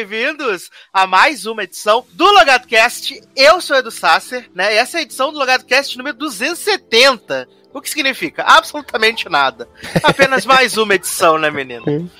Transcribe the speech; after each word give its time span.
bem-vindos 0.00 0.70
a 0.90 1.06
mais 1.06 1.44
uma 1.44 1.64
edição 1.64 2.06
do 2.14 2.24
LogadoCast. 2.24 3.20
Eu 3.36 3.60
sou 3.60 3.76
Edu 3.76 3.90
Sasser, 3.90 4.48
né? 4.54 4.74
E 4.74 4.78
essa 4.78 4.96
é 4.96 5.00
a 5.00 5.02
edição 5.02 5.30
do 5.30 5.38
LogadoCast 5.38 5.98
número 5.98 6.16
270. 6.16 7.46
O 7.70 7.82
que 7.82 7.90
significa? 7.90 8.42
Absolutamente 8.44 9.28
nada. 9.28 9.68
Apenas 10.02 10.46
mais 10.46 10.78
uma 10.78 10.94
edição, 10.94 11.36
né, 11.36 11.50
menino? 11.50 12.10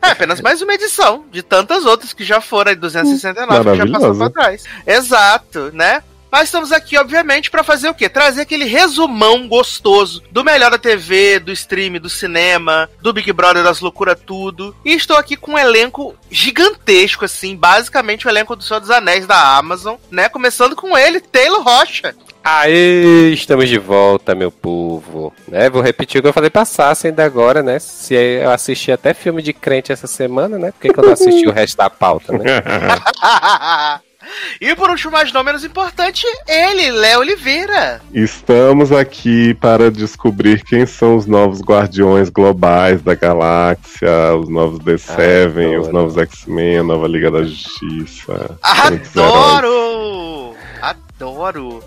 É 0.00 0.12
apenas 0.12 0.40
mais 0.40 0.62
uma 0.62 0.72
edição 0.72 1.26
de 1.30 1.42
tantas 1.42 1.84
outras 1.84 2.14
que 2.14 2.24
já 2.24 2.40
foram, 2.40 2.70
aí 2.70 2.76
269 2.76 3.70
que 3.70 3.76
já 3.76 3.86
passou 3.86 4.16
pra 4.16 4.30
trás. 4.30 4.64
Exato, 4.86 5.70
né? 5.74 6.02
Nós 6.30 6.44
estamos 6.44 6.70
aqui, 6.70 6.96
obviamente, 6.96 7.50
para 7.50 7.64
fazer 7.64 7.88
o 7.88 7.94
quê? 7.94 8.08
Trazer 8.08 8.42
aquele 8.42 8.64
resumão 8.64 9.48
gostoso 9.48 10.22
do 10.30 10.44
melhor 10.44 10.70
da 10.70 10.78
TV, 10.78 11.40
do 11.40 11.50
stream, 11.50 11.94
do 11.94 12.08
cinema, 12.08 12.88
do 13.02 13.12
Big 13.12 13.32
Brother, 13.32 13.64
das 13.64 13.80
loucuras 13.80 14.18
tudo. 14.24 14.74
E 14.84 14.92
estou 14.92 15.16
aqui 15.16 15.36
com 15.36 15.52
um 15.52 15.58
elenco 15.58 16.14
gigantesco, 16.30 17.24
assim, 17.24 17.56
basicamente 17.56 18.26
o 18.26 18.30
elenco 18.30 18.54
do 18.54 18.62
Senhor 18.62 18.78
dos 18.78 18.90
Anéis 18.90 19.26
da 19.26 19.56
Amazon, 19.56 19.96
né? 20.10 20.28
Começando 20.28 20.76
com 20.76 20.96
ele, 20.96 21.20
Taylor 21.20 21.62
Rocha. 21.62 22.14
Aê, 22.42 23.32
estamos 23.32 23.68
de 23.68 23.78
volta, 23.78 24.34
meu 24.34 24.50
povo. 24.50 25.34
Né, 25.46 25.68
vou 25.68 25.82
repetir 25.82 26.20
o 26.20 26.22
que 26.22 26.28
eu 26.28 26.32
falei 26.32 26.48
pra 26.48 26.64
Sassi 26.64 27.08
ainda 27.08 27.24
agora, 27.24 27.62
né? 27.62 27.78
Se 27.78 28.14
eu 28.14 28.50
assisti 28.50 28.92
até 28.92 29.12
filme 29.12 29.42
de 29.42 29.52
crente 29.52 29.92
essa 29.92 30.06
semana, 30.06 30.58
né? 30.58 30.70
Por 30.70 30.80
que, 30.80 30.92
que 30.92 30.98
eu 30.98 31.04
não 31.04 31.12
assisti 31.12 31.46
o 31.46 31.52
resto 31.52 31.76
da 31.76 31.90
pauta, 31.90 32.32
né? 32.32 32.44
E 34.60 34.74
por 34.74 34.90
último, 34.90 35.12
mas 35.12 35.32
não 35.32 35.42
menos 35.42 35.64
importante, 35.64 36.26
ele, 36.46 36.90
Léo 36.90 37.20
Oliveira. 37.20 38.00
Estamos 38.12 38.92
aqui 38.92 39.54
para 39.54 39.90
descobrir 39.90 40.62
quem 40.64 40.86
são 40.86 41.16
os 41.16 41.26
novos 41.26 41.60
guardiões 41.60 42.28
globais 42.28 43.02
da 43.02 43.14
galáxia, 43.14 44.34
os 44.36 44.48
novos 44.48 44.78
The 44.84 44.98
Seven, 44.98 45.78
os 45.78 45.88
novos 45.88 46.16
X-Men, 46.16 46.78
a 46.78 46.82
nova 46.82 47.06
Liga 47.08 47.30
da 47.30 47.42
Justiça. 47.42 48.58
Adoro! 48.62 50.54
Adoro! 50.80 51.84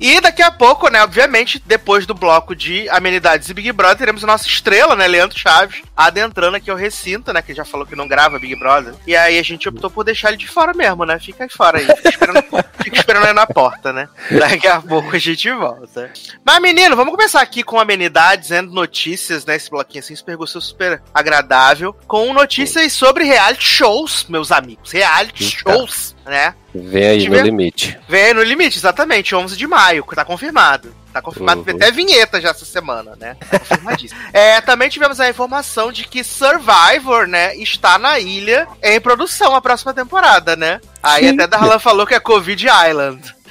E 0.00 0.18
daqui 0.18 0.40
a 0.40 0.50
pouco, 0.50 0.88
né, 0.88 1.02
obviamente, 1.02 1.62
depois 1.66 2.06
do 2.06 2.14
bloco 2.14 2.56
de 2.56 2.88
amenidades 2.88 3.50
e 3.50 3.54
Big 3.54 3.70
Brother, 3.70 3.98
teremos 3.98 4.24
a 4.24 4.26
nossa 4.26 4.46
estrela, 4.46 4.96
né, 4.96 5.06
Leandro 5.06 5.38
Chaves, 5.38 5.82
adentrando 5.94 6.56
aqui 6.56 6.70
ao 6.70 6.76
recinto, 6.76 7.30
né, 7.34 7.42
que 7.42 7.52
já 7.52 7.66
falou 7.66 7.86
que 7.86 7.94
não 7.94 8.08
grava 8.08 8.38
Big 8.38 8.56
Brother. 8.56 8.94
E 9.06 9.14
aí 9.14 9.38
a 9.38 9.42
gente 9.42 9.68
optou 9.68 9.90
por 9.90 10.02
deixar 10.02 10.28
ele 10.28 10.38
de 10.38 10.48
fora 10.48 10.72
mesmo, 10.72 11.04
né? 11.04 11.18
Fica 11.18 11.44
aí 11.44 11.50
fora 11.50 11.78
aí, 11.78 11.84
fica 11.84 12.08
esperando, 12.08 12.42
fica 12.82 12.96
esperando 12.96 13.26
aí 13.26 13.34
na 13.34 13.46
porta, 13.46 13.92
né? 13.92 14.08
Daqui 14.30 14.66
a 14.66 14.80
pouco 14.80 15.14
a 15.14 15.18
gente 15.18 15.50
volta. 15.50 16.10
Mas, 16.42 16.62
menino, 16.62 16.96
vamos 16.96 17.14
começar 17.14 17.42
aqui 17.42 17.62
com 17.62 17.78
amenidades, 17.78 18.48
né, 18.48 18.62
notícias, 18.62 19.44
né, 19.44 19.56
esse 19.56 19.68
bloquinho 19.68 20.02
assim, 20.02 20.16
super 20.16 20.36
gostoso, 20.36 20.66
super 20.66 21.02
agradável, 21.12 21.94
com 22.06 22.32
notícias 22.32 22.90
sobre 22.94 23.24
reality 23.24 23.64
shows, 23.64 24.24
meus 24.30 24.50
amigos. 24.50 24.92
Reality 24.92 25.44
shows, 25.44 26.16
né? 26.24 26.54
Vem 26.74 27.04
aí 27.04 27.28
no 27.28 27.40
limite. 27.40 27.98
Vem 28.08 28.26
aí 28.26 28.34
no 28.34 28.42
limite, 28.42 28.78
exatamente, 28.78 29.34
11 29.34 29.56
de 29.56 29.66
maio, 29.66 29.89
tá 30.14 30.24
confirmado. 30.24 30.94
Tá 31.12 31.20
confirmado, 31.20 31.64
uhum. 31.66 31.76
até 31.76 31.90
vinheta 31.90 32.40
já 32.40 32.50
essa 32.50 32.64
semana, 32.64 33.16
né? 33.18 33.36
Tá 33.50 33.58
confirmadíssimo. 33.58 34.20
é, 34.32 34.60
também 34.60 34.88
tivemos 34.88 35.18
a 35.18 35.28
informação 35.28 35.90
de 35.90 36.04
que 36.04 36.22
Survivor, 36.22 37.26
né, 37.26 37.56
está 37.56 37.98
na 37.98 38.18
ilha 38.20 38.68
em 38.80 39.00
produção 39.00 39.54
a 39.54 39.60
próxima 39.60 39.92
temporada, 39.92 40.54
né? 40.54 40.80
Aí 41.02 41.28
Sim. 41.28 41.34
até 41.34 41.46
Darlan 41.46 41.78
falou 41.78 42.06
que 42.06 42.14
é 42.14 42.20
Covid 42.20 42.66
Island. 42.66 43.34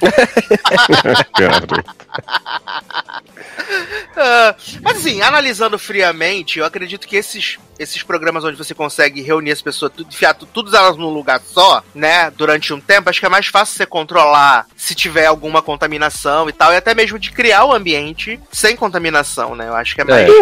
uh, 3.70 4.54
mas 4.82 4.96
assim, 4.96 5.20
analisando 5.22 5.78
friamente, 5.78 6.58
eu 6.58 6.64
acredito 6.64 7.06
que 7.06 7.16
esses, 7.16 7.58
esses 7.78 8.02
programas 8.02 8.44
onde 8.44 8.56
você 8.56 8.74
consegue 8.74 9.22
reunir 9.22 9.52
as 9.52 9.62
pessoas, 9.62 9.92
tudo, 9.94 10.08
enfiar 10.08 10.34
tudo 10.34 10.74
elas 10.74 10.96
num 10.96 11.10
lugar 11.10 11.40
só, 11.40 11.82
né, 11.94 12.30
durante 12.30 12.72
um 12.72 12.80
tempo, 12.80 13.10
acho 13.10 13.20
que 13.20 13.26
é 13.26 13.30
mais 13.30 13.46
fácil 13.46 13.76
você 13.76 13.86
controlar 13.86 14.66
se 14.76 14.94
tiver 14.94 15.26
alguma 15.26 15.62
contaminação 15.62 16.48
e 16.48 16.52
tal, 16.52 16.72
e 16.72 16.76
até 16.76 16.94
mesmo 16.94 17.18
de 17.18 17.30
criar 17.30 17.64
o 17.64 17.72
ambiente 17.72 18.40
sem 18.50 18.76
contaminação, 18.76 19.54
né? 19.54 19.68
Eu 19.68 19.74
acho 19.74 19.94
que 19.94 20.00
é 20.00 20.04
mais. 20.04 20.28
É, 20.28 20.32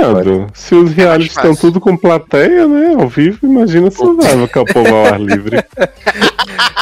se 0.54 0.74
os 0.74 0.92
é 0.92 0.94
realities 0.94 1.36
estão 1.36 1.54
tudo 1.54 1.80
com 1.80 1.96
plateia, 1.96 2.66
né, 2.66 2.94
ao 2.98 3.08
vivo, 3.08 3.38
imagina 3.42 3.90
se 3.90 3.98
vai 3.98 4.48
que 4.48 4.58
é 4.58 4.60
o 4.60 4.64
povo 4.64 4.94
ao 4.94 5.06
ar 5.06 5.20
livre. 5.20 5.64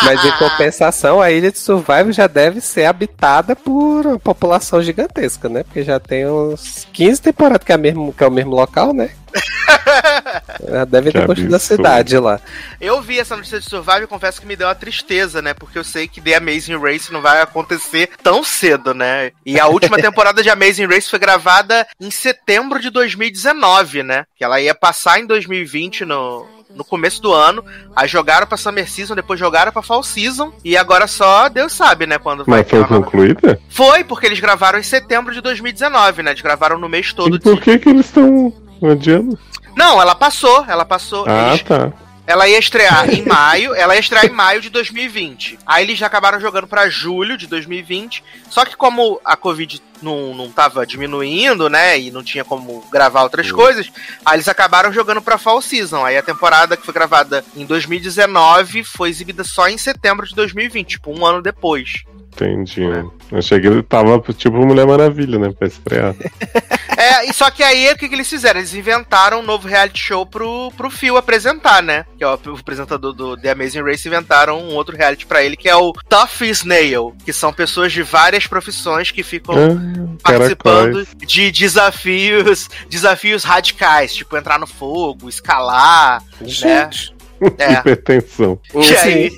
Mas 0.04 0.15
em 0.24 0.38
compensação, 0.38 1.20
a 1.20 1.30
ilha 1.30 1.50
de 1.50 1.58
Survival 1.58 2.12
já 2.12 2.26
deve 2.26 2.60
ser 2.60 2.84
habitada 2.84 3.54
por 3.54 4.06
uma 4.06 4.18
população 4.18 4.82
gigantesca, 4.82 5.48
né? 5.48 5.62
Porque 5.62 5.82
já 5.82 5.98
tem 5.98 6.26
uns 6.26 6.86
15 6.92 7.22
temporadas 7.22 7.64
que 7.64 7.72
é, 7.72 7.76
mesmo, 7.76 8.12
que 8.12 8.22
é 8.22 8.26
o 8.26 8.30
mesmo 8.30 8.54
local, 8.54 8.92
né? 8.92 9.10
Deve 10.88 11.12
ter 11.12 11.26
construído 11.26 11.54
a 11.54 11.58
cidade 11.58 12.18
lá. 12.18 12.40
Eu 12.80 13.00
vi 13.00 13.18
essa 13.18 13.36
notícia 13.36 13.60
de 13.60 13.66
Survival 13.66 14.02
e 14.02 14.06
confesso 14.06 14.40
que 14.40 14.46
me 14.46 14.56
deu 14.56 14.66
uma 14.66 14.74
tristeza, 14.74 15.42
né? 15.42 15.54
Porque 15.54 15.78
eu 15.78 15.84
sei 15.84 16.08
que 16.08 16.20
The 16.20 16.36
Amazing 16.36 16.78
Race 16.78 17.12
não 17.12 17.20
vai 17.20 17.40
acontecer 17.40 18.10
tão 18.22 18.42
cedo, 18.42 18.94
né? 18.94 19.32
E 19.44 19.58
a 19.58 19.66
última 19.66 19.96
temporada 20.00 20.42
de 20.42 20.50
Amazing 20.50 20.86
Race 20.86 21.10
foi 21.10 21.18
gravada 21.18 21.86
em 22.00 22.10
setembro 22.10 22.80
de 22.80 22.90
2019, 22.90 24.02
né? 24.02 24.24
Que 24.36 24.44
ela 24.44 24.60
ia 24.60 24.74
passar 24.74 25.20
em 25.20 25.26
2020 25.26 26.04
no, 26.04 26.46
no 26.76 26.84
começo 26.84 27.20
do 27.20 27.32
ano. 27.32 27.64
Aí 27.94 28.06
jogaram 28.06 28.46
pra 28.46 28.56
Summer 28.56 28.88
Season, 28.88 29.14
depois 29.14 29.40
jogaram 29.40 29.72
pra 29.72 29.82
Fall 29.82 30.02
Season. 30.02 30.52
E 30.64 30.76
agora 30.76 31.06
só 31.06 31.48
Deus 31.48 31.72
sabe, 31.72 32.06
né? 32.06 32.18
Quando. 32.18 32.44
Mas 32.46 32.68
foi 32.68 32.84
concluída? 32.84 33.58
Foi, 33.68 34.04
porque 34.04 34.26
eles 34.26 34.38
gravaram 34.38 34.78
em 34.78 34.82
setembro 34.82 35.32
de 35.32 35.40
2019, 35.40 36.22
né? 36.22 36.30
Eles 36.30 36.42
gravaram 36.42 36.78
no 36.78 36.88
mês 36.88 37.12
todo. 37.12 37.36
E 37.36 37.40
por 37.40 37.56
de... 37.56 37.60
que, 37.62 37.78
que 37.78 37.88
eles 37.88 38.06
estão 38.06 38.52
adiando? 38.82 39.38
Não, 39.74 40.00
ela 40.00 40.14
passou, 40.14 40.64
ela 40.68 40.84
passou. 40.84 41.24
Ah, 41.26 41.48
eles... 41.48 41.62
tá. 41.62 41.92
Ela 42.26 42.48
ia 42.48 42.58
estrear 42.58 43.08
em 43.08 43.22
maio, 43.22 43.74
ela 43.74 43.94
ia 43.94 44.00
estrear 44.00 44.26
em 44.26 44.30
maio 44.30 44.60
de 44.60 44.68
2020. 44.68 45.58
Aí 45.64 45.84
eles 45.84 45.98
já 45.98 46.06
acabaram 46.06 46.40
jogando 46.40 46.66
para 46.66 46.88
julho 46.88 47.36
de 47.36 47.46
2020. 47.46 48.22
Só 48.50 48.64
que 48.64 48.76
como 48.76 49.20
a 49.24 49.36
Covid 49.36 49.80
não, 50.02 50.34
não 50.34 50.50
tava 50.50 50.86
diminuindo, 50.86 51.68
né? 51.68 51.98
E 51.98 52.10
não 52.10 52.22
tinha 52.22 52.44
como 52.44 52.84
gravar 52.90 53.22
outras 53.22 53.50
uhum. 53.50 53.56
coisas, 53.56 53.90
aí 54.24 54.36
eles 54.36 54.48
acabaram 54.48 54.92
jogando 54.92 55.22
pra 55.22 55.38
Fall 55.38 55.62
Season. 55.62 56.04
Aí 56.04 56.16
a 56.16 56.22
temporada 56.22 56.76
que 56.76 56.84
foi 56.84 56.94
gravada 56.94 57.44
em 57.56 57.64
2019 57.64 58.84
foi 58.84 59.08
exibida 59.08 59.44
só 59.44 59.68
em 59.68 59.78
setembro 59.78 60.26
de 60.26 60.34
2020, 60.34 60.88
tipo, 60.88 61.16
um 61.16 61.24
ano 61.24 61.40
depois. 61.40 62.04
Entendi. 62.32 62.82
É. 62.84 63.38
Achei 63.38 63.58
que 63.58 63.66
ele 63.66 63.82
tava 63.82 64.20
tipo 64.34 64.56
Mulher 64.58 64.86
Maravilha, 64.86 65.38
né? 65.38 65.52
Pra 65.58 65.66
estrear. 65.66 66.14
é, 67.06 67.30
e 67.30 67.32
só 67.32 67.50
que 67.50 67.62
aí 67.62 67.92
o 67.92 67.96
que, 67.96 68.08
que 68.08 68.14
eles 68.14 68.28
fizeram? 68.28 68.60
Eles 68.60 68.74
inventaram 68.74 69.40
um 69.40 69.42
novo 69.42 69.68
reality 69.68 69.98
show 69.98 70.26
pro, 70.26 70.72
pro 70.76 70.90
Phil 70.90 71.16
apresentar, 71.16 71.82
né? 71.82 72.04
Que 72.18 72.24
é 72.24 72.26
o, 72.26 72.30
o 72.30 72.56
apresentador 72.56 73.12
do 73.12 73.36
The 73.36 73.50
Amazing 73.50 73.82
Race, 73.82 74.06
inventaram 74.06 74.60
um 74.60 74.74
outro 74.74 74.96
reality 74.96 75.26
pra 75.26 75.42
ele, 75.42 75.56
que 75.56 75.68
é 75.68 75.76
o 75.76 75.92
Tough 76.08 76.42
Snail, 76.42 77.14
que 77.24 77.32
são 77.32 77.52
pessoas 77.52 77.92
de 77.92 78.02
várias 78.02 78.46
profissões 78.46 79.10
que 79.10 79.22
ficam 79.22 79.54
ah, 79.54 80.16
participando 80.22 81.04
caracóis. 81.04 81.26
de 81.26 81.50
desafios, 81.50 82.68
desafios 82.88 83.44
radicais, 83.44 84.14
tipo 84.14 84.36
entrar 84.36 84.58
no 84.58 84.66
fogo, 84.66 85.28
escalar, 85.28 86.22
né? 86.40 86.48
Gente. 86.48 87.10
né? 87.10 87.16
É. 87.58 87.72
Hipertensão. 87.80 88.58
E, 88.74 88.96
aí, 88.96 89.30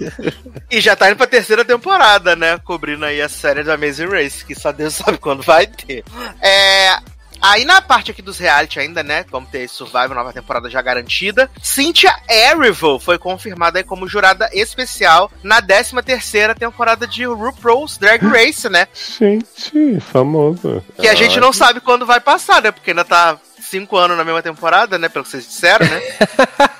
e 0.71 0.81
já 0.81 0.95
tá 0.95 1.09
indo 1.09 1.17
pra 1.17 1.27
terceira 1.27 1.65
temporada, 1.65 2.37
né? 2.37 2.57
Cobrindo 2.59 3.05
aí 3.05 3.21
a 3.21 3.29
série 3.29 3.65
do 3.65 3.73
Amazing 3.73 4.07
Race, 4.07 4.45
que 4.45 4.55
só 4.55 4.71
Deus 4.71 4.95
sabe 4.97 5.19
quando 5.19 5.43
vai 5.43 5.67
ter. 5.67 6.05
É, 6.41 6.99
Aí 7.41 7.65
na 7.65 7.81
parte 7.81 8.11
aqui 8.11 8.23
dos 8.23 8.39
reality 8.39 8.81
ainda, 8.81 9.03
né? 9.03 9.25
Vamos 9.31 9.51
ter 9.51 9.69
Survival, 9.69 10.15
nova 10.15 10.33
temporada 10.33 10.69
já 10.69 10.81
garantida. 10.83 11.51
Cynthia 11.63 12.15
Erivo 12.29 12.99
foi 12.99 13.19
confirmada 13.19 13.79
aí 13.79 13.85
como 13.85 14.09
jurada 14.09 14.49
especial 14.53 15.31
na 15.43 15.61
13 15.61 16.03
terceira 16.03 16.55
temporada 16.55 17.07
de 17.07 17.25
RuPaul's 17.25 17.99
Drag 17.99 18.25
Race, 18.27 18.69
né? 18.69 18.89
Gente, 18.95 20.01
famosa. 20.01 20.83
Que 20.99 21.09
a 21.09 21.15
gente 21.15 21.39
não 21.41 21.53
sabe 21.53 21.81
quando 21.81 22.07
vai 22.07 22.21
passar, 22.21 22.63
né? 22.63 22.71
Porque 22.71 22.91
ainda 22.91 23.05
tá 23.05 23.39
cinco 23.61 23.97
anos 23.97 24.17
na 24.17 24.25
mesma 24.25 24.43
temporada, 24.43 24.99
né? 24.99 25.09
Pelo 25.09 25.25
que 25.25 25.31
vocês 25.31 25.47
disseram, 25.47 25.87
né? 25.87 26.01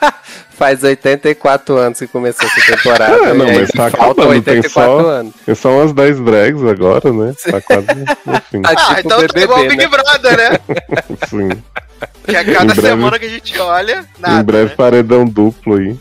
Faz 0.59 0.83
84 0.83 1.77
anos 1.77 2.01
que 2.01 2.09
começou 2.09 2.45
essa 2.45 2.77
temporada. 2.77 3.29
É, 3.29 3.33
não, 3.33 3.47
mas 3.47 3.71
tá 3.71 3.87
acabando, 3.87 4.31
84 4.31 4.45
tem 4.45 4.69
só, 4.69 4.99
anos. 5.09 5.35
Tem 5.47 5.55
só 5.55 5.71
umas 5.71 5.93
10 5.93 6.21
drags 6.21 6.65
agora, 6.65 7.13
né? 7.13 7.33
Tá 7.49 7.61
quase 7.61 7.87
no 8.27 8.41
fim. 8.41 8.63
Ah, 8.67 8.75
tipo 8.75 9.01
então 9.07 9.21
BBB, 9.21 9.33
tá 9.35 9.41
igual 9.41 9.61
o 9.61 9.69
Big 9.69 9.77
né? 9.77 9.87
Brother, 9.89 10.37
né? 10.37 10.59
Sim. 11.31 11.63
Que 12.25 12.37
a 12.37 12.45
cada 12.45 12.75
breve, 12.75 12.89
semana 12.89 13.19
que 13.21 13.27
a 13.27 13.29
gente 13.29 13.59
olha, 13.59 14.05
nada, 14.19 14.41
Em 14.41 14.45
breve 14.45 14.71
né? 14.71 14.75
paredão 14.77 15.25
duplo 15.25 15.77
aí. 15.77 15.97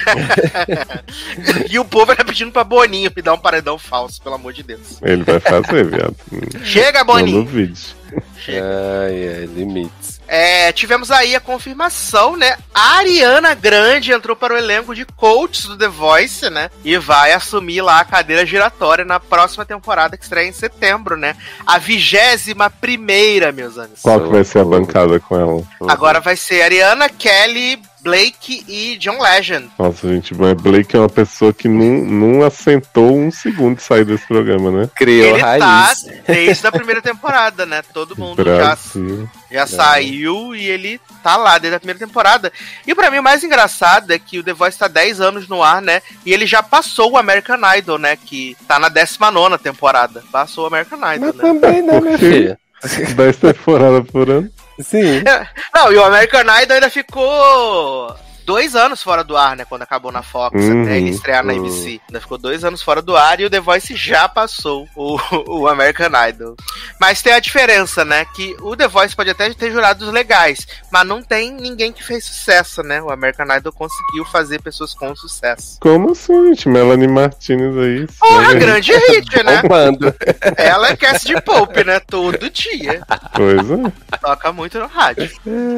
e 1.68 1.78
o 1.78 1.84
povo 1.84 2.12
era 2.12 2.24
pedindo 2.24 2.52
pra 2.52 2.62
Boninho 2.64 3.10
me 3.14 3.22
dar 3.22 3.34
um 3.34 3.38
paredão 3.38 3.76
falso, 3.76 4.22
pelo 4.22 4.36
amor 4.36 4.52
de 4.52 4.62
Deus. 4.62 4.98
Ele 5.02 5.24
vai 5.24 5.40
fazer, 5.40 5.84
viado. 5.84 6.16
Chega, 6.64 7.02
Boninho! 7.02 7.38
Não 7.38 7.44
duvide. 7.44 7.94
Chega. 8.38 8.64
Ai, 9.04 9.28
ai, 9.28 9.46
limites. 9.46 10.09
É, 10.32 10.70
tivemos 10.70 11.10
aí 11.10 11.34
a 11.34 11.40
confirmação, 11.40 12.36
né? 12.36 12.56
A 12.72 12.98
Ariana 12.98 13.52
Grande 13.52 14.12
entrou 14.12 14.36
para 14.36 14.54
o 14.54 14.56
elenco 14.56 14.94
de 14.94 15.04
coaches 15.04 15.64
do 15.64 15.76
The 15.76 15.88
Voice, 15.88 16.48
né? 16.48 16.70
E 16.84 16.96
vai 16.98 17.32
assumir 17.32 17.80
lá 17.80 17.98
a 17.98 18.04
cadeira 18.04 18.46
giratória 18.46 19.04
na 19.04 19.18
próxima 19.18 19.64
temporada 19.64 20.16
que 20.16 20.22
estreia 20.22 20.46
em 20.46 20.52
setembro, 20.52 21.16
né? 21.16 21.34
A 21.66 21.78
vigésima 21.78 22.70
primeira, 22.70 23.50
meus 23.50 23.76
amigos. 23.76 24.02
Qual 24.02 24.20
que 24.20 24.28
vai 24.28 24.44
ser 24.44 24.60
a 24.60 24.64
bancada 24.64 25.18
com 25.18 25.36
ela? 25.36 25.64
Agora 25.92 26.20
vai 26.20 26.36
ser 26.36 26.62
Ariana, 26.62 27.08
Kelly, 27.08 27.82
Blake 28.02 28.64
e 28.68 28.96
John 28.98 29.20
Legend. 29.20 29.70
Nossa, 29.78 30.08
gente, 30.08 30.34
mas 30.34 30.54
Blake 30.54 30.96
é 30.96 30.98
uma 30.98 31.08
pessoa 31.08 31.52
que 31.52 31.68
não, 31.68 32.04
não 32.04 32.42
assentou 32.44 33.16
um 33.16 33.30
segundo 33.30 33.76
de 33.76 33.82
sair 33.82 34.04
desse 34.04 34.26
programa, 34.26 34.70
né? 34.70 34.90
Criou 34.96 35.34
Ele 35.34 35.42
raiz. 35.42 35.60
tá 35.62 35.92
desde 36.26 36.66
a 36.66 36.72
primeira 36.72 37.02
temporada, 37.02 37.66
né? 37.66 37.82
Todo 37.92 38.16
mundo 38.16 38.42
já, 38.44 38.56
Brasil. 38.56 39.28
já 39.50 39.66
saiu 39.66 40.54
e 40.54 40.66
ele 40.66 41.00
tá 41.22 41.36
lá 41.36 41.58
desde 41.58 41.76
a 41.76 41.80
primeira 41.80 41.98
temporada. 41.98 42.52
E 42.86 42.94
pra 42.94 43.10
mim 43.10 43.18
o 43.18 43.22
mais 43.22 43.44
engraçado 43.44 44.10
é 44.12 44.18
que 44.18 44.38
o 44.38 44.42
The 44.44 44.52
Voice 44.52 44.78
tá 44.78 44.88
10 44.88 45.20
anos 45.20 45.48
no 45.48 45.62
ar, 45.62 45.82
né? 45.82 46.00
E 46.24 46.32
ele 46.32 46.46
já 46.46 46.62
passou 46.62 47.12
o 47.12 47.16
American 47.18 47.58
Idol, 47.76 47.98
né? 47.98 48.16
Que 48.16 48.56
tá 48.66 48.78
na 48.78 48.88
19 48.88 49.58
temporada. 49.58 50.22
Passou 50.32 50.64
o 50.64 50.66
American 50.66 50.98
Idol, 51.14 51.28
Mas 51.28 51.36
né? 51.36 51.42
também, 51.42 51.82
né, 51.82 52.00
minha 52.00 52.18
filha? 52.18 52.58
10 53.14 53.36
temporadas 53.36 54.10
por 54.10 54.30
ano. 54.30 54.50
Sim. 54.82 55.22
Não, 55.74 55.92
e 55.92 55.96
o 55.96 56.04
American 56.04 56.42
Idol 56.62 56.74
ainda 56.74 56.90
ficou 56.90 58.16
dois 58.50 58.74
anos 58.74 59.00
fora 59.00 59.22
do 59.22 59.36
ar, 59.36 59.56
né? 59.56 59.64
Quando 59.64 59.82
acabou 59.82 60.10
na 60.10 60.24
Fox, 60.24 60.60
Uhum, 60.60 60.82
até 60.82 60.96
ele 60.96 61.10
estrear 61.10 61.44
na 61.44 61.52
uhum. 61.52 61.60
ABC. 61.60 62.00
Ainda 62.08 62.20
ficou 62.20 62.36
dois 62.36 62.64
anos 62.64 62.82
fora 62.82 63.00
do 63.00 63.16
ar 63.16 63.38
e 63.38 63.44
o 63.44 63.50
The 63.50 63.60
Voice 63.60 63.94
já 63.94 64.28
passou 64.28 64.88
o, 64.96 65.16
o 65.60 65.68
American 65.68 66.10
Idol. 66.28 66.56
Mas 67.00 67.22
tem 67.22 67.32
a 67.32 67.38
diferença, 67.38 68.04
né? 68.04 68.26
Que 68.34 68.56
o 68.60 68.74
The 68.74 68.88
Voice 68.88 69.14
pode 69.14 69.30
até 69.30 69.48
ter 69.54 69.70
jurados 69.70 70.12
legais, 70.12 70.66
mas 70.90 71.06
não 71.06 71.22
tem 71.22 71.52
ninguém 71.52 71.92
que 71.92 72.02
fez 72.02 72.24
sucesso, 72.24 72.82
né? 72.82 73.00
O 73.00 73.12
American 73.12 73.46
Idol 73.56 73.72
conseguiu 73.72 74.24
fazer 74.24 74.60
pessoas 74.60 74.94
com 74.94 75.14
sucesso. 75.14 75.78
Como 75.80 76.10
assim, 76.10 76.48
gente? 76.48 76.68
Melanie 76.68 77.06
Martinez 77.06 77.78
aí. 77.78 78.06
Porra, 78.18 78.46
sabe? 78.46 78.58
grande 78.58 78.92
hit, 78.92 79.44
né? 79.44 79.62
Bombando. 79.62 80.12
Ela 80.56 80.88
é 80.88 80.96
cast 80.96 81.24
de 81.24 81.40
Pope, 81.40 81.84
né? 81.84 82.00
Todo 82.00 82.50
dia. 82.50 83.00
Pois 83.32 83.70
é. 83.70 84.18
Toca 84.20 84.52
muito 84.52 84.76
no 84.80 84.88
rádio. 84.88 85.30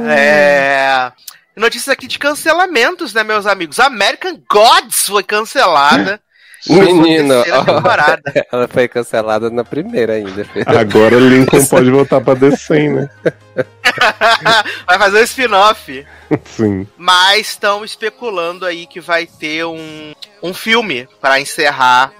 É. 0.09 1.13
Notícias 1.57 1.89
aqui 1.89 2.07
de 2.07 2.19
cancelamentos, 2.19 3.13
né, 3.13 3.23
meus 3.23 3.47
amigos? 3.47 3.79
American 3.79 4.39
Gods 4.51 5.07
foi 5.07 5.23
cancelada. 5.23 6.21
Temporada. 6.65 8.23
ela 8.53 8.69
foi 8.69 8.87
cancelada 8.89 9.51
na 9.51 9.65
primeira 9.65 10.15
ainda. 10.15 10.47
Agora 10.65 11.17
Lincoln 11.17 11.65
pode 11.67 11.91
voltar 11.91 12.21
pra 12.21 12.35
descer, 12.35 12.89
né? 12.91 13.11
vai 14.87 14.99
fazer 14.99 15.21
um 15.21 15.25
spin-off. 15.25 16.07
Sim. 16.45 16.87
Mas 16.97 17.49
estão 17.49 17.85
especulando 17.85 18.65
aí 18.65 18.87
que 18.87 19.01
vai 19.01 19.27
ter 19.27 19.65
um, 19.67 20.13
um 20.43 20.55
filme 20.55 21.09
pra 21.21 21.41
encerrar 21.41 22.13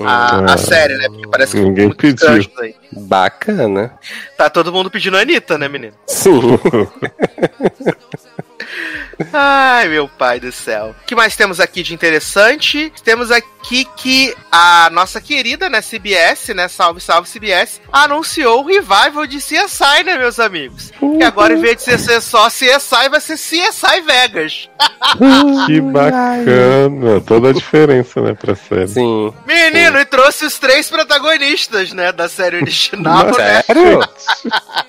a, 0.00 0.40
a 0.40 0.54
Ah. 0.54 0.58
série, 0.58 0.96
né? 0.98 1.08
Porque 1.08 1.28
parece 1.28 1.52
que 1.56 1.62
Ninguém 1.62 1.90
pediu. 1.92 2.44
Bacana. 2.92 3.96
Tá 4.36 4.50
todo 4.50 4.72
mundo 4.72 4.90
pedindo 4.90 5.16
a 5.16 5.20
Anitta, 5.20 5.56
né, 5.56 5.68
menino? 5.68 5.94
Sim. 6.08 6.40
Ai, 9.32 9.88
meu 9.88 10.08
pai 10.08 10.38
do 10.38 10.52
céu. 10.52 10.94
O 11.02 11.06
que 11.06 11.14
mais 11.14 11.36
temos 11.36 11.60
aqui 11.60 11.82
de 11.82 11.94
interessante? 11.94 12.92
Temos 13.02 13.30
aqui 13.30 13.86
que 13.96 14.34
a 14.52 14.90
nossa 14.90 15.20
querida, 15.20 15.68
né, 15.68 15.80
CBS, 15.80 16.54
né, 16.54 16.68
salve, 16.68 17.00
salve 17.00 17.28
CBS, 17.28 17.80
anunciou 17.90 18.62
o 18.62 18.66
revival 18.66 19.26
de 19.26 19.38
CSI, 19.38 20.04
né, 20.04 20.16
meus 20.18 20.38
amigos? 20.38 20.92
Que 21.18 21.24
agora, 21.24 21.54
em 21.54 21.60
vez 21.60 21.76
de 21.82 21.98
ser 21.98 22.20
só 22.20 22.48
CSI, 22.48 23.08
vai 23.10 23.20
ser 23.20 23.34
CSI 23.36 24.00
Vegas. 24.04 24.68
Que 25.66 25.80
bacana. 25.80 27.20
Toda 27.26 27.50
a 27.50 27.52
diferença, 27.52 28.20
né, 28.20 28.34
pra 28.34 28.54
série. 28.54 28.88
Sim. 28.88 29.32
Menino, 29.46 29.98
e 29.98 30.04
trouxe 30.04 30.44
os 30.44 30.58
três 30.58 30.88
protagonistas, 30.88 31.92
né, 31.92 32.12
da 32.12 32.28
série 32.28 32.56
original, 32.56 33.26
né? 33.36 33.62
Sério? 33.62 34.00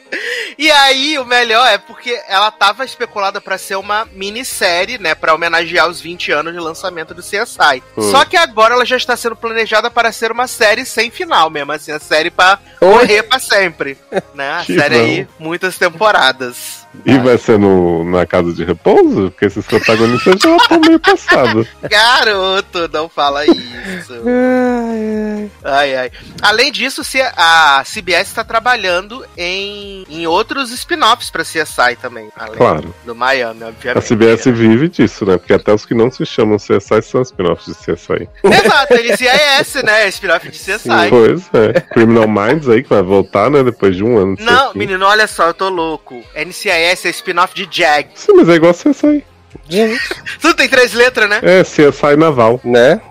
E 0.58 0.72
aí, 0.72 1.20
o 1.20 1.26
melhor 1.26 1.68
é 1.68 1.78
porque 1.78 2.20
ela 2.28 2.50
tava 2.50 2.84
especulada 2.84 3.40
pra 3.40 3.60
ser 3.60 3.76
uma 3.76 4.08
minissérie, 4.18 4.98
né, 4.98 5.14
Pra 5.16 5.34
homenagear 5.34 5.88
os 5.88 6.02
20 6.02 6.32
anos 6.32 6.54
de 6.54 6.60
lançamento 6.60 7.14
do 7.14 7.22
CSI. 7.22 7.84
Hum. 7.98 8.12
Só 8.12 8.26
que 8.26 8.36
agora 8.36 8.74
ela 8.74 8.86
já 8.86 8.98
está 8.98 9.16
sendo 9.16 9.36
planejada 9.36 9.90
para 9.92 10.12
ser 10.12 10.32
uma 10.32 10.48
série 10.48 10.86
sem 10.86 11.10
final 11.12 11.50
mesmo, 11.50 11.72
assim, 11.72 11.92
a 11.92 12.00
série 12.00 12.30
pra 12.32 12.60
Oi? 12.82 12.88
morrer 12.90 13.24
pra 13.24 13.40
sempre, 13.40 13.98
né? 14.34 14.52
A 14.60 14.64
Que 14.66 14.76
série 14.80 14.96
bom. 14.98 15.04
aí, 15.04 15.28
muitas 15.40 15.78
temporadas. 15.78 16.87
E 17.06 17.18
vai 17.20 17.38
ser 17.38 17.58
no, 17.58 18.04
na 18.04 18.26
casa 18.26 18.54
de 18.54 18.64
repouso? 18.64 19.32
Porque 19.32 19.46
esses 19.46 19.66
protagonistas 19.66 20.40
já 20.42 20.56
estão 20.56 20.80
meio 20.80 21.00
passados. 21.00 21.68
Garoto, 21.90 22.90
não 22.92 23.10
fala 23.10 23.46
isso. 23.46 24.14
Ai, 25.64 25.96
ai. 25.96 26.12
Além 26.42 26.72
disso, 26.72 27.02
a 27.36 27.84
CBS 27.86 28.28
está 28.28 28.44
trabalhando 28.44 29.26
em, 29.38 30.06
em 30.10 30.28
outros 30.28 30.72
spin-offs 30.72 31.30
pra 31.30 31.44
CSI 31.44 31.96
também. 32.02 32.30
Claro. 32.56 32.94
do 33.06 33.16
Miami, 33.16 33.64
A 33.64 33.68
obviamente. 33.68 34.08
CBS 34.08 34.46
vive 34.46 34.90
disso, 34.90 35.26
né? 35.26 35.38
Porque 35.38 35.54
até 35.54 35.74
os 35.74 35.86
que 35.86 35.94
não 35.94 36.12
se 36.12 36.26
chamam 36.26 36.58
CSI 36.58 37.02
são 37.02 37.22
spin-offs 37.22 37.66
de 37.66 37.74
CSI. 37.76 38.30
Exato, 38.44 38.94
NCIS, 38.94 39.84
né? 39.84 40.08
Spin-off 40.10 40.50
de 40.50 40.58
CSI. 40.58 41.10
Pois 41.10 41.50
é. 41.54 41.82
Criminal 41.82 42.28
Minds 42.28 42.68
aí, 42.70 42.84
que 42.84 42.90
vai 42.90 43.02
voltar, 43.02 43.50
né? 43.50 43.64
Depois 43.64 43.96
de 43.96 44.04
um 44.04 44.18
ano. 44.18 44.36
Não, 44.40 44.74
menino, 44.74 45.06
olha 45.06 45.28
só, 45.28 45.48
eu 45.48 45.54
tô 45.54 45.70
louco. 45.70 46.22
NCIS 46.36 46.87
é 46.88 47.10
spin-off 47.12 47.54
de 47.54 47.68
Jag. 47.70 48.10
Sim, 48.16 48.34
mas 48.34 48.50
é 48.50 48.56
igual 48.56 48.74
CSI. 48.74 49.04
Gente, 49.04 49.26
Tudo 50.42 50.54
tem 50.56 50.68
três 50.70 50.94
letras, 50.94 51.30
né? 51.30 51.40
É, 51.44 51.64
CSI 51.64 52.16
Naval. 52.18 52.60
né? 52.64 53.02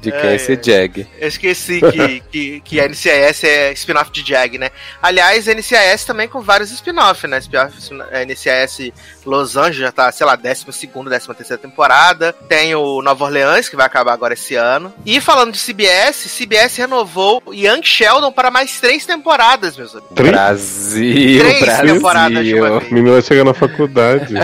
De 0.00 0.10
quem 0.10 0.20
é 0.20 0.34
esse. 0.34 0.56
Jag? 0.56 1.06
Eu 1.20 1.28
esqueci 1.28 1.80
que, 1.80 2.20
que, 2.30 2.60
que 2.60 2.80
a 2.80 2.88
NCIS 2.88 3.44
é 3.44 3.72
spin-off 3.72 4.10
de 4.10 4.22
Jag, 4.26 4.58
né? 4.58 4.70
Aliás, 5.00 5.46
a 5.48 5.54
NCIS 5.54 6.04
também 6.04 6.26
com 6.28 6.40
vários 6.40 6.70
spin-off, 6.72 7.26
né? 7.26 7.38
NCIS 7.38 8.92
Los 9.24 9.56
Angeles 9.56 9.76
já 9.76 9.92
tá, 9.92 10.10
sei 10.10 10.26
lá, 10.26 10.34
12 10.34 10.64
décima 11.08 11.34
terceira 11.34 11.60
temporada. 11.62 12.32
Tem 12.48 12.74
o 12.74 13.00
Nova 13.02 13.24
Orleans, 13.24 13.68
que 13.68 13.76
vai 13.76 13.86
acabar 13.86 14.12
agora 14.12 14.34
esse 14.34 14.54
ano. 14.56 14.92
E 15.06 15.20
falando 15.20 15.52
de 15.52 15.58
CBS, 15.58 16.28
CBS 16.28 16.76
renovou 16.78 17.42
Young 17.52 17.82
Sheldon 17.84 18.32
para 18.32 18.50
mais 18.50 18.80
três 18.80 19.06
temporadas, 19.06 19.76
meus 19.76 19.92
amigos. 19.94 20.14
Três? 20.16 20.32
Brasil, 20.32 21.40
Três 21.40 21.60
Brasil. 21.60 21.94
temporadas 21.94 22.44
de 22.44 22.54
uma 22.54 22.78
vez. 22.80 22.90
O 22.90 22.94
menino 22.94 23.12
vai 23.12 23.22
chegar 23.22 23.44
na 23.44 23.54
faculdade. 23.54 24.34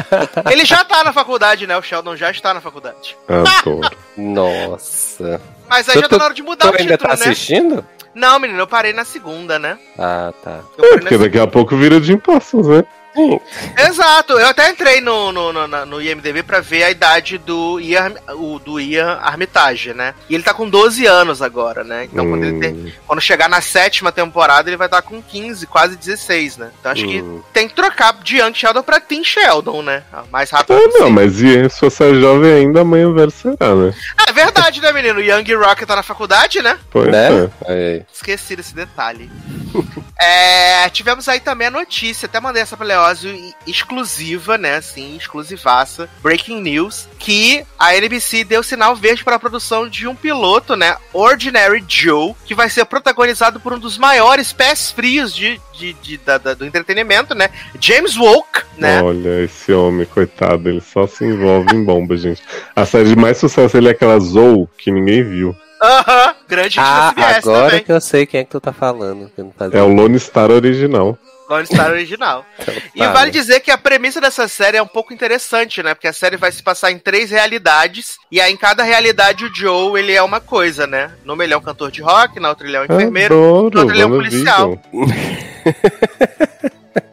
Ele 0.51 0.65
já 0.69 0.85
tá 0.85 1.03
na 1.05 1.13
faculdade, 1.13 1.67
né? 1.67 1.77
O 1.77 1.83
Sheldon 1.83 2.17
já 2.17 2.31
está 2.31 2.53
na 2.55 2.61
faculdade. 2.61 3.17
Adoro. 3.29 3.91
Nossa. 4.17 5.41
Mas 5.69 5.89
aí 5.89 5.95
Tu- 5.97 6.01
já 6.01 6.09
tá 6.09 6.17
tu- 6.17 6.19
na 6.19 6.25
hora 6.27 6.35
de 6.35 6.43
mudar 6.43 6.67
Tu 6.67 6.73
o 6.73 6.81
ainda 6.81 6.97
título, 6.97 7.11
tá 7.11 7.17
né? 7.25 7.31
assistindo? 7.33 7.85
Não, 8.15 8.39
menino, 8.39 8.59
eu 8.61 8.67
parei 8.67 8.93
na 8.93 9.05
segunda, 9.05 9.59
né? 9.59 9.79
Ah, 9.99 10.33
tá. 10.43 10.61
Eu 10.77 10.85
É, 10.85 10.99
porque 10.99 11.19
daqui 11.19 11.39
a 11.39 11.47
pouco 11.47 11.77
vira 11.77 12.01
de 12.01 12.13
impostos, 12.13 12.67
né? 12.67 12.85
Exato, 13.79 14.35
eu 14.39 14.47
até 14.47 14.71
entrei 14.71 15.01
no, 15.01 15.33
no, 15.33 15.53
no, 15.53 15.87
no 15.87 16.03
IMDB 16.03 16.43
pra 16.43 16.61
ver 16.61 16.85
a 16.85 16.91
idade 16.91 17.39
do 17.39 17.79
Ian, 17.81 18.15
o, 18.31 18.59
do 18.59 18.79
Ian 18.81 19.19
Armitage, 19.23 19.93
né? 19.95 20.15
E 20.29 20.35
ele 20.35 20.43
tá 20.45 20.53
com 20.55 20.69
12 20.69 21.07
anos 21.07 21.41
agora, 21.43 21.83
né? 21.85 22.05
Então 22.05 22.29
quando, 22.29 22.45
ele 22.45 22.59
ter- 22.61 22.69
Hum, 22.73 22.91
quando 23.07 23.21
chegar 23.21 23.49
na 23.49 23.61
sétima 23.61 24.13
temporada, 24.13 24.69
ele 24.69 24.77
vai 24.77 24.87
estar 24.87 25.03
com 25.03 25.23
15, 25.23 25.67
quase 25.67 25.97
16, 25.97 26.57
né? 26.59 26.71
Então 26.79 26.93
acho 26.93 27.07
que 27.07 27.21
Hum. 27.23 27.43
tem 27.53 27.69
que 27.69 27.75
trocar 27.75 28.13
de 28.23 28.39
Young 28.39 28.55
Sheldon 28.55 28.83
pra 28.83 29.01
Tim 29.01 29.25
Sheldon, 29.25 29.83
né? 29.83 30.03
O 30.29 30.31
Mais 30.31 30.51
rápido 30.51 30.75
Ah, 30.77 30.81
possível. 30.83 31.01
não, 31.01 31.11
mas 31.11 31.41
e 31.41 31.69
se 31.71 31.81
você 31.81 32.11
é 32.11 32.15
jovem 32.15 32.53
ainda, 32.53 32.81
amanhã 32.83 33.13
velho 33.13 33.31
será, 33.31 33.75
né? 33.75 33.93
Ah, 34.17 34.25
é 34.29 34.33
verdade, 34.33 34.81
né, 34.81 34.93
menino? 34.93 35.19
O 35.19 35.23
Young 35.23 35.55
Rock 35.55 35.85
tá 35.87 35.97
na 35.97 36.03
faculdade, 36.03 36.61
né? 36.63 36.79
Pois 36.91 37.09
Né? 37.11 37.51
é. 37.67 38.03
Esqueci 38.13 38.55
desse 38.57 38.75
detalhe. 38.75 39.31
É, 40.21 40.89
tivemos 40.91 41.29
aí 41.29 41.39
também 41.39 41.69
a 41.69 41.71
notícia, 41.71 42.27
até 42.27 42.41
mandei 42.41 42.61
essa 42.61 42.77
pra 42.77 42.85
Leózio 42.85 43.08
e- 43.25 43.55
exclusiva, 43.67 44.59
né? 44.59 44.77
Assim, 44.77 45.17
exclusivaça. 45.17 46.09
Breaking 46.23 46.61
news: 46.61 47.09
que 47.19 47.65
a 47.79 47.95
NBC 47.97 48.45
deu 48.45 48.63
sinal 48.63 48.95
verde 48.95 49.25
para 49.25 49.37
a 49.37 49.39
produção 49.39 49.89
de 49.89 50.07
um 50.07 50.15
piloto, 50.15 50.77
né? 50.77 50.97
Ordinary 51.13 51.85
Joe, 51.87 52.35
que 52.45 52.55
vai 52.55 52.69
ser 52.71 52.85
protagonizado 52.85 53.61
por 53.61 53.73
um 53.73 53.79
dos 53.79 53.97
maiores 53.99 54.53
pés 54.53 54.91
frios 54.91 55.35
de, 55.35 55.61
de, 55.75 55.93
de- 55.95 56.19
da- 56.19 56.39
da- 56.39 56.55
do 56.55 56.65
entretenimento, 56.67 57.35
né? 57.35 57.51
James 57.81 58.17
Woke, 58.17 58.61
né? 58.77 59.03
Olha, 59.03 59.43
esse 59.45 59.73
homem, 59.73 60.07
coitado, 60.07 60.69
ele 60.69 60.81
só 60.81 61.07
se 61.07 61.25
envolve 61.25 61.75
em 61.75 61.85
bomba, 61.85 62.17
gente. 62.17 62.43
A 62.75 62.85
série 62.85 63.09
de 63.11 63.17
mais 63.17 63.39
sucesso 63.39 63.77
ele 63.77 63.89
é 63.89 63.93
aquela 63.93 64.19
Zou 64.21 64.69
que 64.79 64.91
ninguém 64.91 65.23
viu. 65.23 65.55
Aham, 65.81 66.35
grande 66.49 66.75
Ah, 66.81 67.15
agora 67.37 67.69
também. 67.71 67.85
que 67.85 67.93
eu 67.93 68.01
sei 68.01 68.27
quem 68.27 68.41
é 68.41 68.45
que 68.45 68.51
tu 68.51 68.61
tá 68.61 68.73
falando. 68.73 69.31
Que 69.33 69.41
eu 69.41 69.45
não 69.45 69.53
fazia 69.57 69.79
É 69.79 69.83
o 69.83 69.87
Lone 69.95 70.19
Star 70.19 70.51
original. 70.51 71.17
Lone 71.49 71.67
Star 71.67 71.91
original. 71.91 72.45
E 72.95 72.99
Tá, 73.01 73.13
vale 73.13 73.27
né? 73.27 73.31
dizer 73.33 73.61
que 73.61 73.71
a 73.71 73.79
premissa 73.79 74.21
dessa 74.21 74.49
série 74.49 74.77
é 74.77 74.83
um 74.83 74.87
pouco 74.87 75.15
interessante, 75.15 75.83
né? 75.85 75.95
Porque 75.95 76.09
a 76.09 76.13
série 76.13 76.37
vai 76.37 76.51
se 76.51 76.61
passar 76.63 76.91
em 76.91 76.99
três 76.99 77.31
realidades. 77.31 78.17
E 78.31 78.41
aí, 78.41 78.53
em 78.53 78.57
cada 78.57 78.83
realidade, 78.83 79.45
o 79.45 79.55
Joe, 79.55 80.01
ele 80.01 80.13
é 80.13 80.21
uma 80.23 80.41
coisa, 80.41 80.85
né? 80.85 81.13
Numa 81.25 81.45
ele 81.45 81.55
é 81.55 81.57
um 81.57 81.61
cantor 81.61 81.93
de 81.93 82.03
rock, 82.03 82.41
na 82.41 82.49
outra 82.49 82.67
ele 82.67 82.77
é 82.77 82.81
um 82.81 82.85
enfermeiro, 82.85 83.35
Adoro, 83.35 83.53
no 83.53 83.65
outro 83.81 83.95
ele 83.95 84.03
é 84.03 84.07
um 84.07 84.11
policial. 84.11 84.83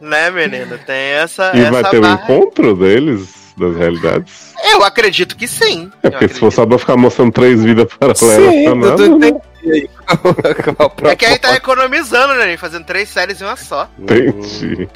né, 0.00 0.30
menino? 0.30 0.76
Tem 0.78 0.96
essa, 0.96 1.52
E 1.54 1.60
essa 1.60 1.70
vai 1.70 1.90
ter 1.90 1.98
um 1.98 2.02
barra. 2.02 2.22
encontro 2.24 2.74
deles? 2.74 3.35
Das 3.56 3.76
realidades? 3.76 4.54
Eu 4.64 4.84
acredito 4.84 5.36
que 5.36 5.48
sim. 5.48 5.90
É 6.02 6.10
porque 6.10 6.28
se 6.28 6.40
for 6.40 6.52
só 6.52 6.66
pra 6.66 6.78
ficar 6.78 6.96
mostrando 6.96 7.32
três 7.32 7.62
vidas 7.62 7.88
paralelas, 7.98 8.50
Sim, 8.52 8.64
tá 8.64 8.74
nada, 8.74 9.08
né? 9.08 9.32
É 11.02 11.16
que 11.16 11.26
aí 11.26 11.38
tá 11.38 11.56
economizando, 11.56 12.34
né? 12.34 12.56
Fazendo 12.56 12.84
três 12.84 13.08
séries 13.08 13.40
em 13.40 13.44
uma 13.44 13.56
só. 13.56 13.88
Entendi. 13.98 14.88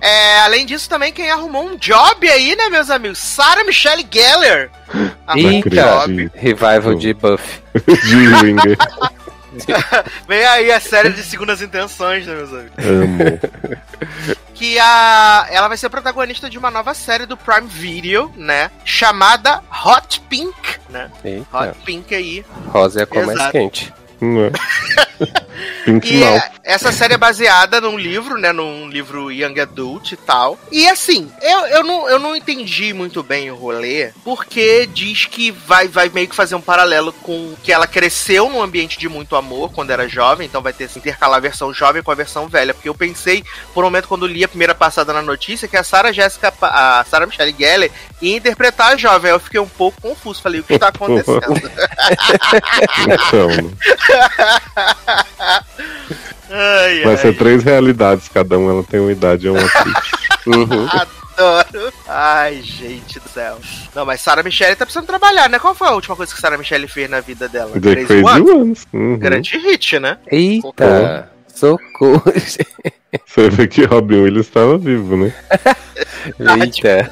É, 0.00 0.40
além 0.40 0.64
disso, 0.64 0.88
também 0.88 1.12
quem 1.12 1.30
arrumou 1.30 1.64
um 1.66 1.76
job 1.76 2.26
aí, 2.26 2.56
né, 2.56 2.70
meus 2.70 2.88
amigos? 2.88 3.18
Sarah 3.18 3.62
Michelle 3.64 4.02
um 5.28 5.36
Eita. 5.36 6.06
Revival 6.34 6.94
de 6.94 7.12
Buff. 7.12 7.62
De. 7.84 8.76
Vem 10.28 10.44
aí 10.44 10.72
a 10.72 10.80
série 10.80 11.10
de 11.10 11.22
segundas 11.22 11.60
intenções, 11.62 12.26
né, 12.26 12.34
meus 12.34 12.52
amigos? 12.52 12.74
Amo. 12.78 14.34
Que 14.54 14.78
a, 14.78 15.48
ela 15.50 15.66
vai 15.66 15.76
ser 15.76 15.88
protagonista 15.88 16.48
de 16.48 16.56
uma 16.56 16.70
nova 16.70 16.94
série 16.94 17.26
do 17.26 17.36
Prime 17.36 17.66
Video, 17.66 18.32
né? 18.36 18.70
Chamada 18.84 19.60
Hot 19.84 20.20
Pink, 20.28 20.78
né? 20.88 21.10
Eita. 21.24 21.58
Hot 21.58 21.78
Pink 21.84 22.14
aí. 22.14 22.46
Rosa 22.68 23.00
é 23.00 23.02
a 23.02 23.06
cor 23.06 23.26
mais 23.26 23.50
quente. 23.50 23.92
Não 24.20 24.44
é? 24.44 24.50
Pink 25.18 25.42
E 26.04 26.22
é, 26.22 26.50
essa 26.62 26.90
série 26.90 27.14
é 27.14 27.18
baseada 27.18 27.80
num 27.80 27.98
livro, 27.98 28.38
né? 28.38 28.52
Num 28.52 28.88
livro 28.88 29.30
Young 29.30 29.60
Adult 29.60 30.12
e 30.12 30.16
tal. 30.16 30.58
E 30.70 30.88
assim, 30.88 31.30
eu, 31.40 31.66
eu, 31.66 31.84
não, 31.84 32.08
eu 32.08 32.18
não 32.18 32.34
entendi 32.34 32.92
muito 32.92 33.22
bem 33.22 33.50
o 33.50 33.54
rolê, 33.54 34.12
porque 34.24 34.86
diz 34.86 35.26
que 35.26 35.50
vai, 35.50 35.88
vai 35.88 36.08
meio 36.08 36.28
que 36.28 36.34
fazer 36.34 36.54
um 36.54 36.60
paralelo 36.60 37.12
com 37.12 37.54
que 37.62 37.72
ela 37.72 37.86
cresceu 37.86 38.48
num 38.48 38.62
ambiente 38.62 38.98
de 38.98 39.08
muito 39.08 39.36
amor 39.36 39.72
quando 39.72 39.90
era 39.90 40.08
jovem, 40.08 40.46
então 40.46 40.62
vai 40.62 40.72
ter 40.72 40.88
que 40.88 40.98
intercalar 40.98 41.36
a 41.36 41.40
versão 41.40 41.72
jovem 41.72 42.02
com 42.02 42.10
a 42.10 42.14
versão 42.14 42.48
velha. 42.48 42.72
Porque 42.72 42.88
eu 42.88 42.94
pensei, 42.94 43.44
por 43.72 43.84
um 43.84 43.86
momento, 43.88 44.08
quando 44.08 44.26
li 44.26 44.42
a 44.42 44.48
primeira 44.48 44.74
passada 44.74 45.12
na 45.12 45.22
notícia, 45.22 45.68
que 45.68 45.76
a 45.76 45.84
Sarah 45.84 46.12
Jessica, 46.12 46.52
a 46.62 47.04
Sarah 47.08 47.26
Michelle 47.26 47.54
Gellar 47.56 47.90
ia 48.20 48.36
interpretar 48.36 48.92
a 48.92 48.96
jovem. 48.96 49.30
Aí 49.30 49.36
eu 49.36 49.40
fiquei 49.40 49.60
um 49.60 49.68
pouco 49.68 50.00
confuso. 50.00 50.42
Falei, 50.42 50.60
o 50.60 50.64
que 50.64 50.78
tá 50.78 50.88
acontecendo? 50.94 51.42
Então, 53.06 53.48
né? 53.48 53.70
ai, 56.50 57.02
vai 57.02 57.14
ai. 57.14 57.16
ser 57.16 57.36
três 57.36 57.62
realidades, 57.62 58.28
cada 58.28 58.58
uma 58.58 58.72
ela 58.72 58.84
tem 58.84 59.00
uma 59.00 59.12
idade 59.12 59.46
e 59.46 59.50
uma 59.50 59.60
atriz. 59.64 59.94
Uhum. 60.46 60.86
Adoro. 60.90 61.90
Ai, 62.06 62.60
gente 62.60 63.18
do 63.18 63.28
céu. 63.30 63.58
Não, 63.94 64.04
mas 64.04 64.20
Sarah 64.20 64.42
Michelle 64.42 64.76
tá 64.76 64.84
precisando 64.84 65.06
trabalhar, 65.06 65.48
né? 65.48 65.58
Qual 65.58 65.74
foi 65.74 65.88
a 65.88 65.92
última 65.92 66.14
coisa 66.14 66.34
que 66.34 66.38
Sarah 66.38 66.58
Michelle 66.58 66.86
fez 66.86 67.08
na 67.08 67.20
vida 67.20 67.48
dela? 67.48 67.72
The 67.72 68.04
Crazy 68.04 68.22
Ones. 68.22 68.86
Uhum. 68.92 69.16
Grande 69.16 69.56
hit, 69.56 69.98
né? 69.98 70.18
Eita. 70.30 71.30
Socorro. 71.48 72.22
Você 73.26 73.48
vê 73.48 73.66
que 73.66 73.84
Robin 73.84 74.16
Williams 74.16 74.48
estava 74.48 74.76
vivo, 74.76 75.16
né? 75.16 75.32
Eita. 76.60 77.10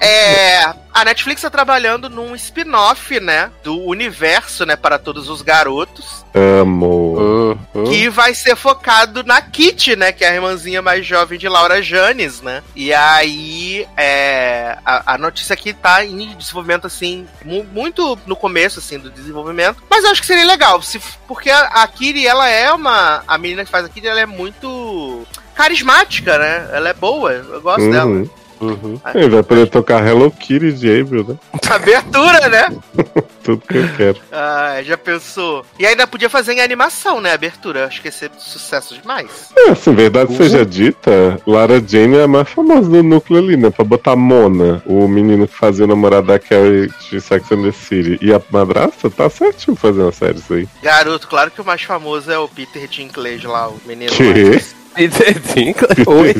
É, 0.00 0.64
a 0.94 1.04
Netflix 1.04 1.42
tá 1.42 1.50
trabalhando 1.50 2.08
num 2.08 2.34
spin-off, 2.34 3.18
né? 3.20 3.50
Do 3.64 3.76
universo, 3.80 4.64
né? 4.64 4.76
Para 4.76 4.98
todos 4.98 5.28
os 5.28 5.42
garotos. 5.42 6.24
Amo. 6.34 7.58
Uhum. 7.74 7.84
Que 7.84 8.08
vai 8.08 8.34
ser 8.34 8.54
focado 8.56 9.24
na 9.24 9.40
Kitty, 9.42 9.96
né? 9.96 10.12
Que 10.12 10.24
é 10.24 10.28
a 10.30 10.34
irmãzinha 10.34 10.80
mais 10.80 11.04
jovem 11.04 11.38
de 11.38 11.48
Laura 11.48 11.82
Janes, 11.82 12.40
né? 12.40 12.62
E 12.76 12.92
aí, 12.94 13.86
é, 13.96 14.78
a, 14.84 15.14
a 15.14 15.18
notícia 15.18 15.52
aqui 15.54 15.72
tá 15.72 16.04
em 16.04 16.34
desenvolvimento, 16.36 16.86
assim, 16.86 17.26
mu- 17.44 17.64
muito 17.72 18.18
no 18.26 18.36
começo, 18.36 18.78
assim, 18.78 18.98
do 18.98 19.10
desenvolvimento. 19.10 19.82
Mas 19.90 20.04
eu 20.04 20.10
acho 20.10 20.20
que 20.20 20.26
seria 20.26 20.44
legal, 20.46 20.80
se, 20.82 21.00
porque 21.26 21.50
a, 21.50 21.60
a 21.82 21.86
Kitty, 21.88 22.26
ela 22.26 22.48
é 22.48 22.72
uma... 22.72 23.22
A 23.26 23.36
menina 23.38 23.64
que 23.64 23.70
faz 23.70 23.84
a 23.84 23.88
Kitty, 23.88 24.06
ela 24.06 24.20
é 24.20 24.26
muito 24.26 25.26
carismática, 25.54 26.38
né? 26.38 26.68
Ela 26.72 26.90
é 26.90 26.94
boa, 26.94 27.32
eu 27.32 27.60
gosto 27.60 27.90
dela. 27.90 28.24
Uhum. 28.60 29.00
Ele 29.14 29.28
vai 29.28 29.42
poder 29.42 29.68
tocar 29.68 30.06
Hello 30.06 30.30
Kitty 30.30 30.72
de 30.72 31.00
April, 31.00 31.24
né? 31.28 31.36
Abertura, 31.70 32.48
né? 32.48 32.76
Tudo 33.48 33.62
que 33.66 33.78
eu 33.78 33.88
quero. 33.96 34.18
Ah, 34.30 34.80
já 34.82 34.96
pensou? 34.96 35.64
E 35.78 35.86
ainda 35.86 36.06
podia 36.06 36.28
fazer 36.28 36.52
em 36.52 36.60
animação, 36.60 37.20
né? 37.20 37.32
Abertura. 37.32 37.86
Acho 37.86 38.00
que 38.00 38.08
ia 38.08 38.12
ser 38.12 38.30
sucesso 38.38 38.94
demais. 38.94 39.48
É, 39.56 39.70
assim, 39.70 39.94
verdade 39.94 40.36
seja 40.36 40.64
dita, 40.64 41.40
Lara 41.46 41.82
Jane 41.84 42.18
é 42.18 42.22
a 42.24 42.28
mais 42.28 42.48
famosa 42.48 42.88
do 42.88 43.02
núcleo 43.02 43.38
ali, 43.38 43.56
né? 43.56 43.70
Pra 43.70 43.84
botar 43.84 44.14
Mona, 44.14 44.82
o 44.86 45.08
menino 45.08 45.48
que 45.48 45.54
fazia 45.54 45.84
o 45.84 45.88
namorado 45.88 46.28
da 46.28 46.38
Carrie 46.38 46.90
de 47.10 47.20
Sex 47.20 47.50
and 47.50 47.62
the 47.62 47.72
City, 47.72 48.18
e 48.20 48.32
a 48.32 48.40
madrasta, 48.50 49.10
tá 49.10 49.28
certinho 49.28 49.76
fazer 49.76 50.02
uma 50.02 50.12
série 50.12 50.38
isso 50.38 50.54
aí. 50.54 50.68
Garoto, 50.82 51.26
claro 51.26 51.50
que 51.50 51.60
o 51.60 51.64
mais 51.64 51.82
famoso 51.82 52.30
é 52.30 52.38
o 52.38 52.48
Peter 52.48 52.86
Dinklage 52.86 53.46
lá, 53.46 53.68
o 53.68 53.80
menino. 53.86 54.12
Que? 54.12 54.62
Peter 54.94 55.40
Dinklage. 55.40 56.04
Oi. 56.06 56.34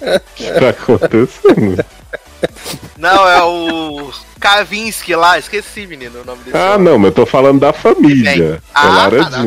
O 0.00 0.20
que 0.34 0.52
tá 0.52 0.68
acontecendo? 0.70 1.84
Não, 2.96 3.28
é 3.28 3.42
o 3.42 4.12
Kavinsky 4.38 5.14
lá, 5.14 5.38
esqueci, 5.38 5.86
menino, 5.86 6.20
o 6.20 6.24
nome 6.24 6.44
desse. 6.44 6.56
Ah, 6.56 6.78
não, 6.78 6.98
mas 6.98 7.10
eu 7.10 7.14
tô 7.14 7.26
falando 7.26 7.60
da 7.60 7.72
família. 7.72 8.62
Ah, 8.74 8.86
é 8.86 8.88
Lara 8.88 9.24
tá, 9.24 9.30
tá. 9.30 9.42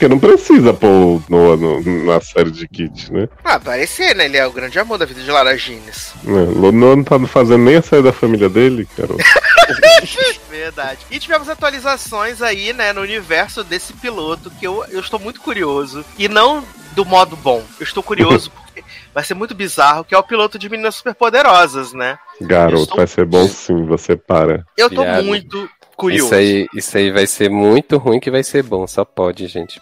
Porque 0.00 0.08
não 0.08 0.18
precisa 0.18 0.72
pôr 0.72 1.22
no, 1.28 1.56
no- 1.58 2.04
na 2.06 2.22
série 2.22 2.50
de 2.50 2.66
Kit, 2.66 3.12
né? 3.12 3.28
Ah, 3.44 3.60
parecer, 3.60 4.16
né? 4.16 4.24
Ele 4.24 4.38
é 4.38 4.46
o 4.46 4.50
grande 4.50 4.78
amor 4.78 4.96
da 4.96 5.04
vida 5.04 5.20
de 5.20 5.30
Lara 5.30 5.54
Jeans. 5.58 6.14
Não, 6.24 6.72
não 6.72 7.04
tá 7.04 7.20
fazendo 7.26 7.64
nem 7.64 7.76
a 7.76 7.82
série 7.82 8.02
da 8.04 8.10
família 8.10 8.48
dele, 8.48 8.88
cara. 8.96 9.10
Verdade. 10.48 11.00
E 11.10 11.18
tivemos 11.18 11.50
atualizações 11.50 12.40
aí, 12.40 12.72
né, 12.72 12.94
no 12.94 13.02
universo 13.02 13.62
desse 13.62 13.92
piloto, 13.92 14.50
que 14.58 14.66
eu, 14.66 14.82
eu 14.88 15.00
estou 15.00 15.20
muito 15.20 15.42
curioso. 15.42 16.02
E 16.16 16.28
não 16.30 16.64
do 16.92 17.04
modo 17.04 17.36
bom. 17.36 17.62
Eu 17.78 17.84
estou 17.84 18.02
curioso 18.02 18.50
porque 18.56 18.82
vai 19.12 19.22
ser 19.22 19.34
muito 19.34 19.54
bizarro, 19.54 20.02
que 20.02 20.14
é 20.14 20.18
o 20.18 20.22
piloto 20.22 20.58
de 20.58 20.70
Meninas 20.70 20.94
Superpoderosas, 20.94 21.92
né? 21.92 22.18
Garoto, 22.40 22.82
Estou- 22.82 22.96
vai 22.96 23.06
ser 23.06 23.24
bom 23.26 23.46
sim, 23.46 23.84
você 23.84 24.16
para. 24.16 24.64
Eu 24.76 24.88
tô 24.90 25.02
Viado. 25.02 25.24
muito 25.24 25.68
curioso, 25.96 26.26
Isso 26.26 26.34
aí, 26.34 26.66
isso 26.74 26.96
aí 26.96 27.10
vai 27.10 27.26
ser 27.26 27.50
muito 27.50 27.98
ruim 27.98 28.18
que 28.18 28.30
vai 28.30 28.42
ser 28.42 28.62
bom, 28.62 28.86
só 28.86 29.04
pode, 29.04 29.46
gente. 29.46 29.80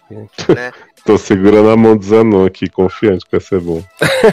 né? 0.49 0.73
Tô 1.09 1.17
segurando 1.17 1.71
a 1.71 1.77
mão 1.77 1.97
do 1.97 2.05
Zanon 2.05 2.45
aqui, 2.45 2.69
confiante 2.69 3.25
que 3.25 3.31
vai 3.31 3.41
ser 3.41 3.61
bom. 3.61 3.83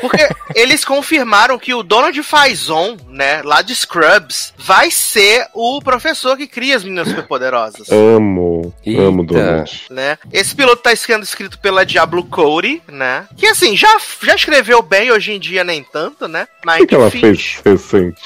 Porque 0.01 0.27
eles 0.53 0.83
confirmaram 0.83 1.57
que 1.57 1.73
o 1.73 1.81
Donald 1.81 2.21
Faison, 2.21 2.97
né, 3.07 3.41
lá 3.43 3.61
de 3.61 3.73
Scrubs, 3.73 4.53
vai 4.57 4.91
ser 4.91 5.47
o 5.53 5.81
professor 5.81 6.35
que 6.35 6.45
cria 6.45 6.75
as 6.75 6.83
meninas 6.83 7.07
superpoderosas. 7.07 7.89
Amo, 7.89 8.73
Eita. 8.85 9.03
amo 9.03 9.23
Donald. 9.25 9.83
Né? 9.89 10.17
Esse 10.33 10.53
piloto 10.53 10.83
tá 10.83 10.93
sendo 10.93 11.23
escrito 11.23 11.57
pela 11.59 11.85
Diablo 11.85 12.25
Cody, 12.25 12.81
né? 12.89 13.25
Que 13.37 13.47
assim, 13.47 13.77
já, 13.77 13.97
já 14.21 14.35
escreveu 14.35 14.81
bem, 14.81 15.09
hoje 15.13 15.31
em 15.31 15.39
dia 15.39 15.63
nem 15.63 15.81
tanto, 15.81 16.27
né? 16.27 16.45
O 16.61 16.65
Mas 16.65 16.79
que, 16.79 16.87
que 16.87 16.95
ela 16.95 17.09
fez 17.09 17.61
recente? 17.63 18.21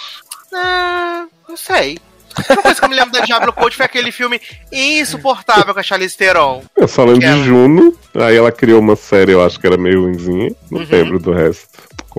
ah, 0.56 1.28
não 1.48 1.56
sei. 1.56 2.00
A 2.36 2.42
única 2.54 2.62
coisa 2.62 2.80
que 2.80 2.86
eu 2.86 2.90
me 2.90 2.96
lembro 2.96 3.12
da 3.12 3.22
Diablo 3.22 3.52
Cody 3.54 3.76
foi 3.76 3.86
aquele 3.86 4.12
filme 4.12 4.40
insuportável 4.72 5.74
com 5.74 5.80
a 5.80 5.84
Charlize 5.84 6.16
Theron. 6.18 6.64
Eu 6.76 6.88
só 6.88 7.04
lembro 7.04 7.20
Que 7.22 7.26
ela- 7.26 7.36
de 7.38 7.44
Juno, 7.44 7.94
aí 8.16 8.36
ela 8.36 8.52
criou 8.52 8.80
uma 8.80 8.96
série, 8.96 9.32
eu 9.34 9.44
acho 9.44 9.60
que 9.60 9.68
era 9.68 9.78
meio 9.78 10.04
ruimzinha. 10.04 10.52
Não 10.72 10.82
Uhum. 10.82 10.88
lembro 10.90 11.20
do 11.20 11.32
resto. 11.32 11.68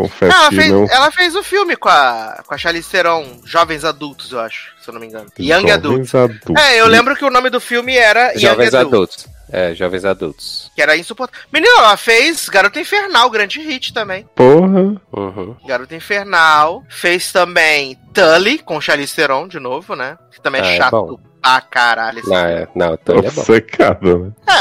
Confesso 0.02 0.32
Não, 0.32 0.40
ela 0.42 0.50
que 0.50 0.56
fez, 0.56 0.70
não. 0.70 0.86
ela 0.90 1.10
fez 1.10 1.36
o 1.36 1.42
filme 1.42 1.76
com 1.76 1.88
a, 1.88 2.42
com 2.46 2.54
a 2.54 2.58
Charlize 2.58 2.88
Theron, 2.90 3.40
Jovens 3.44 3.84
Adultos, 3.84 4.32
eu 4.32 4.40
acho, 4.40 4.72
se 4.82 4.88
eu 4.88 4.94
não 4.94 5.00
me 5.00 5.06
engano. 5.06 5.26
Young 5.38 5.70
Adults. 5.70 6.10
Jovens 6.10 6.14
adultos. 6.14 6.62
É, 6.64 6.80
eu 6.80 6.86
lembro 6.86 7.16
que 7.16 7.24
o 7.24 7.30
nome 7.30 7.50
do 7.50 7.60
filme 7.60 7.96
era 7.96 8.32
Young 8.32 8.38
Jovens 8.40 8.74
Adults. 8.74 9.24
adultos. 9.24 9.40
É, 9.52 9.74
jovens 9.74 10.04
adultos. 10.04 10.70
Que 10.76 10.80
era 10.80 10.96
insuportável. 10.96 11.44
Menino, 11.52 11.74
ela 11.78 11.96
fez 11.96 12.48
Garota 12.48 12.78
Infernal, 12.78 13.28
grande 13.30 13.60
hit 13.60 13.92
também. 13.92 14.24
Porra, 14.36 14.94
Uhum. 15.12 15.56
Garota 15.66 15.96
Infernal. 15.96 16.84
Fez 16.88 17.32
também 17.32 17.98
Tully, 18.14 18.58
com 18.60 18.80
Charlize 18.80 19.12
Theron, 19.12 19.48
de 19.48 19.58
novo, 19.58 19.96
né? 19.96 20.16
Que 20.30 20.40
também 20.40 20.60
é 20.60 20.64
Ah, 20.64 20.68
é 20.68 20.76
chato 20.76 20.90
bom. 20.92 21.20
pra 21.42 21.60
caralho. 21.62 22.20
Esse 22.20 22.28
Não, 22.30 22.36
é, 22.36 22.68
não, 22.76 22.96
Tony 22.96 23.26
é 23.26 23.30
bom. 23.32 23.40
obcecada, 23.40 24.18
né? 24.18 24.30
É, 24.46 24.52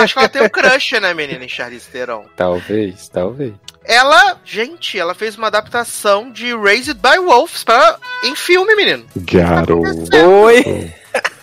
acho 0.00 0.14
que 0.14 0.18
ela 0.18 0.28
tem 0.30 0.42
um 0.42 0.48
crush, 0.48 0.92
né, 0.98 1.12
menina, 1.12 1.44
em 1.44 1.48
Charlize 1.48 1.86
Theron. 1.90 2.24
Talvez, 2.34 3.06
talvez. 3.10 3.52
Ela, 3.88 4.36
gente, 4.44 4.98
ela 4.98 5.14
fez 5.14 5.34
uma 5.34 5.46
adaptação 5.46 6.30
de 6.30 6.54
Raised 6.54 6.98
by 6.98 7.18
Wolves 7.18 7.64
pra, 7.64 7.98
em 8.22 8.36
filme, 8.36 8.76
menino. 8.76 9.06
Garoto. 9.16 10.14
Oi! 10.44 10.94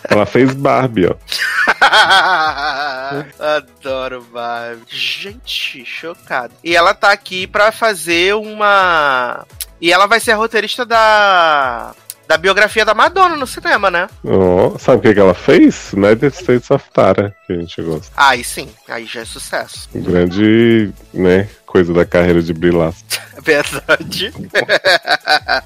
Ela 0.07 0.27
fez 0.27 0.53
Barbie, 0.53 1.07
ó. 1.07 1.15
Adoro 3.57 4.21
Barbie. 4.31 4.83
Gente, 4.87 5.83
chocado. 5.83 6.53
E 6.63 6.75
ela 6.75 6.93
tá 6.93 7.11
aqui 7.11 7.47
pra 7.47 7.71
fazer 7.71 8.35
uma. 8.35 9.43
E 9.81 9.91
ela 9.91 10.05
vai 10.05 10.19
ser 10.19 10.33
a 10.33 10.35
roteirista 10.35 10.85
da. 10.85 11.95
Da 12.27 12.37
biografia 12.37 12.83
da 12.83 12.93
Madonna 12.93 13.35
no 13.35 13.45
cinema, 13.45 13.91
né? 13.91 14.07
Ó, 14.25 14.77
sabe 14.77 14.97
o 14.97 15.01
que, 15.01 15.13
que 15.13 15.19
ela 15.19 15.33
fez? 15.33 15.93
United 15.93 16.35
States 16.35 16.71
of 16.71 16.83
Tara, 16.91 17.35
que 17.45 17.53
a 17.53 17.57
gente 17.57 17.81
gosta. 17.81 18.11
Aí 18.17 18.43
sim, 18.43 18.69
aí 18.87 19.05
já 19.05 19.21
é 19.21 19.25
sucesso. 19.25 19.87
Grande, 19.93 20.91
né, 21.13 21.47
coisa 21.65 21.93
da 21.93 22.05
carreira 22.05 22.41
de 22.41 22.53
Brie 22.53 22.71
verdade. 23.41 24.33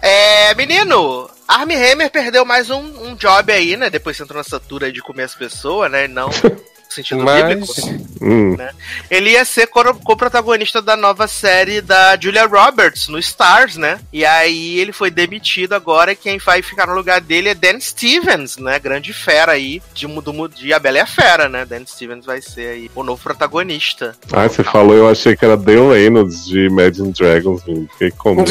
é, 0.00 0.54
menino, 0.54 1.28
Armie 1.46 1.76
Hammer 1.76 2.10
perdeu 2.10 2.44
mais 2.44 2.70
um, 2.70 3.08
um 3.08 3.14
job 3.14 3.52
aí, 3.52 3.76
né? 3.76 3.90
Depois 3.90 4.18
entrou 4.20 4.38
nessa 4.38 4.60
tour 4.60 4.84
aí 4.84 4.92
de 4.92 5.02
comer 5.02 5.24
as 5.24 5.34
pessoas, 5.34 5.90
né? 5.90 6.08
Não 6.08 6.30
sentido 6.88 7.24
bíblico. 7.24 7.66
Mas. 7.76 8.00
Hum. 8.20 8.56
Ele 9.10 9.30
ia 9.30 9.44
ser 9.44 9.66
co- 9.68 9.94
co-protagonista 9.94 10.80
da 10.82 10.96
nova 10.96 11.26
série 11.28 11.80
da 11.80 12.16
Julia 12.20 12.46
Roberts 12.46 13.08
no 13.08 13.18
Stars, 13.18 13.76
né? 13.76 13.98
E 14.12 14.24
aí 14.24 14.78
ele 14.78 14.92
foi 14.92 15.10
demitido 15.10 15.74
agora 15.74 16.12
e 16.12 16.16
quem 16.16 16.38
vai 16.38 16.62
ficar 16.62 16.86
no 16.86 16.94
lugar 16.94 17.20
dele 17.20 17.50
é 17.50 17.54
Dan 17.54 17.78
Stevens, 17.80 18.56
né? 18.56 18.78
Grande 18.78 19.12
fera 19.12 19.52
aí 19.52 19.82
de, 19.94 20.06
do, 20.06 20.48
de 20.48 20.72
A 20.72 20.78
Bela 20.78 20.98
e 20.98 21.00
a 21.00 21.06
Fera, 21.06 21.48
né? 21.48 21.64
Dan 21.64 21.84
Stevens 21.86 22.24
vai 22.24 22.40
ser 22.42 22.68
aí 22.68 22.90
o 22.94 23.02
novo 23.02 23.22
protagonista. 23.22 24.14
Ah, 24.32 24.48
você 24.48 24.64
falou, 24.64 24.94
eu 24.94 25.08
achei 25.08 25.36
que 25.36 25.44
era 25.44 25.56
Dan 25.56 25.92
Reynolds 25.92 26.46
de 26.46 26.66
Imagine 26.66 27.12
Dragons, 27.12 27.64
menino. 27.64 27.88
Fiquei 27.92 28.10
como? 28.10 28.44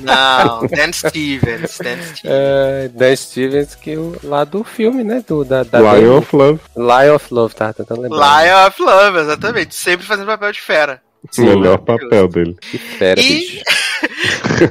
Não, 0.00 0.66
Dan 0.66 0.92
Stevens, 0.92 1.78
Dan 1.78 2.02
Stevens. 2.02 2.20
É, 2.24 2.88
Dan 2.92 3.16
Stevens, 3.16 3.74
que 3.74 3.96
o, 3.96 4.16
lá 4.22 4.44
do 4.44 4.64
filme, 4.64 5.04
né? 5.04 5.22
Do, 5.26 5.44
da, 5.44 5.62
da 5.62 5.78
Lion 5.94 6.18
of 6.18 6.34
Love. 6.34 6.53
Lion 6.76 7.14
of 7.14 7.32
Love, 7.34 7.54
tá 7.54 7.72
tentando 7.72 8.02
lembrar. 8.02 8.44
Lion 8.44 8.66
of 8.66 8.82
Love, 8.82 9.18
exatamente. 9.20 9.74
Sempre 9.74 10.06
fazendo 10.06 10.26
papel 10.26 10.52
de 10.52 10.60
fera. 10.60 11.02
Sim, 11.30 11.46
Melhor 11.46 11.78
papel 11.78 12.28
dele. 12.28 12.54
Que 12.60 12.78
fera, 12.78 13.20
E- 13.20 13.28
bicho. 13.28 13.64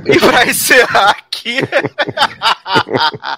E 0.05 0.19
pra 0.19 0.45
encerrar 0.45 1.09
aqui. 1.09 1.57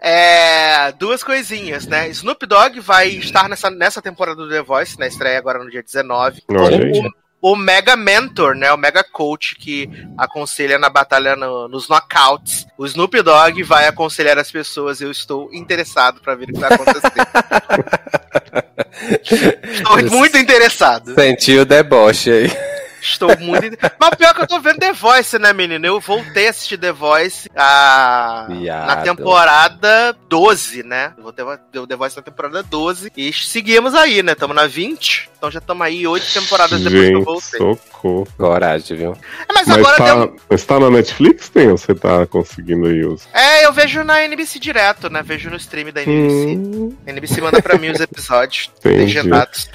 é, 0.00 0.92
duas 0.92 1.22
coisinhas, 1.22 1.86
né? 1.86 2.08
Snoop 2.10 2.44
Dogg 2.46 2.78
vai 2.80 3.08
estar 3.08 3.48
nessa, 3.48 3.70
nessa 3.70 4.02
temporada 4.02 4.36
do 4.36 4.48
The 4.48 4.62
Voice, 4.62 4.98
na 4.98 5.06
estreia 5.06 5.38
agora 5.38 5.62
no 5.62 5.70
dia 5.70 5.82
19. 5.82 6.42
Olha 6.50 6.78
como 6.78 7.04
aí. 7.06 7.10
O, 7.52 7.56
Mega 7.56 7.96
Mentor, 7.96 8.54
né? 8.54 8.72
O 8.72 8.76
Mega 8.76 9.04
Coach 9.04 9.54
que 9.56 9.88
aconselha 10.16 10.78
na 10.78 10.88
batalha 10.88 11.36
no- 11.36 11.68
nos 11.68 11.88
knockouts. 11.88 12.66
O 12.78 12.86
Snoop 12.86 13.20
Dogg 13.22 13.62
vai 13.62 13.86
aconselhar 13.86 14.38
as 14.38 14.50
pessoas. 14.50 15.00
Eu 15.00 15.10
estou 15.10 15.52
interessado 15.52 16.20
pra 16.20 16.34
ver 16.34 16.44
o 16.44 16.52
que 16.54 16.60
vai 16.60 16.72
acontecer. 16.72 17.12
estou 19.22 20.18
muito 20.18 20.38
interessado. 20.38 21.14
Sentiu 21.14 21.62
o 21.62 21.64
deboche 21.64 22.30
aí. 22.30 22.73
Estou 23.04 23.38
muito. 23.38 23.76
Mas 24.00 24.10
pior 24.16 24.34
que 24.34 24.40
eu 24.40 24.46
tô 24.46 24.58
vendo 24.60 24.78
The 24.78 24.92
Voice, 24.94 25.38
né, 25.38 25.52
menino? 25.52 25.84
Eu 25.86 26.00
voltei 26.00 26.46
a 26.46 26.50
assistir 26.50 26.78
The 26.78 26.90
Voice 26.90 27.50
a... 27.54 28.46
Na 28.86 28.96
temporada 28.96 30.16
12, 30.28 30.82
né? 30.84 31.12
Eu 31.18 31.58
deu 31.70 31.86
The 31.86 31.96
Voice 31.96 32.16
na 32.16 32.22
temporada 32.22 32.62
12. 32.62 33.12
E 33.14 33.30
seguimos 33.32 33.94
aí, 33.94 34.22
né? 34.22 34.32
Estamos 34.32 34.56
na 34.56 34.66
20. 34.66 35.30
Então 35.36 35.50
já 35.50 35.58
estamos 35.58 35.86
aí 35.86 36.06
oito 36.06 36.26
temporadas 36.32 36.80
depois 36.80 36.92
que 37.08 37.12
eu 37.12 37.16
Gente, 37.18 37.24
voltei. 37.24 37.58
socorro. 37.60 38.26
Coragem, 38.38 38.96
viu? 38.96 39.12
É, 39.12 39.52
mas, 39.52 39.66
Mas 39.68 39.78
agora 39.78 39.96
tá, 39.98 40.14
deu. 40.14 40.36
mas 40.48 40.64
tá 40.64 40.80
na 40.80 40.90
Netflix, 40.90 41.48
tem? 41.50 41.68
Ou 41.70 41.76
você 41.76 41.94
tá 41.94 42.26
conseguindo 42.26 42.86
aí 42.86 43.04
os. 43.04 43.28
É, 43.34 43.66
eu 43.66 43.72
vejo 43.72 44.02
na 44.02 44.22
NBC 44.24 44.58
direto, 44.58 45.10
né? 45.10 45.22
Vejo 45.22 45.50
no 45.50 45.56
stream 45.56 45.92
da 45.92 46.02
NBC. 46.02 46.56
Hum, 46.56 46.96
A 47.06 47.10
NBC 47.10 47.40
manda 47.42 47.60
pra 47.60 47.76
mim 47.78 47.90
os 47.90 48.00
episódios 48.00 48.70
legendados. 48.82 49.68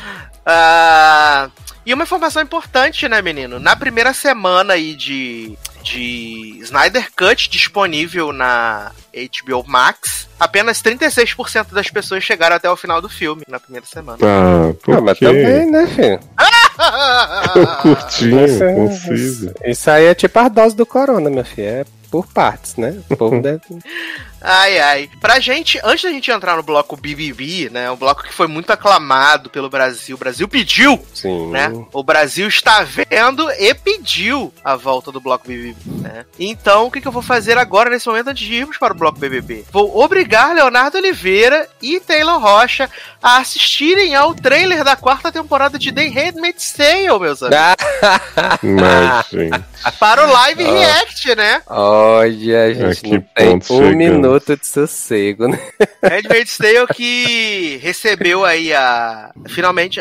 Ah, 0.46 1.50
e 1.90 1.94
uma 1.94 2.04
informação 2.04 2.42
importante, 2.44 3.10
né, 3.10 3.20
menino? 3.22 3.60
Na 3.60 3.76
primeira 3.76 4.14
semana 4.14 4.74
aí 4.76 4.94
de, 4.96 5.58
de 5.84 6.60
Snyder 6.62 7.10
Cut 7.18 7.50
disponível 7.50 8.32
na 8.32 8.92
HBO 9.12 9.64
Max, 9.66 10.28
apenas 10.40 10.84
36% 10.84 11.74
das 11.74 11.90
pessoas 11.90 12.24
chegaram 12.24 12.56
até 12.56 12.70
o 12.70 12.78
final 12.78 13.02
do 13.02 13.10
filme 13.10 13.42
na 13.48 13.60
primeira 13.60 13.88
semana. 13.88 14.20
Ah, 14.22 14.72
por 14.84 14.98
Ah, 14.98 15.02
mas 15.02 15.18
também, 15.18 15.70
né, 15.72 15.88
filho? 15.88 16.20
Curtinho, 17.82 18.46
Isso, 18.46 18.64
é- 18.64 18.74
conciso. 18.76 19.54
isso 19.66 19.90
aí 19.90 20.06
é 20.06 20.14
tipo 20.14 20.38
a 20.40 20.48
dose 20.48 20.76
do 20.76 20.86
corona, 20.86 21.30
minha 21.30 21.44
filha. 21.44 21.66
É 21.82 21.86
por 22.12 22.26
partes, 22.28 22.76
né? 22.76 23.00
O 23.10 23.16
povo 23.18 23.40
deve... 23.42 23.60
Ai, 24.42 24.80
ai. 24.80 25.10
Pra 25.20 25.40
gente, 25.40 25.80
antes 25.84 26.04
da 26.04 26.12
gente 26.12 26.32
entrar 26.32 26.56
no 26.56 26.64
bloco 26.64 26.96
BBB, 26.96 27.70
né? 27.72 27.90
Um 27.92 27.96
bloco 27.96 28.24
que 28.24 28.34
foi 28.34 28.48
muito 28.48 28.72
aclamado 28.72 29.50
pelo 29.50 29.70
Brasil. 29.70 30.16
O 30.16 30.20
Brasil 30.20 30.48
pediu 30.48 31.04
Sim. 31.14 31.48
né? 31.52 31.72
O 31.92 32.04
Brasil 32.04 32.48
está 32.48 32.84
vendo 32.84 33.50
e 33.52 33.74
pediu 33.74 34.54
a 34.64 34.76
volta 34.76 35.12
do 35.12 35.20
bloco 35.20 35.48
BBB, 35.48 35.76
né? 36.02 36.26
Então, 36.40 36.86
o 36.86 36.92
que, 36.92 37.02
que 37.02 37.08
eu 37.08 37.12
vou 37.12 37.22
fazer 37.22 37.58
agora 37.58 37.90
nesse 37.90 38.08
momento 38.08 38.30
antes 38.30 38.46
de 38.48 38.54
irmos 38.54 38.78
para 38.78 38.94
o 38.94 38.98
bloco 38.98 39.20
BBB? 39.20 39.66
Vou 39.72 40.00
obrigar 40.02 40.54
Leonardo 40.56 40.98
Oliveira 40.98 41.68
e 41.82 42.00
Taylor 42.00 42.40
Rocha 42.40 42.90
a 43.22 43.38
assistirem 43.38 44.16
ao 44.16 44.34
trailer 44.34 44.84
da 44.84 44.96
quarta 44.96 45.32
temporada 45.32 45.78
de 45.78 45.92
The 45.92 46.08
Handmaid's 46.08 46.72
Tale, 46.74 47.20
meus 47.20 47.44
amigos. 47.44 47.60
Mas, 48.64 49.28
gente. 49.30 49.64
Para 50.00 50.26
o 50.28 50.32
live 50.32 50.64
Ah. 50.64 50.72
react, 50.72 51.36
né? 51.36 51.62
Olha, 51.68 52.64
a 52.66 52.74
gente 52.74 53.02
que 53.02 53.12
não 53.14 53.22
tem 53.36 53.50
um 53.56 53.62
chegamos. 53.62 53.68
Minuto 54.30 54.56
de 54.58 54.68
sossego, 54.68 55.48
né? 55.48 55.60
Handmaid's 56.04 56.58
Tale 56.58 56.88
que 56.96 57.78
recebeu 57.82 58.46
aí 58.46 58.74
a. 58.74 59.32
Finalmente. 59.48 60.00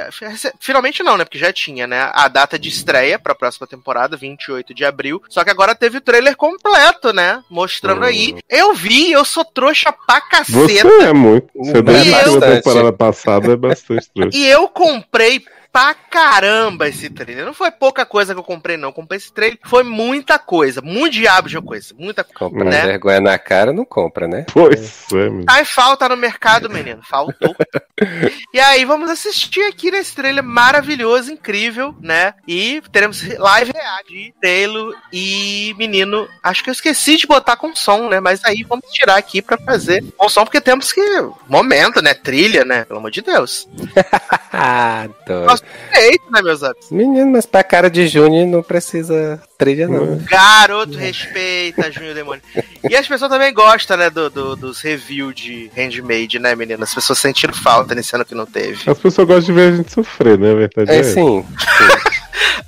Finalmente 0.61 1.03
não, 1.03 1.17
né? 1.17 1.25
Porque 1.25 1.39
já 1.39 1.53
tinha, 1.53 1.87
né? 1.87 2.11
A 2.15 2.29
data 2.29 2.59
de 2.59 2.69
estreia 2.69 3.19
pra 3.19 3.35
próxima 3.35 3.67
temporada, 3.67 4.17
28 4.17 4.73
de 4.75 4.85
abril. 4.85 5.23
Só 5.29 5.43
que 5.45 5.51
agora 5.51 5.75
teve 5.75 5.99
o 5.99 6.01
trailer 6.01 6.37
completo, 6.37 7.13
né? 7.13 7.43
Mostrando 7.51 8.03
Hum. 8.03 8.05
aí. 8.05 8.37
Eu 8.49 8.75
vi, 8.75 9.11
eu 9.13 9.25
sou 9.25 9.45
trouxa 9.45 9.93
pra 9.93 10.21
Você 10.45 10.67
caceta. 10.83 10.89
é 11.05 11.13
muito. 11.13 11.49
Você 11.55 11.79
É 11.79 11.83
desde 11.83 12.15
a 12.15 12.41
temporada 12.41 12.93
passada 12.93 13.53
é 13.53 13.57
bastante 13.57 14.09
trouxa. 14.15 14.37
E 14.39 14.47
eu 14.47 14.69
comprei 14.69 15.43
pra 15.73 15.95
caramba 15.95 16.89
esse 16.89 17.09
trailer. 17.11 17.45
Não 17.45 17.55
foi 17.55 17.71
pouca 17.71 18.05
coisa 18.05 18.35
que 18.35 18.41
eu 18.41 18.45
comprei, 18.45 18.77
não. 18.77 18.89
Eu 18.89 18.93
comprei 18.93 19.17
esse 19.19 19.33
trailer. 19.33 19.59
Foi 19.65 19.83
muita 19.83 20.39
coisa. 20.39 20.81
Muito 20.81 21.15
diabo 21.15 21.49
de 21.49 21.61
coisa. 21.61 21.95
Muita 21.99 22.25
coisa. 22.25 22.39
Compra 22.39 22.65
Né? 22.65 22.83
vergonha 22.87 23.21
na 23.21 23.39
cara, 23.39 23.73
não 23.73 23.85
compra, 23.85 24.27
né? 24.27 24.45
Pois 24.53 25.07
é, 25.13 25.17
menino. 25.31 25.45
Ai, 25.49 25.65
falta 25.65 26.09
no 26.09 26.17
mercado, 26.17 26.69
menino. 26.71 27.01
Faltou. 27.09 27.55
e 28.53 28.61
aí, 28.61 28.85
vamos 28.85 29.11
assistir 29.11 29.63
aqui 29.63 29.91
nesse 29.91 30.15
trailer 30.15 30.43
maravilhoso, 30.43 31.33
incrível, 31.33 31.95
né? 32.01 32.35
E 32.47 32.83
teremos 32.93 33.23
live 33.39 33.73
de 34.09 34.35
Taylor 34.41 34.95
e 35.13 35.75
menino. 35.79 36.29
Acho 36.43 36.63
que 36.65 36.71
eu 36.71 36.73
esqueci 36.73 37.17
de 37.17 37.27
botar 37.27 37.57
com 37.57 37.75
som, 37.77 38.09
né? 38.09 38.21
Mas 38.21 38.45
aí 38.45 38.65
vamos 38.69 38.87
tirar 38.91 39.17
aqui 39.17 39.43
pra 39.43 39.59
fazer 39.59 40.05
com 40.17 40.29
som, 40.29 40.45
porque 40.45 40.61
temos 40.61 40.93
que. 40.93 41.01
Momento, 41.49 42.01
né? 42.03 42.15
Trilha, 42.15 42.65
né? 42.65 42.85
Pelo 42.85 42.99
amor 42.99 43.11
de 43.11 43.23
Deus. 43.23 43.69
Ah, 44.51 45.07
doido. 45.27 45.63
Eita, 45.93 46.25
né, 46.31 46.43
meus 46.43 46.63
amigos? 46.63 46.91
Menino, 46.91 47.27
mas 47.33 47.47
pra 47.47 47.63
cara 47.65 47.91
de 47.91 48.07
Júnior 48.07 48.47
não 48.47 48.63
precisa 48.63 49.41
trilha, 49.57 49.89
não. 49.89 50.05
né? 50.17 50.25
Garoto, 50.29 50.97
respeita, 50.97 51.91
Junho 51.91 52.15
Demônio. 52.15 52.43
E 52.89 52.95
as 52.95 53.09
pessoas 53.09 53.31
também 53.31 53.53
gostam, 53.53 53.97
né, 53.97 54.09
do, 54.11 54.29
do- 54.31 54.55
dos 54.57 54.81
reviews 54.81 55.35
de 55.35 55.71
Handmade, 55.77 56.39
né, 56.39 56.55
menina? 56.55 56.85
As 56.85 56.95
pessoas 56.95 57.19
sentiram 57.19 57.55
falta 57.55 57.95
nesse 57.95 58.15
ano 58.15 58.25
que 58.25 58.35
não 58.35 58.47
teve. 58.47 58.91
As 58.91 58.99
pessoas 58.99 59.27
gostam 59.27 59.41
de 59.41 59.53
ver 59.61 59.73
a 59.73 59.77
gente 59.77 59.93
sofrer, 59.93 60.39
né? 60.39 60.53
A 60.53 60.55
verdade 60.55 60.91
é, 60.91 60.95
É 60.97 60.99
essa. 61.01 61.15
sim. 61.15 61.45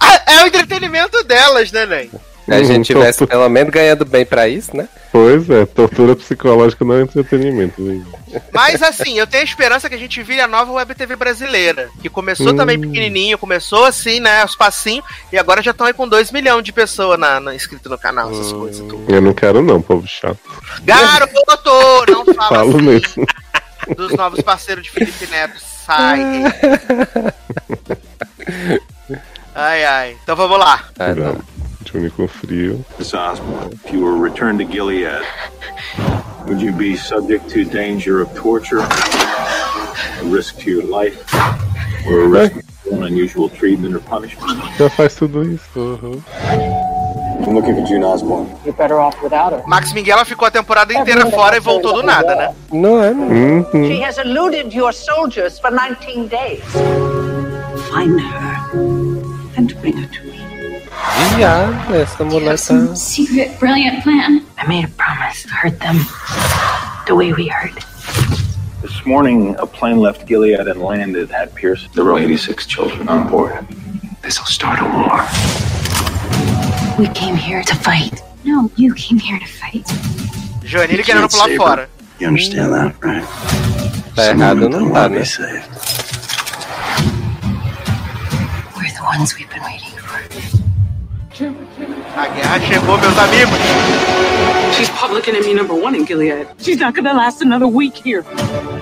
Ah, 0.02 0.22
é 0.26 0.42
o 0.44 0.46
entretenimento 0.46 1.22
delas, 1.24 1.70
né, 1.70 1.84
Nen? 1.86 2.10
Se 2.50 2.54
a 2.54 2.58
Uhum, 2.58 2.64
gente 2.64 2.86
tivesse 2.86 3.24
pelo 3.26 3.48
menos 3.48 3.72
ganhando 3.72 4.04
bem 4.04 4.26
pra 4.26 4.48
isso, 4.48 4.76
né? 4.76 4.88
Pois 5.12 5.48
é, 5.48 5.64
tortura 5.66 6.16
psicológica 6.16 6.84
não 6.84 6.96
é 6.96 7.02
entretenimento. 7.02 7.84
gente. 7.86 8.04
Mas 8.52 8.82
assim, 8.82 9.18
eu 9.18 9.26
tenho 9.26 9.44
esperança 9.44 9.88
que 9.88 9.94
a 9.94 9.98
gente 9.98 10.20
vire 10.22 10.40
a 10.40 10.48
nova 10.48 10.72
Web 10.72 10.94
TV 10.96 11.14
brasileira. 11.14 11.88
Que 12.02 12.08
começou 12.08 12.52
também 12.54 12.76
Hum. 12.76 12.80
pequenininho, 12.80 13.38
começou 13.38 13.84
assim, 13.84 14.18
né, 14.18 14.42
aos 14.42 14.56
passinhos, 14.56 15.04
e 15.32 15.38
agora 15.38 15.62
já 15.62 15.70
estão 15.70 15.86
aí 15.86 15.92
com 15.92 16.08
2 16.08 16.32
milhões 16.32 16.64
de 16.64 16.72
pessoas 16.72 17.18
na, 17.20 17.38
na, 17.38 17.54
inscrito 17.54 17.88
no 17.88 17.96
canal, 17.98 18.30
essas 18.32 18.52
Hum. 18.52 18.58
coisas. 18.60 18.86
Tudo. 18.88 19.04
Eu 19.08 19.20
não 19.20 19.32
quero, 19.32 19.62
não, 19.62 19.80
povo 19.80 20.06
chato. 20.08 20.38
Garoto, 20.82 21.32
não 22.08 22.24
fala 22.34 22.48
Falo 22.48 22.70
assim 22.76 22.82
mesmo. 22.82 23.26
dos 23.96 24.12
novos 24.16 24.40
parceiros 24.42 24.82
de 24.84 24.90
Felipe 24.90 25.26
Neto. 25.28 25.54
Sai. 25.86 26.20
ai, 29.54 29.84
ai. 29.84 30.16
Então 30.22 30.36
vamos 30.36 30.58
lá. 30.58 30.84
Ah, 30.98 31.12
Júnior 31.92 32.12
com 32.12 32.28
frio. 32.28 32.84
Miss 32.98 33.12
Osborne, 33.14 33.72
if 33.72 33.92
you 33.92 34.00
were 34.00 34.16
returned 34.16 34.58
to 34.60 34.64
Gilead, 34.64 35.22
would 36.46 36.60
you 36.60 36.72
be 36.72 36.96
subject 36.96 37.48
to 37.50 37.64
danger 37.64 38.20
of 38.20 38.32
torture, 38.34 38.78
a 38.80 40.24
risk 40.24 40.58
to 40.58 40.70
your 40.70 40.84
life, 40.84 41.18
or 42.06 42.20
a 42.20 42.28
risk 42.28 42.56
of 42.92 43.02
unusual 43.02 43.48
treatment 43.48 43.94
or 43.94 44.00
punishment? 44.00 44.60
Já 44.78 44.88
faz 44.90 45.16
tudo 45.16 45.42
isso. 45.42 45.98
I'm 47.42 47.54
looking 47.54 47.74
for 47.74 47.84
June 47.84 48.04
Osborne. 48.04 48.46
You're 48.64 48.76
better 48.76 49.00
off 49.00 49.20
without 49.22 49.52
her. 49.52 49.62
Max 49.66 49.92
Minghella 49.92 50.24
ficou 50.24 50.46
a 50.46 50.50
temporada 50.50 50.92
inteira 50.94 51.26
fora 51.30 51.56
e 51.56 51.60
voltou 51.60 51.94
do 51.94 52.02
nada, 52.02 52.36
né? 52.36 52.54
Não 52.72 53.02
é, 53.02 53.12
não. 53.12 53.26
Uhum. 53.26 53.64
She 53.88 54.04
has 54.04 54.18
eluded 54.18 54.72
your 54.72 54.92
soldiers 54.92 55.58
for 55.58 55.70
19 55.72 56.28
days. 56.28 56.62
Find 57.90 58.20
her 58.20 58.60
and 59.56 59.74
bring 59.80 59.96
her 59.96 60.06
to 60.06 60.24
me. 60.24 60.29
Viado, 61.36 61.94
essa 61.94 62.24
mulher 62.24 62.52
tá. 62.52 62.56
Some 62.58 62.96
secret, 62.96 63.58
brilliant 63.58 64.02
plan. 64.02 64.42
I 64.58 64.66
made 64.66 64.84
a 64.84 64.88
promise 64.88 65.42
to 65.44 65.48
hurt 65.54 65.78
them 65.80 65.96
the 67.06 67.14
way 67.14 67.32
we 67.32 67.48
hurt. 67.48 67.74
This 68.82 69.04
morning, 69.06 69.56
a 69.58 69.66
plane 69.66 69.98
left 69.98 70.26
Gilead 70.26 70.66
and 70.68 70.80
landed 70.82 71.30
at 71.32 71.54
Pierce. 71.54 71.88
There 71.94 72.04
were 72.04 72.18
86 72.18 72.66
children 72.66 73.08
on 73.08 73.28
board. 73.28 73.66
This'll 74.22 74.46
start 74.46 74.80
a 74.80 74.84
war. 74.84 75.26
We 76.98 77.08
came 77.14 77.36
here 77.36 77.62
to 77.62 77.74
fight. 77.76 78.22
No, 78.44 78.70
you 78.76 78.94
came 78.94 79.18
here 79.18 79.38
to 79.38 79.46
fight. 79.46 79.86
Joanile 80.64 81.02
querendo 81.02 81.28
pular 81.28 81.46
Saber. 81.48 81.56
fora. 81.56 81.88
You 82.18 82.28
understand 82.28 82.72
that, 82.72 82.94
right? 83.02 83.24
Tá 84.14 84.26
errado 84.26 84.68
não 84.68 84.90
tá, 84.90 85.08
né? 85.08 85.22
We're 88.76 88.92
the 88.92 89.02
ones 89.04 89.34
we've 89.36 89.48
been 89.48 89.62
waiting 89.62 89.78
for. 89.78 89.79
A 92.20 92.28
guerra 92.34 92.60
chegou, 92.60 92.98
meus 92.98 93.16
amigos. 93.18 93.58
She's 94.76 94.90
public 94.90 95.26
enemy 95.26 95.54
number 95.54 95.74
one 95.74 95.94
in 95.94 96.04
Gilead. 96.04 96.48
She's 96.58 96.76
not 96.78 96.94
gonna 96.94 97.14
last 97.14 97.40
another 97.40 97.66
week 97.66 97.94
here. 97.96 98.24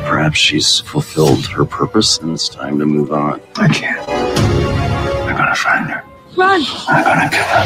Perhaps 0.08 0.38
she's 0.38 0.80
fulfilled 0.80 1.46
her 1.46 1.64
purpose 1.64 2.18
and 2.18 2.32
it's 2.32 2.48
time 2.48 2.80
to 2.80 2.86
move 2.86 3.12
on. 3.12 3.40
I 3.56 3.68
can't. 3.68 4.08
I'm 4.08 5.36
gonna 5.36 5.54
find 5.54 5.88
her. 5.88 6.02
Run! 6.36 6.62
I'm 6.88 7.04
gonna 7.04 7.30
kill 7.30 7.44
her. 7.44 7.64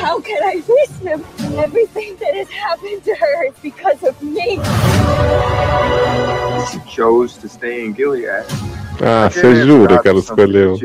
How 0.00 0.20
can 0.20 0.42
I 0.42 0.60
face 0.62 0.98
him? 0.98 1.24
Everything 1.56 2.16
that 2.16 2.34
has 2.34 2.50
happened 2.50 3.04
to 3.04 3.14
her 3.14 3.46
is 3.46 3.54
because 3.62 4.02
of 4.02 4.20
me. 4.20 4.58
She 6.72 6.80
chose 6.90 7.36
to 7.36 7.48
stay 7.48 7.84
in 7.84 7.92
Gilead. 7.92 8.44
Ah, 9.00 9.30
você 9.30 9.64
jura 9.64 10.02
que 10.02 10.08
ela 10.08 10.18
escolheu? 10.18 10.76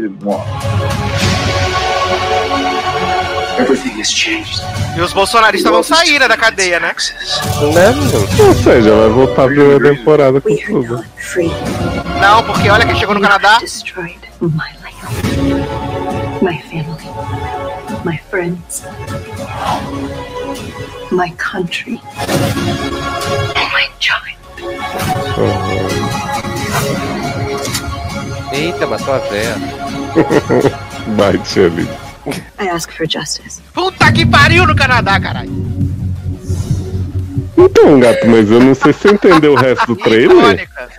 Everything 3.58 4.00
has 4.00 4.12
changed. 4.12 4.62
E 4.98 5.02
os 5.02 5.14
bolsonaristas 5.14 5.72
vão 5.72 5.84
sair 5.84 6.20
né, 6.20 6.28
da 6.28 6.38
cadeia, 6.38 6.80
né? 6.80 6.94
Né? 7.74 7.94
Ou 8.48 8.56
seja, 8.56 8.96
vai 8.96 9.10
voltar 9.10 9.44
a 9.44 9.48
primeira 9.48 9.96
temporada 9.96 10.42
com 10.42 10.56
tudo. 10.56 11.06
Não, 12.20 12.44
porque 12.44 12.70
olha 12.70 12.86
quem 12.86 12.96
chegou 12.96 13.16
no 13.16 13.22
Canadá. 13.22 13.60
My 16.42 16.58
family, 16.70 17.10
friends, 18.30 18.84
my 21.12 21.30
country, 21.38 22.00
and 23.56 23.70
my 23.74 23.88
child. 24.00 24.26
Eita, 28.52 28.88
matou 28.88 29.14
a 29.14 29.18
véia. 29.20 29.56
Bate 31.18 31.60
ali. 31.60 32.05
I 32.60 32.70
ask 32.70 32.92
for 32.92 33.08
justice. 33.10 33.62
Puta 33.74 34.12
que 34.12 34.26
pariu 34.26 34.66
no 34.66 34.76
Canadá, 34.76 35.20
caralho. 35.20 35.52
Então, 37.58 38.00
gato, 38.00 38.28
mas 38.28 38.52
eu 38.52 38.60
não 38.60 38.76
sei 38.76 38.92
se 38.92 39.00
você 39.00 39.10
entendeu 39.14 39.54
o 39.54 39.56
resto 39.56 39.88
do 39.88 39.96
trailer. 40.04 40.36
Icônica. 40.38 40.90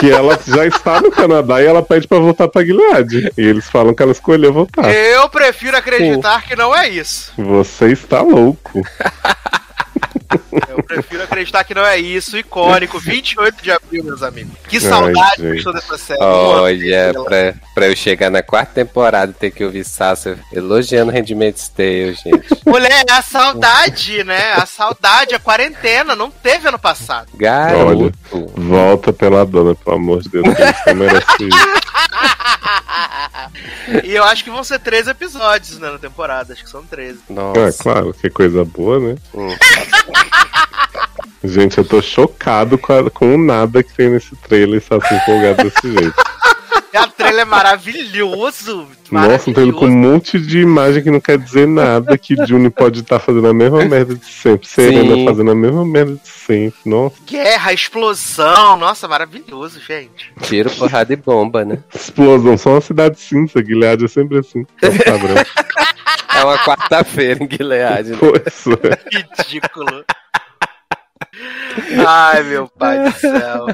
Que 0.00 0.10
ela 0.10 0.38
já 0.46 0.66
está 0.66 1.00
no 1.00 1.10
Canadá 1.10 1.62
e 1.62 1.66
ela 1.66 1.82
pede 1.82 2.08
pra 2.08 2.18
voltar 2.18 2.48
pra 2.48 2.64
Gilead. 2.64 3.30
E 3.36 3.42
eles 3.42 3.68
falam 3.68 3.92
que 3.94 4.02
ela 4.02 4.12
escolheu 4.12 4.52
voltar. 4.52 4.90
Eu 4.90 5.28
prefiro 5.28 5.76
acreditar 5.76 6.42
que 6.42 6.56
não 6.56 6.74
é 6.74 6.88
isso. 6.88 7.32
Você 7.36 7.92
está 7.92 8.22
louco. 8.22 8.80
Eu 10.68 10.82
prefiro 10.82 11.22
acreditar 11.22 11.64
que 11.64 11.74
não 11.74 11.84
é 11.84 11.98
isso. 11.98 12.36
Icônico, 12.36 12.98
28 13.00 13.62
de 13.62 13.70
abril, 13.70 14.04
meus 14.04 14.22
amigos. 14.22 14.52
Que 14.68 14.80
saudade 14.80 15.36
que 15.36 15.42
eu 15.42 15.48
gente. 15.48 15.58
estou 15.58 15.72
dessa 15.72 15.98
série. 15.98 16.22
Olha, 16.22 17.12
pra, 17.24 17.54
pra 17.74 17.88
eu 17.88 17.96
chegar 17.96 18.30
na 18.30 18.42
quarta 18.42 18.74
temporada 18.74 19.30
e 19.30 19.34
ter 19.34 19.50
que 19.50 19.64
ouvir 19.64 19.84
Sasha 19.84 20.38
elogiando 20.52 21.12
Handmaid's 21.12 21.68
Tale, 21.68 22.14
gente. 22.14 22.46
Mulher, 22.66 23.04
é 23.08 23.12
a 23.12 23.22
saudade, 23.22 24.22
né? 24.24 24.52
A 24.54 24.66
saudade, 24.66 25.34
a 25.34 25.38
quarentena. 25.38 26.14
Não 26.14 26.30
teve 26.30 26.68
ano 26.68 26.78
passado. 26.78 27.28
Garoto. 27.34 28.12
Volta 28.54 29.12
pela 29.12 29.44
dona, 29.44 29.74
pelo 29.74 29.96
amor 29.96 30.22
de 30.22 30.28
Deus. 30.28 30.46
Merece 30.94 31.44
isso. 31.44 31.78
E 34.04 34.14
eu 34.14 34.24
acho 34.24 34.44
que 34.44 34.50
vão 34.50 34.62
ser 34.62 34.78
13 34.78 35.10
episódios 35.10 35.78
né, 35.78 35.90
na 35.90 35.98
temporada. 35.98 36.52
Acho 36.52 36.64
que 36.64 36.70
são 36.70 36.84
13. 36.84 37.20
É, 37.28 37.32
Nossa. 37.32 37.82
claro, 37.82 38.14
que 38.14 38.28
coisa 38.28 38.64
boa, 38.64 39.00
né? 39.00 39.16
Hum. 39.34 39.48
Gente, 41.44 41.78
eu 41.78 41.84
tô 41.84 42.02
chocado 42.02 42.76
com, 42.76 42.92
a- 42.92 43.10
com 43.10 43.34
o 43.34 43.38
nada 43.38 43.82
que 43.82 43.94
tem 43.94 44.10
nesse 44.10 44.34
trailer 44.36 44.74
e 44.74 44.78
está 44.78 45.00
se 45.00 45.14
empolgado 45.14 45.62
desse 45.64 45.92
jeito. 45.92 46.14
A 46.94 47.06
trailer 47.06 47.42
é 47.42 47.44
maravilhoso. 47.44 48.88
Nossa, 49.10 49.48
um 49.48 49.52
trailer 49.52 49.74
com 49.74 49.86
um 49.86 49.90
monte 49.96 50.38
de 50.40 50.58
imagem 50.60 51.02
que 51.02 51.10
não 51.10 51.20
quer 51.20 51.38
dizer 51.38 51.66
nada, 51.68 52.18
que 52.18 52.34
Juni 52.46 52.70
pode 52.70 53.00
estar 53.00 53.20
fazendo 53.20 53.46
a 53.46 53.54
mesma 53.54 53.84
merda 53.84 54.14
de 54.16 54.24
sempre, 54.26 54.66
Serena 54.66 55.14
Sim. 55.14 55.24
fazendo 55.24 55.50
a 55.52 55.54
mesma 55.54 55.84
merda 55.84 56.14
de 56.14 56.28
sempre. 56.28 56.78
Nossa, 56.84 57.14
Guerra, 57.24 57.72
explosão. 57.72 58.76
Nossa, 58.76 59.06
maravilhoso, 59.06 59.80
gente. 59.80 60.32
Tiro, 60.42 60.70
porrada 60.70 61.12
e 61.12 61.16
bomba, 61.16 61.64
né? 61.64 61.78
explosão, 61.94 62.58
só 62.58 62.70
uma 62.70 62.80
cidade 62.80 63.20
cinza, 63.20 63.62
Guilherme 63.62 64.04
é 64.06 64.08
sempre 64.08 64.38
assim. 64.38 64.66
É 64.82 64.88
o 64.88 64.98
padrão. 65.04 65.36
É 66.38 66.44
uma 66.44 66.58
quarta-feira 66.58 67.42
em 67.42 67.48
Gilead. 67.50 68.10
Né? 68.10 68.18
É. 69.12 69.16
Ridículo. 69.18 70.04
Ai, 72.06 72.42
meu 72.42 72.68
pai 72.68 73.04
do 73.04 73.12
céu. 73.12 73.66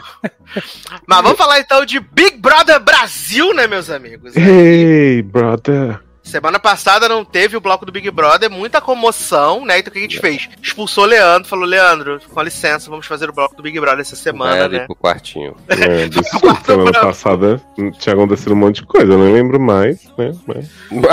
Mas 1.07 1.22
vamos 1.22 1.38
falar 1.38 1.61
então 1.61 1.85
de 1.85 2.00
Big 2.00 2.37
Brother 2.38 2.81
Brasil, 2.81 3.55
né, 3.55 3.66
meus 3.66 3.90
amigos? 3.90 4.37
Hey, 4.37 5.22
brother. 5.22 6.00
Semana 6.24 6.58
passada 6.58 7.08
não 7.08 7.24
teve 7.24 7.56
o 7.56 7.60
bloco 7.60 7.84
do 7.87 7.92
Big 7.92 8.10
Brother, 8.10 8.50
muita 8.50 8.80
comoção, 8.80 9.64
né? 9.64 9.78
Então 9.78 9.90
o 9.90 9.92
que 9.92 9.98
a 9.98 10.02
gente 10.02 10.18
fez? 10.18 10.48
Expulsou 10.60 11.04
o 11.04 11.06
Leandro, 11.06 11.48
falou: 11.48 11.64
Leandro, 11.66 12.20
com 12.32 12.42
licença, 12.42 12.88
vamos 12.90 13.06
fazer 13.06 13.28
o 13.28 13.32
bloco 13.32 13.54
do 13.54 13.62
Big 13.62 13.78
Brother 13.78 14.00
essa 14.00 14.16
Vai 14.16 14.22
semana, 14.22 14.64
ali 14.64 14.78
né? 14.78 14.87
pro 14.87 14.96
quartinho. 14.96 15.54
É, 15.68 16.06
desculpa, 16.08 16.58
semana 16.64 16.92
passada 16.92 17.60
tinha 17.98 18.14
acontecido 18.14 18.52
um 18.52 18.56
monte 18.56 18.76
de 18.76 18.87
coisa, 18.87 19.12
eu 19.12 19.18
não 19.18 19.32
lembro 19.32 19.60
mais, 19.60 20.02
né? 20.16 20.32
Mas... 20.46 20.66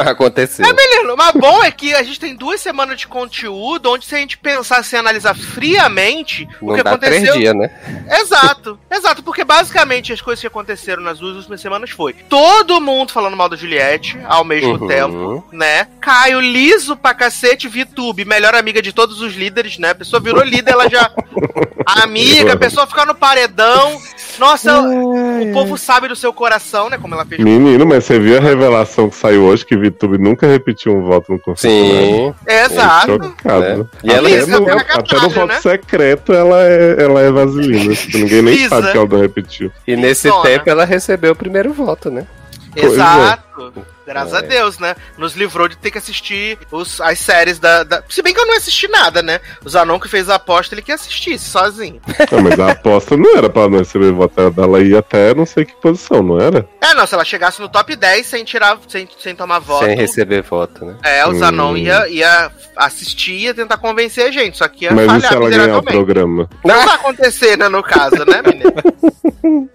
Aconteceu. 0.08 0.65
É, 0.65 0.74
menino, 0.74 1.15
mas 1.17 1.34
bom 1.34 1.63
é 1.63 1.71
que 1.71 1.93
a 1.93 2.04
gente 2.04 2.19
tem 2.19 2.36
duas 2.36 2.62
semanas 2.62 2.97
de 3.00 3.08
conteúdo 3.08 3.91
onde 3.91 4.06
se 4.06 4.15
a 4.15 4.17
gente 4.17 4.38
pensar 4.38 4.78
assim, 4.78 4.95
analisar 4.95 5.36
friamente 5.36 6.47
o 6.62 6.67
Não 6.67 6.76
que 6.76 6.84
dá 6.84 6.91
aconteceu. 6.91 7.21
três 7.34 7.38
dias, 7.38 7.56
né? 7.56 7.69
Exato, 8.21 8.80
exato, 8.89 9.21
porque 9.24 9.43
basicamente 9.43 10.13
as 10.13 10.21
coisas 10.21 10.39
que 10.41 10.47
aconteceram 10.47 11.04
nas 11.04 11.19
duas 11.19 11.36
últimas 11.36 11.60
semanas 11.62 11.89
foi 11.89 12.13
todo 12.13 12.80
mundo 12.80 13.12
falando 13.12 13.36
mal 13.36 13.50
da 13.50 13.56
Juliette 13.58 14.17
ao 14.26 14.43
mesmo 14.43 14.71
Uhum. 14.71 14.88
tempo, 14.88 15.01
né? 15.52 15.88
Caio 16.00 16.40
liso 16.40 16.96
pra 16.96 17.14
cacete, 17.14 17.68
Vitube, 17.68 18.26
melhor 18.26 18.56
amiga 18.56 18.82
de 18.82 18.92
todos 18.92 19.22
os 19.22 19.34
líderes, 19.34 19.78
né? 19.78 19.92
A 19.92 19.96
pessoa 19.96 20.20
virou 20.20 20.44
líder, 20.44 20.72
ela 20.72 20.90
já. 20.90 21.12
amiga, 21.86 22.54
a 22.54 22.58
pessoa 22.58 22.88
fica 22.88 23.06
no 23.06 23.16
paredão. 23.16 24.00
Nossa, 24.40 24.82
o 24.82 25.52
povo 25.54 25.78
sabe 25.78 26.08
do 26.08 26.16
seu 26.16 26.34
coração, 26.34 26.90
né? 26.90 26.98
Como 26.98 27.14
ela 27.14 27.26
fez. 27.26 27.42
Menino, 27.42 27.86
mas 27.86 28.06
você 28.06 28.20
viu 28.20 28.38
a 28.38 28.42
revelação 28.42 29.10
que 29.10 29.16
saiu 29.16 29.44
hoje 29.44 29.66
que 29.66 29.76
VTube 29.76 30.18
nunca 30.18 30.48
repetiu 30.48 30.94
um 30.94 31.04
voto 31.04 31.32
no 31.32 31.40
confessionário? 31.40 32.08
Sim. 32.08 32.34
Exato. 32.48 33.12
Chocado. 33.24 33.78
né? 33.78 33.86
E 34.04 34.12
ela 34.12 34.28
até, 34.28 34.38
Lisa, 34.38 34.60
no, 34.60 34.64
até 34.64 34.76
no 34.76 34.86
catarse, 34.86 35.28
voto 35.28 35.46
né? 35.48 35.62
secreto 35.62 36.34
ela 36.34 36.64
é, 36.64 37.04
ela 37.04 37.22
é 37.22 37.32
vaselina. 37.32 37.96
tipo, 37.96 38.18
ninguém 38.18 38.42
nem 38.42 38.56
Lisa. 38.56 38.70
sabe 38.70 38.92
que 38.92 38.98
ela 38.98 39.08
não 39.08 39.20
repetiu. 39.20 39.72
E 39.88 39.96
nesse 39.96 40.30
tempo 40.42 40.70
ela 40.70 40.86
recebeu 40.86 41.34
o 41.34 41.36
primeiro 41.36 41.74
voto, 41.74 42.10
né? 42.10 42.26
Pois 42.76 42.98
Exato. 43.69 43.88
Graças 44.06 44.34
É. 44.34 44.38
a 44.38 44.41
Deus, 44.41 44.80
né? 44.80 44.95
Nos 45.17 45.36
livrou 45.36 45.67
de 45.67 45.78
ter 45.78 45.91
que 45.91 45.97
assistir 45.97 46.58
os, 46.71 47.00
as 47.02 47.19
séries 47.19 47.60
da, 47.60 47.84
da- 47.84 48.04
Se 48.10 48.21
bem 48.21 48.34
que 48.34 48.39
eu 48.39 48.45
não 48.45 48.58
assisti 48.58 48.88
nada, 48.88 49.21
né? 49.21 49.39
O 49.63 49.69
Zanon 49.69 50.00
que 50.00 50.10
fez 50.10 50.30
a 50.30 50.36
aposta, 50.36 50.74
ele 50.76 50.82
que 50.82 50.91
assistisse 50.91 51.45
sozinho. 51.50 52.02
Não, 52.32 52.41
mas 52.41 52.60
a 52.60 52.71
aposta 52.71 53.15
não 53.15 53.38
era 53.38 53.50
pra 53.50 53.63
ela 53.63 53.71
não 53.71 53.80
receber 53.80 54.12
voto, 54.12 54.34
era 54.39 54.52
dela 54.52 54.80
ir 54.82 54.95
até 54.97 55.34
não 55.34 55.45
sei 55.45 55.65
que 55.65 55.74
posição, 55.76 56.21
não 56.24 56.39
era? 56.39 56.67
É, 56.82 56.93
não, 56.93 57.06
se 57.06 57.13
ela 57.13 57.24
chegasse 57.24 57.62
no 57.62 57.69
top 57.69 57.95
10 57.95 58.26
sem 58.26 58.43
tirar, 58.43 58.78
sem, 58.88 59.08
sem 59.19 59.36
tomar 59.36 59.60
voto. 59.60 59.86
Sem 59.86 59.95
receber 59.95 60.41
voto, 60.41 60.86
né? 60.86 60.95
É, 61.04 61.26
o 61.28 61.34
Zanon 61.36 61.74
Hum. 61.74 61.78
ia, 61.78 62.08
ia 62.10 62.52
assistir 62.76 63.32
e 63.34 63.43
ia 63.45 63.54
tentar 63.54 63.78
convencer 63.78 64.26
a 64.28 64.32
gente, 64.32 64.58
só 64.58 64.67
que 64.67 64.86
ia 64.86 64.91
mas 64.91 65.06
e 65.06 65.08
falhar 65.08 65.30
se 65.30 65.36
ela 65.36 65.50
ganhar 65.50 65.78
o 65.78 65.84
programa? 65.84 66.50
Não 66.65 66.86
vai 66.86 66.95
acontecer, 66.95 67.58
né, 67.58 67.69
no 67.69 67.84
caso, 67.84 68.26
né, 68.26 68.41
menino? 68.41 68.71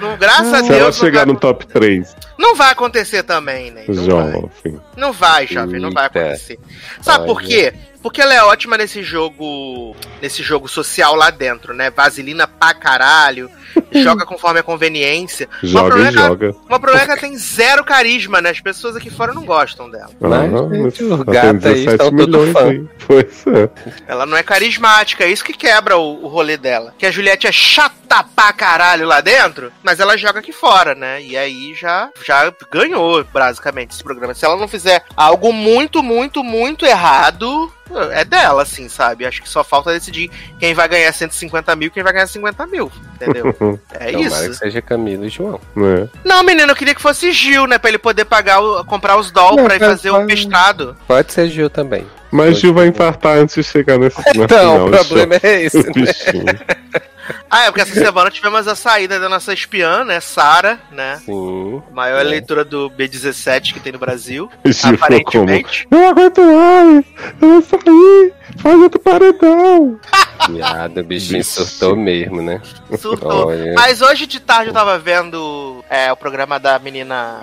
Não, 0.00 0.16
graças 0.16 0.52
a 0.52 0.62
Se 0.62 0.70
ela 0.72 0.84
Deus, 0.84 0.96
chegar 0.96 1.24
vai, 1.24 1.34
no 1.34 1.38
top 1.40 1.66
3, 1.66 2.14
não 2.38 2.54
vai 2.54 2.70
acontecer 2.72 2.95
também, 3.22 3.70
né? 3.70 3.84
Não 3.88 3.94
vai. 3.94 4.06
jovem. 4.06 4.80
Não 4.96 5.12
vai, 5.12 5.46
jovem, 5.46 5.80
não 5.80 5.90
vai 5.90 6.06
acontecer. 6.06 6.58
Sabe 7.00 7.26
por 7.26 7.38
Olha. 7.38 7.46
quê? 7.46 7.74
Porque 8.02 8.20
ela 8.20 8.34
é 8.34 8.42
ótima 8.42 8.76
nesse 8.76 9.02
jogo. 9.02 9.96
Nesse 10.22 10.42
jogo 10.42 10.68
social 10.68 11.14
lá 11.14 11.30
dentro, 11.30 11.74
né? 11.74 11.90
Vaselina 11.90 12.46
pra 12.46 12.72
caralho. 12.72 13.50
joga 14.02 14.24
conforme 14.26 14.60
a 14.60 14.62
conveniência. 14.62 15.48
Mas 15.62 15.62
o 15.62 15.66
Joga 15.72 15.86
problema 15.88 16.06
e 16.06 16.08
é 16.08 16.12
que 16.12 16.18
ela- 16.18 16.28
joga. 16.28 16.56
Uma 16.68 16.78
problema 16.80 17.02
é 17.02 17.04
que 17.06 17.10
ela 17.12 17.20
tem 17.20 17.36
zero 17.36 17.84
carisma, 17.84 18.40
né? 18.40 18.50
As 18.50 18.60
pessoas 18.60 18.96
aqui 18.96 19.10
fora 19.10 19.32
não 19.34 19.44
gostam 19.44 19.90
dela. 19.90 20.10
Mas, 20.20 20.52
os 20.52 20.94
tem 20.94 21.08
gatos 21.34 21.66
aí 21.66 21.84
17 21.84 21.88
estão 21.90 22.10
tudo 22.10 22.26
milhões 22.38 22.52
fã. 22.52 22.70
aí. 22.70 22.84
Pois 23.06 23.46
é. 23.46 23.70
Ela 24.06 24.26
não 24.26 24.36
é 24.36 24.42
carismática, 24.42 25.24
é 25.24 25.30
isso 25.30 25.44
que 25.44 25.52
quebra 25.52 25.96
o, 25.96 26.24
o 26.24 26.28
rolê 26.28 26.56
dela. 26.56 26.94
Que 26.98 27.06
a 27.06 27.10
Juliette 27.10 27.46
é 27.46 27.52
chata 27.52 28.24
pra 28.34 28.52
caralho 28.52 29.06
lá 29.06 29.20
dentro, 29.20 29.72
mas 29.82 30.00
ela 30.00 30.16
joga 30.16 30.40
aqui 30.40 30.52
fora, 30.52 30.94
né? 30.94 31.22
E 31.22 31.36
aí 31.36 31.74
já, 31.74 32.08
já 32.24 32.52
ganhou, 32.70 33.24
basicamente, 33.24 33.92
esse 33.92 34.02
programa. 34.02 34.34
Se 34.34 34.44
ela 34.44 34.56
não 34.56 34.68
fizer 34.68 35.02
algo 35.16 35.52
muito, 35.52 36.02
muito, 36.02 36.42
muito 36.44 36.84
errado, 36.86 37.70
é 38.12 38.24
dela, 38.24 38.62
assim, 38.62 38.88
sabe? 38.88 39.24
Acho 39.26 39.42
que 39.42 39.48
só 39.48 39.62
falta 39.64 39.92
decidir 39.92 40.30
quem 40.58 40.74
vai 40.74 40.88
ganhar 40.88 41.12
150 41.12 41.74
mil 41.76 41.88
e 41.88 41.90
quem 41.90 42.02
vai 42.02 42.12
ganhar 42.12 42.26
50 42.26 42.66
mil, 42.66 42.90
entendeu? 43.14 43.46
É 43.98 44.12
Tomara 44.12 44.20
isso. 44.20 44.50
que 44.50 44.56
seja 44.56 44.82
Camilo 44.82 45.24
e 45.24 45.28
João. 45.28 45.60
Né? 45.74 46.08
Não, 46.24 46.42
menino, 46.42 46.70
eu 46.72 46.76
queria 46.76 46.94
que 46.94 47.00
fosse 47.02 47.32
Gil, 47.32 47.66
né? 47.66 47.78
Pra 47.78 47.88
ele 47.90 47.98
poder 47.98 48.24
pagar, 48.24 48.60
o- 48.60 48.84
comprar 48.84 49.16
os 49.16 49.30
doll 49.30 49.56
Não, 49.56 49.64
pra 49.64 49.76
ir 49.76 49.80
mas 49.80 49.88
fazer 49.88 50.10
o 50.10 50.22
mestrado. 50.24 50.96
Pode 51.06 51.32
ser 51.32 51.48
Gil 51.48 51.70
também. 51.70 52.06
Mas 52.30 52.58
Gil 52.58 52.74
vai 52.74 52.88
infartar 52.88 53.38
antes 53.38 53.54
de 53.54 53.62
chegar 53.62 53.98
nesse 53.98 54.20
Então, 54.36 54.86
final. 54.86 54.86
o 54.88 54.90
problema 54.90 55.34
é 55.42 55.62
esse, 55.62 55.78
né? 55.78 56.58
Ah, 57.50 57.64
é 57.64 57.66
porque 57.66 57.80
essa 57.80 57.94
semana 57.94 58.30
tivemos 58.30 58.66
a 58.68 58.74
saída 58.74 59.18
da 59.18 59.28
nossa 59.28 59.52
espiã, 59.52 60.04
né? 60.04 60.20
Sara, 60.20 60.78
né? 60.90 61.20
Sim. 61.24 61.82
Maior 61.92 62.24
leitura 62.24 62.64
do 62.64 62.90
B17 62.90 63.72
que 63.72 63.80
tem 63.80 63.92
no 63.92 63.98
Brasil. 63.98 64.50
Gil 64.64 64.94
aparentemente. 64.94 65.86
Não 65.90 66.08
aguento 66.08 66.42
mais! 66.42 67.04
Eu 67.40 67.48
vou 67.48 67.62
sair! 67.62 68.34
Faz 68.58 68.80
outro 68.80 69.00
paredão! 69.00 70.00
Viado, 70.50 71.00
o 71.00 71.04
bichinho 71.04 71.44
surtou 71.44 71.96
mesmo, 71.96 72.42
né? 72.42 72.60
Surtou. 72.98 73.48
Olha. 73.48 73.74
Mas 73.74 74.00
hoje 74.00 74.26
de 74.26 74.40
tarde 74.40 74.70
eu 74.70 74.74
tava 74.74 74.98
vendo 74.98 75.84
é, 75.90 76.12
o 76.12 76.16
programa 76.16 76.58
da 76.58 76.78
menina. 76.78 77.42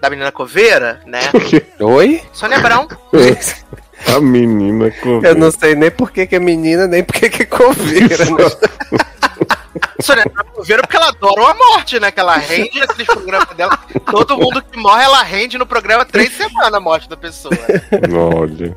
Da 0.00 0.10
menina 0.10 0.30
Coveira, 0.30 1.00
né? 1.06 1.20
Oi? 1.80 2.22
Sônia 2.32 2.58
Abrão. 2.58 2.86
A 4.14 4.20
menina 4.20 4.90
com. 5.02 5.20
Eu 5.24 5.34
não 5.34 5.50
sei 5.50 5.74
nem 5.74 5.90
por 5.90 6.10
que, 6.10 6.26
que 6.26 6.36
é 6.36 6.38
menina, 6.38 6.86
nem 6.86 7.02
por 7.02 7.14
que, 7.14 7.30
que 7.30 7.42
é 7.42 7.46
coveira, 7.46 8.24
né? 8.26 9.00
Sônia 10.00 10.24
Abrão 10.24 10.44
Coveira 10.54 10.82
porque 10.82 10.96
ela 10.96 11.08
adora 11.08 11.40
uma 11.40 11.54
morte, 11.54 11.98
né? 11.98 12.10
Que 12.10 12.20
ela 12.20 12.36
rende 12.36 12.78
naqueles 12.78 13.06
programas 13.06 13.48
dela. 13.56 13.78
Todo 14.10 14.36
mundo 14.38 14.62
que 14.62 14.78
morre, 14.78 15.04
ela 15.04 15.22
rende 15.22 15.56
no 15.58 15.66
programa 15.66 16.04
três 16.04 16.32
semanas 16.36 16.74
a 16.74 16.80
morte 16.80 17.08
da 17.08 17.16
pessoa. 17.16 17.54
Olha. 18.34 18.76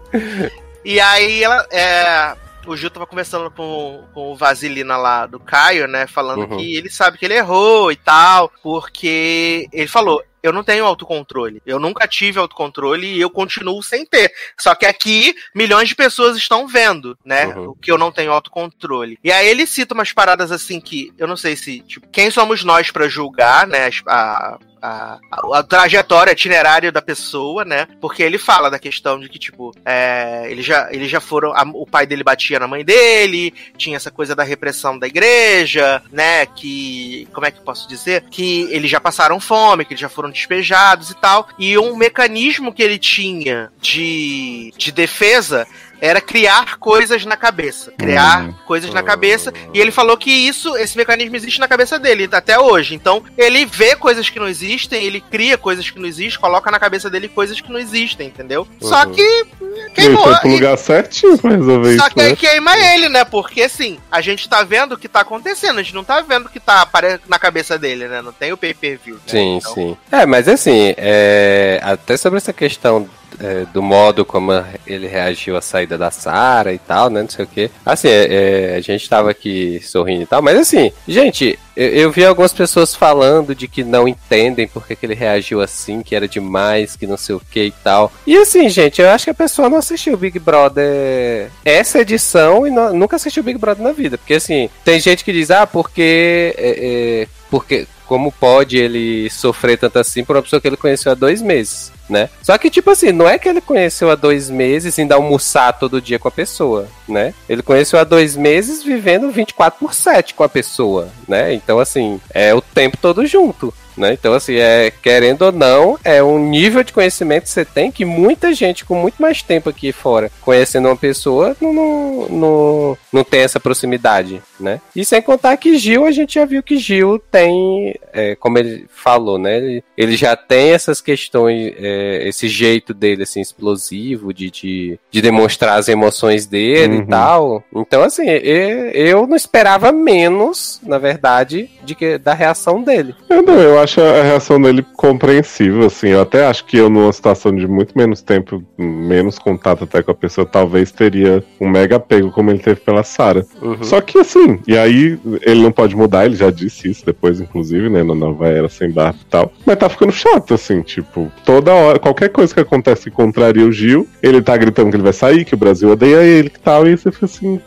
E 0.84 0.99
aí 0.99 1.43
ela. 1.43 1.65
É, 1.71 2.36
o 2.65 2.75
Gil 2.75 2.89
tava 2.89 3.05
conversando 3.08 3.49
com, 3.51 4.03
com 4.13 4.32
o 4.32 4.36
Vasilina 4.36 4.95
lá 4.97 5.25
do 5.25 5.39
Caio, 5.39 5.88
né? 5.88 6.05
Falando 6.08 6.41
Uhum. 6.49 6.58
que 6.58 6.75
ele 6.77 6.89
sabe 6.89 7.17
que 7.17 7.25
ele 7.25 7.36
errou 7.36 7.91
e 7.91 7.95
tal. 7.95 8.51
Porque 8.62 9.67
ele 9.73 9.88
falou. 9.88 10.23
Eu 10.41 10.54
não 10.54 10.63
tenho 10.63 10.86
autocontrole. 10.86 11.62
Eu 11.65 11.80
nunca 11.80 12.08
tive 12.08 12.39
autocontrole 12.39 13.08
e 13.08 13.21
eu 13.21 13.30
continuo 13.30 13.82
sem 13.84 14.06
ter. 14.06 14.32
Só 14.60 14.73
que 14.75 14.86
aqui, 14.86 15.36
milhões 15.54 15.89
de 15.89 15.95
pessoas 15.95 16.38
estão 16.38 16.67
vendo, 16.67 17.17
né? 17.23 17.47
Uhum. 17.47 17.69
O 17.69 17.75
que 17.75 17.91
eu 17.91 17.97
não 17.97 18.12
tenho 18.12 18.32
autocontrole. 18.32 19.17
E 19.23 19.32
aí 19.32 19.47
ele 19.47 19.65
cita 19.65 19.93
umas 19.93 20.13
paradas 20.13 20.52
assim 20.52 20.80
que 20.80 21.12
eu 21.17 21.28
não 21.28 21.38
sei 21.38 21.56
se, 21.56 21.82
tipo, 21.82 22.08
quem 22.10 22.32
somos 22.32 22.63
nós 22.63 22.91
pra 22.91 23.08
julgar, 23.08 23.67
né? 23.67 23.89
A, 24.08 24.58
a, 24.81 25.19
a, 25.31 25.59
a 25.59 25.63
trajetória, 25.63 26.31
itinerário 26.31 26.91
da 26.91 27.01
pessoa, 27.01 27.63
né? 27.65 27.87
Porque 28.01 28.23
ele 28.23 28.37
fala 28.37 28.69
da 28.69 28.79
questão 28.79 29.19
de 29.19 29.27
que, 29.29 29.39
tipo, 29.39 29.73
é, 29.85 30.47
ele 30.49 30.61
já, 30.61 30.87
eles 30.91 31.09
já 31.09 31.19
foram. 31.19 31.51
a- 31.53 31.63
o 31.73 31.85
pai 31.85 32.05
dele 32.05 32.23
batia 32.23 32.59
na 32.59 32.67
mãe 32.67 32.83
dele, 32.83 33.53
tinha 33.77 33.95
essa 33.97 34.11
coisa 34.11 34.35
da 34.35 34.43
repressão 34.43 34.97
da 34.97 35.07
igreja, 35.07 36.01
né? 36.11 36.45
Que. 36.45 37.27
Como 37.33 37.45
é 37.45 37.51
que 37.51 37.59
eu 37.59 37.63
posso 37.63 37.87
dizer? 37.87 38.23
Que 38.29 38.67
eles 38.71 38.89
já 38.89 38.99
passaram 38.99 39.39
fome, 39.39 39.85
que 39.85 39.93
eles 39.93 40.01
já 40.01 40.09
foram 40.09 40.29
despejados 40.29 41.09
e 41.09 41.15
tal. 41.15 41.47
E 41.57 41.77
um 41.77 41.95
mecanismo 41.95 42.73
que 42.73 42.81
ele 42.83 42.97
tinha 42.97 43.71
de, 43.81 44.73
de 44.77 44.91
defesa 44.91 45.67
era 46.01 46.21
criar 46.21 46.77
coisas 46.77 47.25
na 47.25 47.35
cabeça. 47.35 47.91
Criar 47.97 48.43
Hum. 48.43 48.53
coisas 48.65 48.93
na 48.93 49.03
cabeça. 49.03 49.53
E 49.73 49.79
ele 49.79 49.91
falou 49.91 50.15
que 50.17 50.31
isso, 50.31 50.75
esse 50.77 50.97
mecanismo 50.97 51.35
existe 51.35 51.59
na 51.59 51.67
cabeça 51.67 51.99
dele 51.99 52.27
até 52.31 52.57
hoje. 52.59 52.95
Então, 52.95 53.23
ele 53.38 53.65
vê 53.65 53.95
coisas 53.95 54.29
que 54.29 54.39
não 54.39 54.47
existem, 54.47 55.03
ele 55.03 55.19
cria 55.21 55.57
coisas 55.57 55.89
que 55.89 55.99
não 55.99 56.07
existem, 56.07 56.39
coloca 56.39 56.71
na 56.71 56.79
cabeça 56.79 57.09
dele 57.09 57.27
coisas 57.27 57.59
que 57.59 57.71
não 57.71 57.79
existem, 57.79 58.27
entendeu? 58.27 58.67
Só 58.81 59.03
Uhum. 59.05 59.12
que 59.13 59.21
Ele 59.21 59.89
queimou. 59.93 60.23
foi 60.23 60.35
pro 60.38 60.49
E- 60.49 60.53
lugar 60.53 60.77
certinho 60.77 61.38
pra 61.38 61.51
resolver 61.51 61.97
só 61.97 62.05
isso, 62.07 62.15
que 62.15 62.21
aí 62.21 62.29
né? 62.31 62.35
queima 62.35 62.77
ele, 62.77 63.09
né? 63.09 63.25
Porque 63.25 63.62
assim, 63.63 63.99
a 64.12 64.21
gente 64.21 64.47
tá 64.47 64.63
vendo 64.63 64.93
o 64.93 64.97
que 64.97 65.07
tá 65.07 65.21
acontecendo, 65.21 65.79
a 65.79 65.83
gente 65.83 65.95
não 65.95 66.03
tá 66.03 66.21
vendo 66.21 66.45
o 66.45 66.49
que 66.49 66.59
tá 66.59 66.88
na 67.27 67.39
cabeça 67.39 67.77
dele, 67.77 68.07
né? 68.07 68.21
Não 68.21 68.31
tem 68.31 68.51
o 68.53 68.57
pay-per-view. 68.57 69.15
Né? 69.15 69.21
Sim, 69.27 69.57
Então, 69.57 69.73
sim. 69.73 69.97
É, 70.12 70.25
mas 70.25 70.47
assim, 70.47 70.93
é, 70.97 71.79
até 71.83 72.15
sobre 72.17 72.38
essa 72.38 72.53
questão 72.53 73.09
é, 73.39 73.65
do 73.73 73.81
modo 73.81 74.25
como 74.25 74.51
ele 74.85 75.07
reagiu 75.07 75.55
à 75.57 75.61
saída 75.61 75.97
da 75.97 76.11
Sara 76.11 76.73
e 76.73 76.77
tal, 76.77 77.09
né? 77.09 77.21
Não 77.21 77.29
sei 77.29 77.45
o 77.45 77.47
quê. 77.47 77.69
Assim, 77.85 78.07
é, 78.07 78.73
é, 78.73 78.75
a 78.75 78.81
gente 78.81 79.07
tava 79.09 79.29
aqui 79.31 79.79
sorrindo 79.83 80.23
e 80.23 80.25
tal, 80.25 80.41
mas 80.41 80.57
assim, 80.57 80.91
gente, 81.07 81.57
eu, 81.75 81.87
eu 81.89 82.11
vi 82.11 82.25
algumas 82.25 82.53
pessoas 82.53 82.95
falando 82.95 83.55
de 83.55 83.67
que 83.67 83.83
não 83.83 84.07
entendem 84.07 84.67
porque 84.67 84.95
que 84.95 85.05
ele 85.05 85.15
reagiu 85.15 85.61
assim, 85.61 86.01
que 86.01 86.15
era 86.15 86.27
demais, 86.27 86.95
que 86.95 87.07
não 87.07 87.17
sei 87.17 87.35
o 87.35 87.41
que 87.51 87.65
e 87.65 87.71
tal. 87.71 88.11
E 88.25 88.37
assim, 88.37 88.69
gente, 88.69 89.01
eu 89.01 89.09
acho 89.09 89.25
que 89.25 89.31
a 89.31 89.35
pessoa 89.35 89.69
não 89.69 89.77
assistiu 89.77 90.17
Big 90.17 90.39
Brother 90.39 91.49
essa 91.63 91.99
edição 91.99 92.65
e 92.67 92.71
não- 92.71 92.93
nunca 92.93 93.15
assistiu 93.15 93.43
Big 93.43 93.57
Brother 93.59 93.83
na 93.83 93.91
vida. 93.91 94.17
Porque 94.17 94.33
assim, 94.35 94.69
tem 94.83 94.99
gente 94.99 95.23
que 95.23 95.31
diz, 95.31 95.51
ah, 95.51 95.65
porque. 95.67 96.53
é, 96.57 97.21
é, 97.23 97.27
porque 97.49 97.87
como 98.10 98.32
pode 98.32 98.76
ele 98.76 99.30
sofrer 99.30 99.78
tanto 99.78 100.00
assim 100.00 100.24
por 100.26 100.36
uma 100.36 100.41
pessoa 100.41 100.60
que 100.60 100.67
ele 100.67 100.76
conheceu 100.76 101.12
há 101.12 101.15
dois 101.15 101.43
meses, 101.43 101.91
né? 102.10 102.28
Só 102.41 102.58
que, 102.58 102.72
tipo 102.72 102.89
assim, 102.89 103.12
não 103.12 103.30
é 103.30 103.38
que 103.38 103.48
ele 103.48 103.62
conheceu 103.62 104.10
há 104.10 104.15
dois 104.15 104.50
meses 104.50 104.98
e 104.98 105.02
ainda 105.02 105.13
almoçar 105.13 105.74
todo 105.74 106.02
dia 106.02 106.17
com 106.17 106.28
a 106.28 106.32
pessoa, 106.32 106.88
né? 107.08 107.36
Ele 107.48 107.62
conheceu 107.62 108.00
há 108.00 108.04
dois 108.04 108.36
meses 108.36 108.82
vivendo 108.82 109.30
24 109.30 109.80
por 109.80 109.93
7 109.93 110.34
com 110.34 110.43
a 110.43 110.50
pessoa, 110.50 111.08
né? 111.28 111.54
Então, 111.54 111.78
assim, 111.78 112.19
é 112.32 112.52
o 112.52 112.62
tempo 112.62 112.98
todo 112.98 113.28
junto. 113.28 113.72
Né? 113.99 114.13
Então, 114.13 114.33
assim, 114.33 114.55
é, 114.55 114.89
querendo 115.03 115.41
ou 115.43 115.51
não, 115.51 115.99
é 116.05 116.23
um 116.23 116.39
nível 116.39 116.83
de 116.83 116.93
conhecimento 116.93 117.43
que 117.43 117.49
você 117.49 117.65
tem 117.65 117.91
que 117.91 118.05
muita 118.05 118.53
gente 118.53 118.85
com 118.85 118.95
muito 118.95 119.21
mais 119.21 119.41
tempo 119.41 119.69
aqui 119.69 119.91
fora 119.91 120.31
conhecendo 120.41 120.88
uma 120.88 120.95
pessoa 120.95 121.55
não, 121.62 121.73
não, 121.73 122.27
não, 122.29 122.97
não 123.12 123.23
tem 123.23 123.41
essa 123.41 123.59
proximidade, 123.59 124.41
né? 124.59 124.79
E 124.95 125.03
sem 125.03 125.21
contar 125.21 125.57
que 125.57 125.77
Gil, 125.77 126.05
a 126.05 126.12
gente 126.12 126.35
já 126.35 126.45
viu 126.45 126.63
que 126.63 126.77
Gil 126.77 127.19
tem, 127.31 127.93
é, 128.13 128.35
como 128.35 128.57
ele 128.57 128.85
falou, 128.89 129.38
né? 129.38 129.57
Ele, 129.57 129.83
ele 129.97 130.15
já 130.15 130.35
tem 130.35 130.71
essas 130.71 131.01
questões, 131.01 131.73
é, 131.77 132.27
esse 132.27 132.47
jeito 132.47 132.93
dele, 132.93 133.23
assim, 133.23 133.41
explosivo, 133.41 134.33
de, 134.33 134.49
de, 134.49 134.99
de 135.12 135.21
demonstrar 135.21 135.77
as 135.77 135.88
emoções 135.89 136.45
dele 136.45 136.95
Uhum. 136.97 137.01
e 137.01 137.05
tal. 137.07 137.63
Então, 137.75 138.01
assim, 138.03 138.27
e- 138.29 138.91
eu 138.93 139.27
não 139.27 139.35
esperava 139.35 139.91
menos, 139.91 140.79
na 140.83 140.97
verdade, 140.97 141.69
de 141.83 141.95
que, 141.95 142.17
da 142.17 142.33
reação 142.33 142.81
dele. 142.81 143.15
Eu 143.29 143.41
não, 143.41 143.59
eu 143.59 143.79
acho 143.79 143.88
a 143.97 144.23
reação 144.23 144.62
dele 144.62 144.86
compreensível, 144.95 145.86
assim. 145.86 146.10
Eu 146.10 146.21
até 146.21 146.45
acho 146.45 146.65
que 146.65 146.78
eu, 146.78 146.89
numa 146.89 147.12
situação 147.13 147.56
de 147.56 147.67
muito 147.67 147.97
menos 147.97 148.21
tempo, 148.21 148.62
menos 148.78 149.39
contato 149.39 149.84
até 149.86 150.02
com 150.02 150.12
a 150.12 150.15
pessoa, 150.15 150.45
talvez 150.45 150.91
teria 150.91 151.43
um 151.60 151.69
mega 151.69 151.95
apego 151.95 152.32
como 152.32 152.49
ele 152.52 152.60
teve 152.60 152.80
pela 152.82 153.04
Sarah. 153.04 153.45
Uhum. 153.62 153.84
Só 153.84 154.02
que 154.02 154.17
assim, 154.19 154.60
e 154.67 154.78
aí 154.78 155.17
ele 155.41 155.62
não 155.62 155.71
pode 155.71 155.95
mudar, 155.95 156.25
ele 156.25 156.36
já 156.36 156.49
disse 156.52 156.89
isso 156.89 157.06
depois, 157.06 157.39
inclusive, 157.39 157.89
né, 157.89 158.04
na 158.04 158.15
nova 158.15 158.47
era 158.47 158.67
sem 158.69 158.89
barba 158.91 159.19
e 159.21 159.25
tal. 159.30 159.52
Mas 159.65 159.78
tá 159.78 159.88
ficando 159.89 160.12
chato, 160.12 160.54
assim, 160.54 160.82
tipo, 160.82 161.32
toda 161.45 161.73
hora, 161.73 161.99
qualquer 161.99 162.30
coisa 162.30 162.54
que 162.54 162.60
acontece 162.60 163.06
que 163.10 163.12
contraria 163.12 163.65
o 163.65 163.71
Gil, 163.71 164.08
ele 164.21 164.41
tá 164.41 164.56
gritando 164.58 164.89
que 164.89 164.95
ele 164.95 165.04
vai 165.04 165.13
sair, 165.13 165.45
que 165.45 165.54
o 165.54 165.58
Brasil 165.58 165.89
odeia 165.89 166.23
ele 166.23 166.47
e 166.54 166.60
tal, 166.60 166.88
e 166.88 166.97
você 166.97 167.12
fica 167.12 167.25
assim, 167.25 167.60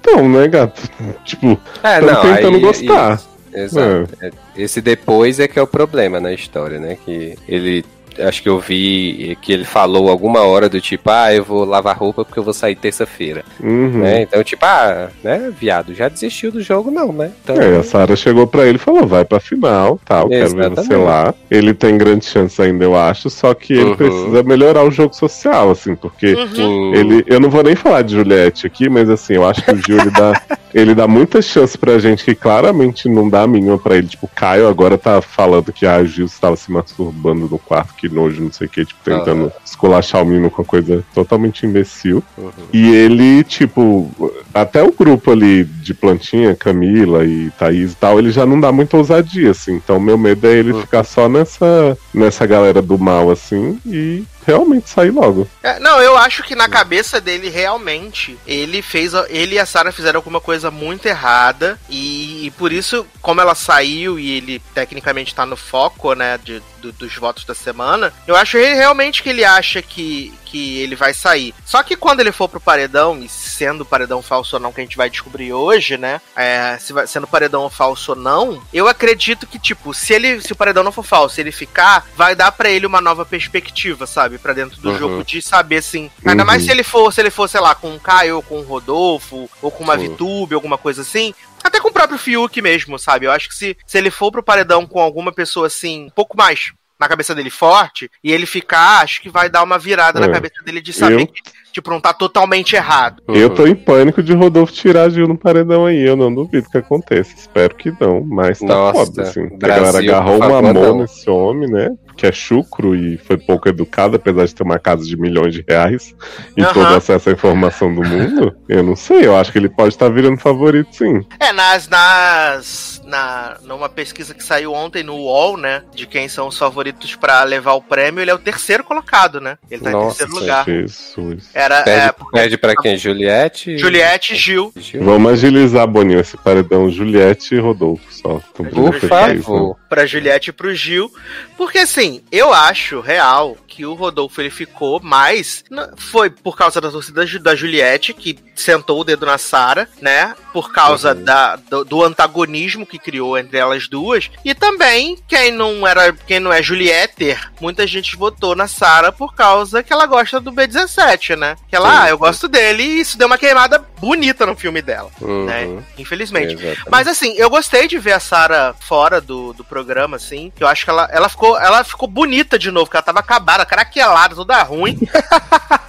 então, 0.00 0.28
né, 0.28 0.48
gato? 0.48 0.82
tipo, 1.24 1.58
É, 1.82 2.00
tentando 2.00 2.56
aí- 2.56 2.60
gostar. 2.60 3.14
isso, 3.16 3.28
exato. 3.52 4.08
É, 4.20 4.30
Esse 4.56 4.80
depois 4.80 5.38
é 5.40 5.48
que 5.48 5.58
é 5.58 5.62
o 5.62 5.66
problema 5.66 6.20
na 6.20 6.32
história, 6.32 6.78
né? 6.78 6.96
Que 7.04 7.36
ele. 7.48 7.84
Acho 8.20 8.42
que 8.42 8.48
eu 8.48 8.58
vi 8.58 9.36
que 9.40 9.52
ele 9.52 9.64
falou 9.64 10.08
alguma 10.08 10.40
hora 10.40 10.68
do 10.68 10.80
tipo, 10.80 11.10
ah, 11.10 11.32
eu 11.34 11.44
vou 11.44 11.64
lavar 11.64 11.96
roupa 11.96 12.24
porque 12.24 12.38
eu 12.38 12.44
vou 12.44 12.52
sair 12.54 12.74
terça-feira. 12.76 13.44
uhum. 13.60 14.00
Né? 14.00 14.22
Então, 14.22 14.42
tipo, 14.42 14.64
ah, 14.64 15.08
né, 15.22 15.52
viado, 15.58 15.94
já 15.94 16.08
desistiu 16.08 16.50
do 16.52 16.60
jogo, 16.60 16.90
não, 16.90 17.12
né? 17.12 17.30
Então, 17.42 17.56
É, 17.56 17.78
a 17.78 17.82
Sarah 17.82 18.16
chegou 18.16 18.46
pra 18.46 18.66
ele 18.66 18.76
e 18.76 18.80
falou: 18.80 19.06
vai 19.06 19.24
pra 19.24 19.40
final, 19.40 20.00
tal, 20.04 20.28
quero 20.28 20.50
ver 20.50 20.70
você 20.70 20.80
Exatamente. 20.80 21.04
lá. 21.06 21.34
Ele 21.50 21.74
tem 21.74 21.96
grande 21.98 22.24
chance 22.24 22.60
ainda, 22.60 22.84
eu 22.84 22.96
acho, 22.96 23.30
só 23.30 23.54
que 23.54 23.72
ele 23.72 23.90
Uhum. 23.90 23.96
precisa 23.96 24.42
melhorar 24.42 24.84
o 24.84 24.90
jogo 24.90 25.14
social, 25.14 25.70
assim, 25.70 25.94
porque 25.94 26.34
sim. 26.54 26.94
ele. 26.94 27.24
Eu 27.26 27.40
não 27.40 27.50
vou 27.50 27.62
nem 27.62 27.74
falar 27.76 28.02
de 28.02 28.14
Juliette 28.14 28.66
aqui, 28.66 28.88
mas 28.88 29.08
assim, 29.10 29.34
eu 29.34 29.46
acho 29.46 29.62
que 29.62 29.70
o 29.72 29.76
Gil 29.76 29.98
ele 30.00 30.10
dá, 30.10 30.40
ele 30.74 30.94
dá 30.94 31.06
muita 31.06 31.40
chance 31.42 31.76
pra 31.76 31.98
gente 31.98 32.24
que 32.24 32.34
claramente 32.34 33.08
não 33.08 33.28
dá 33.28 33.42
a 33.42 33.46
mínima 33.46 33.78
pra 33.78 33.96
ele. 33.96 34.06
Tipo, 34.08 34.26
o 34.26 34.28
Caio 34.34 34.68
agora 34.68 34.96
tá 34.98 35.20
falando 35.20 35.72
que 35.72 35.86
a 35.86 36.02
Gil 36.04 36.26
estava 36.26 36.56
se 36.56 36.70
masturbando 36.72 37.48
no 37.48 37.58
quarto, 37.58 37.94
que 38.02 38.08
nojo, 38.08 38.42
não 38.42 38.50
sei 38.50 38.66
o 38.66 38.70
que, 38.70 38.84
tipo, 38.84 39.00
tentando 39.04 39.52
esculachar 39.64 40.22
o 40.22 40.26
menino 40.26 40.50
com 40.50 40.62
uma 40.62 40.66
coisa 40.66 41.04
totalmente 41.14 41.64
imbecil. 41.64 42.22
Uhum. 42.36 42.50
E 42.72 42.92
ele, 42.92 43.44
tipo, 43.44 44.10
até 44.52 44.82
o 44.82 44.90
grupo 44.90 45.30
ali 45.30 45.62
de 45.62 45.94
plantinha, 45.94 46.56
Camila 46.56 47.24
e 47.24 47.50
Thaís 47.50 47.92
e 47.92 47.96
tal, 47.96 48.18
ele 48.18 48.32
já 48.32 48.44
não 48.44 48.58
dá 48.58 48.72
muita 48.72 48.96
ousadia, 48.96 49.52
assim. 49.52 49.74
Então, 49.74 50.00
meu 50.00 50.18
medo 50.18 50.48
é 50.48 50.58
ele 50.58 50.74
ficar 50.74 51.04
só 51.04 51.28
nessa, 51.28 51.96
nessa 52.12 52.44
galera 52.44 52.82
do 52.82 52.98
mal, 52.98 53.30
assim, 53.30 53.78
e 53.86 54.24
realmente 54.46 54.88
sair 54.88 55.10
logo. 55.10 55.48
É, 55.62 55.78
não, 55.78 56.00
eu 56.00 56.16
acho 56.16 56.42
que 56.42 56.54
na 56.54 56.68
cabeça 56.68 57.20
dele, 57.20 57.48
realmente, 57.48 58.38
ele 58.46 58.82
fez. 58.82 59.12
Ele 59.28 59.54
e 59.54 59.58
a 59.58 59.66
Sarah 59.66 59.92
fizeram 59.92 60.18
alguma 60.18 60.40
coisa 60.40 60.70
muito 60.70 61.06
errada. 61.06 61.78
E, 61.88 62.46
e 62.46 62.50
por 62.52 62.72
isso, 62.72 63.06
como 63.20 63.40
ela 63.40 63.54
saiu 63.54 64.18
e 64.18 64.36
ele 64.36 64.62
tecnicamente 64.74 65.34
tá 65.34 65.44
no 65.46 65.56
foco, 65.56 66.14
né, 66.14 66.38
de, 66.42 66.62
do- 66.80 66.92
dos 66.92 67.14
votos 67.16 67.44
da 67.44 67.54
semana, 67.54 68.12
eu 68.26 68.36
acho 68.36 68.56
realmente 68.58 69.22
que 69.22 69.28
ele 69.30 69.44
acha 69.44 69.80
que, 69.82 70.32
que 70.52 70.78
ele 70.80 70.94
vai 70.94 71.14
sair. 71.14 71.54
Só 71.64 71.82
que 71.82 71.96
quando 71.96 72.20
ele 72.20 72.30
for 72.30 72.46
pro 72.46 72.60
paredão, 72.60 73.18
e 73.22 73.28
sendo 73.28 73.86
paredão 73.86 74.20
falso 74.20 74.56
ou 74.56 74.60
não, 74.60 74.70
que 74.70 74.80
a 74.80 74.84
gente 74.84 74.98
vai 74.98 75.08
descobrir 75.08 75.52
hoje, 75.54 75.96
né? 75.96 76.20
é, 76.36 76.76
se 76.78 76.92
vai, 76.92 77.06
sendo 77.06 77.26
paredão 77.26 77.70
falso 77.70 78.12
ou 78.12 78.16
não, 78.18 78.62
eu 78.72 78.86
acredito 78.86 79.46
que, 79.46 79.58
tipo, 79.58 79.94
se 79.94 80.12
ele. 80.12 80.40
Se 80.42 80.52
o 80.52 80.56
paredão 80.56 80.84
não 80.84 80.92
for 80.92 81.02
falso, 81.02 81.40
ele 81.40 81.50
ficar, 81.50 82.06
vai 82.14 82.34
dar 82.36 82.52
pra 82.52 82.68
ele 82.68 82.84
uma 82.86 83.00
nova 83.00 83.24
perspectiva, 83.24 84.06
sabe? 84.06 84.36
Pra 84.38 84.52
dentro 84.52 84.78
do 84.80 84.90
Uhum. 84.90 84.98
jogo, 84.98 85.24
de 85.24 85.40
saber, 85.40 85.78
assim. 85.78 86.10
Ainda 86.24 86.42
Uhum. 86.42 86.46
mais 86.46 86.64
se 86.64 86.70
ele 86.70 86.82
for, 86.82 87.10
se 87.12 87.20
ele 87.20 87.30
for, 87.30 87.48
sei 87.48 87.60
lá, 87.60 87.74
com 87.74 87.94
o 87.94 88.00
Caio, 88.00 88.36
ou 88.36 88.42
com 88.42 88.58
o 88.60 88.62
Rodolfo, 88.62 89.48
ou 89.62 89.70
com 89.70 89.82
uma 89.84 89.96
Sim. 89.98 90.08
VTube, 90.10 90.54
alguma 90.54 90.76
coisa 90.76 91.00
assim. 91.00 91.32
Até 91.64 91.78
com 91.80 91.88
o 91.88 91.92
próprio 91.92 92.18
Fiuk 92.18 92.60
mesmo, 92.60 92.98
sabe? 92.98 93.26
Eu 93.26 93.30
acho 93.32 93.48
que 93.48 93.54
se, 93.54 93.76
se 93.86 93.96
ele 93.96 94.10
for 94.10 94.30
pro 94.32 94.42
paredão 94.42 94.84
com 94.86 95.00
alguma 95.00 95.32
pessoa 95.32 95.68
assim, 95.68 96.06
um 96.06 96.10
pouco 96.10 96.36
mais 96.36 96.72
na 97.02 97.08
cabeça 97.08 97.34
dele 97.34 97.50
forte, 97.50 98.10
e 98.22 98.32
ele 98.32 98.46
ficar, 98.46 99.02
acho 99.02 99.20
que 99.20 99.28
vai 99.28 99.48
dar 99.50 99.62
uma 99.62 99.78
virada 99.78 100.18
na 100.20 100.26
É. 100.26 100.30
cabeça 100.30 100.62
dele 100.64 100.80
de 100.80 100.92
saber 100.92 101.22
Eu- 101.22 101.26
que, 101.26 101.42
tipo, 101.72 101.90
não 101.90 102.00
tá 102.00 102.12
totalmente 102.12 102.76
errado. 102.76 103.22
Eu 103.28 103.50
tô 103.50 103.66
em 103.66 103.74
pânico 103.74 104.22
de 104.22 104.32
Rodolfo 104.34 104.72
tirar 104.72 105.04
a 105.04 105.08
Gil 105.08 105.26
no 105.28 105.36
paredão 105.38 105.86
aí. 105.86 106.00
Eu 106.00 106.16
não 106.16 106.32
duvido 106.34 106.68
que 106.70 106.78
aconteça. 106.78 107.34
Espero 107.36 107.74
que 107.74 107.92
não, 108.00 108.22
mas 108.24 108.58
tá 108.58 108.66
Nossa, 108.66 109.06
foda, 109.06 109.22
assim. 109.22 109.46
a 109.46 109.56
Brasil, 109.56 109.82
galera 109.84 109.98
agarrou 109.98 110.36
uma 110.36 110.62
mão 110.62 110.72
não. 110.72 110.98
nesse 110.98 111.28
homem, 111.28 111.68
né? 111.70 111.90
Que 112.16 112.26
é 112.26 112.32
chucro 112.32 112.94
e 112.94 113.16
foi 113.16 113.38
pouco 113.38 113.68
educado, 113.68 114.16
apesar 114.16 114.44
de 114.44 114.54
ter 114.54 114.62
uma 114.62 114.78
casa 114.78 115.04
de 115.04 115.16
milhões 115.16 115.54
de 115.54 115.64
reais 115.66 116.14
e 116.56 116.62
Aham. 116.62 116.72
todo 116.74 116.94
acesso 116.94 117.30
à 117.30 117.32
informação 117.32 117.92
do 117.94 118.02
mundo. 118.02 118.54
Eu 118.68 118.82
não 118.82 118.94
sei, 118.94 119.26
eu 119.26 119.34
acho 119.36 119.50
que 119.50 119.58
ele 119.58 119.68
pode 119.70 119.88
estar 119.94 120.08
virando 120.10 120.36
favorito, 120.38 120.94
sim. 120.94 121.26
É, 121.40 121.52
nas. 121.52 121.88
nas 121.88 123.01
na, 123.12 123.58
numa 123.62 123.90
pesquisa 123.90 124.32
que 124.34 124.42
saiu 124.42 124.72
ontem 124.72 125.02
no 125.02 125.14
UOL, 125.16 125.58
né? 125.58 125.82
De 125.94 126.06
quem 126.06 126.28
são 126.28 126.48
os 126.48 126.56
favoritos 126.56 127.14
pra 127.14 127.44
levar 127.44 127.74
o 127.74 127.82
prêmio, 127.82 128.22
ele 128.22 128.30
é 128.30 128.34
o 128.34 128.38
terceiro 128.38 128.82
colocado, 128.82 129.38
né? 129.38 129.58
Ele 129.70 129.82
tá 129.82 129.90
em 129.90 129.92
Nossa, 129.92 130.18
terceiro 130.26 130.40
lugar. 130.40 130.64
Jesus. 130.64 131.50
Era. 131.52 131.82
Pede, 131.82 132.00
É, 132.00 132.12
porque 132.12 132.38
pede 132.38 132.56
pra 132.56 132.74
quem? 132.74 132.96
Juliette? 132.96 133.76
Juliette 133.76 134.32
e 134.32 134.36
Gil. 134.36 134.72
Gil? 134.76 135.04
Vamos 135.04 135.32
agilizar, 135.32 135.86
Boninho, 135.86 136.20
esse 136.20 136.36
paredão 136.38 136.90
Juliette 136.90 137.54
e 137.54 137.58
Rodolfo 137.58 138.02
só. 138.10 138.40
Então, 138.54 138.64
Por 138.66 138.94
isso, 138.96 139.04
né? 139.04 139.08
favor. 139.42 139.76
pra 139.90 140.06
Juliette 140.06 140.48
e 140.50 140.52
pro 140.52 140.74
Gil. 140.74 141.12
Porque 141.56 141.78
assim, 141.78 142.22
eu 142.32 142.52
acho 142.52 143.00
real 143.00 143.56
que 143.74 143.86
o 143.86 143.94
Rodolfo 143.94 144.40
ele 144.40 144.50
ficou 144.50 145.00
mais. 145.02 145.64
n- 145.70 145.88
Foi 145.96 146.28
por 146.28 146.56
causa 146.56 146.80
da 146.80 146.90
torcida 146.90 147.24
da 147.40 147.54
Juliette, 147.56 148.12
que 148.12 148.38
sentou 148.54 149.00
o 149.00 149.04
dedo 149.04 149.24
na 149.24 149.38
Sara, 149.38 149.88
né? 150.00 150.34
Por 150.52 150.70
causa 150.72 151.14
da, 151.14 151.56
do, 151.56 151.84
do 151.84 152.04
antagonismo 152.04 152.84
que 152.86 152.98
criou 152.98 153.38
entre 153.38 153.56
elas 153.56 153.88
duas. 153.88 154.30
E 154.44 154.54
também, 154.54 155.16
quem 155.26 155.50
não 155.50 155.86
era. 155.86 156.12
Quem 156.12 156.38
não 156.38 156.52
é 156.52 156.62
Julietter, 156.62 157.50
muita 157.60 157.86
gente 157.86 158.14
votou 158.16 158.54
na 158.54 158.68
Sara 158.68 159.10
por 159.10 159.34
causa 159.34 159.82
que 159.82 159.92
ela 159.92 160.04
gosta 160.06 160.38
do 160.38 160.52
B17, 160.52 161.36
né? 161.36 161.56
Que 161.68 161.74
ela, 161.76 161.90
Sim, 161.90 161.96
ah, 162.02 162.08
eu 162.10 162.18
gosto 162.18 162.46
dele 162.48 162.82
e 162.82 163.00
isso 163.00 163.16
deu 163.16 163.26
uma 163.26 163.38
queimada 163.38 163.78
bonita 163.98 164.44
no 164.44 164.54
filme 164.56 164.82
dela, 164.82 165.10
Uhum, 165.20 165.44
né? 165.46 165.82
Infelizmente. 165.96 166.52
exatamente. 166.54 166.90
Mas 166.90 167.06
assim, 167.08 167.34
eu 167.36 167.48
gostei 167.48 167.88
de 167.88 167.98
ver 167.98 168.12
a 168.12 168.20
Sarah 168.20 168.74
fora 168.80 169.20
do, 169.20 169.52
do 169.54 169.64
programa, 169.64 170.16
assim. 170.16 170.52
Que 170.54 170.62
eu 170.62 170.68
acho 170.68 170.84
que 170.84 170.90
ela, 170.90 171.08
ela, 171.10 171.28
ficou, 171.28 171.58
ela 171.58 171.82
ficou 171.84 172.08
bonita 172.08 172.58
de 172.58 172.70
novo, 172.70 172.90
que 172.90 172.96
ela 172.96 173.02
tava 173.02 173.20
acabada, 173.20 173.61
craquelada, 173.66 174.34
toda 174.34 174.62
ruim. 174.62 174.98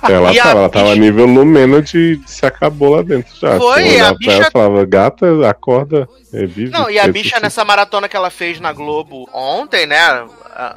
Ela, 0.10 0.34
E 0.34 0.40
a 0.40 0.44
tava, 0.44 0.60
ela 0.60 0.70
tava 0.70 0.90
bicha- 0.90 1.00
nível 1.00 1.26
Lumena 1.26 1.82
de, 1.82 2.18
de 2.18 2.30
se 2.30 2.46
acabou 2.46 2.94
lá 2.94 3.02
dentro 3.02 3.34
já. 3.40 3.58
Foi, 3.58 3.84
Você 3.84 3.96
a 3.96 4.00
ela 4.00 4.18
bicha- 4.18 4.48
e 4.50 4.52
falava, 4.52 4.86
gata, 4.86 5.50
acorda, 5.50 6.10
é, 6.34 6.46
vive. 6.46 6.72
Não, 6.72 6.90
e 6.90 7.00
a 7.00 7.04
ressuscita." 7.04 7.12
bicha 7.14 7.40
nessa 7.40 7.64
maratona 7.64 8.10
que 8.10 8.18
ela 8.18 8.30
fez 8.30 8.60
na 8.60 8.74
Globo 8.74 9.30
ontem, 9.34 9.86
né? 9.86 10.26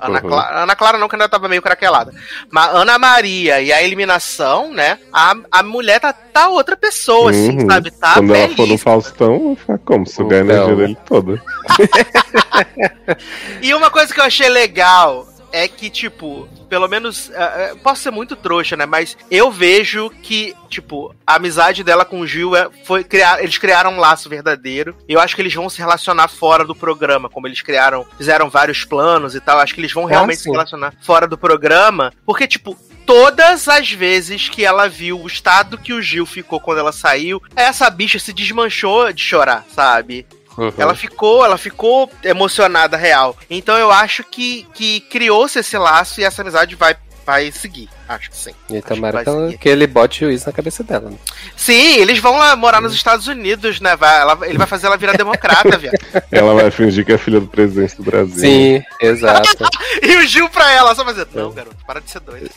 Ana, 0.01 0.21
Uhum. 0.23 0.29
Clara, 0.29 0.63
Ana 0.63 0.77
Clara 0.77 0.97
não, 0.99 1.09
que 1.09 1.17
ainda 1.17 1.29
tava 1.29 1.49
meio 1.49 1.61
craquelada. 1.61 2.13
Mas 2.53 2.73
Ana 2.73 2.99
Maria 3.01 3.61
e 3.61 3.73
a 3.73 3.83
eliminação, 3.83 4.73
né? 4.73 4.97
A, 5.13 5.35
a 5.51 5.63
mulher 5.65 5.99
tá, 5.99 6.13
tá 6.13 6.49
outra 6.49 6.77
pessoa, 6.77 7.31
assim, 7.33 7.59
Uhum. 7.63 7.67
sabe? 7.69 7.91
Tá 7.91 8.15
Quando 8.15 8.33
ela 8.33 8.47
for 8.51 8.51
no 8.51 8.57
belíssima. 8.69 8.79
Faustão, 8.79 9.59
como? 9.85 10.07
Sugar 10.07 10.37
a 10.39 10.45
energia 10.45 10.77
dele 10.77 10.97
toda. 11.05 11.43
E 13.61 13.75
uma 13.75 13.91
coisa 13.91 14.13
que 14.15 14.21
eu 14.21 14.25
achei 14.25 14.49
legal 14.49 15.27
é 15.53 15.69
que, 15.69 15.91
tipo, 15.91 16.49
pelo 16.69 16.89
menos. 16.89 17.31
é, 17.31 17.75
posso 17.83 18.03
ser 18.03 18.11
muito 18.11 18.37
trouxa, 18.37 18.77
né? 18.77 18.87
Mas 18.87 19.17
eu 19.31 19.51
vejo 19.51 20.11
que, 20.23 20.55
tipo, 20.69 21.15
a 21.27 21.37
amizade 21.37 21.83
dela 21.83 22.05
com 22.05 22.21
o 22.21 22.27
Gil 22.27 22.57
é, 22.57 22.69
foi 22.85 23.05
criar. 23.05 23.43
Eles 23.43 23.59
criaram 23.59 23.93
um 23.93 23.99
laço 24.01 24.29
verdadeiro. 24.29 24.97
E 25.09 25.13
eu 25.13 25.21
acho 25.21 25.35
que 25.35 25.43
eles 25.43 25.55
vão 25.55 25.69
se 25.69 25.79
relacionar 25.79 26.29
fora 26.29 26.65
do 26.65 26.75
programa. 26.75 27.29
Como 27.29 27.47
eles 27.47 27.63
criaram, 27.63 28.07
fizeram 28.17 28.51
vários 28.51 28.85
planos 28.85 29.35
e 29.35 29.41
tal. 29.41 29.59
Acho 29.59 29.75
que 29.75 29.81
eles 29.81 29.93
vão 29.93 30.05
realmente 30.05 30.39
se 30.39 30.45
sim. 30.45 30.51
relacionar 30.51 30.95
fora 31.03 31.27
do 31.27 31.39
programa. 31.39 32.13
Porque, 32.25 32.47
tipo. 32.47 32.77
Todas 33.07 33.69
as 33.69 33.93
vezes 33.93 34.49
que 34.49 34.65
ela 34.65 34.89
viu 34.89 35.21
o 35.21 35.29
estado 35.29 35.79
que 35.79 35.93
o 35.93 36.03
Gil 36.03 36.27
ficou 36.27 36.59
quando 36.59 36.79
ela 36.79 36.91
saiu, 36.91 37.41
essa 37.55 37.89
bicha 37.89 38.19
se 38.19 38.33
desmanchou 38.33 39.13
de 39.13 39.23
chorar, 39.23 39.65
sabe? 39.73 40.27
Uhum. 40.57 40.73
Ela 40.79 40.95
ficou, 40.95 41.45
ela 41.45 41.59
ficou 41.59 42.11
emocionada 42.25 42.97
real. 42.97 43.37
Então 43.51 43.77
eu 43.77 43.91
acho 43.91 44.25
que, 44.25 44.67
que 44.75 45.01
criou-se 45.01 45.59
esse 45.59 45.77
laço 45.77 46.21
e 46.21 46.25
essa 46.25 46.43
amizade 46.43 46.75
vai, 46.75 46.97
vai 47.27 47.51
seguir. 47.53 47.89
Acho 48.09 48.31
que 48.31 48.37
sim. 48.37 48.53
E 48.71 48.81
tomara 48.81 49.25
que 49.51 49.59
que, 49.59 49.69
ele 49.69 49.85
bote 49.87 50.21
juiz 50.21 50.47
na 50.47 50.53
cabeça 50.53 50.85
dela. 50.85 51.11
né? 51.11 51.17
Sim, 51.57 51.97
eles 51.97 52.21
vão 52.21 52.39
lá 52.39 52.55
morar 52.55 52.81
nos 52.81 52.95
Estados 52.95 53.27
Unidos, 53.27 53.81
né? 53.81 53.97
Vai, 53.97 54.21
ela- 54.21 54.39
ele 54.45 54.57
vai 54.57 54.67
fazer 54.67 54.87
ela 54.87 54.97
virar 54.97 55.15
democrata, 55.15 55.77
viado. 55.77 55.97
Ela 56.31 56.55
vai 56.55 56.71
fingir 56.71 57.05
que 57.05 57.13
é 57.13 57.19
filha 57.19 57.41
do 57.41 57.49
presidente 57.49 57.97
do 57.97 58.05
Brasil. 58.05 58.39
Sim, 58.39 58.83
exato. 59.01 59.49
E 60.03 60.17
o 60.19 60.27
Gil 60.27 60.49
pra 60.51 60.71
ela, 60.71 60.95
só 60.95 61.05
fazer. 61.05 61.27
Não, 61.35 61.51
garoto, 61.51 61.77
para 61.85 62.01
de 62.01 62.09
ser 62.11 62.21
doido. 62.21 62.49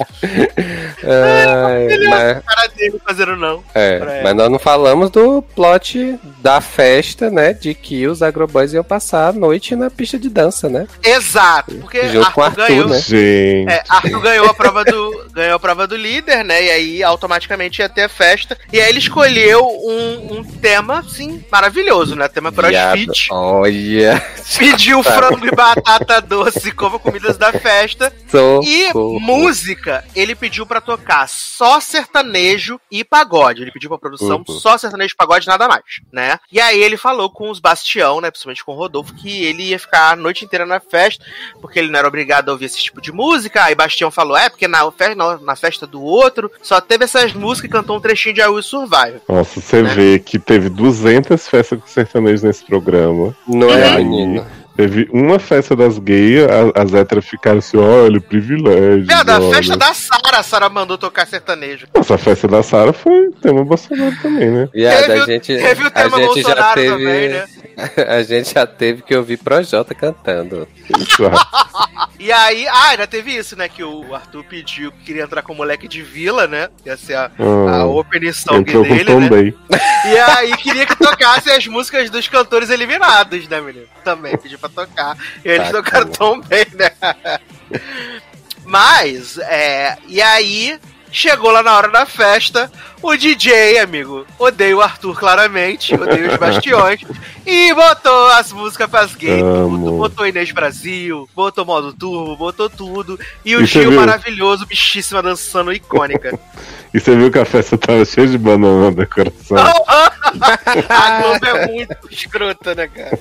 Ai, 1.04 1.98
mas, 2.08 2.42
Para 2.42 2.66
dele 2.68 3.00
fazendo 3.06 3.36
não. 3.36 3.62
é, 3.74 4.22
mas 4.22 4.34
nós 4.34 4.50
não 4.50 4.58
falamos 4.58 5.10
do 5.10 5.42
plot 5.42 6.18
da 6.40 6.60
festa, 6.60 7.30
né? 7.30 7.52
De 7.52 7.74
que 7.74 8.06
os 8.06 8.22
agroboys 8.22 8.72
iam 8.72 8.84
passar 8.84 9.28
a 9.28 9.32
noite 9.32 9.76
na 9.76 9.90
pista 9.90 10.18
de 10.18 10.28
dança, 10.28 10.68
né? 10.68 10.86
Exato, 11.02 11.74
porque 11.76 12.08
Junto 12.08 12.26
Arthur 12.26 12.42
Arthur, 12.42 12.68
ganhou. 12.68 12.88
né? 12.88 12.98
Gente. 12.98 13.70
É, 13.70 13.82
Arthur 13.88 14.20
ganhou 14.20 14.46
a 14.46 14.54
prova 14.54 14.84
do 14.84 15.24
ganhou 15.32 15.56
a 15.56 15.60
prova 15.60 15.86
do 15.86 15.96
líder, 15.96 16.44
né? 16.44 16.64
E 16.64 16.70
aí 16.70 17.02
automaticamente 17.02 17.80
ia 17.80 17.88
ter 17.88 18.02
a 18.02 18.08
festa. 18.08 18.56
E 18.72 18.80
aí 18.80 18.88
ele 18.88 18.98
escolheu 18.98 19.64
um, 19.64 20.38
um 20.38 20.44
tema, 20.44 21.00
assim, 21.00 21.44
maravilhoso, 21.50 22.14
né? 22.16 22.28
Tema 22.28 22.52
crossfit. 22.52 23.28
Olha. 23.30 24.22
Pediu 24.58 25.02
frango 25.04 25.46
e 25.46 25.50
batata 25.50 26.20
doce 26.20 26.72
como 26.72 26.98
comidas 26.98 27.36
da 27.36 27.52
festa. 27.52 28.12
E 28.64 28.90
música, 29.20 29.83
ele 30.14 30.34
pediu 30.34 30.66
pra 30.66 30.80
tocar 30.80 31.28
só 31.28 31.80
sertanejo 31.80 32.80
e 32.90 33.02
pagode. 33.04 33.62
Ele 33.62 33.70
pediu 33.72 33.88
pra 33.90 33.98
produção 33.98 34.38
Uhum. 34.46 34.54
só 34.58 34.76
sertanejo 34.78 35.14
e 35.14 35.16
pagode, 35.16 35.46
nada 35.46 35.66
mais, 35.68 35.82
né? 36.12 36.38
E 36.52 36.60
aí 36.60 36.80
ele 36.82 36.96
falou 36.96 37.28
com 37.30 37.50
os 37.50 37.58
Bastião, 37.60 38.20
né? 38.20 38.30
Principalmente 38.30 38.64
com 38.64 38.72
o 38.72 38.76
Rodolfo, 38.76 39.14
que 39.14 39.44
ele 39.44 39.64
ia 39.70 39.78
ficar 39.78 40.12
a 40.12 40.16
noite 40.16 40.44
inteira 40.44 40.66
na 40.66 40.80
festa, 40.80 41.24
porque 41.60 41.78
ele 41.78 41.90
não 41.90 41.98
era 41.98 42.08
obrigado 42.08 42.48
a 42.48 42.52
ouvir 42.52 42.66
esse 42.66 42.78
tipo 42.78 43.00
de 43.00 43.12
música. 43.12 43.64
Aí 43.64 43.74
Bastião 43.74 44.10
falou: 44.10 44.36
é, 44.36 44.48
porque 44.48 44.68
na, 44.68 44.90
fe- 44.92 45.14
na, 45.14 45.38
na 45.38 45.56
festa 45.56 45.86
do 45.86 46.02
outro 46.02 46.50
só 46.62 46.80
teve 46.80 47.04
essas 47.04 47.32
músicas 47.32 47.68
e 47.68 47.72
cantou 47.72 47.96
um 47.96 48.00
trechinho 48.00 48.34
de 48.34 48.40
I 48.40 48.46
Will 48.46 48.62
Survive. 48.62 49.20
Nossa, 49.28 49.60
você 49.60 49.82
Né? 49.82 49.94
vê 49.94 50.18
que 50.18 50.38
teve 50.38 50.68
200 50.68 51.48
festas 51.48 51.80
com 51.80 51.86
sertanejo 51.86 52.46
nesse 52.46 52.64
programa. 52.64 53.34
Não 53.46 53.70
é, 53.70 53.88
aí, 53.96 54.04
menino? 54.04 54.46
Teve 54.76 55.08
uma 55.12 55.38
festa 55.38 55.76
das 55.76 55.98
gays, 56.00 56.42
a- 56.44 56.82
as 56.82 56.92
héteras 56.92 57.24
ficaram 57.24 57.58
assim, 57.58 57.76
olha, 57.76 58.20
privilégio. 58.20 59.06
Viado, 59.06 59.30
a 59.30 59.40
olha. 59.40 59.54
festa 59.54 59.76
da 59.76 59.94
Sara, 59.94 60.38
a 60.38 60.42
Sara 60.42 60.68
mandou 60.68 60.98
tocar 60.98 61.26
sertanejo. 61.28 61.86
Nossa, 61.94 62.16
a 62.16 62.18
festa 62.18 62.48
da 62.48 62.60
Sara 62.62 62.92
foi 62.92 63.30
tema 63.40 63.64
Bolsonaro 63.64 64.14
também, 64.20 64.50
né? 64.50 64.68
Viado, 64.74 65.06
Teve 65.06 65.12
a 65.20 65.26
gente, 65.26 65.46
teve 65.56 65.82
o 65.84 65.86
a 65.86 65.90
tema 65.90 66.16
gente 66.18 66.42
já 66.42 66.48
Bolsonaro 66.48 66.74
teve, 66.74 66.88
também, 66.90 67.28
né? 67.28 67.44
a 68.08 68.22
gente 68.22 68.54
já 68.54 68.66
teve 68.66 69.02
que 69.02 69.14
ouvir 69.16 69.38
Projota 69.38 69.94
cantando. 69.94 70.68
E 72.18 72.32
aí, 72.32 72.66
ah, 72.66 72.88
ainda 72.90 73.06
teve 73.06 73.32
isso, 73.36 73.54
né? 73.56 73.68
Que 73.68 73.82
o 73.82 74.14
Arthur 74.14 74.44
pediu 74.44 74.90
que 74.92 75.04
queria 75.04 75.24
entrar 75.24 75.42
com 75.42 75.52
o 75.52 75.56
moleque 75.56 75.86
de 75.86 76.00
vila, 76.00 76.46
né? 76.46 76.68
Ia 76.86 76.96
ser 76.96 77.14
a, 77.14 77.24
a 77.38 77.76
Ah, 77.80 77.84
opening 77.84 78.32
song 78.32 78.64
dele, 78.64 79.14
né? 79.14 79.28
Day. 79.28 79.54
E 80.06 80.18
aí 80.18 80.56
queria 80.56 80.86
que 80.86 80.96
tocasse 80.96 81.50
as 81.50 81.66
músicas 81.66 82.08
dos 82.10 82.28
cantores 82.28 82.70
eliminados, 82.70 83.46
né, 83.48 83.60
menino? 83.60 83.86
Também 84.02 84.36
pediu 84.38 84.58
pra 84.58 84.68
tocar. 84.68 85.16
E 85.44 85.48
eles 85.48 85.70
Bacana. 85.70 85.82
tocaram 85.82 86.10
tão 86.10 86.40
bem, 86.40 86.66
né? 86.74 86.90
Mas, 88.64 89.38
é. 89.38 89.96
E 90.06 90.22
aí. 90.22 90.78
Chegou 91.14 91.52
lá 91.52 91.62
na 91.62 91.76
hora 91.76 91.88
da 91.88 92.04
festa, 92.04 92.68
o 93.00 93.16
DJ, 93.16 93.78
amigo, 93.78 94.26
odeia 94.36 94.76
o 94.76 94.80
Arthur 94.80 95.16
claramente, 95.16 95.94
odeia 95.94 96.32
os 96.32 96.36
bastiões, 96.36 97.02
e 97.46 97.72
botou 97.72 98.26
as 98.30 98.52
músicas 98.52 98.90
pras 98.90 99.14
gays, 99.14 99.40
botou, 99.40 99.98
botou 99.98 100.26
Inês 100.26 100.50
Brasil, 100.50 101.28
botou 101.32 101.64
modo 101.64 101.92
turbo, 101.92 102.36
botou 102.36 102.68
tudo, 102.68 103.16
e 103.44 103.54
o 103.54 103.62
E 103.62 103.64
Gil 103.64 103.92
maravilhoso, 103.92 104.66
bichíssima, 104.66 105.22
dançando 105.22 105.72
icônica. 105.72 106.36
E 106.92 106.98
você 106.98 107.14
viu 107.14 107.30
que 107.30 107.38
a 107.38 107.44
festa 107.44 107.78
tava 107.78 108.04
cheia 108.04 108.26
de 108.26 108.36
banana 108.36 108.86
na 108.86 108.90
decoração. 108.90 109.56
a 110.88 111.20
Globo 111.22 111.46
é 111.46 111.66
muito 111.68 111.96
escrota, 112.10 112.74
né, 112.74 112.88
cara? 112.88 113.16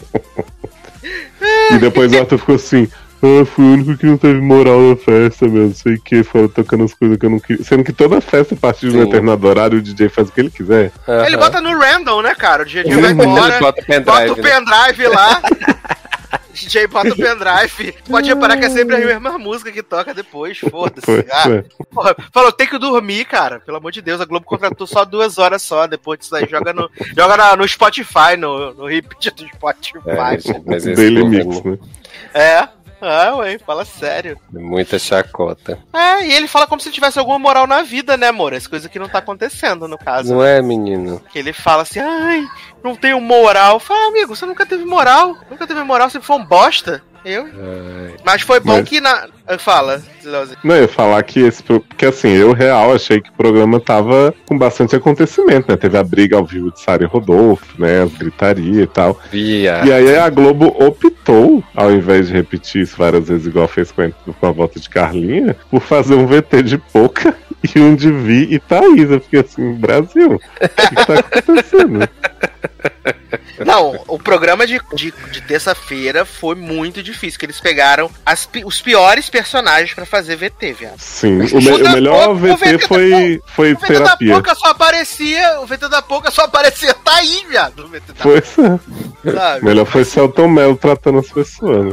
E 1.69 1.77
depois 1.77 2.11
o 2.11 2.17
Arthur 2.17 2.39
ficou 2.39 2.55
assim. 2.55 2.89
Ah, 3.25 3.45
fui 3.45 3.63
o 3.63 3.73
único 3.73 3.95
que 3.97 4.05
não 4.05 4.17
teve 4.17 4.41
moral 4.41 4.81
na 4.81 4.95
festa, 4.97 5.47
meu. 5.47 5.67
Não 5.67 5.73
sei 5.73 5.93
o 5.93 6.01
que, 6.01 6.23
fora 6.23 6.49
tocando 6.49 6.83
as 6.83 6.93
coisas 6.93 7.17
que 7.17 7.25
eu 7.25 7.29
não 7.29 7.39
queria. 7.39 7.63
Sendo 7.63 7.81
que 7.81 7.93
toda 7.93 8.19
festa, 8.19 8.53
a 8.53 8.57
partir 8.57 8.89
de 8.89 8.97
um 8.97 8.99
Sim. 8.99 9.05
determinado 9.05 9.47
horário, 9.47 9.77
o 9.79 9.81
DJ 9.81 10.09
faz 10.09 10.27
o 10.27 10.31
que 10.33 10.41
ele 10.41 10.51
quiser. 10.51 10.91
Ele 11.07 11.35
Aham. 11.35 11.37
bota 11.37 11.61
no 11.61 11.77
random, 11.79 12.21
né, 12.21 12.35
cara? 12.35 12.63
O 12.63 12.67
Ele 12.67 12.97
vai 13.01 13.11
embora, 13.11 13.59
bota 13.59 13.81
o 13.81 13.85
pendrive, 13.85 14.05
bota 14.05 14.33
o 14.33 14.35
né? 14.35 14.43
pendrive 14.43 15.07
lá. 15.07 15.41
DJ 16.53 16.87
bota 16.87 17.09
o 17.13 17.15
pendrive. 17.15 17.93
Pode 18.09 18.27
reparar 18.29 18.57
que 18.57 18.65
é 18.65 18.69
sempre 18.69 18.95
a 18.97 18.99
mesma 18.99 19.39
música 19.39 19.71
que 19.71 19.81
toca 19.81 20.13
depois, 20.13 20.57
foda-se. 20.59 21.25
Ah, 21.31 21.49
é. 21.49 21.63
falou, 22.31 22.51
tem 22.51 22.67
que 22.67 22.77
dormir, 22.77 23.25
cara. 23.25 23.59
Pelo 23.61 23.77
amor 23.77 23.91
de 23.91 24.01
Deus, 24.01 24.19
a 24.21 24.25
Globo 24.25 24.45
contratou 24.45 24.85
só 24.85 25.03
duas 25.05 25.37
horas 25.37 25.61
só. 25.61 25.87
Depois 25.87 26.19
disso 26.19 26.35
aí, 26.35 26.45
joga 26.49 26.73
no, 26.73 26.89
joga 27.17 27.37
na- 27.37 27.55
no 27.55 27.67
Spotify, 27.67 28.35
no, 28.37 28.73
no 28.73 28.85
repeat 28.85 29.31
do 29.31 29.47
Spotify. 29.47 29.99
É, 30.05 30.61
mas 30.65 30.85
esse 30.85 30.93
Daily 30.93 31.23
Mix, 31.27 31.63
né? 31.63 31.77
É. 32.33 32.67
Ah, 33.05 33.35
ué, 33.35 33.59
fala 33.59 33.83
sério. 33.83 34.39
Muita 34.49 34.97
chacota. 34.97 35.77
É, 35.93 36.25
e 36.25 36.33
ele 36.33 36.47
fala 36.47 36.65
como 36.65 36.79
se 36.79 36.89
tivesse 36.89 37.19
alguma 37.19 37.37
moral 37.37 37.67
na 37.67 37.81
vida, 37.81 38.15
né, 38.15 38.27
amor? 38.27 38.53
Essa 38.53 38.69
coisa 38.69 38.87
que 38.87 38.97
não 38.97 39.09
tá 39.09 39.19
acontecendo, 39.19 39.87
no 39.89 39.97
caso. 39.97 40.33
Não 40.33 40.43
é, 40.43 40.61
menino? 40.61 41.21
Que 41.31 41.39
ele 41.39 41.51
fala 41.51 41.81
assim, 41.81 41.99
ai, 41.99 42.47
não 42.81 42.95
tenho 42.95 43.19
moral. 43.19 43.77
Fala, 43.79 44.07
amigo, 44.07 44.33
você 44.33 44.45
nunca 44.45 44.65
teve 44.65 44.85
moral. 44.85 45.37
Nunca 45.49 45.67
teve 45.67 45.83
moral, 45.83 46.09
você 46.09 46.21
foi 46.21 46.37
um 46.37 46.45
bosta. 46.45 47.03
Eu? 47.25 47.43
Ai. 47.45 48.15
Mas 48.25 48.41
foi 48.41 48.59
bom 48.59 48.77
Mas- 48.77 48.89
que 48.89 48.99
na. 48.99 49.27
Fala, 49.59 50.01
Leozinho. 50.23 50.57
Não, 50.63 50.75
eu 50.75 50.83
ia 50.83 50.87
falar 50.87 51.21
que 51.23 51.39
esse. 51.41 51.61
Porque 51.61 52.05
assim, 52.05 52.29
eu 52.29 52.53
real 52.53 52.93
achei 52.93 53.19
que 53.21 53.29
o 53.29 53.33
programa 53.33 53.79
tava 53.79 54.33
com 54.47 54.57
bastante 54.57 54.95
acontecimento, 54.95 55.69
né? 55.69 55.77
Teve 55.77 55.97
a 55.97 56.03
briga 56.03 56.37
ao 56.37 56.45
vivo 56.45 56.71
de 56.71 56.79
Sara 56.79 57.03
e 57.03 57.07
Rodolfo, 57.07 57.65
né? 57.81 58.03
As 58.03 58.13
gritaria 58.13 58.83
e 58.83 58.87
tal. 58.87 59.19
Via. 59.31 59.81
E 59.85 59.91
aí 59.91 60.17
a 60.17 60.29
Globo 60.29 60.67
optou, 60.81 61.63
ao 61.75 61.91
invés 61.91 62.27
de 62.27 62.33
repetir 62.33 62.83
isso 62.83 62.95
várias 62.97 63.27
vezes, 63.27 63.47
igual 63.47 63.67
fez 63.67 63.91
com 63.91 64.01
a, 64.01 64.09
com 64.09 64.47
a 64.47 64.51
volta 64.51 64.79
de 64.79 64.89
Carlinha, 64.89 65.55
por 65.69 65.81
fazer 65.81 66.15
um 66.15 66.25
VT 66.25 66.63
de 66.63 66.77
Poca 66.77 67.35
e 67.75 67.79
um 67.79 67.95
de 67.95 68.11
Vi 68.11 68.47
e 68.53 68.59
Thaís. 68.59 69.09
Eu 69.11 69.19
fiquei 69.19 69.41
assim, 69.41 69.73
Brasil, 69.73 70.35
o 70.35 70.39
que, 70.39 70.95
que 70.95 71.05
tá 71.05 71.19
acontecendo? 71.19 72.09
Não, 73.65 74.03
o 74.07 74.17
programa 74.19 74.65
de, 74.67 74.79
de, 74.93 75.13
de 75.31 75.41
terça-feira 75.41 76.25
foi 76.25 76.55
muito 76.55 77.01
difícil, 77.03 77.39
que 77.39 77.45
eles 77.45 77.59
pegaram 77.59 78.09
as 78.25 78.49
os 78.65 78.81
piores 78.81 79.29
personagens 79.29 79.93
pra 79.93 80.05
fazer 80.05 80.35
VT, 80.35 80.73
viado. 80.73 80.99
Sim, 80.99 81.35
o, 81.41 81.61
me- 81.61 81.71
O 81.71 81.83
da 81.83 81.91
melhor 81.91 82.27
Poca- 82.27 82.31
o 82.31 82.35
VT 82.57 82.77
VT 82.77 82.87
foi, 82.87 83.41
foi 83.47 83.73
O 83.73 83.77
VT 83.77 83.81
da 83.81 83.87
terapia. 83.99 84.33
Pouca 84.33 84.55
só 84.55 84.67
aparecia, 84.67 85.59
o 85.61 85.65
VT 85.67 85.87
da 85.89 86.01
Pouca 86.01 86.31
só 86.31 86.41
aparecia 86.43 86.93
tá 86.93 87.15
aí, 87.15 87.45
viado. 87.47 87.85
O 87.85 87.87
VT 87.87 88.13
da 88.13 88.23
Foi, 88.23 88.41
melhor 89.61 89.85
foi 89.85 90.03
Celton 90.03 90.47
Mello 90.47 90.75
tratando 90.75 91.19
as 91.19 91.29
pessoas, 91.29 91.85
né? 91.85 91.91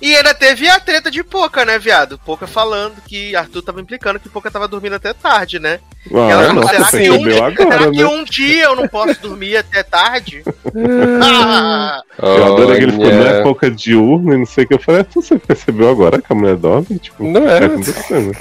E 0.00 0.16
ainda 0.16 0.34
teve 0.34 0.68
a 0.68 0.80
treta 0.80 1.10
de 1.10 1.22
Poca, 1.22 1.64
né, 1.64 1.78
viado? 1.78 2.18
Poca 2.18 2.46
falando 2.46 3.00
que 3.06 3.34
Arthur 3.36 3.62
tava 3.62 3.80
implicando 3.80 4.18
que 4.18 4.28
Poca 4.28 4.50
tava 4.50 4.66
dormindo 4.66 4.96
até 4.96 5.12
tarde, 5.12 5.58
né? 5.58 5.78
Ah, 6.12 6.18
ela 6.30 6.46
falou, 6.48 6.62
nossa, 6.62 6.74
será, 6.74 6.90
que 6.90 7.10
um, 7.10 7.22
percebeu 7.22 7.44
agora, 7.44 7.70
será 7.78 7.90
que 7.90 7.98
né? 8.02 8.06
um 8.06 8.24
dia 8.24 8.64
eu 8.64 8.76
não 8.76 8.88
posso 8.88 9.20
dormir 9.20 9.56
até 9.56 9.82
tarde? 9.84 10.42
Ah, 11.22 12.02
Eu 12.18 12.44
adorei 12.54 12.76
que 12.78 12.82
ele 12.84 12.92
ficou, 12.92 13.06
não 13.12 13.26
é 13.26 13.42
pouca 13.42 13.70
diurna 13.70 14.34
e 14.34 14.38
não 14.38 14.46
sei 14.46 14.64
o 14.64 14.68
que. 14.68 14.74
Eu 14.74 14.80
falei, 14.80 15.02
"Ah, 15.02 15.06
você 15.14 15.38
percebeu 15.38 15.88
agora 15.88 16.20
que 16.20 16.32
a 16.32 16.34
mulher 16.34 16.56
dorme? 16.56 16.98
Tipo, 16.98 17.22
Não 17.24 17.42
que 17.42 17.48
é. 17.48 17.60
tá 17.60 17.66
acontecendo? 17.66 18.36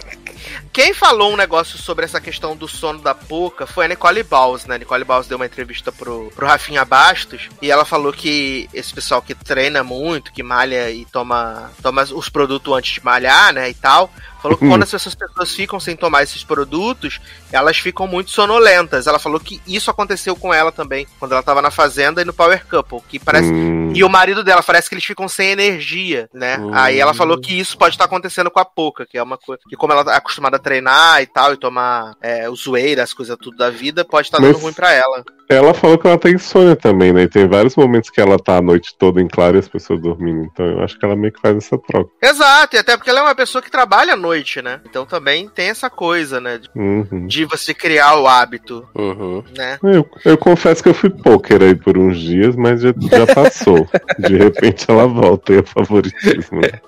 Quem 0.74 0.93
falou 0.93 1.34
um 1.34 1.38
negócio 1.38 1.78
sobre 1.78 2.05
essa 2.05 2.22
questão 2.22 2.55
do 2.55 2.67
sono 2.67 2.99
da 2.99 3.13
Poca 3.13 3.67
foi 3.67 3.86
a 3.86 3.88
Nicole 3.89 4.24
Baus, 4.24 4.65
né? 4.65 4.78
Nicole 4.78 5.03
Baus 5.03 5.28
deu 5.28 5.38
uma 5.38 5.45
entrevista 5.45 5.91
pro, 5.91 6.32
pro 6.34 6.47
Rafinha 6.47 6.86
Bastos 6.86 7.49
e 7.61 7.69
ela 7.69 7.84
falou 7.84 8.13
que 8.13 8.69
esse 8.74 8.93
pessoal 8.93 9.22
que 9.22 9.36
treina 9.36 9.84
muito, 9.84 10.32
que 10.32 10.41
malha 10.41 10.89
e 10.89 11.05
toma, 11.05 11.72
toma 11.82 12.03
os 12.03 12.30
produtos 12.30 12.74
antes 12.74 12.93
de 12.93 13.03
malhar, 13.03 13.53
né, 13.53 13.69
e 13.69 13.74
tal, 13.74 14.09
falou 14.41 14.57
que 14.57 14.67
quando 14.67 14.84
essas 14.95 15.13
pessoas 15.13 15.53
ficam 15.53 15.80
sem 15.80 15.95
tomar 15.95 16.24
esses 16.24 16.43
produtos, 16.43 17.19
elas 17.51 17.78
ficam 17.78 18.07
muito 18.07 18.32
sonolentas. 18.32 19.07
Ela 19.07 19.19
falou 19.19 19.39
que 19.39 19.61
isso 19.67 19.91
aconteceu 19.91 20.36
com 20.36 20.53
ela 20.53 20.72
também, 20.72 21.05
quando 21.19 21.34
ela 21.34 21.43
tava 21.43 21.61
na 21.61 21.69
Fazenda 21.69 22.22
e 22.22 22.26
no 22.26 22.34
Power 22.34 22.65
Couple, 22.65 23.01
que 23.09 23.19
parece 23.19 23.51
Hum, 23.51 23.91
e 23.93 24.03
o 24.03 24.09
marido 24.09 24.43
dela 24.43 24.63
parece 24.63 24.88
que 24.88 24.95
eles 24.95 25.03
ficam 25.03 25.28
sem 25.28 25.49
energia, 25.49 26.30
né? 26.34 26.57
Hum. 26.57 26.72
Aí 26.74 26.99
ela 26.99 27.13
falou 27.13 27.39
que 27.39 27.59
isso 27.59 27.78
pode 27.78 27.95
estar 27.95 28.05
acontecendo 28.05 28.49
com 28.49 28.59
a 28.59 28.65
Poca, 28.65 29.05
que 29.05 29.17
é 29.17 29.24
uma 29.24 29.38
coisa. 29.38 29.61
Que 29.67 29.76
como 29.76 29.91
ela 29.91 30.05
tá 30.05 30.15
acostumada 30.15 30.57
a 30.57 30.59
treinar 30.62 31.22
e 31.22 31.26
tal, 31.26 31.53
e 31.53 31.57
tomar 31.57 32.16
é, 32.22 32.49
o 32.49 32.55
zoeira, 32.55 33.03
as 33.03 33.14
coisas 33.14 33.36
tudo 33.39 33.57
da 33.57 33.70
vida, 33.70 34.05
pode 34.05 34.28
estar 34.28 34.39
dando 34.39 34.53
Mas- 34.53 34.62
ruim 34.64 34.74
pra 34.74 34.91
ela. 34.93 35.24
Ela 35.53 35.73
falou 35.73 35.97
que 35.97 36.07
ela 36.07 36.17
tem 36.17 36.33
insônia 36.35 36.75
também, 36.75 37.11
né? 37.13 37.23
E 37.23 37.27
tem 37.27 37.47
vários 37.47 37.75
momentos 37.75 38.09
que 38.09 38.21
ela 38.21 38.37
tá 38.39 38.57
a 38.57 38.61
noite 38.61 38.95
toda 38.97 39.21
em 39.21 39.27
claro 39.27 39.55
e 39.57 39.59
as 39.59 39.67
pessoas 39.67 40.01
dormindo. 40.01 40.45
Então 40.45 40.65
eu 40.65 40.81
acho 40.83 40.97
que 40.97 41.05
ela 41.05 41.15
meio 41.15 41.33
que 41.33 41.41
faz 41.41 41.57
essa 41.57 41.77
troca. 41.77 42.09
Exato, 42.21 42.75
e 42.75 42.79
até 42.79 42.95
porque 42.95 43.09
ela 43.09 43.19
é 43.19 43.23
uma 43.23 43.35
pessoa 43.35 43.61
que 43.61 43.69
trabalha 43.71 44.13
à 44.13 44.17
noite, 44.17 44.61
né? 44.61 44.79
Então 44.85 45.05
também 45.05 45.49
tem 45.49 45.69
essa 45.69 45.89
coisa, 45.89 46.39
né? 46.39 46.57
de- 46.57 46.69
Uhum. 46.75 47.27
De 47.27 47.45
você 47.45 47.73
criar 47.73 48.15
o 48.17 48.27
hábito, 48.27 48.87
Uhum. 48.95 49.43
né? 49.57 49.77
Eu, 49.83 50.07
eu 50.25 50.37
confesso 50.37 50.81
que 50.81 50.89
eu 50.89 50.93
fui 50.93 51.09
poker 51.09 51.61
aí 51.61 51.75
por 51.75 51.97
uns 51.97 52.17
dias, 52.19 52.55
mas 52.55 52.81
já, 52.81 52.93
já 53.11 53.27
passou. 53.33 53.87
De 54.19 54.37
repente 54.37 54.85
ela 54.89 55.05
volta 55.07 55.53
e 55.53 55.57
é 55.59 55.63
favoritismo. 55.63 56.61
né? 56.61 56.79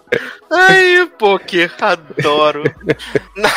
Ai, 0.52 1.10
poker, 1.18 1.72
adoro. 1.82 2.64
Na, 3.36 3.50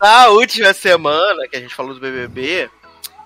na 0.00 0.28
última 0.28 0.72
semana 0.72 1.46
que 1.50 1.56
a 1.56 1.60
gente 1.60 1.74
falou 1.74 1.94
do 1.94 2.00
BBB, 2.00 2.68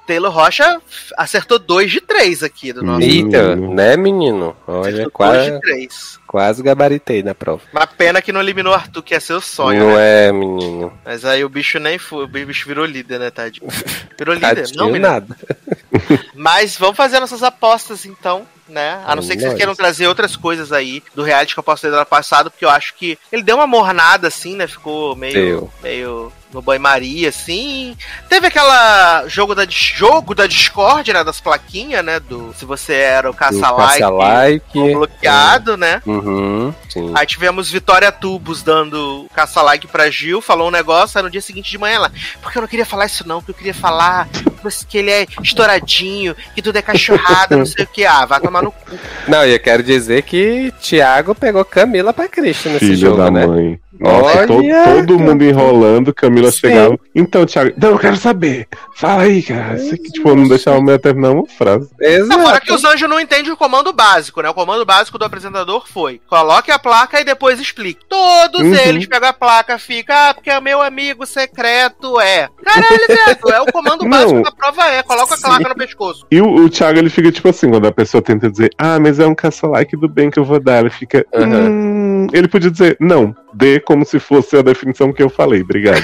Taylor 0.09 0.33
Rocha 0.33 0.81
acertou 1.19 1.59
2 1.59 1.91
de 1.93 2.01
3 2.01 2.43
aqui 2.43 2.73
do 2.73 2.83
nosso. 2.83 3.03
Eita, 3.07 3.55
né, 3.55 3.95
menino? 3.95 4.57
Olha, 4.67 4.81
Acertou 4.81 5.03
2 5.05 5.13
quase, 5.13 5.51
de 5.51 5.61
3. 5.61 6.21
quase 6.27 6.63
gabaritei 6.63 7.23
na 7.23 7.35
prova. 7.35 7.63
Uma 7.71 7.87
pena 7.87 8.23
que 8.23 8.33
não 8.33 8.41
eliminou 8.41 8.73
o 8.73 8.75
Arthur, 8.75 9.03
que 9.03 9.15
é 9.15 9.21
seu 9.21 9.39
sonho, 9.39 9.81
não 9.81 9.97
né? 9.97 10.29
é, 10.29 10.33
menino. 10.33 10.91
Mas 11.05 11.27
aí 11.27 11.45
o 11.45 11.49
bicho 11.51 11.79
nem 11.79 11.99
foi, 11.99 12.25
o 12.25 12.27
bicho 12.27 12.67
virou 12.67 12.87
líder, 12.87 13.21
né, 13.21 13.31
Tadinho? 13.31 13.69
Virou 14.19 14.35
líder, 14.35 14.55
Tadinho 14.63 14.79
não, 14.79 14.87
menino? 14.87 15.09
nada. 15.09 15.37
Mas 16.35 16.75
vamos 16.79 16.97
fazer 16.97 17.21
nossas 17.21 17.43
apostas 17.43 18.07
então, 18.07 18.47
né? 18.67 19.03
A 19.07 19.15
não 19.15 19.23
ser 19.23 19.37
que 19.37 19.43
vocês 19.43 19.55
queiram 19.55 19.75
trazer 19.75 20.07
outras 20.07 20.37
coisas 20.37 20.73
aí 20.73 21.03
do 21.15 21.23
reality 21.23 21.53
que 21.53 21.61
eu 21.61 21.65
posso 21.65 21.83
ter 21.83 21.91
do 21.91 21.97
ano 21.97 22.07
passado, 22.07 22.51
porque 22.51 22.65
eu 22.65 22.71
acho 22.71 22.95
que 22.95 23.19
ele 23.31 23.43
deu 23.43 23.57
uma 23.57 23.67
mornada 23.67 24.27
assim, 24.29 24.57
né? 24.57 24.67
Ficou 24.67 25.15
meio, 25.15 25.35
Deu. 25.35 25.71
meio 25.83 26.33
no 26.53 26.63
banho-maria, 26.63 27.29
assim. 27.29 27.97
Teve 28.29 28.47
aquela 28.47 29.27
jogo 29.29 29.55
da, 29.55 29.67
jogo 29.69 30.35
da 30.35 30.47
Discord, 30.47 31.13
né? 31.13 31.23
Das 31.23 31.41
plaquinhas, 31.41 32.05
né? 32.05 32.21
Do 32.21 32.55
se 32.55 32.65
você 32.65 32.95
era 32.95 33.31
o 33.31 33.35
caça-like 33.35 34.01
caça-like. 34.01 34.79
ou 34.79 34.93
bloqueado, 34.93 35.77
né? 35.77 36.03
Uhum, 36.07 36.75
sim. 36.89 37.13
Aí 37.15 37.27
tivemos 37.27 37.71
Vitória 37.71 38.11
Tubos 38.11 38.63
dando 38.63 39.27
caça-like 39.35 39.87
pra 39.87 40.11
Gil, 40.11 40.41
falou 40.41 40.69
um 40.69 40.73
negócio, 40.73 41.19
aí 41.19 41.25
no 41.25 41.31
dia 41.31 41.41
seguinte 41.41 41.71
de 41.71 41.79
manhã 41.79 41.97
ela, 41.97 42.13
porque 42.43 42.59
eu 42.59 42.63
não 42.63 42.69
queria 42.69 42.87
falar 42.87 43.07
isso 43.07 43.27
não, 43.27 43.41
porque 43.41 43.53
eu 43.53 43.57
queria 43.57 43.75
falar 43.75 44.29
que 44.89 44.99
ele 44.99 45.11
é 45.11 45.27
estouradinho, 45.43 46.35
que 46.55 46.61
tudo 46.61 46.77
é 46.77 46.83
cachorrada, 46.83 47.57
não 47.57 47.67
sei 47.67 47.85
o 47.85 47.89
que. 47.89 48.05
Ah, 48.05 48.27
vai 48.27 48.41
tomar 48.41 48.63
no 48.63 48.73
cu. 48.73 48.99
Não, 49.27 49.45
e 49.47 49.53
eu 49.53 49.61
quero 49.61 49.83
dizer 49.83 50.23
que 50.23 50.73
Thiago 50.81 51.35
pegou 51.35 51.65
Camila 51.65 52.13
pra 52.13 52.29
Cristo 52.29 52.69
nesse 52.69 52.87
Filho 52.87 52.97
jogo, 52.97 53.17
da 53.19 53.31
né? 53.31 53.47
mãe. 53.47 53.81
Nossa, 54.01 54.39
Olha, 54.39 54.47
todo, 54.47 54.63
todo 55.07 55.19
mundo 55.19 55.43
enrolando, 55.45 56.15
Camila 56.15 56.51
Sim. 56.51 56.59
chegava. 56.59 56.99
Então, 57.15 57.45
Thiago, 57.45 57.73
não, 57.77 57.91
eu 57.91 57.99
quero 57.99 58.17
saber. 58.17 58.69
Fala 58.95 59.23
aí, 59.23 59.43
cara. 59.43 59.77
Isso 59.77 59.95
aqui, 59.95 60.11
tipo, 60.13 60.35
não 60.35 60.47
deixava 60.49 60.79
a 60.79 60.81
mulher 60.81 60.99
terminar 61.01 61.31
uma 61.31 61.47
frase. 61.47 61.89
Exato. 62.01 62.61
que 62.65 62.73
os 62.73 62.85
anjos 62.85 63.09
não 63.09 63.21
entendem 63.21 63.51
o 63.53 63.57
comando 63.57 63.93
básico, 63.93 64.41
né? 64.43 64.49
O 64.49 64.55
comando 64.55 64.85
básico 64.85 65.19
do 65.19 65.25
apresentador 65.25 65.85
foi: 65.89 66.21
coloque 66.29 66.71
a 66.71 66.79
placa 66.79 67.21
e 67.21 67.25
depois 67.25 67.59
explique. 67.61 68.05
Todos 68.09 68.61
Uhum. 68.61 68.75
eles 68.75 69.07
pegam 69.07 69.29
a 69.29 69.33
placa, 69.33 69.79
fica, 69.79 70.31
ah, 70.31 70.35
porque 70.35 70.51
é 70.51 70.61
meu 70.61 70.81
amigo 70.83 71.25
secreto 71.27 72.21
é. 72.21 72.49
Caralho, 72.65 73.07
velho, 73.09 73.55
é 73.55 73.61
o 73.61 73.67
comando 73.73 74.03
Não. 74.03 74.11
básico 74.11 74.43
da 74.43 74.53
prova 74.53 74.87
é. 74.89 75.03
Coloca 75.03 75.35
a 75.35 75.39
placa 75.39 75.69
no 75.69 75.75
pescoço. 75.75 76.27
E 76.31 76.41
o, 76.41 76.47
o 76.65 76.69
Thiago, 76.71 76.99
ele 76.99 77.11
fica 77.11 77.31
tipo 77.33 77.49
assim, 77.49 77.69
quando 77.71 77.87
a 77.87 77.93
pessoa 77.93 78.23
tenta 78.23 78.51
dizer, 78.51 78.71
ah, 78.79 78.99
mas 79.01 79.19
é 79.19 79.27
um 79.27 79.35
caça-like 79.35 79.97
do 79.97 80.09
bem 80.09 80.31
que 80.31 80.39
eu 80.39 80.45
vou 80.45 80.61
dar. 80.61 80.81
Ele 80.81 80.91
fica, 80.91 81.27
Aham. 81.35 81.47
hum... 81.71 82.27
Ele 82.33 82.49
podia 82.49 82.71
dizer, 82.71 82.97
não, 83.01 83.35
dê 83.59 83.81
como 83.81 84.05
se 84.05 84.21
fosse 84.21 84.57
a 84.57 84.63
definição 84.63 85.13
que 85.13 85.23
eu 85.23 85.29
falei, 85.29 85.63
obrigado. 85.63 86.03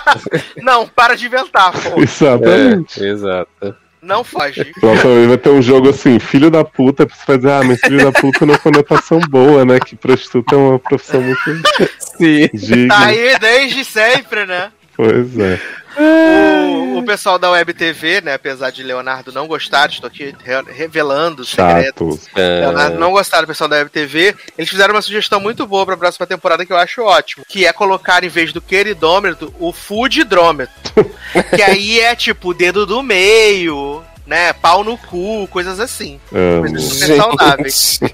Não, 0.62 0.86
para 0.86 1.16
de 1.16 1.26
inventar, 1.26 1.72
pô. 1.72 2.00
Exatamente. 2.00 3.02
É, 3.02 3.08
exato. 3.08 3.76
Não 4.02 4.24
foge. 4.24 4.64
Próxima 4.80 5.14
vez 5.14 5.28
vai 5.28 5.38
ter 5.38 5.50
um 5.50 5.60
jogo 5.60 5.90
assim, 5.90 6.18
filho 6.18 6.50
da 6.50 6.64
puta, 6.64 7.06
você 7.06 7.24
vai 7.26 7.36
dizer, 7.36 7.50
ah, 7.50 7.62
mas 7.62 7.80
filho 7.80 8.02
da 8.02 8.12
puta 8.12 8.46
não 8.46 8.54
é 8.54 8.58
conotação 8.58 9.20
boa, 9.20 9.64
né? 9.64 9.78
Que 9.78 9.94
prostituta 9.94 10.54
é 10.54 10.58
uma 10.58 10.78
profissão 10.78 11.20
muito 11.20 11.40
Sim. 11.98 12.48
digna. 12.52 12.94
Tá 12.94 13.06
aí 13.06 13.38
desde 13.38 13.84
sempre, 13.84 14.46
né? 14.46 14.70
Pois 14.96 15.38
é. 15.38 15.60
O, 15.98 16.98
o 16.98 17.02
pessoal 17.04 17.38
da 17.38 17.50
Web 17.50 17.72
TV, 17.74 18.20
né? 18.20 18.34
Apesar 18.34 18.70
de 18.70 18.82
Leonardo 18.82 19.32
não 19.32 19.46
gostar, 19.46 19.88
estou 19.90 20.06
aqui 20.08 20.34
re- 20.44 20.62
revelando 20.72 21.42
os 21.42 21.50
segredos. 21.50 22.24
Chato. 22.24 22.30
Leonardo 22.36 22.98
não 22.98 23.10
gostar 23.10 23.40
do 23.40 23.46
pessoal 23.46 23.68
da 23.68 23.76
Web 23.76 23.90
TV, 23.90 24.34
eles 24.56 24.70
fizeram 24.70 24.94
uma 24.94 25.02
sugestão 25.02 25.40
muito 25.40 25.66
boa 25.66 25.84
pra 25.86 25.96
próxima 25.96 26.26
temporada 26.26 26.64
que 26.64 26.72
eu 26.72 26.76
acho 26.76 27.02
ótimo. 27.02 27.44
Que 27.48 27.66
é 27.66 27.72
colocar, 27.72 28.22
em 28.24 28.28
vez 28.28 28.52
do 28.52 28.60
queridômetro, 28.60 29.54
o 29.58 29.72
foodidrômetro. 29.72 30.70
que 31.56 31.62
aí 31.62 32.00
é 32.00 32.14
tipo 32.14 32.54
dedo 32.54 32.84
do 32.86 33.02
meio, 33.02 34.02
né? 34.26 34.52
Pau 34.52 34.84
no 34.84 34.96
cu, 34.96 35.48
coisas 35.48 35.80
assim. 35.80 36.20
Amo. 36.32 36.60
Coisas 36.60 36.84
super 36.84 37.16
saudáveis. 37.16 38.00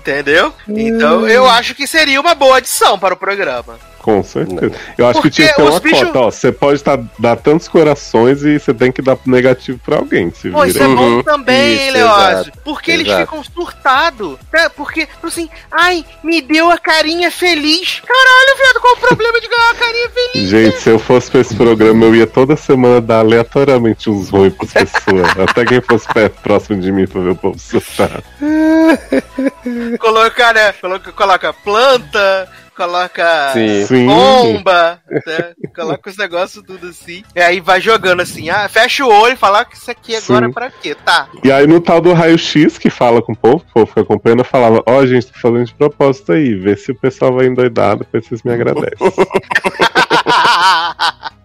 Entendeu? 0.00 0.54
Então 0.68 1.28
eu 1.28 1.46
acho 1.48 1.74
que 1.74 1.86
seria 1.86 2.20
uma 2.20 2.34
boa 2.34 2.58
adição 2.58 2.96
para 2.98 3.14
o 3.14 3.16
programa. 3.16 3.78
Com 4.06 4.22
certeza. 4.22 4.70
Eu 4.96 5.04
acho 5.08 5.14
Porque 5.14 5.30
que 5.30 5.34
tinha 5.34 5.48
que 5.48 5.54
ter 5.56 5.62
os 5.64 5.70
uma 5.70 5.80
bichos- 5.80 5.98
cota, 6.04 6.18
ó. 6.20 6.30
Você 6.30 6.52
pode 6.52 6.80
tá, 6.80 6.96
dar 7.18 7.34
tantos 7.34 7.66
corações 7.66 8.44
e 8.44 8.56
você 8.56 8.72
tem 8.72 8.92
que 8.92 9.02
dar 9.02 9.18
negativo 9.26 9.80
pra 9.84 9.96
alguém. 9.96 10.30
Se 10.30 10.48
Pô, 10.48 10.64
isso 10.64 10.80
é 10.80 10.86
bom 10.86 10.94
Uhum. 11.16 11.22
também, 11.24 11.74
Isso, 11.88 11.92
Leózio. 11.94 12.30
exato. 12.42 12.52
Porque 12.64 12.92
eles 12.92 13.08
Exato. 13.08 13.22
ficam 13.22 13.42
surtados. 13.42 14.38
Né? 14.52 14.68
Porque, 14.76 15.08
assim, 15.24 15.50
ai, 15.72 16.04
me 16.22 16.40
deu 16.40 16.70
a 16.70 16.78
carinha 16.78 17.32
feliz. 17.32 18.00
Caralho, 18.06 18.56
viado, 18.62 18.80
qual 18.80 18.94
o 18.94 18.96
problema 18.98 19.40
de 19.40 19.48
ganhar 19.48 19.64
uma 19.70 19.74
carinha 19.74 20.10
feliz? 20.10 20.48
Gente, 20.50 20.80
se 20.80 20.88
eu 20.88 20.98
fosse 21.00 21.28
pra 21.28 21.40
esse 21.40 21.56
programa, 21.56 22.04
eu 22.04 22.14
ia 22.14 22.28
toda 22.28 22.54
semana 22.54 23.00
dar 23.00 23.18
aleatoriamente 23.18 24.08
uns 24.08 24.28
ruins 24.28 24.54
pras 24.54 24.72
pessoas. 24.72 25.26
até 25.50 25.64
quem 25.64 25.80
fosse 25.80 26.06
perto, 26.14 26.40
próximo 26.42 26.80
de 26.80 26.92
mim 26.92 27.08
pra 27.08 27.20
ver 27.22 27.30
o 27.30 27.34
povo 27.36 27.58
surtar. 27.58 28.22
Colocar, 29.98 30.54
né? 30.54 30.72
Coloca, 30.80 31.10
coloca 31.12 31.52
planta, 31.52 32.48
coloca 32.76 33.52
Sim. 33.52 34.06
Bomba, 34.06 35.00
né? 35.08 35.54
Coloca 35.74 36.10
os 36.10 36.16
negócios 36.16 36.62
tudo 36.64 36.88
assim. 36.88 37.24
E 37.34 37.40
aí 37.40 37.60
vai 37.60 37.80
jogando 37.80 38.20
assim, 38.20 38.50
ah, 38.50 38.68
fecha 38.68 39.04
o 39.04 39.08
olho 39.08 39.32
e 39.32 39.36
fala 39.36 39.64
que 39.64 39.76
isso 39.76 39.90
aqui 39.90 40.14
agora 40.14 40.46
Sim. 40.46 40.50
é 40.50 40.54
pra 40.54 40.70
quê? 40.70 40.94
Tá. 40.94 41.28
E 41.42 41.50
aí 41.50 41.66
no 41.66 41.80
tal 41.80 42.00
do 42.00 42.12
raio-x 42.12 42.78
que 42.78 42.90
fala 42.90 43.22
com 43.22 43.32
o 43.32 43.36
povo, 43.36 43.56
o 43.56 43.72
povo 43.72 43.86
fica 43.86 44.02
acompanhando, 44.02 44.40
eu 44.40 44.44
falava, 44.44 44.82
ó, 44.86 45.06
gente, 45.06 45.26
tô 45.26 45.38
fazendo 45.38 45.64
de 45.64 45.74
propósito 45.74 46.32
aí, 46.32 46.54
vê 46.54 46.76
se 46.76 46.92
o 46.92 46.94
pessoal 46.94 47.32
vai 47.32 47.46
endoidado, 47.46 48.00
depois 48.00 48.26
vocês 48.26 48.42
me 48.42 48.52
agradecem. 48.52 48.98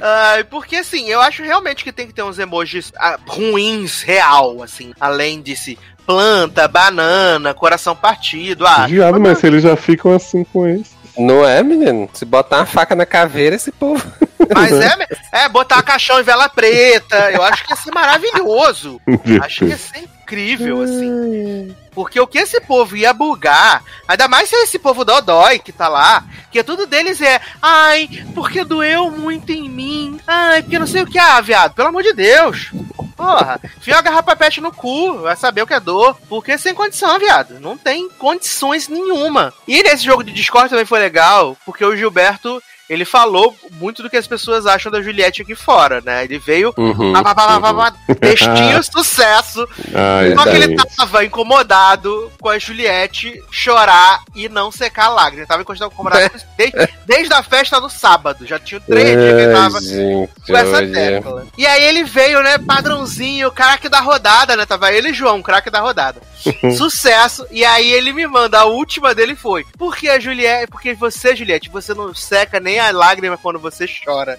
Ai, 0.00 0.44
porque 0.44 0.76
assim, 0.76 1.08
eu 1.08 1.20
acho 1.20 1.42
realmente 1.42 1.82
que 1.82 1.92
tem 1.92 2.06
que 2.06 2.14
ter 2.14 2.22
uns 2.22 2.38
emojis 2.38 2.92
ah, 2.96 3.18
ruins, 3.26 4.02
real, 4.02 4.62
assim. 4.62 4.92
Além 5.00 5.40
desse 5.40 5.76
planta, 6.08 6.66
banana, 6.66 7.52
coração 7.52 7.94
partido. 7.94 8.66
Ah, 8.66 8.86
Viado, 8.86 9.20
mas 9.20 9.44
eles 9.44 9.62
já 9.62 9.76
ficam 9.76 10.14
assim 10.16 10.42
com 10.42 10.66
isso. 10.66 10.96
Não 11.18 11.46
é, 11.46 11.62
menino? 11.62 12.08
Se 12.14 12.24
botar 12.24 12.56
uma 12.56 12.66
faca 12.66 12.96
na 12.96 13.04
caveira, 13.04 13.56
esse 13.56 13.70
povo. 13.70 14.02
mas 14.54 14.72
é, 14.72 15.44
é 15.44 15.48
botar 15.50 15.82
caixão 15.82 16.18
em 16.18 16.22
vela 16.22 16.48
preta. 16.48 17.30
Eu 17.30 17.42
acho 17.42 17.62
que 17.62 17.72
ia 17.72 17.76
ser 17.76 17.90
maravilhoso. 17.92 18.98
Acho 19.44 19.58
que 19.58 19.64
ia 19.66 19.76
ser 19.76 20.08
incrível, 20.28 20.82
assim. 20.82 21.74
Porque 21.92 22.20
o 22.20 22.26
que 22.26 22.38
esse 22.38 22.60
povo 22.60 22.96
ia 22.96 23.12
bugar, 23.12 23.82
ainda 24.06 24.28
mais 24.28 24.48
se 24.48 24.54
é 24.54 24.62
esse 24.62 24.78
povo 24.78 25.04
dodói 25.04 25.58
que 25.58 25.72
tá 25.72 25.88
lá, 25.88 26.24
que 26.50 26.62
tudo 26.62 26.86
deles 26.86 27.20
é, 27.20 27.40
ai, 27.60 28.08
porque 28.34 28.62
doeu 28.62 29.10
muito 29.10 29.50
em 29.50 29.68
mim, 29.68 30.20
ai, 30.26 30.62
porque 30.62 30.78
não 30.78 30.86
sei 30.86 31.02
o 31.02 31.06
que, 31.06 31.18
ah, 31.18 31.40
viado, 31.40 31.74
pelo 31.74 31.88
amor 31.88 32.02
de 32.02 32.12
Deus. 32.12 32.70
Porra, 33.16 33.60
a 33.92 34.00
garrafa 34.00 34.36
pet 34.36 34.60
no 34.60 34.70
cu, 34.70 35.18
vai 35.18 35.34
saber 35.34 35.62
o 35.62 35.66
que 35.66 35.74
é 35.74 35.80
dor. 35.80 36.16
Porque 36.28 36.56
sem 36.56 36.72
condição, 36.72 37.18
viado. 37.18 37.58
Não 37.58 37.76
tem 37.76 38.08
condições 38.10 38.86
nenhuma. 38.86 39.52
E 39.66 39.82
nesse 39.82 40.04
jogo 40.04 40.22
de 40.22 40.32
Discord 40.32 40.70
também 40.70 40.84
foi 40.84 41.00
legal, 41.00 41.56
porque 41.66 41.84
o 41.84 41.96
Gilberto, 41.96 42.62
ele 42.88 43.04
falou 43.04 43.54
muito 43.72 44.02
do 44.02 44.10
que 44.10 44.16
as 44.16 44.26
pessoas 44.26 44.66
acham 44.66 44.90
da 44.90 45.02
Juliette 45.02 45.42
aqui 45.42 45.54
fora, 45.54 46.00
né? 46.00 46.24
Ele 46.24 46.38
veio, 46.38 46.72
Uhum, 46.76 47.12
pá, 47.12 47.34
pá, 47.34 47.60
pá, 47.60 47.92
textinho 48.20 48.82
sucesso, 48.84 49.68
Ai, 49.94 50.34
só 50.34 50.44
que 50.44 50.56
ele 50.56 50.76
tava 50.96 51.24
incomodado 51.24 52.32
com 52.40 52.48
a 52.48 52.58
Juliette 52.58 53.42
chorar 53.50 54.22
e 54.34 54.48
não 54.48 54.70
secar 54.70 55.06
a 55.06 55.10
lágrima. 55.10 55.40
Ele 55.40 55.46
tava 55.46 55.62
incomodado 55.62 56.30
com 56.30 56.36
isso 56.36 56.46
desde, 56.56 56.88
desde 57.06 57.34
a 57.34 57.42
festa 57.42 57.80
do 57.80 57.90
sábado. 57.90 58.46
Já 58.46 58.58
tinha 58.58 58.80
três 58.80 59.08
dias 59.08 59.34
que 59.34 59.40
ele 59.42 59.52
tava 59.52 59.80
gente, 59.80 60.30
com 60.46 60.56
essa 60.56 60.76
olha. 60.76 60.92
tecla. 60.92 61.46
E 61.56 61.66
aí 61.66 61.84
ele 61.84 62.04
veio, 62.04 62.42
né, 62.42 62.58
padrãozinho, 62.58 63.50
craque 63.50 63.88
da 63.88 64.00
rodada, 64.00 64.56
né? 64.56 64.64
Tava 64.64 64.92
ele 64.92 65.10
e 65.10 65.14
João, 65.14 65.42
craque 65.42 65.70
da 65.70 65.80
rodada. 65.80 66.20
Sucesso. 66.76 67.46
E 67.50 67.64
aí 67.64 67.90
ele 67.90 68.12
me 68.12 68.26
manda, 68.26 68.60
a 68.60 68.64
última 68.64 69.14
dele 69.14 69.34
foi. 69.34 69.66
Porque 69.76 70.08
a 70.08 70.18
Juliette, 70.18 70.70
porque 70.70 70.94
você, 70.94 71.34
Juliette, 71.34 71.68
você 71.68 71.94
não 71.94 72.14
seca 72.14 72.60
nem 72.60 72.77
a 72.78 72.90
lágrima 72.90 73.36
quando 73.36 73.58
você 73.58 73.86
chora. 73.86 74.38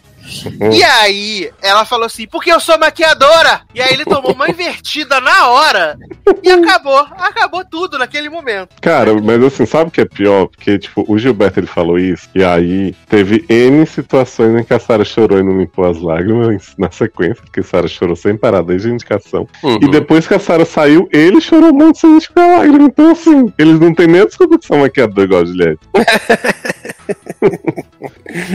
E 0.71 0.83
aí, 0.83 1.49
ela 1.61 1.85
falou 1.85 2.05
assim, 2.05 2.27
porque 2.27 2.51
eu 2.51 2.59
sou 2.59 2.77
maquiadora! 2.77 3.61
E 3.73 3.81
aí 3.81 3.93
ele 3.93 4.05
tomou 4.05 4.33
uma 4.33 4.49
invertida 4.49 5.19
na 5.19 5.47
hora 5.47 5.97
e 6.43 6.51
acabou. 6.51 6.99
Acabou 6.99 7.65
tudo 7.65 7.97
naquele 7.97 8.29
momento. 8.29 8.69
Cara, 8.81 9.13
mas 9.21 9.43
assim, 9.43 9.65
sabe 9.65 9.89
o 9.89 9.91
que 9.91 10.01
é 10.01 10.05
pior? 10.05 10.47
Porque, 10.47 10.77
tipo, 10.77 11.03
o 11.07 11.17
Gilberto 11.17 11.59
ele 11.59 11.67
falou 11.67 11.97
isso, 11.97 12.29
e 12.35 12.43
aí 12.43 12.93
teve 13.07 13.45
N 13.49 13.85
situações 13.85 14.59
em 14.59 14.63
que 14.63 14.73
a 14.73 14.79
Sarah 14.79 15.05
chorou 15.05 15.39
e 15.39 15.43
não 15.43 15.57
limpou 15.57 15.85
as 15.85 15.99
lágrimas 15.99 16.73
na 16.77 16.91
sequência, 16.91 17.41
porque 17.43 17.61
a 17.61 17.63
Sarah 17.63 17.87
chorou 17.87 18.15
sem 18.15 18.37
parar 18.37 18.61
desde 18.61 18.89
a 18.89 18.93
indicação. 18.93 19.47
Uhum. 19.63 19.79
E 19.81 19.89
depois 19.89 20.27
que 20.27 20.33
a 20.33 20.39
Sarah 20.39 20.65
saiu, 20.65 21.07
ele 21.11 21.41
chorou 21.41 21.73
muito 21.73 21.99
sem 21.99 22.17
esticar 22.17 22.43
a 22.43 22.57
lágrima. 22.59 22.83
Então, 22.83 23.11
assim, 23.11 23.53
eles 23.57 23.79
não 23.79 23.93
têm 23.93 24.07
nem 24.07 24.21
a 24.21 24.25
desculpa 24.25 24.59
que 24.59 24.65
são 24.65 24.79
maquiador 24.79 25.23
igual 25.23 25.41
a 25.41 25.45
Juliette. 25.45 25.79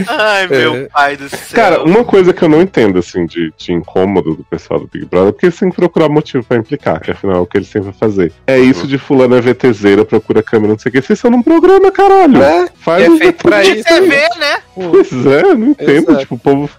Ai, 0.07 0.47
meu 0.47 0.75
É. 0.75 0.83
pai 0.87 1.17
do 1.17 1.29
céu. 1.29 1.39
Cara, 1.53 1.83
uma 1.83 2.03
coisa 2.03 2.33
que 2.33 2.43
eu 2.43 2.49
não 2.49 2.61
entendo, 2.61 2.99
assim, 2.99 3.25
de, 3.25 3.53
de 3.57 3.73
incômodo 3.73 4.35
do 4.35 4.43
pessoal 4.43 4.79
do 4.79 4.87
Big 4.87 5.05
Brother, 5.05 5.29
é 5.29 5.31
porque 5.31 5.45
eles 5.47 5.57
têm 5.59 5.69
que 5.69 5.75
procurar 5.75 6.09
motivo 6.09 6.43
pra 6.43 6.57
implicar, 6.57 6.99
que 7.01 7.11
afinal 7.11 7.37
é 7.37 7.39
o 7.39 7.45
que 7.45 7.57
eles 7.57 7.67
sempre 7.67 7.89
vão 7.89 7.93
fazer. 7.99 8.31
É 8.47 8.57
isso 8.59 8.87
de 8.87 8.97
fulano 8.97 9.35
é 9.35 9.41
VTZera, 9.41 10.05
procura 10.05 10.41
câmera, 10.43 10.73
não 10.73 10.79
sei 10.79 10.89
o 10.89 10.93
que. 10.93 11.01
Vocês 11.01 11.19
são 11.19 11.29
num 11.31 11.41
programa, 11.43 11.91
caralho. 11.91 12.41
É, 12.41 12.67
Faz 12.77 13.03
é 13.03 13.09
os 13.09 13.17
feito 13.19 13.43
pra 13.43 13.63
isso. 13.63 13.71
aí. 13.93 14.01
TV, 14.01 14.15
né? 14.39 14.57
Pois 14.73 15.11
é, 15.25 15.41
eu 15.43 15.57
não 15.57 15.67
entendo. 15.69 15.91
Exato. 16.11 16.19
Tipo, 16.19 16.35
o 16.35 16.39
povo. 16.39 16.69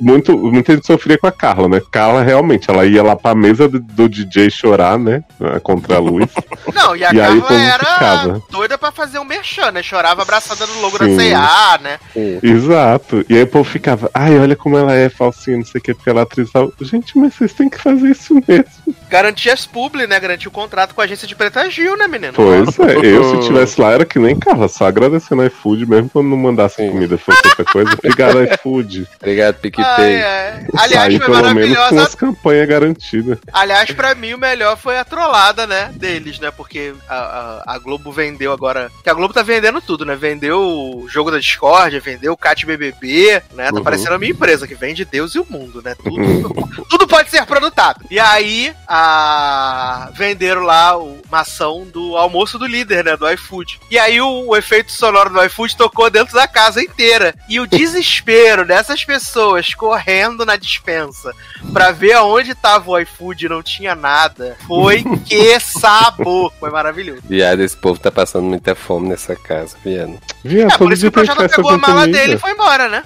muito, 0.00 0.36
muita 0.36 0.74
gente 0.74 0.86
sofria 0.86 1.18
com 1.18 1.26
a 1.26 1.32
Carla, 1.32 1.68
né? 1.68 1.80
Carla 1.90 2.22
realmente, 2.22 2.70
ela 2.70 2.84
ia 2.84 3.02
lá 3.02 3.16
pra 3.16 3.34
mesa 3.34 3.68
do, 3.68 3.78
do 3.80 4.08
DJ 4.08 4.50
chorar, 4.50 4.98
né? 4.98 5.22
Contra 5.62 5.96
a 5.96 5.98
luz. 6.00 6.26
Não, 6.74 6.94
e 6.96 7.04
a 7.04 7.12
E 7.12 7.20
aí 7.20 7.40
Carla 7.40 7.40
povo 7.42 7.54
era 7.60 7.84
ficava. 7.84 8.42
doida 8.50 8.78
pra 8.78 8.92
fazer 8.92 9.18
um 9.18 9.24
merchan, 9.24 9.70
né? 9.72 9.82
Chorava 9.82 10.22
abraçada 10.22 10.66
no 10.66 10.80
logo 10.80 10.98
Sim. 10.98 11.16
da 11.16 11.22
C&A, 11.22 11.45
né? 11.82 11.98
Exato. 12.42 13.24
E 13.28 13.36
aí 13.36 13.42
o 13.42 13.46
povo 13.46 13.64
ficava, 13.68 14.10
ai, 14.14 14.38
olha 14.38 14.56
como 14.56 14.76
ela 14.78 14.94
é 14.94 15.08
falsinha, 15.08 15.56
não 15.56 15.64
sei 15.64 15.80
o 15.80 15.82
que, 15.82 15.94
porque 15.94 16.10
ela 16.10 16.20
é 16.20 16.22
atriz. 16.22 16.50
Gente, 16.80 17.16
mas 17.18 17.34
vocês 17.34 17.52
têm 17.52 17.68
que 17.68 17.80
fazer 17.80 18.10
isso 18.10 18.34
mesmo. 18.46 18.66
Garantia 19.08 19.52
as 19.52 19.66
publi, 19.66 20.06
né? 20.06 20.18
Garantia 20.18 20.48
o 20.48 20.52
contrato 20.52 20.94
com 20.94 21.00
a 21.00 21.04
agência 21.04 21.26
de 21.26 21.34
Preta 21.34 21.68
Gil, 21.70 21.96
né, 21.96 22.06
menino? 22.06 22.32
Pois 22.34 22.78
é, 22.78 22.96
eu 23.04 23.42
se 23.42 23.46
tivesse 23.46 23.80
lá 23.80 23.92
era 23.92 24.04
que 24.04 24.18
nem 24.18 24.38
Carla, 24.38 24.68
só 24.68 24.86
agradecendo 24.86 25.42
a 25.42 25.46
iFood, 25.46 25.86
mesmo 25.86 26.08
quando 26.10 26.28
não 26.28 26.36
mandasse 26.36 26.76
Sim. 26.76 26.90
comida, 26.90 27.18
fosse 27.18 27.40
outra 27.46 27.64
coisa. 27.64 27.92
Obrigado, 27.98 28.42
iFood. 28.44 29.06
Obrigado, 29.20 29.54
PicPay. 29.56 30.22
ai. 30.22 30.66
Aliás, 30.76 31.12
Saí 31.12 31.18
foi 31.18 31.26
pelo 31.26 31.54
menos 31.54 31.76
com 31.76 31.82
maravilhosa. 31.82 32.02
as 32.02 32.14
campanhas 32.14 32.68
garantidas. 32.68 33.38
Aliás, 33.52 33.90
pra 33.90 34.14
mim, 34.14 34.34
o 34.34 34.38
melhor 34.38 34.76
foi 34.76 34.98
a 34.98 35.04
trollada, 35.04 35.66
né? 35.66 35.90
Deles, 35.94 36.38
né? 36.38 36.50
Porque 36.50 36.94
a, 37.08 37.62
a, 37.66 37.74
a 37.74 37.78
Globo 37.78 38.12
vendeu 38.12 38.52
agora. 38.52 38.90
Que 39.02 39.10
a 39.10 39.14
Globo 39.14 39.34
tá 39.34 39.42
vendendo 39.42 39.80
tudo, 39.80 40.04
né? 40.04 40.16
Vendeu 40.16 40.60
o 40.60 41.08
jogo 41.08 41.30
da 41.30 41.35
Discord, 41.40 41.98
vendeu 42.00 42.32
o 42.32 42.36
Cat 42.36 42.64
BBB, 42.66 43.42
né? 43.54 43.70
Tá 43.70 43.76
Uhum. 43.76 43.82
parecendo 43.84 44.14
a 44.14 44.18
minha 44.18 44.32
empresa, 44.32 44.66
que 44.66 44.74
vende 44.74 45.04
Deus 45.04 45.34
e 45.34 45.38
o 45.38 45.46
mundo, 45.48 45.82
né? 45.82 45.94
Tudo, 45.94 46.84
tudo 46.88 47.06
pode 47.06 47.30
ser 47.30 47.44
produtado. 47.46 48.04
E 48.10 48.18
aí, 48.18 48.74
a... 49.20 50.10
venderam 50.14 50.62
lá 50.62 50.96
o- 50.98 51.20
uma 51.28 51.40
ação 51.40 51.84
do 51.92 52.16
almoço 52.16 52.58
do 52.58 52.66
líder, 52.66 53.04
né? 53.04 53.16
Do 53.16 53.28
iFood. 53.30 53.80
E 53.90 53.98
aí, 53.98 54.20
o, 54.20 54.48
o 54.48 54.56
efeito 54.56 54.92
sonoro 54.92 55.30
do 55.30 55.42
iFood 55.44 55.76
tocou 55.76 56.08
dentro 56.10 56.34
da 56.34 56.46
casa 56.46 56.82
inteira. 56.82 57.34
E 57.48 57.58
o 57.60 57.66
desespero 57.66 58.64
dessas 58.66 59.04
pessoas 59.04 59.74
correndo 59.74 60.44
na 60.46 60.56
dispensa 60.56 61.32
pra 61.72 61.92
ver 61.92 62.12
aonde 62.14 62.54
tava 62.54 62.90
o 62.90 62.98
iFood 62.98 63.46
e 63.46 63.48
não 63.48 63.62
tinha 63.62 63.94
nada. 63.94 64.56
Foi 64.66 65.02
que 65.24 65.58
sabor. 65.60 66.52
Foi 66.58 66.70
maravilhoso. 66.70 67.22
Viado, 67.28 67.60
esse 67.62 67.76
povo 67.76 67.98
tá 68.00 68.10
passando 68.10 68.44
muita 68.44 68.74
fome 68.74 69.08
nessa 69.08 69.34
casa, 69.36 69.76
viado. 69.84 70.18
Viado, 70.44 70.72
É, 70.74 70.78
por 70.78 70.92
isso 70.92 71.02
que 71.02 71.08
o 71.08 71.12
Projota 71.12 71.48
pegou 71.48 71.70
a 71.70 71.78
mala 71.78 72.00
comida. 72.02 72.18
dele 72.18 72.34
e 72.34 72.38
foi 72.38 72.50
embora, 72.52 72.88
né? 72.88 73.04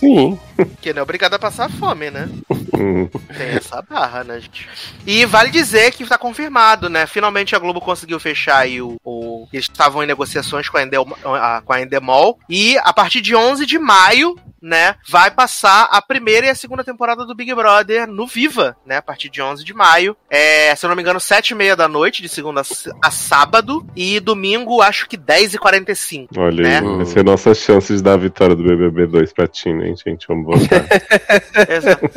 Sim. 0.00 0.36
Porque 0.56 0.92
não 0.92 0.98
é 1.00 1.02
obrigado 1.02 1.34
a 1.34 1.38
passar 1.38 1.70
fome, 1.70 2.10
né? 2.10 2.28
Tem 3.36 3.48
essa 3.56 3.82
barra, 3.82 4.24
né, 4.24 4.40
gente? 4.40 4.68
E 5.06 5.24
vale 5.26 5.50
dizer 5.50 5.92
que 5.92 6.04
tá 6.06 6.16
confirmado, 6.18 6.88
né? 6.88 7.06
Finalmente 7.06 7.54
a 7.54 7.58
Globo 7.58 7.80
conseguiu 7.80 8.18
fechar 8.20 8.58
aí 8.58 8.80
o. 8.80 8.96
o- 9.04 9.46
Eles 9.52 9.64
estavam 9.66 10.02
em 10.02 10.06
negociações 10.06 10.68
com 10.68 10.76
a, 10.76 10.82
Endel, 10.82 11.06
a- 11.24 11.62
com 11.64 11.72
a 11.72 11.80
Endemol. 11.82 12.38
E 12.48 12.76
a 12.78 12.92
partir 12.92 13.20
de 13.20 13.34
11 13.34 13.66
de 13.66 13.78
maio, 13.78 14.36
né? 14.62 14.94
Vai 15.08 15.30
passar 15.30 15.84
a 15.90 16.02
primeira 16.02 16.46
e 16.46 16.50
a 16.50 16.54
segunda 16.54 16.84
temporada 16.84 17.24
do 17.24 17.34
Big 17.34 17.54
Brother 17.54 18.06
no 18.06 18.26
Viva, 18.26 18.76
né? 18.84 18.98
A 18.98 19.02
partir 19.02 19.28
de 19.30 19.40
11 19.40 19.64
de 19.64 19.72
maio. 19.72 20.16
É, 20.28 20.74
se 20.76 20.84
eu 20.84 20.88
não 20.88 20.96
me 20.96 21.02
engano, 21.02 21.18
7 21.20 21.50
e 21.50 21.54
meia 21.54 21.74
da 21.74 21.88
noite, 21.88 22.20
de 22.22 22.28
segunda 22.28 22.62
a 23.02 23.10
sábado. 23.10 23.86
E 23.96 24.20
domingo, 24.20 24.82
acho 24.82 25.08
que 25.08 25.16
10 25.16 25.54
e 25.54 25.58
45 25.58 26.38
Olha 26.38 26.62
né? 26.62 26.78
aí, 26.80 27.02
essa 27.02 27.18
é 27.18 27.20
a 27.20 27.24
nossa 27.24 27.54
chance 27.54 27.94
de 27.96 28.02
dar 28.02 28.14
a 28.14 28.16
vitória 28.18 28.54
do 28.54 28.62
BBB 28.62 29.06
2 29.06 29.32
pra 29.32 29.46
Tina, 29.46 29.86
hein, 29.86 29.94
gente? 29.96 30.26
Vamos 30.28 30.44
botar. 30.46 30.84
Exato. 31.68 32.10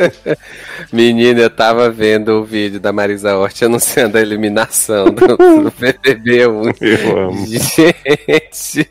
Menina, 0.92 1.42
eu 1.42 1.50
tava 1.50 1.90
vendo 1.90 2.40
o 2.40 2.44
vídeo 2.44 2.80
da 2.80 2.92
Marisa 2.92 3.36
Hort 3.38 3.62
anunciando 3.64 4.18
a 4.18 4.22
eliminação 4.22 5.06
do, 5.06 5.38
do 5.38 5.74
BBB 5.78 6.48
1. 6.48 6.64
Eu 6.82 7.18
amo. 7.20 7.46
Gente, 7.48 8.90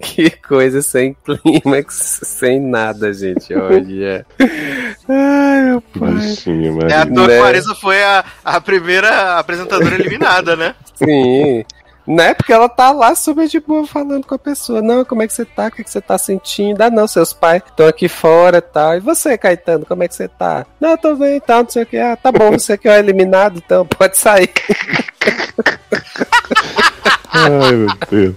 que 0.00 0.30
coisa 0.30 0.82
sem 0.82 1.16
clímax, 1.24 2.20
sem 2.24 2.60
nada, 2.60 3.12
gente. 3.12 3.54
Olha. 3.54 4.26
Ai, 5.08 5.64
meu 5.66 5.80
pai. 5.80 6.12
Bichinho, 6.14 6.78
É 6.88 6.94
à 6.94 7.04
Maria. 7.04 7.14
toa 7.14 7.26
que 7.26 7.32
Né? 7.34 7.40
Marisa 7.40 7.74
foi 7.74 8.02
a, 8.02 8.24
a 8.44 8.60
primeira 8.60 9.38
apresentadora 9.38 9.94
eliminada, 9.94 10.56
né? 10.56 10.74
Sim. 10.94 11.64
Né? 12.06 12.34
Porque 12.34 12.52
ela 12.52 12.68
tá 12.68 12.92
lá 12.92 13.14
super 13.14 13.48
de 13.48 13.58
boa 13.58 13.86
falando 13.86 14.26
com 14.26 14.34
a 14.34 14.38
pessoa. 14.38 14.80
Não, 14.80 15.04
como 15.04 15.22
é 15.22 15.26
que 15.26 15.32
você 15.32 15.44
tá? 15.44 15.66
O 15.66 15.70
que, 15.72 15.80
é 15.80 15.84
que 15.84 15.90
você 15.90 16.00
tá 16.00 16.16
sentindo? 16.16 16.80
Ah, 16.82 16.90
não, 16.90 17.08
seus 17.08 17.32
pais 17.32 17.62
estão 17.66 17.86
aqui 17.86 18.08
fora 18.08 18.58
e 18.58 18.60
tal. 18.60 18.96
E 18.96 19.00
você, 19.00 19.36
Caetano, 19.36 19.84
como 19.84 20.04
é 20.04 20.08
que 20.08 20.14
você 20.14 20.28
tá? 20.28 20.64
Não, 20.80 20.90
eu 20.90 20.98
tô 20.98 21.16
bem 21.16 21.36
e 21.36 21.40
tal, 21.40 21.64
não 21.64 21.70
sei 21.70 21.82
o 21.82 21.86
que. 21.86 21.98
Ah, 21.98 22.16
tá 22.16 22.30
bom, 22.30 22.52
você 22.52 22.78
que 22.78 22.88
é 22.88 22.98
eliminado, 22.98 23.56
então 23.64 23.84
pode 23.98 24.16
sair. 24.16 24.52
Ai, 27.32 27.72
meu 27.72 27.88
Deus. 28.10 28.36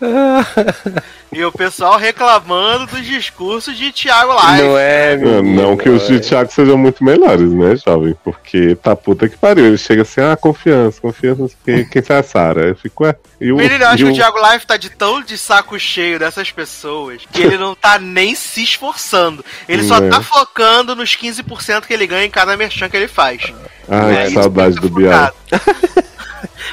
E 1.36 1.44
o 1.44 1.52
pessoal 1.52 1.98
reclamando 1.98 2.86
dos 2.86 3.04
discursos 3.04 3.76
de 3.76 3.92
Thiago 3.92 4.32
Live. 4.32 4.62
Não 4.62 4.78
é, 4.78 5.16
Não, 5.18 5.42
menino, 5.42 5.62
não 5.62 5.76
que 5.76 5.86
os 5.90 6.06
de 6.06 6.16
é. 6.16 6.18
Thiago 6.18 6.50
sejam 6.50 6.78
muito 6.78 7.04
melhores, 7.04 7.52
né, 7.52 7.76
jovem? 7.76 8.16
Porque 8.24 8.74
tá 8.76 8.96
puta 8.96 9.28
que 9.28 9.36
pariu. 9.36 9.66
Ele 9.66 9.76
chega 9.76 10.00
assim, 10.00 10.22
ah, 10.22 10.34
confiança, 10.34 10.98
confiança, 10.98 11.42
não 11.42 11.48
sei 11.48 11.56
o 11.56 11.64
quê. 11.84 11.88
Quem 11.92 12.02
foi 12.02 12.16
a 12.16 12.22
Sara? 12.22 12.68
Eu 12.68 12.74
fico, 12.74 13.04
ué. 13.04 13.14
E 13.38 13.52
o, 13.52 13.56
Menino, 13.56 13.84
eu 13.84 13.88
acho 13.88 14.02
e 14.02 14.06
que 14.06 14.12
o 14.12 14.14
Thiago 14.14 14.38
Live 14.38 14.64
tá 14.64 14.78
de 14.78 14.88
tão 14.88 15.20
de 15.20 15.36
saco 15.36 15.78
cheio 15.78 16.18
dessas 16.18 16.50
pessoas 16.50 17.20
que 17.30 17.42
ele 17.42 17.58
não 17.58 17.74
tá 17.74 17.98
nem 17.98 18.34
se 18.34 18.62
esforçando. 18.62 19.44
Ele 19.68 19.82
só 19.82 19.98
É. 19.98 20.08
tá 20.08 20.22
focando 20.22 20.96
nos 20.96 21.14
15% 21.14 21.82
que 21.86 21.92
ele 21.92 22.06
ganha 22.06 22.24
em 22.24 22.30
cada 22.30 22.56
merchan 22.56 22.88
que 22.88 22.96
ele 22.96 23.08
faz. 23.08 23.52
Ai, 23.86 24.16
É 24.22 24.26
que 24.28 24.32
saudade 24.32 24.76
que 24.76 24.88
do 24.88 24.88
tá 24.88 24.96
Bial. 24.96 25.34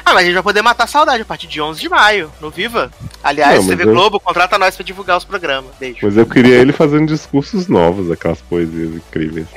ah, 0.04 0.12
mas 0.14 0.18
a 0.22 0.24
gente 0.24 0.34
vai 0.34 0.42
poder 0.42 0.62
matar 0.62 0.84
a 0.84 0.86
saudade 0.86 1.22
a 1.22 1.24
partir 1.26 1.46
de 1.46 1.60
11 1.60 1.80
de 1.80 1.88
maio, 1.88 2.32
no 2.40 2.50
Viva. 2.50 2.90
Aliás, 3.22 3.60
Não, 3.60 3.68
TV 3.68 3.84
eu- 3.84 3.92
Globo, 3.92 4.18
contrata 4.20 4.56
nós 4.58 4.74
pra 4.76 4.84
divulgar 4.84 5.16
os 5.18 5.24
programas. 5.24 5.72
Beijo. 5.78 5.98
Mas 6.02 6.16
eu 6.16 6.26
queria 6.26 6.56
ele 6.56 6.72
fazendo 6.72 7.06
discursos 7.06 7.68
novos, 7.68 8.10
aquelas 8.10 8.40
poesias 8.40 8.94
incríveis. 8.94 9.46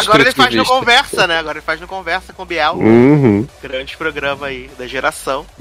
Agora 0.00 0.22
ele 0.22 0.32
faz 0.32 0.54
no. 0.54 0.64
Conversa, 0.64 1.26
né? 1.26 1.38
Agora 1.38 1.58
ele 1.58 1.64
faz 1.64 1.80
no 1.80 1.86
Conversa 1.86 2.32
com 2.32 2.42
o 2.42 2.46
Biel. 2.46 2.74
Uhum. 2.74 3.46
Grande 3.62 3.96
programa 3.96 4.46
aí 4.46 4.70
da 4.78 4.86
geração. 4.86 5.46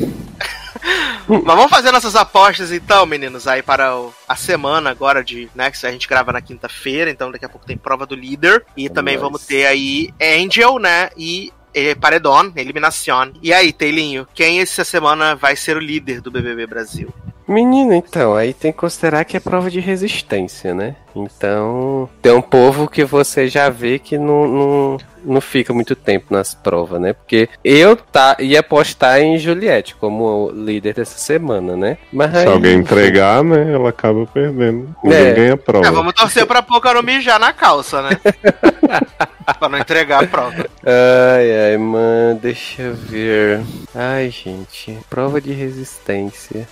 Mas 1.28 1.44
vamos 1.56 1.70
fazer 1.70 1.92
nossas 1.92 2.16
apostas 2.16 2.72
então, 2.72 3.06
meninos, 3.06 3.48
aí 3.48 3.62
para 3.62 3.96
o- 3.96 4.14
a 4.28 4.36
semana 4.36 4.90
agora 4.90 5.24
de, 5.24 5.50
né, 5.54 5.70
que 5.70 5.86
a 5.86 5.92
gente 5.92 6.08
grava 6.08 6.32
na 6.32 6.42
quinta-feira, 6.42 7.12
então 7.12 7.32
daqui 7.32 7.46
a 7.46 7.50
pouco 7.50 7.66
tem 7.68 7.78
prova 7.78 8.06
do 8.06 8.16
líder 8.16 8.66
e 8.76 8.90
também 8.90 9.16
Nice. 9.16 9.22
vamos 9.24 9.46
ter 9.46 9.66
aí 9.68 10.10
Angel, 10.22 10.80
né, 10.80 11.10
e 11.18 11.52
eh, 11.74 11.96
Paredon, 11.96 12.52
Eliminação. 12.56 13.32
E 13.42 13.54
aí, 13.54 13.72
Teilinho, 13.72 14.28
quem 14.34 14.60
essa 14.60 14.84
semana 14.84 15.36
vai 15.36 15.56
ser 15.56 15.78
o 15.78 15.80
líder 15.80 16.22
do 16.22 16.32
BBB 16.32 16.68
Brasil? 16.68 17.14
Menino, 17.50 17.94
então, 17.94 18.36
aí 18.36 18.54
tem 18.54 18.72
que 18.72 18.78
considerar 18.78 19.26
que 19.26 19.36
é 19.36 19.40
prova 19.40 19.72
de 19.72 19.80
resistência, 19.80 20.72
né? 20.72 20.96
Então, 21.16 22.08
tem 22.22 22.32
um 22.32 22.44
povo 22.44 22.88
que 22.88 23.04
você 23.04 23.48
já 23.48 23.70
vê 23.72 23.98
que 23.98 24.20
não, 24.20 24.48
não, 24.48 24.98
não 25.24 25.42
fica 25.42 25.74
muito 25.74 25.96
tempo 25.96 26.28
nas 26.34 26.54
provas, 26.54 27.00
né? 27.02 27.14
Porque 27.14 27.50
eu 27.64 27.96
tá, 27.96 28.36
ia 28.40 28.60
apostar 28.60 29.20
em 29.20 29.38
Juliette 29.38 29.96
como 29.96 30.52
líder 30.54 30.94
dessa 30.94 31.18
semana, 31.18 31.76
né? 31.76 31.98
Mas 32.12 32.32
Se 32.32 32.38
aí- 32.38 32.48
alguém 32.48 32.78
entregar, 32.78 33.44
né, 33.44 33.72
ela 33.74 33.90
acaba 33.90 34.26
perdendo. 34.28 34.96
Ninguém 35.04 35.20
É. 35.28 35.34
ganha 35.34 35.58
prova. 35.58 35.88
É, 35.88 35.92
vamos 35.92 36.14
torcer 36.14 36.46
pra 36.46 36.62
pouca 36.62 36.94
não 36.94 37.04
mijar 37.04 37.40
na 37.40 37.52
calça, 37.54 38.02
né? 38.02 38.10
pra 39.60 39.70
não 39.70 39.78
entregar 39.80 40.24
a 40.24 40.28
prova. 40.28 40.66
Ai, 40.86 41.72
ai, 41.72 41.78
mano, 41.78 42.40
deixa 42.42 42.82
eu 42.84 42.94
ver. 42.94 43.62
Ai, 43.96 44.30
gente, 44.30 44.98
prova 45.10 45.42
de 45.42 45.52
resistência. 45.52 46.68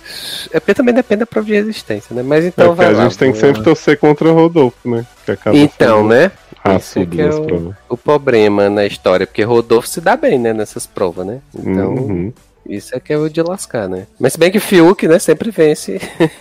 É 0.52 0.60
porque 0.60 0.74
também 0.74 0.94
depende 0.94 1.20
da 1.20 1.26
prova 1.26 1.46
de 1.46 1.54
resistência, 1.54 2.14
né? 2.14 2.22
Mas 2.22 2.44
É 2.44 2.48
então 2.48 2.66
porque 2.68 2.82
vai 2.84 2.94
a 2.94 2.96
lá. 2.96 3.02
gente 3.04 3.18
tem 3.18 3.32
que 3.32 3.38
sempre 3.38 3.62
torcer 3.62 3.98
contra 3.98 4.28
o 4.28 4.34
Rodolfo, 4.34 4.88
né? 4.88 5.04
Que 5.24 5.32
acaba 5.32 5.56
Então, 5.56 5.98
sendo 5.98 6.08
né? 6.08 6.30
Isso 6.64 6.98
raçudo 7.00 7.16
que 7.16 7.20
é 7.22 7.28
o, 7.30 7.74
o 7.88 7.96
problema 7.96 8.68
na 8.68 8.84
história, 8.86 9.26
porque 9.26 9.42
Rodolfo 9.42 9.88
se 9.88 10.00
dá 10.00 10.16
bem, 10.16 10.38
né, 10.38 10.52
nessas 10.52 10.86
provas, 10.86 11.26
né? 11.26 11.38
Então, 11.56 11.94
Uhum. 11.94 12.32
isso 12.68 12.94
é 12.94 13.00
que 13.00 13.12
é 13.12 13.16
o 13.16 13.28
de 13.30 13.40
lascar, 13.42 13.88
né? 13.88 14.06
Mas 14.20 14.34
se 14.34 14.38
bem 14.38 14.50
que 14.50 14.60
Fiuk, 14.60 15.06
né, 15.08 15.18
sempre 15.18 15.50
vence 15.50 15.98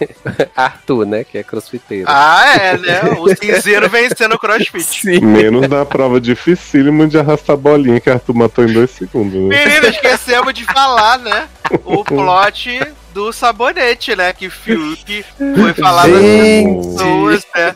Arthur, 0.55 1.05
né, 1.05 1.23
que 1.23 1.37
é 1.37 1.43
crossfiteiro. 1.43 2.05
Ah, 2.07 2.43
é, 2.55 2.77
né? 2.77 3.01
O 3.19 3.33
cinzeiro 3.35 3.89
vencendo 3.89 4.33
o 4.33 4.39
crossfit. 4.39 4.83
Sim. 5.01 5.19
Menos 5.21 5.67
na 5.69 5.85
prova 5.85 6.19
dificílima 6.19 7.07
de 7.07 7.17
arrastar 7.17 7.55
bolinha 7.55 7.99
que 7.99 8.09
Arthur 8.09 8.35
matou 8.35 8.65
em 8.65 8.73
dois 8.73 8.89
segundos. 8.91 9.33
Né? 9.33 9.65
Menina, 9.65 9.87
esquecemos 9.87 10.53
de 10.53 10.65
falar, 10.65 11.19
né? 11.19 11.47
O 11.85 12.03
plot 12.03 12.79
do 13.13 13.31
sabonete, 13.33 14.15
né? 14.15 14.31
Que 14.33 14.49
Fiuk 14.49 15.23
foi 15.55 15.73
falar 15.73 16.07
das 16.07 16.21
pessoas, 16.21 17.45
né? 17.55 17.75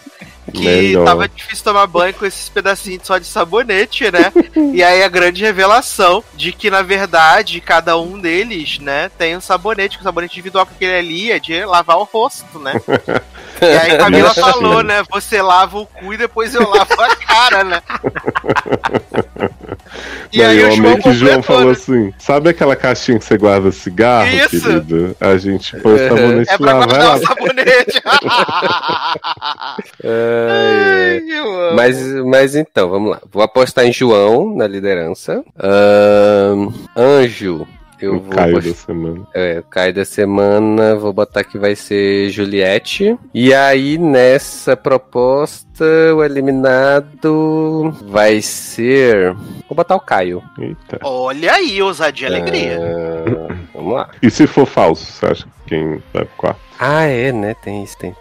Que 0.52 0.66
Melhor. 0.66 1.06
tava 1.06 1.30
difícil 1.30 1.64
tomar 1.64 1.86
banho 1.88 2.14
com 2.14 2.26
esses 2.26 2.50
pedacinhos 2.50 3.06
só 3.06 3.18
de 3.18 3.26
sabonete, 3.26 4.12
né? 4.12 4.32
E 4.74 4.84
aí 4.84 5.04
a 5.04 5.10
grande 5.10 5.42
revelação 5.42 6.24
de 6.34 6.52
que, 6.52 6.70
na 6.70 6.82
verdade, 6.82 7.60
cada 7.60 7.98
um 7.98 8.20
deles, 8.20 8.80
né, 8.80 9.10
tem 9.18 9.36
um 9.36 9.42
sabonete, 9.42 9.98
que 9.98 10.02
o 10.02 10.04
sabonete 10.04 10.34
individual 10.34 10.66
que 10.66 10.74
aquele 10.74 10.96
ali 10.96 11.32
é 11.32 11.40
de 11.40 11.66
lavar 11.66 11.98
o 11.98 12.04
rosto, 12.04 12.60
né? 12.60 12.74
E 13.62 13.66
aí 13.66 13.96
Camila 13.96 14.34
falou, 14.34 14.82
né? 14.82 15.04
Você 15.12 15.40
lava 15.40 15.78
o 15.78 15.86
cu 15.86 16.14
e 16.14 16.18
depois 16.18 16.56
eu 16.56 16.68
lavo 16.68 17.00
a 17.00 17.16
cara, 17.16 17.64
né? 17.64 17.82
E 20.32 20.42
aí, 20.42 20.64
o 20.64 20.74
homem 20.74 20.98
que 21.00 21.12
João 21.14 21.36
completou, 21.42 21.44
falou 21.44 21.72
assim: 21.72 22.14
sabe 22.18 22.50
aquela 22.50 22.76
caixinha 22.76 23.20
que 23.20 23.26
você 23.26 23.38
guarda 23.38 23.72
cigarro, 23.72 24.30
Isso. 24.30 24.62
querido? 24.62 25.16
A 25.20 25.38
gente 25.38 25.76
põe 25.78 25.94
o 25.94 25.98
É. 25.98 26.08
sabonete 26.10 26.52
É 26.54 26.58
pra 26.58 26.74
lá, 26.74 26.86
vai 26.86 27.00
lá. 27.00 27.16
o 27.16 27.20
sabonete. 27.20 28.02
Ai, 30.04 31.22
ai. 31.32 31.76
Mas, 31.76 31.98
mas 32.26 32.56
então, 32.56 32.90
vamos 32.90 33.12
lá. 33.12 33.22
Vou 33.32 33.44
apostar 33.44 33.86
em 33.86 33.94
João 33.94 34.56
na 34.56 34.68
liderança. 34.68 35.44
Ahn, 35.60 36.70
Anjo. 36.96 37.68
Eu 38.02 38.16
O 38.16 38.20
vou 38.20 38.32
Caio 38.36 38.58
apostar- 38.58 38.74
da 38.74 38.80
semana. 38.80 39.28
É, 39.34 39.60
o 39.60 39.64
Caio 39.64 39.94
da 39.94 40.06
semana, 40.06 40.96
vou 40.96 41.14
botar 41.14 41.44
que 41.44 41.58
vai 41.58 41.76
ser 41.76 42.30
Juliette. 42.30 43.18
E 43.34 43.54
aí, 43.54 43.98
nessa 43.98 44.76
proposta, 44.76 45.86
o 46.16 46.24
eliminado 46.24 47.96
vai 48.08 48.42
ser. 48.42 49.34
Vou 49.68 49.76
botar 49.76 49.96
o 49.96 50.00
Caio. 50.00 50.42
Eita. 50.60 51.00
Olha 51.04 51.54
aí, 51.54 51.82
ousadia 51.82 52.28
e 52.28 52.32
alegria. 52.32 52.80
Ah, 53.50 53.56
vamos 53.74 53.94
lá. 53.94 54.10
E 54.22 54.30
se 54.30 54.48
for 54.48 54.66
falso, 54.66 55.06
você 55.12 55.26
acha 55.26 55.44
que 55.46 55.50
pro 56.12 56.28
quarto? 56.38 56.72
Ah, 56.84 57.04
é, 57.04 57.32
né? 57.32 57.54
Tem 57.54 57.84
isso, 57.84 57.96
tem. 57.96 58.16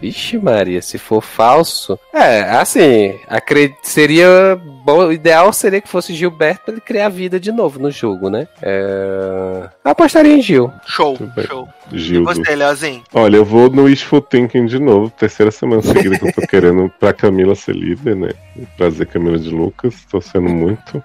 Vixe, 0.00 0.38
Maria, 0.38 0.80
se 0.80 0.98
for 0.98 1.20
falso. 1.20 1.98
É, 2.14 2.42
assim, 2.42 3.18
acred... 3.28 3.74
seria. 3.82 4.56
Bom, 4.84 5.06
o 5.06 5.12
ideal 5.12 5.52
seria 5.52 5.80
que 5.80 5.88
fosse 5.88 6.14
Gilberto 6.14 6.66
pra 6.66 6.74
ele 6.74 6.80
criar 6.80 7.08
vida 7.08 7.40
de 7.40 7.50
novo 7.50 7.80
no 7.80 7.90
jogo, 7.90 8.30
né? 8.30 8.46
É... 8.62 9.68
Eu 9.84 9.90
apostaria 9.90 10.32
em 10.32 10.40
Gil. 10.40 10.72
Show, 10.86 11.18
show. 11.46 11.68
E 11.90 12.18
você, 12.20 12.54
Leozinho? 12.54 13.02
Olha, 13.12 13.38
eu 13.38 13.44
vou 13.44 13.68
no 13.68 13.82
Wishful 13.82 14.20
Thinking 14.22 14.66
de 14.66 14.78
novo, 14.78 15.10
terceira 15.10 15.50
semana 15.50 15.82
seguida 15.82 16.18
que 16.18 16.28
eu 16.28 16.32
tô 16.32 16.42
querendo 16.42 16.88
pra 17.00 17.12
Camila 17.12 17.56
ser 17.56 17.74
líder, 17.74 18.14
né? 18.14 18.30
Trazer 18.76 19.06
Camila 19.06 19.38
de 19.38 19.50
Lucas, 19.50 19.94
torcendo 20.08 20.48
muito. 20.48 21.02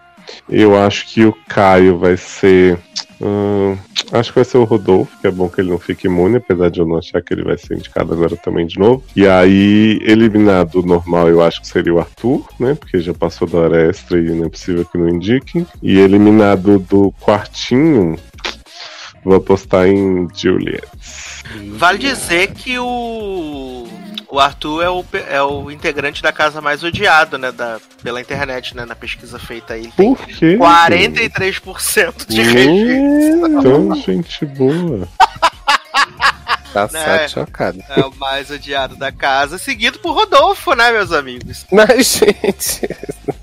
Eu 0.50 0.78
acho 0.78 1.08
que 1.08 1.26
o 1.26 1.34
Caio 1.48 1.98
vai 1.98 2.18
ser. 2.18 2.78
hum, 3.22 3.78
acho 4.12 4.32
que 4.32 4.36
vai 4.36 4.46
ser 4.46 4.58
o 4.58 4.64
Rodolfo, 4.64 5.20
que 5.20 5.28
é 5.28 5.32
bom 5.32 5.50
que 5.50 5.62
ele 5.62 5.70
não 5.70 5.80
fique 5.80 6.08
imune, 6.08 6.38
apesar 6.38 6.70
de 6.70 6.80
eu 6.80 6.86
não 6.86 6.98
achar 6.98 7.22
que 7.22 7.34
ele 7.34 7.44
vai 7.44 7.58
ser 7.58 7.76
indicado 7.76 8.14
agora 8.14 8.36
também 8.36 8.66
de 8.66 8.78
novo. 8.78 9.04
E 9.16 9.28
aí, 9.28 10.00
eliminado 10.02 10.82
normal, 10.84 11.30
eu 11.30 11.42
acho 11.42 11.62
que 11.62 11.68
seria 11.68 11.94
o 11.94 12.00
Arthur, 12.00 12.46
né? 12.60 12.76
Porque 12.76 13.00
já 13.00 13.14
passou 13.14 13.48
da 13.48 13.58
hora 13.58 13.90
extra 13.90 14.20
e 14.20 14.30
não 14.30 14.46
é 14.46 14.50
possível 14.50 14.86
que 14.86 14.98
não 14.98 15.10
indiquem. 15.10 15.66
E 15.82 16.00
eliminado 16.00 16.80
do 16.80 17.12
quartinho, 17.22 18.18
vou 19.24 19.36
apostar 19.36 19.88
em 19.88 20.28
Juliet. 20.34 20.86
Vale 21.78 21.98
dizer 21.98 22.52
que 22.54 22.78
o. 22.80 23.88
O 24.36 24.40
Arthur 24.42 24.82
é 24.84 24.90
o, 24.90 25.06
é 25.30 25.42
o 25.42 25.72
integrante 25.72 26.22
da 26.22 26.30
casa 26.30 26.60
mais 26.60 26.84
odiado, 26.84 27.38
né? 27.38 27.54
Da, 27.54 27.80
pela 28.04 28.20
internet, 28.20 28.76
né? 28.76 28.84
Na 28.86 28.94
pesquisa 28.94 29.40
feita 29.40 29.76
aí. 29.76 29.88
Por 29.96 30.18
quê? 30.28 30.58
43% 30.58 32.28
de 32.28 32.42
registro. 32.42 33.62
Tão 33.62 33.96
gente 33.96 34.46
boa. 34.46 35.08
Tá 36.74 36.90
Né? 36.92 37.26
chocado. 37.30 37.80
É 37.96 38.02
o 38.02 38.14
mais 38.16 38.52
odiado 38.52 38.98
da 38.98 39.10
casa, 39.10 39.58
seguido 39.58 39.98
por 40.00 40.12
Rodolfo, 40.12 40.74
né, 40.76 40.92
meus 40.92 41.14
amigos? 41.14 41.66
Mas, 41.72 42.18
gente, 42.20 42.82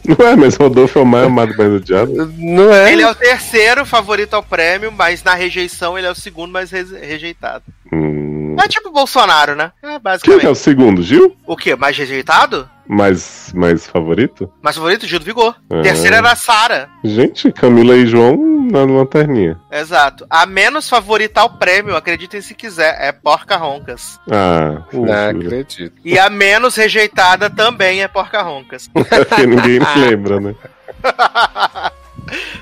Não 0.06 0.26
é, 0.26 0.36
mas 0.36 0.56
Rodolfo 0.56 0.98
é 0.98 1.02
o 1.02 1.06
mais 1.06 1.24
amado, 1.24 1.56
mais 1.56 1.72
odiado. 1.72 2.12
não 2.36 2.70
é. 2.70 2.92
Ele 2.92 3.00
é 3.00 3.10
o 3.10 3.14
terceiro 3.14 3.86
favorito 3.86 4.34
ao 4.34 4.42
prêmio, 4.42 4.92
mas 4.92 5.22
na 5.24 5.32
rejeição 5.32 5.96
ele 5.96 6.06
é 6.06 6.10
o 6.10 6.14
segundo 6.14 6.52
mais 6.52 6.70
re- 6.70 6.84
rejeitado. 7.00 7.64
Hum, 7.90 8.31
Hum. 8.52 8.64
É 8.64 8.68
tipo 8.68 8.90
Bolsonaro, 8.90 9.54
né? 9.54 9.72
É, 9.82 9.86
Quem 9.86 9.90
que 9.90 9.96
é 9.96 9.98
basicamente. 9.98 10.46
o 10.46 10.54
segundo, 10.54 11.02
Gil? 11.02 11.36
O 11.46 11.56
quê? 11.56 11.74
Mais 11.76 11.96
rejeitado? 11.96 12.68
Mais, 12.86 13.52
mais 13.54 13.86
favorito? 13.86 14.52
Mais 14.60 14.76
favorito, 14.76 15.06
Gil 15.06 15.18
do 15.18 15.24
Vigor. 15.24 15.54
Ah. 15.70 15.82
Terceira 15.82 16.16
era 16.16 16.32
a 16.32 16.36
Sara. 16.36 16.88
Gente, 17.02 17.50
Camila 17.52 17.94
e 17.96 18.06
João 18.06 18.36
na 18.70 18.84
lanterninha. 18.84 19.58
Exato. 19.70 20.26
A 20.28 20.44
menos 20.46 20.88
favorita 20.88 21.40
ao 21.40 21.50
prêmio, 21.50 21.96
acreditem 21.96 22.40
se 22.40 22.54
quiser, 22.54 22.96
é 23.00 23.12
Porca 23.12 23.56
Roncas. 23.56 24.18
Ah, 24.30 24.82
Não 24.92 25.04
acredito. 25.30 25.92
E 26.04 26.18
a 26.18 26.28
menos 26.28 26.74
rejeitada 26.76 27.48
também 27.48 28.02
é 28.02 28.08
Porca 28.08 28.42
Roncas. 28.42 28.88
Porque 28.92 29.46
ninguém 29.46 29.78
lembra, 29.96 30.40
né? 30.40 30.54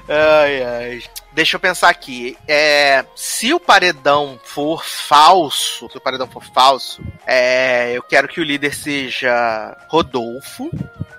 Ai, 0.09 0.63
ai. 0.63 1.03
Deixa 1.33 1.57
eu 1.57 1.61
pensar 1.61 1.89
aqui. 1.89 2.37
É, 2.47 3.05
se 3.15 3.55
o 3.55 3.61
paredão 3.61 4.39
for 4.43 4.85
falso, 4.85 5.89
se 5.91 5.97
o 5.97 6.01
paredão 6.01 6.27
for 6.27 6.43
falso, 6.53 7.01
é, 7.27 7.93
eu 7.97 8.03
quero 8.03 8.27
que 8.29 8.41
o 8.41 8.45
líder 8.45 8.75
seja 8.75 9.77
Rodolfo. 9.89 10.71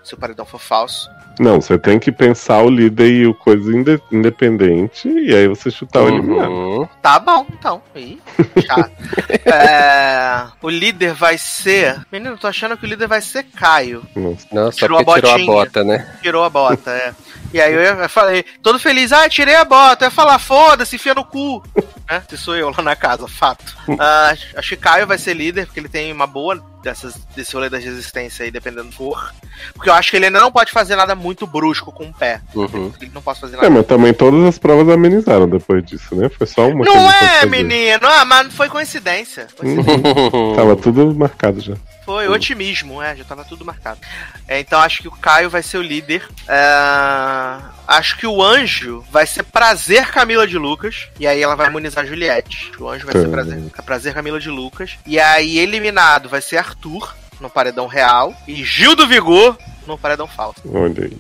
Se 0.04 0.14
o 0.14 0.18
paredão 0.18 0.46
for 0.46 0.60
falso. 0.60 1.10
Não, 1.40 1.62
você 1.62 1.78
tem 1.78 1.98
que 1.98 2.12
pensar 2.12 2.62
o 2.62 2.70
líder 2.70 3.08
e 3.08 3.26
o 3.26 3.34
coisa 3.34 3.72
inde- 3.76 4.02
independente, 4.12 5.08
e 5.08 5.34
aí 5.34 5.48
você 5.48 5.72
chutar 5.72 6.04
o 6.04 6.08
eliminado. 6.10 6.52
Uhum. 6.52 6.88
Tá 7.02 7.18
bom, 7.20 7.46
então. 7.50 7.82
Ih. 7.96 8.20
É, 9.46 10.48
o 10.62 10.70
líder 10.70 11.14
vai 11.14 11.38
ser. 11.38 12.00
Menino, 12.12 12.38
tô 12.38 12.48
achando 12.48 12.78
que 12.78 12.86
o 12.86 12.88
líder 12.88 13.08
vai 13.08 13.22
ser 13.22 13.44
Caio. 13.44 14.04
Nossa. 14.16 14.48
Não, 14.52 14.72
só 14.72 14.80
Tirou 14.80 15.00
a 15.00 15.04
tirou 15.16 15.32
a 15.32 15.38
bota, 15.46 15.84
né? 15.84 16.16
Tirou 16.22 16.44
a 16.44 16.50
bota, 16.50 16.92
é. 16.92 17.14
E 17.54 17.60
aí 17.60 17.74
eu, 17.74 18.10
falei, 18.10 18.46
todo 18.62 18.80
feliz, 18.80 19.12
ah, 19.12 19.28
tirei 19.28 19.56
a 19.56 19.66
bota. 19.66 20.06
Eu 20.06 20.08
ia 20.08 20.12
falar, 20.12 20.40
foda-se, 20.40 20.96
enfia 20.96 21.14
no 21.14 21.26
cu. 21.26 21.64
né? 22.10 22.24
Se 22.30 22.38
sou 22.38 22.56
eu 22.56 22.70
lá 22.70 22.84
na 22.84 22.96
casa, 22.96 23.28
fato. 23.28 23.76
Ah, 24.00 24.34
acho 24.56 24.70
que 24.70 24.78
Caio 24.78 25.08
vai 25.08 25.18
ser 25.18 25.34
líder, 25.34 25.66
porque 25.66 25.80
ele 25.80 25.90
tem 25.90 26.12
uma 26.12 26.28
boa 26.28 26.62
dessas, 26.84 27.16
desse 27.36 27.54
rolê 27.54 27.70
da 27.70 27.78
resistência 27.78 28.44
aí, 28.44 28.52
dependendo 28.52 28.90
do 28.90 28.92
for. 28.92 29.34
Porque 29.74 29.90
eu 29.90 29.94
acho 29.94 30.12
que 30.12 30.18
ele 30.18 30.26
ainda 30.26 30.40
não 30.40 30.52
pode 30.52 30.72
fazer 30.72 30.96
nada 30.96 31.16
muito 31.16 31.48
brusco 31.48 31.92
com 31.92 32.06
o 32.06 32.14
pé. 32.14 32.42
Uhum. 32.54 32.92
Ele 33.00 33.12
não 33.14 33.22
pode 33.22 33.40
fazer 33.40 33.56
nada. 33.56 33.68
É, 33.68 33.70
mas 33.70 33.86
também 33.86 34.14
todas 34.14 34.44
as 34.46 34.58
provas 34.58 34.90
amenizaram 34.90 35.48
depois 35.48 35.86
disso, 35.86 36.16
né? 36.16 36.30
Foi 36.30 36.48
só 36.48 36.68
uma 36.68 36.84
Não 36.86 37.12
é, 37.12 37.46
menino. 37.46 38.02
Ah, 38.04 38.26
mas 38.26 38.46
não 38.46 38.52
foi 38.52 38.70
coincidência. 38.70 39.48
Foi, 39.56 39.68
Tava 40.56 40.76
tudo 40.76 41.14
marcado 41.14 41.60
já. 41.60 41.76
Foi 42.12 42.28
otimismo, 42.28 43.02
é, 43.02 43.16
já 43.16 43.24
tava 43.24 43.44
tudo 43.46 43.64
marcado. 43.66 44.00
É, 44.48 44.60
então 44.60 44.80
acho 44.80 45.02
que 45.02 45.08
o 45.08 45.12
Caio 45.12 45.50
vai 45.50 45.64
ser 45.64 45.78
o 45.78 45.82
líder. 45.82 46.28
É, 46.48 47.58
acho 47.88 48.18
que 48.18 48.28
o 48.28 48.42
anjo 48.44 49.04
vai 49.12 49.26
ser 49.26 49.44
prazer 49.44 50.08
Camila 50.12 50.46
de 50.48 50.58
Lucas. 50.58 51.08
E 51.20 51.26
aí 51.28 51.42
ela 51.42 51.56
vai 51.56 51.68
imunizar 51.68 52.04
a 52.04 52.08
Juliette. 52.08 52.72
O 52.80 52.90
anjo 52.90 53.06
vai 53.06 53.14
ser 53.16 53.24
Tá. 53.26 53.30
prazer, 53.30 53.64
prazer 53.86 54.14
Camila 54.14 54.40
de 54.40 54.50
Lucas. 54.50 54.98
E 55.06 55.20
aí 55.20 55.58
eliminado 55.60 56.30
vai 56.30 56.42
ser 56.42 56.58
Arthur 56.58 57.16
no 57.40 57.50
paredão 57.50 57.88
real. 57.88 58.34
E 58.48 58.64
Gil 58.64 58.96
do 58.96 59.08
Vigor 59.08 59.58
no 59.88 59.98
paredão 59.98 60.28
falso. 60.28 60.62
Olha 60.66 61.06
aí. 61.06 61.18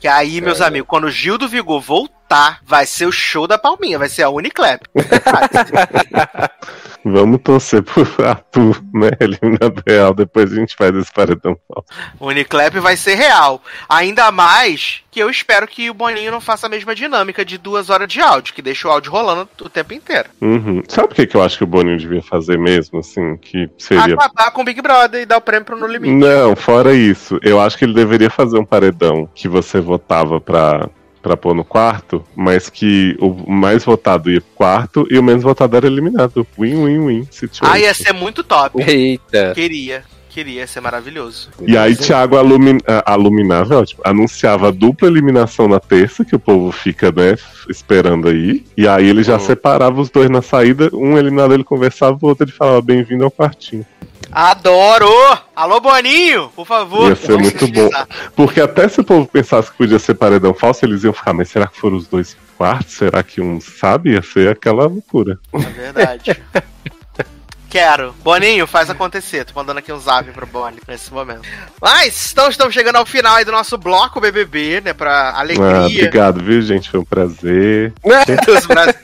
Que 0.00 0.08
aí, 0.08 0.40
meus 0.42 0.60
amigos, 0.60 0.86
quando 0.88 1.04
o 1.04 1.10
Gil 1.10 1.38
do 1.38 1.48
Vigor 1.48 1.80
voltar, 2.24 2.60
vai 2.64 2.86
ser 2.86 3.06
o 3.06 3.12
show 3.12 3.46
da 3.46 3.58
palminha, 3.58 3.98
vai 3.98 4.08
ser 4.08 4.22
a 4.22 4.30
Uniclap. 4.30 4.82
Vamos 7.04 7.42
torcer 7.42 7.82
pro 7.82 8.06
Arthur, 8.24 8.82
né? 8.94 9.10
Eliminado 9.20 9.82
real, 9.86 10.14
depois 10.14 10.50
a 10.50 10.56
gente 10.56 10.74
faz 10.74 10.96
esse 10.96 11.12
paredão 11.12 11.54
Uniclap 12.18 12.74
vai 12.76 12.96
ser 12.96 13.14
real. 13.14 13.60
Ainda 13.86 14.32
mais 14.32 15.02
que 15.10 15.20
eu 15.20 15.28
espero 15.28 15.68
que 15.68 15.90
o 15.90 15.94
Boninho 15.94 16.32
não 16.32 16.40
faça 16.40 16.66
a 16.66 16.70
mesma 16.70 16.94
dinâmica 16.94 17.44
de 17.44 17.58
duas 17.58 17.90
horas 17.90 18.08
de 18.08 18.22
áudio, 18.22 18.54
que 18.54 18.62
deixa 18.62 18.88
o 18.88 18.90
áudio 18.90 19.12
rolando 19.12 19.46
o 19.60 19.68
tempo 19.68 19.92
inteiro. 19.92 20.30
Uhum. 20.40 20.82
Sabe 20.88 21.12
o 21.12 21.14
que, 21.14 21.26
que 21.26 21.36
eu 21.36 21.42
acho 21.42 21.58
que 21.58 21.64
o 21.64 21.66
Boninho 21.66 21.98
devia 21.98 22.22
fazer 22.22 22.58
mesmo, 22.58 23.00
assim? 23.00 23.36
Que 23.36 23.68
seria. 23.78 24.14
Acabar 24.14 24.50
com 24.50 24.62
o 24.62 24.64
Big 24.64 24.80
Brother 24.80 25.20
e 25.20 25.26
dar 25.26 25.36
o 25.36 25.42
prêmio 25.42 25.66
pro 25.66 25.78
No 25.78 25.86
Limite. 25.86 26.14
Não, 26.14 26.56
fora 26.56 26.94
isso, 26.94 27.38
eu 27.42 27.60
acho 27.60 27.76
que 27.76 27.84
ele 27.84 27.94
deveria 27.94 28.30
fazer 28.30 28.58
um 28.58 28.64
paredão 28.64 29.28
que 29.34 29.46
você 29.46 29.78
votava 29.78 30.40
pra, 30.40 30.88
pra 31.24 31.38
pôr 31.38 31.54
no 31.54 31.64
quarto, 31.64 32.22
mas 32.36 32.68
que 32.68 33.16
o 33.18 33.50
mais 33.50 33.82
votado 33.82 34.30
ia 34.30 34.42
pro 34.42 34.50
quarto 34.54 35.06
e 35.10 35.18
o 35.18 35.22
menos 35.22 35.42
votado 35.42 35.74
era 35.74 35.86
eliminado. 35.86 36.46
Win, 36.58 36.84
win, 36.84 37.06
win. 37.06 37.28
situation. 37.30 37.74
Ah, 37.74 37.78
ia 37.78 37.94
ser 37.94 38.12
muito 38.12 38.44
top. 38.44 38.80
Eita. 38.82 39.52
Queria. 39.54 40.04
Queria, 40.28 40.62
ia 40.62 40.66
ser 40.66 40.80
maravilhoso. 40.80 41.48
E 41.64 41.78
aí, 41.78 41.94
Thiago 41.94 42.36
alumin... 42.36 42.78
ah, 42.88 43.12
aluminava, 43.12 43.78
ótimo, 43.78 44.02
anunciava 44.04 44.66
a 44.66 44.70
dupla 44.72 45.06
eliminação 45.06 45.68
na 45.68 45.78
terça, 45.78 46.24
que 46.24 46.34
o 46.34 46.40
povo 46.40 46.72
fica, 46.72 47.12
né, 47.12 47.36
esperando 47.70 48.28
aí. 48.28 48.64
E 48.76 48.88
aí 48.88 49.08
ele 49.08 49.22
já 49.22 49.36
Hum. 49.36 49.38
separava 49.38 50.00
os 50.00 50.10
dois 50.10 50.28
na 50.28 50.42
saída, 50.42 50.90
um 50.92 51.16
eliminado 51.16 51.54
ele 51.54 51.62
conversava, 51.62 52.18
o 52.20 52.26
outro 52.26 52.44
ele 52.44 52.52
falava 52.52 52.82
bem-vindo 52.82 53.22
ao 53.22 53.30
quartinho. 53.30 53.86
Adoro! 54.34 55.08
Alô, 55.54 55.80
Boninho, 55.80 56.50
por 56.56 56.66
favor. 56.66 57.08
Ia 57.08 57.14
ser 57.14 57.38
muito 57.38 57.68
bom. 57.68 57.88
Porque 58.34 58.60
até 58.60 58.88
se 58.88 59.00
o 59.00 59.04
povo 59.04 59.26
pensasse 59.28 59.70
que 59.70 59.76
podia 59.76 59.98
ser 60.00 60.14
paredão 60.14 60.52
falso, 60.52 60.84
eles 60.84 61.04
iam 61.04 61.12
ficar, 61.12 61.32
mas 61.32 61.48
será 61.48 61.68
que 61.68 61.78
foram 61.78 61.96
os 61.96 62.08
dois 62.08 62.36
quartos? 62.58 62.94
Será 62.94 63.22
que 63.22 63.40
um 63.40 63.60
sabe? 63.60 64.10
Ia 64.10 64.22
ser 64.22 64.48
aquela 64.48 64.86
loucura. 64.86 65.38
É 65.52 65.58
verdade. 65.58 66.42
Quero. 67.74 68.14
Boninho, 68.22 68.68
faz 68.68 68.88
acontecer. 68.88 69.44
Tô 69.44 69.52
mandando 69.52 69.80
aqui 69.80 69.92
um 69.92 69.98
zap 69.98 70.30
pro 70.30 70.46
Boni 70.46 70.76
nesse 70.86 71.12
momento. 71.12 71.42
Mas, 71.82 72.30
então 72.30 72.48
estamos 72.48 72.72
chegando 72.72 72.94
ao 72.94 73.04
final 73.04 73.34
aí 73.34 73.44
do 73.44 73.50
nosso 73.50 73.76
bloco 73.76 74.20
BBB, 74.20 74.80
né? 74.80 74.92
Pra 74.92 75.30
Ah, 75.30 75.40
alegria, 75.40 75.80
obrigado, 75.86 76.40
viu, 76.40 76.62
gente? 76.62 76.88
Foi 76.88 77.00
um 77.00 77.04
prazer. 77.04 77.92
dos 78.46 78.64
bra- 78.66 78.94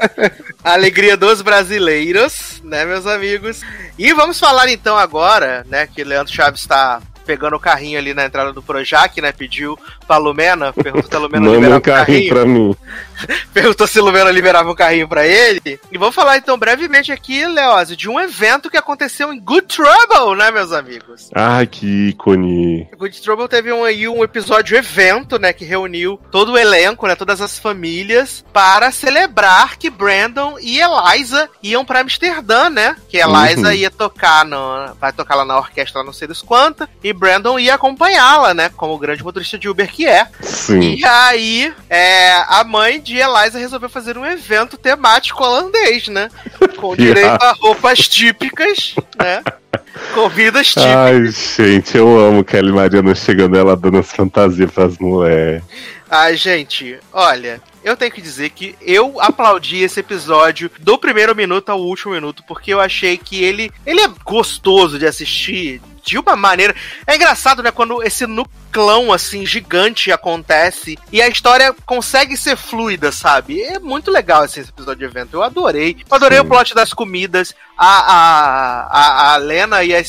alegria 0.63 1.17
dos 1.17 1.43
brasileiros, 1.43 2.61
né, 2.63 2.85
meus 2.85 3.09
amigos? 3.09 3.61
E 3.99 4.13
vamos 4.13 4.39
falar 4.39 4.69
então 4.71 4.97
agora, 4.97 5.67
né? 5.69 5.89
Que 5.89 6.05
Leandro 6.05 6.33
Chaves 6.33 6.65
tá 6.65 7.01
pegando 7.27 7.55
o 7.57 7.61
carrinho 7.61 7.99
ali 7.99 8.15
na 8.15 8.25
entrada 8.25 8.53
do 8.53 8.63
Projac, 8.63 9.21
né? 9.21 9.33
Pediu 9.33 9.77
pra 10.07 10.17
Lumena, 10.17 10.73
perguntou 10.73 11.09
se 11.11 11.17
a 11.17 11.19
Lumena 11.19 11.41
Manda 11.45 11.57
liberava 11.57 11.75
um 11.75 11.79
o 11.79 11.83
carrinho 11.83 12.07
carrinho. 12.07 12.35
pra 12.35 12.45
mim. 12.45 12.77
Perguntou 13.53 13.87
se 13.87 14.01
Lumena 14.01 14.31
liberava 14.31 14.71
um 14.71 14.75
carrinho 14.75 15.09
pra 15.09 15.27
ele. 15.27 15.81
E 15.91 15.99
vamos 15.99 16.15
falar 16.15 16.37
então 16.39 16.59
brevemente 16.59 17.13
aqui, 17.13 17.47
Leózio, 17.47 17.97
de 17.97 18.09
um 18.09 18.19
evento 18.21 18.71
que 18.71 18.77
aconteceu 18.77 19.33
em 19.33 19.41
Good 19.41 19.67
Trouble, 19.67 20.37
né, 20.37 20.51
meus 20.51 20.73
amigos? 20.73 21.31
Ai, 21.35 21.67
que 21.67 22.09
ícone. 22.11 22.89
Good 22.97 23.21
Trouble 23.23 23.49
teve 23.49 23.73
um, 23.73 23.85
aí 23.85 24.07
um 24.09 24.23
episódio 24.23 24.77
evento, 24.77 25.39
né, 25.39 25.53
que 25.53 25.65
reuniu 25.65 26.21
todo 26.31 26.53
o 26.53 26.59
elenco, 26.59 27.07
né, 27.07 27.15
todas 27.15 27.41
as 27.41 27.59
famílias, 27.59 28.45
para 28.53 28.91
celebrar 28.91 29.77
que 29.77 29.91
Brandon 29.91 30.57
e 30.61 30.81
Eliza 30.81 31.49
iam 31.63 31.85
pra 31.85 32.01
Amsterdã, 32.01 32.69
né? 32.71 32.97
Que 33.09 33.19
Eliza 33.19 33.69
Uhum. 33.69 33.73
ia 33.73 33.91
tocar 33.91 34.45
no, 34.45 34.95
vai 35.01 35.13
tocar 35.13 35.35
lá 35.35 35.45
na 35.45 35.59
orquestra, 35.59 36.01
lá 36.01 36.07
não 36.07 36.13
sei 36.13 36.27
dos 36.29 36.43
quantos, 36.43 36.87
e 37.03 37.13
Brandon 37.13 37.59
ia 37.59 37.75
acompanhá-la, 37.75 38.55
né, 38.55 38.71
como 38.77 38.95
o 38.95 38.99
grande 38.99 39.23
motorista 39.23 39.59
de 39.59 39.69
Uber 39.69 39.91
que 39.91 40.07
é. 40.07 40.27
Sim. 40.43 40.81
E 40.95 41.05
aí, 41.05 41.73
é, 41.89 42.33
a 42.49 42.63
mãe 42.65 43.01
de 43.01 43.10
Eliza 43.17 43.59
resolveu 43.59 43.89
fazer 43.89 44.19
um 44.19 44.27
evento 44.27 44.77
temático 44.77 45.43
holandês, 45.43 46.09
né? 46.09 46.29
Com 46.77 46.95
direito 46.97 47.43
a 47.43 47.53
roupas 47.53 48.09
típicas, 48.09 48.95
né? 49.19 49.43
Comidas 50.15 50.69
típicas. 50.69 50.95
Ai, 50.95 51.27
gente, 51.29 51.97
eu 51.97 52.19
amo 52.19 52.45
Kelly 52.45 52.73
Mariana 52.73 53.15
chegando 53.15 53.57
ela 53.57 53.77
dando 53.77 53.99
as 53.99 54.11
fantasias 54.11 54.71
pras 54.71 54.99
mulheres. 54.99 55.63
Ai, 56.11 56.37
gente, 56.37 56.99
olha, 57.13 57.61
eu 57.85 57.97
tenho 57.97 58.11
que 58.11 58.21
dizer 58.21 58.51
que 58.51 58.75
eu 58.81 59.21
aplaudi 59.21 59.83
esse 59.83 60.01
episódio 60.01 60.71
do 60.81 60.99
primeiro 60.99 61.35
minuto 61.37 61.71
ao 61.71 61.81
último 61.81 62.13
minuto, 62.13 62.43
porque 62.49 62.75
eu 62.75 62.81
achei 62.81 63.17
que 63.17 63.43
ele, 63.43 63.71
ele 63.87 64.01
é 64.01 64.09
gostoso 64.25 64.99
de 64.99 65.07
assistir 65.07 65.81
de 66.11 66.19
uma 66.19 66.35
maneira. 66.35 66.75
É 67.07 67.15
engraçado, 67.15 67.63
né, 67.63 67.71
quando 67.71 68.03
esse 68.03 68.27
nuclão 68.27 69.13
assim 69.13 69.47
gigante 69.47 70.11
acontece 70.11 70.99
e 71.13 71.23
a 71.23 71.29
história 71.29 71.73
consegue 71.87 72.37
ser 72.37 72.57
fluida, 72.57 73.13
sabe? 73.13 73.63
É 73.63 73.79
muito 73.79 74.11
legal 74.11 74.45
esse 74.45 74.61
episódio 74.61 74.99
de 74.99 75.05
evento. 75.05 75.35
Eu 75.35 75.43
adorei. 75.43 75.97
Eu 76.11 76.17
adorei 76.17 76.39
Sim. 76.39 76.45
o 76.45 76.49
plot 76.49 76.75
das 76.75 76.93
comidas, 76.93 77.55
a 77.77 78.01
a, 78.01 78.87
a, 78.91 79.35
a 79.35 79.37
Lena 79.37 79.85
e 79.85 79.95
a 79.95 80.01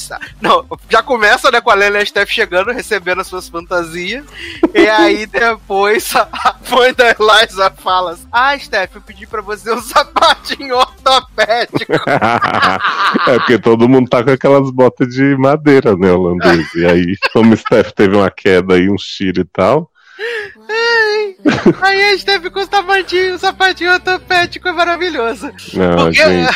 não, 0.42 0.66
já 0.90 1.04
começa 1.04 1.52
né 1.52 1.62
com 1.62 1.70
a 1.70 1.76
Lena 1.76 2.00
e 2.00 2.02
a 2.02 2.06
Steph 2.06 2.30
chegando, 2.30 2.72
recebendo 2.72 3.22
as 3.22 3.28
suas 3.28 3.48
fantasias. 3.48 4.26
E 4.74 4.88
aí 4.88 5.26
depois 5.28 6.16
a 6.16 6.56
mãe 6.70 6.94
da 6.94 7.16
Eliza 7.20 7.72
fala: 7.78 8.12
assim, 8.12 8.28
Ah, 8.32 8.58
Steph, 8.58 8.96
eu 8.96 9.02
pedi 9.02 9.28
pra 9.28 9.42
você 9.42 9.72
um 9.72 9.82
sapatinho 9.82 10.78
ortopédico. 10.78 11.94
é 13.28 13.38
porque 13.38 13.60
todo 13.60 13.88
mundo 13.88 14.10
tá 14.10 14.24
com 14.24 14.32
aquelas 14.32 14.72
botas 14.72 15.08
de 15.10 15.36
madeira, 15.38 15.91
né, 15.98 16.12
holandês. 16.12 16.68
E 16.76 16.86
aí, 16.86 17.16
como 17.34 17.54
o 17.54 17.58
Steph 17.58 17.92
teve 17.92 18.16
uma 18.16 18.30
queda 18.32 18.76
aí, 18.76 18.90
um 18.90 18.96
tiro 18.96 19.42
e 19.42 19.46
tal. 19.46 19.90
Aí 21.82 22.14
a 22.14 22.18
Steph 22.18 22.46
com 22.52 22.60
o 22.60 22.66
sapatinho, 22.66 23.36
o 23.36 23.40
sapatinho 23.40 23.94
ortopédico 23.94 24.68
é 24.68 24.72
maravilhoso. 24.72 25.52
Não, 25.74 25.96
Porque- 26.06 26.14
gente. 26.14 26.54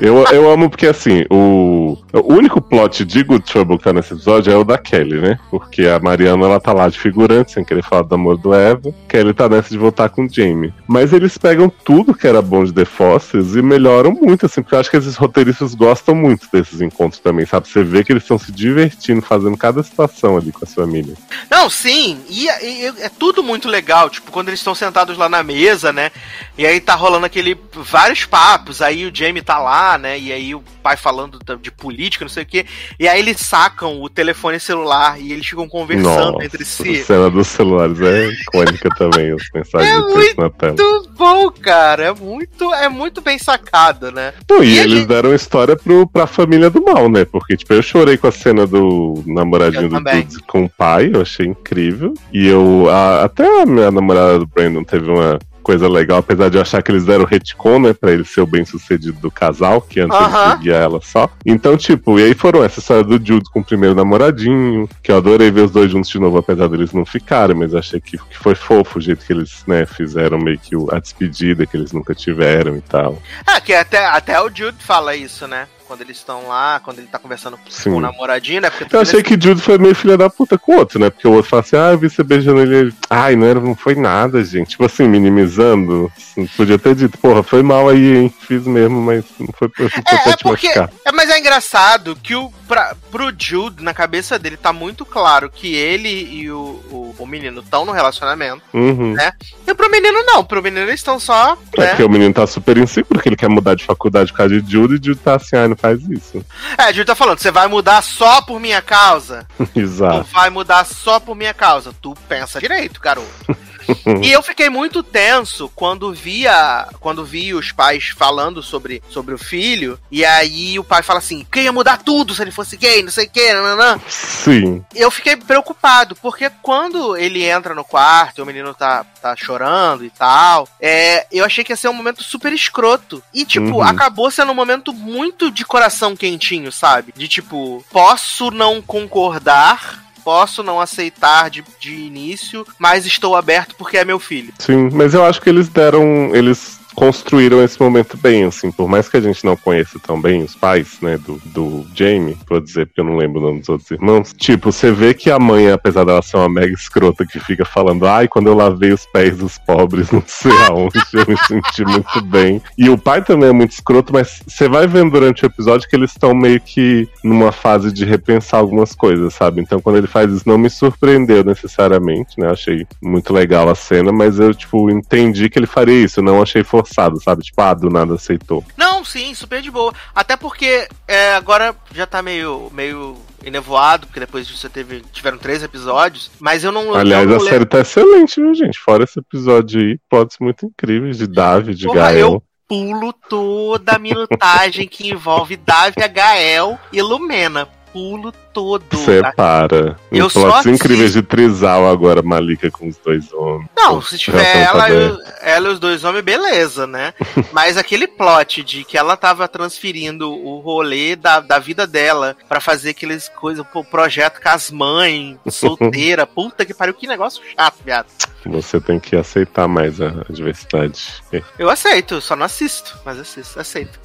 Eu, 0.00 0.24
eu 0.26 0.50
amo 0.50 0.68
porque, 0.70 0.86
assim, 0.86 1.24
o, 1.30 1.96
o 2.12 2.32
único 2.34 2.60
plot 2.60 3.04
de 3.04 3.22
Good 3.22 3.44
Trouble 3.44 3.78
que 3.78 3.84
tá 3.84 3.92
nesse 3.92 4.12
episódio 4.14 4.52
é 4.52 4.56
o 4.56 4.64
da 4.64 4.78
Kelly, 4.78 5.20
né? 5.20 5.38
Porque 5.50 5.86
a 5.86 5.98
Mariana, 5.98 6.44
ela 6.46 6.60
tá 6.60 6.72
lá 6.72 6.88
de 6.88 6.98
figurante, 6.98 7.52
sem 7.52 7.64
querer 7.64 7.82
falar 7.82 8.02
do 8.02 8.14
amor 8.14 8.36
do 8.38 8.54
Eva. 8.54 8.94
Kelly 9.08 9.34
tá 9.34 9.48
nessa 9.48 9.70
de 9.70 9.78
voltar 9.78 10.08
com 10.08 10.24
o 10.24 10.28
Jamie. 10.28 10.72
Mas 10.86 11.12
eles 11.12 11.36
pegam 11.38 11.68
tudo 11.84 12.14
que 12.14 12.26
era 12.26 12.40
bom 12.42 12.64
de 12.64 12.72
The 12.72 12.84
Fossils 12.84 13.54
e 13.56 13.62
melhoram 13.62 14.12
muito, 14.12 14.46
assim, 14.46 14.62
porque 14.62 14.74
eu 14.74 14.80
acho 14.80 14.90
que 14.90 14.96
esses 14.96 15.16
roteiristas 15.16 15.74
gostam 15.74 16.14
muito 16.14 16.46
desses 16.52 16.80
encontros 16.80 17.20
também, 17.20 17.46
sabe? 17.46 17.68
Você 17.68 17.82
vê 17.82 18.04
que 18.04 18.12
eles 18.12 18.22
estão 18.22 18.38
se 18.38 18.52
divertindo, 18.52 19.22
fazendo 19.22 19.56
cada 19.56 19.82
situação 19.82 20.36
ali 20.36 20.52
com 20.52 20.64
a 20.64 20.68
família. 20.68 21.14
Não, 21.50 21.68
sim, 21.70 22.20
e, 22.28 22.46
e- 22.46 22.86
é 23.00 23.08
tudo 23.18 23.42
muito 23.42 23.68
legal, 23.68 24.08
tipo, 24.10 24.30
quando 24.30 24.48
eles 24.48 24.60
estão 24.60 24.74
sentados 24.74 25.16
lá 25.16 25.28
na 25.28 25.42
mesa, 25.42 25.92
né? 25.92 26.10
E 26.56 26.66
aí 26.66 26.80
tá 26.80 26.94
rolando 26.94 27.26
aquele 27.26 27.56
vários 27.72 28.24
papos, 28.24 28.82
aí 28.82 29.06
o 29.06 29.14
Jamie 29.14 29.42
tá 29.42 29.58
lá, 29.58 29.87
né? 29.96 30.18
E 30.18 30.32
aí 30.32 30.54
o 30.54 30.62
pai 30.82 30.96
falando 30.96 31.38
de 31.62 31.70
política, 31.70 32.24
não 32.24 32.28
sei 32.28 32.42
o 32.42 32.46
quê. 32.46 32.66
E 32.98 33.06
aí 33.08 33.20
eles 33.20 33.38
sacam 33.40 34.02
o 34.02 34.08
telefone 34.08 34.58
celular 34.58 35.20
e 35.20 35.32
eles 35.32 35.46
ficam 35.46 35.68
conversando 35.68 36.32
Nossa, 36.32 36.44
entre 36.44 36.62
a 36.64 36.66
si. 36.66 36.96
cena 37.04 37.30
dos 37.30 37.46
celulares 37.46 38.00
é 38.00 38.26
icônica 38.42 38.88
também, 38.96 39.30
as 39.32 39.42
mensagens 39.54 39.96
É 39.96 40.14
texto 40.14 40.38
na 40.38 40.50
tela. 40.50 40.74
Muito 40.76 41.10
bom, 41.16 41.50
cara. 41.52 42.04
É 42.06 42.12
muito, 42.12 42.74
é 42.74 42.88
muito 42.88 43.20
bem 43.20 43.38
sacado, 43.38 44.10
né? 44.10 44.32
Não, 44.50 44.62
e, 44.64 44.78
a 44.78 44.82
eles 44.82 44.98
gente- 44.98 45.08
deram 45.08 45.32
história 45.34 45.76
pro, 45.76 46.06
pra 46.08 46.26
família 46.26 46.68
do 46.68 46.82
mal, 46.82 47.08
né? 47.08 47.24
Porque, 47.24 47.56
tipo, 47.56 47.72
eu 47.72 47.82
chorei 47.82 48.16
com 48.16 48.26
a 48.26 48.32
cena 48.32 48.66
do 48.66 49.22
namoradinho 49.26 49.88
do. 49.88 50.00
Dudes 50.00 50.38
com 50.38 50.64
o 50.64 50.68
pai, 50.70 51.10
eu 51.12 51.20
achei 51.22 51.46
incrível. 51.46 52.14
E 52.32 52.46
eu, 52.48 52.88
a- 52.90 53.24
até 53.24 53.62
a 53.62 53.66
minha 53.66 53.90
namorada 53.90 54.38
do 54.38 54.46
Brandon 54.46 54.82
teve 54.82 55.10
uma 55.10 55.38
coisa 55.68 55.86
legal, 55.86 56.20
apesar 56.20 56.48
de 56.48 56.56
eu 56.56 56.62
achar 56.62 56.82
que 56.82 56.90
eles 56.90 57.04
deram 57.04 57.26
retcon, 57.26 57.78
né, 57.78 57.92
pra 57.92 58.10
ele 58.10 58.24
ser 58.24 58.40
o 58.40 58.46
bem 58.46 58.64
sucedido 58.64 59.20
do 59.20 59.30
casal, 59.30 59.82
que 59.82 60.00
antes 60.00 60.16
Aham. 60.18 60.44
ele 60.46 60.52
seguia 60.56 60.76
ela 60.76 60.98
só. 61.02 61.28
Então, 61.44 61.76
tipo, 61.76 62.18
e 62.18 62.24
aí 62.24 62.32
foram 62.32 62.64
essa 62.64 62.80
história 62.80 63.04
do 63.04 63.12
Jude 63.22 63.44
com 63.52 63.60
o 63.60 63.64
primeiro 63.64 63.94
namoradinho, 63.94 64.88
que 65.02 65.12
eu 65.12 65.18
adorei 65.18 65.50
ver 65.50 65.66
os 65.66 65.70
dois 65.70 65.90
juntos 65.90 66.08
de 66.08 66.18
novo, 66.18 66.38
apesar 66.38 66.68
deles 66.68 66.94
não 66.94 67.04
ficarem, 67.04 67.54
mas 67.54 67.74
achei 67.74 68.00
que, 68.00 68.16
que 68.16 68.38
foi 68.38 68.54
fofo 68.54 68.98
o 68.98 69.02
jeito 69.02 69.26
que 69.26 69.32
eles, 69.34 69.62
né, 69.66 69.84
fizeram 69.84 70.38
meio 70.38 70.58
que 70.58 70.74
o- 70.74 70.88
a 70.90 70.98
despedida 70.98 71.66
que 71.66 71.76
eles 71.76 71.92
nunca 71.92 72.14
tiveram 72.14 72.74
e 72.74 72.80
tal. 72.80 73.20
Ah, 73.46 73.60
que 73.60 73.74
até, 73.74 74.06
até 74.06 74.40
o 74.40 74.46
Jude 74.48 74.78
fala 74.82 75.14
isso, 75.14 75.46
né? 75.46 75.66
Quando 75.88 76.02
eles 76.02 76.18
estão 76.18 76.46
lá, 76.46 76.78
quando 76.84 76.98
ele 76.98 77.08
tá 77.08 77.18
conversando 77.18 77.58
Sim. 77.68 77.90
com 77.92 77.96
o 77.96 78.00
namoradinho, 78.00 78.60
né? 78.60 78.68
Porque 78.70 78.94
Eu 78.94 79.00
achei 79.00 79.22
que 79.22 79.40
Jude 79.40 79.60
foi 79.62 79.78
meio 79.78 79.94
filha 79.94 80.16
da 80.18 80.28
puta 80.30 80.58
com 80.58 80.72
o 80.74 80.78
outro, 80.78 80.98
né? 81.00 81.08
Porque 81.10 81.26
o 81.26 81.32
outro 81.32 81.48
fala 81.50 81.62
assim, 81.62 81.76
ah, 81.76 81.90
eu 81.92 81.98
vi 81.98 82.10
você 82.10 82.22
beijando 82.22 82.60
ele. 82.60 82.74
ele, 82.76 82.94
Ai, 83.08 83.34
não, 83.34 83.46
era, 83.46 83.58
não 83.58 83.74
foi 83.74 83.94
nada, 83.94 84.44
gente. 84.44 84.70
Tipo 84.70 84.84
assim, 84.84 85.08
minimizando. 85.08 86.12
Assim, 86.16 86.46
Podia 86.56 86.78
ter 86.78 86.94
dito, 86.94 87.16
porra, 87.18 87.42
foi 87.42 87.62
mal 87.62 87.88
aí, 87.88 88.16
hein? 88.18 88.34
Fiz 88.40 88.66
mesmo, 88.66 89.00
mas 89.00 89.24
não 89.38 89.48
foi, 89.58 89.70
não 89.78 89.88
foi 89.88 90.02
É, 90.06 90.16
pra 90.18 90.32
é 90.32 90.36
te 90.36 90.42
porque. 90.44 90.68
É, 90.68 91.12
mas 91.12 91.30
é 91.30 91.38
engraçado 91.38 92.14
que 92.22 92.34
o, 92.34 92.50
pra, 92.68 92.94
pro 93.10 93.32
Jude, 93.36 93.82
na 93.82 93.94
cabeça 93.94 94.38
dele, 94.38 94.56
tá 94.56 94.72
muito 94.72 95.04
claro 95.06 95.50
que 95.50 95.74
ele 95.74 96.08
e 96.08 96.50
o, 96.50 96.58
o, 96.90 97.14
o 97.18 97.26
menino 97.26 97.60
estão 97.60 97.84
no 97.84 97.92
relacionamento, 97.92 98.62
Uhum. 98.74 99.14
né? 99.14 99.32
E 99.66 99.74
pro 99.74 99.90
menino 99.90 100.22
não, 100.24 100.44
pro 100.44 100.62
menino 100.62 100.82
eles 100.86 101.00
estão 101.00 101.18
só. 101.18 101.56
É 101.76 101.80
Né? 101.80 101.86
porque 101.88 102.02
o 102.04 102.08
menino 102.08 102.34
tá 102.34 102.46
super 102.46 102.76
inseguro, 102.76 103.14
porque 103.14 103.28
ele 103.28 103.36
quer 103.36 103.48
mudar 103.48 103.74
de 103.74 103.84
faculdade 103.84 104.30
por 104.32 104.38
causa 104.38 104.60
de 104.60 104.70
Jude, 104.72 104.94
e 104.94 105.06
Jude 105.06 105.16
tá 105.20 105.36
assim, 105.36 105.56
ai, 105.56 105.68
não 105.68 105.76
faz 105.78 106.00
isso. 106.08 106.44
É, 106.76 106.84
o 106.90 106.94
Jude 106.94 107.04
tá 107.06 107.14
falando, 107.14 107.38
você 107.38 107.50
vai 107.50 107.66
mudar 107.68 108.02
só 108.02 108.42
por 108.42 108.60
minha 108.60 108.82
causa? 108.82 109.46
Tu 109.56 109.68
Exato. 109.80 110.24
vai 110.32 110.50
mudar 110.50 110.84
só 110.84 111.18
por 111.20 111.34
minha 111.34 111.54
causa. 111.54 111.92
Tu 112.00 112.14
pensa 112.28 112.60
direito, 112.60 113.00
garoto. 113.00 113.56
E 114.22 114.30
eu 114.32 114.42
fiquei 114.42 114.68
muito 114.68 115.02
tenso 115.02 115.70
quando 115.74 116.12
via, 116.12 116.86
quando 117.00 117.24
vi 117.24 117.54
os 117.54 117.72
pais 117.72 118.08
falando 118.16 118.62
sobre, 118.62 119.02
sobre 119.10 119.34
o 119.34 119.38
filho, 119.38 119.98
e 120.10 120.24
aí 120.24 120.78
o 120.78 120.84
pai 120.84 121.02
fala 121.02 121.18
assim, 121.18 121.46
que 121.50 121.60
ia 121.62 121.72
mudar 121.72 121.98
tudo 121.98 122.34
se 122.34 122.42
ele 122.42 122.50
fosse 122.50 122.76
gay, 122.76 123.02
não 123.02 123.10
sei 123.10 123.26
o 123.26 123.30
que, 123.30 123.52
nananã. 123.52 124.00
Sim. 124.08 124.84
Eu 124.94 125.10
fiquei 125.10 125.36
preocupado, 125.36 126.14
porque 126.16 126.50
quando 126.62 127.16
ele 127.16 127.44
entra 127.44 127.74
no 127.74 127.84
quarto 127.84 128.38
e 128.38 128.42
o 128.42 128.46
menino 128.46 128.74
tá, 128.74 129.04
tá 129.22 129.34
chorando 129.36 130.04
e 130.04 130.10
tal, 130.10 130.68
é, 130.80 131.26
eu 131.30 131.44
achei 131.44 131.62
que 131.64 131.72
ia 131.72 131.76
ser 131.76 131.88
um 131.88 131.92
momento 131.94 132.22
super 132.22 132.52
escroto. 132.52 133.22
E, 133.32 133.44
tipo, 133.44 133.68
Uhum. 133.78 133.82
acabou 133.82 134.30
sendo 134.30 134.52
um 134.52 134.54
momento 134.54 134.92
muito 134.92 135.50
de 135.50 135.64
coração 135.64 136.16
quentinho, 136.16 136.70
sabe? 136.72 137.12
De 137.16 137.28
tipo, 137.28 137.84
posso 137.90 138.50
não 138.50 138.80
concordar. 138.82 140.04
Posso 140.28 140.62
não 140.62 140.78
aceitar 140.78 141.48
de, 141.48 141.64
de 141.80 141.94
início, 141.94 142.66
mas 142.78 143.06
estou 143.06 143.34
aberto 143.34 143.74
porque 143.76 143.96
é 143.96 144.04
meu 144.04 144.18
filho. 144.18 144.52
Sim, 144.58 144.90
mas 144.92 145.14
eu 145.14 145.24
acho 145.24 145.40
que 145.40 145.48
eles 145.48 145.70
deram. 145.70 146.36
Eles 146.36 146.77
construíram 146.98 147.62
esse 147.62 147.80
momento 147.80 148.16
bem, 148.16 148.42
assim, 148.42 148.72
por 148.72 148.88
mais 148.88 149.08
que 149.08 149.16
a 149.16 149.20
gente 149.20 149.44
não 149.44 149.56
conheça 149.56 150.00
tão 150.04 150.20
bem 150.20 150.42
os 150.42 150.56
pais, 150.56 150.98
né, 151.00 151.16
do, 151.16 151.40
do 151.44 151.86
Jamie, 151.94 152.36
vou 152.48 152.60
dizer 152.60 152.86
porque 152.86 153.00
eu 153.00 153.04
não 153.04 153.16
lembro 153.16 153.40
o 153.40 153.44
nome 153.44 153.60
dos 153.60 153.68
outros 153.68 153.88
irmãos, 153.92 154.34
tipo, 154.36 154.72
você 154.72 154.90
vê 154.90 155.14
que 155.14 155.30
a 155.30 155.38
mãe, 155.38 155.70
apesar 155.70 156.02
dela 156.02 156.20
ser 156.20 156.38
uma 156.38 156.48
mega 156.48 156.74
escrota 156.74 157.24
que 157.24 157.38
fica 157.38 157.64
falando, 157.64 158.04
ai, 158.04 158.26
quando 158.26 158.48
eu 158.48 158.54
lavei 158.54 158.92
os 158.92 159.06
pés 159.06 159.36
dos 159.36 159.58
pobres, 159.58 160.10
não 160.12 160.24
sei 160.26 160.50
aonde, 160.68 160.98
eu 161.12 161.24
me 161.28 161.36
senti 161.46 161.84
muito 161.84 162.20
bem. 162.24 162.60
E 162.76 162.90
o 162.90 162.98
pai 162.98 163.22
também 163.22 163.50
é 163.50 163.52
muito 163.52 163.70
escroto, 163.70 164.12
mas 164.12 164.42
você 164.44 164.68
vai 164.68 164.88
vendo 164.88 165.12
durante 165.12 165.44
o 165.44 165.46
episódio 165.46 165.88
que 165.88 165.94
eles 165.94 166.10
estão 166.10 166.34
meio 166.34 166.60
que 166.60 167.08
numa 167.22 167.52
fase 167.52 167.92
de 167.92 168.04
repensar 168.04 168.58
algumas 168.58 168.92
coisas, 168.92 169.34
sabe? 169.34 169.60
Então 169.60 169.80
quando 169.80 169.98
ele 169.98 170.08
faz 170.08 170.32
isso, 170.32 170.48
não 170.48 170.58
me 170.58 170.68
surpreendeu 170.68 171.44
necessariamente, 171.44 172.40
né? 172.40 172.50
Achei 172.50 172.84
muito 173.00 173.32
legal 173.32 173.68
a 173.68 173.76
cena, 173.76 174.10
mas 174.10 174.40
eu, 174.40 174.52
tipo, 174.52 174.90
entendi 174.90 175.48
que 175.48 175.60
ele 175.60 175.66
faria 175.68 176.02
isso, 176.04 176.18
eu 176.18 176.24
não 176.24 176.42
achei 176.42 176.64
forçado, 176.64 176.87
sabe? 176.94 177.42
Tipo, 177.42 177.60
ah, 177.62 177.74
do 177.74 177.90
nada 177.90 178.14
aceitou. 178.14 178.64
Não, 178.76 179.04
sim, 179.04 179.34
super 179.34 179.60
de 179.62 179.70
boa. 179.70 179.92
Até 180.14 180.36
porque 180.36 180.88
é, 181.06 181.34
agora 181.34 181.74
já 181.94 182.06
tá 182.06 182.22
meio, 182.22 182.70
meio 182.72 183.16
enevoado, 183.44 184.06
porque 184.06 184.20
depois 184.20 184.48
você 184.50 184.68
teve, 184.68 185.02
tiveram 185.12 185.38
três 185.38 185.62
episódios, 185.62 186.30
mas 186.38 186.64
eu 186.64 186.72
não. 186.72 186.94
Aliás, 186.94 187.24
eu 187.24 187.28
não 187.30 187.36
a 187.36 187.38
lembro- 187.38 187.48
série 187.48 187.66
tá 187.66 187.80
excelente, 187.80 188.40
viu, 188.40 188.54
gente? 188.54 188.78
Fora 188.78 189.04
esse 189.04 189.18
episódio 189.18 189.80
aí, 189.80 189.98
plots 190.08 190.36
muito 190.40 190.66
incríveis 190.66 191.18
de 191.18 191.26
Davi, 191.26 191.74
de 191.74 191.86
Porra, 191.86 191.98
Gael. 192.12 192.18
eu 192.34 192.42
pulo 192.68 193.14
toda 193.30 193.92
a 193.92 193.98
minutagem 193.98 194.86
que 194.86 195.08
envolve 195.08 195.56
Davi, 195.56 195.94
Gael 196.12 196.78
e 196.92 197.00
Lumena. 197.00 197.66
Pulo 197.92 198.30
todo. 198.58 198.84
Você 198.90 199.22
tá? 199.22 199.32
para. 199.32 199.96
Eu 200.10 200.26
Uns 200.26 200.32
só 200.32 200.60
incríveis 200.62 201.12
de 201.12 201.22
Trisal 201.22 201.88
agora, 201.88 202.22
Malika 202.22 202.70
com 202.70 202.88
os 202.88 202.96
dois 202.96 203.32
homens. 203.32 203.68
Não, 203.76 204.02
se 204.02 204.18
tiver 204.18 204.56
ela, 204.56 204.84
tá 204.84 204.90
e 204.90 205.08
o- 205.08 205.18
ela 205.40 205.68
e 205.68 205.72
os 205.72 205.78
dois 205.78 206.02
homens, 206.02 206.24
beleza, 206.24 206.86
né? 206.86 207.14
Mas 207.52 207.76
aquele 207.76 208.08
plot 208.08 208.62
de 208.64 208.82
que 208.84 208.98
ela 208.98 209.16
tava 209.16 209.46
transferindo 209.46 210.30
o 210.32 210.58
rolê 210.58 211.14
da, 211.14 211.38
da 211.40 211.58
vida 211.58 211.86
dela 211.86 212.36
pra 212.48 212.60
fazer 212.60 212.90
aqueles 212.90 213.28
coisas, 213.28 213.64
o 213.74 213.84
projeto 213.84 214.40
com 214.42 214.48
as 214.48 214.70
mães, 214.70 215.36
solteira, 215.48 216.26
puta 216.26 216.64
que 216.66 216.74
pariu, 216.74 216.94
que 216.94 217.06
negócio 217.06 217.40
chato, 217.56 217.76
viado. 217.84 218.06
Você 218.46 218.80
tem 218.80 218.98
que 218.98 219.14
aceitar 219.14 219.68
mais 219.68 220.00
a, 220.00 220.08
a 220.28 220.32
diversidade. 220.32 221.22
Eu 221.58 221.68
aceito, 221.68 222.20
só 222.20 222.34
não 222.34 222.46
assisto, 222.46 222.98
mas 223.04 223.18
assisto, 223.18 223.60
aceito. 223.60 223.98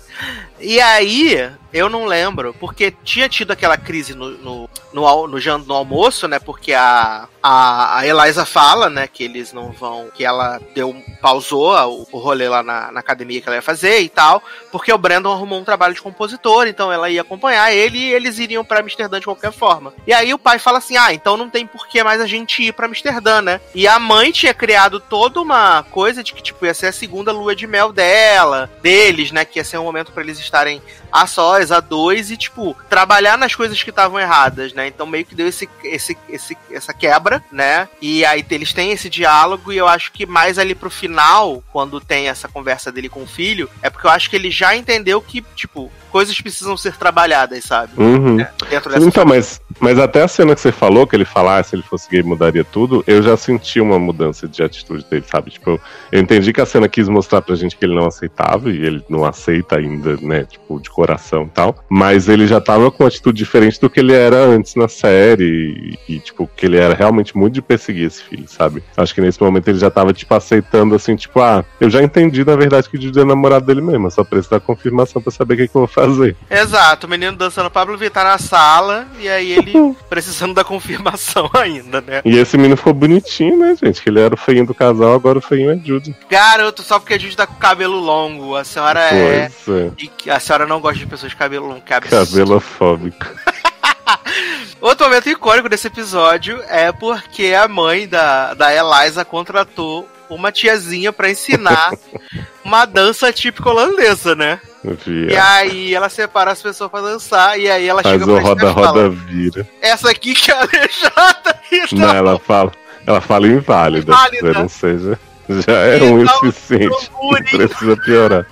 E 0.59 0.79
aí, 0.79 1.49
eu 1.71 1.89
não 1.89 2.05
lembro, 2.05 2.53
porque 2.59 2.93
tinha 3.03 3.27
tido 3.27 3.51
aquela 3.51 3.77
crise 3.77 4.13
no, 4.13 4.29
no, 4.43 4.69
no, 4.93 5.27
no, 5.27 5.57
no 5.59 5.73
almoço, 5.73 6.27
né? 6.27 6.37
Porque 6.37 6.73
a, 6.73 7.27
a, 7.41 7.99
a 7.99 8.07
Eliza 8.07 8.45
fala, 8.45 8.89
né, 8.89 9.07
que 9.07 9.23
eles 9.23 9.53
não 9.53 9.71
vão. 9.71 10.09
que 10.13 10.23
ela 10.23 10.61
deu. 10.75 10.95
pausou 11.21 11.73
o, 11.89 12.07
o 12.11 12.19
rolê 12.19 12.47
lá 12.47 12.61
na, 12.61 12.91
na 12.91 12.99
academia 12.99 13.41
que 13.41 13.47
ela 13.47 13.55
ia 13.55 13.61
fazer 13.61 14.01
e 14.01 14.09
tal, 14.09 14.43
porque 14.71 14.91
o 14.91 14.97
Brandon 14.97 15.31
arrumou 15.31 15.59
um 15.59 15.63
trabalho 15.63 15.93
de 15.93 16.01
compositor, 16.01 16.67
então 16.67 16.91
ela 16.91 17.09
ia 17.09 17.21
acompanhar 17.21 17.73
ele 17.73 17.97
e 17.97 18.13
eles 18.13 18.37
iriam 18.37 18.63
pra 18.63 18.81
Amsterdã 18.81 19.19
de 19.19 19.25
qualquer 19.25 19.51
forma. 19.51 19.93
E 20.05 20.13
aí 20.13 20.33
o 20.33 20.39
pai 20.39 20.59
fala 20.59 20.77
assim: 20.77 20.97
ah, 20.97 21.13
então 21.13 21.37
não 21.37 21.49
tem 21.49 21.65
por 21.65 21.87
que 21.87 22.03
mais 22.03 22.21
a 22.21 22.27
gente 22.27 22.63
ir 22.63 22.73
pra 22.73 22.85
Amsterdã, 22.85 23.41
né? 23.41 23.61
E 23.73 23.87
a 23.87 23.97
mãe 23.97 24.31
tinha 24.31 24.53
criado 24.53 24.99
toda 24.99 25.41
uma 25.41 25.83
coisa 25.83 26.23
de 26.23 26.33
que, 26.33 26.43
tipo, 26.43 26.65
ia 26.65 26.73
ser 26.73 26.87
a 26.87 26.93
segunda 26.93 27.31
lua 27.31 27.55
de 27.55 27.65
mel 27.65 27.91
dela, 27.93 28.69
deles, 28.81 29.31
né? 29.31 29.45
Que 29.45 29.59
ia 29.59 29.63
ser 29.63 29.77
um 29.77 29.83
momento 29.83 30.11
pra 30.11 30.23
eles 30.23 30.39
estarem 30.39 30.81
a 31.13 31.27
sós, 31.27 31.71
a 31.71 31.79
dois, 31.79 32.31
e, 32.31 32.37
tipo, 32.37 32.75
trabalhar 32.89 33.37
nas 33.37 33.53
coisas 33.53 33.81
que 33.83 33.91
estavam 33.91 34.19
erradas, 34.19 34.73
né? 34.73 34.87
Então 34.87 35.05
meio 35.05 35.23
que 35.23 35.35
deu 35.35 35.47
esse, 35.47 35.69
esse, 35.83 36.17
esse, 36.27 36.57
essa 36.71 36.91
quebra, 36.91 37.43
né? 37.51 37.87
E 38.01 38.25
aí 38.25 38.43
eles 38.49 38.73
têm 38.73 38.91
esse 38.91 39.11
diálogo, 39.11 39.71
e 39.71 39.77
eu 39.77 39.87
acho 39.87 40.11
que 40.11 40.25
mais 40.25 40.57
ali 40.57 40.73
pro 40.73 40.89
final, 40.89 41.63
quando 41.71 42.01
tem 42.01 42.29
essa 42.29 42.47
conversa 42.47 42.91
dele 42.91 43.09
com 43.09 43.21
o 43.21 43.27
filho, 43.27 43.69
é 43.83 43.91
porque 43.91 44.07
eu 44.07 44.11
acho 44.11 44.27
que 44.27 44.35
ele 44.35 44.49
já 44.49 44.75
entendeu 44.75 45.21
que, 45.21 45.41
tipo, 45.55 45.91
coisas 46.11 46.39
precisam 46.41 46.75
ser 46.75 46.95
trabalhadas, 46.95 47.63
sabe? 47.63 47.93
Uhum. 47.97 48.37
Dentro 48.69 48.89
dessa 48.91 49.05
Então, 49.05 49.25
mas, 49.25 49.61
mas 49.79 49.99
até 49.99 50.23
a 50.23 50.27
cena 50.27 50.55
que 50.55 50.61
você 50.61 50.71
falou, 50.71 51.07
que 51.07 51.15
ele 51.15 51.25
falar 51.25 51.59
ah, 51.59 51.63
se 51.63 51.75
ele 51.75 51.83
fosse 51.83 52.09
gay 52.09 52.23
mudaria 52.23 52.63
tudo, 52.63 53.03
eu 53.05 53.21
já 53.21 53.37
senti 53.37 53.79
uma 53.79 53.99
mudança 53.99 54.47
de 54.47 54.63
atitude 54.63 55.05
dele, 55.09 55.25
sabe? 55.29 55.51
Tipo, 55.51 55.71
eu, 55.71 55.81
eu 56.11 56.19
entendi 56.19 56.51
que 56.51 56.61
a 56.61 56.65
cena 56.65 56.87
quis 56.87 57.07
mostrar 57.07 57.41
pra 57.41 57.55
gente 57.55 57.75
que 57.75 57.85
ele 57.85 57.95
não 57.95 58.07
aceitava, 58.07 58.69
e 58.69 58.83
ele 58.83 59.03
não 59.09 59.25
aceita 59.25 59.77
ainda, 59.77 60.17
né? 60.21 60.45
Tipo, 60.45 60.79
de 60.79 60.89
coração 60.89 61.43
e 61.43 61.49
tal. 61.49 61.75
Mas 61.89 62.27
ele 62.27 62.47
já 62.47 62.59
tava 62.59 62.89
com 62.91 63.03
uma 63.03 63.07
atitude 63.07 63.37
diferente 63.37 63.79
do 63.79 63.89
que 63.89 63.99
ele 63.99 64.13
era 64.13 64.37
antes 64.37 64.75
na 64.75 64.87
série. 64.87 65.97
E, 66.07 66.15
e, 66.15 66.19
tipo, 66.19 66.49
que 66.55 66.65
ele 66.65 66.77
era 66.77 66.93
realmente 66.93 67.37
muito 67.37 67.53
de 67.53 67.61
perseguir 67.61 68.07
esse 68.07 68.23
filho, 68.23 68.47
sabe? 68.47 68.83
Acho 68.95 69.13
que 69.13 69.21
nesse 69.21 69.41
momento 69.41 69.67
ele 69.67 69.79
já 69.79 69.89
tava, 69.89 70.13
tipo, 70.13 70.33
aceitando 70.33 70.95
assim, 70.95 71.15
tipo, 71.15 71.39
ah, 71.39 71.63
eu 71.79 71.89
já 71.89 72.01
entendi, 72.01 72.43
na 72.43 72.55
verdade, 72.55 72.89
que 72.89 72.95
o 72.95 72.99
Didi 72.99 73.19
é 73.19 73.25
namorado 73.25 73.65
dele 73.65 73.81
mesmo. 73.81 74.07
Eu 74.07 74.11
só 74.11 74.23
preciso 74.23 74.51
da 74.51 74.59
confirmação 74.59 75.21
pra 75.21 75.31
saber 75.31 75.53
o 75.53 75.57
que, 75.57 75.67
que 75.67 75.75
eu 75.75 75.81
vou 75.81 75.87
fazer. 75.87 76.35
Exato, 76.49 77.07
o 77.07 77.09
menino 77.09 77.37
dançando 77.37 77.69
Pablo 77.69 77.97
Vittar 77.97 78.23
na 78.23 78.37
sala 78.37 79.07
e 79.19 79.27
aí 79.27 79.51
ele 79.51 79.62
precisando 80.09 80.53
da 80.53 80.63
confirmação 80.63 81.49
ainda, 81.55 82.01
né? 82.01 82.21
E 82.25 82.37
esse 82.37 82.57
menino 82.57 82.77
ficou 82.77 82.93
bonitinho, 82.93 83.57
né, 83.57 83.75
gente? 83.81 84.01
Que 84.01 84.09
ele 84.09 84.19
era 84.19 84.33
o 84.33 84.37
feinho 84.37 84.65
do 84.65 84.73
casal, 84.73 85.13
agora 85.13 85.39
o 85.39 85.41
feinho 85.41 85.71
é 85.71 85.77
Judy. 85.77 86.15
Garoto, 86.29 86.83
só 86.83 86.99
porque 86.99 87.13
a 87.13 87.17
Judy 87.17 87.35
tá 87.35 87.47
com 87.47 87.55
cabelo 87.55 87.99
longo. 87.99 88.55
A 88.55 88.63
senhora 88.63 88.99
é. 89.01 89.51
É. 89.67 89.91
E 89.97 90.07
que 90.07 90.29
a 90.29 90.39
senhora 90.39 90.65
não 90.65 90.79
gosta 90.79 90.99
de 90.99 91.07
pessoas 91.07 91.31
de 91.31 91.37
cabelo 91.37 91.67
longo, 91.67 91.81
que 91.81 91.93
absurdo. 91.93 92.27
Cabelofóbico. 92.27 93.25
Outro 94.81 95.07
momento 95.07 95.29
icônico 95.29 95.69
desse 95.69 95.87
episódio 95.87 96.61
é 96.67 96.91
porque 96.91 97.53
a 97.53 97.67
mãe 97.67 98.07
da, 98.07 98.53
da 98.53 98.73
Eliza 98.73 99.23
contratou 99.23 100.07
uma 100.29 100.51
tiazinha 100.51 101.13
pra 101.13 101.29
ensinar 101.29 101.93
uma 102.63 102.85
dança 102.85 103.31
típica 103.31 103.69
holandesa, 103.69 104.35
né? 104.35 104.59
E 104.85 105.27
Via. 105.27 105.43
aí 105.43 105.93
ela 105.95 106.09
separa 106.09 106.51
as 106.51 106.61
pessoas 106.61 106.91
pra 106.91 106.99
dançar 107.01 107.57
e 107.59 107.69
aí 107.71 107.87
ela 107.87 108.03
Faz 108.03 108.13
chega 108.19 108.29
o 108.31 108.35
pra 108.35 108.43
roda, 108.43 108.69
e 108.69 108.73
fala, 108.73 108.87
roda, 108.87 109.09
vira. 109.09 109.67
Essa 109.81 110.09
aqui 110.11 110.33
que 110.35 110.51
é 110.51 110.53
a 110.55 110.59
aleijada 110.61 111.59
e 111.71 111.95
Não, 111.95 112.07
tal. 112.07 112.15
ela 112.15 112.39
fala, 112.39 112.71
ela 113.07 113.21
fala 113.21 113.47
inválida. 113.47 114.11
Inválida. 114.11 114.53
Não 114.53 114.67
seja. 114.69 115.17
Já 115.49 115.73
é 115.87 115.97
E 115.97 115.99
ruim 116.09 116.25
dá 116.25 116.33
o 116.33 116.35
um 116.35 116.39
suficiente. 116.51 117.09
tamborim. 117.11 117.43
Precisa 117.67 117.97
piorar. 117.97 118.45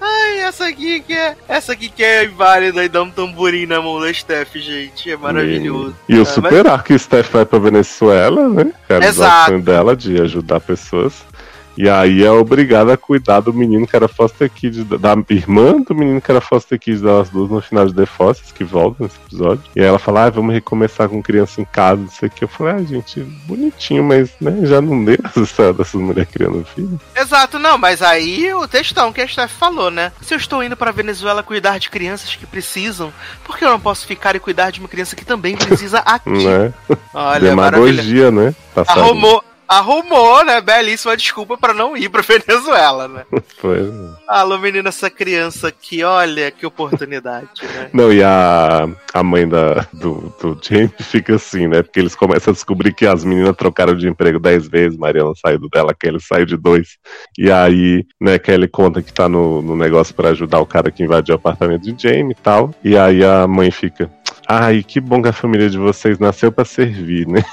Ai, 0.00 0.38
essa 0.40 0.66
aqui 0.68 1.00
que 1.00 1.12
é. 1.12 1.36
Essa 1.48 1.72
aqui 1.72 1.88
que 1.88 2.02
é 2.02 2.24
inválida 2.24 2.84
e 2.84 2.88
dá 2.88 3.02
um 3.02 3.10
tamborim 3.10 3.66
na 3.66 3.80
mão 3.82 4.00
da 4.00 4.12
Steph, 4.12 4.54
gente. 4.54 5.10
É 5.10 5.16
maravilhoso. 5.16 5.94
E 6.08 6.16
o 6.18 6.22
Ah, 6.22 6.24
super 6.24 6.66
arco 6.66 6.84
que 6.86 6.94
o 6.94 6.98
Steph 6.98 7.30
vai 7.30 7.44
pra 7.44 7.58
Venezuela, 7.58 8.48
né? 8.48 8.72
Realizar 8.88 9.08
Exato. 9.10 9.42
o 9.42 9.46
sonho 9.46 9.62
dela 9.62 9.96
de 9.96 10.20
ajudar 10.20 10.60
pessoas. 10.60 11.14
E 11.78 11.88
aí 11.88 12.24
é 12.24 12.30
obrigada 12.32 12.94
a 12.94 12.96
cuidar 12.96 13.38
do 13.38 13.54
menino 13.54 13.86
que 13.86 13.94
era 13.94 14.08
foster 14.08 14.50
kid, 14.50 14.82
da, 14.82 15.14
irmã 15.30 15.80
do 15.80 15.94
menino 15.94 16.20
que 16.20 16.28
era 16.28 16.40
foster 16.40 16.76
kid 16.76 17.00
delas 17.00 17.30
duas 17.30 17.48
no 17.48 17.60
final 17.60 17.86
de 17.86 17.94
The 17.94 18.04
Fossils, 18.04 18.50
que 18.50 18.64
volta 18.64 19.04
nesse 19.04 19.16
episódio. 19.24 19.62
E 19.76 19.80
aí 19.80 19.86
ela 19.86 19.98
fala, 20.00 20.24
ah, 20.24 20.30
vamos 20.30 20.52
recomeçar 20.52 21.08
com 21.08 21.22
criança 21.22 21.60
em 21.60 21.64
casa, 21.64 22.02
isso 22.02 22.24
aqui. 22.24 22.42
Eu 22.42 22.48
falei, 22.48 22.74
ah, 22.74 22.82
gente, 22.82 23.20
bonitinho, 23.46 24.02
mas 24.02 24.28
né, 24.40 24.66
já 24.66 24.80
não 24.80 25.04
deu 25.04 25.18
essa 25.22 25.38
história 25.38 25.72
dessas 25.72 26.00
mulheres 26.00 26.28
criando 26.32 26.64
filho. 26.64 27.00
Exato, 27.14 27.60
não, 27.60 27.78
mas 27.78 28.02
aí 28.02 28.52
o 28.52 28.66
textão 28.66 29.12
que 29.12 29.20
a 29.20 29.28
Steph 29.28 29.52
falou, 29.52 29.88
né? 29.88 30.10
Se 30.20 30.34
eu 30.34 30.38
estou 30.38 30.64
indo 30.64 30.76
pra 30.76 30.90
Venezuela 30.90 31.44
cuidar 31.44 31.78
de 31.78 31.90
crianças 31.90 32.34
que 32.34 32.44
precisam, 32.44 33.12
por 33.44 33.56
que 33.56 33.64
eu 33.64 33.70
não 33.70 33.78
posso 33.78 34.04
ficar 34.04 34.34
e 34.34 34.40
cuidar 34.40 34.72
de 34.72 34.80
uma 34.80 34.88
criança 34.88 35.14
que 35.14 35.24
também 35.24 35.56
precisa 35.56 36.00
aqui? 36.00 36.28
Né? 36.48 36.72
Olha, 37.12 37.54
maravilha. 37.54 38.02
Demagogia, 38.02 38.30
né? 38.30 38.54
Passarinho. 38.74 39.04
Arrumou, 39.04 39.44
arrumou, 39.68 40.44
né? 40.44 40.60
Belíssima 40.60 41.16
desculpa 41.16 41.58
pra 41.58 41.74
não 41.74 41.96
ir 41.96 42.08
pra 42.08 42.22
Venezuela, 42.26 43.06
né? 43.06 43.24
Foi, 43.58 43.82
né? 43.82 44.14
Alô, 44.26 44.58
menina, 44.58 44.88
essa 44.88 45.10
criança 45.10 45.68
aqui, 45.68 46.02
olha 46.02 46.50
que 46.50 46.64
oportunidade, 46.64 47.62
né? 47.62 47.90
Não, 47.92 48.12
e 48.12 48.22
a, 48.22 48.88
a 49.12 49.22
mãe 49.22 49.46
da, 49.46 49.86
do, 49.92 50.32
do 50.40 50.58
James 50.62 50.92
fica 51.02 51.36
assim, 51.36 51.66
né? 51.66 51.82
Porque 51.82 52.00
eles 52.00 52.14
começam 52.14 52.50
a 52.50 52.54
descobrir 52.54 52.94
que 52.94 53.06
as 53.06 53.24
meninas 53.24 53.56
trocaram 53.56 53.94
de 53.94 54.08
emprego 54.08 54.38
dez 54.38 54.66
vezes, 54.66 54.98
Mariana 54.98 55.32
saiu 55.34 55.68
dela, 55.68 55.94
Kelly 55.94 56.20
saiu 56.20 56.46
de 56.46 56.56
dois. 56.56 56.96
E 57.36 57.50
aí, 57.50 58.06
né, 58.20 58.38
Kelly 58.38 58.68
conta 58.68 59.02
que 59.02 59.12
tá 59.12 59.28
no, 59.28 59.60
no 59.60 59.76
negócio 59.76 60.14
pra 60.14 60.30
ajudar 60.30 60.60
o 60.60 60.66
cara 60.66 60.90
que 60.90 61.02
invadiu 61.02 61.34
o 61.34 61.36
apartamento 61.38 61.82
de 61.82 61.94
Jamie 62.00 62.32
e 62.32 62.42
tal. 62.42 62.74
E 62.82 62.96
aí 62.96 63.24
a 63.24 63.46
mãe 63.46 63.70
fica. 63.70 64.10
Ai, 64.46 64.82
que 64.82 64.98
bom 64.98 65.20
que 65.20 65.28
a 65.28 65.32
família 65.32 65.68
de 65.68 65.76
vocês 65.76 66.18
nasceu 66.18 66.50
pra 66.50 66.64
servir, 66.64 67.26
né? 67.26 67.44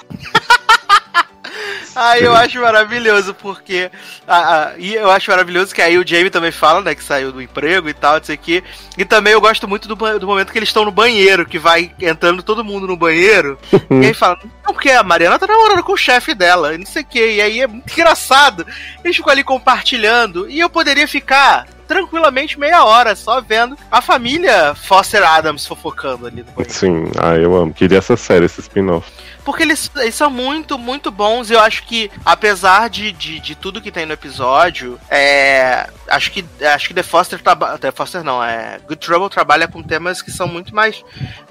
Aí 1.95 2.23
eu 2.23 2.35
acho 2.35 2.59
maravilhoso, 2.59 3.33
porque. 3.33 3.89
ah, 4.27 4.73
ah, 4.73 4.73
e 4.77 4.95
eu 4.95 5.09
acho 5.09 5.31
maravilhoso 5.31 5.73
que 5.73 5.81
aí 5.81 5.97
o 5.97 6.07
Jamie 6.07 6.29
também 6.29 6.51
fala, 6.51 6.81
né, 6.81 6.93
que 6.93 7.03
saiu 7.03 7.31
do 7.31 7.41
emprego 7.41 7.87
e 7.87 7.93
tal, 7.93 8.17
não 8.17 8.23
sei 8.23 8.35
o 8.35 8.39
quê. 8.39 8.63
E 8.97 9.05
também 9.05 9.33
eu 9.33 9.41
gosto 9.41 9.67
muito 9.67 9.87
do, 9.87 9.95
do 9.95 10.27
momento 10.27 10.51
que 10.51 10.59
eles 10.59 10.69
estão 10.69 10.85
no 10.85 10.91
banheiro, 10.91 11.45
que 11.45 11.57
vai 11.57 11.91
entrando 11.99 12.43
todo 12.43 12.63
mundo 12.63 12.87
no 12.87 12.97
banheiro. 12.97 13.57
e 13.89 14.07
aí 14.07 14.13
fala, 14.13 14.37
não, 14.65 14.73
porque 14.73 14.89
a 14.91 15.03
Mariana 15.03 15.39
tá 15.39 15.47
namorando 15.47 15.83
com 15.83 15.93
o 15.93 15.97
chefe 15.97 16.33
dela, 16.33 16.73
e 16.73 16.77
não 16.77 16.85
sei 16.85 17.01
o 17.01 17.05
quê. 17.05 17.33
E 17.35 17.41
aí 17.41 17.61
é 17.61 17.67
muito 17.67 17.91
engraçado. 17.91 18.65
Eles 19.03 19.15
ficam 19.15 19.31
ali 19.31 19.43
compartilhando. 19.43 20.49
E 20.49 20.59
eu 20.59 20.69
poderia 20.69 21.07
ficar 21.07 21.67
tranquilamente 21.87 22.59
meia 22.59 22.83
hora 22.83 23.15
só 23.15 23.39
vendo 23.41 23.77
a 23.91 24.01
família 24.01 24.73
Foster 24.75 25.23
Adams 25.23 25.65
fofocando 25.65 26.27
ali 26.27 26.37
no 26.37 26.51
banheiro. 26.51 26.73
Sim, 26.73 27.05
ah, 27.17 27.35
eu 27.35 27.55
amo. 27.55 27.73
Queria 27.73 27.99
essa 27.99 28.17
série, 28.17 28.45
esse 28.45 28.61
spin-off. 28.61 29.09
Porque 29.45 29.61
eles, 29.61 29.91
eles 29.95 30.15
são 30.15 30.29
muito, 30.31 30.77
muito 30.77 31.11
bons. 31.11 31.51
Eu 31.51 31.59
acho 31.59 31.83
que, 31.83 32.09
apesar 32.25 32.89
de, 32.89 33.11
de, 33.11 33.39
de 33.39 33.53
tudo 33.55 33.79
que 33.79 33.91
tem 33.91 34.05
no 34.05 34.13
episódio, 34.13 34.99
é. 35.09 35.87
Acho 36.07 36.31
que, 36.31 36.45
acho 36.61 36.87
que 36.87 36.93
The 36.93 37.03
Foster 37.03 37.41
trabalha. 37.41 37.77
The 37.77 37.91
Foster 37.91 38.23
não, 38.23 38.43
é. 38.43 38.79
Good 38.87 38.99
Trouble 39.05 39.29
trabalha 39.29 39.67
com 39.67 39.83
temas 39.83 40.21
que 40.21 40.31
são 40.31 40.47
muito 40.47 40.73
mais, 40.73 41.03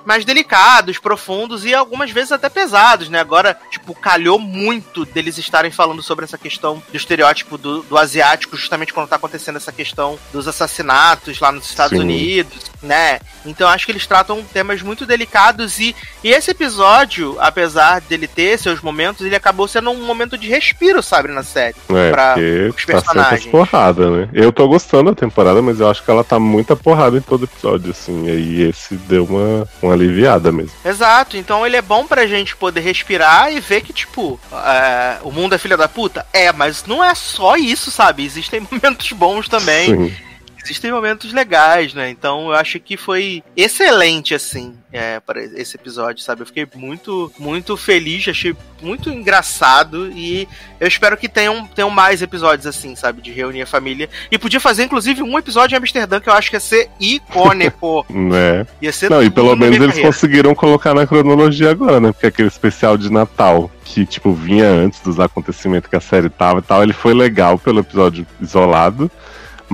mais 0.04 0.24
delicados, 0.24 0.98
profundos 0.98 1.64
e 1.64 1.72
algumas 1.72 2.10
vezes 2.10 2.32
até 2.32 2.48
pesados, 2.48 3.08
né? 3.08 3.20
Agora, 3.20 3.56
tipo, 3.70 3.94
calhou 3.94 4.38
muito 4.40 5.04
deles 5.04 5.38
estarem 5.38 5.70
falando 5.70 6.02
sobre 6.02 6.24
essa 6.24 6.36
questão 6.36 6.82
do 6.90 6.96
estereótipo 6.96 7.56
do, 7.56 7.82
do 7.82 7.96
asiático, 7.96 8.56
justamente 8.56 8.92
quando 8.92 9.08
tá 9.08 9.16
acontecendo 9.16 9.56
essa 9.56 9.72
questão 9.72 10.18
dos 10.32 10.48
assassinatos 10.48 11.38
lá 11.38 11.52
nos 11.52 11.66
Estados 11.66 11.96
Sim. 11.96 12.04
Unidos, 12.04 12.64
né? 12.84 13.18
Então 13.44 13.68
acho 13.68 13.86
que 13.86 13.92
eles 13.92 14.06
tratam 14.06 14.42
temas 14.42 14.82
muito 14.82 15.04
delicados 15.06 15.78
e, 15.80 15.94
e 16.22 16.30
esse 16.30 16.50
episódio, 16.50 17.36
apesar 17.40 18.00
dele 18.00 18.26
ter 18.26 18.58
seus 18.58 18.80
momentos, 18.80 19.24
ele 19.26 19.36
acabou 19.36 19.66
sendo 19.66 19.90
um 19.90 20.04
momento 20.04 20.38
de 20.38 20.48
respiro, 20.48 21.02
sabe, 21.02 21.28
na 21.28 21.42
série. 21.42 21.74
É, 21.90 22.10
pra 22.10 22.34
os 22.68 22.84
tá 22.84 22.92
personagens. 22.92 23.46
porrada, 23.46 24.10
né? 24.10 24.28
Eu 24.32 24.52
tô 24.52 24.66
gostando 24.68 25.10
da 25.10 25.16
temporada, 25.16 25.60
mas 25.60 25.80
eu 25.80 25.90
acho 25.90 26.02
que 26.02 26.10
ela 26.10 26.24
tá 26.24 26.38
muita 26.38 26.76
porrada 26.76 27.16
em 27.16 27.22
todo 27.22 27.44
episódio, 27.44 27.90
assim. 27.90 28.26
E 28.26 28.30
aí 28.30 28.62
esse 28.62 28.94
deu 28.94 29.24
uma, 29.24 29.68
uma 29.82 29.92
aliviada 29.92 30.52
mesmo. 30.52 30.72
Exato, 30.84 31.36
então 31.36 31.66
ele 31.66 31.76
é 31.76 31.82
bom 31.82 32.06
pra 32.06 32.26
gente 32.26 32.56
poder 32.56 32.80
respirar 32.80 33.52
e 33.52 33.60
ver 33.60 33.82
que, 33.82 33.92
tipo, 33.92 34.38
é, 34.52 35.18
o 35.22 35.30
mundo 35.30 35.54
é 35.54 35.58
filha 35.58 35.76
da 35.76 35.88
puta? 35.88 36.26
É, 36.32 36.52
mas 36.52 36.84
não 36.86 37.02
é 37.02 37.14
só 37.14 37.56
isso, 37.56 37.90
sabe? 37.90 38.24
Existem 38.24 38.60
momentos 38.70 39.10
bons 39.12 39.48
também. 39.48 39.94
Sim. 39.94 40.16
Existem 40.64 40.90
momentos 40.90 41.32
legais, 41.32 41.92
né? 41.92 42.08
Então 42.08 42.48
eu 42.48 42.54
acho 42.54 42.80
que 42.80 42.96
foi 42.96 43.42
excelente, 43.54 44.34
assim, 44.34 44.74
é, 44.90 45.20
para 45.20 45.42
esse 45.42 45.76
episódio, 45.76 46.22
sabe? 46.22 46.40
Eu 46.40 46.46
fiquei 46.46 46.66
muito, 46.74 47.30
muito 47.38 47.76
feliz, 47.76 48.26
achei 48.28 48.56
muito 48.80 49.10
engraçado 49.10 50.10
e 50.12 50.48
eu 50.80 50.88
espero 50.88 51.16
que 51.16 51.28
tenham, 51.28 51.66
tenham 51.66 51.90
mais 51.90 52.22
episódios 52.22 52.66
assim, 52.66 52.96
sabe? 52.96 53.20
De 53.20 53.30
reunir 53.30 53.62
a 53.62 53.66
família. 53.66 54.08
E 54.30 54.38
podia 54.38 54.60
fazer, 54.60 54.84
inclusive, 54.84 55.22
um 55.22 55.38
episódio 55.38 55.74
em 55.74 55.78
Amsterdã 55.78 56.18
que 56.18 56.28
eu 56.28 56.32
acho 56.32 56.48
que 56.48 56.56
ia 56.56 56.60
ser 56.60 56.90
icônico. 56.98 58.04
Né? 58.24 58.66
ia 58.80 58.92
ser 58.92 59.10
Não, 59.10 59.22
e 59.22 59.28
pelo 59.28 59.54
menos 59.56 59.76
eles 59.76 59.88
carreira. 59.88 60.08
conseguiram 60.08 60.54
colocar 60.54 60.94
na 60.94 61.06
cronologia 61.06 61.70
agora, 61.70 62.00
né? 62.00 62.12
Porque 62.12 62.26
aquele 62.26 62.48
especial 62.48 62.96
de 62.96 63.10
Natal, 63.10 63.70
que, 63.84 64.06
tipo, 64.06 64.32
vinha 64.32 64.66
antes 64.66 65.00
dos 65.00 65.20
acontecimentos 65.20 65.90
que 65.90 65.96
a 65.96 66.00
série 66.00 66.30
tava 66.30 66.60
e 66.60 66.62
tal, 66.62 66.82
ele 66.82 66.92
foi 66.92 67.12
legal 67.12 67.58
pelo 67.58 67.80
episódio 67.80 68.26
isolado. 68.40 69.10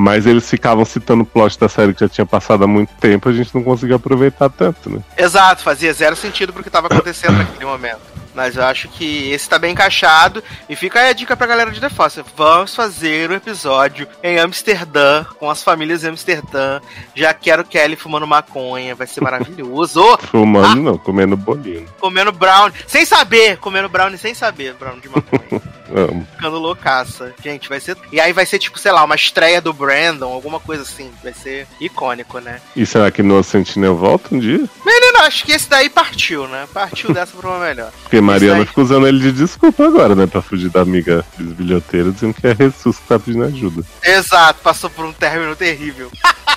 Mas 0.00 0.24
eles 0.24 0.48
ficavam 0.48 0.82
citando 0.82 1.24
o 1.24 1.26
plot 1.26 1.60
da 1.60 1.68
série 1.68 1.92
que 1.92 2.00
já 2.00 2.08
tinha 2.08 2.24
passado 2.24 2.64
há 2.64 2.66
muito 2.66 2.94
tempo, 2.94 3.28
a 3.28 3.32
gente 3.34 3.54
não 3.54 3.62
conseguia 3.62 3.96
aproveitar 3.96 4.48
tanto, 4.48 4.88
né? 4.88 5.00
Exato, 5.14 5.62
fazia 5.62 5.92
zero 5.92 6.16
sentido 6.16 6.54
pro 6.54 6.62
que 6.62 6.70
tava 6.70 6.86
acontecendo 6.86 7.36
naquele 7.36 7.66
momento. 7.66 8.00
Mas 8.34 8.56
eu 8.56 8.64
acho 8.64 8.88
que 8.88 9.30
esse 9.30 9.46
tá 9.46 9.58
bem 9.58 9.72
encaixado. 9.72 10.42
E 10.70 10.74
fica 10.74 11.00
aí 11.00 11.10
a 11.10 11.12
dica 11.12 11.36
pra 11.36 11.46
galera 11.46 11.70
de 11.70 11.80
The 11.80 11.90
Foster. 11.90 12.24
Vamos 12.34 12.74
fazer 12.74 13.30
um 13.30 13.34
episódio 13.34 14.08
em 14.22 14.38
Amsterdã, 14.38 15.24
com 15.38 15.50
as 15.50 15.62
famílias 15.62 16.02
em 16.02 16.08
Amsterdã. 16.08 16.80
Já 17.14 17.34
quero 17.34 17.64
Kelly 17.64 17.96
fumando 17.96 18.26
maconha, 18.26 18.94
vai 18.94 19.06
ser 19.06 19.20
maravilhoso. 19.20 20.02
Fumando 20.30 20.80
não, 20.80 20.96
comendo 20.96 21.36
bolinho. 21.36 21.86
comendo 22.00 22.32
brownie, 22.32 22.74
sem 22.86 23.04
saber, 23.04 23.58
comendo 23.58 23.88
brownie 23.88 24.16
sem 24.16 24.32
saber, 24.32 24.72
brownie 24.74 25.02
de 25.02 25.08
maconha. 25.10 25.60
Amo. 25.94 26.26
Ficando 26.36 26.58
loucaça. 26.58 27.32
Gente, 27.42 27.68
vai 27.68 27.80
ser. 27.80 27.96
E 28.12 28.20
aí 28.20 28.32
vai 28.32 28.46
ser 28.46 28.58
tipo, 28.58 28.78
sei 28.78 28.92
lá, 28.92 29.04
uma 29.04 29.14
estreia 29.14 29.60
do 29.60 29.72
Brandon, 29.72 30.32
alguma 30.32 30.60
coisa 30.60 30.82
assim. 30.82 31.10
Vai 31.22 31.32
ser 31.32 31.66
icônico, 31.80 32.38
né? 32.38 32.60
E 32.76 32.84
será 32.86 33.10
que 33.10 33.22
no 33.22 33.42
Sentinel 33.42 33.96
volta 33.96 34.34
um 34.34 34.38
dia? 34.38 34.58
Menino, 34.84 35.18
acho 35.20 35.44
que 35.44 35.52
esse 35.52 35.68
daí 35.68 35.88
partiu, 35.90 36.46
né? 36.48 36.66
Partiu 36.72 37.12
dessa 37.12 37.36
pra 37.36 37.48
uma 37.50 37.58
melhor. 37.66 37.90
Porque 38.02 38.20
Mariana 38.20 38.60
aí- 38.60 38.66
fica 38.66 38.80
usando 38.80 39.06
ele 39.06 39.18
de 39.20 39.32
desculpa 39.32 39.84
agora, 39.86 40.14
né? 40.14 40.26
Pra 40.26 40.42
fugir 40.42 40.70
da 40.70 40.80
amiga 40.80 41.24
bisbilhoteira, 41.36 42.10
dizendo 42.10 42.34
que 42.34 42.46
é 42.46 42.54
Jesus 42.54 42.96
que 42.98 43.06
tá 43.06 43.18
pedindo 43.18 43.44
ajuda. 43.44 43.82
Exato, 44.02 44.60
passou 44.62 44.88
por 44.90 45.04
um 45.04 45.12
término 45.12 45.54
terrível. 45.56 46.10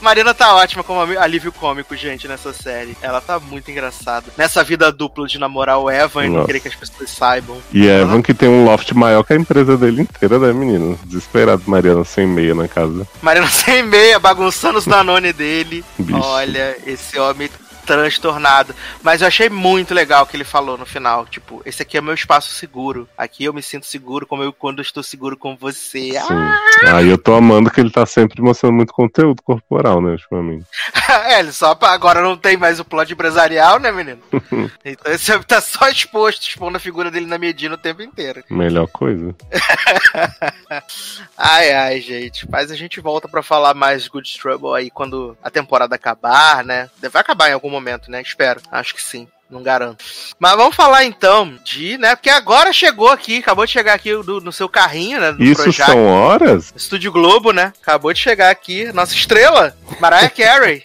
Mariana 0.00 0.34
tá 0.34 0.54
ótima 0.54 0.82
como 0.82 1.00
alívio 1.18 1.52
cômico, 1.52 1.94
gente, 1.96 2.26
nessa 2.26 2.52
série. 2.52 2.96
Ela 3.00 3.20
tá 3.20 3.38
muito 3.38 3.70
engraçada. 3.70 4.26
Nessa 4.36 4.62
vida 4.64 4.90
dupla 4.90 5.26
de 5.26 5.38
namorar 5.38 5.78
o 5.78 5.90
Evan 5.90 6.24
e 6.24 6.28
não 6.28 6.34
Nossa. 6.36 6.46
querer 6.46 6.60
que 6.60 6.68
as 6.68 6.74
pessoas 6.74 7.10
saibam. 7.10 7.58
E 7.72 7.86
Evan 7.86 8.20
que 8.22 8.34
tem 8.34 8.48
um 8.52 8.64
loft 8.64 8.92
maior 8.94 9.22
que 9.22 9.32
a 9.32 9.36
empresa 9.36 9.76
dele 9.76 10.02
inteira, 10.02 10.38
né, 10.38 10.52
menino? 10.52 10.98
Desesperado, 11.04 11.62
Mariana 11.66 12.04
sem 12.04 12.26
meia 12.26 12.54
na 12.54 12.68
casa. 12.68 13.06
Mariana 13.20 13.48
sem 13.48 13.82
meia, 13.82 14.18
bagunçando 14.18 14.78
os 14.78 14.86
Danone 14.86 15.32
dele. 15.32 15.84
Bicho. 15.98 16.18
Olha, 16.20 16.76
esse 16.86 17.18
homem 17.18 17.48
transtornado. 17.86 18.74
Mas 19.02 19.20
eu 19.20 19.28
achei 19.28 19.48
muito 19.48 19.94
legal 19.94 20.24
o 20.24 20.26
que 20.26 20.36
ele 20.36 20.44
falou 20.44 20.78
no 20.78 20.86
final. 20.86 21.26
Tipo, 21.26 21.62
esse 21.64 21.82
aqui 21.82 21.96
é 21.96 22.00
meu 22.00 22.14
espaço 22.14 22.52
seguro. 22.54 23.08
Aqui 23.16 23.44
eu 23.44 23.52
me 23.52 23.62
sinto 23.62 23.86
seguro 23.86 24.26
como 24.26 24.42
eu 24.42 24.52
quando 24.52 24.78
eu 24.78 24.82
estou 24.82 25.02
seguro 25.02 25.36
com 25.36 25.56
você. 25.56 26.12
Sim. 26.12 26.88
Aí 26.88 27.08
eu 27.08 27.18
tô 27.18 27.34
amando 27.34 27.70
que 27.70 27.80
ele 27.80 27.90
tá 27.90 28.06
sempre 28.06 28.40
mostrando 28.40 28.74
muito 28.74 28.92
conteúdo 28.92 29.42
corporal, 29.42 30.00
né, 30.00 30.12
ultimamente. 30.12 30.66
é, 31.26 31.40
ele 31.40 31.52
só 31.52 31.76
agora 31.82 32.22
não 32.22 32.36
tem 32.36 32.56
mais 32.56 32.80
o 32.80 32.84
plot 32.84 33.12
empresarial, 33.12 33.78
né, 33.78 33.90
menino? 33.90 34.22
então 34.84 35.12
esse 35.12 35.38
tá 35.44 35.60
só 35.60 35.88
exposto, 35.88 36.42
expondo 36.42 36.76
a 36.76 36.80
figura 36.80 37.10
dele 37.10 37.26
na 37.26 37.38
Medina 37.38 37.74
o 37.74 37.78
tempo 37.78 38.02
inteiro. 38.02 38.42
Melhor 38.50 38.86
coisa. 38.88 39.34
ai, 41.36 41.72
ai, 41.72 42.00
gente. 42.00 42.48
Mas 42.50 42.70
a 42.70 42.76
gente 42.76 43.00
volta 43.00 43.28
para 43.28 43.42
falar 43.42 43.74
mais 43.74 44.08
Good 44.08 44.38
Trouble 44.40 44.74
aí 44.74 44.90
quando 44.90 45.36
a 45.42 45.50
temporada 45.50 45.94
acabar, 45.94 46.64
né? 46.64 46.88
Vai 47.10 47.20
acabar 47.20 47.50
em 47.50 47.54
algum 47.54 47.70
momento, 47.72 48.10
né? 48.10 48.22
Espero. 48.22 48.60
Acho 48.70 48.94
que 48.94 49.02
sim. 49.02 49.26
Não 49.52 49.62
garanto. 49.62 50.02
Mas 50.38 50.56
vamos 50.56 50.74
falar 50.74 51.04
então 51.04 51.58
de, 51.62 51.98
né? 51.98 52.16
Porque 52.16 52.30
agora 52.30 52.72
chegou 52.72 53.10
aqui, 53.10 53.36
acabou 53.36 53.66
de 53.66 53.72
chegar 53.72 53.92
aqui 53.92 54.14
do, 54.22 54.40
no 54.40 54.50
seu 54.50 54.66
carrinho, 54.66 55.20
né? 55.20 55.36
Isso 55.38 55.62
Projac, 55.62 55.90
são 55.90 56.06
horas? 56.06 56.72
Estúdio 56.74 57.12
Globo, 57.12 57.52
né? 57.52 57.70
Acabou 57.82 58.14
de 58.14 58.18
chegar 58.18 58.50
aqui. 58.50 58.90
Nossa 58.94 59.14
estrela, 59.14 59.76
Mariah 60.00 60.30
Carey. 60.34 60.84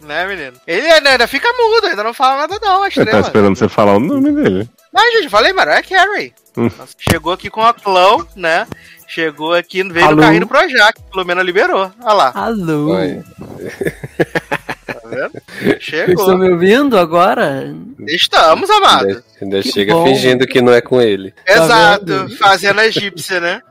né, 0.00 0.26
menino? 0.26 0.56
Ele 0.66 0.90
ainda, 0.90 1.10
ainda 1.10 1.28
fica 1.28 1.46
mudo, 1.52 1.88
ainda 1.88 2.02
não 2.02 2.14
fala 2.14 2.38
nada, 2.38 2.58
não. 2.62 2.82
A 2.82 2.88
estrela. 2.88 3.10
Ele 3.10 3.20
tá 3.22 3.28
esperando 3.28 3.56
você 3.56 3.68
falar 3.68 3.96
o 3.96 4.00
nome 4.00 4.32
dele. 4.32 4.70
Não, 4.90 5.12
gente, 5.12 5.28
falei 5.28 5.52
Mariah 5.52 5.82
Carey. 5.82 6.32
Hum. 6.56 6.70
Chegou 6.98 7.34
aqui 7.34 7.50
com 7.50 7.62
a 7.62 7.74
clão, 7.74 8.26
né? 8.34 8.66
Chegou 9.06 9.52
aqui, 9.52 9.82
veio 9.82 10.06
Alô? 10.06 10.16
no 10.16 10.22
carrinho 10.22 10.40
do 10.40 10.46
Projac, 10.46 11.02
pelo 11.12 11.26
menos 11.26 11.44
liberou. 11.44 11.92
Olha 12.02 12.12
lá. 12.14 12.32
Alô. 12.34 12.94
Vendo? 15.28 15.80
Chegou. 15.80 16.14
Estão 16.14 16.38
me 16.38 16.50
ouvindo 16.50 16.98
agora? 16.98 17.74
Estamos, 18.06 18.70
amado. 18.70 19.08
Ainda, 19.08 19.24
ainda 19.42 19.62
chega 19.62 19.92
bom. 19.92 20.04
fingindo 20.04 20.46
que 20.46 20.62
não 20.62 20.72
é 20.72 20.80
com 20.80 21.00
ele. 21.00 21.34
Exato, 21.46 22.04
tá 22.06 22.28
fazendo 22.38 22.80
a 22.80 22.86
egípcia, 22.86 23.40
né? 23.40 23.62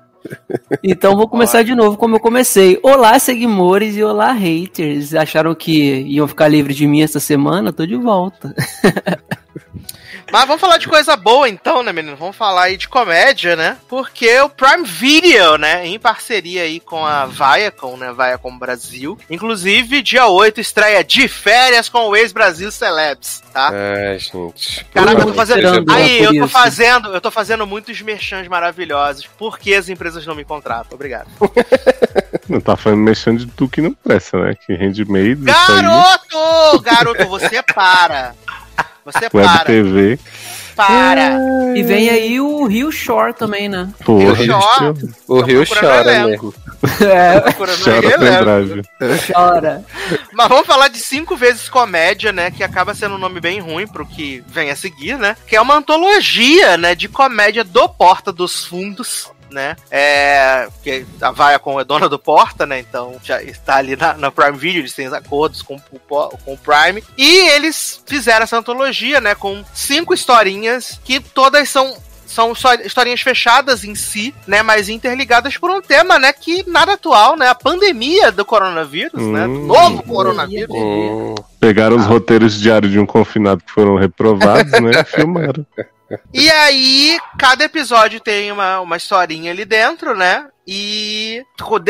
Então 0.84 1.16
vou 1.16 1.28
começar 1.28 1.64
de 1.64 1.74
novo 1.74 1.98
como 1.98 2.16
eu 2.16 2.20
comecei. 2.20 2.78
Olá, 2.84 3.18
seguimores 3.18 3.96
e 3.96 4.04
olá, 4.04 4.32
haters. 4.34 5.14
Acharam 5.14 5.56
que 5.56 6.02
iam 6.02 6.28
ficar 6.28 6.48
livres 6.48 6.76
de 6.76 6.86
mim 6.86 7.02
essa 7.02 7.20
semana? 7.20 7.74
Tô 7.74 7.86
de 7.86 7.96
volta. 7.96 8.54
Mas 10.32 10.46
vamos 10.46 10.62
falar 10.62 10.78
de 10.78 10.88
coisa 10.88 11.16
boa 11.16 11.50
então, 11.50 11.84
né, 11.84 11.92
menino? 11.92 12.16
Vamos 12.16 12.36
falar 12.36 12.64
aí 12.64 12.78
de 12.78 12.88
comédia, 12.88 13.56
né? 13.56 13.78
Porque 13.88 14.40
o 14.42 14.50
Prime 14.50 14.86
Video, 14.86 15.58
né, 15.58 15.86
em 15.86 16.00
parceria 16.00 16.64
aí 16.64 16.80
com 16.80 17.06
a 17.06 17.26
Viacom, 17.26 17.98
né, 17.98 18.14
Viacom 18.14 18.58
Brasil. 18.58 19.18
Inclusive, 19.30 20.02
dia 20.02 20.28
8 20.28 20.62
estreia 20.62 21.04
de 21.04 21.28
férias 21.28 21.90
com 21.90 22.08
o 22.08 22.16
ex-Brasil 22.16 22.72
Celebs, 22.72 23.42
tá? 23.52 23.70
É, 23.74 24.18
gente. 24.18 24.86
Caraca, 24.94 25.22
eu 25.22 25.26
tô 25.28 25.34
fazendo... 25.34 25.92
Aí, 25.92 26.24
eu 26.24 26.38
tô 26.40 26.48
fazendo, 26.48 27.14
eu 27.14 27.22
tô 27.22 27.32
fazendo 27.32 27.68
muitos 27.68 28.02
merchans 28.02 28.48
maravilhosos. 28.48 29.28
Por 29.38 29.58
que 29.58 29.74
as 29.74 29.90
empresas 29.90 30.26
não 30.26 30.36
me 30.36 30.46
contratam? 30.46 30.96
Obrigado. 30.96 31.28
Não 32.50 32.60
tá 32.60 32.76
falando 32.76 33.02
mexendo 33.02 33.46
de 33.46 33.46
tudo 33.46 33.70
que 33.70 33.80
não 33.80 33.94
presta, 33.94 34.36
né? 34.40 34.56
Que 34.56 34.74
handmade. 34.74 35.36
Garoto! 35.36 36.82
Garoto, 36.82 37.28
você 37.28 37.62
para. 37.62 38.34
Você 39.06 39.30
Web 39.34 39.48
para. 39.48 39.66
TV. 39.66 40.20
Para. 40.76 41.38
E 41.76 41.84
vem 41.84 42.10
aí 42.10 42.40
o 42.40 42.66
Rio 42.66 42.92
Shore 42.92 43.34
também, 43.34 43.68
né? 43.68 43.90
Pô, 44.06 44.18
Rio 44.18 44.36
Shore. 44.36 45.14
O 45.28 45.42
Rio 45.42 45.64
chora 45.68 46.28
mesmo. 46.28 46.54
É, 47.02 47.52
Chora 47.52 47.74
pendrive. 48.18 48.84
chora. 49.34 49.84
Mas 50.34 50.48
vamos 50.48 50.66
falar 50.66 50.88
de 50.88 50.98
cinco 51.00 51.36
vezes 51.36 51.68
comédia, 51.68 52.32
né? 52.32 52.50
Que 52.52 52.64
acaba 52.64 52.96
sendo 52.96 53.16
um 53.16 53.20
nome 53.20 53.42
bem 53.42 53.60
ruim 53.60 53.86
pro 53.86 54.06
que 54.06 54.42
vem 54.48 54.70
a 54.72 54.76
seguir, 54.76 55.18
né? 55.18 55.36
Que 55.46 55.58
é 55.58 55.62
uma 55.62 55.76
antologia, 55.76 56.78
né? 56.78 56.96
De 56.96 57.10
comédia 57.10 57.66
do 57.66 57.90
Porta 57.90 58.32
dos 58.32 58.64
Fundos 58.64 59.30
né? 59.52 59.76
É, 59.90 60.68
porque 60.74 61.06
a 61.22 61.32
Viacom 61.32 61.80
é 61.80 61.84
dona 61.84 62.08
do 62.10 62.20
Porta, 62.20 62.66
né? 62.66 62.80
Então 62.80 63.16
já 63.24 63.42
está 63.42 63.76
ali 63.78 63.96
na, 63.96 64.14
na 64.16 64.32
Prime 64.32 64.58
Video, 64.58 64.82
eles 64.82 64.94
têm 64.94 65.08
acordos 65.08 65.62
com, 65.62 65.80
com 66.08 66.54
o 66.54 66.58
Prime. 66.58 67.04
E 67.18 67.50
eles 67.50 68.02
fizeram 68.06 68.44
essa 68.44 68.58
antologia, 68.58 69.20
né? 69.22 69.36
Com 69.36 69.64
cinco 69.74 70.14
historinhas 70.14 71.00
que 71.04 71.20
todas 71.20 71.70
são 71.70 71.98
são 72.30 72.54
historinhas 72.86 73.22
fechadas 73.22 73.84
em 73.84 73.96
si, 73.96 74.36
né, 74.46 74.62
mas 74.62 74.88
interligadas 74.88 75.58
por 75.58 75.72
um 75.72 75.82
tema, 75.82 76.20
né, 76.20 76.32
que 76.32 76.64
nada 76.70 76.94
atual, 76.94 77.36
né, 77.36 77.48
a 77.48 77.56
pandemia 77.56 78.32
do 78.32 78.46
coronavírus, 78.46 79.26
né, 79.26 79.48
Hum. 79.48 79.66
novo 79.66 80.04
coronavírus. 80.04 80.70
Hum, 80.70 81.34
Pegaram 81.60 81.98
os 81.98 82.06
roteiros 82.06 82.60
diários 82.60 82.92
de 82.92 83.00
um 83.00 83.06
confinado 83.06 83.64
que 83.64 83.72
foram 83.72 83.96
reprovados, 83.96 84.72
né? 84.80 84.92
E 85.02 85.04
filmaram. 85.12 85.66
E 86.34 86.50
aí, 86.50 87.20
cada 87.38 87.64
episódio 87.64 88.20
tem 88.20 88.52
uma, 88.52 88.80
uma 88.80 88.98
historinha 88.98 89.52
ali 89.52 89.66
dentro, 89.66 90.16
né? 90.16 90.48
E 90.68 91.44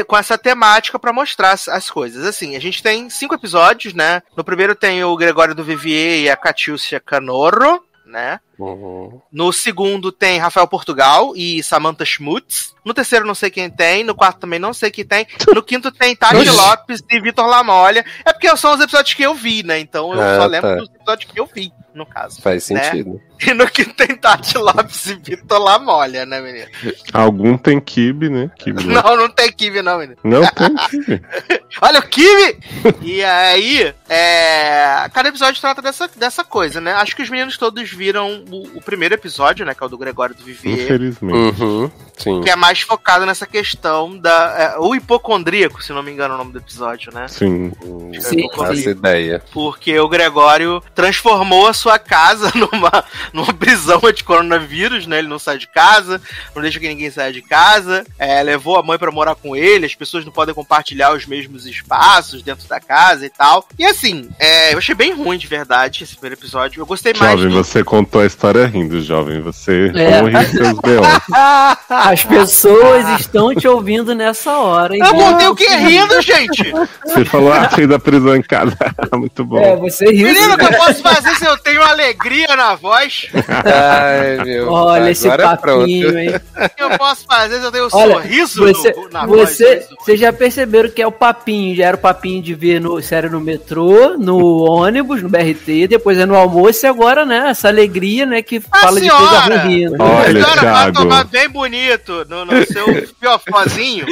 com 0.08 0.18
essa 0.18 0.38
temática 0.38 0.98
pra 0.98 1.12
mostrar 1.12 1.52
as, 1.52 1.68
as 1.68 1.90
coisas. 1.90 2.26
Assim, 2.26 2.56
a 2.56 2.60
gente 2.62 2.82
tem 2.82 3.10
cinco 3.10 3.36
episódios, 3.36 3.94
né? 3.94 4.22
No 4.38 4.44
primeiro 4.44 4.74
tem 4.76 5.04
o 5.04 5.16
Gregório 5.18 5.54
do 5.54 5.64
Vivier 5.64 6.20
e 6.20 6.30
a 6.30 6.38
Catiúcia 6.38 7.00
Canorro, 7.00 7.84
né? 8.06 8.40
uhum. 8.58 9.22
No 9.32 9.54
segundo 9.54 10.12
tem 10.12 10.40
Rafael 10.40 10.68
Portugal 10.68 11.34
e 11.36 11.62
Samantha 11.62 12.06
Schmutz. 12.06 12.74
No 12.84 12.94
terceiro 12.94 13.26
não 13.26 13.36
sei 13.36 13.50
quem 13.50 13.70
tem. 13.70 14.04
No 14.04 14.16
quarto 14.16 14.40
também 14.40 14.60
não 14.60 14.74
sei 14.74 14.90
quem 14.92 15.06
tem. 15.06 15.28
No 15.54 15.62
quinto 15.62 15.92
tem 15.92 16.16
Tati. 16.16 16.50
Lopes 16.50 17.04
e 17.10 17.20
Vitor 17.22 17.46
Lamolha. 17.46 18.06
É 18.26 18.34
porque 18.34 18.56
são 18.58 18.74
os 18.74 18.82
episódios 18.82 19.14
que 19.14 19.24
eu 19.24 19.34
vi, 19.36 19.62
né? 19.64 19.80
Então 19.80 20.14
eu 20.14 20.22
Ah, 20.22 20.38
só 20.38 20.46
lembro 20.46 20.70
tá. 20.70 20.76
dos 20.78 20.90
episódios 20.90 21.32
que 21.32 21.40
eu 21.40 21.46
vi, 21.46 21.72
no 21.94 22.06
caso. 22.06 22.42
Faz 22.42 22.70
né? 22.70 22.84
sentido. 22.84 23.22
E 23.46 23.54
no 23.54 23.70
quinto 23.70 23.94
tem 23.94 24.16
Tati 24.16 24.58
Lopes 24.58 25.06
e 25.08 25.16
Vitor 25.16 25.60
Lamolha, 25.60 26.26
né, 26.26 26.42
menino? 26.42 26.68
Algum 27.14 27.58
tem 27.58 27.80
kibe, 27.80 28.30
né? 28.30 28.52
Kibe 28.58 28.86
não. 28.86 29.02
Não, 29.02 29.18
não 29.18 29.30
tem 29.30 29.52
Kiwi, 29.52 29.82
não, 29.82 29.98
menino. 29.98 30.18
Não 30.24 30.46
tem 30.46 30.76
kibe. 30.76 31.22
Olha 31.82 32.00
o 32.00 32.08
Kiwi! 32.08 32.60
e 33.02 33.24
aí, 33.24 33.94
é... 34.10 35.10
cada 35.14 35.30
episódio 35.30 35.60
trata 35.60 35.82
dessa, 35.82 36.10
dessa 36.16 36.44
coisa, 36.44 36.82
né? 36.82 36.94
Acho 36.94 37.16
que 37.16 37.22
os 37.22 37.30
meninos 37.30 37.58
todos 37.58 37.90
viram 37.90 38.44
o, 38.50 38.78
o 38.78 38.82
primeiro 38.82 39.16
episódio, 39.16 39.66
né? 39.66 39.74
Que 39.74 39.84
é 39.84 39.86
o 39.86 39.90
do 39.90 39.98
Gregório 39.98 40.36
do 40.36 40.44
Vivier. 40.44 40.86
Infelizmente. 40.86 41.62
Uhum. 41.62 41.92
Sim. 42.18 42.42
Que 42.42 42.50
é 42.50 42.56
mais 42.56 42.82
focado 42.82 43.26
nessa 43.26 43.46
questão 43.46 44.18
da. 44.18 44.76
É, 44.76 44.80
o 44.80 44.94
hipocondríaco, 44.94 45.82
se 45.82 45.94
não 45.94 46.04
me 46.04 46.12
engano, 46.12 46.34
é 46.34 46.36
o 46.36 46.40
nome 46.40 46.52
do 46.52 46.60
episódio, 46.60 47.14
né? 47.14 47.28
Sim. 47.30 47.72
Hum, 47.84 48.12
Sim, 48.20 48.50
faço 48.56 48.76
sim. 48.76 48.90
ideia. 48.90 49.42
Porque 49.54 49.98
o 50.00 50.10
Gregório 50.10 50.84
transformou 50.94 51.68
a 51.68 51.74
sua 51.74 51.98
casa 51.98 52.52
numa, 52.56 53.04
numa 53.34 53.54
prisão 53.54 54.00
de 54.14 54.24
coronavírus, 54.24 55.06
né? 55.08 55.20
Ele 55.20 55.28
não 55.28 55.40
sai 55.40 55.58
de 55.58 55.68
casa, 55.68 56.22
não 56.56 56.62
deixa 56.62 56.80
que 56.80 56.88
ninguém 56.88 57.10
saia 57.12 57.32
de 57.32 57.42
casa, 57.42 58.06
é, 58.18 58.42
levou 58.44 58.78
a 58.78 58.84
mãe 58.84 58.98
pra 58.98 59.12
morar 59.12 59.36
com 59.36 59.56
ele, 59.56 59.86
as 59.86 59.96
pessoas 59.96 60.26
não 60.26 60.32
podem 60.32 60.54
compartilhar 60.56 61.14
os 61.14 61.26
mesmos 61.26 61.66
espaços 61.66 62.42
dentro 62.42 62.68
da 62.68 62.80
casa 62.80 63.26
e 63.26 63.30
tal. 63.30 63.68
E 63.78 63.86
assim, 63.86 64.30
é, 64.40 64.74
eu 64.74 64.78
achei 64.78 64.96
bem 64.96 65.14
ruim 65.14 65.38
de 65.38 65.48
verdade 65.48 66.04
esse 66.04 66.14
primeiro 66.14 66.36
episódio. 66.40 66.82
Eu 66.82 66.86
gostei 66.86 67.14
mais 67.14 67.32
Jovem, 67.40 67.50
do. 67.56 67.64
você 67.64 67.84
contou 67.84 68.22
a 68.22 68.26
história 68.26 68.66
rindo, 68.66 69.02
jovem. 69.02 69.42
Você 69.42 69.92
É. 69.96 70.22
honre 70.22 70.46
seus 70.46 70.80
B.O. 70.80 71.02
As 71.90 72.24
pessoas 72.24 73.20
estão 73.20 73.54
te 73.54 73.68
ouvindo 73.68 74.14
nessa 74.16 74.58
hora. 74.58 74.96
Eu 74.96 75.14
contei 75.14 75.48
o 75.48 75.56
que 75.56 75.68
rindo, 75.76 76.22
gente! 76.22 76.72
Você 77.06 77.26
falou, 77.26 77.52
ah, 77.52 77.70
fez 77.70 77.90
a 77.92 78.00
prisão 78.00 78.36
em 78.36 78.42
casa. 78.42 78.78
Muito 79.14 79.44
bom. 79.46 79.60
É, 79.60 79.76
você 79.76 80.06
riu. 80.06 80.28
Menino, 80.28 80.54
o 80.54 80.58
que 80.58 80.66
eu 80.66 80.74
posso 80.78 81.02
fazer 81.02 81.36
se 81.36 81.46
eu 81.46 81.58
tenho 81.58 81.82
alegria 81.82 82.56
na 82.56 82.76
voz? 82.76 83.19
Ai, 83.66 84.44
meu. 84.44 84.72
Olha 84.72 85.12
esse 85.12 85.28
Agora 85.28 85.58
papinho, 85.58 86.08
pronto. 86.08 86.18
hein? 86.20 86.30
O 86.36 86.70
que 86.76 86.84
eu 86.84 86.98
posso 86.98 87.26
fazer 87.26 87.60
se 87.60 87.66
eu 87.66 87.72
tenho 87.72 87.86
um 87.86 87.90
Olha, 87.92 88.14
sorriso 88.16 88.60
você, 88.62 88.92
no, 88.94 89.10
na 89.10 89.26
voz? 89.26 89.50
você, 89.50 89.88
vocês 90.00 90.20
já 90.20 90.32
perceberam 90.34 90.90
que 90.90 91.02
é 91.02 91.08
o 91.08 91.12
papinho, 91.12 91.76
já 91.76 91.86
era 91.88 91.98
o 91.98 92.00
papinho 92.00 92.42
de 92.42 92.54
ver 92.54 92.80
no, 92.82 93.02
sério 93.02 93.30
no 93.32 93.40
metrô, 93.40 94.18
no 94.18 94.64
ônibus, 94.70 95.22
no 95.22 95.30
BRT, 95.30 95.88
depois 95.88 96.18
é 96.18 96.26
no 96.26 96.36
almoço 96.36 96.86
e 96.86 96.88
agora, 96.88 97.26
né, 97.26 97.50
essa 97.50 97.68
alegria, 97.68 98.26
né, 98.26 98.42
que 98.42 98.62
A 98.72 98.78
fala 98.80 99.00
de 99.00 99.08
senhora! 99.08 99.20
coisa 99.28 99.40
ruim 99.64 99.80
rindo. 99.80 99.96
Olha, 100.04 100.22
A 100.22 100.44
senhora 100.44 100.72
vai 100.74 100.92
tomar 100.92 101.24
bem 101.26 101.50
bonito 101.50 102.26
no, 102.30 102.46
no 102.46 102.66
seu 102.66 102.86
piofozinho, 103.20 104.06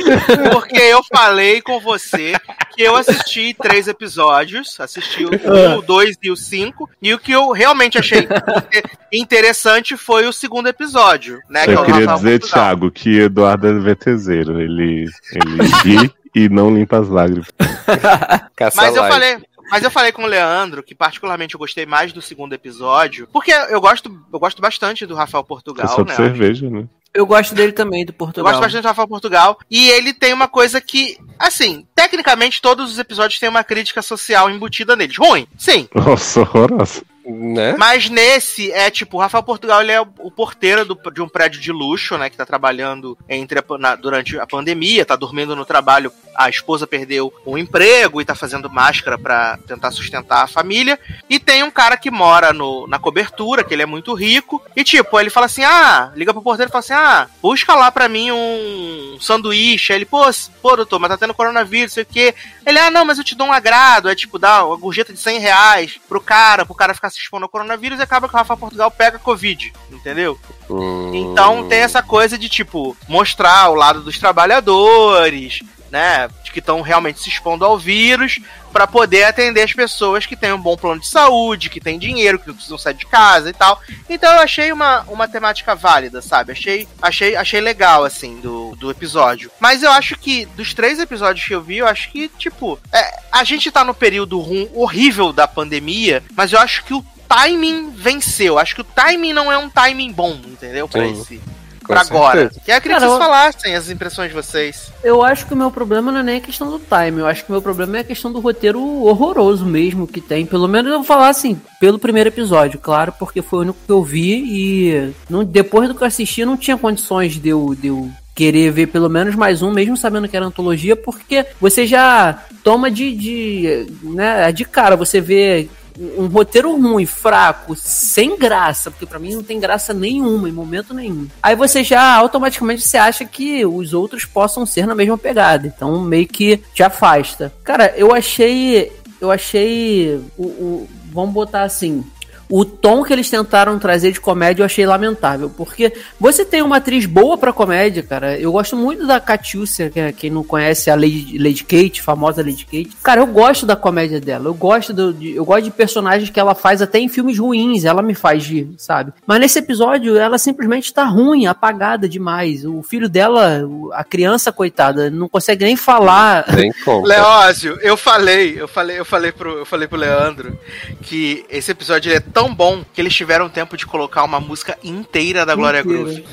porque 0.52 0.78
eu 0.82 1.02
falei 1.14 1.62
com 1.62 1.80
você 1.80 2.34
que 2.78 2.84
eu 2.84 2.96
assisti 2.96 3.54
três 3.54 3.88
episódios, 3.88 4.80
assisti 4.80 5.26
o 5.26 5.30
um, 5.32 5.78
o 5.78 5.82
dois 5.82 6.16
e 6.22 6.30
o 6.30 6.36
cinco, 6.36 6.90
e 7.02 7.14
o 7.14 7.20
que 7.20 7.32
eu 7.32 7.52
realmente 7.52 7.98
achei 7.98 8.20
inte- 8.20 8.84
interessante 9.12 9.98
foi 9.98 10.28
o 10.28 10.34
segundo 10.34 10.68
episódio, 10.68 11.40
né? 11.50 11.66
que 11.66 11.72
é 11.72 11.74
Eu 11.76 11.82
o 11.82 11.86
queria 11.86 12.08
dizer. 12.08 12.40
Thiago, 12.40 12.92
que 12.92 13.20
Eduardo 13.20 13.68
é 13.68 13.74
VTZero. 13.74 14.62
Ele, 14.62 15.06
ele 15.34 15.68
ri 15.84 16.12
e 16.36 16.48
não 16.50 16.74
limpa 16.74 17.00
as 17.00 17.10
lágrimas. 17.10 17.48
Caça 18.56 18.78
Mas 18.82 18.96
eu 18.96 19.02
live. 19.02 19.14
falei. 19.14 19.38
Mas 19.70 19.84
eu 19.84 19.92
falei 19.92 20.14
com 20.14 20.24
o 20.24 20.28
Leandro 20.28 20.82
que 20.82 20.96
particularmente 20.96 21.54
eu 21.56 21.60
gostei 21.60 21.86
mais 21.86 22.14
do 22.14 22.22
segundo 22.22 22.54
episódio, 22.54 23.28
porque 23.34 23.52
eu 23.52 23.82
gosto, 23.82 24.10
eu 24.32 24.40
gosto 24.40 24.62
bastante 24.62 25.06
do 25.06 25.14
Rafael 25.14 25.44
É 25.44 25.46
Portugal, 25.46 25.88
só 25.90 26.04
de 26.04 26.10
né? 26.10 26.16
cerveja, 26.16 26.70
né? 26.70 26.86
Eu 27.14 27.26
gosto 27.26 27.56
dele 27.56 27.72
também, 27.72 28.06
do 28.06 28.12
Eu 28.12 28.16
Portugal. 28.16 28.52
gosto 28.52 28.62
bastante 28.62 28.82
do 28.84 28.88
Rafael 28.88 29.08
Portugal. 29.08 29.58
E 29.70 29.90
ele 29.90 30.14
tem 30.14 30.34
uma 30.34 30.48
coisa 30.48 30.80
que, 30.80 31.18
assim, 31.40 31.86
tecnicamente 31.96 32.62
todos 32.62 32.92
os 32.92 33.00
episódios 33.00 33.40
têm 33.40 33.50
uma 33.50 33.64
crítica 33.64 34.02
social 34.02 34.50
embutida 34.50 34.96
neles. 34.96 35.18
Ruim, 35.18 35.48
sim. 35.58 35.88
Nossa, 35.96 36.42
horrorosa. 36.42 37.02
Né? 37.30 37.76
Mas 37.78 38.10
nesse 38.10 38.72
é 38.72 38.90
tipo, 38.90 39.18
o 39.18 39.20
Rafael 39.20 39.44
Portugal 39.44 39.82
ele 39.82 39.92
é 39.92 40.00
o 40.00 40.32
porteiro 40.32 40.86
do- 40.86 41.12
de 41.12 41.22
um 41.22 41.28
prédio 41.28 41.60
de 41.60 41.72
luxo, 41.74 42.18
né? 42.18 42.30
Que 42.30 42.38
tá 42.38 42.46
trabalhando 42.46 43.18
entre 43.28 43.60
a 43.60 43.78
na- 43.78 43.96
durante 43.96 44.40
a 44.40 44.48
pandemia, 44.48 45.06
tá 45.06 45.16
dormindo 45.16 45.54
no 45.56 45.66
trabalho. 45.66 46.12
A 46.36 46.50
esposa 46.50 46.88
perdeu 46.88 47.34
um 47.46 47.58
emprego 47.58 48.22
e 48.22 48.26
tá 48.26 48.34
fazendo 48.36 48.70
máscara 48.70 49.18
pra 49.18 49.58
tentar 49.68 49.92
sustentar 49.92 50.44
a 50.44 50.48
família. 50.48 50.98
E 51.30 51.38
tem 51.40 51.64
um 51.64 51.72
cara 51.72 51.98
que 51.98 52.10
mora 52.12 52.54
no, 52.54 52.88
na 52.88 52.98
cobertura, 53.00 53.64
que 53.64 53.74
ele 53.74 53.82
é 53.84 53.88
muito 53.88 54.14
rico. 54.14 54.62
E 54.76 54.84
tipo, 54.84 55.20
ele 55.20 55.30
fala 55.30 55.48
assim: 55.48 55.64
ah, 55.64 56.12
liga 56.16 56.32
pro 56.34 56.42
porteiro 56.42 56.70
e 56.70 56.72
fala 56.72 56.80
assim: 56.80 56.94
ah, 56.94 57.28
busca 57.42 57.74
lá 57.76 57.92
pra 57.92 58.08
mim 58.08 58.32
um 58.32 59.18
sanduíche. 59.20 59.92
Aí 59.92 59.98
ele, 60.00 60.06
pô, 60.06 60.22
pô, 60.62 60.76
doutor, 60.76 61.00
mas 61.00 61.10
tá 61.10 61.18
tendo 61.18 61.34
coronavírus, 61.34 61.94
sei 61.94 62.04
o 62.04 62.06
quê. 62.06 62.34
Ele, 62.66 62.80
ah, 62.80 62.92
não, 62.92 63.04
mas 63.04 63.18
eu 63.18 63.24
te 63.24 63.36
dou 63.36 63.48
um 63.48 63.54
agrado. 63.54 64.08
É 64.10 64.16
tipo, 64.16 64.38
dá 64.40 64.64
uma 64.66 64.78
gorjeta 64.78 65.12
de 65.12 65.20
100 65.20 65.40
reais 65.40 66.00
pro 66.08 66.22
cara, 66.22 66.66
pro 66.66 66.76
cara 66.76 66.94
ficar 66.94 67.10
se 67.18 67.24
expondo 67.24 67.46
ao 67.46 67.50
coronavírus 67.50 68.00
e 68.00 68.04
acaba 68.04 68.28
que 68.28 68.36
o 68.36 68.38
Rafa 68.38 68.56
Portugal 68.56 68.92
pega 68.92 69.20
Covid, 69.20 69.74
entendeu? 69.92 70.40
Hum. 70.70 71.12
Então 71.14 71.68
tem 71.68 71.80
essa 71.80 72.02
coisa 72.04 72.38
de, 72.38 72.48
tipo, 72.48 72.96
mostrar 73.08 73.70
o 73.70 73.76
lado 73.76 74.02
dos 74.02 74.20
trabalhadores, 74.20 75.62
né? 75.92 76.28
de 76.44 76.52
Que 76.52 76.60
estão 76.60 76.82
realmente 76.82 77.20
se 77.20 77.30
expondo 77.30 77.66
ao 77.66 77.78
vírus, 77.78 78.40
pra 78.72 78.88
poder 78.88 79.24
atender 79.24 79.64
as 79.64 79.74
pessoas 79.74 80.26
que 80.26 80.36
têm 80.36 80.54
um 80.54 80.62
bom 80.62 80.78
plano 80.78 81.02
de 81.02 81.08
saúde, 81.08 81.70
que 81.70 81.82
têm 81.82 81.98
dinheiro, 81.98 82.40
que 82.40 82.48
não 82.48 82.56
precisam 82.56 82.78
sair 82.78 82.94
de 82.94 83.06
casa 83.06 83.50
e 83.50 83.54
tal. 83.54 83.82
Então 84.10 84.32
eu 84.34 84.40
achei 84.40 84.72
uma, 84.72 85.02
uma 85.08 85.28
temática 85.28 85.76
válida, 85.76 86.22
sabe? 86.22 86.52
Achei, 86.52 86.88
achei, 87.02 87.36
achei 87.36 87.62
legal, 87.62 88.04
assim, 88.04 88.40
do, 88.40 88.76
do 88.76 88.92
episódio. 88.92 89.52
Mas 89.60 89.84
eu 89.84 89.92
acho 89.92 90.18
que, 90.18 90.46
dos 90.46 90.74
três 90.74 91.00
episódios 91.00 91.46
que 91.46 91.56
eu 91.56 91.62
vi, 91.62 91.78
eu 91.78 91.88
acho 91.88 92.12
que, 92.12 92.28
tipo, 92.30 92.80
é, 92.92 93.20
a 93.32 93.44
gente 93.44 93.72
tá 93.72 93.84
no 93.84 93.94
período 93.94 94.40
rum, 94.40 94.68
horrível 94.74 95.32
da 95.34 95.48
pandemia, 95.48 96.24
mas 96.36 96.54
eu 96.54 96.60
acho 96.60 96.84
que 96.84 96.94
o 96.94 97.06
timing 97.28 97.92
venceu. 97.92 98.58
Acho 98.58 98.76
que 98.76 98.82
o 98.82 98.86
timing 98.86 99.34
não 99.34 99.52
é 99.52 99.58
um 99.58 99.70
timing 99.70 100.12
bom, 100.12 100.40
entendeu? 100.46 100.88
Pra 100.88 101.06
Sim. 101.06 101.22
esse. 101.22 101.42
Pra 101.88 102.02
agora. 102.02 102.40
certeza. 102.42 102.62
Que 102.66 102.72
eu 102.72 102.82
queria 102.82 102.98
que 102.98 103.02
vocês 103.04 103.12
eu- 103.14 103.18
falassem 103.20 103.76
as 103.76 103.90
impressões 103.90 104.30
de 104.30 104.36
vocês. 104.36 104.92
Eu 105.04 105.24
acho 105.24 105.46
que 105.46 105.54
o 105.54 105.58
meu 105.58 105.72
problema 105.72 106.12
não 106.12 106.20
é 106.20 106.24
nem 106.24 106.38
a 106.38 106.42
questão 106.42 106.70
do 106.70 106.80
time, 106.80 107.20
eu 107.20 107.28
acho 107.28 107.44
que 107.46 107.50
o 107.50 107.54
meu 107.54 107.62
problema 107.62 107.98
é 107.98 108.02
a 108.02 108.04
questão 108.04 108.32
do 108.32 108.40
roteiro 108.40 108.82
horroroso 109.06 109.66
mesmo 109.66 110.08
que 110.08 110.20
tem. 110.22 110.46
Pelo 110.46 110.68
menos 110.68 110.92
eu 110.92 110.98
vou 110.98 111.06
falar 111.06 111.30
assim, 111.30 111.60
pelo 111.80 111.98
primeiro 112.00 112.30
episódio, 112.30 112.80
claro, 112.80 113.14
porque 113.18 113.42
foi 113.42 113.60
o 113.60 113.62
único 113.64 113.78
que 113.86 113.92
eu 113.92 114.04
vi 114.04 114.34
e 114.36 115.14
não, 115.30 115.44
depois 115.44 115.88
do 115.88 115.96
que 115.96 116.04
eu 116.04 116.08
assisti 116.08 116.44
não 116.46 116.58
tinha 116.58 116.78
condições 116.78 117.34
de 117.40 117.50
eu, 117.50 117.76
de 117.80 117.88
eu 117.88 118.10
querer 118.36 118.70
ver 118.72 118.88
pelo 118.88 119.10
menos 119.10 119.34
mais 119.36 119.62
um, 119.64 119.72
mesmo 119.72 119.98
sabendo 119.98 120.28
que 120.28 120.38
era 120.38 120.46
antologia, 120.46 120.96
porque 120.96 121.44
você 121.60 121.88
já 121.88 122.38
toma 122.64 122.92
de, 122.92 123.16
de, 123.16 123.88
né, 124.04 124.52
de 124.52 124.64
cara, 124.64 124.96
você 124.96 125.20
vê 125.20 125.68
um 126.18 126.28
roteiro 126.28 126.72
ruim, 126.80 127.06
fraco, 127.06 127.76
sem 127.76 128.38
graça, 128.38 128.92
porque 128.92 129.06
pra 129.06 129.20
mim 129.20 129.34
não 129.36 129.44
tem 129.44 129.60
graça 129.60 129.94
nenhuma, 129.94 130.48
em 130.48 130.52
momento 130.52 130.94
nenhum. 130.94 131.28
Aí 131.42 131.56
você 131.56 131.84
já 131.84 132.16
automaticamente 132.16 132.82
você 132.88 132.98
acha 132.98 133.26
que 133.26 133.66
os 133.66 133.94
outros 133.94 134.26
possam 134.26 134.66
ser 134.66 134.86
na 134.86 134.94
mesma 134.96 135.18
pegada, 135.18 135.66
então 135.68 136.00
meio 136.02 136.28
que 136.28 136.58
te 136.74 136.84
afasta. 136.84 137.54
Cara, 137.64 137.94
eu 137.98 138.14
achei, 138.14 138.92
eu 139.20 139.32
achei 139.32 140.22
o, 140.38 140.44
o- 140.46 140.90
vamos 141.12 141.34
botar 141.34 141.64
assim, 141.64 142.04
o 142.50 142.64
tom 142.64 143.04
que 143.04 143.12
eles 143.12 143.30
tentaram 143.30 143.78
trazer 143.78 144.12
de 144.12 144.22
comédia 144.22 144.62
eu 144.62 144.66
achei 144.66 144.86
lamentável, 144.86 145.50
porque 145.50 145.94
você 146.20 146.46
tem 146.46 146.62
uma 146.62 146.78
atriz 146.78 147.06
boa 147.06 147.38
pra 147.38 147.52
comédia, 147.52 148.04
cara. 148.04 148.38
Eu 148.40 148.52
gosto 148.52 148.76
muito 148.76 149.06
da 149.06 149.20
Catiúcia, 149.20 149.90
que 149.90 150.00
é, 150.00 150.12
quem 150.12 150.30
não 150.30 150.44
conhece 150.44 150.90
a 150.90 150.96
Lady, 150.96 151.38
Lady 151.38 151.64
Kate, 151.64 152.02
famosa 152.02 152.42
Lady 152.42 152.66
Kate. 152.66 152.96
Cara, 153.04 153.22
eu 153.22 153.28
gosto 153.28 153.66
da 153.66 153.76
comédia 153.76 154.20
dela. 154.20 154.48
Eu 154.48 154.54
gosto 154.54 154.94
do, 154.94 155.14
de, 155.14 155.36
eu 155.36 155.44
gosto 155.44 155.66
de 155.66 155.72
personagens 155.72 156.30
que 156.30 156.40
ela 156.40 156.56
faz 156.56 156.82
até 156.82 157.00
em 157.00 157.10
filmes 157.10 157.38
ruins, 157.38 157.84
ela 157.84 158.02
me 158.02 158.14
faz 158.14 158.46
rir, 158.46 158.70
sabe? 158.78 159.12
Mas 159.26 159.40
nesse 159.40 159.60
episódio 159.60 160.18
ela 160.18 160.38
simplesmente 160.38 160.94
tá 160.94 161.04
ruim, 161.04 161.46
apagada 161.46 162.08
demais. 162.08 162.66
O 162.66 162.82
filho 162.82 163.10
dela, 163.10 163.68
a 163.94 164.04
criança 164.04 164.52
coitada, 164.52 165.10
não 165.10 165.28
consegue 165.28 165.66
nem 165.66 165.76
falar. 165.76 166.46
Nem. 166.54 166.72
Leózio, 167.04 167.78
eu 167.82 167.98
falei, 167.98 168.60
eu 168.60 168.68
falei, 168.68 169.00
eu 169.00 169.06
falei 169.06 169.32
pro, 169.32 169.58
eu 169.60 169.66
falei 169.66 169.88
pro 169.88 169.98
Leandro 169.98 170.58
que 171.02 171.46
esse 171.50 171.72
episódio 171.72 172.14
é 172.14 172.20
tão 172.38 172.54
bom 172.54 172.84
que 172.94 173.02
eles 173.02 173.14
tiveram 173.16 173.50
tempo 173.50 173.76
de 173.76 173.86
colocar 173.86 174.24
uma 174.24 174.40
música 174.40 174.78
inteira 174.84 175.46
da 175.46 175.56
Glória 175.56 175.80
Inteira. 175.80 176.04
Groove. 176.04 176.24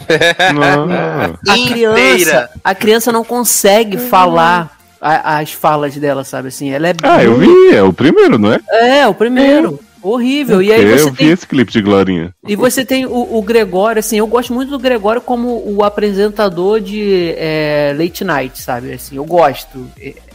Não. 0.54 0.88
a 1.48 1.68
criança, 1.68 2.50
a 2.62 2.74
criança 2.74 3.10
não 3.12 3.24
consegue 3.24 3.96
falar 3.96 4.76
a- 5.00 5.38
as 5.38 5.52
falas 5.52 5.96
dela, 5.96 6.24
sabe 6.24 6.48
assim? 6.48 6.70
Ela 6.70 6.88
é 6.88 6.94
Ah, 7.02 7.22
eu 7.24 7.36
vi, 7.38 7.74
é 7.74 7.82
o 7.82 7.92
primeiro, 7.92 8.38
não 8.38 8.52
é? 8.52 8.60
É, 9.00 9.06
o 9.06 9.14
primeiro. 9.14 9.78
Horrível. 10.02 10.60
E 10.60 10.70
aí 10.70 10.84
você 10.86 11.04
eu 11.04 11.10
vi 11.12 11.16
tem 11.16 11.30
esse 11.30 11.46
clipe 11.46 11.72
de 11.72 11.80
Glorinha. 11.80 12.34
e 12.46 12.54
você 12.54 12.84
tem 12.84 13.06
o, 13.06 13.38
o 13.38 13.40
Gregório, 13.42 14.00
assim, 14.00 14.18
eu 14.18 14.26
gosto 14.26 14.52
muito 14.52 14.68
do 14.68 14.78
Gregório 14.78 15.22
como 15.22 15.62
o 15.66 15.82
apresentador 15.82 16.78
de 16.78 17.34
é, 17.38 17.94
Late 17.98 18.22
Night, 18.22 18.60
sabe? 18.60 18.92
Assim, 18.92 19.16
eu 19.16 19.24
gosto. 19.24 19.86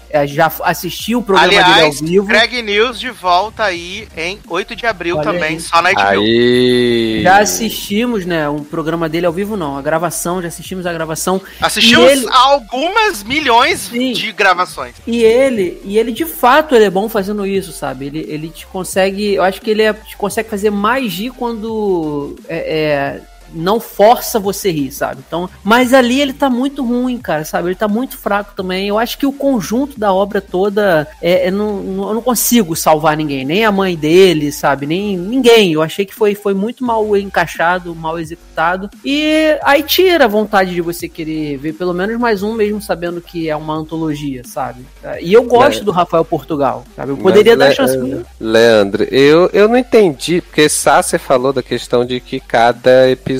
É, 0.10 0.26
já 0.26 0.52
assisti 0.64 1.16
o 1.16 1.22
programa 1.22 1.50
dele 1.50 1.62
ao 1.62 1.72
Aliás, 1.72 2.02
vivo. 2.02 2.26
Craig 2.28 2.62
News 2.64 3.00
de 3.00 3.12
volta 3.12 3.64
aí 3.64 4.08
em 4.18 4.40
8 4.48 4.76
de 4.76 4.86
abril 4.88 5.18
Olha 5.18 5.24
também, 5.24 5.44
aí. 5.56 5.60
só 5.60 5.82
na 5.82 5.92
HBO. 5.92 6.02
Aí. 6.22 7.22
Já 7.24 7.40
assistimos, 7.40 8.26
né, 8.26 8.50
um 8.50 8.64
programa 8.64 9.08
dele 9.08 9.26
ao 9.28 9.34
vivo, 9.34 9.56
não, 9.56 9.78
a 9.78 9.82
gravação, 9.82 10.42
já 10.42 10.48
assistimos 10.48 10.86
a 10.88 10.94
gravação. 10.94 11.40
Assistimos 11.62 12.10
ele- 12.10 12.26
algumas 12.32 13.24
milhões 13.24 13.82
Sim. 13.82 14.14
de 14.14 14.32
gravações. 14.32 14.96
E 15.06 15.24
ele, 15.24 15.80
e 15.86 15.98
ele 15.98 16.12
de 16.12 16.26
fato 16.26 16.74
ele 16.74 16.86
é 16.86 16.90
bom 16.90 17.08
fazendo 17.08 17.46
isso, 17.46 17.72
sabe? 17.72 18.08
Ele, 18.08 18.26
ele 18.28 18.50
te 18.50 18.66
consegue, 18.66 19.36
eu 19.36 19.44
acho 19.44 19.62
que 19.62 19.70
ele 19.70 19.84
é- 19.84 19.94
te 19.94 20.18
consegue 20.18 20.50
fazer 20.50 20.70
mais 20.72 21.14
rir 21.14 21.30
quando 21.32 22.36
é, 22.48 22.58
é, 22.58 23.22
não 23.54 23.80
força 23.80 24.40
você 24.40 24.72
rir, 24.72 24.92
sabe? 24.92 25.22
Então, 25.28 25.50
mas 25.64 25.94
ali 25.94 26.20
ele 26.22 26.34
tá 26.34 26.50
muito 26.50 26.84
ruim, 26.86 27.18
cara, 27.18 27.44
sabe? 27.46 27.70
Ele 27.70 27.76
tá 27.76 27.88
muito 27.88 28.18
fraco 28.18 28.54
também. 28.56 28.88
Eu 28.88 28.98
acho 29.00 29.18
que 29.18 29.26
o 29.26 29.32
conjunto 29.32 30.00
da 30.00 30.14
obra 30.14 30.42
toda 30.42 31.08
é, 31.22 31.48
é 31.48 31.52
não, 31.52 31.82
não- 31.82 32.08
eu 32.10 32.14
não 32.16 32.22
consigo 32.22 32.76
salvar 32.76 33.16
ninguém, 33.18 33.46
nem 33.46 33.66
a 33.66 33.72
mãe 33.72 33.96
dele, 33.96 34.52
sabe? 34.52 34.86
Nem 34.86 35.18
ninguém. 35.18 35.74
Eu 35.74 35.82
achei 35.82 36.06
que 36.06 36.14
foi, 36.14 36.36
foi 36.36 36.54
muito 36.54 36.84
mal 36.84 37.16
encaixado, 37.18 37.96
mal 37.96 38.20
executado. 38.20 38.90
E 39.04 39.58
aí 39.64 39.84
tira 39.84 40.26
a 40.26 40.28
vontade 40.28 40.74
de 40.74 40.82
você 40.82 41.08
querer 41.08 41.58
ver 41.58 41.74
pelo 41.74 41.94
menos 41.94 42.18
mais 42.20 42.44
um, 42.44 42.54
mesmo 42.54 42.82
sabendo 42.82 43.22
que 43.22 43.50
é 43.50 43.56
uma 43.56 43.74
antologia, 43.76 44.42
sabe? 44.46 44.86
E 45.22 45.34
eu 45.34 45.44
gosto 45.44 45.84
do 45.84 45.92
Rafael 45.92 46.26
Portugal, 46.26 46.84
sabe? 46.96 47.12
Eu 47.12 47.18
poderia 47.18 47.56
Mas, 47.56 47.60
dar 47.78 47.84
Le- 47.86 47.90
chance. 47.90 48.26
Leandro, 48.40 49.04
eu, 49.06 49.50
eu 49.54 49.68
não 49.68 49.78
entendi, 49.78 50.42
porque 50.42 50.68
Sasser 50.70 51.20
falou 51.20 51.54
da 51.54 51.64
questão 51.64 52.06
de 52.06 52.20
que 52.20 52.40
cada 52.40 53.10
episódio 53.10 53.39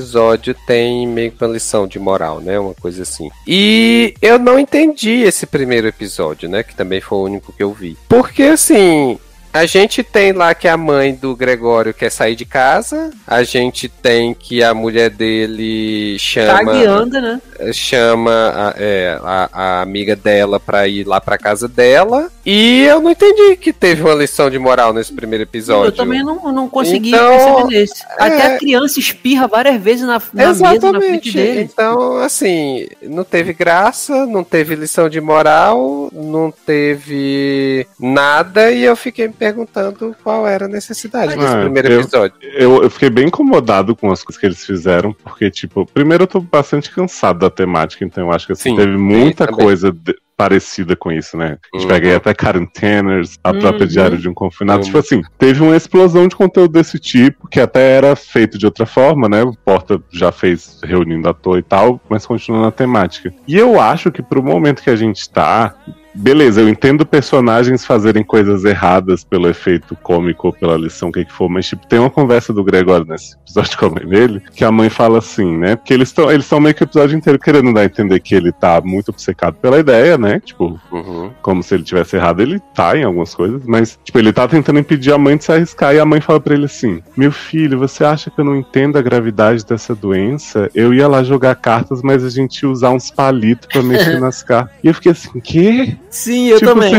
tem 0.66 1.06
meio 1.06 1.32
que 1.32 1.44
uma 1.44 1.52
lição 1.52 1.86
de 1.86 1.98
moral, 1.98 2.40
né? 2.40 2.58
Uma 2.58 2.74
coisa 2.74 3.02
assim. 3.02 3.28
E 3.46 4.14
eu 4.20 4.38
não 4.38 4.58
entendi 4.58 5.22
esse 5.22 5.46
primeiro 5.46 5.86
episódio, 5.86 6.48
né? 6.48 6.62
Que 6.62 6.74
também 6.74 7.00
foi 7.00 7.18
o 7.18 7.24
único 7.24 7.52
que 7.52 7.62
eu 7.62 7.72
vi. 7.72 7.96
Porque 8.08 8.42
assim. 8.44 9.18
A 9.52 9.66
gente 9.66 10.02
tem 10.02 10.32
lá 10.32 10.54
que 10.54 10.68
a 10.68 10.76
mãe 10.76 11.12
do 11.14 11.34
Gregório 11.34 11.92
quer 11.92 12.10
sair 12.10 12.36
de 12.36 12.44
casa. 12.44 13.10
A 13.26 13.42
gente 13.42 13.88
tem 13.88 14.32
que 14.32 14.62
a 14.62 14.72
mulher 14.72 15.10
dele 15.10 16.16
chama 16.18 16.72
anda, 16.72 17.20
né? 17.20 17.40
chama 17.72 18.30
a, 18.30 18.74
é, 18.78 19.18
a, 19.22 19.50
a 19.52 19.82
amiga 19.82 20.16
dela 20.16 20.58
pra 20.58 20.86
ir 20.88 21.06
lá 21.06 21.20
pra 21.20 21.36
casa 21.36 21.68
dela. 21.68 22.30
E 22.46 22.82
eu 22.82 23.00
não 23.00 23.10
entendi 23.10 23.56
que 23.56 23.72
teve 23.72 24.02
uma 24.02 24.14
lição 24.14 24.48
de 24.48 24.58
moral 24.58 24.92
nesse 24.92 25.12
primeiro 25.12 25.42
episódio. 25.42 25.88
Eu 25.88 25.92
também 25.92 26.22
não, 26.22 26.52
não 26.52 26.68
consegui 26.68 27.10
Então, 27.10 27.28
perceber 27.36 27.78
nesse. 27.78 28.04
Até 28.18 28.38
é- 28.38 28.54
a 28.54 28.58
criança 28.58 28.98
espirra 28.98 29.46
várias 29.46 29.80
vezes 29.80 30.06
na, 30.06 30.22
na 30.32 30.46
mesa, 30.46 30.62
na 30.62 30.70
frente 30.70 30.86
Exatamente. 30.86 31.32
dele. 31.32 31.60
Então, 31.62 32.16
assim, 32.18 32.86
não 33.02 33.24
teve 33.24 33.52
graça, 33.52 34.26
não 34.26 34.42
teve 34.44 34.74
lição 34.74 35.08
de 35.08 35.20
moral, 35.20 36.08
não 36.12 36.52
teve 36.64 37.86
nada, 37.98 38.70
e 38.70 38.84
eu 38.84 38.96
fiquei 38.96 39.28
perguntando 39.40 40.14
qual 40.22 40.46
era 40.46 40.66
a 40.66 40.68
necessidade 40.68 41.34
desse 41.34 41.46
Ah, 41.54 41.60
primeiro 41.62 41.88
eu- 41.88 42.00
episódio. 42.02 42.36
Eu, 42.42 42.82
eu 42.82 42.90
fiquei 42.90 43.08
bem 43.08 43.26
incomodado 43.28 43.96
com 43.96 44.12
as 44.12 44.22
coisas 44.22 44.38
que 44.38 44.46
eles 44.46 44.64
fizeram, 44.64 45.14
porque, 45.24 45.50
tipo, 45.50 45.86
primeiro 45.86 46.24
eu 46.24 46.28
tô 46.28 46.40
bastante 46.40 46.90
cansado 46.90 47.38
da 47.38 47.48
temática, 47.50 48.04
então 48.04 48.26
eu 48.26 48.32
acho 48.32 48.46
que 48.46 48.52
assim, 48.52 48.70
Sim, 48.70 48.76
teve 48.76 48.96
muita 48.98 49.46
também. 49.46 49.64
coisa 49.64 49.90
de- 49.90 50.14
parecida 50.36 50.96
com 50.96 51.12
isso, 51.12 51.36
né? 51.36 51.58
A 51.74 51.76
gente 51.76 51.82
Uhum. 51.86 51.88
pega 51.94 52.08
aí 52.08 52.14
até 52.14 52.32
Karen 52.32 52.64
Tanners, 52.64 53.38
a 53.44 53.52
própria 53.52 53.82
Uhum. 53.82 53.88
Diário 53.88 54.16
de 54.16 54.26
um 54.26 54.32
Confinado. 54.32 54.78
Uhum. 54.78 54.84
Tipo 54.86 54.96
assim, 54.98 55.20
teve 55.38 55.62
uma 55.62 55.76
explosão 55.76 56.26
de 56.26 56.34
conteúdo 56.34 56.72
desse 56.72 56.98
tipo, 56.98 57.46
que 57.46 57.60
até 57.60 57.92
era 57.96 58.16
feito 58.16 58.56
de 58.56 58.64
outra 58.64 58.86
forma, 58.86 59.28
né? 59.28 59.42
O 59.42 59.52
Porta 59.54 60.00
já 60.10 60.32
fez 60.32 60.80
reunindo 60.82 61.28
à 61.28 61.34
toa 61.34 61.58
e 61.58 61.62
tal, 61.62 62.00
mas 62.08 62.24
continua 62.24 62.62
na 62.62 62.70
temática. 62.70 63.30
E 63.46 63.54
eu 63.54 63.78
acho 63.78 64.10
que 64.10 64.22
pro 64.22 64.42
momento 64.42 64.82
que 64.82 64.88
a 64.88 64.96
gente 64.96 65.28
tá, 65.28 65.74
beleza, 66.14 66.60
eu 66.60 66.68
entendo 66.68 67.04
personagens 67.06 67.84
fazerem 67.84 68.22
coisas 68.22 68.64
erradas 68.64 69.24
pelo 69.24 69.48
efeito 69.48 69.96
cômico 70.02 70.48
ou 70.48 70.52
pela 70.52 70.76
lição, 70.76 71.08
o 71.08 71.12
que 71.12 71.24
que 71.24 71.32
for, 71.32 71.48
mas 71.48 71.66
tipo, 71.66 71.86
tem 71.86 71.98
uma 71.98 72.10
conversa 72.10 72.52
do 72.52 72.64
Gregório 72.64 73.06
nesse 73.06 73.34
episódio 73.36 73.76
com 73.78 73.86
a 73.86 73.90
mãe 73.90 74.06
dele, 74.06 74.42
que 74.54 74.64
a 74.64 74.72
mãe 74.72 74.88
fala 74.90 75.18
assim, 75.18 75.56
né? 75.56 75.76
Porque 75.76 75.94
eles 75.94 76.08
estão 76.08 76.30
eles 76.30 76.50
meio 76.60 76.74
que 76.74 76.82
o 76.82 76.84
episódio 76.84 77.16
inteiro 77.16 77.38
querendo 77.38 77.72
dar 77.72 77.82
a 77.82 77.84
entender 77.84 78.18
que 78.20 78.34
ele 78.34 78.52
tá 78.52 78.80
muito 78.84 79.10
obcecado 79.10 79.54
pela 79.54 79.78
ideia, 79.78 80.18
né? 80.18 80.40
Tipo, 80.40 80.78
Uhum. 80.90 81.30
como 81.42 81.62
se 81.62 81.74
ele 81.74 81.84
tivesse 81.84 82.16
errado, 82.16 82.40
ele 82.40 82.60
tá 82.74 82.96
em 82.96 83.04
algumas 83.04 83.34
coisas, 83.34 83.62
mas, 83.64 83.98
tipo, 84.04 84.18
ele 84.18 84.32
tá 84.32 84.46
tentando 84.48 84.78
impedir 84.78 85.12
a 85.12 85.18
mãe 85.18 85.36
de 85.36 85.44
se 85.44 85.52
arriscar 85.52 85.94
e 85.94 86.00
a 86.00 86.04
mãe 86.04 86.20
fala 86.20 86.40
pra 86.40 86.54
ele 86.54 86.64
assim: 86.66 87.00
Meu 87.16 87.30
filho, 87.32 87.78
você 87.78 88.04
acha 88.04 88.30
que 88.30 88.40
eu 88.40 88.44
não 88.44 88.56
entendo 88.56 88.98
a 88.98 89.02
gravidade 89.02 89.64
dessa 89.64 89.94
doença? 89.94 90.68
Eu 90.74 90.92
ia 90.92 91.08
lá 91.08 91.22
jogar 91.22 91.54
cartas, 91.54 92.02
mas 92.02 92.24
a 92.24 92.30
gente 92.30 92.62
ia 92.62 92.68
usar 92.68 92.90
uns 92.90 93.10
palitos 93.10 93.68
pra 93.72 93.82
mexer 93.82 94.18
nas 94.20 94.42
cartas. 94.42 94.74
E 94.82 94.88
eu 94.88 94.94
fiquei 94.94 95.12
assim: 95.12 95.40
Quê? 95.40 95.96
Sim, 96.10 96.48
eu 96.48 96.58
Tipo, 96.58 96.72
também. 96.74 96.92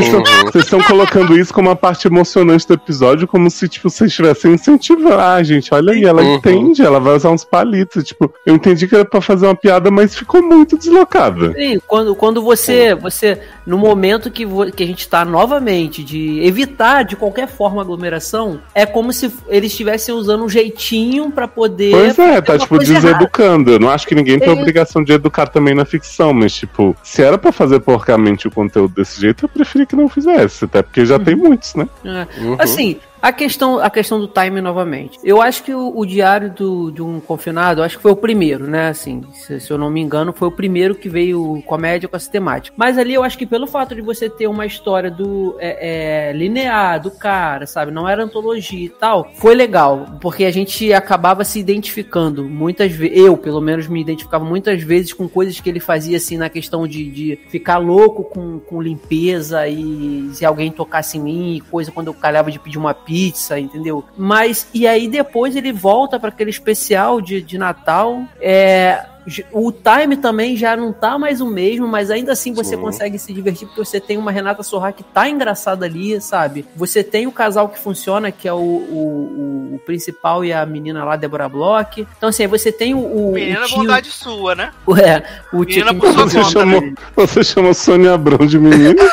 Vocês 0.46 0.64
estão- 0.64 0.82
colocando 0.84 1.38
isso 1.38 1.54
como 1.54 1.68
uma 1.70 1.76
parte 1.76 2.08
emocionante 2.08 2.66
do 2.66 2.74
episódio, 2.76 3.28
como 3.28 3.52
se, 3.52 3.68
tipo, 3.68 3.90
vocês 3.90 4.10
estivessem 4.10 4.54
incentivando. 4.54 5.14
Ah, 5.16 5.44
gente, 5.44 5.74
olha 5.74 5.92
aí, 5.92 6.04
ela 6.06 6.22
Uhum. 6.22 6.36
entende, 6.36 6.82
ela 6.82 6.98
vai 7.00 7.16
usar 7.18 7.30
uns 7.30 7.44
palitos. 7.44 8.06
Tipo, 8.06 8.34
eu 8.46 8.56
entendi 8.56 8.88
que 8.88 8.96
era 8.96 9.04
pra 9.04 9.20
fazer 9.20 9.46
uma 9.48 9.56
piada, 9.56 9.92
mas 9.92 10.16
ficou 10.16 10.42
muito 10.42 10.78
deslocada. 10.78 11.54
Sim, 11.54 11.80
quando, 11.86 12.16
quando 12.16 12.42
você, 12.42 12.96
você, 12.96 13.38
no 13.66 13.78
momento 13.78 14.32
que, 14.32 14.46
que 14.76 14.84
a 14.84 14.88
gente 14.88 15.08
tá 15.08 15.24
novamente 15.24 16.04
de 16.04 16.40
evitar 16.42 17.04
de 17.04 17.16
qualquer 17.16 17.48
forma 17.48 17.82
aglomeração, 17.82 18.60
é 18.74 18.86
como 18.86 19.14
se 19.14 19.32
eles 19.48 19.72
estivessem 19.72 20.14
usando 20.14 20.44
um 20.44 20.50
jeitinho 20.50 21.32
pra 21.32 21.48
poder. 21.48 21.92
Pois 21.92 22.18
é, 22.20 22.42
tá 22.42 22.58
tipo 22.58 22.78
deseducando. 22.80 23.72
Eu 23.72 23.80
não 23.80 23.90
acho 23.90 24.08
que 24.08 24.16
ninguém 24.16 24.40
tem 24.40 24.50
É. 24.50 24.52
obrigação 24.52 25.04
de 25.04 25.14
educar 25.14 25.48
também 25.48 25.74
na 25.76 25.86
ficção, 25.86 26.34
mas 26.34 26.54
tipo, 26.54 26.96
se 27.04 27.22
era 27.22 27.38
pra 27.38 27.52
fazer 27.52 27.80
porcamente 27.80 28.48
o 28.48 28.52
conteúdo 28.52 28.94
desse 28.96 29.20
jeito, 29.22 29.46
eu 29.46 29.50
preferi 29.50 29.86
que 29.86 29.96
não 29.96 30.10
fizesse, 30.10 30.66
até 30.66 30.82
porque 30.82 31.06
já 31.06 31.20
tem 31.20 31.36
muitos, 31.36 31.76
né? 31.76 31.88
É. 32.04 32.42
Uhum. 32.42 32.56
Assim, 32.60 32.98
a 33.22 33.32
questão, 33.32 33.80
a 33.80 33.90
questão 33.90 34.20
do 34.20 34.28
time 34.28 34.60
novamente. 34.62 35.20
Eu 35.24 35.42
acho 35.42 35.64
que 35.64 35.74
o, 35.74 35.98
o 35.98 36.06
Diário 36.06 36.52
do, 36.52 36.92
de 36.92 37.02
um 37.02 37.20
Confinado, 37.20 37.84
acho 37.84 37.98
que 37.98 38.02
foi 38.02 38.12
o 38.12 38.16
primeiro, 38.16 38.68
né? 38.68 38.90
Assim, 38.90 39.22
se, 39.34 39.60
se 39.60 39.72
eu 39.72 39.78
não 39.78 39.92
me 39.92 40.02
engano, 40.02 40.34
foi 40.34 40.48
o 40.48 40.52
primeiro 40.52 40.96
que 40.96 41.08
veio 41.08 41.62
comédia 41.66 42.10
com 42.10 42.16
essa 42.16 42.32
temática. 42.32 42.76
Mas 42.78 42.98
ali 42.98 43.14
eu 43.14 43.24
acho 43.24 43.38
que 43.38 43.46
pelo 43.46 43.68
fato 43.68 43.94
de 43.94 44.02
você 44.02 44.30
ter 44.30 44.48
uma 44.48 44.66
história 44.66 45.12
do 45.12 45.56
é, 45.60 46.30
é, 46.30 46.34
linear, 46.34 47.00
do 47.00 47.12
cara, 47.12 47.68
sabe? 47.68 47.92
Não 47.92 48.10
era 48.10 48.24
antologia 48.24 48.86
e 48.86 48.90
tal, 48.90 49.32
foi 49.36 49.54
legal. 49.54 50.18
Porque 50.20 50.44
a 50.46 50.52
gente 50.52 50.92
acabava 50.94 51.44
se 51.44 51.60
identificando 51.60 52.44
muitas 52.44 52.92
vezes. 52.92 53.18
Eu, 53.18 53.38
pelo 53.38 53.62
menos, 53.62 53.88
me 53.88 54.02
identificava 54.02 54.44
muitas 54.44 54.82
vezes 54.82 55.14
com 55.14 55.30
coisas 55.30 55.60
que 55.60 55.70
ele 55.70 55.80
fazia, 55.80 56.18
assim, 56.18 56.38
na 56.38 56.50
questão 56.50 56.88
de, 56.88 57.10
de 57.10 57.40
ficar 57.50 57.78
louco 57.78 58.24
com, 58.24 58.60
com 58.60 58.82
limpeza 58.82 59.68
e 59.68 60.30
se 60.34 60.46
alguém 60.46 60.72
tocasse 60.72 61.18
em 61.18 61.22
mim, 61.22 61.56
e 61.56 61.62
coisa 61.62 61.92
quando 61.92 62.08
eu 62.08 62.14
calhava 62.14 62.52
de 62.52 62.60
pedir 62.60 62.78
uma 62.78 62.94
pizza, 62.94 63.11
entendeu? 63.60 64.04
Mas, 64.18 64.68
e 64.74 64.88
aí 64.88 65.08
depois 65.08 65.56
ele 65.56 65.72
volta 65.72 66.20
para 66.20 66.30
aquele 66.30 66.50
especial 66.50 67.22
de, 67.22 67.42
de 67.42 67.58
Natal. 67.58 68.24
É. 68.40 69.06
O 69.52 69.72
time 69.72 70.18
também 70.18 70.56
já 70.58 70.76
não 70.76 70.92
tá 70.92 71.18
mais 71.18 71.42
o 71.42 71.46
mesmo, 71.46 71.88
mas 71.88 72.10
ainda 72.10 72.32
assim 72.32 72.54
você 72.54 72.76
Sim. 72.76 72.82
consegue 72.82 73.20
se 73.20 73.32
divertir 73.34 73.68
porque 73.68 73.84
você 73.86 74.00
tem 74.00 74.18
uma 74.18 74.32
Renata 74.32 74.64
Sorra 74.64 74.92
que 74.92 75.04
tá 75.04 75.30
engraçada 75.30 75.86
ali, 75.86 76.20
sabe? 76.20 76.66
Você 76.76 77.04
tem 77.04 77.28
o 77.28 77.32
casal 77.32 77.70
que 77.70 77.78
funciona, 77.80 78.32
que 78.32 78.48
é 78.48 78.54
o, 78.54 78.58
o, 78.58 79.72
o- 79.76 79.80
principal 79.86 80.44
e 80.44 80.52
a 80.54 80.66
menina 80.66 81.04
lá, 81.04 81.16
Deborah 81.16 81.50
Bloch. 81.50 82.06
Então, 82.18 82.30
assim, 82.30 82.44
aí 82.44 82.48
você 82.50 82.72
tem 82.72 82.94
o. 82.94 83.00
o 83.00 83.34
Menina 83.34 83.62
o 83.64 83.68
tio, 83.68 83.78
vontade 83.78 84.10
sua, 84.12 84.56
né? 84.56 84.72
É, 85.02 85.24
o 85.54 85.64
tio 85.66 85.86
Menina 85.86 85.94
por 85.94 86.14
sua 86.14 86.24
Você 86.28 86.38
conta, 86.40 86.50
chamou, 86.52 86.82
né? 86.82 86.94
você 87.16 87.44
chamou 87.44 87.74
Sônia 87.74 88.14
Abrão 88.14 88.46
de 88.46 88.58
menina? 88.60 88.96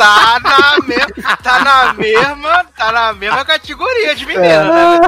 Tá 0.00 0.40
na 0.42 0.86
mesma, 0.86 1.36
tá 1.42 1.64
na 1.64 1.92
mesma, 1.92 2.64
tá 2.74 2.90
na 2.92 3.12
mesma 3.12 3.44
categoria 3.44 4.14
de 4.14 4.24
menina, 4.24 4.46
É. 4.46 4.64
né? 4.64 5.00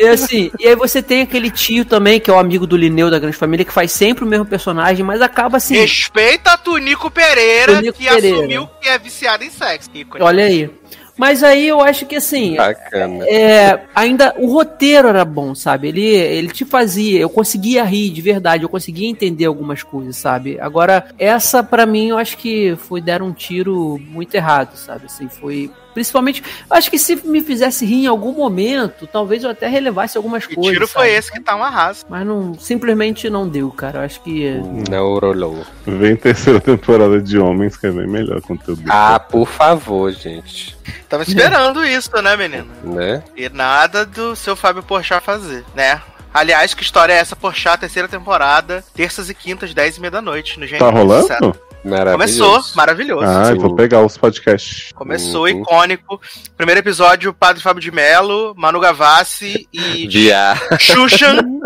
E 0.00 0.06
assim, 0.08 0.50
e 0.58 0.66
aí 0.68 0.74
você 0.76 1.00
tem 1.00 1.22
aquele 1.22 1.50
tio 1.50 1.84
também, 1.84 2.20
que 2.20 2.28
é 2.30 2.34
o 2.34 2.38
amigo 2.38 2.66
do 2.66 2.76
Lineu 2.76 3.10
da 3.10 3.18
Grande 3.18 3.36
Família, 3.36 3.64
que 3.68 3.72
faz 3.72 3.92
sempre 3.92 4.24
o 4.24 4.26
mesmo 4.26 4.46
personagem, 4.46 5.04
mas 5.04 5.20
acaba 5.22 5.58
assim. 5.58 5.76
Respeita 5.76 6.52
a 6.52 6.58
Tunico 6.58 7.10
Pereira, 7.10 7.76
Tunico 7.76 7.98
que 7.98 8.08
Pereira. 8.08 8.38
assumiu 8.38 8.68
que 8.80 8.88
é 8.88 8.98
viciado 8.98 9.44
em 9.44 9.50
sexo. 9.50 9.90
ícone. 9.94 10.22
Olha 10.24 10.44
aí. 10.44 10.70
Mas 11.16 11.42
aí 11.42 11.66
eu 11.66 11.80
acho 11.80 12.06
que 12.06 12.14
assim, 12.14 12.54
Bacana. 12.54 13.26
é, 13.26 13.86
ainda 13.92 14.32
o 14.38 14.52
roteiro 14.52 15.08
era 15.08 15.24
bom, 15.24 15.52
sabe? 15.52 15.88
Ele, 15.88 16.04
ele 16.06 16.48
te 16.48 16.64
fazia, 16.64 17.18
eu 17.18 17.28
conseguia 17.28 17.82
rir 17.82 18.10
de 18.10 18.22
verdade, 18.22 18.62
eu 18.62 18.68
conseguia 18.68 19.08
entender 19.08 19.46
algumas 19.46 19.82
coisas, 19.82 20.16
sabe? 20.16 20.60
Agora, 20.60 21.08
essa 21.18 21.60
pra 21.60 21.84
mim 21.86 22.10
eu 22.10 22.18
acho 22.18 22.36
que 22.38 22.76
foi 22.76 23.00
dar 23.00 23.20
um 23.20 23.32
tiro 23.32 24.00
muito 24.06 24.32
errado, 24.36 24.76
sabe? 24.76 25.06
Assim, 25.06 25.28
foi. 25.28 25.68
Principalmente, 25.94 26.42
eu 26.70 26.76
acho 26.76 26.90
que 26.90 26.98
se 26.98 27.16
me 27.26 27.42
fizesse 27.42 27.84
rir 27.84 28.04
em 28.04 28.06
algum 28.06 28.32
momento, 28.32 29.06
talvez 29.06 29.42
eu 29.44 29.50
até 29.50 29.66
relevasse 29.68 30.16
algumas 30.16 30.46
Que 30.46 30.54
coisas. 30.54 30.72
tiro 30.72 30.86
foi 30.88 31.08
sabe? 31.08 31.18
esse 31.18 31.32
que 31.32 31.40
tá 31.40 31.56
um 31.56 31.62
arraso. 31.62 32.04
Mas 32.08 32.26
não, 32.26 32.54
simplesmente 32.58 33.28
não 33.28 33.48
deu, 33.48 33.70
cara. 33.70 34.00
Eu 34.00 34.04
acho 34.04 34.20
que. 34.20 34.50
Não 34.90 35.18
rolou. 35.18 35.64
Vem 35.86 36.14
terceira 36.16 36.60
temporada 36.60 37.20
de 37.20 37.38
Homens, 37.38 37.76
que 37.76 37.86
é 37.86 37.90
bem 37.90 38.06
melhor 38.06 38.40
conteúdo. 38.40 38.82
Ah, 38.88 39.18
por 39.18 39.46
favor, 39.46 40.12
gente. 40.12 40.76
Tava 41.08 41.22
esperando 41.22 41.84
isso, 41.84 42.10
né, 42.22 42.36
menino? 42.36 42.68
Né? 42.84 43.22
E 43.36 43.48
nada 43.48 44.04
do 44.04 44.36
seu 44.36 44.54
Fábio 44.54 44.82
Porchat 44.82 45.24
fazer, 45.24 45.64
né? 45.74 46.00
Aliás, 46.32 46.74
que 46.74 46.82
história 46.82 47.12
é 47.12 47.16
essa, 47.16 47.34
Porchat, 47.34 47.80
terceira 47.80 48.06
temporada, 48.06 48.84
terças 48.94 49.30
e 49.30 49.34
quintas, 49.34 49.72
dez 49.72 49.96
e 49.96 50.00
meia 50.00 50.10
da 50.10 50.22
noite, 50.22 50.60
no. 50.60 50.68
Tá 50.78 50.90
rolando? 50.90 51.56
Começou, 51.82 52.60
Maravilhoso. 52.74 53.24
Ah, 53.26 53.50
eu 53.50 53.60
vou 53.60 53.74
pegar 53.74 54.04
os 54.04 54.16
podcasts. 54.16 54.92
Começou 54.94 55.42
Uhum. 55.42 55.48
icônico. 55.62 56.20
Primeiro 56.56 56.80
episódio, 56.80 57.32
Padre 57.32 57.62
Fábio 57.62 57.80
de 57.80 57.90
Mello, 57.90 58.54
Manu 58.56 58.80
Gavassi 58.80 59.68
e 59.72 60.06
Via. 60.08 60.54
Xuxa. 60.78 61.36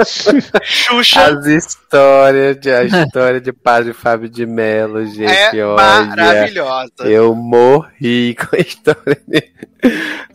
Xuxa. 0.63 1.21
As 1.27 1.47
histórias 1.47 2.59
de 2.61 2.71
a 2.71 2.85
história 2.85 3.41
de 3.41 3.53
Padre 3.53 3.93
Fábio 3.93 4.29
de 4.29 4.47
Mello, 4.47 5.05
gente, 5.07 5.59
É 5.59 5.65
olha. 5.65 5.77
maravilhosa. 6.07 6.93
Eu 7.05 7.35
morri 7.35 8.35
com 8.37 8.57
a 8.57 8.59
história 8.61 9.21
dele. 9.27 9.51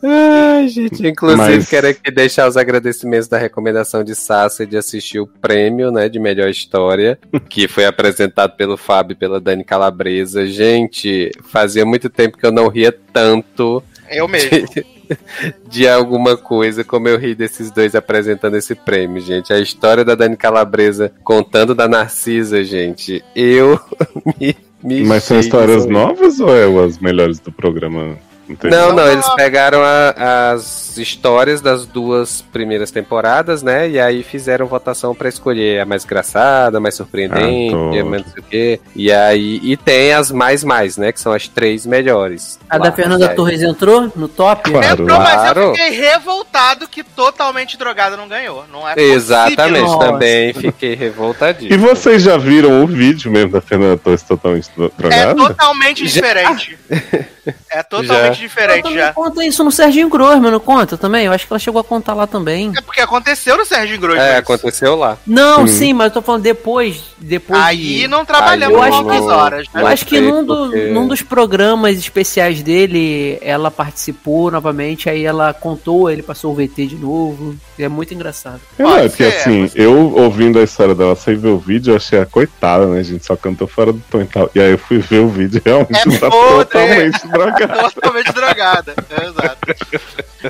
Ai, 0.02 0.68
gente, 0.68 1.06
inclusive 1.06 1.36
Mas- 1.56 1.68
quero 1.68 1.88
aqui 1.88 2.10
deixar 2.10 2.46
os 2.48 2.56
agradecimentos 2.56 3.26
da 3.28 3.38
recomendação 3.38 4.04
de 4.04 4.14
Sassa 4.14 4.66
de 4.66 4.76
assistir 4.76 5.18
o 5.20 5.26
prêmio, 5.26 5.90
né, 5.90 6.08
de 6.08 6.18
melhor 6.18 6.48
história, 6.48 7.18
que 7.48 7.66
foi 7.66 7.84
apresentado 7.86 8.56
pelo 8.56 8.76
Fábio 8.76 9.14
e 9.14 9.16
pela 9.16 9.40
Dani 9.40 9.64
Calabresa. 9.64 10.46
Gente, 10.46 11.30
fazia 11.44 11.84
muito 11.86 12.08
tempo 12.10 12.36
que 12.38 12.44
eu 12.46 12.52
não 12.52 12.68
ria 12.68 12.92
tanto 13.12 13.82
Eu 14.10 14.28
mesmo. 14.28 14.50
de 14.68 14.84
alguma 15.86 16.36
coisa 16.36 16.84
como 16.84 17.08
eu 17.08 17.18
ri 17.18 17.34
desses 17.34 17.70
dois 17.70 17.94
apresentando 17.94 18.56
esse 18.56 18.74
prêmio, 18.74 19.20
gente. 19.20 19.52
A 19.52 19.58
história 19.58 20.04
da 20.04 20.14
Dani 20.14 20.36
Calabresa 20.36 21.12
contando 21.24 21.74
da 21.74 21.88
Narcisa, 21.88 22.62
gente. 22.64 23.24
Eu 23.34 23.78
me, 24.40 24.56
me 24.82 25.02
Mas 25.04 25.24
são 25.24 25.38
histórias 25.38 25.86
de- 25.86 25.92
novas 25.92 26.40
ou 26.40 26.54
é 26.54 26.84
as 26.84 26.98
melhores 26.98 27.38
do 27.38 27.50
programa? 27.52 28.16
Anterior? 28.52 28.78
Não, 28.88 28.92
não, 28.94 29.10
eles 29.12 29.28
pegaram 29.34 29.80
a- 29.82 30.52
as 30.52 30.96
histórias 30.98 31.60
das 31.60 31.86
duas 31.86 32.42
primeiras 32.42 32.90
temporadas, 32.90 33.62
né? 33.62 33.88
E 33.88 34.00
aí 34.00 34.22
fizeram 34.22 34.66
votação 34.66 35.14
pra 35.14 35.28
escolher 35.28 35.80
a 35.80 35.84
mais 35.86 36.04
engraçada, 36.04 36.78
a 36.78 36.80
mais 36.80 36.94
surpreendente, 36.96 37.74
Adoro. 37.74 38.00
a 38.00 38.04
mais 38.04 38.24
não 38.24 38.32
sei 38.32 38.40
o 38.42 38.44
quê. 38.44 38.80
E 38.96 39.12
aí, 39.12 39.60
e 39.62 39.76
tem 39.76 40.12
as 40.12 40.30
mais 40.32 40.64
mais, 40.64 40.96
né? 40.96 41.12
Que 41.12 41.20
são 41.20 41.32
as 41.32 41.46
três 41.46 41.86
melhores. 41.86 42.58
A 42.68 42.76
lá. 42.76 42.84
da 42.86 42.92
Fernanda 42.92 43.30
aí- 43.30 43.36
Torres 43.36 43.62
entrou 43.62 44.10
no 44.16 44.28
top? 44.28 44.70
Claro. 44.70 45.02
Entrou, 45.04 45.18
mas 45.18 45.28
eu 45.34 45.38
Claro. 45.54 45.74
fiquei 45.74 45.90
revoltado 45.90 46.88
que 46.88 47.02
totalmente 47.04 47.76
drogada 47.78 48.16
não 48.16 48.26
ganhou. 48.28 48.64
Não 48.72 48.88
é 48.88 48.94
Exatamente, 48.96 49.56
possível. 49.58 49.82
Nossa. 49.86 50.06
também 50.12 50.52
fiquei 50.52 50.94
revoltadíssimo. 50.94 51.74
E 51.74 51.76
vocês 51.76 52.22
já 52.22 52.36
viram 52.36 52.82
o 52.82 52.86
vídeo 52.86 53.30
mesmo 53.30 53.52
da 53.52 53.60
Fernanda 53.60 53.96
Torres 53.98 54.22
totalmente 54.22 54.68
É 54.78 54.88
drogada? 54.98 55.34
totalmente 55.36 56.06
Já. 56.08 56.20
diferente. 56.20 56.78
É 57.70 57.82
totalmente 57.82 58.34
Já. 58.36 58.40
diferente 58.40 58.94
já. 58.94 59.12
conta 59.12 59.44
isso 59.44 59.62
no 59.64 59.70
Serginho 59.70 60.08
Grossman, 60.08 60.50
não 60.50 60.60
conta 60.60 60.96
também? 60.96 61.26
Eu 61.26 61.32
acho 61.32 61.46
que 61.46 61.52
ela 61.52 61.58
chegou 61.58 61.80
a 61.80 61.84
contar 61.84 62.14
lá 62.14 62.26
também. 62.26 62.72
É 62.76 62.80
porque 62.80 63.00
aconteceu 63.00 63.56
no 63.56 63.64
Serginho 63.64 64.00
Grosso. 64.00 64.18
É, 64.20 64.36
aconteceu 64.36 64.94
lá. 64.96 65.16
Não, 65.26 65.62
Hum. 65.62 65.66
sim, 65.68 65.92
mas 65.92 66.06
eu 66.06 66.12
tô 66.12 66.22
falando 66.22 66.42
depois. 66.42 67.02
depois 67.18 67.60
Aí 67.60 67.76
de... 68.00 68.08
não 68.08 68.24
trabalhamos 68.24 68.76
Eu 68.76 68.82
acho 68.82 68.98
longas 69.02 69.18
que- 69.20 69.30
horas, 69.32 69.66
né? 69.74 69.82
Eu 69.82 69.86
acho 69.86 70.06
que 70.06 70.20
num, 70.20 70.44
do- 70.44 70.68
porque- 70.70 70.86
num 70.90 71.06
dos 71.08 71.22
programas 71.22 71.98
especiais 71.98 72.62
dele, 72.62 73.38
ela 73.42 73.70
participou 73.70 74.50
novamente, 74.50 75.08
aí 75.10 75.24
ela 75.24 75.52
contou, 75.52 76.10
ele 76.10 76.22
passou 76.22 76.52
o 76.52 76.54
VT 76.54 76.86
de 76.86 76.96
novo. 76.96 77.56
E 77.78 77.82
é 77.84 77.88
muito 77.88 78.14
engraçado. 78.14 78.60
É, 78.78 78.82
Pode 78.82 79.06
é 79.06 79.08
porque 79.08 79.30
ser, 79.30 79.36
assim, 79.38 79.60
mas- 79.62 79.72
eu 79.76 79.92
ouvindo 80.14 80.58
a 80.58 80.62
história 80.62 80.94
dela 80.94 81.14
sem 81.16 81.36
ver 81.36 81.48
o 81.48 81.58
vídeo, 81.58 81.92
eu 81.92 81.96
achei 81.96 82.20
a 82.20 82.26
coitada, 82.26 82.86
né, 82.86 83.02
gente? 83.02 83.24
Só 83.26 83.36
cantou 83.36 83.66
fora 83.68 83.92
do 83.92 84.02
tom 84.10 84.20
e 84.22 84.26
tal. 84.26 84.50
E 84.54 84.60
aí 84.60 84.70
eu 84.72 84.78
fui 84.78 84.98
ver 84.98 85.18
o 85.20 85.28
vídeo 85.28 85.60
realmente 85.64 86.08
É 86.14 86.18
tá 86.18 86.30
totalmente 86.30 87.26
drogada. 87.38 87.90
Totalmente 87.90 88.32
drogada. 88.32 88.94
Exato. 89.10 89.58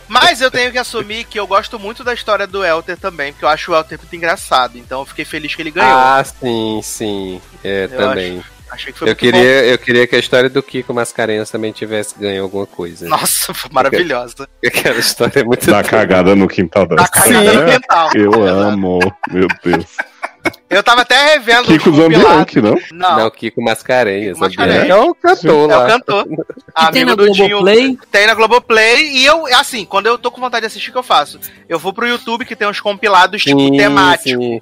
Mas 0.08 0.40
eu 0.40 0.50
tenho 0.50 0.70
que 0.72 0.78
assumir 0.78 1.24
que 1.24 1.38
eu 1.38 1.46
gosto 1.46 1.78
muito 1.78 2.02
da 2.04 2.14
história 2.14 2.46
do 2.46 2.64
Elter 2.64 2.96
também, 2.96 3.32
porque 3.32 3.44
eu 3.44 3.48
acho 3.48 3.72
o 3.72 3.74
Elter 3.74 3.98
muito 3.98 4.16
engraçado. 4.16 4.78
Então 4.78 5.00
eu 5.00 5.06
fiquei 5.06 5.24
feliz 5.24 5.54
que 5.54 5.62
ele 5.62 5.70
ganhou. 5.70 5.90
Ah, 5.90 6.22
sim, 6.24 6.80
sim. 6.82 7.40
É, 7.64 7.84
Eu 7.84 7.96
também. 7.96 8.44
Achei 8.70 8.92
que 8.92 8.98
foi 8.98 9.08
Eu 9.08 9.12
muito 9.12 9.20
queria, 9.20 9.64
eu 9.64 9.78
queria 9.78 10.06
que 10.06 10.14
a 10.14 10.18
história 10.18 10.50
do 10.50 10.62
Kiko 10.62 10.92
Mascarenhas 10.92 11.50
também 11.50 11.72
tivesse 11.72 12.14
ganho 12.18 12.42
alguma 12.42 12.66
coisa. 12.66 13.08
Nossa, 13.08 13.54
foi 13.54 13.70
maravilhosa. 13.72 14.46
Aquela 14.64 14.98
história 14.98 15.40
é 15.40 15.44
muito 15.44 15.70
Da 15.70 15.82
cagada 15.82 16.36
no 16.36 16.46
quintal 16.46 16.86
da 16.86 16.96
Da 16.96 17.08
cagada 17.08 17.52
no 17.54 17.72
quintal. 17.72 18.10
Eu 18.14 18.44
amo, 18.46 18.98
meu 19.30 19.48
Deus. 19.64 19.86
Eu 20.70 20.82
tava 20.82 21.00
até 21.00 21.32
revendo 21.34 21.64
Kiko. 21.64 21.90
Zambianchi, 21.94 22.60
não? 22.60 22.76
Não, 22.92 23.16
Não, 23.20 23.30
Kiko 23.30 23.62
Mascarenhas. 23.62 24.34
Kiko 24.34 24.40
Mascarenhas. 24.40 24.88
É 24.90 24.94
o 24.96 25.14
cantor 25.14 25.70
é 25.70 25.74
lá. 25.76 25.84
o 25.84 25.86
cantor. 25.88 26.26
Tem 26.92 27.04
na 27.06 27.14
do 27.14 27.30
Dinho- 27.30 27.48
Globoplay? 27.48 27.98
Tem 28.12 28.26
na 28.26 28.34
Globoplay. 28.34 29.08
E 29.16 29.24
eu, 29.24 29.46
assim, 29.56 29.84
quando 29.86 30.06
eu 30.06 30.18
tô 30.18 30.30
com 30.30 30.40
vontade 30.40 30.60
de 30.62 30.66
assistir, 30.66 30.90
o 30.90 30.92
que 30.92 30.98
eu 30.98 31.02
faço? 31.02 31.40
Eu 31.68 31.78
vou 31.78 31.92
pro 31.92 32.06
YouTube 32.06 32.44
que 32.44 32.54
tem 32.54 32.68
uns 32.68 32.80
compilados, 32.80 33.42
tipo, 33.42 33.58
Sim, 33.58 33.76
temáticos. 33.76 34.30
sim. 34.44 34.60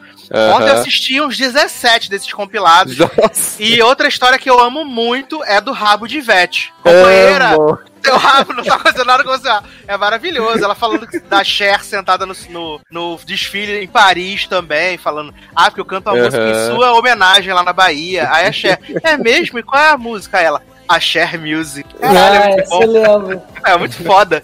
Ontem 0.55 0.69
eu 0.69 0.75
assisti 0.75 1.21
uns 1.21 1.37
17 1.37 2.09
desses 2.09 2.33
compilados. 2.33 2.97
Nossa. 2.99 3.63
E 3.63 3.83
outra 3.83 4.09
história 4.09 4.39
que 4.39 4.49
eu 4.49 4.59
amo 4.61 4.85
muito 4.85 5.43
é 5.45 5.61
do 5.61 5.73
Rabo 5.73 6.07
de 6.07 6.19
Ivete. 6.19 6.73
Companheira, 6.83 7.51
Amo. 7.55 7.79
seu 8.03 8.17
rabo 8.17 8.53
não 8.53 8.63
tá 8.65 8.75
acontecendo 8.77 9.05
nada 9.07 9.23
com 9.25 9.31
você. 9.31 9.49
É 9.89 9.97
maravilhoso. 9.97 10.65
Ela 10.65 10.75
falando 10.75 11.07
da 11.29 11.43
Cher 11.45 11.83
sentada 11.85 12.25
no, 12.27 12.35
no, 12.51 12.81
no 12.91 13.19
desfile 13.25 13.83
em 13.85 13.87
Paris 13.89 14.47
também, 14.47 14.97
falando, 14.99 15.35
ah, 15.55 15.65
porque 15.71 15.81
eu 15.81 15.85
canto 16.01 16.11
uma 16.11 16.17
Aham. 16.17 16.25
música 16.25 16.51
em 16.51 16.75
sua 16.75 16.93
homenagem 16.95 17.53
lá 17.53 17.63
na 17.63 17.73
Bahia. 17.73 18.29
Aí 18.31 18.47
a 18.47 18.53
Cher, 18.53 18.79
é 19.03 19.17
mesmo? 19.17 19.59
E 19.59 19.63
qual 19.63 19.83
é 19.83 19.91
a 19.91 19.99
música? 19.99 20.41
Ela, 20.41 20.63
a 20.89 21.01
Cher 21.01 21.41
Music. 21.41 21.89
Caralho, 21.95 22.53
é 22.53 22.57
muito 22.57 22.69
bom. 22.69 23.47
É 23.65 23.77
muito 23.79 24.05
foda. 24.05 24.43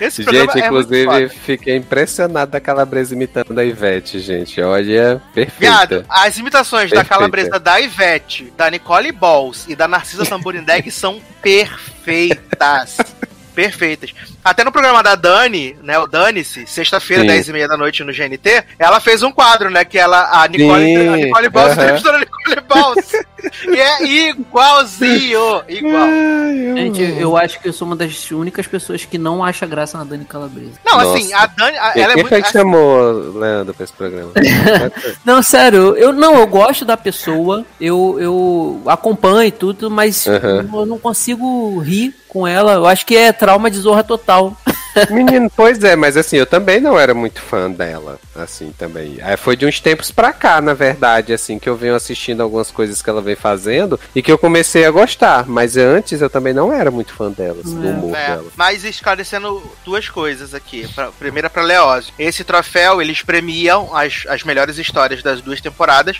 Esse 0.00 0.22
Gente, 0.22 0.56
é 0.60 0.66
inclusive, 0.66 1.04
foda. 1.04 1.28
fiquei 1.28 1.74
impressionado 1.76 2.52
da 2.52 2.60
Calabresa 2.60 3.12
imitando 3.12 3.58
a 3.58 3.64
Ivete, 3.64 4.20
gente. 4.20 4.62
Olha, 4.62 5.20
perfeita. 5.34 5.58
Viado, 5.58 6.04
as 6.08 6.38
imitações 6.38 6.90
da 6.90 6.98
Perfeita. 6.98 7.14
calabresa 7.16 7.58
da 7.58 7.80
Ivete, 7.80 8.52
da 8.56 8.70
Nicole 8.70 9.10
Balls 9.10 9.64
e 9.68 9.74
da 9.74 9.88
Narcisa 9.88 10.24
Tamborindeg 10.24 10.88
são 10.92 11.20
perfeitas. 11.42 12.98
Perfeitas. 13.58 14.14
Até 14.44 14.62
no 14.62 14.70
programa 14.70 15.02
da 15.02 15.16
Dani, 15.16 15.76
né, 15.82 15.98
o 15.98 16.06
Dane-se, 16.06 16.64
sexta-feira, 16.64 17.22
Sim. 17.22 17.28
10 17.28 17.48
e 17.48 17.52
meia 17.52 17.66
da 17.66 17.76
noite 17.76 18.04
no 18.04 18.12
GNT, 18.12 18.62
ela 18.78 19.00
fez 19.00 19.20
um 19.24 19.32
quadro, 19.32 19.68
né, 19.68 19.84
que 19.84 19.98
ela, 19.98 20.44
a 20.44 20.46
Nicole, 20.46 20.84
Sim, 20.84 21.08
a 21.10 21.16
Nicole 21.16 21.48
Balls 21.48 21.72
aham. 21.72 21.82
entrevistou 21.82 22.12
a 22.14 22.18
Nicole 22.20 22.60
Balls. 22.68 23.12
e 23.68 23.78
é 23.78 24.30
igualzinho, 24.30 25.62
igual. 25.68 26.08
Gente, 26.76 27.02
eu 27.20 27.36
acho 27.36 27.60
que 27.60 27.68
eu 27.68 27.72
sou 27.72 27.86
uma 27.86 27.96
das 27.96 28.30
únicas 28.30 28.66
pessoas 28.66 29.04
que 29.04 29.18
não 29.18 29.44
acha 29.44 29.66
graça 29.66 29.96
na 29.98 30.04
Dani 30.04 30.24
Calabresa. 30.24 30.72
Não, 30.84 30.98
Nossa. 30.98 31.14
assim, 31.16 31.32
a 31.32 31.46
Dani, 31.46 31.76
a- 31.78 31.92
Quem 31.92 32.02
ela 32.02 32.12
é 32.12 32.14
quem 32.14 32.22
muito... 32.24 32.28
foi 32.34 32.42
que 32.42 32.52
chamou 32.52 33.12
o 33.12 33.38
Leandro 33.38 33.74
pra 33.74 33.84
esse 33.84 33.92
programa? 33.92 34.32
Não, 35.24 35.42
sério, 35.42 35.96
eu 35.96 36.12
não, 36.12 36.36
eu 36.38 36.46
gosto 36.46 36.84
da 36.84 36.96
pessoa, 36.96 37.64
eu, 37.80 38.16
eu 38.20 38.82
acompanho 38.86 39.48
e 39.48 39.50
tudo, 39.52 39.90
mas 39.90 40.26
Aham. 40.26 40.68
eu 40.72 40.86
não 40.86 40.98
consigo 40.98 41.78
rir 41.80 42.14
com 42.28 42.46
ela. 42.46 42.72
Eu 42.74 42.86
acho 42.86 43.04
que 43.06 43.16
é 43.16 43.32
trauma 43.32 43.70
de 43.70 43.78
zorra 43.78 44.02
total. 44.04 44.56
Menino, 45.10 45.50
pois 45.54 45.82
é, 45.84 45.94
mas 45.94 46.16
assim, 46.16 46.36
eu 46.36 46.46
também 46.46 46.80
não 46.80 46.98
era 46.98 47.14
muito 47.14 47.40
fã 47.40 47.70
dela, 47.70 48.18
assim, 48.38 48.72
também. 48.76 49.18
Aí 49.22 49.36
foi 49.36 49.56
de 49.56 49.66
uns 49.66 49.80
tempos 49.80 50.10
pra 50.10 50.32
cá, 50.32 50.60
na 50.60 50.74
verdade, 50.74 51.32
assim, 51.32 51.58
que 51.58 51.68
eu 51.68 51.76
venho 51.76 51.94
assistindo 51.94 52.42
algumas 52.42 52.70
coisas 52.70 53.00
que 53.02 53.10
ela 53.10 53.20
vem 53.22 53.36
fazendo 53.36 53.98
e 54.14 54.22
que 54.22 54.30
eu 54.30 54.38
comecei 54.38 54.84
a 54.84 54.90
gostar. 54.90 55.46
Mas 55.46 55.76
antes 55.76 56.20
eu 56.20 56.30
também 56.30 56.52
não 56.52 56.72
era 56.72 56.90
muito 56.90 57.12
fã 57.12 57.30
dela, 57.30 57.58
assim, 57.64 57.78
do 57.80 57.86
É. 57.86 57.90
humor 57.90 58.16
É, 58.16 58.26
dela. 58.28 58.44
mas 58.56 58.84
esclarecendo 58.84 59.62
duas 59.84 60.08
coisas 60.08 60.54
aqui. 60.54 60.86
Pra, 60.94 61.10
primeira 61.12 61.48
pra 61.50 61.62
Leózio. 61.62 62.12
Esse 62.18 62.44
troféu, 62.44 63.00
eles 63.00 63.22
premiam 63.22 63.94
as, 63.96 64.24
as 64.28 64.42
melhores 64.42 64.78
histórias 64.78 65.22
das 65.22 65.40
duas 65.40 65.60
temporadas. 65.60 66.18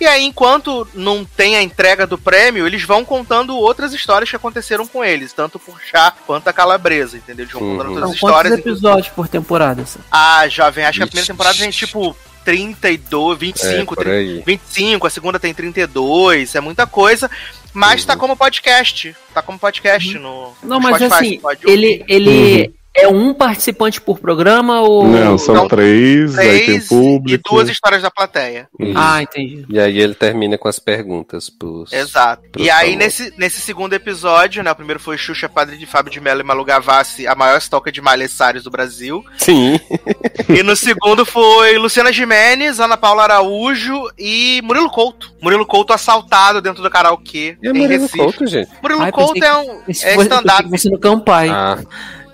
E 0.00 0.06
aí, 0.06 0.24
enquanto 0.24 0.86
não 0.94 1.24
tem 1.24 1.56
a 1.56 1.62
entrega 1.62 2.06
do 2.06 2.16
prêmio, 2.18 2.66
eles 2.66 2.82
vão 2.84 3.04
contando 3.04 3.56
outras 3.56 3.92
histórias 3.92 4.30
que 4.30 4.36
aconteceram 4.36 4.86
com 4.86 5.04
eles. 5.04 5.32
Tanto 5.32 5.58
por 5.58 5.80
Chá 5.80 6.12
quanto 6.26 6.48
a 6.48 6.52
Calabresa, 6.52 7.16
entendeu? 7.16 7.44
Eles 7.44 7.52
vão 7.52 7.62
Uhum. 7.62 7.76
contando 7.76 7.90
Então, 7.90 8.02
outras 8.08 8.20
quantos 8.20 8.38
histórias. 8.50 8.58
episódios 8.58 9.08
por 9.08 9.28
temporada? 9.28 9.82
assim? 9.82 9.98
A 10.10 10.48
jovem, 10.48 10.84
acho 10.84 10.98
que 10.98 11.04
a 11.04 11.06
primeira 11.06 11.26
temporada 11.26 11.56
tem 11.60 11.70
tipo 11.70 12.16
32, 12.44 13.38
25, 13.38 13.94
É, 13.94 13.96
por 13.96 14.08
aí. 14.08 14.42
25, 14.44 15.06
a 15.06 15.10
segunda 15.10 15.38
tem 15.38 15.54
32, 15.54 16.54
é 16.54 16.60
muita 16.60 16.86
coisa. 16.86 17.30
Mas 17.72 18.04
tá 18.04 18.16
como 18.16 18.36
podcast. 18.36 19.14
Tá 19.32 19.40
como 19.42 19.58
podcast 19.58 20.18
no. 20.18 20.52
Não, 20.62 20.80
no 20.80 20.80
mas 20.80 20.96
Spotify, 20.96 21.46
assim, 21.46 21.70
ele, 21.70 22.04
ele 22.08 22.74
é 22.92 23.06
um 23.06 23.32
participante 23.32 24.00
por 24.00 24.18
programa 24.18 24.80
ou. 24.80 25.06
Não, 25.06 25.38
são 25.38 25.54
Não, 25.54 25.68
três, 25.68 26.36
aí 26.36 26.48
tem 26.58 26.64
Três 26.66 26.84
e 26.86 26.88
público. 26.88 27.48
duas 27.50 27.68
histórias 27.68 28.02
da 28.02 28.10
plateia. 28.10 28.68
Isso. 28.78 28.92
Ah, 28.96 29.22
entendi. 29.22 29.64
E 29.68 29.78
aí 29.78 29.98
ele 30.00 30.14
termina 30.14 30.58
com 30.58 30.66
as 30.68 30.78
perguntas 30.78 31.48
pros. 31.48 31.92
Exato. 31.92 32.42
pros 32.50 32.66
E 32.66 32.68
aí, 32.70 32.92
famosos. 32.92 32.98
nesse, 32.98 33.34
nesse 33.38 33.60
segundo 33.60 33.92
episódio, 33.94 34.62
né? 34.62 34.72
O 34.72 34.76
primeiro 34.76 34.98
foi 35.00 35.16
Xuxa, 35.16 35.48
Padre 35.48 35.76
de 35.78 35.86
Fábio 35.86 36.12
de 36.12 36.20
Mello 36.20 36.40
e 36.40 36.44
Malu 36.44 36.64
Gavassi, 36.64 37.26
a 37.26 37.34
maior 37.34 37.58
estoca 37.58 37.92
de 37.92 38.00
malheçários 38.00 38.64
do 38.64 38.70
Brasil. 38.70 39.24
Sim. 39.38 39.78
e 40.50 40.62
no 40.62 40.74
segundo 40.74 41.24
foi 41.24 41.78
Luciana 41.78 42.12
Gimenez, 42.12 42.80
Ana 42.80 42.96
Paula 42.96 43.22
Araújo 43.22 44.10
e 44.18 44.60
Murilo 44.64 44.90
Couto. 44.90 45.30
Murilo 45.40 45.64
Couto 45.64 45.92
assaltado 45.92 46.60
dentro 46.60 46.82
do 46.82 46.90
karaokê 46.90 47.56
E 47.62 47.68
em 47.68 47.72
Murilo 47.72 48.02
Recife. 48.02 48.18
Couto, 48.18 48.46
gente. 48.46 48.70
Murilo 48.82 49.02
Ai, 49.02 49.12
Couto 49.12 49.42
é 49.44 49.56
um 49.56 49.80
é 49.86 49.90
stand-up. 49.92 50.90
no 50.90 50.98
Campai. 50.98 51.48
Ah, 51.48 51.78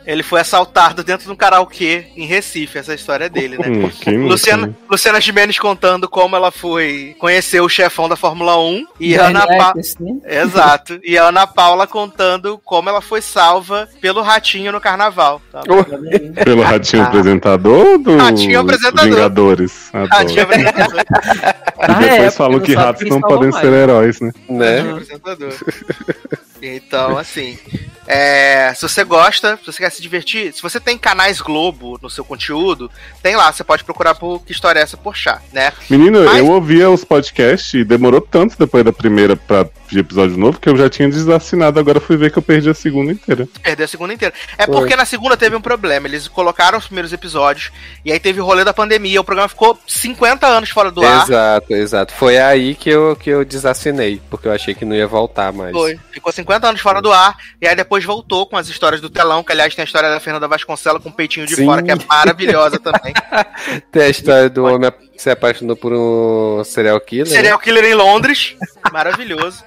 Ele 0.07 0.23
foi 0.23 0.41
assaltado 0.41 1.03
dentro 1.03 1.27
de 1.27 1.33
um 1.33 1.37
karaokê 1.37 2.07
em 2.17 2.27
Recife. 2.27 2.79
Essa 2.79 2.95
história 2.95 3.25
é 3.25 3.29
dele, 3.29 3.59
né? 3.59 3.69
Hum, 3.69 4.29
Luciana, 4.29 4.67
né? 4.69 4.75
Luciana 4.89 5.21
Gimenez 5.21 5.59
contando 5.59 6.09
como 6.09 6.37
ela 6.37 6.53
foi 6.53 7.17
conhecer 7.19 7.61
o 7.61 7.69
chefão 7.69 8.09
da 8.09 8.15
Fórmula 8.15 8.57
1 8.59 8.87
e 9.01 9.19
a 9.19 9.27
Ana 9.27 9.41
verdade, 9.41 9.59
Pa... 9.59 9.81
assim. 9.81 10.21
Exato. 10.25 11.01
E 11.03 11.19
a 11.19 11.25
Ana 11.25 11.47
Paula 11.47 11.87
contando 11.87 12.61
como 12.65 12.89
ela 12.89 13.01
foi 13.01 13.21
salva 13.21 13.89
pelo 14.01 14.23
ratinho 14.23 14.71
no 14.71 14.81
carnaval. 14.81 15.43
Tá? 15.51 15.63
Pelo 16.45 16.63
Ratinho 16.63 17.03
Apresentador 17.03 17.87
ou 17.87 17.99
do 17.99 18.17
Ratinho 18.17 18.61
Apresentador. 18.61 19.05
Vingadores? 19.05 19.91
Adoro. 19.93 20.09
Ratinho 20.11 20.43
apresentador. 20.43 21.05
E 21.77 22.09
depois 22.09 22.35
falam 22.35 22.59
não 22.59 22.61
que 22.61 22.75
ratos 22.75 23.09
não 23.09 23.21
podem 23.21 23.51
mais. 23.51 23.63
ser 23.63 23.73
heróis, 23.73 24.21
né? 24.21 24.33
né? 24.49 24.77
Ratinho 24.77 24.97
apresentador. 24.97 25.53
Então, 26.63 27.19
assim, 27.19 27.59
é, 28.07 28.73
se 28.75 28.83
você 28.83 29.05
gosta, 29.05 29.57
se 29.57 29.67
você 29.67 29.79
quer 29.79 29.91
se 29.91 30.03
divertir, 30.03 30.53
se 30.53 30.63
você 30.63 30.79
tem 30.79 30.97
canais 30.97 31.41
Globo 31.41 31.99
no 32.03 32.09
seu 32.09 32.25
conteúdo, 32.25 32.91
tem 33.23 33.37
lá, 33.37 33.53
você 33.53 33.65
pode 33.65 33.85
procurar 33.85 34.15
por 34.15 34.41
que 34.45 34.53
história 34.53 34.81
é 34.81 34.83
essa 34.83 34.97
por 34.97 35.17
chá, 35.17 35.41
né? 35.53 35.73
Menino, 35.91 36.25
Mas- 36.25 36.39
eu 36.39 36.49
ouvia 36.49 36.91
os 36.91 37.05
podcasts 37.05 37.75
e 37.75 37.85
demorou 37.85 38.21
tanto 38.21 38.57
depois 38.59 38.85
da 38.85 38.93
primeira 38.93 39.37
pra 39.37 39.67
de 39.89 40.01
episódio 40.01 40.37
novo 40.37 40.59
que 40.61 40.69
eu 40.69 40.77
já 40.77 40.89
tinha 40.89 41.09
desassinado. 41.09 41.79
Agora 41.79 42.01
fui 42.01 42.17
ver 42.17 42.31
que 42.31 42.39
eu 42.39 42.43
perdi 42.43 42.69
a 42.69 42.75
segunda 42.75 43.13
inteira. 43.13 43.49
Perdeu 43.63 43.85
a 43.85 43.89
segunda 43.89 44.15
inteira. 44.15 44.35
É 44.59 44.67
porque 44.67 44.97
na 44.97 45.05
segunda 45.05 45.37
teve 45.37 45.57
um 45.57 45.61
problema. 45.61 46.07
Eles 46.09 46.29
colocaram 46.29 46.79
os 46.79 46.87
primeiros 46.87 47.13
episódios 47.13 47.71
e 48.05 48.13
aí 48.13 48.19
teve 48.19 48.41
o 48.41 48.45
rolê 48.45 48.65
da 48.65 48.75
pandemia. 48.75 49.21
O 49.21 49.25
programa 49.25 49.49
ficou 49.49 49.79
50 49.87 50.47
anos 50.47 50.71
fora 50.71 50.91
do 50.91 51.05
ar. 51.05 51.25
Exato, 51.25 51.75
exato. 51.75 52.15
Foi 52.15 52.39
aí 52.39 52.75
que 52.75 52.91
eu, 52.91 53.17
que 53.17 53.31
eu 53.31 53.45
desassinei, 53.45 54.21
porque 54.31 54.49
eu 54.49 54.53
achei 54.53 54.75
que 54.75 54.85
não 54.85 54.97
ia 54.97 55.07
voltar 55.07 55.53
mais. 55.53 55.73
Foi. 55.73 55.99
Ficou 56.11 56.33
50 56.33 56.69
anos 56.69 56.81
fora 56.81 57.01
do 57.01 57.13
ar. 57.13 57.37
E 57.61 57.67
aí 57.67 57.77
depois 57.77 57.96
voltou 58.05 58.47
com 58.47 58.57
as 58.57 58.69
histórias 58.69 59.01
do 59.01 59.11
telão, 59.11 59.43
que 59.43 59.53
aliás 59.53 59.75
tem 59.75 59.83
a 59.83 59.87
história 59.87 60.11
da 60.11 60.21
Fernanda 60.21 60.49
Vasconcelos 60.49 61.03
com 61.03 61.09
o 61.09 61.13
peitinho 61.13 61.47
de 61.47 61.55
Sim. 61.55 61.65
fora, 61.65 61.83
que 61.83 61.91
é 61.91 61.97
maravilhosa 62.09 62.79
também. 62.79 63.15
Tem 63.91 64.03
a 64.03 64.09
história 64.09 64.51
do 64.51 64.65
homem 64.65 64.91
se 65.17 65.31
apaixonou 65.31 65.77
por 65.77 65.93
um 65.93 66.63
serial 66.65 67.01
killer. 67.01 67.27
Serial 67.27 67.59
Killer 67.59 67.85
em 67.85 67.95
Londres. 67.95 68.55
Maravilhoso. 68.93 69.65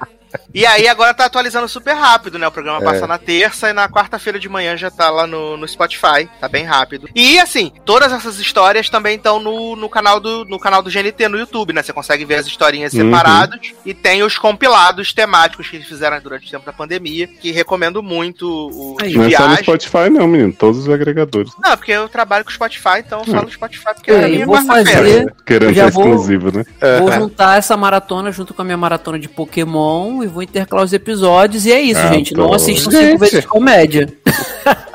E 0.53 0.65
aí 0.65 0.88
agora 0.88 1.14
tá 1.14 1.26
atualizando 1.26 1.68
super 1.68 1.93
rápido, 1.93 2.38
né? 2.39 2.47
O 2.47 2.51
programa 2.51 2.80
É. 2.80 2.84
passa 2.84 3.06
na 3.07 3.18
terça 3.18 3.69
e 3.69 3.73
na 3.73 3.88
quarta-feira 3.89 4.39
de 4.39 4.49
manhã 4.49 4.76
já 4.77 4.89
tá 4.91 5.10
lá 5.10 5.26
no, 5.27 5.56
no 5.57 5.68
Spotify. 5.68 6.30
Tá 6.39 6.47
bem 6.47 6.64
rápido. 6.65 7.07
E 7.15 7.39
assim, 7.39 7.72
todas 7.85 8.11
essas 8.11 8.39
histórias 8.39 8.89
também 8.89 9.15
estão 9.15 9.39
no, 9.39 9.76
no 9.76 9.89
canal 9.89 10.19
do 10.19 10.45
no 10.45 10.60
canal 10.60 10.81
do 10.81 10.89
GNT 10.89 11.27
no 11.27 11.38
YouTube, 11.38 11.73
né? 11.73 11.81
Você 11.84 11.93
consegue 11.93 12.26
ver 12.26 12.35
as 12.35 12.47
historinhas 12.47 12.93
Uhum. 12.93 13.06
separadas 13.06 13.60
e 13.85 13.93
tem 13.93 14.23
os 14.23 14.38
compilados 14.38 15.14
temáticos 15.14 15.68
que 15.69 15.76
eles 15.77 15.88
fizeram 15.88 16.19
durante 16.22 16.47
o 16.47 16.51
tempo 16.51 16.65
da 16.65 16.73
pandemia, 16.73 17.27
que 17.27 17.51
recomendo 17.51 18.01
muito 18.01 18.47
o 18.47 18.95
Não 18.99 19.06
é 19.06 19.11
só 19.11 19.18
no 19.19 19.27
viagem. 19.30 19.64
Spotify, 19.64 20.10
não, 20.10 20.27
menino. 20.27 20.53
Todos 20.53 20.80
os 20.80 20.89
agregadores. 20.89 21.51
Não, 21.61 21.76
porque 21.77 21.91
eu 21.91 22.07
trabalho 22.10 22.43
com 22.45 22.51
Spotify, 22.51 22.99
então 22.99 23.19
eu 23.19 23.26
falo 23.34 23.49
Spotify 23.51 23.93
porque 23.95 24.11
É, 24.11 24.15
é 24.15 24.18
a 24.18 24.22
eu 24.23 24.30
minha 24.30 24.45
vou 24.45 24.57
fazer- 24.65 25.34
Querendo 25.45 25.73
ser 25.73 25.91
vou- 25.91 26.03
exclusivo, 26.10 26.51
né? 26.57 26.65
Vou 26.99 27.11
juntar 27.11 27.57
essa 27.57 27.76
maratona 27.77 28.31
junto 28.31 28.53
com 28.53 28.61
a 28.61 28.65
minha 28.65 28.77
maratona 28.77 29.18
de 29.19 29.27
Pokémon 29.30 30.18
e 30.23 30.27
vou 30.27 30.43
intercalar 30.43 30.83
os 30.85 30.93
episódios. 30.93 31.65
E 31.65 31.71
é 31.71 31.79
isso, 31.81 31.99
Ah, 31.99 32.13
gente. 32.13 32.33
Não 32.33 32.47
tô. 32.49 32.53
assistam 32.55 32.91
Gente. 32.91 33.05
cinco 33.07 33.17
vezes 33.19 33.45
comédia. 33.45 34.07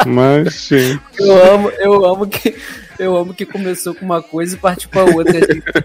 Mas, 0.07 0.67
gente. 0.69 1.01
Eu 1.19 1.53
amo, 1.55 1.71
eu 1.79 2.05
amo 2.05 2.27
que. 2.27 2.55
Eu 2.99 3.17
amo 3.17 3.35
que 3.35 3.45
começou 3.47 3.95
com 3.95 4.05
uma 4.05 4.23
coisa 4.23 4.55
e 4.55 4.59
partiu 4.59 4.89
pra 4.89 5.05
outra. 5.05 5.35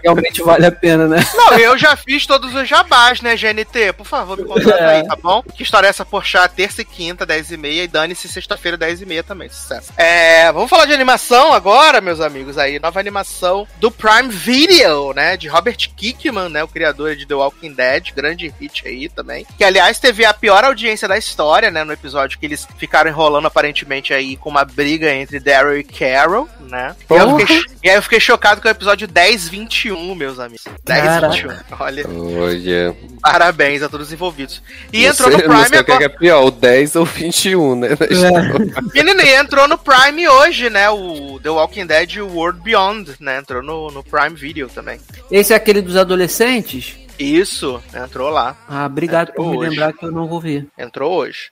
realmente 0.02 0.42
vale 0.42 0.66
a 0.66 0.72
pena, 0.72 1.06
né? 1.06 1.18
Não, 1.34 1.52
eu 1.58 1.76
já 1.78 1.96
fiz 1.96 2.26
todos 2.26 2.54
os 2.54 2.68
jabás, 2.68 3.20
né, 3.20 3.36
GNT? 3.36 3.92
Por 3.94 4.06
favor, 4.06 4.36
me 4.38 4.44
contrata 4.44 4.82
É. 4.82 4.96
aí, 5.00 5.06
tá 5.06 5.16
bom? 5.16 5.42
Que 5.42 5.62
história 5.62 5.86
é 5.86 5.90
essa, 5.90 6.04
Porchat, 6.04 6.54
terça 6.54 6.82
e 6.82 6.84
quinta, 6.84 7.26
10 7.26 7.50
e 7.52 7.56
meia, 7.56 7.84
e 7.84 7.88
dane-se 7.88 8.28
sexta-feira, 8.28 8.76
10 8.76 9.02
e 9.02 9.06
meia 9.06 9.22
também, 9.22 9.48
sucesso. 9.48 9.92
É, 9.96 10.50
vamos 10.52 10.70
falar 10.70 10.86
de 10.86 10.92
animação 10.92 11.52
agora, 11.52 12.00
meus 12.00 12.20
amigos, 12.20 12.56
aí, 12.58 12.78
nova 12.78 12.98
animação 13.00 13.66
do 13.78 13.90
Prime 13.90 14.28
Video, 14.28 15.12
né, 15.12 15.36
de 15.36 15.48
Robert 15.48 15.76
Kickman, 15.96 16.48
né, 16.48 16.62
o 16.62 16.68
criador 16.68 17.16
de 17.16 17.26
The 17.26 17.34
Walking 17.34 17.72
Dead, 17.72 18.12
grande 18.14 18.52
hit 18.60 18.86
aí 18.86 19.08
também, 19.08 19.46
que 19.56 19.64
aliás 19.64 19.98
teve 19.98 20.24
a 20.24 20.32
pior 20.34 20.64
audiência 20.64 21.06
da 21.08 21.16
história, 21.18 21.70
né, 21.70 21.84
no 21.84 21.92
episódio 21.92 22.38
que 22.38 22.46
eles 22.46 22.66
ficaram 22.78 23.10
enrolando 23.10 23.46
aparentemente 23.46 24.12
aí 24.12 24.36
com 24.36 24.48
uma 24.50 24.64
briga 24.64 25.12
entre 25.12 25.40
Daryl 25.40 25.78
e 25.78 25.84
Carol, 25.84 26.48
né, 26.60 26.94
e 27.10 27.14
aí, 27.14 27.20
eu 27.20 27.38
fiquei, 27.38 27.62
e 27.84 27.90
aí 27.90 27.96
eu 27.96 28.02
fiquei 28.02 28.20
chocado 28.20 28.60
com 28.60 28.68
o 28.68 28.70
episódio 28.70 29.08
1021, 29.12 30.14
meus 30.14 30.38
amigos. 30.38 30.64
1021, 30.88 31.50
olha... 31.78 32.04
Olha. 32.08 32.96
Parabéns 33.22 33.82
a 33.82 33.88
todos 33.88 34.06
os 34.08 34.12
envolvidos. 34.12 34.62
E 34.92 35.02
não 35.02 35.10
entrou 35.10 35.30
sei- 35.30 35.42
no 35.42 35.48
não 35.48 35.54
Prime 35.54 35.68
sei 35.68 35.80
o 35.80 35.84
que 35.84 35.90
é, 35.90 35.94
é 35.94 35.96
agora. 35.96 36.10
pior, 36.18 36.44
o 36.44 36.50
10 36.50 36.96
ou 36.96 37.04
21, 37.04 37.74
né? 37.76 37.88
história. 37.92 38.54
Menino, 38.94 39.20
e 39.22 39.34
entrou 39.34 39.68
no 39.68 39.76
Prime 39.78 40.28
hoje, 40.28 40.70
né? 40.70 40.88
O 40.90 41.38
The 41.42 41.50
Walking 41.50 41.86
Dead 41.86 42.16
World 42.18 42.60
Beyond, 42.62 43.14
né? 43.20 43.38
Entrou 43.38 43.62
no, 43.62 43.90
no 43.90 44.02
Prime 44.02 44.34
Video 44.36 44.68
também. 44.68 45.00
Esse 45.30 45.52
é 45.52 45.56
aquele 45.56 45.82
dos 45.82 45.96
adolescentes? 45.96 46.96
Isso, 47.18 47.82
entrou 47.94 48.30
lá. 48.30 48.56
Ah, 48.66 48.86
obrigado 48.86 49.32
por 49.32 49.50
me 49.50 49.58
Hoje. 49.58 49.68
lembrar 49.70 49.92
que 49.92 50.06
eu 50.06 50.10
não 50.10 50.26
vou 50.26 50.40
ver. 50.40 50.66
Entrou 50.78 51.12
hoje. 51.12 51.50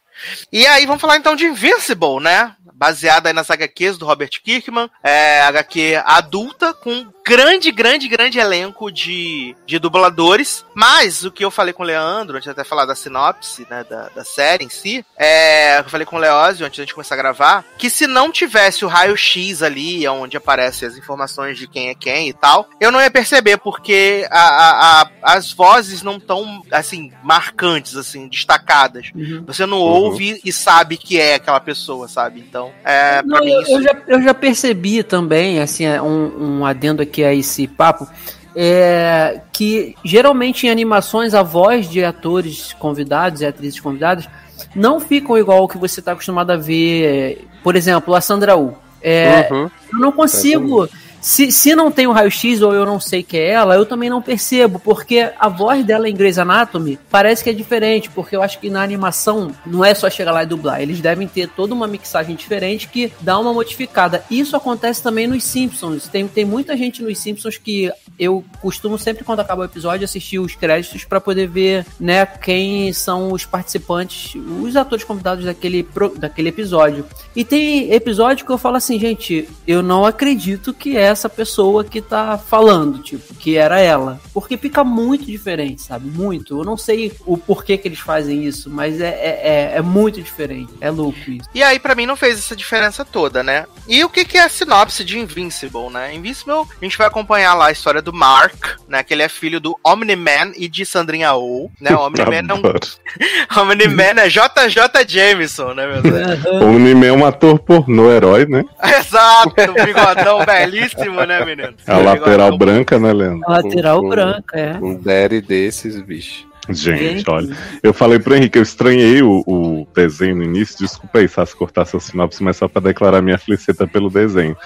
E 0.51 0.67
aí, 0.67 0.87
vamos 0.87 1.01
falar 1.01 1.17
então 1.19 1.37
de 1.37 1.45
Invincible, 1.45 2.19
né? 2.21 2.53
Baseada 2.79 3.29
aí 3.29 3.33
nas 3.33 3.51
HQs 3.51 3.99
do 3.99 4.07
Robert 4.07 4.31
Kirkman. 4.43 4.89
É 5.03 5.41
HQ 5.43 6.01
adulta, 6.05 6.73
com 6.73 7.07
grande, 7.27 7.73
grande, 7.73 8.07
grande 8.09 8.39
elenco 8.39 8.91
de, 8.91 9.55
de 9.67 9.79
dubladores. 9.81 10.65
Mas 10.75 11.25
o 11.25 11.31
que 11.33 11.45
eu 11.45 11.51
falei 11.51 11.73
com 11.75 11.83
o 11.83 11.87
Leandro, 11.87 12.37
antes 12.37 12.45
de 12.45 12.51
até 12.51 12.63
falar 12.63 12.87
da 12.87 12.95
sinopse, 12.95 13.67
né? 13.69 13.85
Da, 13.89 14.09
da 14.11 14.25
série 14.25 14.65
em 14.65 14.69
si, 14.71 15.05
é. 15.17 15.81
Eu 15.81 15.85
falei 15.91 16.07
com 16.07 16.17
o 16.17 16.21
Leózio 16.21 16.65
antes 16.65 16.77
de 16.77 16.83
a 16.83 16.85
gente 16.85 16.95
começar 16.95 17.15
a 17.15 17.19
gravar, 17.19 17.65
que 17.77 17.91
se 17.91 18.07
não 18.07 18.31
tivesse 18.31 18.85
o 18.85 18.89
raio-x 18.89 19.61
ali, 19.63 20.07
onde 20.09 20.37
aparecem 20.37 20.87
as 20.89 20.97
informações 20.97 21.59
de 21.59 21.67
quem 21.67 21.89
é 21.89 21.95
quem 21.95 22.29
e 22.29 22.33
tal, 22.33 22.69
eu 22.81 22.93
não 22.93 23.01
ia 23.01 23.11
perceber, 23.11 23.57
porque 23.59 24.27
a, 24.31 24.41
a- 24.41 25.01
a- 25.03 25.11
as 25.23 25.53
vozes 25.53 26.03
não 26.03 26.21
tão, 26.21 26.63
assim, 26.71 27.13
marcantes, 27.25 27.97
assim, 27.97 28.29
destacadas. 28.29 29.11
Você 29.47 29.67
não 29.67 29.79
ouve 29.79 30.41
e 30.45 30.53
sabe 30.53 30.97
que 30.97 31.21
é 31.21 31.35
aquela 31.35 31.61
pessoa, 31.61 32.07
sabe? 32.09 32.41
Então, 32.41 32.68
é, 32.85 33.23
Não, 33.23 33.41
mim 33.41 33.51
eu, 33.51 33.63
isso. 33.63 33.73
eu 33.73 33.83
já, 33.83 33.97
eu 34.07 34.23
já 34.23 34.35
percebi 34.35 35.03
também, 35.03 35.61
assim, 35.61 35.85
é, 35.85 36.01
um, 36.01 36.59
um 36.59 36.67
adendo 36.67 37.03
aqui 37.03 37.25
a 37.25 37.35
esse 37.35 37.67
papo, 37.67 38.09
é 38.55 39.41
que 39.53 39.95
geralmente 40.05 40.67
em 40.67 40.71
animações 40.71 41.35
a 41.35 41.43
voz 41.43 41.89
de 41.89 42.05
atores 42.05 42.73
convidados 42.73 43.41
e 43.41 43.47
atrizes 43.47 43.79
convidadas 43.79 44.29
não 44.75 44.99
ficam 44.99 45.39
igual 45.39 45.59
ao 45.59 45.69
que 45.69 45.79
você 45.79 46.01
está 46.01 46.13
acostumado 46.13 46.51
a 46.51 46.57
ver. 46.57 47.47
Por 47.63 47.77
exemplo, 47.77 48.15
a 48.15 48.21
Sandra 48.21 48.57
Uh. 48.57 48.75
É, 49.01 49.49
Uhum. 49.51 49.71
Eu 49.93 49.99
não 50.01 50.13
consigo. 50.13 50.89
Se, 51.21 51.51
se 51.51 51.75
não 51.75 51.91
tem 51.91 52.07
o 52.07 52.13
raio-x 52.13 52.63
ou 52.63 52.75
eu 52.75 52.87
não 52.87 53.01
sei 53.01 53.23
que 53.23 53.37
é 53.37 53.51
ela, 53.51 53.75
eu 53.75 53.85
também 53.85 54.09
não 54.09 54.23
percebo, 54.23 54.79
porque 54.79 55.31
a 55.39 55.49
voz 55.49 55.85
dela 55.85 56.09
em 56.09 56.15
Grey's 56.15 56.39
Anatomy 56.39 56.99
parece 57.11 57.43
que 57.43 57.51
é 57.51 57.53
diferente, 57.53 58.11
porque 58.11 58.37
eu 58.37 58.43
acho 58.43 58.59
que 58.59 58.71
na 58.71 58.83
animação 58.83 59.53
não 59.67 59.85
é 59.85 59.95
só 59.95 60.09
chegar 60.09 60.33
lá 60.33 60.43
e 60.43 60.47
dublar, 60.47 60.81
eles 60.81 61.01
devem 61.01 61.27
ter 61.27 61.49
toda 61.49 61.75
uma 61.75 61.87
mixagem 61.87 62.37
diferente 62.37 62.89
que 62.89 63.13
dá 63.21 63.39
uma 63.39 63.53
modificada. 63.53 64.25
Isso 64.31 64.57
acontece 64.57 65.03
também 65.03 65.27
nos 65.27 65.45
Simpsons. 65.45 66.09
Tem, 66.09 66.27
tem 66.27 66.45
muita 66.45 66.77
gente 66.77 67.03
nos 67.03 67.19
Simpsons 67.19 67.57
que 67.57 67.91
eu 68.19 68.45
costumo 68.61 68.99
sempre 68.99 69.25
quando 69.25 69.41
acaba 69.41 69.63
o 69.63 69.65
episódio 69.65 70.05
assistir 70.05 70.39
os 70.39 70.55
créditos 70.55 71.05
para 71.05 71.21
poder 71.21 71.49
ver, 71.49 71.87
né, 71.99 72.27
quem 72.27 72.93
são 72.93 73.33
os 73.33 73.45
participantes, 73.45 74.35
os 74.35 74.77
atores 74.77 75.05
convidados 75.05 75.45
daquele, 75.45 75.87
daquele 76.17 76.49
episódio. 76.49 77.05
E 77.35 77.45
tem 77.45 77.93
episódio 77.93 78.45
que 78.45 78.53
eu 78.53 78.59
falo 78.59 78.77
assim, 78.77 78.99
gente, 78.99 79.49
eu 79.67 79.83
não 79.83 80.05
acredito 80.05 80.73
que 80.73 80.97
é 80.97 81.08
essa 81.09 81.29
pessoa 81.29 81.85
que 81.85 82.01
tá 82.01 82.39
falando, 82.39 82.99
tipo, 83.01 83.35
que 83.35 83.57
era 83.57 83.81
ela. 83.81 84.21
Porque 84.33 84.57
fica 84.57 84.85
muito 84.85 85.27
diferente, 85.27 85.83
sabe? 85.83 86.09
Muito. 86.09 86.61
Eu 86.61 86.65
não 86.65 86.77
sei 86.77 87.13
o 87.27 87.37
porquê 87.37 87.77
que 87.77 87.89
eles 87.89 87.99
fazem 87.99 88.45
isso, 88.45 88.71
mas 88.71 89.01
é, 89.01 89.09
é, 89.09 89.41
é, 89.43 89.73
é 89.77 89.83
muito 89.83 90.23
diferente. 90.23 90.73
É 90.81 90.91
louco 90.91 91.19
isso. 91.31 91.49
E 91.55 91.63
aí, 91.63 91.79
pra 91.79 91.95
mim, 91.95 92.07
não 92.07 92.17
fez 92.17 92.39
essa 92.39 92.57
diferença 92.57 93.05
toda, 93.05 93.43
né? 93.43 93.67
E 93.87 94.05
o 94.05 94.09
que, 94.09 94.25
que 94.25 94.39
é 94.39 94.45
a 94.45 94.49
sinopse 94.49 95.05
de 95.05 95.19
Invincible, 95.19 95.91
né? 95.91 96.15
Invincible, 96.15 96.67
a 96.81 96.85
gente 96.85 96.99
vai 96.99 97.07
acompanhar 97.07 97.55
lá 97.55 97.67
a 97.67 97.73
história 97.73 98.03
do 98.03 98.13
Mark, 98.13 98.79
né? 98.89 99.03
Que 99.03 99.15
ele 99.15 99.23
é 99.23 99.29
filho 99.29 99.61
do 99.61 99.79
Omni-Man 99.85 100.53
e 100.57 100.69
de 100.69 100.85
Sandrinha 100.85 101.35
Oh, 101.35 101.71
né? 101.81 101.95
O 101.95 102.01
Omni-Man 102.07 102.47
é 102.49 102.55
um... 102.55 102.63
Omni-Man 103.61 104.21
é 104.21 104.29
JJ 104.29 105.05
Jameson, 105.07 105.75
né, 105.75 105.87
meu 105.87 106.03
Deus? 106.03 106.45
O 106.63 106.67
Unime 106.67 107.07
é 107.07 107.13
um 107.13 107.25
ator 107.25 107.59
pornô 107.59 108.11
herói, 108.11 108.47
né? 108.47 108.65
Exato, 108.83 109.55
bigodão 109.85 110.45
belíssimo, 110.45 110.98
né, 111.27 111.45
menino? 111.45 111.75
A 111.87 111.99
lateral 111.99 112.57
branca, 112.57 112.99
né, 112.99 113.13
Leandro? 113.13 113.45
A 113.47 113.53
lateral 113.53 114.09
branca, 114.09 114.59
é. 114.59 114.79
Um 114.81 114.95
daddy 114.95 115.41
desses, 115.41 116.01
bicho. 116.01 116.47
Gente, 116.71 117.29
olha. 117.31 117.57
Eu 117.83 117.95
falei 117.95 118.19
pro 118.19 118.35
Henrique, 118.35 118.59
eu 118.59 118.63
estranhei 118.63 119.23
o, 119.23 119.43
o 119.47 119.89
desenho 119.95 120.37
no 120.37 120.45
início. 120.45 120.79
Desculpa 120.79 121.19
aí, 121.19 121.29
se 121.29 121.57
cortar 121.57 121.87
seu 121.87 121.99
sinopse, 121.99 122.43
mas 122.43 122.57
só 122.57 122.69
pra 122.69 122.83
declarar 122.83 123.23
minha 123.23 123.39
felicita 123.39 123.87
pelo 123.87 124.11
desenho. 124.11 124.57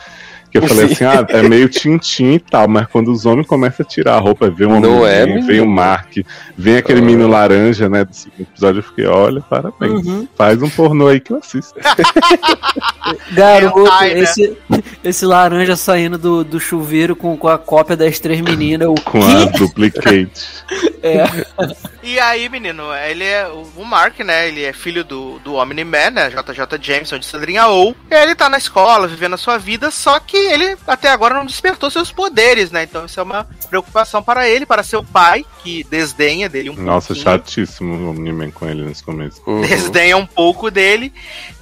Que 0.52 0.58
eu 0.58 0.68
falei 0.68 0.88
Sim. 0.88 0.92
assim, 0.92 1.04
ah, 1.06 1.26
é 1.30 1.42
meio 1.42 1.66
tintim 1.66 2.34
e 2.34 2.38
tal, 2.38 2.68
mas 2.68 2.86
quando 2.86 3.10
os 3.10 3.24
homens 3.24 3.46
começam 3.46 3.82
a 3.84 3.88
tirar 3.88 4.16
a 4.16 4.18
roupa, 4.18 4.50
vem 4.50 4.66
um 4.68 4.78
Não 4.80 5.06
é, 5.06 5.22
homem, 5.22 5.46
vem 5.46 5.60
o? 5.62 5.66
Mark, 5.66 6.18
vem 6.54 6.76
aquele 6.76 7.00
Ah. 7.00 7.04
menino 7.04 7.26
laranja, 7.26 7.88
né, 7.88 8.04
do 8.04 8.14
segundo 8.14 8.42
episódio, 8.42 8.80
eu 8.80 8.82
fiquei, 8.82 9.06
olha, 9.06 9.40
parabéns. 9.40 10.06
Uhum. 10.06 10.28
Faz 10.36 10.62
um 10.62 10.68
pornô 10.68 11.08
aí 11.08 11.20
que 11.20 11.32
eu 11.32 11.38
assisto. 11.38 11.74
Garoto, 13.32 13.82
né? 13.82 14.18
esse, 14.20 14.56
esse 15.02 15.24
laranja 15.24 15.74
saindo 15.74 16.18
do, 16.18 16.44
do 16.44 16.60
chuveiro 16.60 17.16
com, 17.16 17.34
com 17.36 17.48
a 17.48 17.56
cópia 17.56 17.96
das 17.96 18.18
três 18.18 18.40
meninas. 18.42 18.88
O 18.88 18.94
Com 18.94 19.20
quê? 19.20 19.26
a 19.26 19.44
duplicate. 19.58 20.64
É. 21.02 21.24
E 22.02 22.18
aí, 22.18 22.48
menino, 22.48 22.92
ele 22.94 23.24
é 23.24 23.46
o 23.46 23.84
Mark, 23.84 24.18
né? 24.20 24.48
Ele 24.48 24.64
é 24.64 24.72
filho 24.72 25.04
do, 25.04 25.38
do 25.38 25.54
Omni-Man, 25.54 26.10
né? 26.10 26.30
JJ 26.30 26.78
Jameson 26.80 27.18
de 27.18 27.26
Sandrinha 27.26 27.68
Ou. 27.68 27.94
Ele 28.10 28.34
tá 28.34 28.48
na 28.48 28.58
escola, 28.58 29.06
vivendo 29.06 29.34
a 29.34 29.38
sua 29.38 29.56
vida, 29.56 29.88
só 29.90 30.18
que 30.18 30.36
ele 30.36 30.76
até 30.86 31.10
agora 31.10 31.34
não 31.34 31.46
despertou 31.46 31.90
seus 31.90 32.10
poderes, 32.10 32.72
né? 32.72 32.82
Então 32.82 33.06
isso 33.06 33.20
é 33.20 33.22
uma 33.22 33.46
preocupação 33.70 34.20
para 34.20 34.48
ele, 34.48 34.66
para 34.66 34.82
seu 34.82 35.04
pai, 35.04 35.44
que 35.62 35.84
desdenha 35.84 36.48
dele 36.48 36.70
um 36.70 36.74
Nossa, 36.74 37.08
pouquinho. 37.08 37.24
chatíssimo 37.24 37.94
o 37.94 38.10
Omni-Man 38.10 38.50
com 38.50 38.66
ele 38.66 38.82
nesse 38.82 39.04
começo. 39.04 39.40
Uhum. 39.46 39.60
Desdenha 39.62 40.16
um 40.16 40.26
pouco 40.26 40.72
dele. 40.72 41.12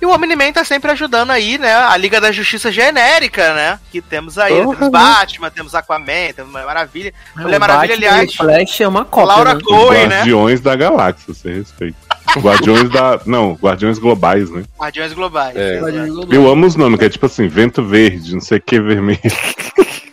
E 0.00 0.06
o 0.06 0.10
Omni-Man 0.10 0.52
tá 0.52 0.64
sempre 0.64 0.90
ajudando 0.90 1.32
aí, 1.32 1.58
né? 1.58 1.74
A 1.74 1.96
Liga 1.98 2.18
da 2.18 2.32
Justiça 2.32 2.72
genérica, 2.72 3.52
né? 3.52 3.78
Que 3.92 4.00
temos 4.00 4.38
aí. 4.38 4.54
Porra, 4.54 4.76
temos 4.76 4.80
né? 4.80 4.98
Batman, 4.98 5.50
temos 5.50 5.74
Aquaman, 5.74 6.32
temos 6.34 6.50
Mulher 6.50 6.64
Maravilha. 6.66 7.14
Mulher 7.36 7.56
O 7.58 7.60
Maravilha, 7.60 7.94
Batman 7.94 8.10
aliás. 8.10 8.30
o 8.30 8.36
Flash 8.36 8.80
é 8.80 8.88
uma 8.88 9.04
cópia. 9.04 9.26
Laura 9.26 9.54
né? 9.54 9.60
Cohen, 9.62 10.06
né? 10.08 10.29
Guardiões 10.30 10.60
da 10.60 10.76
Galáxia, 10.76 11.34
você 11.34 11.52
respeita. 11.52 11.96
Guardiões 12.38 12.88
da. 12.90 13.20
Não, 13.26 13.54
Guardiões 13.54 13.98
Globais, 13.98 14.50
né? 14.50 14.62
Guardiões 14.78 15.12
Globais. 15.12 15.56
É. 15.56 15.78
exato. 15.78 16.28
Eu 16.30 16.48
amo 16.48 16.66
os 16.66 16.76
nomes, 16.76 16.98
que 16.98 17.04
é 17.04 17.08
tipo 17.08 17.26
assim, 17.26 17.48
vento 17.48 17.82
verde, 17.82 18.34
não 18.34 18.40
sei 18.40 18.58
o 18.58 18.62
que 18.62 18.80
vermelho. 18.80 19.20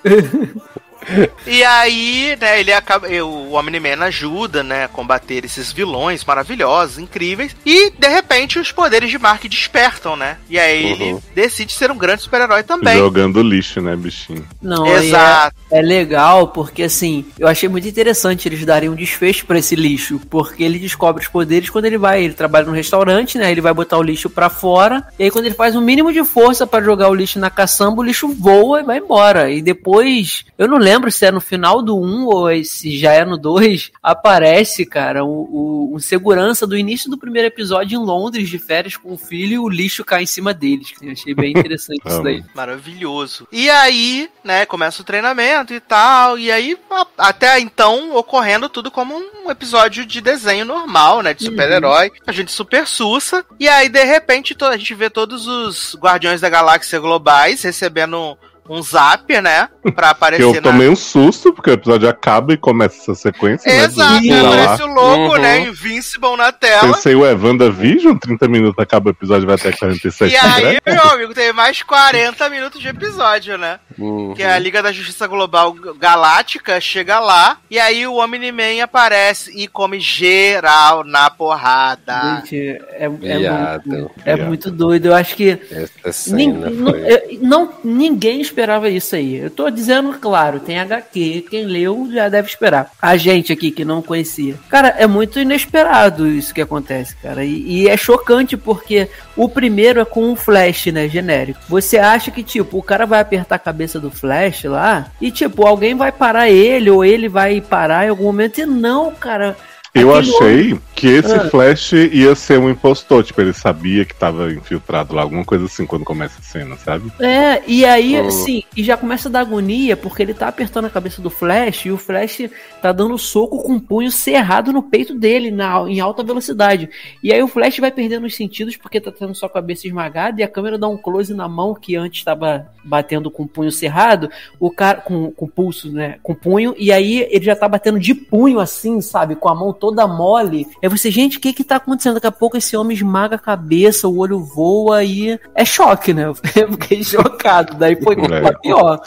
E 1.48 1.64
aí, 1.64 2.38
né, 2.40 2.60
ele 2.60 2.74
acaba. 2.74 3.08
O 3.08 3.54
Omni-Man 3.54 4.04
ajuda, 4.04 4.62
né, 4.64 4.84
a 4.84 4.88
combater 4.88 5.46
esses 5.46 5.72
vilões 5.72 6.24
maravilhosos, 6.26 6.98
incríveis. 7.00 7.56
E, 7.66 7.90
de 7.92 8.08
repente, 8.08 8.60
os 8.60 8.72
poderes 8.72 9.10
de 9.10 9.18
Mark 9.18 9.44
despertam, 9.48 10.16
né? 10.18 10.38
E 10.50 10.60
aí 10.60 10.86
ele 10.86 11.14
Uhum. 11.14 11.22
decide 11.34 11.72
ser 11.72 11.90
um 11.90 11.98
grande 11.98 12.24
super-herói 12.24 12.64
também. 12.64 12.98
Jogando 12.98 13.42
lixo, 13.42 13.80
né, 13.82 13.96
bichinho? 13.96 14.46
Não, 14.62 14.86
e 14.88 15.08
Exato. 15.08 15.56
É, 15.72 15.80
é 15.80 15.82
legal 15.82 16.50
porque 16.50 16.84
assim, 16.84 17.26
eu 17.40 17.48
achei 17.48 17.70
muito 17.70 17.88
interessante 17.88 18.48
eles 18.48 18.66
darem 18.66 18.90
um 18.90 18.96
desfecho 18.96 19.46
pra 19.46 19.60
esse 19.60 19.76
lixo, 19.76 20.20
porque 20.30 20.64
ele 20.64 20.80
descobre 20.80 21.24
os 21.24 21.30
poderes 21.30 21.70
quando 21.70 21.86
ele 21.86 21.98
vai, 21.98 22.24
ele 22.24 22.34
trabalha 22.34 22.66
num 22.66 22.74
restaurante, 22.74 23.38
né? 23.38 23.50
Ele 23.52 23.62
vai 23.62 23.74
botar 23.74 23.98
o 23.98 24.04
lixo 24.04 24.30
pra 24.30 24.50
fora, 24.50 25.06
e 25.18 25.24
aí 25.24 25.32
quando 25.32 25.46
ele 25.46 25.56
faz 25.56 25.76
um 25.76 25.82
mínimo 25.82 26.12
de 26.12 26.24
força 26.26 26.68
pra 26.68 26.82
jogar 26.84 27.10
o 27.10 27.16
lixo 27.16 27.40
na 27.40 27.50
caçamba, 27.50 28.02
o 28.02 28.06
lixo 28.06 28.28
voa 28.34 28.82
e 28.82 28.84
vai 28.84 28.98
embora. 28.98 29.50
E 29.50 29.62
depois, 29.62 30.44
eu 30.58 30.68
não 30.68 30.78
lembro 30.98 31.12
se 31.12 31.26
é 31.26 31.32
no 31.32 31.40
final 31.40 31.82
do 31.82 31.98
1 31.98 32.26
ou 32.26 32.64
se 32.64 32.98
já 32.98 33.14
é 33.14 33.24
no 33.24 33.38
2, 33.38 33.92
aparece, 34.02 34.86
cara, 34.86 35.24
o, 35.24 35.30
o- 35.30 35.96
um 35.96 36.00
segurança 36.00 36.66
do 36.68 36.78
início 36.78 37.10
do 37.10 37.18
primeiro 37.18 37.48
episódio 37.48 37.96
em 38.00 38.04
Londres 38.04 38.50
de 38.50 38.60
férias 38.60 38.96
com 38.98 39.14
o 39.14 39.18
filho 39.18 39.54
e 39.54 39.60
o 39.60 39.70
lixo 39.70 40.04
cai 40.04 40.24
em 40.24 40.28
cima 40.28 40.54
deles. 40.54 40.94
Eu 41.02 41.12
achei 41.12 41.34
bem 41.34 41.52
interessante 41.52 42.02
isso 42.06 42.22
daí. 42.24 42.44
Maravilhoso. 42.54 43.48
E 43.52 43.70
aí, 43.70 44.30
né, 44.44 44.66
começa 44.66 45.02
o 45.02 45.06
treinamento 45.06 45.74
e 45.74 45.80
tal. 45.80 46.38
E 46.38 46.52
aí 46.52 46.78
a- 46.92 47.08
até 47.18 47.60
então 47.60 48.16
ocorrendo 48.16 48.70
tudo 48.70 48.92
como 48.92 49.16
um 49.16 49.50
episódio 49.50 50.06
de 50.06 50.22
desenho 50.22 50.66
normal, 50.66 51.22
né? 51.22 51.34
De 51.34 51.46
super-herói. 51.46 52.12
A 52.26 52.32
gente 52.32 52.52
super 52.52 52.86
sussa. 52.88 53.46
E 53.60 53.68
aí, 53.68 53.90
de 53.90 54.04
repente, 54.04 54.56
a 54.62 54.78
gente 54.78 54.94
vê 54.94 55.10
todos 55.10 55.48
os 55.48 55.96
Guardiões 55.96 56.42
da 56.42 56.50
Galáxia 56.50 57.00
globais 57.00 57.62
recebendo 57.64 58.38
um 58.70 58.82
zap, 58.82 59.42
né? 59.42 59.70
Pra 59.96 60.08
Que 60.08 60.12
aparecer 60.12 60.44
eu 60.44 60.54
na. 60.56 60.62
tomei 60.62 60.90
um 60.90 60.96
susto, 60.96 61.54
porque 61.54 61.70
o 61.70 61.74
episódio 61.74 62.08
acaba 62.10 62.54
e 62.54 62.58
começa 62.58 62.98
essa 63.02 63.16
sequência. 63.16 63.72
né, 63.72 63.84
Exato, 63.86 64.24
né? 64.26 64.42
tá 64.42 64.50
lá. 64.50 64.50
Parece 64.66 64.84
o 64.84 64.88
logo, 64.88 65.34
Uhum. 65.36 65.42
né? 65.42 65.60
Invincible 65.62 66.36
na 66.38 66.52
tela. 66.52 66.94
Pensei, 66.94 67.16
ué, 67.16 67.34
WandaVision, 67.34 68.18
30 68.18 68.48
minutos 68.48 68.78
acaba 68.84 69.10
o 69.10 69.12
episódio, 69.12 69.46
vai 69.48 69.56
até 69.56 69.72
47 69.72 70.34
E 70.34 70.38
aí, 70.38 70.64
né? 70.74 70.78
meu 70.86 71.04
amigo, 71.04 71.34
tem 71.34 71.52
mais 71.54 71.82
40 71.84 72.50
minutos 72.50 72.82
de 72.82 72.88
episódio, 72.88 73.58
né? 73.58 73.80
Uhum. 73.98 74.34
Que 74.36 74.44
é 74.44 74.52
a 74.54 74.60
Liga 74.60 74.82
da 74.84 74.92
Justiça 74.92 75.26
Global 75.28 75.74
Galáctica 75.98 76.80
chega 76.82 77.20
lá, 77.20 77.58
e 77.70 77.80
aí 77.80 78.06
o 78.08 78.16
Omni-Man 78.16 78.84
aparece 78.84 79.52
e 79.56 79.68
come 79.68 80.00
geral 80.00 81.04
na 81.04 81.30
porrada. 81.30 82.42
Gente, 82.46 82.58
é, 82.92 83.06
é, 83.06 83.10
Viado, 83.10 83.88
muito, 83.90 84.12
é 84.26 84.36
muito 84.36 84.72
doido. 84.72 85.08
Eu 85.08 85.16
acho 85.16 85.36
que 85.36 85.60
Essa 86.04 86.36
nin- 86.36 86.54
cena 86.54 86.70
não, 86.70 86.92
foi. 86.92 87.14
eu- 87.14 87.40
não- 87.42 87.74
ninguém 87.84 88.42
esperava 88.58 88.90
isso 88.90 89.16
aí. 89.16 89.36
Eu 89.36 89.52
tô 89.52 89.70
dizendo, 89.70 90.14
claro, 90.20 90.60
tem 90.60 90.80
HQ. 90.80 91.46
Quem 91.50 91.66
leu 91.66 92.10
já 92.12 92.28
deve 92.28 92.48
esperar. 92.48 92.92
A 93.00 93.16
gente 93.16 93.54
aqui 93.54 93.70
que 93.70 93.86
não 93.86 94.02
conhecia. 94.02 94.56
Cara, 94.68 94.96
é 94.98 95.06
muito 95.06 95.40
inesperado 95.40 96.28
isso 96.28 96.54
que 96.54 96.62
acontece, 96.62 97.16
cara. 97.18 97.46
E, 97.46 97.84
e 97.84 97.88
é 97.88 97.96
chocante 97.96 98.58
porque 98.58 99.08
o 99.36 99.48
primeiro 99.48 100.00
é 100.00 100.06
com 100.06 100.32
um 100.32 100.36
Flash, 100.36 100.88
né? 100.88 101.08
Genérico. 101.08 101.60
Você 101.70 102.00
acha 102.00 102.32
que, 102.32 102.42
tipo, 102.42 102.80
o 102.80 102.84
cara 102.84 103.06
vai 103.06 103.20
apertar 103.20 103.56
a 103.56 103.60
cabeça 103.60 104.00
do 104.00 104.10
Flash 104.10 104.64
lá 104.64 105.12
e, 105.22 105.30
tipo, 105.30 105.68
alguém 105.68 105.94
vai 105.94 106.12
parar 106.12 106.50
ele 106.50 106.90
ou 106.90 107.06
ele 107.06 107.30
vai 107.30 107.62
parar 107.62 108.06
em 108.06 108.10
algum 108.10 108.24
momento. 108.24 108.60
E 108.60 108.66
não, 108.66 109.14
cara. 109.14 109.56
Eu 109.94 110.14
Aquele 110.14 110.36
achei 110.36 110.80
que 110.96 111.08
esse 111.08 111.34
Ah. 111.34 111.50
Flash 111.50 111.94
ia 111.94 112.34
ser 112.36 112.60
um 112.60 112.70
impostor, 112.70 113.24
tipo, 113.24 113.40
ele 113.42 113.54
sabia 113.54 114.04
que 114.06 114.14
tava 114.16 114.52
infiltrado 114.52 115.16
lá, 115.16 115.22
alguma 115.24 115.44
coisa 115.46 115.66
assim, 115.66 115.86
quando 115.86 116.04
começa 116.06 116.40
a 116.40 116.44
cena, 116.44 116.76
sabe? 116.78 117.12
É, 117.20 117.62
e 117.68 117.84
aí, 117.86 118.20
Oh. 118.20 118.28
assim, 118.28 118.64
e 118.76 118.84
já 118.84 118.98
começa 118.98 119.28
a 119.28 119.32
dar 119.32 119.42
agonia, 119.42 119.96
porque 119.98 120.22
ele 120.22 120.34
tá 120.34 120.48
apertando 120.48 120.86
a 120.86 120.90
cabeça 120.90 121.22
do 121.22 121.30
Flash 121.30 121.86
e 121.86 121.92
o 121.92 121.98
Flash 121.98 122.50
tá 122.82 122.92
dando 122.92 123.18
soco 123.18 123.62
com 123.64 123.76
o 123.76 123.82
punho 123.82 124.12
cerrado 124.12 124.72
no 124.72 124.84
peito 124.84 125.14
dele, 125.16 125.52
na, 125.52 125.80
em 125.88 126.00
alta 126.00 126.24
velocidade. 126.24 126.90
E 127.24 127.32
aí 127.34 127.42
o 127.42 127.48
Flash 127.48 127.78
vai 127.80 127.92
perdendo 127.92 128.26
os 128.26 128.36
sentidos 128.36 128.76
porque 128.76 129.00
tá 129.02 129.12
tendo 129.12 129.34
sua 129.36 129.50
cabeça 129.50 129.88
esmagada 129.88 130.42
e 130.42 130.44
a 130.44 130.48
câmera 130.48 130.78
dá 130.78 130.88
um 130.88 130.98
close 130.98 131.34
na 131.34 131.48
mão 131.48 131.74
que 131.74 131.96
antes 131.96 132.20
estava 132.20 132.68
batendo 132.84 133.30
com 133.30 133.44
o 133.44 133.48
punho 133.48 133.72
cerrado, 133.72 134.30
o 134.60 134.72
cara 134.72 135.02
com, 135.02 135.32
com 135.32 135.48
pulso, 135.48 135.92
né, 135.92 136.18
com 136.24 136.34
punho, 136.34 136.74
e 136.78 136.92
aí 136.92 137.28
ele 137.30 137.44
já 137.44 137.56
tá 137.56 137.68
batendo 137.68 138.00
de 138.00 138.14
punho 138.16 138.60
assim, 138.60 139.02
sabe, 139.02 139.36
com 139.36 139.50
a 139.50 139.56
mão 139.56 139.74
toda 139.80 140.08
mole. 140.08 140.68
Aí 140.82 140.90
você, 140.90 141.10
gente, 141.12 141.38
o 141.38 141.42
que 141.42 141.54
que 141.54 141.64
tá 141.64 141.78
acontecendo? 141.78 142.16
Daqui 142.16 142.28
a 142.28 142.32
pouco 142.32 142.58
esse 142.58 142.76
homem 142.76 142.96
esmaga 142.96 143.36
a 143.36 143.40
cabeça, 143.40 144.08
o 144.08 144.18
olho 144.18 144.40
voa 144.40 145.04
e 145.04 145.40
é 145.56 145.64
choque, 145.66 146.14
né? 146.14 146.26
Eu 146.56 146.72
fiquei 146.74 147.04
chocado, 147.04 147.76
daí 147.76 147.96
foi 148.02 148.16
É. 148.16 148.52
pior. 148.62 149.00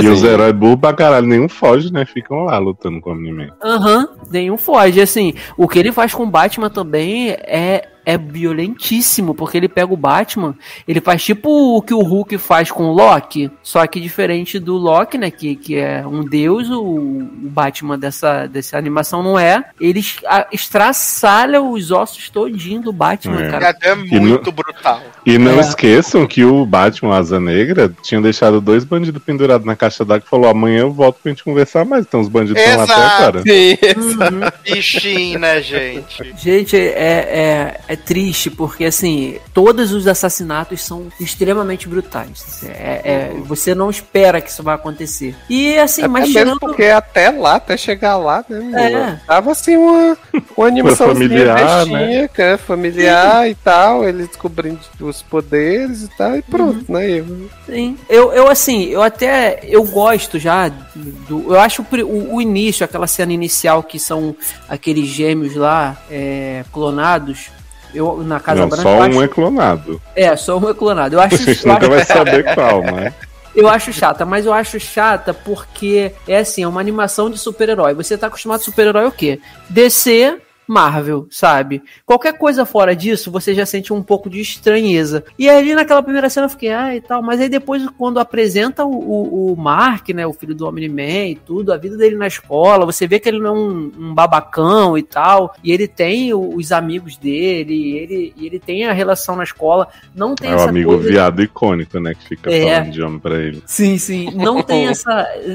E 0.00 0.06
os 0.08 0.22
heróis 0.22 0.54
burros 0.54 0.80
pra 0.80 0.92
caralho, 0.92 1.26
nenhum 1.26 1.48
foge, 1.48 1.92
né? 1.92 2.04
Ficam 2.04 2.44
lá 2.44 2.58
lutando 2.58 3.00
com 3.00 3.10
o 3.10 3.12
Omni-Man. 3.12 3.48
Aham, 3.62 4.08
nenhum 4.30 4.56
foge. 4.56 5.00
Assim, 5.00 5.34
o 5.56 5.66
que 5.68 5.78
ele 5.78 5.92
faz 5.92 6.14
com 6.14 6.22
o 6.24 6.30
Batman 6.30 6.70
também 6.70 7.30
é, 7.30 7.88
é 8.12 8.18
violentíssimo, 8.18 9.34
porque 9.34 9.56
ele 9.56 9.68
pega 9.68 9.92
o 9.92 9.96
Batman, 9.96 10.54
ele 10.86 11.00
faz 11.00 11.22
tipo 11.22 11.76
o 11.76 11.82
que 11.82 11.94
o 11.94 12.00
Hulk 12.02 12.38
faz 12.38 12.70
com 12.70 12.84
o 12.84 12.92
Loki, 12.92 13.50
só 13.62 13.86
que 13.86 14.00
diferente 14.00 14.58
do 14.58 14.74
Loki, 14.76 15.16
né, 15.18 15.30
que, 15.30 15.56
que 15.56 15.76
é 15.76 16.06
um 16.06 16.24
deus, 16.24 16.68
o, 16.70 16.82
o 16.82 17.28
Batman 17.50 17.98
dessa, 17.98 18.46
dessa 18.46 18.76
animação 18.78 19.22
não 19.22 19.38
é. 19.38 19.64
Ele 19.80 20.00
es- 20.00 20.18
a- 20.26 20.46
estraçalha 20.52 21.60
os 21.62 21.90
ossos 21.90 22.28
todinho 22.30 22.80
do 22.82 22.92
Batman, 22.92 23.42
É. 23.44 23.50
cara. 23.50 23.76
É 23.82 23.94
muito 23.94 24.50
brutal. 24.52 25.00
E 25.24 25.38
não 25.38 25.58
É. 25.58 25.60
esqueçam 25.60 26.26
que 26.26 26.44
o 26.44 26.64
Batman 26.66 27.16
Asa 27.16 27.38
Negra 27.38 27.92
tinha 28.02 28.20
deixado 28.20 28.60
dois 28.60 28.84
bandidos 28.84 29.22
pendurados 29.22 29.66
na 29.66 29.76
caixa 29.76 30.04
d'água 30.04 30.24
e 30.26 30.28
falou: 30.30 30.50
amanhã 30.50 30.80
eu 30.80 30.92
volto 30.92 31.18
pra 31.22 31.30
gente 31.30 31.44
conversar 31.44 31.84
mais. 31.84 32.04
Então 32.06 32.20
os 32.20 32.28
bandidos 32.28 32.60
estão 32.60 32.78
lá 32.78 32.84
até 32.84 32.94
agora. 32.94 33.42
Sim, 33.42 33.78
Uhum. 34.00 34.74
Bichinho, 34.74 35.38
né, 35.38 35.60
gente? 35.62 36.34
Gente, 36.36 36.76
é, 36.76 36.80
é, 36.88 37.80
é 37.88 37.96
triste 38.04 38.50
porque, 38.50 38.84
assim, 38.84 39.38
todos 39.54 39.92
os 39.92 40.06
assassinatos 40.06 40.82
são 40.82 41.06
extremamente 41.20 41.88
brutais. 41.88 42.62
É, 42.64 43.00
é- 43.04 43.34
você 43.44 43.74
não 43.74 43.90
espera 43.90 44.40
que 44.40 44.50
isso 44.50 44.62
vai 44.62 44.74
acontecer. 44.74 45.34
E, 45.48 45.78
assim, 45.78 46.02
Até 46.02 46.08
mas 46.08 46.22
mesmo 46.24 46.38
tirando... 46.38 46.60
porque 46.60 46.84
até 46.84 47.30
lá, 47.30 47.56
até 47.56 47.76
chegar 47.76 48.16
lá, 48.16 48.44
né? 48.48 48.92
É. 48.92 49.26
Tava 49.26 49.52
assim 49.52 49.76
uma, 49.76 50.16
uma 50.56 50.66
animação 50.66 51.08
familiar, 51.08 51.86
né? 51.86 51.98
bestinha, 51.98 52.28
que 52.28 52.42
é 52.42 52.56
familiar 52.56 53.48
e 53.48 53.54
tal, 53.54 54.04
ele 54.04 54.26
descobrindo 54.26 54.80
os 55.00 55.22
poderes 55.22 56.02
e 56.02 56.08
tal, 56.16 56.36
e 56.36 56.42
pronto, 56.42 56.90
né? 56.92 57.08
E- 57.08 57.48
Sim. 57.66 57.98
Eu, 58.08 58.32
eu, 58.32 58.48
assim, 58.48 58.84
eu 58.86 59.02
até... 59.02 59.60
Eu 59.64 59.84
gosto 59.84 60.38
já 60.38 60.68
do... 60.68 61.54
Eu 61.54 61.60
acho 61.60 61.82
o, 61.82 62.34
o 62.36 62.40
início, 62.40 62.84
aquela 62.84 63.06
cena 63.06 63.32
inicial 63.32 63.82
que 63.82 63.98
são 63.98 64.34
aqueles 64.68 65.06
gêmeos 65.06 65.54
lá, 65.54 65.96
é, 66.10 66.64
clonados... 66.72 67.50
Eu, 67.94 68.22
na 68.22 68.38
Casa 68.40 68.60
Não, 68.62 68.68
Branca. 68.68 68.82
só 68.82 68.88
um 68.98 69.02
acho- 69.02 69.22
é 69.22 69.28
clonado. 69.28 70.02
É, 70.16 70.36
só 70.36 70.58
um 70.58 70.68
é 70.70 70.74
clonado. 70.74 71.14
Eu 71.16 71.20
acho, 71.20 71.34
A 71.34 71.38
gente 71.38 71.66
eu 71.66 71.72
nunca 71.72 71.86
acho- 71.86 71.90
vai 71.96 72.04
saber 72.04 72.54
qual, 72.54 72.82
mas. 72.82 73.12
Eu 73.54 73.68
acho 73.68 73.92
chata, 73.92 74.24
mas 74.24 74.46
eu 74.46 74.52
acho 74.52 74.78
chata 74.78 75.34
porque 75.34 76.12
é 76.28 76.38
assim, 76.38 76.62
é 76.62 76.68
uma 76.68 76.80
animação 76.80 77.28
de 77.28 77.36
super-herói. 77.36 77.94
Você 77.94 78.16
tá 78.16 78.28
acostumado 78.28 78.60
a 78.60 78.62
super-herói 78.64 79.06
o 79.06 79.12
quê? 79.12 79.40
DC, 79.68 80.36
Marvel, 80.70 81.26
sabe? 81.30 81.82
Qualquer 82.06 82.34
coisa 82.38 82.64
fora 82.64 82.94
disso, 82.94 83.30
você 83.30 83.52
já 83.54 83.66
sente 83.66 83.92
um 83.92 84.02
pouco 84.02 84.30
de 84.30 84.40
estranheza. 84.40 85.24
E 85.38 85.48
ali 85.48 85.74
naquela 85.74 86.02
primeira 86.02 86.30
cena 86.30 86.46
eu 86.46 86.50
fiquei, 86.50 86.70
ah, 86.70 86.94
e 86.94 87.00
tal. 87.00 87.22
Mas 87.22 87.40
aí 87.40 87.48
depois, 87.48 87.84
quando 87.98 88.20
apresenta 88.20 88.84
o, 88.84 88.90
o, 88.92 89.52
o 89.52 89.56
Mark, 89.56 90.08
né, 90.10 90.26
o 90.26 90.32
filho 90.32 90.54
do 90.54 90.66
Omni-Man 90.68 91.26
e 91.30 91.34
tudo, 91.34 91.72
a 91.72 91.76
vida 91.76 91.96
dele 91.96 92.16
na 92.16 92.26
escola, 92.28 92.86
você 92.86 93.06
vê 93.06 93.18
que 93.18 93.28
ele 93.28 93.40
não 93.40 93.46
é 93.56 93.58
um, 93.58 93.92
um 93.98 94.14
babacão 94.14 94.96
e 94.96 95.02
tal. 95.02 95.54
E 95.64 95.72
ele 95.72 95.88
tem 95.88 96.32
o- 96.32 96.54
os 96.54 96.70
amigos 96.70 97.16
dele, 97.16 97.74
e 97.74 97.98
ele, 97.98 98.34
e 98.36 98.46
ele 98.46 98.58
tem 98.60 98.84
a 98.86 98.92
relação 98.92 99.34
na 99.36 99.42
escola. 99.44 99.88
Não 100.14 100.34
tem 100.34 100.50
É 100.50 100.52
o 100.52 100.56
essa 100.56 100.68
amigo 100.68 100.90
coisa... 100.94 101.08
viado 101.08 101.42
icônico, 101.42 101.98
né? 101.98 102.14
Que 102.14 102.28
fica 102.28 102.50
É. 102.52 102.76
falando 102.76 102.92
de 102.92 103.02
homem 103.02 103.18
pra 103.18 103.38
ele. 103.38 103.62
Sim, 103.66 103.98
sim. 103.98 104.30
Não 104.34 104.62
tem 104.62 104.86
essa. 104.86 105.10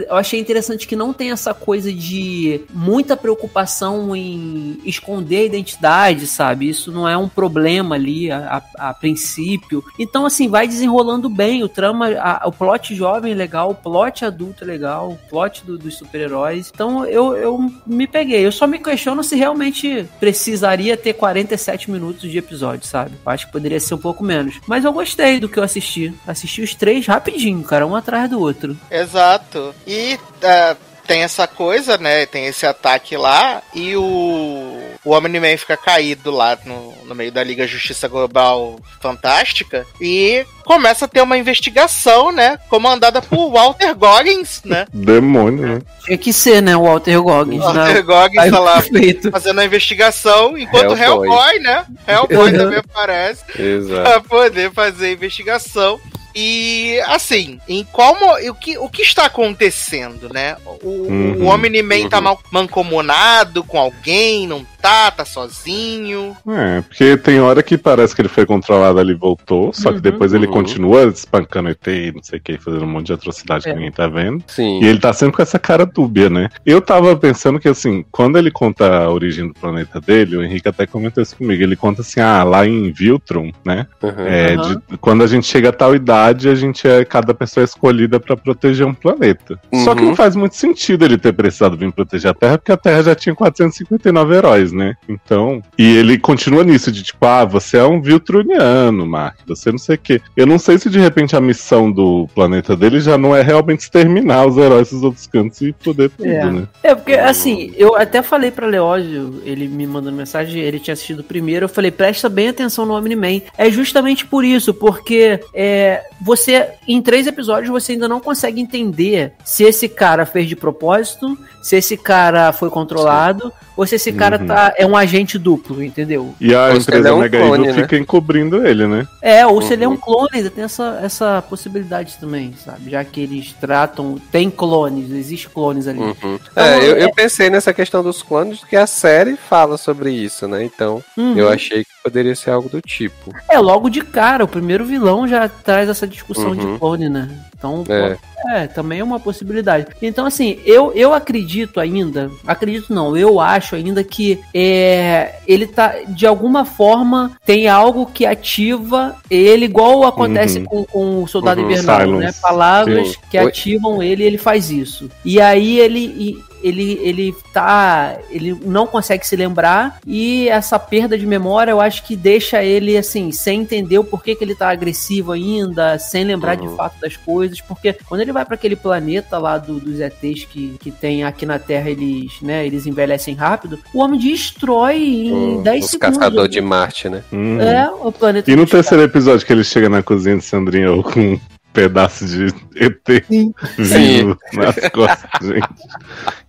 Eu 0.10 0.16
achei 0.16 0.40
interessante 0.40 0.88
que 0.88 0.96
não 0.96 1.14
tem 1.14 1.32
essa 1.32 1.54
coisa 1.54 1.92
de 1.92 2.62
muita 2.74 3.16
preocupação 3.16 4.14
em 4.16 4.78
esconder 5.06 5.38
a 5.38 5.44
identidade, 5.46 6.26
sabe? 6.26 6.68
Isso 6.70 6.92
não 6.92 7.08
é 7.08 7.16
um 7.16 7.30
problema 7.30 7.96
ali 7.96 8.32
a, 8.32 8.62
a- 8.78 8.90
a 8.90 8.94
princípio. 8.94 9.84
Então, 10.00 10.26
assim, 10.26 10.48
vai 10.50 10.68
desenrolando 10.68 11.30
bem. 11.30 11.64
O 11.64 11.70
trama, 11.70 12.10
a- 12.20 12.42
o 12.48 12.52
plot 12.52 12.96
jovem 12.96 13.32
é 13.32 13.36
legal, 13.36 13.70
o 13.72 13.76
plot 13.76 14.26
adulto 14.26 14.64
é 14.64 14.68
legal, 14.68 15.12
o 15.12 15.30
plot 15.30 15.64
do- 15.64 15.78
dos 15.78 15.96
super-heróis. 15.98 16.72
Então, 16.74 17.06
eu, 17.06 17.36
eu 17.36 17.72
me 17.86 18.08
peguei. 18.08 18.46
Eu 18.46 18.52
só 18.52 18.66
me 18.66 18.80
questiono 18.80 19.24
se 19.24 19.36
realmente 19.36 20.06
precisaria 20.20 20.98
ter 20.98 21.14
47 21.14 21.92
minutos 21.92 22.30
de 22.32 22.38
episódio, 22.38 22.86
sabe? 22.88 23.12
Eu 23.26 23.32
acho 23.32 23.46
que 23.46 23.52
poderia 23.52 23.80
ser 23.80 23.94
um 23.94 23.98
pouco 24.00 24.24
menos. 24.24 24.56
Mas 24.68 24.84
eu 24.84 24.92
gostei 24.92 25.40
do 25.40 25.48
que 25.48 25.60
eu 25.60 25.64
assisti. 25.64 26.14
Assisti 26.28 26.62
os 26.62 26.74
três 26.74 27.06
rapidinho, 27.06 27.64
cara, 27.64 27.86
um 27.86 27.96
atrás 27.96 28.30
do 28.30 28.40
outro. 28.40 28.76
Exato. 28.90 29.74
E 29.86 30.18
é, 30.42 30.76
tem 31.08 31.22
essa 31.22 31.48
coisa, 31.48 31.98
né? 31.98 32.26
Tem 32.26 32.46
esse 32.48 32.66
ataque 32.66 33.16
lá 33.16 33.62
e 33.74 33.96
o, 33.96 34.75
o 35.06 35.12
Omni-Man 35.16 35.56
fica 35.58 35.78
caído 35.78 36.32
lá 36.32 36.58
no, 36.66 36.94
no 37.06 37.14
meio 37.16 37.32
da 37.32 37.44
Liga 37.44 37.68
Justiça 37.68 38.08
Global 38.08 38.80
Fantástica 39.00 39.86
e 40.02 40.44
começa 40.66 41.06
a 41.06 41.08
ter 41.08 41.22
uma 41.22 41.38
investigação, 41.38 42.32
né? 42.32 42.58
Comandada 42.70 43.22
por 43.22 43.52
Walter 43.52 43.94
Goggins, 43.96 44.62
né? 44.66 44.88
Demônio, 44.92 45.68
né? 45.68 45.82
Tinha 46.04 46.18
que 46.18 46.34
ser, 46.34 46.62
né, 46.62 46.76
o 46.76 46.84
Walter 46.84 47.22
Goggins. 47.22 47.60
Walter 47.64 47.94
né? 47.94 48.02
Goggins 48.02 48.52
tá 48.52 48.60
lá 48.60 48.82
perfeito. 48.82 49.32
fazendo 49.32 49.60
a 49.60 49.66
investigação, 49.66 50.58
enquanto 50.58 50.98
Hellboy. 50.98 51.28
Hellboy, 51.30 51.60
né? 51.60 51.86
Hellboy 52.08 52.52
Uhum. 52.52 52.58
também 52.58 52.80
aparece. 52.80 53.44
Exato. 53.58 54.02
pra 54.02 54.22
poder 54.22 54.72
fazer 54.72 55.08
a 55.08 55.12
investigação. 55.12 56.00
E 56.38 57.00
assim, 57.08 57.60
em 57.66 57.86
qual 57.86 58.14
o 58.50 58.54
que, 58.56 58.78
o 58.78 58.90
que 58.90 59.02
está 59.02 59.26
acontecendo, 59.26 60.28
né? 60.34 60.58
O, 60.66 60.90
Uhum, 60.90 61.44
o 61.44 61.46
Omni-Man 61.46 62.10
tá 62.10 62.18
uhum. 62.18 62.24
mal 62.24 62.40
mancomunado 62.52 63.64
com 63.64 63.80
alguém, 63.80 64.46
não 64.46 64.66
tá, 64.86 65.10
tá 65.12 65.26
sozinho. 65.26 66.36
É, 66.48 66.82
porque 66.82 67.18
tem 67.18 67.40
hora 67.40 67.64
que 67.64 67.78
parece 67.78 68.16
que 68.16 68.22
ele 68.22 68.30
foi 68.30 68.46
controlado 68.46 69.00
ali 69.00 69.14
e 69.14 69.16
voltou, 69.16 69.74
só 69.74 69.90
que 69.90 69.96
Uhum. 69.96 70.02
depois 70.02 70.34
ele 70.34 70.46
Uhum. 70.46 70.54
continua 70.54 71.06
espancando 71.06 71.70
ET 71.70 71.88
e 71.88 72.12
não 72.14 72.22
sei 72.22 72.38
o 72.38 72.42
que, 72.42 72.58
fazendo 72.60 72.84
um 72.84 72.88
monte 72.88 73.08
de 73.08 73.14
atrocidade 73.14 73.68
É. 73.68 73.72
que 73.72 73.76
ninguém 73.76 73.92
tá 73.92 74.08
vendo. 74.08 74.44
Sim. 74.48 74.80
E 74.84 74.86
ele 74.88 75.00
tá 75.00 75.12
sempre 75.12 75.36
com 75.36 75.42
essa 75.42 75.58
cara 75.58 75.86
dúbia, 75.86 76.30
né? 76.30 76.50
Eu 76.66 76.82
tava 76.82 77.16
pensando 77.16 77.60
que, 77.60 77.68
assim, 77.68 78.06
quando 78.12 78.38
ele 78.38 78.52
conta 78.52 79.04
a 79.06 79.10
origem 79.10 79.48
do 79.48 79.54
planeta 79.56 80.00
dele, 80.00 80.38
o 80.38 80.44
Henrique 80.44 80.68
até 80.68 80.86
comentou 80.86 81.24
isso 81.24 81.36
comigo. 81.36 81.64
Ele 81.64 81.76
conta 81.76 82.02
assim, 82.02 82.20
ah, 82.20 82.44
lá 82.44 82.66
em 82.68 82.92
Viltrum, 82.92 83.52
né? 83.66 83.88
Uhum. 84.04 84.12
É, 84.20 84.56
de- 84.56 84.98
quando 85.00 85.24
a 85.24 85.28
gente 85.28 85.48
chega 85.48 85.70
a 85.70 85.74
tal 85.74 85.96
idade, 85.96 86.48
a 86.48 86.54
gente 86.56 86.88
é 86.88 87.04
cada 87.04 87.34
pessoa 87.34 87.64
é 87.64 87.66
escolhida 87.66 88.20
pra 88.20 88.38
proteger 88.38 88.86
um 88.86 88.94
planeta. 88.94 89.60
Só 89.84 89.96
que 89.96 90.02
Uhum. 90.02 90.10
não 90.10 90.16
faz 90.16 90.36
muito 90.36 90.56
sentido 90.56 91.04
ele 91.06 91.18
ter 91.18 91.34
precisado 91.34 91.76
vir 91.76 91.92
proteger 91.92 92.30
a 92.32 92.34
Terra, 92.34 92.58
porque 92.58 92.72
a 92.72 92.78
Terra 92.78 93.02
já 93.04 93.16
tinha 93.16 93.34
459 93.34 94.36
heróis, 94.36 94.72
né? 94.76 94.96
Então. 95.08 95.62
E 95.78 95.98
ele 95.98 96.18
continua 96.18 96.64
nisso, 96.64 96.92
de 96.92 97.04
tipo, 97.04 97.26
ah, 97.26 97.46
você 97.46 97.78
é 97.78 97.84
um 97.84 98.02
Viltruniano, 98.02 99.06
Mark, 99.06 99.38
você 99.48 99.72
não 99.72 99.78
sei 99.78 99.96
o 99.96 100.00
quê. 100.00 100.22
Eu 100.36 100.46
não 100.46 100.60
sei 100.60 100.78
se 100.78 100.90
de 100.90 101.00
repente 101.00 101.36
a 101.36 101.42
missão 101.42 101.92
do 101.92 102.28
planeta 102.36 102.76
dele 102.76 103.00
já 103.00 103.18
não 103.18 103.36
é 103.36 103.42
realmente 103.42 103.82
exterminar 103.82 104.46
os 104.46 104.58
heróis 104.58 104.90
dos 104.92 105.04
outros 105.04 105.28
cantos 105.28 105.62
e 105.62 105.74
foder 105.80 106.10
tudo, 106.10 106.28
É. 106.30 106.46
né? 106.52 106.68
É, 106.84 106.94
porque 106.96 107.14
assim, 107.14 107.74
eu 107.78 107.96
até 107.96 108.22
falei 108.22 108.52
pra 108.52 108.68
Leózio, 108.68 109.42
ele 109.46 109.68
me 109.68 109.88
mandando 109.88 110.18
mensagem, 110.18 110.62
ele 110.62 110.80
tinha 110.80 110.94
assistido 110.94 111.20
o 111.20 111.24
primeiro, 111.24 111.66
eu 111.66 111.70
falei, 111.70 111.92
presta 111.92 112.30
bem 112.30 112.50
atenção 112.50 112.86
no 112.86 112.94
Omni-Man. 112.96 113.42
É 113.58 113.70
justamente 113.70 114.26
por 114.26 114.44
isso, 114.44 114.74
porque 114.74 115.40
é, 115.54 116.04
você, 116.22 116.70
em 116.88 117.02
três 117.02 117.28
episódios, 117.28 117.70
você 117.70 117.94
ainda 117.94 118.08
não 118.08 118.20
consegue 118.20 118.60
entender 118.60 119.34
se 119.44 119.64
esse 119.64 119.88
cara 119.88 120.26
fez 120.26 120.48
de 120.48 120.56
propósito, 120.56 121.38
se 121.62 121.76
esse 121.78 121.98
cara 121.98 122.52
foi 122.52 122.70
controlado, 122.70 123.52
ou 123.76 123.86
se 123.86 123.96
esse 123.96 124.12
cara 124.14 124.40
Uhum. 124.40 124.48
tá, 124.48 124.74
é 124.78 124.86
um 124.86 124.96
agente 124.96 125.38
duplo, 125.38 125.84
entendeu? 125.84 126.34
E 126.40 126.54
a 126.54 126.68
Ou 126.70 126.82
se 126.82 126.90
ele 126.90 126.98
empresa 127.00 127.10
é 127.10 127.14
um 127.14 127.20
Mega 127.20 127.38
clone, 127.40 127.64
Evil 127.64 127.76
né? 127.76 127.82
fica 127.84 127.98
encobrindo 127.98 128.66
ele, 128.66 128.88
né? 128.88 129.08
É, 129.22 129.46
ou 129.46 129.62
se 129.62 129.74
ele 129.74 129.84
é 129.84 129.88
Uhum. 129.88 129.94
um 129.94 129.98
clone, 129.98 130.30
ainda 130.34 130.50
tem 130.50 130.64
essa, 130.64 131.00
essa 131.04 131.42
possibilidade 131.42 132.18
também, 132.20 132.54
sabe? 132.64 132.90
Já 132.92 133.04
que 133.04 133.20
eles 133.22 133.54
tratam. 133.60 134.18
Tem 134.32 134.50
clones, 134.50 135.12
existe 135.12 135.50
clones 135.50 135.88
ali. 135.88 136.00
Uhum. 136.00 136.40
É, 136.56 136.78
eu, 136.78 136.98
eu 136.98 137.12
pensei 137.14 137.50
nessa 137.50 137.74
questão 137.74 138.04
dos 138.04 138.22
clones, 138.22 138.64
que 138.64 138.76
a 138.76 138.88
série 138.88 139.36
fala 139.36 139.78
sobre 139.78 140.12
isso, 140.12 140.48
né? 140.48 140.64
Então, 140.64 141.04
Uhum. 141.18 141.38
eu 141.38 141.50
achei 141.50 141.84
que 141.84 141.90
poderia 142.04 142.36
ser 142.36 142.52
algo 142.52 142.70
do 142.70 142.82
tipo. 142.82 143.34
É, 143.50 143.58
logo 143.60 143.90
de 143.90 144.02
cara, 144.02 144.44
o 144.44 144.48
primeiro 144.48 144.86
vilão 144.86 145.28
já 145.28 145.48
traz 145.50 145.90
essa 145.90 146.06
discussão 146.08 146.50
Uhum. 146.52 146.74
de 146.74 146.80
clone, 146.80 147.10
né? 147.10 147.30
Então, 147.58 147.84
É. 147.88 148.16
pô, 148.16 148.50
é, 148.52 148.68
também 148.68 149.00
é 149.00 149.04
uma 149.04 149.20
possibilidade. 149.20 149.88
Então, 150.02 150.26
assim, 150.26 150.60
eu, 150.66 150.92
eu 150.94 151.14
acredito 151.14 151.80
ainda, 151.80 152.30
acredito 152.46 152.94
não, 152.94 153.16
eu 153.18 153.40
acho 153.40 153.65
ainda 153.74 154.04
que 154.04 154.40
é, 154.54 155.36
ele 155.48 155.66
tá, 155.66 155.96
de 156.10 156.28
alguma 156.28 156.66
forma, 156.66 157.32
tem 157.46 157.70
algo 157.70 158.06
que 158.06 158.26
ativa 158.26 159.16
ele, 159.32 159.64
igual 159.66 160.04
acontece 160.04 160.60
Uhum. 160.60 160.66
com, 160.66 160.84
com 160.86 161.24
o 161.24 161.28
Soldado 161.28 161.62
Uhum, 161.62 161.72
Invernal, 161.72 162.08
né? 162.12 162.34
Palavras 162.42 163.10
Sim. 163.14 163.18
que 163.32 163.38
ativam 163.38 164.04
ele 164.04 164.24
e 164.24 164.28
ele 164.28 164.38
faz 164.38 164.70
isso. 164.70 165.10
E 165.24 165.40
aí 165.40 165.80
ele... 165.80 166.00
e- 166.00 166.55
ele, 166.68 167.00
ele 167.02 167.36
tá. 167.54 168.18
Ele 168.30 168.58
não 168.66 168.88
consegue 168.88 169.26
se 169.26 169.36
lembrar. 169.36 170.00
E 170.06 170.50
essa 170.50 170.78
perda 170.80 171.18
de 171.18 171.26
memória, 171.26 171.72
eu 171.72 171.80
acho 171.82 172.04
que 172.04 172.16
deixa 172.16 172.64
ele 172.64 172.98
assim, 172.98 173.32
sem 173.32 173.62
entender 173.62 173.98
o 174.00 174.04
porquê 174.04 174.36
que 174.36 174.44
ele 174.44 174.56
tá 174.56 174.70
agressivo 174.70 175.32
ainda, 175.32 175.98
sem 176.00 176.24
lembrar 176.24 176.60
Uhum. 176.60 176.70
de 176.70 176.76
fato 176.76 177.00
das 177.00 177.16
coisas. 177.18 177.62
Porque 177.62 177.94
quando 178.08 178.22
ele 178.22 178.32
vai 178.34 178.46
para 178.46 178.56
aquele 178.56 178.76
planeta 178.76 179.38
lá 179.38 179.58
do- 179.58 179.80
dos 179.80 180.00
ETs 180.00 180.46
que, 180.46 180.76
que 180.80 180.92
tem 180.92 181.24
aqui 181.24 181.46
na 181.46 181.60
Terra, 181.60 181.90
eles, 181.90 182.42
né, 182.42 182.66
eles 182.66 182.86
envelhecem 182.86 183.36
rápido, 183.36 183.80
o 183.94 184.00
homem 184.00 184.20
destrói 184.20 184.98
em 184.98 185.58
O- 185.58 185.62
10 185.62 185.86
os 185.86 185.92
segundos. 185.92 186.18
caçadores 186.18 186.52
de 186.52 186.62
Marte, 186.62 187.10
né? 187.10 187.24
Uhum. 187.32 187.60
É, 187.62 187.90
o 187.90 188.12
planeta. 188.12 188.50
E 188.52 188.56
no 188.56 188.66
terceiro 188.66 189.04
episódio 189.04 189.46
que 189.46 189.54
ele 189.54 189.64
chega 189.64 189.90
na 189.90 190.02
cozinha 190.02 190.38
de 190.38 190.44
Sandrinha 190.44 190.88
com 191.04 191.20
um 191.20 191.40
pedaço 191.76 192.26
de 192.26 192.46
ET 192.76 193.26
Sim. 193.28 193.54
vindo 193.78 194.38
nas 194.54 194.76
costas, 194.90 195.48
gente. 195.48 195.68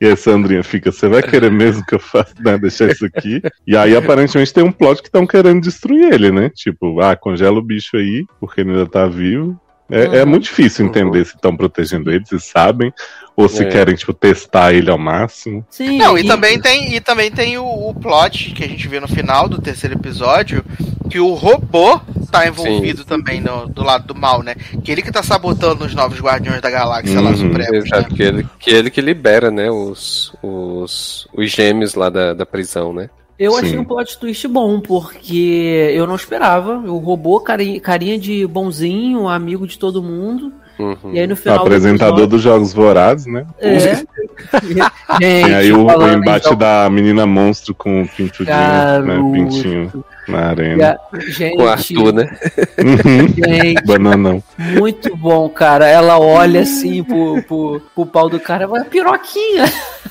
E 0.01 0.07
aí 0.07 0.16
Sandrinha 0.16 0.62
fica, 0.62 0.93
você 0.93 1.09
vai 1.09 1.23
querer 1.23 1.51
mesmo 1.51 1.85
que 1.85 1.97
eu 1.97 1.98
faça, 1.98 2.32
né, 2.39 2.57
deixar 2.57 2.89
isso 2.89 3.05
aqui? 3.05 3.43
E 3.66 3.77
aí 3.77 3.97
aparentemente 3.97 4.55
tem 4.55 4.62
um 4.62 4.73
plot 4.73 5.03
que 5.03 5.09
estão 5.09 5.27
querendo 5.27 5.61
destruir 5.61 6.12
ele, 6.12 6.31
né? 6.31 6.48
Tipo, 6.55 7.01
ah, 7.01 7.16
congela 7.16 7.59
o 7.59 7.62
bicho 7.62 7.97
aí, 7.97 8.24
porque 8.39 8.61
ele 8.61 8.70
ainda 8.70 8.86
tá 8.86 9.07
vivo. 9.07 9.61
É, 9.90 10.18
é 10.18 10.24
Uhum. 10.24 10.30
muito 10.30 10.44
difícil 10.44 10.84
entender 10.84 11.24
se 11.24 11.36
estão 11.36 11.56
protegendo 11.56 12.10
ele, 12.10 12.24
se 12.26 12.40
sabem, 12.40 12.92
ou 13.36 13.48
se 13.48 13.62
É. 13.62 13.68
querem, 13.68 13.94
tipo, 13.94 14.12
testar 14.12 14.72
ele 14.72 14.90
ao 14.90 14.98
máximo. 14.98 15.64
Sim, 15.70 15.98
Não, 15.98 16.18
e 16.18 16.26
também 16.26 16.60
tem, 16.60 16.94
e 16.96 17.00
também 17.00 17.30
tem 17.30 17.56
o, 17.56 17.64
o 17.64 17.94
plot 17.94 18.50
que 18.52 18.64
a 18.64 18.68
gente 18.68 18.88
vê 18.88 18.98
no 18.98 19.06
final 19.06 19.48
do 19.48 19.60
terceiro 19.62 19.94
episódio, 19.94 20.64
que 21.08 21.20
o 21.20 21.34
robô 21.34 22.00
tá 22.32 22.48
envolvido 22.48 23.04
também 23.04 23.40
no, 23.40 23.68
do 23.68 23.84
lado 23.84 24.08
do 24.08 24.14
mal, 24.14 24.42
né? 24.42 24.56
Que 24.82 24.90
ele 24.90 25.02
que 25.02 25.12
tá 25.12 25.22
sabotando 25.22 25.84
os 25.84 25.94
novos 25.94 26.18
Guardiões 26.20 26.60
da 26.60 26.68
Galáxia 26.70 27.20
lá 27.20 27.30
Uhum. 27.30 27.36
supremos, 27.36 27.70
né? 27.72 27.78
Exato, 27.78 28.14
que 28.14 28.22
ele, 28.24 28.48
que 28.58 28.70
ele 28.70 28.90
que 28.90 29.00
libera, 29.00 29.50
né, 29.52 29.70
os, 29.70 30.32
os, 30.42 31.28
os 31.32 31.48
gêmeos 31.50 31.94
lá 31.94 32.10
da, 32.10 32.34
da 32.34 32.44
prisão, 32.44 32.92
né? 32.92 33.08
Eu 33.38 33.52
Sim. 33.52 33.58
achei 33.58 33.78
um 33.78 33.84
plot 33.84 34.18
twist 34.18 34.48
bom, 34.48 34.80
porque 34.80 35.92
eu 35.94 36.06
não 36.06 36.16
esperava. 36.16 36.78
O 36.78 36.98
robô, 36.98 37.40
carinha, 37.40 37.80
carinha 37.80 38.18
de 38.18 38.46
bonzinho, 38.46 39.28
amigo 39.28 39.66
de 39.66 39.78
todo 39.78 40.02
mundo. 40.02 40.52
Uhum. 40.78 41.12
E 41.15 41.20
aí 41.20 41.27
no 41.27 41.36
final. 41.36 41.59
do 41.59 41.62
Apresentador 41.62 42.09
episódio- 42.15 42.27
dos 42.27 42.43
Jogos 42.43 42.73
Vorazes, 42.74 43.27
né? 43.27 43.47
É. 43.59 43.78
Gente, 43.78 44.07
Tem 45.19 45.55
aí 45.55 45.73
o, 45.73 45.86
o 45.86 46.09
embate 46.12 46.44
jogo- 46.44 46.57
da 46.57 46.89
menina 46.90 47.27
monstro 47.27 47.74
com 47.74 48.03
o 48.03 48.09
pintudinho, 48.09 48.57
né? 48.57 49.16
Pintinho 49.32 50.05
na 50.28 50.39
E 50.39 50.44
arena. 50.44 50.98
a- 51.12 51.19
Gente, 51.20 51.57
Com 51.57 51.62
o 51.62 51.69
Arthur, 51.69 52.12
né? 52.12 52.39
Uhum. 52.78 53.28
gente, 53.28 53.85
Bananão. 53.86 54.43
muito 54.59 55.16
bom, 55.16 55.48
cara. 55.48 55.86
Ela 55.89 56.19
olha 56.19 56.61
assim 56.61 57.03
pro, 57.03 57.43
pro, 57.44 57.82
pro 57.94 58.07
pau 58.07 58.28
do 58.28 58.39
cara, 58.40 58.66
vai 58.66 58.85
piroquinha. 58.85 59.65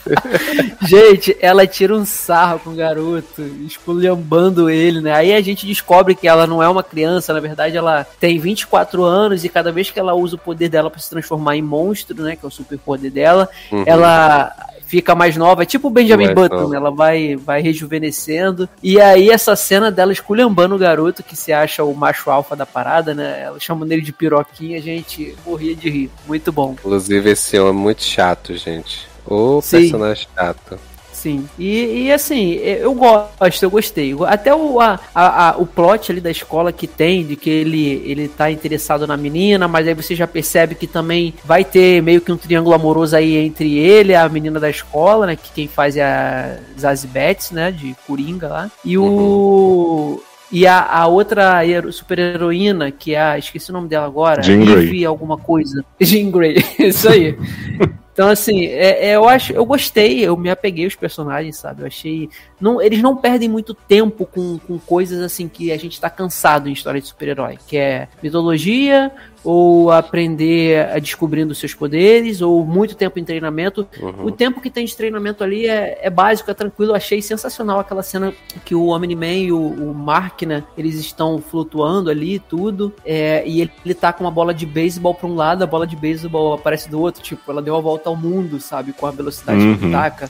gente, 0.88 1.36
ela 1.42 1.66
tira 1.68 1.94
um 1.96 2.06
sarro 2.06 2.60
com 2.60 2.70
o 2.72 2.76
garoto, 2.76 3.42
esculhambando 3.68 4.70
ele, 4.70 5.02
né? 5.02 5.14
Aí 5.14 5.34
a 5.34 5.42
gente 5.42 5.66
descobre 5.66 6.16
que 6.16 6.28
ela 6.28 6.48
não 6.48 6.62
é 6.62 6.70
uma 6.70 6.84
criança, 6.84 7.34
na 7.34 7.40
verdade 7.40 7.76
ela 7.78 8.06
tem 8.20 8.40
24 8.40 9.04
anos 9.04 9.44
e 9.44 9.50
cada 9.50 9.72
vez 9.72 9.90
que 9.92 10.00
ela 10.00 10.14
usa 10.14 10.36
o 10.36 10.40
poder 10.40 10.55
dela 10.56 10.90
pra 10.90 11.00
se 11.00 11.10
transformar 11.10 11.56
em 11.56 11.62
monstro, 11.62 12.24
né? 12.24 12.36
Que 12.36 12.46
é 12.46 12.48
o 12.48 12.52
super 12.52 12.78
poder 12.80 13.10
dela, 13.10 13.48
Uhum. 13.72 13.84
ela 13.86 14.52
fica 14.88 15.16
mais 15.16 15.36
nova, 15.36 15.64
é 15.64 15.66
tipo 15.66 15.88
o 15.88 15.92
Benjamin 15.92 16.26
Mais 16.26 16.36
Button, 16.36 16.56
nova. 16.56 16.70
né? 16.70 16.78
ela 16.78 16.92
vai, 16.92 17.36
vai 17.36 17.62
rejuvenescendo. 17.62 18.70
E 18.84 19.00
aí 19.02 19.30
essa 19.30 19.56
cena 19.56 19.92
dela 19.92 20.14
esculhambando 20.14 20.76
o 20.76 20.78
garoto 20.78 21.24
que 21.24 21.36
se 21.36 21.52
acha 21.52 21.84
o 21.84 21.94
macho 21.96 22.30
alfa 22.30 22.56
da 22.56 22.66
parada, 22.66 23.14
né? 23.14 23.42
Ela 23.44 23.60
chama 23.60 23.86
nele 23.86 24.02
de 24.02 24.14
piroquinha, 24.14 24.78
a 24.78 24.82
gente 24.82 25.36
morria 25.46 25.76
de 25.76 25.90
rir. 25.90 26.12
Muito 26.28 26.52
bom. 26.52 26.74
Inclusive, 26.74 27.32
esse 27.32 27.58
homem 27.60 27.72
é 27.82 27.84
muito 27.84 28.04
chato, 28.04 28.56
gente. 28.56 29.08
O 29.26 29.60
Sim. 29.62 29.82
personagem 29.82 30.28
chato. 30.36 30.80
Sim. 31.26 31.50
E, 31.58 32.04
e 32.04 32.12
assim, 32.12 32.52
eu 32.54 32.94
gosto, 32.94 33.64
eu 33.64 33.70
gostei. 33.72 34.16
Até 34.28 34.54
o, 34.54 34.80
a, 34.80 35.00
a- 35.16 35.56
o 35.58 35.66
plot 35.66 36.12
ali 36.12 36.22
da 36.22 36.30
escola 36.30 36.72
que 36.72 36.86
tem, 36.86 37.26
de 37.26 37.36
que 37.36 37.50
ele, 37.50 38.04
ele 38.06 38.28
tá 38.28 38.52
interessado 38.52 39.08
na 39.08 39.18
menina, 39.18 39.68
mas 39.68 39.88
aí 39.88 39.96
você 39.96 40.14
já 40.16 40.28
percebe 40.28 40.76
que 40.76 40.86
também 40.86 41.34
vai 41.44 41.64
ter 41.64 42.00
meio 42.04 42.22
que 42.22 42.32
um 42.32 42.38
triângulo 42.38 42.76
amoroso 42.76 43.16
aí 43.16 43.38
entre 43.38 43.76
ele 43.76 44.12
e 44.12 44.16
a 44.16 44.30
menina 44.30 44.60
da 44.60 44.70
escola, 44.70 45.26
né? 45.26 45.36
Que 45.36 45.52
quem 45.52 45.68
faz 45.68 45.98
é 45.98 46.04
a 46.04 46.58
Zazie 46.80 47.10
Betts, 47.10 47.50
né? 47.50 47.72
De 47.72 47.96
Coringa 48.06 48.48
lá. 48.48 48.72
E 48.86 48.96
o. 48.96 50.22
E 50.52 50.68
a, 50.68 50.80
a 50.86 51.08
outra 51.08 51.66
hero- 51.66 51.92
super-heroína, 51.92 52.92
que 52.92 53.16
é 53.16 53.20
a. 53.22 53.38
Esqueci 53.40 53.72
o 53.72 53.74
nome 53.74 53.88
dela 53.88 54.06
agora. 54.06 54.44
Jean 54.44 54.60
Grey. 54.64 55.04
Alguma 55.04 55.40
coisa. 55.40 55.84
Jean 56.00 56.30
Grey, 56.30 56.64
isso 56.78 57.10
aí. 57.10 57.36
Então, 58.16 58.30
assim, 58.30 58.66
é, 58.68 59.10
é, 59.10 59.16
eu 59.18 59.28
acho, 59.28 59.52
eu 59.52 59.66
gostei, 59.66 60.22
eu 60.22 60.38
me 60.38 60.50
apeguei 60.50 60.86
aos 60.86 60.96
personagens, 60.96 61.58
sabe? 61.58 61.82
Eu 61.82 61.88
achei. 61.88 62.30
Não, 62.62 62.82
eles 62.82 63.02
não 63.02 63.18
perdem 63.18 63.50
muito 63.50 63.74
tempo 63.74 64.26
com, 64.26 64.58
com 64.58 64.80
coisas 64.80 65.20
assim 65.22 65.50
que 65.50 65.70
a 65.70 65.78
gente 65.78 66.00
tá 66.00 66.10
cansado 66.10 66.70
em 66.70 66.72
história 66.72 67.02
de 67.02 67.08
super-herói, 67.08 67.60
que 67.68 67.76
é 67.76 68.08
mitologia, 68.24 69.12
ou 69.46 69.92
aprender 69.92 70.90
a 70.90 71.00
descobrindo 71.00 71.54
seus 71.54 71.74
poderes, 71.74 72.42
ou 72.42 72.66
muito 72.66 72.96
tempo 72.96 73.20
em 73.20 73.24
treinamento. 73.24 73.88
Uhum. 74.02 74.26
O 74.26 74.32
tempo 74.32 74.60
que 74.60 74.70
tem 74.70 74.84
de 74.86 74.96
treinamento 74.98 75.44
ali 75.44 75.68
é, 75.68 76.00
é 76.02 76.10
básico, 76.10 76.50
é 76.50 76.54
tranquilo. 76.54 76.92
Eu 76.92 76.96
achei 76.96 77.22
sensacional 77.22 77.80
aquela 77.80 78.02
cena 78.04 78.34
que 78.66 78.74
o 78.74 78.88
Omni-Man 78.88 79.26
e 79.34 79.52
o, 79.52 79.60
o 79.60 79.94
Mark, 79.94 80.42
né? 80.42 80.64
Eles 80.78 80.96
estão 80.96 81.40
flutuando 81.40 82.10
ali 82.10 82.36
e 82.36 82.40
tudo. 82.40 82.92
é, 83.06 83.44
e 83.46 83.62
ele, 83.62 83.72
ele 83.86 83.94
tá 83.94 84.12
com 84.12 84.24
uma 84.24 84.32
bola 84.32 84.54
de 84.54 84.66
beisebol 84.66 85.14
pra 85.14 85.28
um 85.28 85.36
lado, 85.36 85.64
a 85.64 85.68
bola 85.68 85.86
de 85.86 85.96
beisebol 85.96 86.54
aparece 86.56 86.90
do 86.90 87.00
outro. 87.00 87.22
Tipo, 87.22 87.52
ela 87.52 87.62
deu 87.62 87.76
a 87.76 87.80
volta 87.82 88.10
ao 88.10 88.16
mundo, 88.16 88.60
sabe? 88.60 88.92
Com 88.94 89.06
a 89.06 89.12
velocidade 89.12 89.60
Uhum. 89.62 89.78
que 89.78 89.92
taca. 89.92 90.30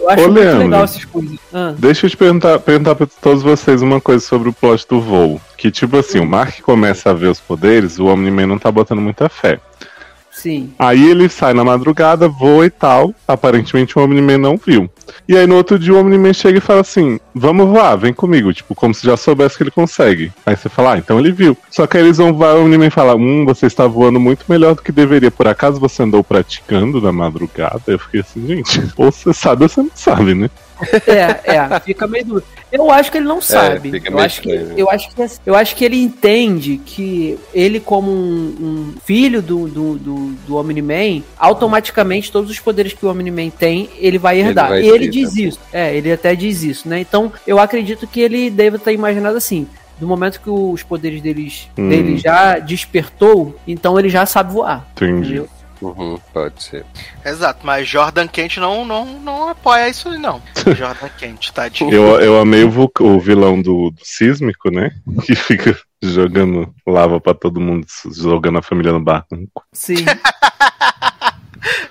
Eu 0.00 0.08
acho 0.08 0.22
Ô, 0.24 0.26
muito 0.28 0.40
Leandro. 0.40 0.58
legal 0.62 0.84
essas 0.84 1.04
coisas. 1.04 1.38
Ah, 1.52 1.74
Deixa 1.78 2.06
eu 2.06 2.10
te 2.10 2.16
perguntar, 2.16 2.58
perguntar 2.60 2.94
pra 2.94 3.06
todos 3.20 3.42
vocês 3.42 3.82
uma 3.82 4.00
coisa 4.00 4.24
sobre 4.24 4.48
o 4.48 4.52
plot 4.52 4.86
do 4.88 5.00
voo. 5.00 5.40
Que, 5.64 5.70
tipo 5.70 5.96
assim, 5.96 6.20
o 6.20 6.26
Mark 6.26 6.60
começa 6.60 7.08
a 7.08 7.14
ver 7.14 7.28
os 7.28 7.40
poderes, 7.40 7.98
o 7.98 8.04
Omni-Man 8.04 8.46
não 8.46 8.58
tá 8.58 8.70
botando 8.70 9.00
muita 9.00 9.30
fé. 9.30 9.58
Sim. 10.30 10.74
Aí 10.78 11.08
ele 11.08 11.26
sai 11.26 11.54
na 11.54 11.64
madrugada, 11.64 12.28
voa 12.28 12.66
e 12.66 12.70
tal. 12.70 13.14
Aparentemente 13.26 13.98
o 13.98 14.02
Omni-Man 14.02 14.36
não 14.36 14.58
viu. 14.58 14.90
E 15.26 15.34
aí 15.34 15.46
no 15.46 15.56
outro 15.56 15.78
dia 15.78 15.94
o 15.94 15.98
Omni-Man 15.98 16.34
chega 16.34 16.58
e 16.58 16.60
fala 16.60 16.82
assim: 16.82 17.18
Vamos 17.34 17.66
voar, 17.66 17.96
vem 17.96 18.12
comigo. 18.12 18.52
Tipo, 18.52 18.74
como 18.74 18.92
se 18.92 19.06
já 19.06 19.16
soubesse 19.16 19.56
que 19.56 19.62
ele 19.62 19.70
consegue. 19.70 20.30
Aí 20.44 20.54
você 20.54 20.68
fala, 20.68 20.92
ah, 20.92 20.98
então 20.98 21.18
ele 21.18 21.32
viu. 21.32 21.56
Só 21.70 21.86
que 21.86 21.96
aí 21.96 22.02
eles 22.02 22.18
vão 22.18 22.34
voar 22.34 22.56
e 22.56 22.58
o 22.58 22.64
Omni-Man 22.66 22.90
fala: 22.90 23.16
Hum, 23.16 23.46
você 23.46 23.64
está 23.64 23.86
voando 23.86 24.20
muito 24.20 24.44
melhor 24.46 24.74
do 24.74 24.82
que 24.82 24.92
deveria. 24.92 25.30
Por 25.30 25.48
acaso 25.48 25.80
você 25.80 26.02
andou 26.02 26.22
praticando 26.22 27.00
na 27.00 27.10
madrugada? 27.10 27.80
Eu 27.86 27.98
fiquei 27.98 28.20
assim, 28.20 28.46
gente, 28.46 28.82
ou 28.98 29.10
você 29.10 29.32
sabe 29.32 29.62
ou 29.62 29.68
você 29.70 29.80
não 29.80 29.90
sabe, 29.94 30.34
né? 30.34 30.50
É, 31.06 31.54
é, 31.56 31.80
fica 31.80 32.06
meio 32.06 32.24
duro. 32.24 32.44
Eu 32.72 32.90
acho 32.90 33.10
que 33.12 33.18
ele 33.18 33.26
não 33.26 33.40
sabe. 33.40 33.90
fica 33.92 34.10
eu, 34.10 34.18
acho 34.18 34.40
que, 34.42 34.50
eu, 34.76 34.90
acho 34.90 35.08
que, 35.10 35.22
eu 35.46 35.54
acho 35.54 35.76
que 35.76 35.84
ele 35.84 35.96
entende 36.02 36.80
que 36.84 37.38
ele, 37.54 37.78
como 37.78 38.10
um, 38.10 38.56
um 38.60 38.94
filho 39.04 39.40
do, 39.40 39.68
do, 39.68 39.94
do, 39.98 40.16
do 40.46 40.56
Omni-Man, 40.56 41.22
automaticamente 41.38 42.32
todos 42.32 42.50
os 42.50 42.58
poderes 42.58 42.92
que 42.92 43.06
o 43.06 43.10
Omni-Man 43.10 43.50
tem, 43.50 43.88
ele 43.98 44.18
vai 44.18 44.40
herdar. 44.40 44.70
vai 44.70 44.82
e 44.82 44.88
ele 44.88 45.06
diz 45.08 45.30
também. 45.30 45.48
isso. 45.48 45.60
É, 45.72 45.96
ele 45.96 46.10
até 46.10 46.34
diz 46.34 46.62
isso, 46.62 46.88
né? 46.88 46.98
Então, 47.00 47.32
eu 47.46 47.58
acredito 47.60 48.06
que 48.06 48.20
ele 48.20 48.50
deve 48.50 48.76
estar 48.76 48.92
imaginado 48.92 49.36
assim. 49.36 49.68
Do 49.96 50.08
momento 50.08 50.40
que 50.40 50.50
os 50.50 50.82
poderes 50.82 51.22
deles, 51.22 51.68
Hum. 51.78 51.88
dele 51.88 52.16
já 52.18 52.58
despertou, 52.58 53.56
então 53.68 53.96
ele 53.98 54.08
já 54.08 54.26
sabe 54.26 54.52
voar. 54.52 54.84
Entendi. 54.96 55.26
Entendeu? 55.28 55.48
Uhum, 55.84 56.18
pode 56.32 56.62
ser. 56.62 56.84
Exato, 57.24 57.60
mas 57.64 57.86
Jordan 57.88 58.26
Kent 58.26 58.56
não, 58.56 58.84
não, 58.84 59.04
não 59.20 59.48
apoia 59.48 59.88
isso 59.88 60.08
aí, 60.08 60.18
não. 60.18 60.40
Jordan 60.76 61.08
Kent, 61.18 61.50
tadinho. 61.52 61.92
Eu, 61.92 62.20
eu 62.20 62.40
amei 62.40 62.64
o, 62.64 62.90
o 63.00 63.20
vilão 63.20 63.60
do, 63.60 63.90
do 63.90 64.00
sísmico, 64.02 64.70
né? 64.70 64.90
Que 65.24 65.34
fica 65.34 65.76
jogando 66.02 66.74
lava 66.86 67.20
pra 67.20 67.34
todo 67.34 67.60
mundo, 67.60 67.86
jogando 68.12 68.58
a 68.58 68.62
família 68.62 68.92
no 68.92 69.00
barco. 69.02 69.28
Sim. 69.72 69.96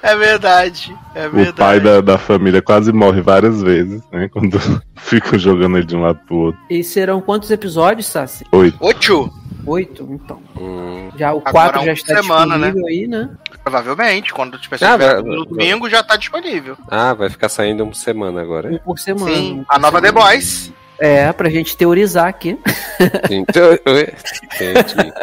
É 0.04 0.16
verdade, 0.16 0.96
é 1.16 1.28
O 1.28 1.32
verdade. 1.32 1.58
pai 1.58 1.80
da, 1.80 2.02
da 2.02 2.18
família 2.18 2.62
quase 2.62 2.92
morre 2.92 3.22
várias 3.22 3.62
vezes, 3.62 4.04
né? 4.12 4.28
Quando 4.28 4.60
ficam 4.98 5.40
jogando 5.40 5.78
ele 5.78 5.86
de 5.88 5.96
um 5.96 6.02
lado 6.02 6.20
pro 6.28 6.36
outro. 6.36 6.62
E 6.70 6.84
serão 6.84 7.22
quantos 7.22 7.50
episódios, 7.50 8.06
Sassi? 8.08 8.46
Oito. 8.52 8.78
Oito, 8.82 9.34
Oito? 9.66 10.08
Então. 10.12 10.42
Hum, 10.60 11.10
Já 11.18 11.34
o 11.34 11.38
Agora 11.44 11.52
4 11.72 11.80
já 11.80 11.86
uma 11.88 11.94
está 11.94 12.22
semana, 12.22 12.58
né? 12.58 12.68
disponível 12.72 12.88
aí, 12.88 13.08
né? 13.08 13.30
Provavelmente, 13.64 14.34
quando 14.34 14.60
tiver 14.60 14.84
Ah, 14.84 14.98
vai- 14.98 15.22
no 15.22 15.46
domingo 15.46 15.90
já 15.90 16.04
tá 16.04 16.16
disponível. 16.16 16.78
Ah, 16.90 17.14
vai 17.14 17.30
ficar 17.30 17.50
saindo 17.50 17.84
uma 17.84 17.94
semana 17.94 18.42
agora. 18.42 18.70
Um 18.70 18.76
é? 18.76 18.80
por 18.80 19.00
semana. 19.00 19.34
Sim, 19.36 19.60
um 19.62 19.66
a 19.68 19.80
nova 19.80 20.02
The 20.02 20.08
semana. 20.08 20.28
Boys. 20.28 20.72
É, 21.00 21.34
pra 21.34 21.50
gente 21.50 21.76
teorizar 21.76 22.28
aqui. 22.28 22.58
Então, 23.30 23.72
Entendi. 23.84 25.14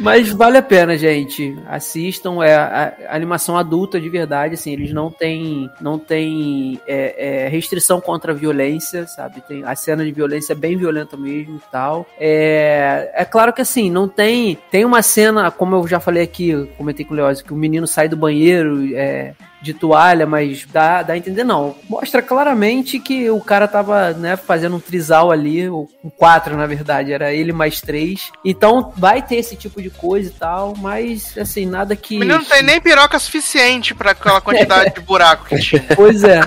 Mas 0.00 0.30
vale 0.30 0.58
a 0.58 0.62
pena, 0.62 0.96
gente. 0.96 1.56
Assistam. 1.66 2.42
É 2.42 2.54
a, 2.54 2.94
a 3.08 3.16
animação 3.16 3.56
adulta 3.56 4.00
de 4.00 4.08
verdade, 4.08 4.54
assim. 4.54 4.72
Eles 4.72 4.92
não 4.92 5.10
têm, 5.10 5.70
não 5.80 5.98
têm 5.98 6.80
é, 6.86 7.44
é, 7.44 7.48
restrição 7.48 8.00
contra 8.00 8.32
a 8.32 8.34
violência, 8.34 9.06
sabe? 9.06 9.40
Tem 9.40 9.64
a 9.64 9.74
cena 9.74 10.04
de 10.04 10.12
violência 10.12 10.52
é 10.52 10.56
bem 10.56 10.76
violenta 10.76 11.16
mesmo 11.16 11.56
e 11.56 11.70
tal. 11.70 12.06
É, 12.18 13.10
é 13.14 13.24
claro 13.24 13.52
que 13.52 13.62
assim, 13.62 13.90
não 13.90 14.08
tem. 14.08 14.58
Tem 14.70 14.84
uma 14.84 15.02
cena, 15.02 15.50
como 15.50 15.76
eu 15.76 15.86
já 15.86 16.00
falei 16.00 16.22
aqui, 16.22 16.68
comentei 16.76 17.04
com 17.04 17.14
o 17.14 17.16
Leózio, 17.16 17.44
que 17.44 17.52
o 17.52 17.56
menino 17.56 17.86
sai 17.86 18.08
do 18.08 18.16
banheiro. 18.16 18.94
É, 18.94 19.34
de 19.62 19.72
toalha, 19.72 20.26
mas 20.26 20.66
dá, 20.70 21.02
dá 21.02 21.12
a 21.12 21.16
entender 21.16 21.44
não. 21.44 21.76
Mostra 21.88 22.20
claramente 22.20 22.98
que 22.98 23.30
o 23.30 23.40
cara 23.40 23.68
tava, 23.68 24.12
né, 24.12 24.36
fazendo 24.36 24.76
um 24.76 24.80
trisal 24.80 25.30
ali, 25.30 25.70
um 25.70 25.86
quatro, 26.16 26.56
na 26.56 26.66
verdade, 26.66 27.12
era 27.12 27.32
ele 27.32 27.52
mais 27.52 27.80
três. 27.80 28.30
Então 28.44 28.92
vai 28.96 29.22
ter 29.22 29.36
esse 29.36 29.54
tipo 29.54 29.80
de 29.80 29.88
coisa 29.88 30.28
e 30.28 30.32
tal, 30.32 30.74
mas 30.78 31.38
assim, 31.38 31.64
nada 31.64 31.94
que. 31.94 32.16
O 32.16 32.20
menino 32.20 32.38
não 32.38 32.44
tem 32.44 32.62
nem 32.62 32.80
piroca 32.80 33.18
suficiente 33.18 33.94
pra 33.94 34.10
aquela 34.10 34.40
quantidade 34.40 34.94
de 34.94 35.00
buraco 35.00 35.46
que 35.46 35.58
tinha. 35.58 35.82
Pois 35.94 36.24
é. 36.24 36.40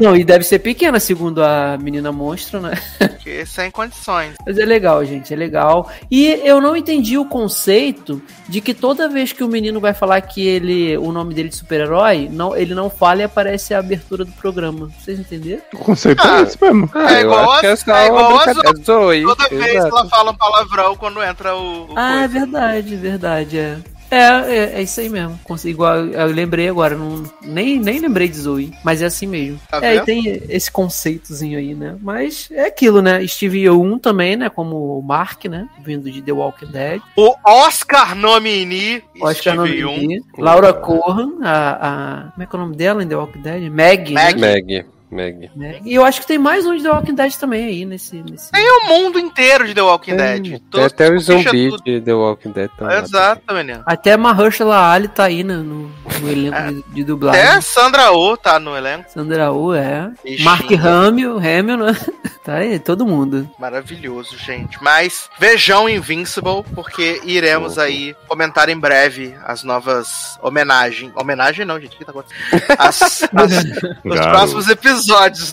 Não, 0.00 0.16
e 0.16 0.24
deve 0.24 0.44
ser 0.44 0.58
pequena, 0.60 0.98
segundo 0.98 1.42
a 1.42 1.76
menina 1.80 2.10
monstro, 2.10 2.60
né? 2.60 2.72
Porque 2.98 3.44
sem 3.44 3.70
condições. 3.70 4.34
Mas 4.46 4.58
é 4.58 4.64
legal, 4.64 5.04
gente, 5.04 5.32
é 5.32 5.36
legal. 5.36 5.90
E 6.10 6.40
eu 6.44 6.60
não 6.60 6.76
entendi 6.76 7.18
o 7.18 7.24
conceito 7.24 8.22
de 8.48 8.60
que 8.60 8.72
toda 8.72 9.08
vez 9.08 9.32
que 9.32 9.44
o 9.44 9.48
menino 9.48 9.80
vai 9.80 9.92
falar 9.92 10.20
que 10.22 10.46
ele, 10.46 10.96
o 10.96 11.12
nome 11.12 11.34
dele 11.34 11.48
de 11.48 11.56
super-herói, 11.56 12.13
não, 12.30 12.56
ele 12.56 12.74
não 12.74 12.88
fala 12.90 13.20
e 13.20 13.24
aparece 13.24 13.74
a 13.74 13.78
abertura 13.78 14.24
do 14.24 14.32
programa. 14.32 14.88
Vocês 14.98 15.18
entenderam? 15.18 15.62
O 15.72 15.78
conceito 15.78 16.20
Ah, 16.24 16.38
é 16.38 16.42
esse 16.42 16.58
mesmo. 16.60 16.90
Ah, 16.94 17.12
É 17.12 17.16
eu 17.16 17.20
igual 17.22 17.50
a- 17.52 17.60
é 17.64 17.76
só 17.76 17.94
é 17.96 18.06
igual 18.06 18.38
a. 18.38 18.72
Zoe, 18.84 19.22
Toda 19.24 19.48
vez 19.48 19.74
exato. 19.74 19.96
ela 19.96 20.08
fala 20.08 20.30
um 20.30 20.34
palavrão 20.36 20.96
quando 20.96 21.22
entra 21.22 21.54
o. 21.56 21.92
o 21.92 21.94
Ah, 21.96 22.16
é 22.24 22.28
coisa. 22.28 22.28
verdade, 22.46 22.96
verdade, 22.96 23.58
é. 23.58 23.78
É, 24.14 24.56
é, 24.56 24.72
é 24.74 24.82
isso 24.82 25.00
aí 25.00 25.08
mesmo. 25.08 25.38
Consigo, 25.42 25.70
igual, 25.74 25.96
eu 25.96 26.26
lembrei 26.26 26.68
agora, 26.68 26.96
não, 26.96 27.24
nem, 27.42 27.78
nem 27.78 27.98
lembrei 27.98 28.28
de 28.28 28.36
Zoe, 28.36 28.72
mas 28.84 29.02
é 29.02 29.06
assim 29.06 29.26
mesmo. 29.26 29.58
Tá 29.68 29.84
é, 29.84 29.96
e 29.96 30.00
tem 30.02 30.42
esse 30.48 30.70
conceitozinho 30.70 31.58
aí, 31.58 31.74
né? 31.74 31.96
Mas 32.00 32.48
é 32.52 32.66
aquilo, 32.66 33.02
né? 33.02 33.26
Steve 33.26 33.60
Yeun 33.62 33.98
também, 33.98 34.36
né? 34.36 34.48
Como 34.48 34.98
o 34.98 35.02
Mark, 35.02 35.46
né? 35.46 35.68
Vindo 35.84 36.10
de 36.10 36.22
The 36.22 36.32
Walking 36.32 36.70
Dead. 36.70 37.00
O 37.16 37.34
Oscar 37.44 38.14
Nomini. 38.14 39.02
Oscar 39.20 39.54
Steve 39.54 39.82
Nomini, 39.82 40.14
Yeun. 40.14 40.24
Laura 40.38 40.72
Corran, 40.72 41.32
a, 41.42 41.88
a. 41.88 42.30
Como 42.30 42.42
é 42.42 42.46
que 42.46 42.56
é 42.56 42.58
o 42.58 42.62
nome 42.62 42.76
dela 42.76 43.02
em 43.02 43.08
The 43.08 43.16
Walking 43.16 43.42
Dead? 43.42 43.70
Meg. 43.70 44.12
né? 44.12 44.34
Meg. 44.34 44.93
Meg. 45.14 45.50
Meg. 45.54 45.80
E 45.84 45.94
eu 45.94 46.04
acho 46.04 46.20
que 46.20 46.26
tem 46.26 46.38
mais 46.38 46.66
um 46.66 46.76
de 46.76 46.82
The 46.82 46.90
Walking 46.90 47.14
Dead 47.14 47.32
também 47.36 47.64
aí 47.64 47.84
nesse. 47.84 48.16
nesse... 48.28 48.50
Tem 48.50 48.64
o 48.68 48.88
mundo 48.88 49.18
inteiro 49.18 49.66
de 49.66 49.72
The 49.74 49.82
Walking 49.82 50.16
Dead. 50.16 50.42
Tem 50.42 50.58
Todos- 50.70 50.86
até 50.92 51.08
o 51.08 51.12
puxa 51.14 51.24
zumbi 51.32 51.70
tudo. 51.70 51.82
de 51.84 52.00
The 52.00 52.12
Walking 52.12 52.50
Dead 52.52 52.70
também. 52.76 52.98
Exato, 52.98 53.54
menino. 53.54 53.82
Até 53.86 54.16
Mahershala 54.16 54.90
Ali 54.92 55.08
tá 55.08 55.24
aí 55.24 55.44
né, 55.44 55.54
no, 55.56 55.88
no 56.20 56.28
elenco 56.30 56.56
É. 56.56 56.72
de, 56.72 56.82
de 56.92 57.04
dublagem. 57.04 57.40
Até 57.40 57.50
a 57.52 57.60
Sandra 57.60 58.12
Oh 58.12 58.36
tá 58.36 58.58
no 58.58 58.76
elenco. 58.76 59.10
Sandra 59.10 59.52
Oh, 59.52 59.72
é. 59.74 60.10
Bichinho. 60.24 60.44
Mark 60.44 60.70
Hamill, 60.72 61.36
Hamill, 61.38 61.76
né? 61.78 61.96
Tá 62.44 62.56
aí, 62.56 62.78
todo 62.78 63.06
mundo. 63.06 63.48
Maravilhoso, 63.58 64.36
gente. 64.36 64.76
Mas 64.82 65.30
vejam 65.38 65.88
Invincible, 65.88 66.62
porque 66.74 67.18
iremos 67.24 67.78
aí 67.78 68.14
comentar 68.28 68.68
em 68.68 68.78
breve 68.78 69.34
as 69.46 69.64
novas 69.64 70.38
homenagens. 70.42 71.10
Homenagem 71.16 71.64
não, 71.64 71.80
gente. 71.80 71.94
O 71.94 71.98
que 71.98 72.04
tá 72.04 72.10
acontecendo? 72.12 72.62
As, 72.78 73.00
as- 73.34 73.64
os 74.04 74.20
próximos 74.26 74.68
episódios, 74.68 75.03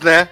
né? 0.02 0.28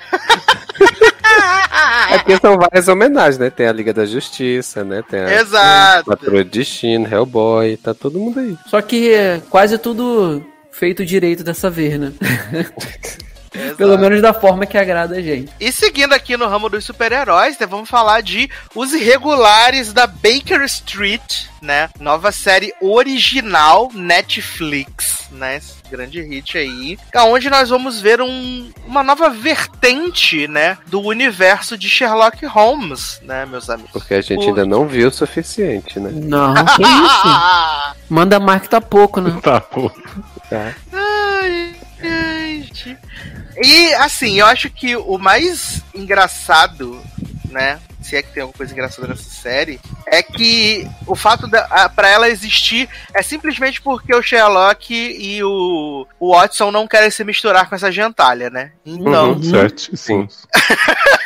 É 2.09 2.17
porque 2.17 2.37
são 2.37 2.57
várias 2.57 2.87
homenagens, 2.87 3.37
né? 3.37 3.49
Tem 3.49 3.67
a 3.67 3.71
Liga 3.71 3.93
da 3.93 4.05
Justiça, 4.05 4.83
né? 4.83 5.03
Tem 5.07 5.19
a 5.19 5.41
Exato. 5.41 6.05
Patrulha 6.05 6.43
de 6.43 6.49
Destino, 6.49 7.07
Hellboy, 7.07 7.77
tá 7.77 7.93
todo 7.93 8.19
mundo 8.19 8.39
aí. 8.39 8.57
Só 8.67 8.81
que 8.81 9.13
é 9.13 9.41
quase 9.49 9.77
tudo 9.77 10.43
feito 10.71 11.05
direito 11.05 11.43
dessa 11.43 11.69
vez, 11.69 11.99
né? 11.99 12.13
Exato. 13.53 13.75
Pelo 13.77 13.97
menos 13.97 14.21
da 14.21 14.33
forma 14.33 14.65
que 14.65 14.77
agrada 14.77 15.15
a 15.17 15.21
gente. 15.21 15.51
E 15.59 15.71
seguindo 15.71 16.13
aqui 16.13 16.35
no 16.37 16.47
ramo 16.47 16.69
dos 16.69 16.85
super-heróis, 16.85 17.57
né, 17.59 17.65
vamos 17.65 17.89
falar 17.89 18.21
de 18.21 18.49
Os 18.75 18.93
Irregulares 18.93 19.91
da 19.93 20.05
Baker 20.07 20.61
Street, 20.63 21.45
né? 21.61 21.89
Nova 21.99 22.31
série 22.31 22.73
original 22.81 23.89
Netflix, 23.93 25.27
né? 25.31 25.59
Grande 25.91 26.21
hit 26.21 26.57
aí. 26.57 26.97
Onde 27.15 27.49
nós 27.49 27.69
vamos 27.69 27.99
ver 27.99 28.21
um- 28.21 28.71
uma 28.85 29.03
nova 29.03 29.29
vertente, 29.29 30.47
né? 30.47 30.77
Do 30.87 31.01
universo 31.01 31.77
de 31.77 31.89
Sherlock 31.89 32.45
Holmes, 32.45 33.19
né, 33.23 33.45
meus 33.45 33.69
amigos? 33.69 33.91
Porque 33.91 34.13
a 34.13 34.21
gente 34.21 34.35
Por- 34.35 34.47
ainda 34.49 34.65
não 34.65 34.87
viu 34.87 35.09
o 35.09 35.11
suficiente, 35.11 35.99
né? 35.99 36.11
Não, 36.13 36.53
que 36.75 36.81
isso? 36.83 37.95
Manda 38.09 38.39
Mark 38.39 38.65
tá 38.67 38.79
pouco, 38.79 39.19
né? 39.19 39.37
Tá, 39.41 39.59
pô. 39.59 39.89
Tá. 40.49 40.73
Ai, 40.93 41.75
ai, 42.03 42.38
gente. 42.61 42.97
E 43.57 43.93
assim, 43.95 44.39
eu 44.39 44.45
acho 44.45 44.69
que 44.69 44.95
o 44.95 45.17
mais 45.17 45.81
engraçado, 45.93 47.01
né? 47.49 47.79
Se 48.01 48.15
é 48.15 48.23
que 48.23 48.31
tem 48.31 48.41
alguma 48.41 48.57
coisa 48.57 48.71
engraçada 48.71 49.07
nessa 49.07 49.29
série, 49.29 49.79
é 50.07 50.23
que 50.23 50.87
o 51.05 51.15
fato 51.15 51.47
da, 51.47 51.65
a, 51.65 51.89
pra 51.89 52.07
ela 52.07 52.29
existir 52.29 52.87
é 53.13 53.21
simplesmente 53.21 53.81
porque 53.81 54.15
o 54.15 54.21
Sherlock 54.21 54.93
e 54.93 55.43
o, 55.43 56.07
o 56.19 56.33
Watson 56.33 56.71
não 56.71 56.87
querem 56.87 57.11
se 57.11 57.23
misturar 57.23 57.67
com 57.67 57.75
essa 57.75 57.91
gentalha, 57.91 58.49
né? 58.49 58.71
Então, 58.85 59.33
Uhum, 59.33 59.43
certíssimo. 59.43 60.27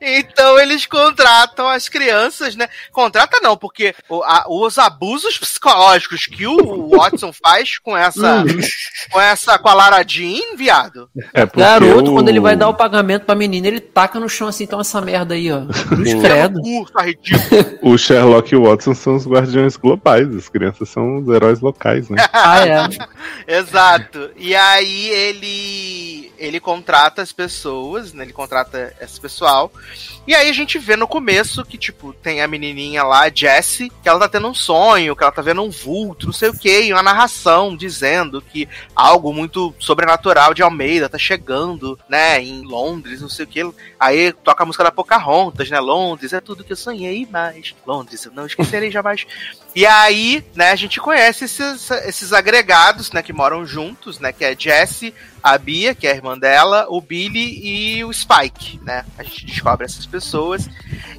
então 0.00 0.58
eles 0.58 0.86
contratam 0.86 1.68
as 1.68 1.88
crianças, 1.88 2.54
né? 2.56 2.68
Contrata 2.92 3.40
não, 3.40 3.56
porque 3.56 3.94
o- 4.08 4.22
a- 4.22 4.44
os 4.48 4.78
abusos 4.78 5.38
psicológicos 5.38 6.26
que 6.26 6.46
o 6.46 6.88
Watson 6.90 7.32
faz 7.32 7.78
com 7.78 7.96
essa, 7.96 8.44
com 9.10 9.20
essa, 9.20 9.58
com 9.58 9.68
a 9.68 9.74
Lara 9.74 10.04
Jean, 10.06 10.56
viado. 10.56 11.08
É 11.32 11.46
Garoto, 11.46 12.10
o- 12.10 12.14
quando 12.14 12.28
ele 12.28 12.40
vai 12.40 12.56
dar 12.56 12.68
o 12.68 12.74
pagamento 12.74 13.24
pra 13.24 13.34
menina, 13.34 13.66
ele 13.66 13.80
taca 13.80 14.18
no 14.20 14.28
chão 14.28 14.48
assim, 14.48 14.64
então 14.64 14.80
essa 14.80 15.00
merda 15.00 15.34
aí, 15.34 15.50
ó. 15.50 15.66
Cruz 15.88 16.10
Sim. 16.10 16.20
credo. 16.20 16.60
Curso, 16.60 16.98
ridículo. 16.98 17.64
O 17.94 17.98
Sherlock 17.98 18.52
e 18.52 18.56
o 18.56 18.64
Watson 18.64 18.94
são 18.94 19.14
os 19.16 19.26
guardiões 19.26 19.76
globais, 19.76 20.34
as 20.34 20.48
crianças 20.48 20.88
são 20.88 21.18
os 21.18 21.28
heróis 21.28 21.60
locais, 21.60 22.08
né? 22.08 22.24
Ah, 22.32 22.66
é. 22.66 22.88
Exato. 23.58 24.30
E 24.36 24.54
aí 24.54 25.06
ele 25.08 26.23
ele 26.46 26.60
contrata 26.60 27.22
as 27.22 27.32
pessoas, 27.32 28.12
né? 28.12 28.24
Ele 28.24 28.32
contrata 28.32 28.94
esse 29.00 29.20
pessoal. 29.20 29.72
E 30.26 30.34
aí 30.34 30.48
a 30.48 30.52
gente 30.52 30.78
vê 30.78 30.96
no 30.96 31.06
começo 31.06 31.64
que, 31.64 31.76
tipo, 31.76 32.12
tem 32.12 32.40
a 32.40 32.48
menininha 32.48 33.02
lá, 33.02 33.28
Jessie, 33.28 33.90
que 34.02 34.08
ela 34.08 34.20
tá 34.20 34.28
tendo 34.28 34.48
um 34.48 34.54
sonho, 34.54 35.14
que 35.14 35.22
ela 35.22 35.32
tá 35.32 35.42
vendo 35.42 35.62
um 35.62 35.70
vulto, 35.70 36.26
não 36.26 36.32
sei 36.32 36.48
o 36.48 36.58
que, 36.58 36.84
e 36.84 36.92
uma 36.92 37.02
narração 37.02 37.76
dizendo 37.76 38.40
que 38.40 38.68
algo 38.94 39.32
muito 39.32 39.74
sobrenatural 39.78 40.54
de 40.54 40.62
Almeida 40.62 41.08
tá 41.08 41.18
chegando, 41.18 41.98
né, 42.08 42.42
em 42.42 42.62
Londres, 42.62 43.20
não 43.20 43.28
sei 43.28 43.44
o 43.44 43.48
que. 43.48 43.64
Aí 43.98 44.32
toca 44.32 44.62
a 44.62 44.66
música 44.66 44.84
da 44.84 44.92
Pocahontas, 44.92 45.70
né? 45.70 45.80
Londres 45.80 46.32
é 46.32 46.40
tudo 46.40 46.64
que 46.64 46.72
eu 46.72 46.76
sonhei 46.76 47.26
mais. 47.30 47.74
Londres, 47.86 48.24
eu 48.24 48.32
não 48.32 48.46
esquecerei 48.46 48.90
jamais. 48.90 49.26
E 49.74 49.84
aí, 49.84 50.44
né, 50.54 50.70
a 50.70 50.76
gente 50.76 51.00
conhece 51.00 51.46
esses, 51.46 51.90
esses 51.90 52.32
agregados, 52.32 53.10
né, 53.10 53.22
que 53.22 53.32
moram 53.32 53.66
juntos, 53.66 54.20
né, 54.20 54.32
que 54.32 54.44
é 54.44 54.54
Jessie, 54.56 55.12
a 55.42 55.58
Bia, 55.58 55.94
que 55.94 56.06
é 56.06 56.12
a 56.12 56.14
irmã 56.14 56.38
dela, 56.38 56.86
o 56.88 57.00
Billy 57.00 57.60
e 57.62 58.04
o 58.04 58.10
Spike, 58.10 58.80
né? 58.82 59.04
A 59.18 59.22
gente 59.22 59.44
descobre 59.44 59.84
essas 59.84 60.06
pessoas. 60.06 60.70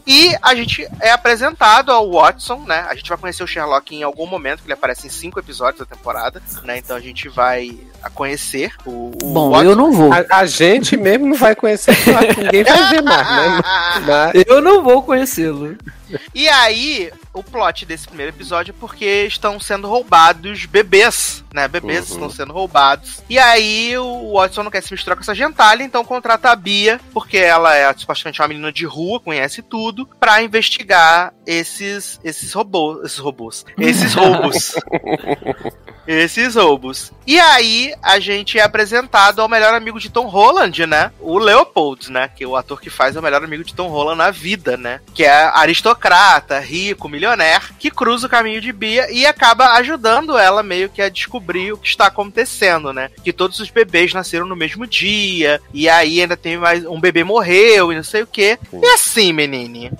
E 0.07 0.35
a 0.41 0.55
gente 0.55 0.87
é 0.99 1.11
apresentado 1.11 1.91
ao 1.91 2.11
Watson, 2.11 2.63
né? 2.65 2.87
A 2.89 2.95
gente 2.95 3.07
vai 3.07 3.19
conhecer 3.19 3.43
o 3.43 3.47
Sherlock 3.47 3.95
em 3.95 4.01
algum 4.01 4.25
momento, 4.25 4.61
que 4.61 4.65
ele 4.65 4.73
aparece 4.73 5.05
em 5.05 5.11
cinco 5.11 5.39
episódios 5.39 5.79
da 5.79 5.95
temporada, 5.95 6.41
né? 6.63 6.79
Então 6.79 6.95
a 6.95 6.99
gente 6.99 7.29
vai 7.29 7.77
a 8.01 8.09
conhecer 8.09 8.71
o, 8.83 9.11
o 9.21 9.31
Bom, 9.31 9.51
Watson. 9.51 9.69
eu 9.69 9.75
não 9.75 9.91
vou. 9.91 10.11
A, 10.11 10.25
a 10.39 10.45
gente 10.47 10.97
mesmo 10.97 11.27
não 11.27 11.37
vai 11.37 11.55
conhecer, 11.55 11.95
ninguém 12.37 12.63
vai 12.63 12.89
ver 12.89 13.01
mais, 13.03 13.27
né? 13.27 13.61
Mas, 14.33 14.43
Eu 14.47 14.59
não 14.59 14.83
vou 14.83 15.03
conhecê-lo. 15.03 15.77
E 16.33 16.47
aí, 16.47 17.11
o 17.35 17.43
plot 17.43 17.85
desse 17.85 18.07
primeiro 18.07 18.31
episódio 18.31 18.71
é 18.75 18.79
porque 18.79 19.25
estão 19.27 19.59
sendo 19.59 19.87
roubados 19.87 20.65
bebês, 20.65 21.43
né? 21.53 21.67
Bebês 21.67 22.09
Uhum. 22.09 22.15
estão 22.15 22.29
sendo 22.29 22.53
roubados. 22.53 23.21
E 23.29 23.37
aí 23.37 23.97
o 23.97 24.33
Watson 24.33 24.63
não 24.63 24.71
quer 24.71 24.81
se 24.81 24.91
misturar 24.91 25.15
com 25.17 25.21
essa 25.21 25.35
gentalha, 25.35 25.83
então 25.83 26.03
contrata 26.05 26.49
a 26.49 26.55
Bia, 26.55 26.99
porque 27.13 27.37
ela 27.37 27.75
é 27.75 27.93
supostamente 27.93 28.41
uma 28.41 28.47
menina 28.47 28.71
de 28.71 28.85
rua, 28.85 29.19
conhece 29.19 29.61
tudo, 29.61 30.07
pra 30.19 30.41
investigar 30.41 31.33
esses 31.45 32.19
esses 32.23 32.53
robôs, 32.53 33.03
esses 33.05 33.19
robôs, 33.19 33.65
esses 33.77 34.13
roubos. 34.15 34.75
esses 36.07 36.55
roubos. 36.55 37.11
E 37.27 37.39
aí 37.39 37.93
a 38.01 38.19
gente 38.19 38.59
é 38.59 38.61
apresentado 38.61 39.41
ao 39.41 39.49
melhor 39.49 39.73
amigo 39.73 39.99
de 39.99 40.09
Tom 40.09 40.27
Holland, 40.27 40.85
né? 40.85 41.11
O 41.19 41.37
Leopold, 41.37 42.11
né? 42.11 42.29
Que 42.35 42.43
é 42.43 42.47
o 42.47 42.55
ator 42.55 42.79
que 42.79 42.89
faz 42.89 43.15
é 43.15 43.19
o 43.19 43.23
melhor 43.23 43.43
amigo 43.43 43.63
de 43.63 43.73
Tom 43.73 43.87
Holland 43.87 44.17
na 44.17 44.31
vida, 44.31 44.77
né? 44.77 45.01
Que 45.13 45.23
é 45.23 45.31
aristocrata, 45.31 46.59
rico, 46.59 47.09
milionaire, 47.09 47.73
que 47.79 47.89
cruza 47.89 48.27
o 48.27 48.29
caminho 48.29 48.61
de 48.61 48.71
Bia 48.71 49.11
e 49.11 49.25
acaba 49.25 49.73
ajudando 49.73 50.37
ela 50.37 50.61
meio 50.61 50.89
que 50.89 51.01
a 51.01 51.09
descobrir 51.09 51.73
o 51.73 51.77
que 51.77 51.87
está 51.87 52.07
acontecendo, 52.07 52.93
né? 52.93 53.09
Que 53.23 53.33
todos 53.33 53.59
os 53.59 53.69
bebês 53.69 54.13
nasceram 54.13 54.45
no 54.45 54.55
mesmo 54.55 54.85
dia, 54.85 55.61
e 55.73 55.89
aí 55.89 56.21
ainda 56.21 56.37
tem 56.37 56.57
mais 56.57 56.85
um 56.85 56.99
bebê 56.99 57.23
morreu 57.23 57.91
e 57.91 57.95
não 57.95 58.03
sei 58.03 58.21
o 58.23 58.27
quê. 58.27 58.59
E 58.71 58.87
assim, 58.87 59.33
menine. 59.33 59.91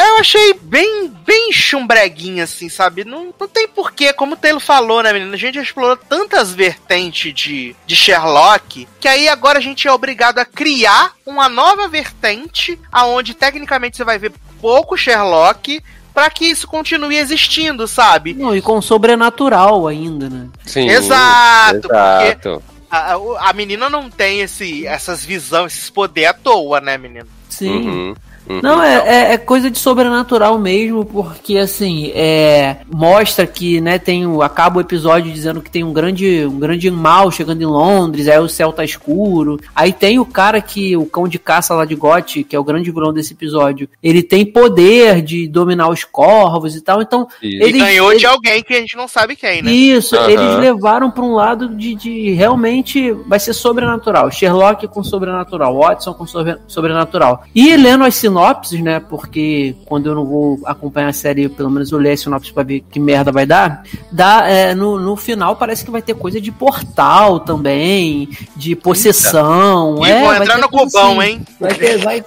Eu 0.00 0.18
achei 0.18 0.54
bem, 0.62 1.08
bem 1.26 1.52
chumbreguinha, 1.52 2.44
assim, 2.44 2.68
sabe? 2.68 3.04
Não, 3.04 3.34
não 3.38 3.48
tem 3.48 3.66
porquê, 3.66 4.12
como 4.12 4.34
o 4.34 4.36
Taylor 4.36 4.60
falou, 4.60 5.02
né, 5.02 5.12
menina? 5.12 5.34
A 5.34 5.38
gente 5.38 5.56
já 5.56 5.62
explorou 5.62 5.96
tantas 5.96 6.52
vertentes 6.54 7.34
de, 7.34 7.74
de 7.84 7.96
Sherlock, 7.96 8.86
que 9.00 9.08
aí 9.08 9.28
agora 9.28 9.58
a 9.58 9.62
gente 9.62 9.88
é 9.88 9.92
obrigado 9.92 10.38
a 10.38 10.44
criar 10.44 11.12
uma 11.26 11.48
nova 11.48 11.88
vertente, 11.88 12.78
aonde 12.92 13.34
tecnicamente 13.34 13.96
você 13.96 14.04
vai 14.04 14.18
ver 14.18 14.32
pouco 14.60 14.96
Sherlock, 14.96 15.82
pra 16.14 16.30
que 16.30 16.44
isso 16.46 16.66
continue 16.68 17.16
existindo, 17.16 17.86
sabe? 17.88 18.34
Não, 18.34 18.54
e 18.54 18.62
com 18.62 18.80
sobrenatural 18.80 19.86
ainda, 19.88 20.28
né? 20.30 20.48
sim, 20.64 20.88
Exato, 20.88 21.88
exato. 21.92 22.62
A, 22.90 23.14
a- 23.14 23.50
a 23.50 23.52
menina 23.52 23.90
não 23.90 24.08
tem 24.10 24.40
esse, 24.40 24.86
essas 24.86 25.24
visões, 25.24 25.74
esses 25.76 25.90
poderes 25.90 26.30
à 26.30 26.32
toa, 26.32 26.80
né, 26.80 26.96
menina? 26.96 27.26
Sim. 27.48 27.70
Uhum, 27.76 28.14
uhum. 28.48 28.60
Não, 28.62 28.82
é, 28.82 28.94
é, 29.06 29.32
é 29.34 29.38
coisa 29.38 29.70
de 29.70 29.78
sobrenatural 29.78 30.58
mesmo, 30.58 31.04
porque 31.04 31.58
assim, 31.58 32.10
é, 32.14 32.76
mostra 32.92 33.46
que, 33.46 33.80
né, 33.80 33.98
tem 33.98 34.26
o, 34.26 34.42
acaba 34.42 34.78
o 34.78 34.80
episódio 34.80 35.32
dizendo 35.32 35.60
que 35.60 35.70
tem 35.70 35.84
um 35.84 35.92
grande, 35.92 36.44
um 36.46 36.58
grande 36.58 36.90
mal 36.90 37.30
chegando 37.30 37.62
em 37.62 37.66
Londres, 37.66 38.28
aí 38.28 38.38
o 38.38 38.48
céu 38.48 38.72
tá 38.72 38.84
escuro. 38.84 39.58
Aí 39.74 39.92
tem 39.92 40.18
o 40.18 40.24
cara 40.24 40.60
que, 40.60 40.96
o 40.96 41.06
cão 41.06 41.26
de 41.28 41.38
caça 41.38 41.74
lá 41.74 41.84
de 41.84 41.94
Gotti, 41.94 42.44
que 42.44 42.54
é 42.54 42.58
o 42.58 42.64
grande 42.64 42.90
vilão 42.90 43.12
desse 43.12 43.32
episódio, 43.32 43.88
ele 44.02 44.22
tem 44.22 44.44
poder 44.44 45.22
de 45.22 45.46
dominar 45.48 45.88
os 45.88 46.04
corvos 46.04 46.74
e 46.76 46.80
tal, 46.80 47.02
então. 47.02 47.26
E 47.42 47.62
Eles- 47.62 47.82
ganhou 47.82 48.10
eles- 48.10 48.20
de 48.20 48.26
alguém 48.26 48.62
que 48.62 48.72
a 48.74 48.80
gente 48.80 48.96
não 48.96 49.08
sabe 49.08 49.36
quem, 49.36 49.62
né? 49.62 49.70
Isso, 49.70 50.16
eles 50.16 50.58
levaram 50.58 51.10
pra 51.10 51.22
um 51.24 51.34
lado 51.34 51.68
de, 51.68 51.94
de 51.94 52.30
realmente 52.32 53.12
vai 53.26 53.38
ser 53.38 53.52
sobrenatural. 53.52 54.30
Sherlock 54.30 54.86
com 54.88 55.02
sobrenatural, 55.04 55.76
Watson 55.78 56.14
com 56.14 56.26
sobre- 56.26 56.56
sobrenatural. 56.66 57.42
E 57.54 57.76
lendo 57.76 58.04
as 58.04 58.14
sinopses, 58.14 58.37
né? 58.82 59.00
Porque 59.00 59.74
quando 59.84 60.06
eu 60.06 60.14
não 60.14 60.24
vou 60.24 60.60
acompanhar 60.64 61.08
a 61.08 61.12
série, 61.12 61.48
pelo 61.48 61.70
menos 61.70 61.90
eu 61.90 61.98
leio 61.98 62.14
as 62.14 62.20
sinopses 62.20 62.50
pra 62.50 62.62
ver 62.62 62.84
que 62.90 63.00
merda 63.00 63.32
vai 63.32 63.46
dar. 63.46 63.82
Dá, 64.10 64.48
é, 64.48 64.74
no, 64.74 64.98
no 64.98 65.16
final 65.16 65.56
parece 65.56 65.84
que 65.84 65.90
vai 65.90 66.02
ter 66.02 66.14
coisa 66.14 66.40
de 66.40 66.50
portal 66.50 67.40
também, 67.40 68.28
de 68.56 68.74
possessão. 68.76 70.04
E 70.06 70.10
é, 70.10 70.20
vão 70.20 70.28
vai 70.28 70.42
entrar 70.42 70.54
ter 70.56 70.60
no 70.60 70.68
coisa 70.68 70.86
cubão, 70.86 71.20
assim. 71.20 71.30
hein? 71.30 71.40
Vai 71.60 71.74
ter, 71.74 71.98
vai, 71.98 72.24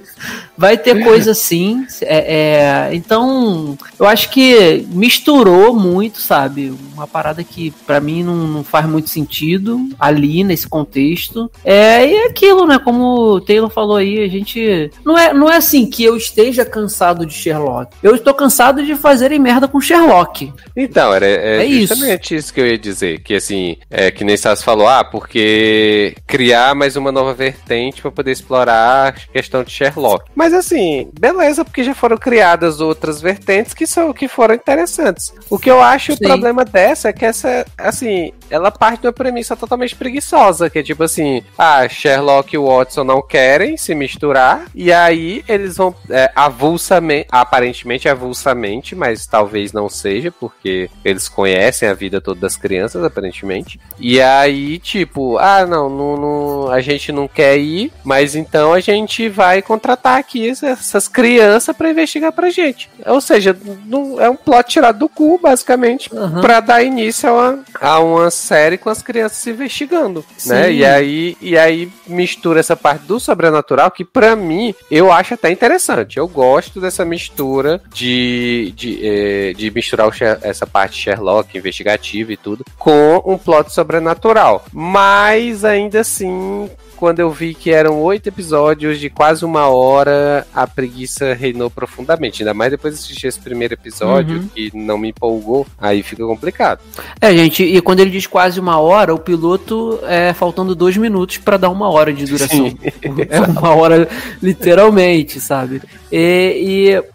vai 0.56 0.78
ter 0.78 1.02
coisa 1.02 1.32
assim. 1.32 1.86
é, 2.02 2.88
é, 2.88 2.94
então, 2.94 3.76
eu 3.98 4.06
acho 4.06 4.30
que 4.30 4.86
misturou 4.90 5.74
muito, 5.74 6.20
sabe? 6.20 6.74
Uma 6.94 7.06
parada 7.06 7.42
que 7.44 7.70
pra 7.86 8.00
mim 8.00 8.22
não, 8.22 8.34
não 8.34 8.64
faz 8.64 8.86
muito 8.86 9.08
sentido 9.08 9.88
ali 9.98 10.44
nesse 10.44 10.68
contexto. 10.68 11.50
É, 11.64 12.06
e 12.06 12.14
é 12.14 12.26
aquilo, 12.26 12.66
né? 12.66 12.78
Como 12.78 13.34
o 13.34 13.40
Taylor 13.40 13.70
falou 13.70 13.96
aí, 13.96 14.22
a 14.22 14.28
gente. 14.28 14.90
Não 15.04 15.16
é, 15.16 15.32
não 15.32 15.47
é 15.50 15.56
assim 15.56 15.86
que 15.86 16.04
eu 16.04 16.16
esteja 16.16 16.64
cansado 16.64 17.24
de 17.26 17.32
Sherlock. 17.34 17.96
Eu 18.02 18.14
estou 18.14 18.34
cansado 18.34 18.84
de 18.84 18.94
fazerem 18.94 19.38
merda 19.38 19.68
com 19.68 19.80
Sherlock. 19.80 20.52
Então, 20.76 21.12
era 21.12 21.26
é 21.26 21.62
É 21.62 21.64
isso. 21.64 21.94
justamente 21.94 22.34
isso. 22.34 22.52
que 22.52 22.60
eu 22.60 22.66
ia 22.66 22.78
dizer. 22.78 23.20
Que 23.20 23.34
assim, 23.34 23.76
é 23.90 24.10
que 24.10 24.24
nem 24.24 24.36
Sassi 24.36 24.64
falou, 24.64 24.86
ah, 24.88 25.04
porque 25.04 26.14
criar 26.26 26.74
mais 26.74 26.96
uma 26.96 27.12
nova 27.12 27.34
vertente 27.34 28.00
pra 28.02 28.10
poder 28.10 28.32
explorar 28.32 29.08
a 29.08 29.12
questão 29.12 29.62
de 29.62 29.70
Sherlock. 29.70 30.24
Mas 30.34 30.52
assim, 30.52 31.08
beleza, 31.18 31.64
porque 31.64 31.82
já 31.84 31.94
foram 31.94 32.16
criadas 32.16 32.80
outras 32.80 33.20
vertentes 33.20 33.74
que 33.74 33.86
são 33.86 34.12
que 34.12 34.28
foram 34.28 34.54
interessantes. 34.54 35.32
O 35.50 35.58
que 35.58 35.70
eu 35.70 35.80
acho 35.80 36.12
o 36.12 36.16
Sim. 36.16 36.24
problema 36.24 36.64
dessa 36.64 37.08
é 37.08 37.12
que 37.12 37.24
essa, 37.24 37.66
assim, 37.76 38.32
ela 38.50 38.70
parte 38.70 39.00
de 39.02 39.06
uma 39.06 39.12
premissa 39.12 39.56
totalmente 39.56 39.94
preguiçosa, 39.96 40.68
que 40.70 40.78
é 40.78 40.82
tipo 40.82 41.02
assim, 41.02 41.42
ah, 41.58 41.88
Sherlock 41.88 42.54
e 42.54 42.58
Watson 42.58 43.04
não 43.04 43.22
querem 43.22 43.76
se 43.76 43.94
misturar, 43.94 44.66
e 44.74 44.92
aí 44.92 45.44
eles 45.48 45.76
vão 45.76 45.94
é, 46.10 46.30
avulsamente, 46.34 47.26
aparentemente 47.30 48.08
avulsamente, 48.08 48.94
mas 48.94 49.26
talvez 49.26 49.72
não 49.72 49.88
seja, 49.88 50.30
porque 50.32 50.90
eles 51.04 51.28
conhecem 51.28 51.88
a 51.88 51.94
vida 51.94 52.20
toda 52.20 52.40
das 52.40 52.56
crianças, 52.56 53.02
aparentemente. 53.04 53.80
E 53.98 54.20
aí, 54.20 54.78
tipo, 54.78 55.38
ah, 55.38 55.66
não, 55.66 55.88
não, 55.88 56.16
não- 56.16 56.70
a 56.70 56.80
gente 56.80 57.10
não 57.12 57.26
quer 57.26 57.56
ir, 57.58 57.92
mas 58.04 58.34
então 58.36 58.72
a 58.72 58.80
gente 58.80 59.28
vai 59.28 59.62
contratar 59.62 60.18
aqui 60.18 60.48
essas 60.50 61.08
crianças 61.08 61.74
pra 61.76 61.90
investigar 61.90 62.32
pra 62.32 62.50
gente. 62.50 62.88
Ou 63.06 63.20
seja, 63.20 63.56
não- 63.86 64.20
é 64.20 64.28
um 64.28 64.36
plot 64.36 64.68
tirado 64.68 64.98
do 64.98 65.08
cu, 65.08 65.38
basicamente, 65.42 66.10
Aham. 66.14 66.40
pra 66.40 66.60
dar 66.60 66.82
início 66.82 67.28
a 67.28 67.32
uma, 67.32 67.64
a 67.80 67.98
uma 68.00 68.30
série 68.38 68.78
com 68.78 68.88
as 68.88 69.02
crianças 69.02 69.38
se 69.38 69.50
investigando, 69.50 70.24
né? 70.46 70.64
Sim. 70.64 70.72
E 70.72 70.84
aí, 70.84 71.36
e 71.40 71.58
aí 71.58 71.90
mistura 72.06 72.60
essa 72.60 72.76
parte 72.76 73.02
do 73.02 73.20
sobrenatural 73.20 73.90
que 73.90 74.04
pra 74.04 74.34
mim 74.36 74.74
eu 74.90 75.12
acho 75.12 75.34
até 75.34 75.50
interessante. 75.50 76.18
Eu 76.18 76.28
gosto 76.28 76.80
dessa 76.80 77.04
mistura 77.04 77.80
de, 77.92 78.72
de, 78.74 79.00
eh, 79.02 79.52
de 79.54 79.70
misturar 79.70 80.08
essa 80.42 80.66
parte 80.66 81.02
Sherlock 81.02 81.56
investigativa 81.56 82.32
e 82.32 82.36
tudo 82.36 82.64
com 82.78 83.22
um 83.24 83.36
plot 83.36 83.72
sobrenatural. 83.72 84.64
Mas 84.72 85.64
ainda 85.64 86.00
assim 86.00 86.70
quando 86.98 87.20
eu 87.20 87.30
vi 87.30 87.54
que 87.54 87.70
eram 87.70 88.00
oito 88.02 88.28
episódios 88.28 88.98
de 88.98 89.08
quase 89.08 89.44
uma 89.44 89.68
hora, 89.68 90.46
a 90.54 90.66
preguiça 90.66 91.32
reinou 91.34 91.70
profundamente. 91.70 92.42
Ainda 92.42 92.52
mais 92.52 92.70
depois 92.70 92.94
de 92.94 93.00
assistir 93.00 93.26
esse 93.28 93.38
primeiro 93.40 93.74
episódio, 93.74 94.38
Uhum. 94.38 94.48
que 94.54 94.70
não 94.74 94.98
me 94.98 95.08
empolgou, 95.10 95.66
aí 95.80 96.02
fica 96.02 96.24
complicado. 96.26 96.80
É, 97.20 97.32
gente, 97.32 97.62
e 97.62 97.80
quando 97.80 98.00
ele 98.00 98.10
diz 98.10 98.26
quase 98.26 98.58
uma 98.60 98.78
hora, 98.78 99.14
o 99.14 99.18
piloto 99.18 99.98
é 100.02 100.32
faltando 100.32 100.74
dois 100.74 100.96
minutos 100.96 101.38
pra 101.38 101.56
dar 101.56 101.70
uma 101.70 101.88
hora 101.88 102.12
de 102.12 102.24
duração. 102.24 102.68
Sim, 102.70 102.78
é 103.30 103.40
uma 103.40 103.74
hora, 103.74 104.08
literalmente, 104.42 105.40
sabe? 105.40 105.80
E, 106.10 106.18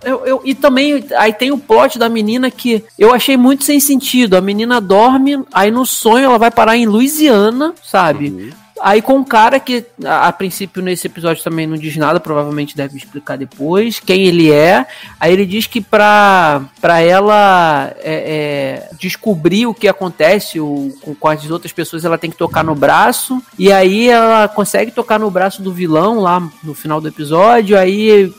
e, 0.03 0.07
eu, 0.07 0.25
eu- 0.25 0.41
e 0.45 0.55
também 0.55 1.03
aí 1.17 1.33
tem 1.33 1.51
o 1.51 1.57
plot 1.57 1.97
da 1.99 2.07
menina 2.07 2.49
que 2.49 2.83
eu 2.97 3.13
achei 3.13 3.35
muito 3.35 3.63
sem 3.63 3.79
sentido. 3.79 4.35
A 4.37 4.41
menina 4.41 4.79
dorme, 4.79 5.43
aí 5.53 5.69
no 5.71 5.85
sonho 5.85 6.25
ela 6.25 6.37
vai 6.37 6.51
parar 6.51 6.77
em 6.77 6.85
Louisiana, 6.85 7.73
sabe? 7.83 8.53
Aí 8.83 9.01
com 9.01 9.15
um 9.15 9.23
cara 9.23 9.61
que, 9.61 9.85
a, 10.03 10.27
a 10.27 10.31
princípio, 10.33 10.83
nesse 10.83 11.07
episódio 11.07 11.41
também 11.41 11.65
não 11.65 11.77
diz 11.77 11.95
nada, 11.95 12.19
provavelmente 12.19 12.75
deve 12.75 12.97
explicar 12.97 13.37
depois 13.37 13.97
quem 13.97 14.25
ele 14.25 14.51
é. 14.51 14.85
Aí 15.17 15.31
ele 15.31 15.45
diz 15.45 15.67
que 15.67 15.79
pra, 15.79 16.65
pra 16.81 16.99
ela 16.99 17.95
é, 18.01 18.89
é, 18.91 18.95
descobrir 18.99 19.67
o 19.67 19.73
que 19.73 19.87
acontece 19.87 20.59
o, 20.59 20.93
com, 21.01 21.15
com 21.15 21.27
as 21.29 21.49
outras 21.49 21.71
pessoas, 21.71 22.03
ela 22.03 22.17
tem 22.17 22.29
que 22.29 22.35
tocar 22.35 22.61
no 22.61 22.75
braço. 22.75 23.41
E 23.57 23.71
aí 23.71 24.09
ela 24.09 24.49
consegue 24.49 24.91
tocar 24.91 25.17
no 25.17 25.31
braço 25.31 25.61
do 25.61 25.71
vilão 25.71 26.19
lá 26.19 26.45
no 26.61 26.73
final 26.73 26.99
do 26.99 27.07
episódio. 27.07 27.79
Aí 27.79 28.29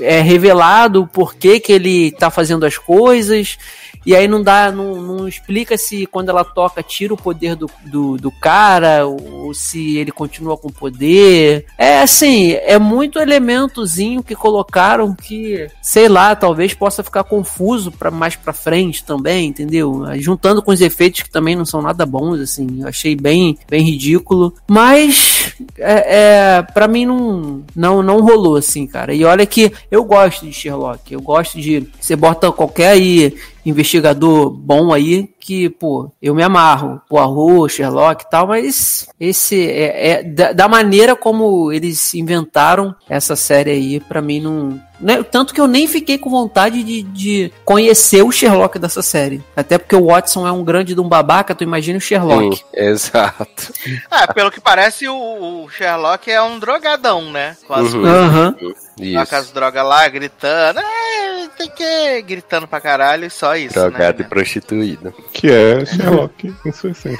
é 0.00 0.22
revelado 0.22 1.02
o 1.02 1.06
porquê 1.06 1.60
que 1.60 1.74
ele 1.74 2.10
tá 2.12 2.30
fazendo 2.30 2.64
as 2.64 2.78
coisas. 2.78 3.58
E 4.04 4.14
aí 4.14 4.26
não 4.26 4.42
dá, 4.42 4.72
não, 4.72 5.00
não 5.00 5.28
explica 5.28 5.76
se 5.76 6.06
quando 6.06 6.30
ela 6.30 6.44
toca 6.44 6.82
tira 6.82 7.14
o 7.14 7.16
poder 7.16 7.54
do, 7.54 7.70
do, 7.84 8.16
do 8.16 8.30
cara, 8.30 9.06
ou 9.06 9.52
se 9.52 9.96
ele 9.98 10.10
continua 10.10 10.56
com 10.56 10.68
poder. 10.68 11.66
É 11.76 12.00
assim, 12.00 12.52
é 12.52 12.78
muito 12.78 13.18
elementozinho 13.18 14.22
que 14.22 14.34
colocaram 14.34 15.14
que, 15.14 15.68
sei 15.82 16.08
lá, 16.08 16.34
talvez 16.34 16.74
possa 16.74 17.02
ficar 17.02 17.24
confuso 17.24 17.92
para 17.92 18.10
mais 18.10 18.36
pra 18.36 18.52
frente 18.52 19.04
também, 19.04 19.48
entendeu? 19.48 20.04
Juntando 20.18 20.62
com 20.62 20.70
os 20.70 20.80
efeitos 20.80 21.22
que 21.22 21.30
também 21.30 21.56
não 21.56 21.64
são 21.64 21.82
nada 21.82 22.06
bons, 22.06 22.40
assim, 22.40 22.80
eu 22.80 22.88
achei 22.88 23.14
bem, 23.14 23.58
bem 23.68 23.82
ridículo. 23.82 24.54
Mas 24.66 25.49
é, 25.78 26.58
é 26.58 26.62
para 26.62 26.88
mim 26.88 27.06
não, 27.06 27.62
não, 27.74 28.02
não 28.02 28.20
rolou 28.20 28.56
assim, 28.56 28.86
cara. 28.86 29.14
E 29.14 29.24
olha 29.24 29.46
que 29.46 29.72
eu 29.90 30.04
gosto 30.04 30.46
de 30.46 30.52
Sherlock, 30.52 31.12
eu 31.12 31.20
gosto 31.20 31.60
de 31.60 31.86
você 31.98 32.16
bota 32.16 32.50
qualquer 32.52 32.90
aí 32.90 33.34
investigador 33.64 34.50
bom 34.50 34.92
aí 34.92 35.28
que, 35.50 35.68
pô, 35.68 36.12
eu 36.22 36.32
me 36.32 36.44
amarro. 36.44 37.00
Poirot, 37.08 37.74
Sherlock 37.74 38.22
e 38.22 38.30
tal, 38.30 38.46
mas 38.46 39.08
esse 39.18 39.68
é, 39.68 40.10
é 40.10 40.22
da, 40.22 40.52
da, 40.52 40.68
maneira 40.68 41.16
como 41.16 41.72
eles 41.72 42.14
inventaram 42.14 42.94
essa 43.08 43.34
série 43.34 43.72
aí, 43.72 43.98
para 43.98 44.22
mim 44.22 44.40
não. 44.40 44.80
Né, 45.00 45.22
tanto 45.24 45.52
que 45.52 45.60
eu 45.60 45.66
nem 45.66 45.88
fiquei 45.88 46.18
com 46.18 46.30
vontade 46.30 46.84
de, 46.84 47.02
de, 47.02 47.52
conhecer 47.64 48.22
o 48.22 48.30
Sherlock 48.30 48.78
dessa 48.78 49.02
série. 49.02 49.42
Até 49.56 49.76
porque 49.76 49.96
o 49.96 50.06
Watson 50.06 50.46
é 50.46 50.52
um 50.52 50.62
grande 50.62 50.94
de 50.94 51.00
um 51.00 51.08
babaca, 51.08 51.54
tu 51.54 51.64
imagina 51.64 51.98
o 51.98 52.02
Sherlock. 52.02 52.58
Sim, 52.58 52.62
exato. 52.74 53.72
É, 54.08 54.32
pelo 54.32 54.52
que 54.52 54.60
parece, 54.60 55.08
o, 55.08 55.64
o 55.64 55.68
Sherlock 55.70 56.30
é 56.30 56.40
um 56.40 56.60
drogadão, 56.60 57.32
né? 57.32 57.56
Com 57.66 57.74
as 57.74 57.92
uhum. 57.92 58.54
Uhum. 58.98 59.24
Com 59.26 59.36
as 59.36 59.50
drogas 59.50 59.84
lá, 59.84 60.08
gritando. 60.08 60.78
É, 60.80 61.48
tem 61.56 61.70
que. 61.70 62.22
gritando 62.22 62.66
pra 62.66 62.80
caralho, 62.80 63.30
só 63.30 63.56
isso. 63.56 63.74
Drogado 63.74 64.18
né, 64.20 64.24
e 64.26 64.28
prostituído. 64.28 65.12
Que 65.32 65.50
é 65.50 65.84
Sherlock 65.86 66.54
em 66.64 66.72
sua 66.72 66.90
essência. 66.90 67.18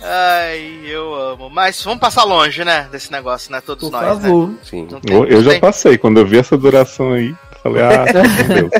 Ai, 0.00 0.80
eu 0.86 1.14
amo. 1.14 1.50
Mas 1.50 1.82
vamos 1.82 2.00
passar 2.00 2.24
longe, 2.24 2.64
né? 2.64 2.88
Desse 2.90 3.10
negócio, 3.10 3.50
né? 3.50 3.60
Todos 3.60 3.84
Por 3.88 3.92
nós, 3.92 4.04
favor. 4.06 4.48
né? 4.48 4.54
Sim. 4.62 4.88
Eu, 5.10 5.24
eu 5.26 5.42
já 5.42 5.58
passei, 5.60 5.98
quando 5.98 6.18
eu 6.20 6.26
vi 6.26 6.38
essa 6.38 6.56
duração 6.56 7.12
aí. 7.12 7.34
Falei, 7.62 7.82
ah, 7.82 8.04
meu 8.46 8.68
Deus. 8.68 8.70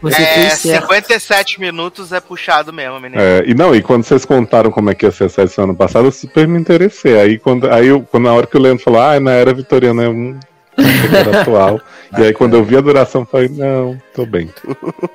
Você 0.00 0.22
É, 0.22 0.26
fez 0.34 0.52
certo. 0.60 0.82
57 0.82 1.60
minutos 1.60 2.12
é 2.12 2.20
puxado 2.20 2.72
mesmo, 2.72 3.00
menino. 3.00 3.20
É, 3.20 3.42
e 3.44 3.52
não, 3.52 3.74
e 3.74 3.82
quando 3.82 4.04
vocês 4.04 4.24
contaram 4.24 4.70
como 4.70 4.90
é 4.90 4.94
que 4.94 5.04
ia 5.04 5.10
ser 5.10 5.24
a 5.24 5.28
sessão 5.28 5.64
ano 5.64 5.74
passado, 5.74 6.06
eu 6.06 6.12
super 6.12 6.46
me 6.46 6.56
interessei. 6.58 7.20
Aí, 7.20 7.38
quando, 7.38 7.68
aí 7.68 7.88
eu, 7.88 8.02
quando 8.02 8.24
na 8.24 8.32
hora 8.32 8.46
que 8.46 8.56
o 8.56 8.60
Leandro 8.60 8.84
falou, 8.84 9.00
ah, 9.00 9.18
na 9.18 9.32
era 9.32 9.52
vitoriana 9.52 10.04
é 10.04 10.08
um 10.08 10.38
atual. 11.40 11.80
E 12.18 12.24
aí 12.24 12.34
quando 12.34 12.54
eu 12.54 12.62
vi 12.62 12.76
a 12.76 12.80
duração, 12.82 13.22
eu 13.22 13.26
falei, 13.26 13.48
não, 13.48 13.98
tô 14.14 14.26
bem. 14.26 14.50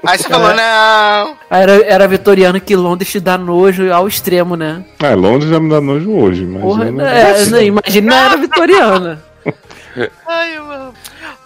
Aí 0.03 0.17
você 0.17 0.27
falou, 0.27 0.47
não. 0.47 1.37
Era, 1.47 1.85
era 1.85 2.07
vitoriano 2.07 2.59
que 2.59 2.75
Londres 2.75 3.11
te 3.11 3.19
dá 3.19 3.37
nojo 3.37 3.93
ao 3.93 4.07
extremo, 4.07 4.55
né? 4.55 4.83
Ah, 5.03 5.13
Londres 5.13 5.51
já 5.51 5.59
me 5.59 5.69
dá 5.69 5.79
nojo 5.79 6.11
hoje, 6.11 6.43
mas. 6.43 6.59
Porra, 6.59 6.85
é, 6.87 7.65
imagina 7.65 8.15
na 8.15 8.25
era 8.25 8.37
vitoriana. 8.37 9.23
Ai, 10.27 10.55
amo. 10.55 10.93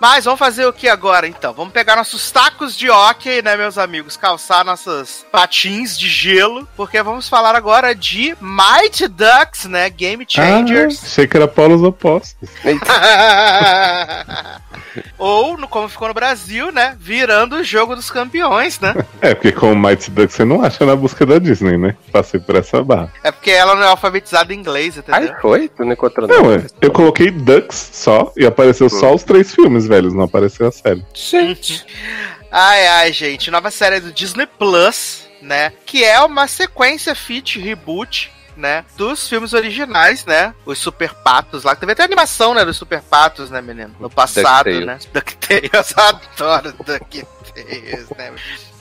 Mas 0.02 0.26
vamos 0.26 0.40
fazer 0.40 0.66
o 0.66 0.74
que 0.74 0.90
agora, 0.90 1.28
então? 1.28 1.54
Vamos 1.54 1.72
pegar 1.72 1.96
nossos 1.96 2.32
tacos 2.32 2.76
de 2.76 2.90
hockey, 2.90 3.44
né, 3.44 3.56
meus 3.56 3.78
amigos? 3.78 4.18
Calçar 4.18 4.66
nossas 4.66 5.24
patins 5.32 5.96
de 5.96 6.10
gelo, 6.10 6.68
porque 6.76 7.04
vamos 7.04 7.30
falar 7.30 7.56
agora 7.56 7.94
de 7.94 8.36
Mighty 8.42 9.08
Ducks, 9.08 9.66
né? 9.66 9.92
Game 9.92 10.26
Changers. 10.28 11.02
Ah, 11.04 11.06
achei 11.06 11.28
que 11.28 11.38
era 11.38 11.48
polos 11.48 11.84
opostos. 11.84 12.50
Ou, 15.18 15.56
no, 15.56 15.68
como 15.68 15.88
ficou 15.88 16.08
no 16.08 16.14
Brasil, 16.14 16.72
né? 16.72 16.98
Virando 17.00 17.58
o 17.58 17.64
jogo 17.64 17.96
dos 17.96 18.10
campeões, 18.10 18.80
né? 18.80 18.96
É, 19.22 19.36
porque 19.36 19.52
com 19.52 19.72
o 19.72 19.78
Mighty 19.78 20.10
Duck 20.10 20.34
você 20.34 20.44
não 20.44 20.64
acha 20.64 20.84
na 20.84 20.96
busca 20.96 21.28
da 21.28 21.38
Disney, 21.38 21.78
né? 21.78 21.96
Passei 22.12 22.40
por 22.40 22.56
essa 22.56 22.84
barra. 22.84 23.14
É 23.24 23.32
porque 23.32 23.52
ela 23.52 23.76
não 23.76 23.84
é 23.84 23.88
alfabetizada 23.88 24.52
em 24.52 24.58
inglês, 24.58 24.98
entendeu? 24.98 25.32
Aí 25.32 25.36
foi? 25.40 25.70
Tu 25.70 25.86
não 25.86 25.94
encontrou 25.94 26.28
Não, 26.28 26.50
nada? 26.50 26.66
é. 26.66 26.86
Eu 26.86 26.92
coloquei 26.92 27.30
Ducks 27.30 27.92
só 27.94 28.34
e 28.36 28.48
apareceu 28.48 28.90
só 28.90 29.14
os 29.14 29.24
três 29.24 29.54
filmes, 29.54 29.88
velhos, 29.92 30.14
não 30.14 30.24
apareceu 30.24 30.68
a 30.68 30.72
série. 30.72 31.06
Gente. 31.14 31.86
Ai, 32.54 32.86
ai, 32.86 33.14
gente. 33.14 33.50
Nova 33.50 33.72
série 33.72 34.02
do 34.02 34.12
Disney 34.12 34.46
Plus, 34.46 35.26
né? 35.42 35.72
Que 35.86 36.04
é 36.04 36.20
uma 36.20 36.48
sequência 36.48 37.16
fit 37.16 37.60
reboot. 37.60 38.32
Né, 38.58 38.84
dos 38.98 39.30
filmes 39.30 39.54
originais, 39.54 40.26
né? 40.26 40.54
Os 40.66 40.78
Super 40.78 41.14
Patos 41.24 41.64
lá. 41.64 41.74
Teve 41.74 41.94
até 41.94 42.04
animação, 42.04 42.54
né? 42.54 42.66
Dos 42.66 42.76
Super 42.76 43.02
Patos, 43.02 43.50
né, 43.50 43.62
menino? 43.62 43.96
No 43.98 44.10
passado, 44.10 44.70
DuckTales. 44.70 44.86
né? 44.86 45.00
DuckTales, 45.14 45.98
adoro 45.98 46.74
DuckTales, 46.86 48.10
né? 48.18 48.34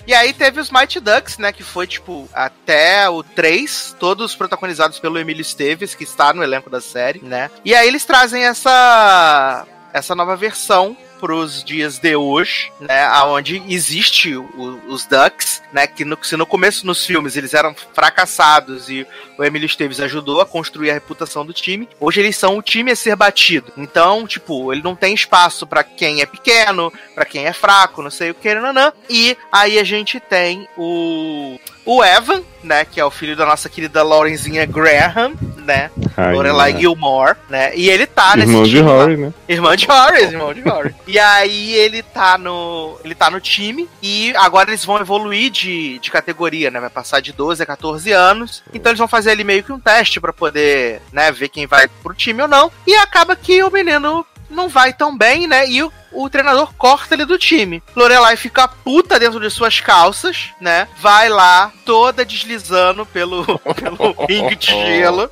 E 0.06 0.12
aí 0.12 0.32
teve 0.32 0.60
os 0.60 0.70
Mighty 0.72 0.98
Ducks, 0.98 1.38
né? 1.38 1.52
Que 1.52 1.62
foi, 1.62 1.86
tipo, 1.86 2.28
até 2.34 3.08
o 3.08 3.22
3, 3.22 3.96
todos 3.98 4.34
protagonizados 4.34 4.98
pelo 4.98 5.18
Emílio 5.18 5.40
Esteves, 5.40 5.94
que 5.94 6.02
está 6.04 6.34
no 6.34 6.42
elenco 6.42 6.68
da 6.68 6.80
série, 6.80 7.20
né? 7.22 7.48
E 7.64 7.72
aí 7.72 7.86
eles 7.86 8.04
trazem 8.04 8.42
essa, 8.44 9.64
essa 9.92 10.14
nova 10.14 10.36
versão 10.36 10.96
pros 11.18 11.62
dias 11.62 11.98
de 11.98 12.16
hoje, 12.16 12.72
né, 12.80 13.02
aonde 13.04 13.62
existe 13.68 14.34
o- 14.34 14.80
os 14.88 15.04
Ducks, 15.04 15.60
né, 15.70 15.86
que 15.86 16.02
no, 16.02 16.16
se 16.22 16.34
no 16.34 16.46
começo 16.46 16.86
nos 16.86 17.04
filmes 17.04 17.36
eles 17.36 17.52
eram 17.52 17.74
fracassados 17.92 18.88
e 18.88 19.06
o 19.38 19.44
Emílio 19.44 19.66
Esteves 19.66 20.00
ajudou 20.00 20.40
a 20.40 20.46
construir 20.46 20.90
a 20.90 20.94
reputação 20.94 21.44
do 21.44 21.52
time, 21.52 21.86
hoje 22.00 22.20
eles 22.20 22.36
são 22.38 22.56
o 22.56 22.62
time 22.62 22.90
a 22.92 22.96
ser 22.96 23.14
batido. 23.16 23.70
Então, 23.76 24.26
tipo, 24.26 24.72
ele 24.72 24.82
não 24.82 24.96
tem 24.96 25.12
espaço 25.14 25.66
pra 25.66 25.84
quem 25.84 26.22
é 26.22 26.26
pequeno, 26.26 26.90
pra 27.14 27.26
quem 27.26 27.44
é 27.44 27.52
fraco, 27.52 28.02
não 28.02 28.10
sei 28.10 28.30
o 28.30 28.34
que, 28.34 28.54
nanã. 28.54 28.90
E 29.08 29.36
aí 29.52 29.78
a 29.78 29.84
gente 29.84 30.18
tem 30.20 30.66
o 30.76 31.58
o 31.92 32.04
Evan, 32.04 32.42
né, 32.62 32.84
que 32.84 33.00
é 33.00 33.04
o 33.04 33.10
filho 33.10 33.34
da 33.34 33.44
nossa 33.44 33.68
querida 33.68 34.04
Laurenzinha 34.04 34.64
Graham, 34.64 35.32
né, 35.56 35.90
Ai, 36.16 36.32
Lorelai 36.32 36.72
né? 36.72 36.78
Gilmore, 36.78 37.36
né, 37.48 37.72
e 37.74 37.90
ele 37.90 38.06
tá 38.06 38.36
Irmão 38.36 38.60
nesse 38.60 38.70
de 38.70 38.76
time 38.76 38.88
lá. 38.88 38.94
Rory, 38.94 39.16
né? 39.16 39.34
Irmão 39.48 39.74
de 39.74 39.90
Horry, 39.90 40.22
irmão 40.22 40.54
de 40.54 40.68
Horry. 40.68 40.94
E 41.08 41.18
aí 41.18 41.74
ele 41.74 42.00
tá 42.02 42.38
no. 42.38 42.96
Ele 43.04 43.14
tá 43.14 43.28
no 43.28 43.40
time 43.40 43.88
e 44.00 44.32
agora 44.36 44.70
eles 44.70 44.84
vão 44.84 45.00
evoluir 45.00 45.50
de, 45.50 45.98
de 45.98 46.10
categoria, 46.12 46.70
né? 46.70 46.78
Vai 46.78 46.90
passar 46.90 47.20
de 47.20 47.32
12 47.32 47.60
a 47.62 47.66
14 47.66 48.12
anos. 48.12 48.62
Então 48.72 48.90
eles 48.90 48.98
vão 48.98 49.08
fazer 49.08 49.32
ali 49.32 49.42
meio 49.42 49.64
que 49.64 49.72
um 49.72 49.80
teste 49.80 50.20
pra 50.20 50.32
poder, 50.32 51.02
né, 51.12 51.32
ver 51.32 51.48
quem 51.48 51.66
vai 51.66 51.88
pro 51.88 52.14
time 52.14 52.42
ou 52.42 52.48
não. 52.48 52.70
E 52.86 52.94
acaba 52.94 53.34
que 53.34 53.62
o 53.64 53.70
menino 53.70 54.24
não 54.50 54.68
vai 54.68 54.92
tão 54.92 55.16
bem, 55.16 55.46
né? 55.46 55.68
E 55.68 55.82
o, 55.82 55.92
o 56.12 56.28
treinador 56.28 56.74
corta 56.74 57.14
ele 57.14 57.24
do 57.24 57.38
time. 57.38 57.82
Lorelai 57.94 58.36
fica 58.36 58.68
puta 58.68 59.18
dentro 59.18 59.40
de 59.40 59.50
suas 59.50 59.80
calças, 59.80 60.50
né? 60.60 60.88
Vai 60.98 61.28
lá, 61.28 61.72
toda 61.84 62.24
deslizando 62.24 63.06
pelo, 63.06 63.44
pelo 63.74 64.12
ringue 64.26 64.56
de 64.56 64.66
gelo. 64.66 65.30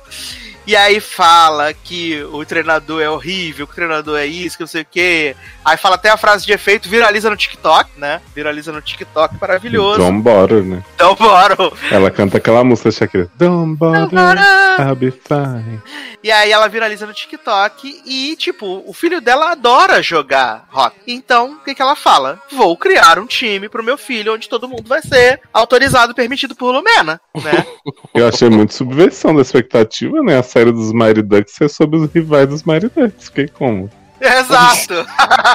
E 0.69 0.75
aí 0.75 0.99
fala 0.99 1.73
que 1.73 2.21
o 2.31 2.45
treinador 2.45 3.01
é 3.01 3.09
horrível, 3.09 3.65
que 3.65 3.73
o 3.73 3.75
treinador 3.75 4.19
é 4.19 4.27
isso, 4.27 4.55
que 4.55 4.61
não 4.61 4.67
sei 4.67 4.83
o 4.83 4.85
quê. 4.85 5.35
Aí 5.65 5.75
fala 5.77 5.95
até 5.95 6.09
a 6.09 6.15
frase 6.15 6.45
de 6.45 6.53
efeito, 6.53 6.87
viraliza 6.87 7.27
no 7.27 7.35
TikTok, 7.35 7.89
né? 7.97 8.21
Viraliza 8.35 8.71
no 8.71 8.79
TikTok, 8.79 9.33
maravilhoso. 9.41 9.97
Don't 9.97 10.21
bother, 10.21 10.63
né? 10.63 10.83
Então, 10.93 11.15
bora. 11.15 11.55
Ela 11.89 12.11
canta 12.11 12.37
aquela 12.37 12.63
música 12.63 12.91
Shakira. 12.91 13.31
Don't 13.35 13.77
bother, 13.77 14.19
I'll 14.79 14.95
be 14.95 15.09
fine. 15.09 15.81
E 16.23 16.31
aí 16.31 16.51
ela 16.51 16.67
viraliza 16.67 17.07
no 17.07 17.13
TikTok 17.13 18.03
e, 18.05 18.35
tipo, 18.35 18.83
o 18.85 18.93
filho 18.93 19.21
dela 19.21 19.51
adora 19.51 20.03
jogar 20.03 20.67
rock. 20.69 20.97
Então, 21.07 21.53
o 21.53 21.63
que, 21.63 21.73
que 21.73 21.81
ela 21.81 21.95
fala? 21.95 22.39
Vou 22.51 22.75
criar 22.75 23.17
um 23.17 23.25
time 23.25 23.69
pro 23.69 23.83
meu 23.83 23.97
filho 23.97 24.33
onde 24.33 24.49
todo 24.49 24.67
mundo 24.67 24.87
vai 24.87 25.01
ser 25.01 25.41
autorizado 25.53 26.11
e 26.11 26.15
permitido 26.15 26.55
por 26.55 26.71
Lumena, 26.73 27.21
né? 27.41 27.65
Eu 28.13 28.27
achei 28.27 28.49
muito 28.49 28.73
subversão 28.73 29.33
da 29.33 29.41
expectativa, 29.41 30.21
né? 30.21 30.37
A 30.37 30.43
série 30.59 30.71
dos 30.73 30.91
Mighty 30.91 31.21
Ducks 31.21 31.53
ser 31.53 31.69
sobre 31.69 31.97
os 31.97 32.11
rivais 32.11 32.47
dos 32.47 32.63
Mighty 32.63 32.91
Ducks. 32.93 33.25
Fiquei 33.25 33.47
como? 33.47 33.89
Exato! 34.19 34.93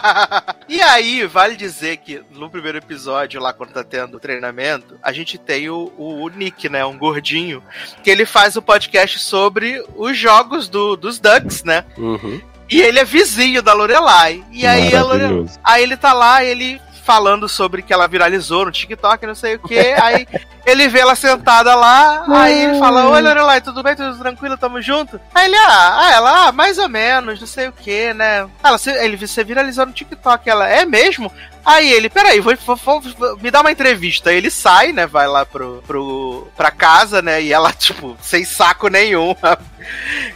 e 0.67 0.81
aí, 0.81 1.27
vale 1.27 1.55
dizer 1.55 1.99
que 1.99 2.23
no 2.31 2.49
primeiro 2.49 2.79
episódio, 2.79 3.39
lá 3.39 3.53
quando 3.53 3.75
tá 3.75 3.85
tendo 3.85 4.17
o 4.17 4.21
treinamento, 4.21 4.99
a 5.03 5.13
gente 5.13 5.37
tem 5.37 5.69
o, 5.69 5.93
o, 5.99 6.23
o 6.23 6.29
Nick, 6.31 6.71
né? 6.71 6.83
Um 6.87 6.97
gordinho, 6.97 7.63
que 8.03 8.09
ele 8.09 8.25
faz 8.25 8.57
o 8.57 8.63
podcast 8.63 9.19
sobre 9.19 9.85
os 9.95 10.17
jogos 10.17 10.67
do, 10.71 10.97
dos 10.97 11.19
Ducks, 11.19 11.63
né? 11.63 11.85
Uhum. 11.99 12.41
E 12.71 12.81
ele 12.81 12.99
é 12.99 13.05
vizinho 13.05 13.61
da 13.61 13.75
Lorelai. 13.75 14.43
E 14.51 14.67
aí, 14.67 14.91
a 14.95 15.03
aí 15.63 15.83
ele 15.83 15.99
tá 15.99 16.15
lá, 16.15 16.43
ele 16.43 16.81
falando 17.05 17.49
sobre 17.49 17.83
que 17.83 17.93
ela 17.93 18.09
viralizou 18.09 18.65
no 18.65 18.73
TikTok, 18.73 19.27
não 19.27 19.35
sei 19.35 19.57
o 19.57 19.59
que. 19.59 19.79
Aí 19.79 20.27
ele 20.67 20.89
vê 20.89 21.01
ela 21.01 21.15
sentada 21.15 21.75
lá, 21.75 22.25
aí 22.29 22.65
ele 22.65 22.79
fala: 22.79 23.09
Oi, 23.09 23.21
Lorelai, 23.21 23.61
tudo 23.61 23.83
bem? 23.83 23.95
Tudo 23.95 24.19
tranquilo? 24.19 24.57
Tamo 24.57 24.81
junto? 24.81 25.21
Aí 25.35 25.47
ele, 25.47 25.57
ah, 25.57 25.99
ah 26.01 26.13
ela, 26.13 26.49
ah, 26.49 26.53
mais 26.53 26.79
ou 26.79 26.89
menos, 26.89 27.39
não 27.39 27.47
sei 27.47 27.69
o 27.69 27.73
que, 27.73 28.13
né? 28.15 28.49
Ela, 28.63 28.79
ele, 29.03 29.17
você 29.17 29.45
viralizou 29.45 29.87
no 29.87 29.93
TikTok. 29.93 30.49
Ela, 30.49 30.69
é 30.69 30.85
mesmo? 30.85 31.31
Aí 31.65 31.91
ele, 31.91 32.11
peraí, 32.11 32.41
vou, 32.41 32.55
vou, 32.57 32.77
vou, 32.77 33.39
me 33.39 33.51
dá 33.51 33.61
uma 33.61 33.73
entrevista. 33.73 34.31
Aí 34.31 34.37
ele 34.37 34.51
sai, 34.51 34.93
né? 34.93 35.07
Vai 35.07 35.27
lá 35.27 35.47
pro, 35.47 35.83
pro, 35.87 36.47
pra 36.57 36.71
casa, 36.71 37.23
né? 37.23 37.43
E 37.43 37.53
ela, 37.53 37.73
tipo, 37.75 38.17
sem 38.23 38.45
saco 38.45 38.89
nenhum. 38.89 39.35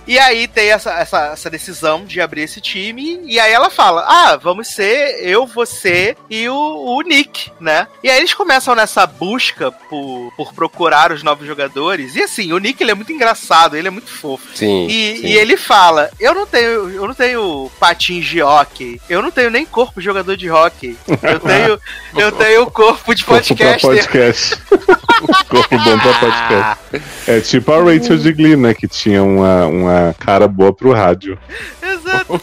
E 0.06 0.18
aí 0.18 0.48
tem 0.48 0.70
essa, 0.70 0.92
essa, 0.92 1.26
essa 1.32 1.50
decisão 1.50 2.04
de 2.04 2.20
abrir 2.20 2.42
esse 2.42 2.60
time. 2.60 3.20
E 3.24 3.38
aí 3.38 3.52
ela 3.52 3.70
fala: 3.70 4.04
Ah, 4.06 4.36
vamos 4.36 4.68
ser 4.68 5.20
eu, 5.22 5.46
você 5.46 6.16
e 6.30 6.48
o, 6.48 6.54
o 6.54 7.00
Nick, 7.02 7.50
né? 7.60 7.86
E 8.02 8.10
aí 8.10 8.18
eles 8.18 8.34
começam 8.34 8.74
nessa 8.74 9.06
busca 9.06 9.70
por, 9.70 10.32
por 10.36 10.52
procurar 10.54 11.12
os 11.12 11.22
novos 11.22 11.46
jogadores. 11.46 12.16
E 12.16 12.22
assim, 12.22 12.52
o 12.52 12.58
Nick 12.58 12.82
ele 12.82 12.90
é 12.90 12.94
muito 12.94 13.12
engraçado, 13.12 13.76
ele 13.76 13.88
é 13.88 13.90
muito 13.90 14.10
fofo. 14.10 14.48
Sim. 14.54 14.86
E, 14.86 15.18
sim. 15.18 15.26
e 15.26 15.36
ele 15.36 15.56
fala: 15.56 16.10
Eu 16.18 16.34
não 16.34 16.46
tenho, 16.46 16.90
eu 16.90 17.06
não 17.06 17.14
tenho 17.14 17.70
patins 17.78 18.26
de 18.26 18.42
hockey, 18.42 19.00
eu 19.08 19.22
não 19.22 19.30
tenho 19.30 19.50
nem 19.50 19.66
corpo 19.66 20.00
de 20.00 20.04
jogador 20.04 20.36
de 20.36 20.50
hockey. 20.50 20.96
Eu 21.22 21.40
tenho, 21.40 21.80
eu 22.16 22.32
tenho 22.32 22.66
corpo 22.70 23.14
de 23.14 23.24
podcast. 23.24 23.80
Corpo 23.80 23.96
pra 23.96 24.10
podcast. 24.10 24.56
corpo 25.48 25.78
bom 25.78 25.98
pra 25.98 26.14
podcast. 26.14 26.78
É 27.26 27.40
tipo 27.40 27.72
a 27.72 27.78
Rachel 27.82 28.18
de 28.18 28.32
Glee, 28.32 28.56
né? 28.56 28.74
Que 28.74 28.88
tinha 28.88 29.22
uma, 29.22 29.66
uma 29.66 30.14
cara 30.18 30.46
boa 30.46 30.72
pro 30.72 30.92
rádio. 30.92 31.38
Exato. 31.82 32.40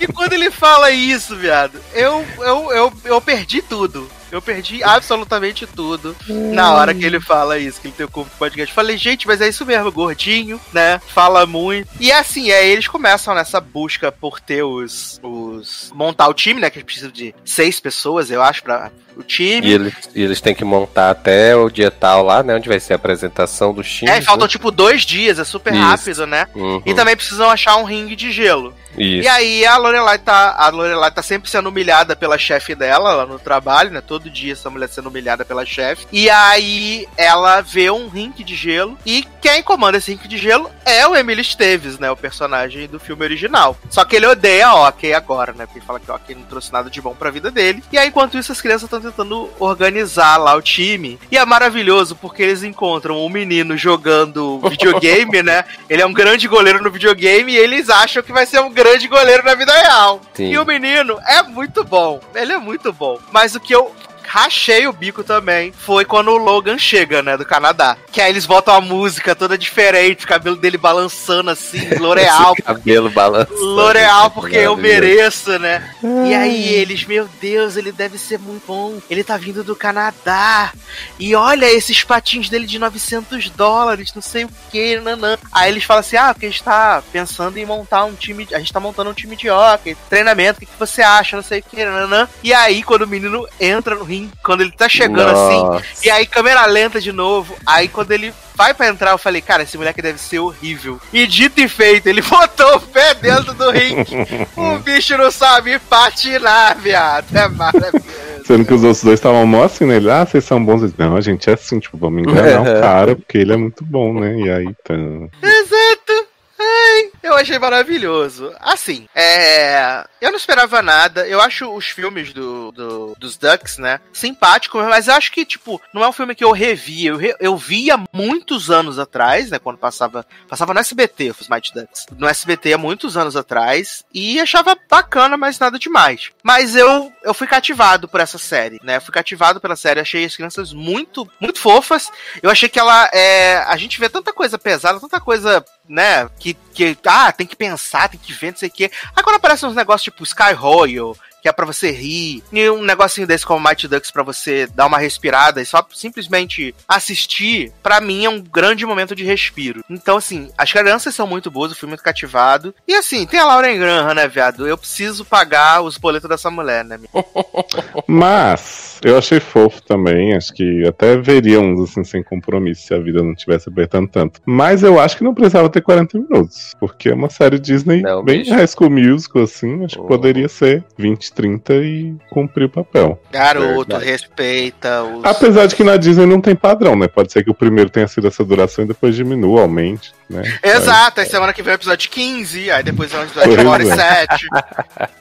E 0.00 0.06
quando 0.06 0.32
ele 0.32 0.50
fala 0.50 0.90
isso, 0.90 1.36
viado, 1.36 1.78
eu, 1.94 2.24
eu, 2.40 2.72
eu, 2.72 2.92
eu 3.04 3.20
perdi 3.20 3.62
tudo. 3.62 4.08
Eu 4.32 4.40
perdi 4.40 4.82
absolutamente 4.82 5.66
tudo 5.66 6.16
na 6.26 6.72
hora 6.72 6.94
que 6.94 7.04
ele 7.04 7.20
fala 7.20 7.58
isso, 7.58 7.78
que 7.78 7.88
ele 7.88 7.94
tem 7.94 8.06
o 8.06 8.10
corpo 8.10 8.30
de 8.30 8.36
podcast. 8.38 8.74
Falei, 8.74 8.96
gente, 8.96 9.26
mas 9.26 9.42
é 9.42 9.48
isso 9.48 9.66
mesmo, 9.66 9.92
gordinho, 9.92 10.58
né? 10.72 10.98
Fala 11.08 11.44
muito. 11.44 11.86
E 12.00 12.10
assim, 12.10 12.50
aí 12.50 12.70
eles 12.70 12.88
começam 12.88 13.34
nessa 13.34 13.60
busca 13.60 14.10
por 14.10 14.40
ter 14.40 14.62
os. 14.62 15.20
os 15.22 15.92
montar 15.94 16.28
o 16.28 16.34
time, 16.34 16.62
né? 16.62 16.70
Que 16.70 16.78
eles 16.78 16.86
precisam 16.86 17.10
de 17.10 17.34
seis 17.44 17.78
pessoas, 17.78 18.30
eu 18.30 18.42
acho, 18.42 18.62
pra 18.62 18.90
o 19.16 19.22
time. 19.22 19.66
E 19.66 19.72
eles, 19.72 19.94
e 20.14 20.22
eles 20.22 20.40
têm 20.40 20.54
que 20.54 20.64
montar 20.64 21.10
até 21.10 21.54
o 21.54 21.68
dia 21.68 21.90
tal 21.90 22.22
lá, 22.22 22.42
né? 22.42 22.54
Onde 22.54 22.70
vai 22.70 22.80
ser 22.80 22.94
a 22.94 22.96
apresentação 22.96 23.74
dos 23.74 23.90
times. 23.90 24.14
É, 24.14 24.22
faltam 24.22 24.46
né? 24.46 24.50
tipo 24.50 24.70
dois 24.70 25.02
dias, 25.02 25.38
é 25.38 25.44
super 25.44 25.74
Isso. 25.74 25.82
rápido, 25.82 26.26
né? 26.26 26.48
Uhum. 26.54 26.82
E 26.86 26.94
também 26.94 27.16
precisam 27.16 27.50
achar 27.50 27.76
um 27.76 27.84
ringue 27.84 28.16
de 28.16 28.30
gelo. 28.32 28.74
Isso. 28.96 29.24
E 29.24 29.28
aí 29.28 29.66
a 29.66 29.76
Lorelai 29.76 30.18
tá, 30.18 30.54
a 30.58 30.68
Lorelai 30.68 31.10
tá 31.10 31.22
sempre 31.22 31.50
sendo 31.50 31.68
humilhada 31.68 32.14
pela 32.14 32.38
chefe 32.38 32.74
dela 32.74 33.14
lá 33.14 33.26
no 33.26 33.38
trabalho, 33.38 33.90
né? 33.90 34.00
Todo 34.00 34.30
dia 34.30 34.52
essa 34.52 34.70
mulher 34.70 34.88
sendo 34.88 35.08
humilhada 35.08 35.44
pela 35.44 35.64
chefe. 35.64 36.06
E 36.12 36.28
aí 36.28 37.06
ela 37.16 37.60
vê 37.60 37.90
um 37.90 38.08
rink 38.08 38.44
de 38.44 38.54
gelo 38.54 38.98
e 39.04 39.26
quem 39.40 39.62
comanda 39.62 39.98
esse 39.98 40.12
rink 40.12 40.28
de 40.28 40.38
gelo 40.38 40.70
é 40.84 41.06
o 41.06 41.16
Emily 41.16 41.40
Esteves, 41.40 41.98
né? 41.98 42.10
O 42.10 42.16
personagem 42.16 42.86
do 42.86 43.00
filme 43.00 43.24
original. 43.24 43.76
Só 43.90 44.04
que 44.04 44.16
ele 44.16 44.26
odeia 44.26 44.68
a 44.68 44.88
Hockey 44.88 45.12
agora, 45.12 45.52
né? 45.52 45.66
Porque 45.66 45.78
ele 45.78 45.86
fala 45.86 46.00
que 46.00 46.10
a 46.10 46.14
Hockey 46.14 46.34
não 46.34 46.42
trouxe 46.42 46.72
nada 46.72 46.90
de 46.90 47.00
bom 47.00 47.14
pra 47.14 47.30
vida 47.30 47.50
dele. 47.50 47.82
E 47.90 47.98
aí, 47.98 48.08
enquanto 48.08 48.38
isso, 48.38 48.52
as 48.52 48.60
crianças 48.60 48.84
estão 48.84 49.00
tentando 49.00 49.50
organizar 49.58 50.36
lá 50.36 50.54
o 50.54 50.62
time. 50.62 51.18
E 51.30 51.36
é 51.36 51.44
maravilhoso 51.44 52.14
porque 52.16 52.42
eles 52.42 52.62
encontram 52.62 53.24
um 53.24 53.28
menino 53.28 53.76
jogando 53.76 54.60
videogame, 54.68 55.40
né? 55.42 55.64
Ele 55.88 56.02
é 56.02 56.06
um 56.06 56.12
grande 56.12 56.46
goleiro 56.46 56.82
no 56.82 56.90
videogame 56.90 57.52
e 57.52 57.56
eles 57.56 57.88
acham 57.88 58.22
que 58.22 58.32
vai 58.32 58.46
ser 58.46 58.60
um 58.60 58.70
grande 58.70 58.81
goleiro 59.08 59.44
na 59.44 59.54
vida 59.54 59.72
real. 59.72 60.20
Sim. 60.34 60.50
E 60.50 60.58
o 60.58 60.64
menino 60.64 61.18
é 61.26 61.42
muito 61.42 61.84
bom. 61.84 62.20
Ele 62.34 62.52
é 62.52 62.58
muito 62.58 62.92
bom. 62.92 63.18
Mas 63.30 63.54
o 63.54 63.60
que 63.60 63.74
eu 63.74 63.92
rachei 64.32 64.86
o 64.86 64.92
bico 64.94 65.22
também 65.22 65.74
foi 65.76 66.06
quando 66.06 66.28
o 66.28 66.38
Logan 66.38 66.78
chega, 66.78 67.22
né, 67.22 67.36
do 67.36 67.44
Canadá. 67.44 67.98
Que 68.10 68.18
aí 68.18 68.30
eles 68.30 68.46
botam 68.46 68.74
a 68.74 68.80
música 68.80 69.34
toda 69.34 69.58
diferente, 69.58 70.24
o 70.24 70.28
cabelo 70.28 70.56
dele 70.56 70.78
balançando 70.78 71.50
assim, 71.50 71.86
L'Oreal. 72.00 72.54
Cabelo 72.64 73.10
balançando. 73.10 73.62
L'Oreal, 73.62 74.30
porque 74.30 74.56
eu 74.56 74.74
mereço, 74.74 75.58
né? 75.58 75.94
E 76.02 76.34
aí 76.34 76.72
eles, 76.72 77.04
meu 77.04 77.28
Deus, 77.42 77.76
ele 77.76 77.92
deve 77.92 78.16
ser 78.16 78.38
muito 78.38 78.66
bom. 78.66 78.98
Ele 79.10 79.22
tá 79.22 79.36
vindo 79.36 79.62
do 79.62 79.76
Canadá. 79.76 80.72
E 81.18 81.34
olha 81.34 81.70
esses 81.70 82.02
patins 82.02 82.48
dele 82.48 82.66
de 82.66 82.78
900 82.78 83.50
dólares, 83.50 84.14
não 84.14 84.22
sei 84.22 84.44
o 84.44 84.50
que, 84.70 84.98
nanã. 84.98 85.36
Aí 85.52 85.70
eles 85.70 85.84
falam 85.84 86.00
assim: 86.00 86.16
ah, 86.16 86.32
porque 86.32 86.46
a 86.46 86.50
gente 86.50 86.62
tá 86.62 87.02
pensando 87.12 87.58
em 87.58 87.66
montar 87.66 88.04
um 88.04 88.14
time. 88.14 88.48
A 88.52 88.58
gente 88.58 88.72
tá 88.72 88.80
montando 88.80 89.10
um 89.10 89.14
time 89.14 89.36
de 89.36 89.50
hockey, 89.50 89.94
treinamento, 90.08 90.56
o 90.56 90.60
que, 90.60 90.66
que 90.66 90.78
você 90.78 91.02
acha, 91.02 91.36
não 91.36 91.42
sei 91.42 91.60
o 91.60 91.62
que, 91.62 91.84
nanã. 91.84 92.26
E 92.42 92.54
aí, 92.54 92.82
quando 92.82 93.02
o 93.02 93.06
menino 93.08 93.46
entra 93.60 93.94
no 93.94 94.04
ringue, 94.04 94.21
quando 94.42 94.62
ele 94.62 94.72
tá 94.72 94.88
chegando 94.88 95.32
Nossa. 95.32 95.78
assim, 95.78 96.06
e 96.06 96.10
aí 96.10 96.26
câmera 96.26 96.66
lenta 96.66 97.00
de 97.00 97.12
novo, 97.12 97.56
aí 97.66 97.88
quando 97.88 98.12
ele 98.12 98.32
vai 98.54 98.74
pra 98.74 98.88
entrar, 98.88 99.12
eu 99.12 99.18
falei, 99.18 99.40
cara, 99.40 99.62
esse 99.62 99.76
moleque 99.76 100.02
deve 100.02 100.18
ser 100.18 100.38
horrível. 100.38 101.00
E 101.12 101.26
dito 101.26 101.60
e 101.60 101.68
feito, 101.68 102.06
ele 102.06 102.22
botou 102.22 102.76
o 102.76 102.80
pé 102.80 103.14
dentro 103.14 103.54
do 103.54 103.70
ringue. 103.70 104.16
o 104.56 104.78
bicho 104.78 105.16
não 105.16 105.30
sabe 105.30 105.78
patinar, 105.78 106.78
viado. 106.78 107.26
É 107.34 107.48
maravilhoso. 107.48 108.04
Sendo 108.44 108.64
que 108.64 108.74
os 108.74 108.82
outros 108.82 109.04
dois 109.04 109.18
estavam 109.18 109.46
mó 109.46 109.64
assim, 109.64 109.84
né? 109.84 109.96
Ele, 109.96 110.10
ah, 110.10 110.26
vocês 110.26 110.44
são 110.44 110.62
bons. 110.62 110.92
Não, 110.96 111.16
a 111.16 111.20
gente 111.20 111.48
é 111.48 111.54
assim, 111.54 111.78
tipo, 111.78 111.96
vamos 111.96 112.22
enganar 112.22 112.60
o 112.62 112.80
cara, 112.80 113.16
porque 113.16 113.38
ele 113.38 113.52
é 113.52 113.56
muito 113.56 113.84
bom, 113.84 114.18
né? 114.18 114.36
E 114.36 114.50
aí, 114.50 114.74
tá. 114.84 114.94
Exato. 114.94 116.26
Ai, 116.58 117.11
eu 117.22 117.34
achei 117.36 117.58
maravilhoso. 117.58 118.52
Assim, 118.60 119.06
é. 119.14 120.04
Eu 120.20 120.30
não 120.30 120.36
esperava 120.38 120.82
nada. 120.82 121.26
Eu 121.26 121.40
acho 121.40 121.72
os 121.74 121.86
filmes 121.86 122.32
do, 122.32 122.70
do- 122.72 123.14
dos 123.18 123.36
Ducks, 123.36 123.78
né? 123.78 124.00
Simpáticos, 124.12 124.84
mas 124.86 125.08
eu 125.08 125.14
acho 125.14 125.32
que, 125.32 125.44
tipo, 125.44 125.80
não 125.92 126.02
é 126.04 126.08
um 126.08 126.12
filme 126.12 126.34
que 126.34 126.44
eu 126.44 126.52
revi. 126.52 127.06
Eu, 127.06 127.16
re- 127.16 127.36
eu 127.40 127.56
via 127.56 127.96
muitos 128.12 128.70
anos 128.70 128.98
atrás, 128.98 129.50
né? 129.50 129.58
Quando 129.58 129.78
passava. 129.78 130.24
Passava 130.48 130.72
no 130.74 130.80
SBT, 130.80 131.34
os 131.40 131.48
Mighty 131.48 131.72
Ducks. 131.74 132.06
No 132.16 132.28
SBT 132.28 132.72
há 132.74 132.78
muitos 132.78 133.16
anos 133.16 133.36
atrás. 133.36 134.04
E 134.12 134.40
achava 134.40 134.76
bacana, 134.88 135.36
mas 135.36 135.58
nada 135.58 135.78
demais. 135.78 136.30
Mas 136.42 136.76
eu, 136.76 137.12
eu 137.24 137.34
fui 137.34 137.46
cativado 137.46 138.06
por 138.08 138.20
essa 138.20 138.38
série, 138.38 138.80
né? 138.82 138.96
Eu 138.96 139.00
fui 139.00 139.12
cativado 139.12 139.60
pela 139.60 139.76
série. 139.76 140.00
Achei 140.00 140.24
as 140.24 140.36
crianças 140.36 140.72
muito, 140.72 141.28
muito 141.40 141.58
fofas. 141.58 142.10
Eu 142.42 142.50
achei 142.50 142.68
que 142.68 142.78
ela 142.78 143.08
é. 143.12 143.56
A 143.66 143.76
gente 143.76 143.98
vê 143.98 144.08
tanta 144.08 144.32
coisa 144.32 144.58
pesada, 144.58 145.00
tanta 145.00 145.20
coisa, 145.20 145.64
né? 145.88 146.28
Que, 146.38 146.54
que 146.74 146.94
ah, 147.12 147.32
tem 147.32 147.46
que 147.46 147.56
pensar, 147.56 148.08
tem 148.08 148.20
que 148.20 148.32
ver, 148.32 148.52
não 148.52 148.58
sei 148.58 148.68
o 148.68 148.72
quê. 148.72 148.90
Quando 149.22 149.36
aparecem 149.36 149.68
uns 149.68 149.76
negócios 149.76 150.02
tipo 150.02 150.24
Sky 150.24 150.52
Royal, 150.52 151.16
que 151.42 151.48
é 151.48 151.52
pra 151.52 151.66
você 151.66 151.90
rir, 151.90 152.42
e 152.52 152.70
um 152.70 152.82
negocinho 152.82 153.26
desse 153.26 153.44
como 153.44 153.66
Mighty 153.66 153.88
Ducks 153.88 154.12
pra 154.12 154.22
você 154.22 154.66
dar 154.68 154.86
uma 154.86 154.98
respirada 154.98 155.60
e 155.60 155.66
só 155.66 155.84
simplesmente 155.92 156.72
assistir, 156.86 157.72
pra 157.82 158.00
mim 158.00 158.24
é 158.24 158.30
um 158.30 158.40
grande 158.40 158.86
momento 158.86 159.14
de 159.16 159.24
respiro. 159.24 159.84
Então, 159.90 160.18
assim, 160.18 160.50
as 160.56 160.72
crianças 160.72 161.14
são 161.14 161.26
muito 161.26 161.50
boas, 161.50 161.72
eu 161.72 161.76
fui 161.76 161.88
muito 161.88 162.02
cativado. 162.02 162.72
E 162.86 162.94
assim, 162.94 163.26
tem 163.26 163.40
a 163.40 163.44
Lauren 163.44 163.76
Graham, 163.76 164.14
né, 164.14 164.28
viado? 164.28 164.68
Eu 164.68 164.78
preciso 164.78 165.24
pagar 165.24 165.82
os 165.82 165.98
boletos 165.98 166.28
dessa 166.28 166.48
mulher, 166.48 166.84
né? 166.84 167.00
Mas 168.06 168.91
eu 169.04 169.18
achei 169.18 169.40
fofo 169.40 169.82
também. 169.82 170.34
Acho 170.34 170.52
que 170.52 170.86
até 170.86 171.16
veria 171.16 171.60
uns 171.60 171.80
assim 171.90 172.04
sem 172.04 172.22
compromisso 172.22 172.86
se 172.86 172.94
a 172.94 172.98
vida 172.98 173.22
não 173.22 173.34
tivesse 173.34 173.68
apertando 173.68 174.08
tanto. 174.08 174.40
Mas 174.46 174.82
eu 174.82 174.98
acho 175.00 175.16
que 175.16 175.24
não 175.24 175.34
precisava 175.34 175.68
ter 175.68 175.80
40 175.80 176.18
minutos. 176.18 176.72
Porque 176.80 177.08
é 177.10 177.14
uma 177.14 177.30
série 177.30 177.58
Disney 177.58 178.02
Não, 178.02 178.22
bem 178.24 178.40
bicho. 178.40 178.52
High 178.54 178.66
School 178.66 178.90
Musical, 178.90 179.42
assim. 179.42 179.84
Acho 179.84 179.98
Oh. 179.98 180.02
que 180.02 180.08
poderia 180.08 180.48
ser 180.48 180.84
20, 180.96 181.32
30 181.32 181.74
e 181.74 182.14
cumprir 182.30 182.64
o 182.64 182.68
papel. 182.70 183.20
Garoto, 183.30 183.88
Verdade. 183.90 184.04
respeita 184.04 185.02
os. 185.02 185.24
Apesar 185.24 185.66
de 185.66 185.74
que 185.76 185.84
na 185.84 185.96
Disney 185.96 186.26
não 186.26 186.40
tem 186.40 186.54
padrão, 186.54 186.96
né? 186.96 187.08
Pode 187.08 187.32
ser 187.32 187.44
que 187.44 187.50
o 187.50 187.54
primeiro 187.54 187.90
tenha 187.90 188.08
sido 188.08 188.26
essa 188.28 188.44
duração 188.44 188.84
e 188.84 188.88
depois 188.88 189.14
diminua, 189.14 189.62
aumente, 189.62 190.12
né? 190.28 190.42
Exato, 190.62 191.20
aí 191.20 191.26
semana 191.26 191.52
que 191.52 191.62
vem 191.62 191.72
é 191.72 191.74
o 191.74 191.78
episódio 191.78 192.08
15, 192.10 192.70
aí 192.70 192.82
depois 192.82 193.12
é 193.12 193.18
um 193.18 193.22
episódio 193.22 193.50
de 193.50 193.56
Pois 193.56 193.66
uma 193.66 193.72
hora 193.72 193.84
e 193.84 193.90
é. 193.90 193.94
sete. 193.96 194.46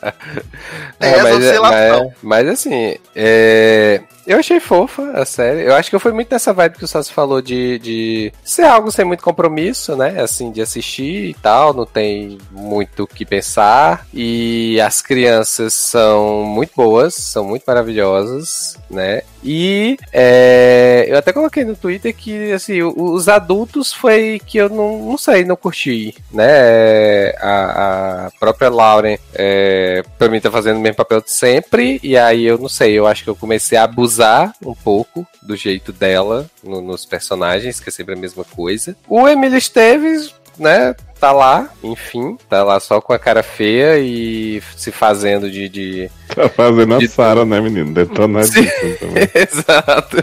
Tem 0.99 1.09
É, 1.09 1.13
essa 1.15 1.23
mas, 1.23 1.43
é- 1.43 1.49
oscilação. 1.49 2.13
mas, 2.23 2.45
mas 2.45 2.47
assim, 2.47 2.95
é, 3.15 3.70
eu 4.25 4.37
achei 4.37 4.59
fofa 4.59 5.11
a 5.13 5.25
série. 5.25 5.63
Eu 5.65 5.75
acho 5.75 5.89
que 5.89 5.95
eu 5.95 5.99
fui 5.99 6.11
muito 6.11 6.31
nessa 6.31 6.53
vibe 6.53 6.77
que 6.77 6.85
o 6.85 6.87
Sassi 6.87 7.11
falou 7.11 7.41
de, 7.41 7.79
de 7.79 8.33
ser 8.43 8.63
algo 8.63 8.91
sem 8.91 9.03
muito 9.03 9.23
compromisso, 9.23 9.95
né? 9.95 10.21
Assim, 10.21 10.51
de 10.51 10.61
assistir 10.61 11.29
e 11.29 11.33
tal, 11.33 11.73
não 11.73 11.85
tem 11.85 12.37
muito 12.51 13.03
o 13.03 13.07
que 13.07 13.25
pensar. 13.25 14.05
E 14.13 14.79
as 14.79 15.01
crianças 15.01 15.73
são 15.73 16.43
muito 16.43 16.71
boas, 16.75 17.15
são 17.15 17.43
muito 17.43 17.63
maravilhosas, 17.65 18.77
né? 18.89 19.23
E 19.43 19.97
é, 20.13 21.05
eu 21.07 21.17
até 21.17 21.33
coloquei 21.33 21.63
no 21.63 21.75
Twitter 21.75 22.15
que 22.15 22.51
assim, 22.51 22.81
os 22.83 23.27
adultos 23.27 23.91
foi 23.91 24.39
que 24.45 24.57
eu 24.57 24.69
não, 24.69 24.99
não 24.99 25.17
sei, 25.17 25.43
não 25.43 25.55
curti, 25.55 26.13
né? 26.31 27.29
A, 27.39 28.27
a 28.27 28.31
própria 28.39 28.69
Lauren, 28.69 29.17
é, 29.33 30.03
pra 30.17 30.29
mim, 30.29 30.39
tá 30.39 30.51
fazendo 30.51 30.77
o 30.77 30.81
mesmo 30.81 30.95
papel 30.97 31.21
de 31.21 31.31
sempre, 31.31 31.99
e 32.03 32.17
aí 32.17 32.43
eu 32.45 32.57
não 32.57 32.69
sei, 32.69 32.93
eu 32.93 33.07
acho 33.07 33.23
que 33.23 33.29
eu 33.29 33.35
comecei 33.35 33.77
a 33.77 33.83
abusar 33.83 34.53
um 34.63 34.75
pouco 34.75 35.25
do 35.41 35.55
jeito 35.55 35.91
dela 35.91 36.45
no- 36.63 36.81
nos 36.81 37.05
personagens, 37.05 37.79
que 37.79 37.89
é 37.89 37.91
sempre 37.91 38.13
a 38.13 38.17
mesma 38.17 38.43
coisa. 38.43 38.95
O 39.07 39.27
Emílio 39.27 39.57
Esteves, 39.57 40.33
né? 40.57 40.95
Tá 41.21 41.31
lá, 41.31 41.69
enfim, 41.83 42.35
tá 42.49 42.63
lá 42.63 42.79
só 42.79 42.99
com 42.99 43.13
a 43.13 43.19
cara 43.19 43.43
feia 43.43 43.99
e 43.99 44.59
se 44.75 44.91
fazendo 44.91 45.51
de. 45.51 45.69
de... 45.69 46.11
Tá 46.33 46.49
fazendo 46.49 46.97
De 46.97 47.05
a 47.05 47.09
Sarah, 47.09 47.45
né, 47.45 47.61
menino? 47.61 47.93
Detonadíssimo 47.93 48.97
também. 48.99 49.29
Exato. 49.35 50.17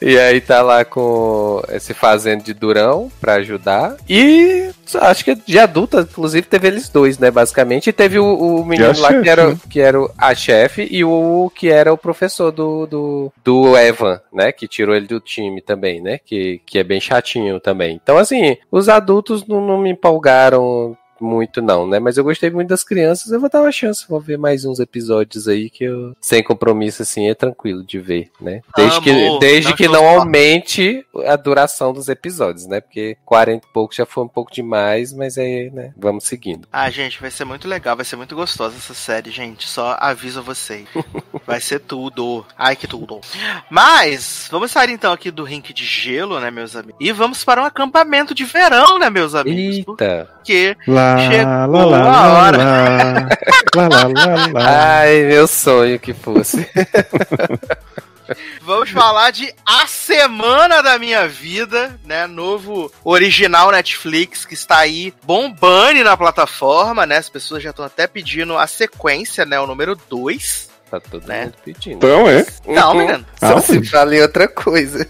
e 0.00 0.16
aí 0.16 0.40
tá 0.40 0.62
lá 0.62 0.84
com 0.84 1.60
se 1.80 1.92
fazendo 1.92 2.44
de 2.44 2.54
durão 2.54 3.10
pra 3.20 3.34
ajudar. 3.34 3.96
E 4.08 4.70
acho 5.00 5.24
que 5.24 5.34
de 5.34 5.58
adulta, 5.58 6.06
inclusive, 6.08 6.46
teve 6.46 6.68
eles 6.68 6.88
dois, 6.88 7.18
né? 7.18 7.30
Basicamente. 7.30 7.88
E 7.88 7.92
teve 7.92 8.18
o, 8.18 8.24
o 8.26 8.64
menino 8.64 8.98
lá 9.00 9.08
chefe, 9.08 9.22
que 9.22 9.30
era, 9.30 9.48
né? 9.48 9.56
que 9.70 9.80
era 9.80 9.98
a 10.16 10.34
chefe 10.34 10.88
e 10.90 11.04
o 11.04 11.50
que 11.54 11.68
era 11.68 11.92
o 11.92 11.98
professor 11.98 12.52
do, 12.52 12.86
do, 12.86 13.32
do 13.42 13.76
Evan, 13.76 14.20
né? 14.32 14.52
Que 14.52 14.68
tirou 14.68 14.94
ele 14.94 15.06
do 15.06 15.20
time 15.20 15.60
também, 15.60 16.00
né? 16.00 16.18
Que, 16.24 16.60
que 16.64 16.78
é 16.78 16.84
bem 16.84 17.00
chatinho 17.00 17.58
também. 17.58 17.98
Então, 18.02 18.18
assim, 18.18 18.56
os 18.70 18.88
adultos 18.88 19.46
não, 19.46 19.60
não 19.64 19.78
me 19.78 19.90
empolgaram 19.90 20.96
muito 21.24 21.60
não, 21.60 21.86
né? 21.86 21.98
Mas 21.98 22.16
eu 22.16 22.24
gostei 22.24 22.50
muito 22.50 22.68
das 22.68 22.84
crianças, 22.84 23.32
eu 23.32 23.40
vou 23.40 23.50
dar 23.50 23.62
uma 23.62 23.72
chance, 23.72 24.06
vou 24.08 24.20
ver 24.20 24.38
mais 24.38 24.64
uns 24.64 24.78
episódios 24.78 25.48
aí 25.48 25.70
que 25.70 25.84
eu 25.84 26.14
sem 26.20 26.42
compromisso 26.42 27.02
assim 27.02 27.28
é 27.28 27.34
tranquilo 27.34 27.82
de 27.84 27.98
ver, 27.98 28.30
né? 28.40 28.60
Desde 28.76 29.00
que 29.00 29.38
desde 29.40 29.70
não 29.70 29.76
que 29.76 29.88
não 29.88 30.08
aumente 30.08 31.06
a 31.26 31.36
duração 31.36 31.92
dos 31.92 32.08
episódios, 32.08 32.66
né? 32.66 32.80
Porque 32.80 33.16
40 33.24 33.66
e 33.66 33.72
pouco 33.72 33.94
já 33.94 34.06
foi 34.06 34.24
um 34.24 34.28
pouco 34.28 34.52
demais, 34.52 35.12
mas 35.12 35.38
aí, 35.38 35.70
né, 35.70 35.92
vamos 35.96 36.24
seguindo. 36.24 36.68
Ah, 36.72 36.90
gente, 36.90 37.20
vai 37.20 37.30
ser 37.30 37.44
muito 37.44 37.68
legal, 37.68 37.96
vai 37.96 38.04
ser 38.04 38.16
muito 38.16 38.34
gostosa 38.34 38.76
essa 38.76 38.94
série, 38.94 39.30
gente. 39.30 39.68
Só 39.68 39.96
aviso 40.00 40.40
a 40.40 40.42
vocês. 40.42 40.86
Vai 41.46 41.60
ser 41.60 41.80
tudo. 41.80 42.44
Ai, 42.56 42.74
que 42.74 42.86
tudo. 42.86 43.20
Mas, 43.68 44.48
vamos 44.50 44.70
sair 44.70 44.90
então 44.90 45.12
aqui 45.12 45.30
do 45.30 45.44
rink 45.44 45.74
de 45.74 45.84
gelo, 45.84 46.40
né, 46.40 46.50
meus 46.50 46.74
amigos? 46.74 46.96
E 46.98 47.12
vamos 47.12 47.44
para 47.44 47.60
um 47.60 47.66
acampamento 47.66 48.34
de 48.34 48.44
verão, 48.44 48.98
né, 48.98 49.10
meus 49.10 49.34
amigos? 49.34 50.00
Eita. 50.00 50.33
Porque 50.44 50.76
Lá, 50.86 51.16
chegou 51.18 51.88
lá, 51.90 51.96
lá, 51.98 51.98
a 51.98 52.04
lá, 52.04 52.32
hora. 52.44 52.58
lá. 52.58 53.28
Lá, 53.74 53.88
lá, 53.88 54.08
lá, 54.36 54.46
lá. 54.52 54.98
Ai, 55.00 55.22
meu 55.22 55.46
sonho 55.46 55.98
que 55.98 56.12
fosse. 56.12 56.68
Vamos 58.62 58.88
falar 58.90 59.30
de 59.30 59.52
A 59.66 59.86
Semana 59.86 60.82
da 60.82 60.98
Minha 60.98 61.26
Vida, 61.28 61.98
né? 62.04 62.26
Novo 62.26 62.90
original 63.04 63.70
Netflix 63.70 64.44
que 64.46 64.54
está 64.54 64.78
aí 64.78 65.12
bombando 65.24 66.02
na 66.04 66.16
plataforma, 66.16 67.04
né? 67.04 67.18
As 67.18 67.28
pessoas 67.28 67.62
já 67.62 67.70
estão 67.70 67.84
até 67.84 68.06
pedindo 68.06 68.56
a 68.56 68.66
sequência, 68.66 69.44
né? 69.44 69.58
O 69.60 69.66
número 69.66 69.94
2. 70.08 70.70
Tá 70.90 71.00
todo 71.00 71.26
Né? 71.26 71.44
mundo 71.44 71.54
pedindo. 71.64 71.96
Então, 71.96 72.28
é. 72.28 72.46
Não, 72.66 72.92
Uhum. 72.92 72.98
menino. 72.98 73.26
Só 73.40 73.56
Ah, 73.56 73.60
se 73.60 73.82
fala 73.84 74.14
em 74.16 74.22
outra 74.22 74.46
coisa. 74.48 75.06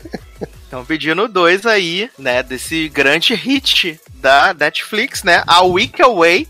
Estão 0.74 0.84
pedindo 0.84 1.28
dois 1.28 1.64
aí, 1.66 2.10
né? 2.18 2.42
Desse 2.42 2.88
grande 2.88 3.32
hit 3.32 4.00
da 4.16 4.52
Netflix, 4.52 5.22
né? 5.22 5.44
A 5.46 5.62
Week 5.62 6.02
Away. 6.02 6.48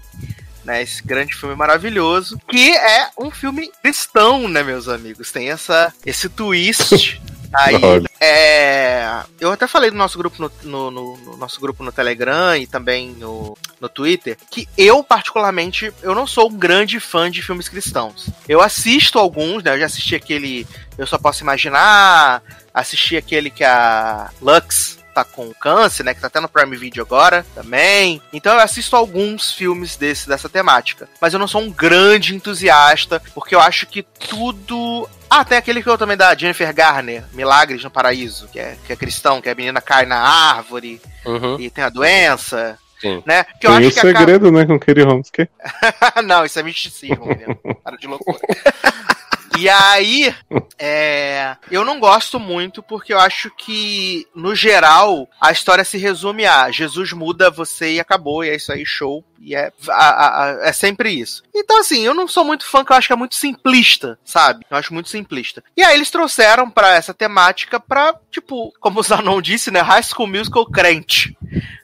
Né, 0.64 0.82
esse 0.82 1.02
grande 1.02 1.34
filme 1.34 1.54
maravilhoso, 1.54 2.38
que 2.48 2.70
é 2.74 3.10
um 3.18 3.30
filme 3.30 3.70
cristão, 3.82 4.48
né, 4.48 4.62
meus 4.62 4.88
amigos? 4.88 5.30
Tem 5.30 5.50
essa, 5.50 5.92
esse 6.06 6.26
twist 6.26 7.20
aí. 7.52 7.74
É, 8.18 9.22
eu 9.38 9.52
até 9.52 9.66
falei 9.66 9.90
no 9.90 9.98
nosso 9.98 10.16
grupo 10.16 10.40
no, 10.40 10.50
no- 10.62 10.90
no- 10.90 11.16
no 11.18 11.36
nosso 11.36 11.60
grupo 11.60 11.84
no 11.84 11.92
Telegram 11.92 12.56
e 12.56 12.66
também 12.66 13.10
no, 13.10 13.54
no 13.78 13.88
Twitter 13.90 14.38
que 14.50 14.66
eu 14.78 15.04
particularmente 15.04 15.92
eu 16.02 16.14
não 16.14 16.26
sou 16.26 16.48
um 16.48 16.56
grande 16.56 16.98
fã 16.98 17.30
de 17.30 17.42
filmes 17.42 17.68
cristãos. 17.68 18.30
Eu 18.48 18.62
assisto 18.62 19.18
alguns, 19.18 19.62
né? 19.62 19.74
Eu 19.74 19.80
já 19.80 19.84
assisti 19.84 20.14
aquele 20.14 20.66
Eu 20.96 21.06
só 21.06 21.18
posso 21.18 21.42
imaginar, 21.42 22.42
assisti 22.72 23.16
aquele 23.16 23.50
que 23.50 23.64
a 23.64 24.30
Lux 24.40 24.98
tá 25.14 25.24
com 25.24 25.52
câncer, 25.54 26.02
né? 26.02 26.12
Que 26.14 26.20
tá 26.20 26.26
até 26.26 26.40
no 26.40 26.48
Prime 26.48 26.76
Video 26.76 27.02
agora 27.02 27.44
também. 27.54 28.20
Então 28.32 28.52
eu 28.54 28.60
assisto 28.60 28.96
alguns 28.96 29.52
filmes 29.52 29.96
desse, 29.96 30.28
dessa 30.28 30.48
temática. 30.48 31.08
Mas 31.20 31.32
eu 31.32 31.38
não 31.38 31.46
sou 31.46 31.60
um 31.62 31.70
grande 31.70 32.34
entusiasta, 32.34 33.20
porque 33.34 33.54
eu 33.54 33.60
acho 33.60 33.86
que 33.86 34.02
tudo. 34.02 35.08
Ah, 35.30 35.44
tem 35.44 35.56
aquele 35.58 35.82
que 35.82 35.88
eu 35.88 35.98
também 35.98 36.16
da 36.16 36.34
Jennifer 36.34 36.72
Garner, 36.74 37.24
Milagres 37.32 37.82
no 37.82 37.90
Paraíso, 37.90 38.48
que 38.48 38.58
é, 38.58 38.76
que 38.86 38.92
é 38.92 38.96
cristão, 38.96 39.40
que 39.40 39.48
a 39.48 39.54
menina 39.54 39.80
cai 39.80 40.04
na 40.06 40.18
árvore 40.18 41.00
Uhum. 41.24 41.58
e 41.58 41.70
tem 41.70 41.82
a 41.84 41.88
doença. 41.88 42.78
Sim. 43.00 43.22
Né? 43.26 43.44
Que 43.60 43.66
eu 43.66 43.70
Tem 43.70 43.78
acho 43.80 43.88
o 43.88 43.92
que 43.92 44.00
acaba- 44.00 44.18
segredo, 44.18 44.50
né, 44.52 44.64
com 44.66 44.78
Kerry 44.78 45.02
Holmes. 45.02 45.30
Que... 45.30 45.48
não, 46.24 46.44
isso 46.44 46.58
é 46.58 46.62
misticismo, 46.62 47.26
menino. 47.26 47.56
Para 47.82 47.96
de 47.96 48.06
loucura. 48.06 48.38
E 49.58 49.68
aí, 49.68 50.34
é, 50.78 51.56
eu 51.70 51.84
não 51.84 52.00
gosto 52.00 52.40
muito 52.40 52.82
porque 52.82 53.12
eu 53.12 53.18
acho 53.18 53.50
que, 53.56 54.26
no 54.34 54.54
geral, 54.54 55.28
a 55.40 55.52
história 55.52 55.84
se 55.84 55.96
resume 55.96 56.44
a 56.44 56.70
Jesus 56.70 57.12
muda 57.12 57.50
você 57.50 57.94
e 57.94 58.00
acabou, 58.00 58.44
e 58.44 58.50
é 58.50 58.56
isso 58.56 58.72
aí, 58.72 58.84
show. 58.84 59.24
E 59.44 59.54
é, 59.54 59.70
a- 59.88 60.44
a- 60.44 60.58
é 60.68 60.72
sempre 60.72 61.10
isso. 61.10 61.42
Então, 61.54 61.78
assim, 61.80 62.00
eu 62.02 62.14
não 62.14 62.26
sou 62.26 62.44
muito 62.44 62.66
fã, 62.66 62.84
que 62.84 62.92
eu 62.92 62.96
acho 62.96 63.06
que 63.08 63.12
é 63.12 63.16
muito 63.16 63.34
simplista, 63.34 64.18
sabe? 64.24 64.64
Eu 64.70 64.76
acho 64.76 64.92
muito 64.94 65.08
simplista. 65.08 65.62
E 65.76 65.82
aí 65.82 65.94
eles 65.94 66.10
trouxeram 66.10 66.70
pra 66.70 66.94
essa 66.94 67.12
temática 67.14 67.78
pra, 67.78 68.14
tipo, 68.30 68.72
como 68.80 69.00
o 69.00 69.02
Zanon 69.02 69.40
disse, 69.42 69.70
né? 69.70 69.80
High 69.80 70.02
School 70.02 70.28
Musical 70.28 70.66
crente 70.66 71.36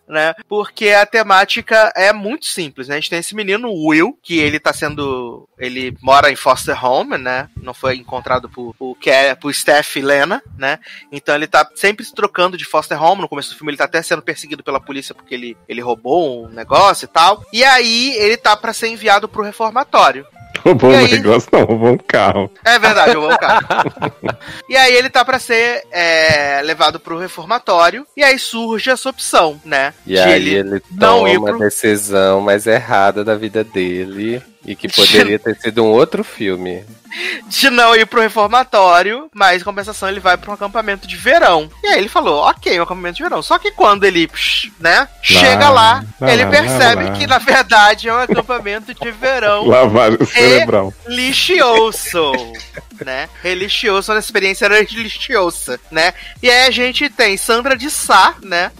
né? 0.09 0.35
Porque 0.49 0.89
a 0.89 1.07
temática 1.07 1.93
é 1.95 2.13
muito 2.13 2.45
simples, 2.47 2.89
né? 2.89 2.97
A 2.97 2.99
gente 3.01 3.09
tem 3.11 3.21
esse 3.21 3.33
menino, 3.33 3.73
Will, 3.73 4.19
que 4.21 4.39
ele 4.41 4.59
tá 4.59 4.73
sendo. 4.73 5.49
Ele 5.57 5.97
mora 6.03 6.33
em 6.33 6.35
foster 6.35 6.85
home, 6.85 7.17
né? 7.17 7.49
Não 7.57 7.73
foi 7.73 7.95
encontrado 7.95 8.49
por, 8.49 8.75
por, 8.75 8.97
por 9.41 9.55
Steph 9.55 9.95
e 9.97 10.01
Lena, 10.03 10.43
né? 10.59 10.81
Então 11.13 11.33
ele 11.33 11.47
tá 11.47 11.71
sempre 11.77 12.05
se 12.05 12.13
trocando 12.13 12.57
de 12.57 12.65
foster 12.65 13.01
home. 13.01 13.23
No 13.23 13.29
começo 13.29 13.51
do 13.51 13.57
filme 13.57 13.71
ele 13.71 13.77
tá 13.79 13.85
até 13.85 14.03
sendo 14.03 14.21
perseguido 14.21 14.65
pela 14.65 14.81
polícia 14.81 15.15
porque 15.15 15.33
ele, 15.33 15.57
ele 15.69 15.81
roubou 15.81 16.45
um 16.47 16.49
negócio 16.49 17.05
e 17.05 17.09
tal. 17.09 17.45
E 17.53 17.65
aí 17.65 18.15
ele 18.17 18.37
tá 18.37 18.57
pra 18.57 18.73
ser 18.73 18.89
enviado 18.89 19.29
pro 19.29 19.43
reformatório. 19.43 20.27
Roubou 20.65 20.91
um 20.91 20.95
aí? 20.99 21.11
negócio, 21.13 21.49
não, 21.53 21.65
roubou 21.65 21.89
um 21.93 21.97
carro. 21.97 22.51
É 22.65 22.79
verdade, 22.79 23.15
eu 23.15 23.21
vou 23.23 23.39
cara. 23.39 23.61
E 24.69 24.77
aí 24.77 24.95
ele 24.95 25.09
tá 25.09 25.25
pra 25.25 25.39
ser 25.39 25.85
é, 25.91 26.61
levado 26.63 27.01
pro 27.01 27.19
reformatório. 27.19 28.07
E 28.17 28.23
aí 28.23 28.39
surge 28.39 28.91
essa 28.91 29.09
opção, 29.09 29.59
né? 29.65 29.95
E 30.07 30.19
aí 30.19 30.33
ele, 30.55 30.83
não 30.91 31.27
ir 31.27 31.37
toma 31.37 31.49
a 31.49 31.53
pro- 31.53 31.61
decisão 31.61 32.41
mais 32.43 32.67
errada 32.67 33.25
da 33.25 33.35
vida 33.35 33.65
dele 33.65 34.43
e 34.65 34.77
que 34.77 34.89
poderia 34.89 35.39
ter 35.41 35.57
sido 35.57 35.83
um 35.85 35.89
outro 35.89 36.23
filme. 36.23 36.85
de 37.49 37.71
não 37.71 37.95
ir 37.97 38.07
pro 38.07 38.21
reformatório, 38.21 39.29
mas 39.35 39.63
em 39.63 39.65
compensação 39.65 40.09
ele 40.09 40.21
vai 40.21 40.39
um 40.47 40.53
acampamento 40.53 41.09
de 41.09 41.17
verão. 41.17 41.71
E 41.83 41.89
aí 41.89 41.99
ele 41.99 42.09
falou, 42.09 42.43
ok, 42.43 42.79
um 42.79 42.83
acampamento 42.83 43.17
de 43.17 43.23
verão. 43.23 43.43
Só 43.43 43.59
que 43.59 43.71
quando 43.71 44.05
ele, 44.05 44.29
psh, 44.29 44.71
né, 44.79 45.09
chega 45.23 45.69
lá, 45.71 46.05
lá, 46.21 46.33
ele 46.33 46.45
lá, 46.45 46.51
percebe 46.51 47.05
lá, 47.05 47.13
que 47.13 47.27
na 47.27 47.39
verdade 47.39 48.09
é 48.09 48.13
um 48.13 48.19
acampamento 48.19 48.95
de 48.95 49.11
verão 49.11 49.67
Lavagem 49.69 50.25
cerebral. 50.27 50.93
religioso, 51.07 52.33
né? 53.05 53.29
Religioso, 53.43 54.13
uma 54.13 54.19
experiência 54.19 54.69
religiosa, 54.69 55.81
né? 55.91 56.13
E 56.43 56.51
aí 56.51 56.67
a 56.67 56.71
gente 56.71 57.09
tem 57.09 57.37
Sandra 57.37 57.77
de 57.77 57.91
Sá, 57.91 58.35
né? 58.43 58.71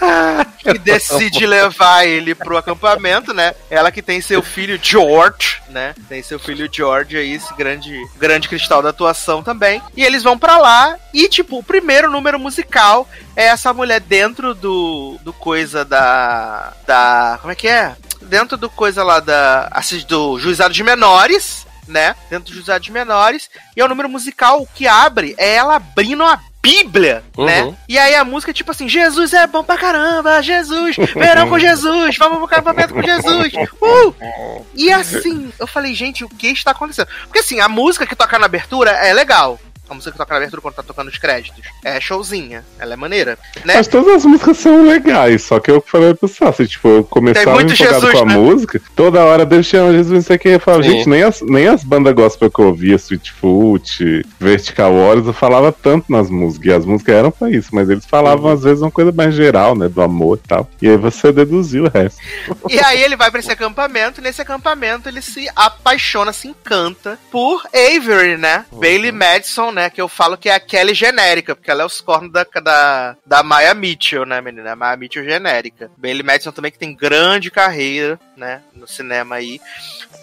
que 0.58 0.78
decide 0.78 1.46
levar 1.46 2.06
ele 2.06 2.34
pro 2.34 2.56
acampamento, 2.56 3.32
né? 3.32 3.54
Ela 3.70 3.90
que 3.90 4.02
tem 4.02 4.20
seu 4.20 4.42
filho 4.42 4.78
George, 5.14 5.62
né? 5.68 5.94
Tem 6.08 6.22
seu 6.22 6.38
filho 6.38 6.68
George 6.70 7.16
aí, 7.16 7.32
esse 7.32 7.54
grande, 7.54 7.96
grande 8.16 8.48
cristal 8.48 8.82
da 8.82 8.90
atuação 8.90 9.42
também. 9.42 9.80
E 9.96 10.04
eles 10.04 10.22
vão 10.22 10.38
pra 10.38 10.58
lá 10.58 10.96
e, 11.12 11.28
tipo, 11.28 11.58
o 11.58 11.62
primeiro 11.62 12.10
número 12.10 12.38
musical 12.38 13.08
é 13.36 13.44
essa 13.44 13.72
mulher 13.72 14.00
dentro 14.00 14.54
do, 14.54 15.18
do 15.22 15.32
coisa 15.32 15.84
da. 15.84 16.72
Da. 16.86 17.38
Como 17.40 17.52
é 17.52 17.54
que 17.54 17.68
é? 17.68 17.94
Dentro 18.22 18.56
do 18.56 18.68
coisa 18.68 19.04
lá 19.04 19.20
da. 19.20 19.68
Assim, 19.70 20.04
do 20.08 20.38
juizado 20.38 20.74
de 20.74 20.82
menores, 20.82 21.66
né? 21.86 22.16
Dentro 22.28 22.50
do 22.50 22.54
juizado 22.54 22.82
de 22.82 22.92
menores. 22.92 23.48
E 23.76 23.80
é 23.80 23.84
o 23.84 23.88
número 23.88 24.08
musical 24.08 24.66
que 24.74 24.86
abre 24.86 25.34
é 25.38 25.54
ela 25.54 25.76
abrindo 25.76 26.24
a 26.24 26.40
Bíblia, 26.64 27.22
Uhum. 27.36 27.44
né? 27.44 27.76
E 27.86 27.98
aí 27.98 28.14
a 28.14 28.24
música 28.24 28.50
é 28.50 28.54
tipo 28.54 28.70
assim: 28.70 28.88
Jesus 28.88 29.34
é 29.34 29.46
bom 29.46 29.62
pra 29.62 29.76
caramba, 29.76 30.42
Jesus, 30.42 30.96
verão 31.14 31.48
com 31.48 31.58
Jesus, 31.58 32.16
vamos 32.16 32.38
pro 32.38 32.46
acampamento 32.46 32.94
com 32.94 33.02
Jesus. 33.02 33.52
Uh! 33.82 34.64
E 34.74 34.90
assim, 34.90 35.52
eu 35.60 35.66
falei, 35.66 35.94
gente, 35.94 36.24
o 36.24 36.28
que 36.28 36.46
está 36.48 36.70
acontecendo? 36.70 37.08
Porque 37.24 37.40
assim, 37.40 37.60
a 37.60 37.68
música 37.68 38.06
que 38.06 38.16
toca 38.16 38.38
na 38.38 38.46
abertura 38.46 38.90
é 38.92 39.12
legal. 39.12 39.60
A 39.88 39.94
música 39.94 40.12
que 40.12 40.18
toca 40.18 40.32
na 40.32 40.38
abertura 40.38 40.62
quando 40.62 40.74
tá 40.74 40.82
tocando 40.82 41.08
os 41.08 41.18
créditos. 41.18 41.64
É 41.84 42.00
showzinha. 42.00 42.64
Ela 42.78 42.94
é 42.94 42.96
maneira. 42.96 43.38
Né? 43.64 43.74
Mas 43.74 43.86
todas 43.86 44.14
as 44.14 44.24
músicas 44.24 44.56
são 44.58 44.86
legais, 44.86 45.42
só 45.42 45.60
que 45.60 45.70
eu 45.70 45.80
falei 45.80 46.14
pro 46.14 46.28
Sassi, 46.28 46.66
tipo, 46.66 46.88
eu 46.88 47.04
começava 47.04 47.54
muito 47.54 47.72
empolgado 47.72 48.00
Jesus, 48.00 48.12
com 48.12 48.24
a 48.24 48.26
né? 48.26 48.36
música, 48.36 48.80
toda 48.96 49.24
hora 49.24 49.44
Deus 49.44 49.66
chama 49.66 49.92
Jesus, 49.92 50.10
não 50.10 50.22
sei 50.22 50.36
o 50.36 50.38
que, 50.38 50.48
eu 50.48 50.60
falava, 50.60 50.82
Sim. 50.82 50.90
gente, 50.90 51.08
nem 51.08 51.22
as, 51.22 51.40
nem 51.42 51.68
as 51.68 51.84
bandas 51.84 52.14
gospel 52.14 52.50
que 52.50 52.60
eu 52.60 52.66
ouvia, 52.66 52.96
Sweetfoot, 52.96 54.26
Vertical 54.38 54.92
Warriors, 54.94 55.26
eu 55.26 55.32
falava 55.32 55.72
tanto 55.72 56.10
nas 56.10 56.30
músicas, 56.30 56.66
e 56.66 56.72
as 56.72 56.84
músicas 56.84 57.14
eram 57.14 57.30
pra 57.30 57.50
isso, 57.50 57.68
mas 57.72 57.88
eles 57.88 58.04
falavam 58.06 58.50
às 58.50 58.62
vezes 58.62 58.82
uma 58.82 58.90
coisa 58.90 59.12
mais 59.12 59.34
geral, 59.34 59.76
né, 59.76 59.88
do 59.88 60.02
amor 60.02 60.40
e 60.42 60.48
tal, 60.48 60.70
e 60.80 60.88
aí 60.88 60.96
você 60.96 61.32
deduziu 61.32 61.84
o 61.84 61.88
resto. 61.88 62.20
E 62.68 62.78
aí 62.80 63.02
ele 63.02 63.16
vai 63.16 63.30
pra 63.30 63.40
esse 63.40 63.52
acampamento, 63.52 64.20
e 64.20 64.24
nesse 64.24 64.40
acampamento 64.40 65.08
ele 65.08 65.20
se 65.20 65.48
apaixona, 65.54 66.32
se 66.32 66.48
encanta 66.48 67.18
por 67.30 67.62
Avery, 67.74 68.36
né? 68.36 68.64
Bailey 68.72 69.12
Madison, 69.12 69.70
né? 69.74 69.90
Que 69.90 70.00
eu 70.00 70.08
falo 70.08 70.36
que 70.36 70.48
é 70.48 70.54
a 70.54 70.60
Kelly 70.60 70.94
genérica, 70.94 71.54
porque 71.54 71.70
ela 71.70 71.82
é 71.82 71.86
os 71.86 72.00
cornos 72.00 72.32
da, 72.32 72.46
da, 72.62 73.16
da 73.26 73.42
Maya 73.42 73.74
Mitchell, 73.74 74.24
né, 74.24 74.40
menina? 74.40 74.72
A 74.72 74.76
Maya 74.76 74.96
Mitchell 74.96 75.24
genérica. 75.24 75.90
Bailey 75.96 76.22
Madison 76.22 76.52
também, 76.52 76.70
que 76.70 76.78
tem 76.78 76.94
grande 76.94 77.50
carreira, 77.50 78.18
né? 78.36 78.62
No 78.74 78.86
cinema 78.86 79.36
aí. 79.36 79.60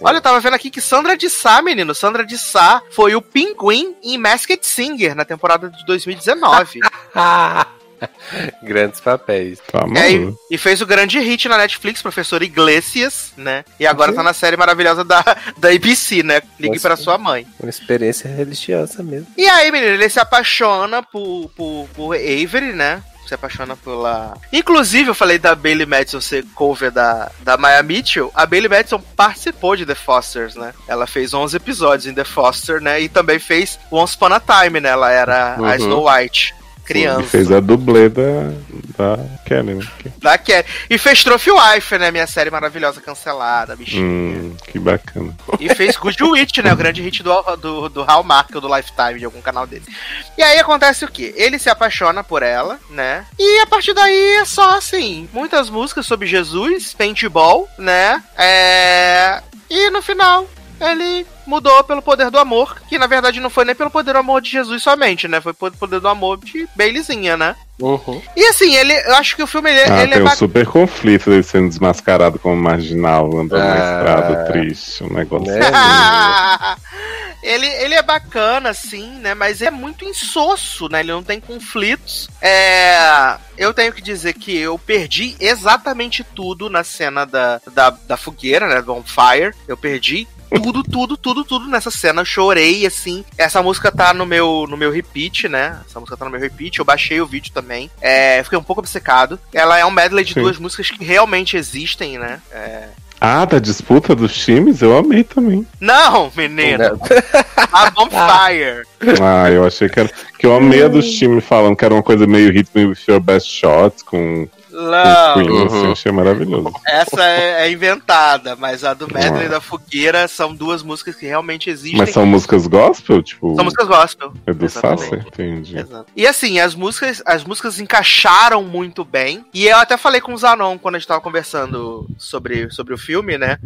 Olha, 0.02 0.18
eu 0.18 0.22
tava 0.22 0.40
vendo 0.40 0.56
aqui 0.56 0.72
que 0.72 0.82
Sandra 0.82 1.16
de 1.16 1.30
Sá, 1.30 1.62
menino, 1.62 1.94
Sandra 1.94 2.26
de 2.26 2.38
Sá 2.38 2.82
foi 2.92 3.14
o 3.16 3.22
Pinguim 3.22 3.96
em 4.02 4.18
Masked 4.18 4.66
Singer 4.66 5.14
na 5.14 5.26
temporada 5.26 5.70
de 5.70 5.86
2019. 5.86 6.80
Grandes 8.64 9.00
papéis. 9.00 9.60
Tá 9.72 9.86
É, 9.96 10.34
e, 10.50 10.58
fez 10.58 10.82
o 10.82 10.86
grande 10.86 11.20
hit 11.20 11.48
na 11.48 11.58
Netflix, 11.58 12.02
professor 12.02 12.42
Iglesias, 12.44 13.34
né? 13.38 13.64
E 13.80 13.86
agora 13.86 14.14
tá 14.14 14.24
na 14.24 14.34
série 14.34 14.58
maravilhosa 14.58 15.04
da, 15.04 15.22
da 15.58 15.70
ABC, 15.70 16.24
né? 16.24 16.42
Ligue 16.60 16.80
para 16.80 16.96
sua 16.96 17.18
mãe. 17.18 17.46
Uma 17.60 17.70
experiência 17.70 18.30
religiosa 18.30 19.04
mesmo. 19.04 19.28
E 19.38 19.48
aí, 19.48 19.72
menino, 19.72 19.94
ele 19.94 20.10
se 20.10 20.20
apaixona 20.20 21.02
por, 21.04 21.50
por, 21.56 21.88
por 21.96 22.16
Avery, 22.16 22.74
né? 22.74 23.04
Se 23.28 23.36
apaixona 23.36 23.78
pela. 23.78 24.34
Inclusive, 24.52 25.10
eu 25.10 25.16
falei 25.16 25.38
da 25.40 25.56
Bailey 25.56 25.86
Madison 25.86 26.20
ser 26.20 26.44
cover 26.54 26.92
da, 26.92 27.32
da 27.42 27.56
Maya 27.56 27.82
Mitchell. 27.82 28.30
A 28.34 28.46
Bailey 28.46 28.68
Madison 28.68 29.00
participou 29.16 29.76
de 29.76 29.86
The 29.86 29.96
Fosters, 29.96 30.56
né? 30.56 30.74
Ela 30.88 31.08
fez 31.08 31.34
11 31.34 31.56
episódios 31.56 32.08
em 32.08 32.14
The 32.14 32.26
Foster, 32.26 32.82
né? 32.82 33.00
E 33.00 33.08
também 33.08 33.40
fez 33.40 33.80
Once 33.90 34.16
Upon 34.16 34.34
a 34.34 34.40
Time, 34.40 34.82
né? 34.82 34.90
Ela 34.90 35.12
era 35.12 35.56
a 35.56 35.62
Uhum. 35.62 35.76
Snow 35.76 36.10
White. 36.12 36.54
E 36.92 37.02
Criança. 37.02 37.24
fez 37.30 37.52
a 37.52 37.60
dublê 37.60 38.10
da, 38.10 38.52
da 38.98 39.20
Kelly, 39.46 39.76
né? 39.76 39.86
Da 40.18 40.38
Kelly. 40.38 40.66
E 40.90 40.98
fez 40.98 41.24
Trophy 41.24 41.52
Wife, 41.52 41.98
né? 41.98 42.12
Minha 42.12 42.28
série 42.28 42.50
maravilhosa 42.50 43.02
cancelada, 43.02 43.76
bichinho. 43.76 44.06
Hum, 44.06 44.56
que 44.68 44.80
bacana. 44.80 45.36
E 45.60 45.74
fez 45.74 45.96
Good 45.96 46.24
Witch, 46.24 46.58
né? 46.60 46.74
O 46.74 46.76
grande 46.76 47.02
hit 47.02 47.24
do, 47.24 47.42
do, 47.58 47.90
do 47.90 48.04
Hallmark 48.04 48.54
ou 48.56 48.62
do 48.62 48.76
Lifetime, 48.76 49.20
de 49.20 49.26
algum 49.26 49.42
canal 49.42 49.66
desse. 49.66 49.90
E 50.38 50.44
aí 50.44 50.60
acontece 50.60 51.06
o 51.06 51.08
quê? 51.08 51.34
Ele 51.36 51.58
se 51.58 51.70
apaixona 51.70 52.24
por 52.24 52.44
ela, 52.44 52.80
né? 52.90 53.26
E 53.40 53.60
a 53.60 53.68
partir 53.68 53.94
daí 53.94 54.36
é 54.36 54.46
só 54.46 54.78
assim: 54.78 55.28
muitas 55.34 55.70
músicas 55.70 56.06
sobre 56.06 56.28
Jesus, 56.28 56.94
paintball, 56.94 57.68
né? 57.78 58.22
É. 58.38 59.42
E 59.70 59.90
no 59.90 60.02
final. 60.02 60.48
Ele 60.82 61.26
mudou 61.46 61.84
pelo 61.84 62.02
poder 62.02 62.30
do 62.32 62.40
amor, 62.40 62.82
que 62.90 62.98
na 62.98 63.08
verdade 63.08 63.40
não 63.40 63.50
foi 63.50 63.66
nem 63.66 63.76
pelo 63.76 63.92
poder 63.92 64.14
do 64.14 64.20
amor 64.20 64.42
de 64.42 64.50
Jesus 64.50 64.82
somente, 64.82 65.28
né? 65.28 65.40
Foi 65.40 65.54
pelo 65.54 65.72
poder 65.74 66.00
do 66.00 66.08
amor 66.08 66.38
de 66.44 66.68
Baileyzinha, 66.76 67.38
né? 67.38 67.56
Uhum. 67.80 68.22
E 68.36 68.46
assim, 68.48 68.76
ele, 68.76 68.94
eu 68.94 69.16
acho 69.16 69.36
que 69.36 69.42
o 69.44 69.48
filme 69.48 69.70
ele, 69.72 69.92
Ah, 69.92 70.04
ele 70.04 70.14
tem 70.14 70.22
é 70.22 70.26
um 70.26 70.36
super 70.36 70.66
conflito 70.68 71.30
dele 71.30 71.44
sendo 71.44 71.68
desmascarado 71.70 72.38
como 72.40 72.56
marginal, 72.56 73.26
andando 73.40 73.60
na 73.64 73.74
Ah. 73.74 73.98
estrada 74.00 74.46
triste, 74.52 75.04
um 75.04 75.14
negócio 75.14 75.48
Né? 75.52 75.60
assim. 75.66 76.82
ele, 77.44 77.66
ele 77.66 77.96
é 77.96 78.02
bacana, 78.04 78.74
sim, 78.74 79.18
né? 79.20 79.34
Mas 79.34 79.62
é 79.62 79.72
muito 79.72 80.06
insosso, 80.06 80.88
né? 80.90 81.00
Ele 81.00 81.12
não 81.12 81.24
tem 81.24 81.40
conflitos. 81.40 82.30
É. 82.40 83.36
Eu 83.58 83.74
tenho 83.74 83.92
que 83.94 84.02
dizer 84.02 84.34
que 84.34 84.56
eu 84.58 84.78
perdi 84.78 85.36
exatamente 85.40 86.24
tudo 86.24 86.70
na 86.70 86.84
cena 86.84 87.26
da, 87.26 87.60
da, 87.74 87.90
da 87.90 88.18
fogueira, 88.18 88.68
né? 88.68 88.82
Do 88.82 88.94
On 88.94 89.04
Fire. 89.04 89.54
Eu 89.68 89.76
perdi 89.78 90.28
tudo, 90.60 90.84
tudo, 90.84 91.18
tudo, 91.18 91.44
tudo 91.44 91.68
nessa 91.68 91.90
cena. 91.92 92.22
Eu 92.22 92.26
chorei, 92.26 92.86
assim. 92.86 93.24
Essa 93.38 93.62
música 93.62 93.92
tá 93.92 94.14
no 94.14 94.26
meu, 94.26 94.66
no 94.70 94.78
meu 94.78 94.92
repeat, 94.92 95.48
né? 95.48 95.80
Essa 95.88 96.00
música 96.00 96.18
tá 96.18 96.26
no 96.26 96.32
meu 96.32 96.40
repeat. 96.40 96.80
Eu 96.80 96.86
baixei 96.86 97.22
o 97.22 97.26
vídeo 97.26 97.52
também. 97.54 97.90
É, 98.02 98.42
fiquei 98.44 98.58
um 98.60 98.64
pouco 98.64 98.82
obcecado. 98.82 99.40
Ela 99.54 99.78
é 99.80 99.86
um 99.86 99.92
medley 99.92 100.26
de 100.26 100.34
Sim. 100.34 100.42
duas 100.42 100.58
músicas 100.58 100.90
que 100.92 101.04
realmente 101.04 101.56
existem, 101.58 102.18
né? 102.18 102.40
É, 102.52 102.88
Ah, 103.20 103.46
da 103.46 103.60
disputa 103.60 104.16
dos 104.16 104.34
times? 104.34 104.82
Eu 104.82 104.98
amei 104.98 105.24
também. 105.24 105.66
Não, 105.80 106.32
menino. 106.36 107.00
A 107.72 107.90
Bonfire. 107.92 108.84
Ah, 109.22 109.50
eu 109.50 109.66
achei 109.66 109.88
que 109.88 110.00
era. 110.00 110.10
Que 110.38 110.46
eu 110.46 110.56
amei 110.56 110.84
a 110.84 110.88
dos 110.88 111.10
times 111.14 111.46
falando 111.46 111.76
que 111.76 111.86
era 111.86 111.94
uma 111.94 112.04
coisa 112.04 112.26
meio 112.28 112.52
Hit 112.52 112.70
Me 112.74 112.86
With 112.86 112.98
Your 113.08 113.20
Best 113.20 113.48
Shots 113.50 114.02
com 114.04 114.48
Não. 114.72 115.34
Queen, 115.34 115.50
Uhum. 115.52 115.66
assim, 115.66 115.92
achei 115.92 116.12
maravilhoso. 116.12 116.72
Essa 116.88 117.24
é, 117.24 117.66
é 117.68 117.72
inventada, 117.72 118.56
mas 118.56 118.84
a 118.84 118.94
do 118.94 119.08
Medley 119.14 119.46
Ah. 119.48 119.50
da 119.50 119.62
Fogueira 119.62 120.28
são 120.28 120.56
duas 120.56 120.82
músicas 120.84 121.16
que 121.16 121.26
realmente 121.26 121.70
existem. 121.70 121.98
Mas 122.00 122.12
são 122.12 122.26
músicas 122.26 122.68
gospel? 122.68 123.22
Tipo, 123.22 123.56
São 123.56 123.64
músicas 123.66 123.88
gospel. 123.88 124.34
é 124.48 124.54
do. 124.54 124.70
Sasser? 124.70 125.26
Entendi. 125.28 125.78
Exato. 125.78 126.06
E 126.16 126.26
assim, 126.26 126.60
as 126.60 126.74
músicas, 126.74 127.22
as 127.26 127.44
músicas 127.44 127.80
encaixaram 127.80 128.64
muito 128.64 129.04
bem. 129.04 129.46
E 129.54 129.68
eu 129.68 129.78
até 129.78 129.98
falei 129.98 130.22
com 130.22 130.34
o 130.34 130.38
Zanon 130.38 130.78
quando 130.78 130.96
a 130.96 131.00
gente 131.00 131.08
tava 131.08 131.20
conversando 131.22 132.08
sobre, 132.18 132.70
sobre 132.72 132.94
o 132.94 132.98
filme, 132.98 133.38
né? 133.38 133.58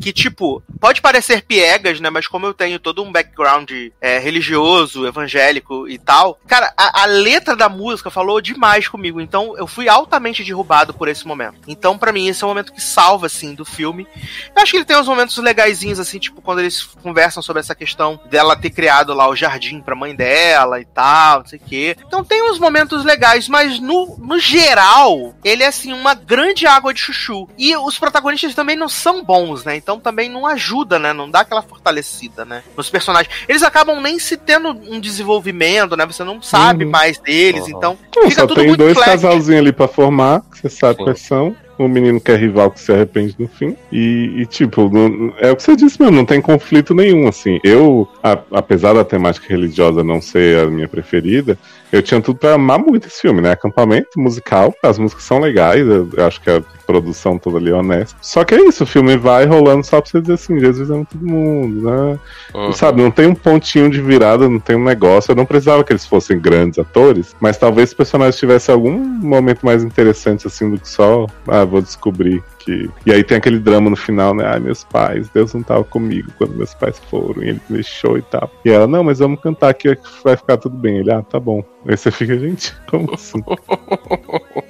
Que, 0.00 0.12
tipo, 0.12 0.62
pode 0.80 1.00
parecer 1.00 1.42
piegas, 1.42 2.00
né? 2.00 2.10
Mas 2.10 2.26
como 2.26 2.46
eu 2.46 2.54
tenho 2.54 2.78
todo 2.78 3.02
um 3.02 3.12
background 3.12 3.70
é, 4.00 4.18
religioso, 4.18 5.06
evangélico 5.06 5.88
e 5.88 5.98
tal, 5.98 6.38
cara, 6.46 6.72
a, 6.76 7.02
a 7.02 7.06
letra 7.06 7.56
da 7.56 7.68
música 7.68 8.10
falou 8.10 8.40
demais 8.40 8.88
comigo. 8.88 9.20
Então 9.20 9.56
eu 9.56 9.66
fui 9.66 9.88
altamente 9.88 10.44
derrubado 10.44 10.94
por 10.94 11.08
esse 11.08 11.26
momento. 11.26 11.60
Então, 11.66 11.98
pra 11.98 12.12
mim, 12.12 12.28
esse 12.28 12.42
é 12.42 12.46
o 12.46 12.50
momento 12.50 12.72
que 12.72 12.82
salva, 12.82 13.26
assim, 13.26 13.54
do 13.54 13.64
filme. 13.64 14.06
Eu 14.54 14.62
acho 14.62 14.72
que 14.72 14.78
ele 14.78 14.84
tem 14.84 14.96
uns 14.96 15.08
momentos 15.08 15.36
legaisinhos, 15.38 15.98
assim, 15.98 16.18
tipo, 16.18 16.42
quando 16.42 16.60
eles 16.60 16.82
conversam 17.02 17.42
sobre 17.42 17.60
essa 17.60 17.74
questão 17.74 18.20
dela 18.30 18.56
ter 18.56 18.70
criado 18.70 19.12
lá 19.14 19.28
o 19.28 19.36
jardim 19.36 19.80
pra 19.80 19.94
mãe 19.94 20.14
dela 20.14 20.80
e 20.80 20.84
tal, 20.84 21.40
não 21.40 21.46
sei 21.46 21.58
o 21.58 21.62
quê. 21.62 21.96
Então 22.06 22.24
tem 22.24 22.50
uns 22.50 22.58
momentos 22.58 23.04
legais, 23.04 23.48
mas 23.48 23.80
no, 23.80 24.16
no 24.18 24.38
geral, 24.38 25.34
ele 25.44 25.62
é, 25.62 25.66
assim, 25.66 25.92
uma 25.92 26.14
grande 26.14 26.66
água 26.66 26.92
de 26.92 27.00
chuchu. 27.00 27.48
E 27.58 27.76
os 27.76 27.98
protagonistas 27.98 28.54
também 28.54 28.76
não 28.76 28.88
são 28.88 29.24
bons, 29.24 29.64
né? 29.64 29.76
Então 29.86 30.00
também 30.00 30.28
não 30.28 30.44
ajuda, 30.44 30.98
né? 30.98 31.12
Não 31.12 31.30
dá 31.30 31.42
aquela 31.42 31.62
fortalecida, 31.62 32.44
né? 32.44 32.64
Nos 32.76 32.90
personagens. 32.90 33.32
Eles 33.46 33.62
acabam 33.62 34.00
nem 34.00 34.18
se 34.18 34.36
tendo 34.36 34.70
um 34.70 34.98
desenvolvimento, 34.98 35.96
né? 35.96 36.04
Você 36.04 36.24
não 36.24 36.42
sabe 36.42 36.84
Uhum. 36.84 36.90
mais 36.90 37.20
deles, 37.20 37.62
Uhum. 37.62 37.68
então 37.68 37.98
Não, 38.16 38.24
fica 38.28 38.40
só 38.40 38.46
tudo 38.48 38.56
tem 38.58 38.66
muito 38.66 38.80
dois 38.80 38.94
flat. 38.94 39.10
casalzinhos 39.10 39.60
ali 39.60 39.72
pra 39.72 39.86
formar, 39.86 40.42
que 40.50 40.58
você 40.58 40.68
sabe 40.68 40.96
Sim. 40.98 41.04
quais 41.04 41.20
são. 41.20 41.54
O 41.78 41.88
menino 41.88 42.20
que 42.20 42.30
é 42.32 42.36
rival 42.36 42.70
que 42.70 42.80
se 42.80 42.92
arrepende 42.92 43.34
no 43.38 43.46
fim. 43.48 43.76
E, 43.92 44.32
e, 44.42 44.46
tipo, 44.46 44.88
não- 44.88 45.32
é 45.38 45.50
o 45.50 45.56
que 45.56 45.62
você 45.62 45.76
disse 45.76 46.00
mesmo, 46.00 46.16
não 46.16 46.24
tem 46.24 46.40
conflito 46.40 46.94
nenhum, 46.94 47.28
assim. 47.28 47.58
Eu, 47.62 48.08
a- 48.22 48.38
apesar 48.52 48.94
da 48.94 49.04
temática 49.04 49.46
religiosa 49.48 50.02
não 50.02 50.20
ser 50.20 50.58
a 50.60 50.66
minha 50.70 50.88
preferida, 50.88 51.58
eu 51.92 52.02
tinha 52.02 52.20
tudo 52.20 52.38
pra 52.38 52.54
amar 52.54 52.78
muito 52.78 53.06
esse 53.06 53.20
filme, 53.20 53.40
né? 53.40 53.52
Acampamento 53.52 54.18
musical, 54.18 54.74
as 54.82 54.98
músicas 54.98 55.24
são 55.24 55.38
legais, 55.38 55.86
eu, 55.86 56.08
eu 56.16 56.26
acho 56.26 56.40
que 56.40 56.50
a 56.50 56.62
produção 56.86 57.36
toda 57.38 57.58
ali 57.58 57.70
é 57.70 57.74
honesta. 57.74 58.16
Só 58.22 58.44
que 58.44 58.54
é 58.54 58.66
isso, 58.68 58.84
o 58.84 58.86
filme 58.86 59.16
vai 59.16 59.44
rolando 59.44 59.84
só 59.84 60.00
pra 60.00 60.10
você 60.10 60.20
dizer 60.20 60.34
assim, 60.34 60.58
Jesus 60.60 60.90
ama 60.90 61.04
todo 61.10 61.24
mundo, 61.26 61.82
né? 61.90 62.18
Uhum. 62.54 62.72
Sabe, 62.72 63.02
não 63.02 63.10
tem 63.10 63.26
um 63.26 63.34
pontinho 63.34 63.90
de 63.90 64.00
virada, 64.00 64.48
não 64.48 64.58
tem 64.60 64.76
um 64.76 64.84
negócio. 64.84 65.32
Eu 65.32 65.36
não 65.36 65.44
precisava 65.46 65.82
que 65.84 65.92
eles 65.92 66.06
fossem 66.06 66.38
grandes 66.38 66.78
atores, 66.78 67.34
mas 67.40 67.56
talvez 67.58 67.90
os 67.90 67.94
personagens 67.94 68.36
tivessem 68.36 68.72
algum 68.74 68.92
momento 68.98 69.64
mais 69.66 69.82
interessante, 69.84 70.46
assim, 70.46 70.70
do 70.70 70.78
que 70.78 70.88
só, 70.88 71.26
ah, 71.48 71.64
vou 71.66 71.82
descobrir 71.82 72.42
que. 72.66 72.90
E 73.06 73.12
aí 73.12 73.22
tem 73.22 73.38
aquele 73.38 73.60
drama 73.60 73.88
no 73.88 73.96
final, 73.96 74.34
né? 74.34 74.44
Ai, 74.44 74.58
meus 74.58 74.82
pais, 74.84 75.28
Deus 75.28 75.54
não 75.54 75.62
tava 75.62 75.84
comigo 75.84 76.30
quando 76.36 76.56
meus 76.56 76.74
pais 76.74 76.98
foram, 77.08 77.42
e 77.42 77.50
ele 77.50 77.60
me 77.68 77.76
deixou 77.76 78.18
e 78.18 78.22
tal. 78.22 78.50
E 78.64 78.70
ela, 78.70 78.86
não, 78.86 79.04
mas 79.04 79.20
vamos 79.20 79.40
cantar 79.40 79.70
aqui, 79.70 79.96
vai 80.24 80.36
ficar 80.36 80.56
tudo 80.56 80.76
bem. 80.76 80.98
Ele, 80.98 81.12
ah, 81.12 81.22
tá 81.22 81.38
bom. 81.38 81.64
Aí 81.86 81.96
você 81.96 82.10
fica, 82.10 82.36
gente, 82.36 82.74
como 82.90 83.14
assim? 83.14 83.42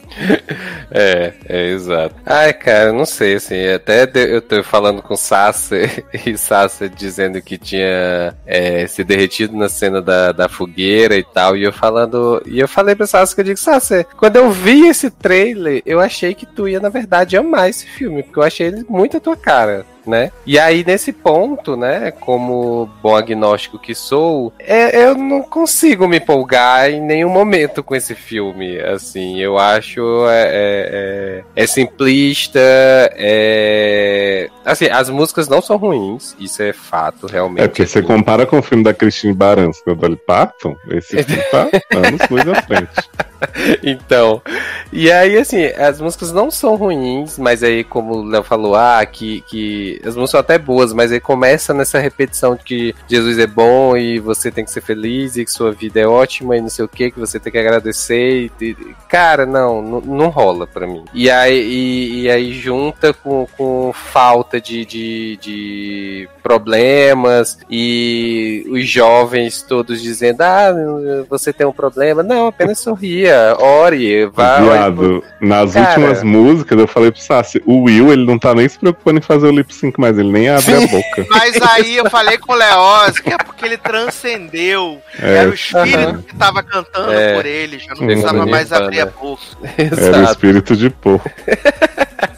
É, 0.91 1.35
é 1.47 1.71
exato. 1.71 2.15
Ai, 2.25 2.53
cara, 2.53 2.93
não 2.93 3.05
sei, 3.05 3.35
assim, 3.35 3.67
até 3.69 4.09
eu 4.15 4.41
tô 4.41 4.63
falando 4.63 5.03
com 5.03 5.17
Sasser 5.17 6.05
e 6.25 6.39
Sasser 6.39 6.89
dizendo 6.89 7.43
que 7.43 7.59
tinha 7.59 8.35
é, 8.47 8.87
se 8.87 9.03
derretido 9.05 9.57
na 9.57 9.69
cena 9.69 10.01
da, 10.01 10.33
da 10.33 10.49
fogueira 10.49 11.17
e 11.17 11.25
tal, 11.25 11.57
e 11.57 11.65
eu 11.65 11.73
falando, 11.73 12.43
e 12.47 12.59
eu 12.59 12.69
falei 12.69 12.95
pra 12.95 13.07
Sasser 13.07 13.35
que 13.35 13.41
eu 13.41 13.45
digo, 13.45 13.59
Sasser, 13.59 14.07
quando 14.17 14.37
eu 14.37 14.51
vi 14.51 14.87
esse 14.87 15.11
trailer, 15.11 15.83
eu 15.85 16.01
achei 16.01 16.35
que 16.35 16.47
tu 16.47 16.69
ia, 16.69 16.81
na 16.81 16.89
verdade, 16.89 17.37
amar 17.37 17.69
esse 17.69 17.86
filme, 17.87 18.23
porque 18.23 18.39
eu 18.39 18.43
achei 18.43 18.67
ele 18.67 18.85
muito 18.89 19.17
a 19.17 19.21
tua 19.21 19.37
cara. 19.37 19.87
Né? 20.07 20.31
E 20.47 20.59
aí, 20.59 20.85
nesse 20.85 21.13
ponto, 21.13 21.77
né, 21.77 22.13
como 22.13 22.89
bom 23.03 23.17
agnóstico 23.17 23.77
que 23.79 23.95
sou, 23.95 24.53
é, 24.59 25.05
eu 25.05 25.17
não 25.17 25.43
consigo 25.43 26.07
me 26.07 26.19
empolgar 26.19 26.89
em 26.91 27.01
nenhum 27.01 27.29
momento 27.29 27.83
com 27.83 27.95
esse 27.95 28.15
filme. 28.15 28.79
Assim, 28.79 29.41
eu 29.41 29.59
acho 29.59 30.01
é, 30.29 30.43
é, 30.43 31.43
é- 31.57 31.63
é 31.65 31.67
simplista, 31.67 32.61
é... 32.61 34.49
Assim, 34.65 34.87
as 34.87 35.09
músicas 35.11 35.49
não 35.49 35.61
são 35.61 35.77
ruins, 35.77 36.37
isso 36.39 36.63
é 36.63 36.73
fato, 36.73 37.27
realmente. 37.27 37.63
É 37.65 37.69
porque 37.69 37.87
você 37.87 38.03
compara 38.03 38.47
com 38.47 38.59
o 38.59 38.63
filme 38.63 38.85
da 38.85 38.95
Christine 38.95 39.33
Baranski, 39.33 39.87
da 39.87 39.95
Dolly 39.95 40.17
Parton, 40.17 40.77
esse 40.91 41.17
filme 41.23 41.43
tá 41.51 41.69
anos 41.95 42.21
luz 42.31 42.49
à 42.49 42.63
frente. 42.63 42.91
Então, 43.83 44.41
E 44.91 45.13
aí, 45.13 45.37
assim, 45.37 45.67
as 45.67 46.01
músicas 46.01 46.33
não 46.33 46.51
são 46.51 46.75
ruins, 46.75 47.39
mas 47.39 47.63
aí, 47.63 47.85
como 47.85 48.15
o 48.15 48.23
Léo 48.25 48.43
falou, 48.43 48.75
ah, 48.75 49.05
que, 49.05 49.43
que 49.43 49.96
as 50.05 50.15
músicas 50.15 50.31
são 50.31 50.41
até 50.41 50.59
boas, 50.59 50.93
mas 50.93 51.13
aí 51.13 51.21
começa 51.21 51.73
nessa 51.73 51.99
repetição 51.99 52.55
de 52.55 52.63
que 52.63 52.95
Jesus 53.09 53.39
é 53.39 53.47
bom 53.47 53.97
e 53.97 54.19
você 54.19 54.51
tem 54.51 54.65
que 54.65 54.71
ser 54.71 54.81
feliz 54.81 55.37
e 55.37 55.45
que 55.45 55.51
sua 55.51 55.73
vida 55.73 56.01
é 56.01 56.07
ótima 56.07 56.57
e 56.57 56.61
não 56.61 56.69
sei 56.69 56.85
o 56.85 56.89
que, 56.89 57.11
que 57.11 57.19
você 57.19 57.39
tem 57.39 57.53
que 57.53 57.59
agradecer. 57.59 58.51
E, 58.61 58.65
e- 58.65 58.77
cara, 59.09 59.47
não, 59.47 59.81
não, 59.83 60.01
não 60.01 60.29
rola 60.29 60.67
pra 60.67 60.87
mim. 60.87 61.05
E 61.15 61.31
aí, 61.31 61.61
e, 61.61 62.23
e 62.23 62.31
aí 62.31 62.53
junta 62.53 63.13
com, 63.13 63.47
com 63.57 63.93
falta 63.93 64.61
de, 64.61 64.85
de, 64.85 65.39
de 65.41 66.29
problemas 66.43 67.59
e 67.71 68.65
os 68.69 68.89
jovens 68.89 69.63
todos 69.63 70.03
dizendo: 70.03 70.43
Ah, 70.43 70.73
você 71.29 71.53
tem 71.53 71.67
um 71.67 71.73
problema. 71.73 72.23
Não, 72.23 72.47
apenas 72.47 72.79
sorria, 72.79 73.57
ore, 73.59 74.27
vá. 74.27 74.61
Viado, 74.61 75.23
nas 75.41 75.73
Cara. 75.73 75.89
últimas 75.89 76.23
músicas 76.23 76.79
eu 76.79 76.87
falei 76.87 77.11
pro 77.11 77.21
Sassi, 77.21 77.63
o 77.67 77.83
Will, 77.83 78.13
ele 78.13 78.25
não 78.25 78.39
tá 78.39 78.55
nem 78.55 78.69
se 78.69 78.79
preocupando 78.79 79.19
em 79.19 79.23
fazer 79.23 79.47
o 79.47 79.51
lip 79.51 79.75
sync 79.75 79.86
mais, 80.01 80.19
ele 80.19 80.31
nem 80.31 80.49
abre 80.49 80.75
a 80.75 80.81
boca. 80.87 81.27
Mas 81.31 81.57
aí 81.63 81.97
eu 81.97 82.09
falei 82.11 82.39
com 82.39 82.53
o 82.53 82.57
Leoz 82.57 83.19
que 83.19 83.33
é 83.33 83.37
porque 83.39 83.65
ele 83.65 83.77
transcendeu. 83.77 85.01
É. 85.21 85.37
Era 85.39 85.51
o 85.51 85.55
espírito 85.55 85.97
Aham. 85.99 86.23
que 86.23 86.35
tava 86.37 86.63
cantando 86.63 87.13
É. 87.13 87.35
por 87.35 87.47
ele, 87.47 87.79
já 87.79 87.89
não 87.91 87.97
Sim, 87.97 88.07
precisava 88.07 88.47
mais 88.47 88.73
abrir 88.73 89.01
a 89.01 89.07
né? 89.07 89.13
boca. 89.21 89.43
Era 89.79 89.95
o 89.95 89.99
Exato. 89.99 90.31
espírito 90.33 90.77
de 90.77 90.91
porco. 90.91 91.31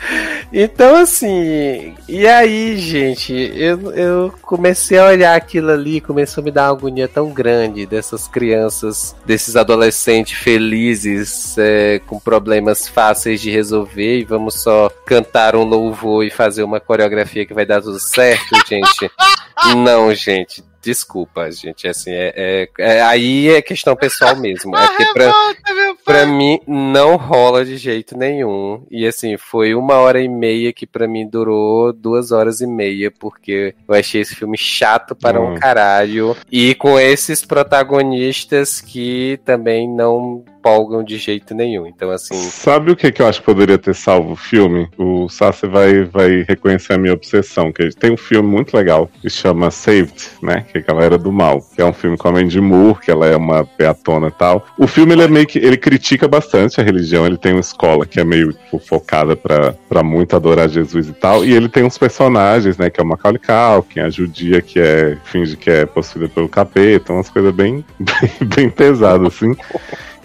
Então, 0.53 0.97
assim, 0.97 1.95
e 2.09 2.27
aí, 2.27 2.79
gente, 2.79 3.33
eu, 3.33 3.93
eu 3.93 4.35
comecei 4.41 4.99
a 4.99 5.07
olhar 5.07 5.37
aquilo 5.37 5.71
ali, 5.71 6.01
começou 6.01 6.41
a 6.41 6.45
me 6.45 6.51
dar 6.51 6.65
uma 6.71 6.79
agonia 6.79 7.07
tão 7.07 7.31
grande 7.31 7.85
dessas 7.85 8.27
crianças, 8.27 9.15
desses 9.27 9.57
adolescentes 9.57 10.39
felizes, 10.39 11.57
é, 11.59 12.01
com 12.07 12.19
problemas 12.19 12.89
fáceis 12.89 13.41
de 13.41 13.51
resolver, 13.51 14.21
e 14.21 14.25
vamos 14.25 14.55
só 14.63 14.91
cantar 15.05 15.55
um 15.55 15.65
louvor 15.65 16.25
e 16.25 16.31
fazer 16.31 16.63
uma 16.63 16.81
coreografia 16.81 17.45
que 17.45 17.55
vai 17.55 17.67
dar 17.67 17.83
tudo 17.83 18.01
certo, 18.01 18.57
gente. 18.67 19.11
Não, 19.77 20.15
gente. 20.15 20.65
Desculpa, 20.89 21.51
gente. 21.51 21.87
Assim, 21.87 22.11
é, 22.13 22.33
é- 22.35 22.69
é- 22.79 23.03
aí 23.03 23.51
é 23.51 23.61
questão 23.61 23.95
pessoal 23.95 24.35
mesmo. 24.37 24.73
É 24.89 24.97
que 24.97 25.13
pra, 25.13 25.33
Pra 26.05 26.25
mim, 26.27 26.59
não 26.67 27.17
rola 27.17 27.63
de 27.65 27.77
jeito 27.77 28.17
nenhum. 28.17 28.83
E 28.91 29.07
assim, 29.07 29.37
foi 29.37 29.75
uma 29.75 29.97
hora 29.97 30.19
e 30.23 30.29
meia 30.29 30.73
que 30.73 30.87
pra 30.87 31.07
mim 31.07 31.29
durou 31.29 31.93
duas 31.93 32.33
horas 32.33 32.63
e 32.63 32.67
meia, 32.67 33.11
porque 33.11 33.75
eu 33.87 33.95
achei 33.95 34.23
esse 34.23 34.35
filme 34.35 34.57
chato 34.57 35.15
para 35.15 35.39
um 35.39 35.53
Hum. 35.53 35.55
caralho. 35.57 36.35
E 36.51 36.75
com 36.75 36.99
esses 36.99 37.45
protagonistas 37.45 38.81
que 38.81 39.39
também 39.45 39.89
não 39.89 40.43
empolgam 40.69 41.03
de 41.03 41.17
jeito 41.17 41.55
nenhum. 41.55 41.87
Então, 41.87 42.11
assim. 42.11 42.35
Sabe 42.35 42.91
o 42.91 42.97
que, 42.97 43.11
que 43.11 43.23
eu 43.23 43.27
acho 43.27 43.41
que 43.41 43.47
poderia 43.47 43.79
ter 43.79 43.95
salvo 43.95 44.33
o 44.33 44.37
filme? 44.37 44.89
O 44.97 45.29
Sassi 45.29 45.67
vai, 45.67 46.05
vai 46.05 46.45
reconhecer 46.47 46.95
a 46.95 46.99
minha 46.99 47.15
obsessão, 47.15 47.73
que 47.73 47.89
tem 47.91 48.13
um 48.13 48.17
filme 48.17 48.49
muito 48.49 48.77
legal 48.77 49.11
que 49.21 49.31
chama 49.31 49.71
Saved, 49.71 50.15
né? 50.43 50.65
Que 50.71 50.79
é 50.79 50.81
galera 50.83 51.17
do 51.17 51.33
mal. 51.33 51.61
Que 51.75 51.81
é 51.81 51.85
um 51.85 51.93
filme 51.93 52.17
com 52.17 52.29
a 52.29 52.33
Mandy 52.33 52.61
Moore, 52.61 53.01
que 53.01 53.11
ela 53.11 53.27
é 53.27 53.37
uma 53.37 53.69
beatona 53.79 54.29
e 54.29 54.33
tal. 54.33 54.67
O 54.79 54.87
filme, 54.87 55.13
ele 55.13 55.23
é 55.23 55.29
meio 55.29 55.47
que. 55.47 55.59
Ele 55.59 55.77
critica 55.77 56.29
bastante 56.29 56.81
a 56.81 56.85
religião, 56.85 57.27
ele 57.27 57.39
tem 57.39 57.53
uma 57.53 57.61
escola 57.61 58.07
que 58.07 58.21
é 58.21 58.25
meio 58.25 58.53
tipo, 58.53 58.79
focada 58.79 59.37
pra, 59.37 59.75
pra 59.89 60.03
muito 60.03 60.37
adorar 60.37 60.69
Jesus 60.69 61.09
e 61.09 61.13
tal. 61.13 61.45
E 61.45 61.53
ele 61.53 61.69
tem 61.69 61.85
uns 61.85 61.97
personagens, 61.97 62.77
né? 62.77 62.91
Que 62.91 63.01
é 63.01 63.05
o 63.05 63.07
Macaulay 63.07 63.41
Culkin, 63.41 64.01
a 64.01 64.11
judia 64.11 64.61
que 64.61 64.79
é. 64.79 65.17
finge 65.25 65.57
que 65.57 65.71
é 65.71 65.87
possuída 65.87 66.29
pelo 66.29 66.49
capeta, 66.49 67.13
umas 67.13 67.31
coisas 67.31 67.55
bem, 67.55 67.85
bem, 67.99 68.49
bem 68.49 68.71
pesadas, 68.71 69.27
assim. 69.29 69.55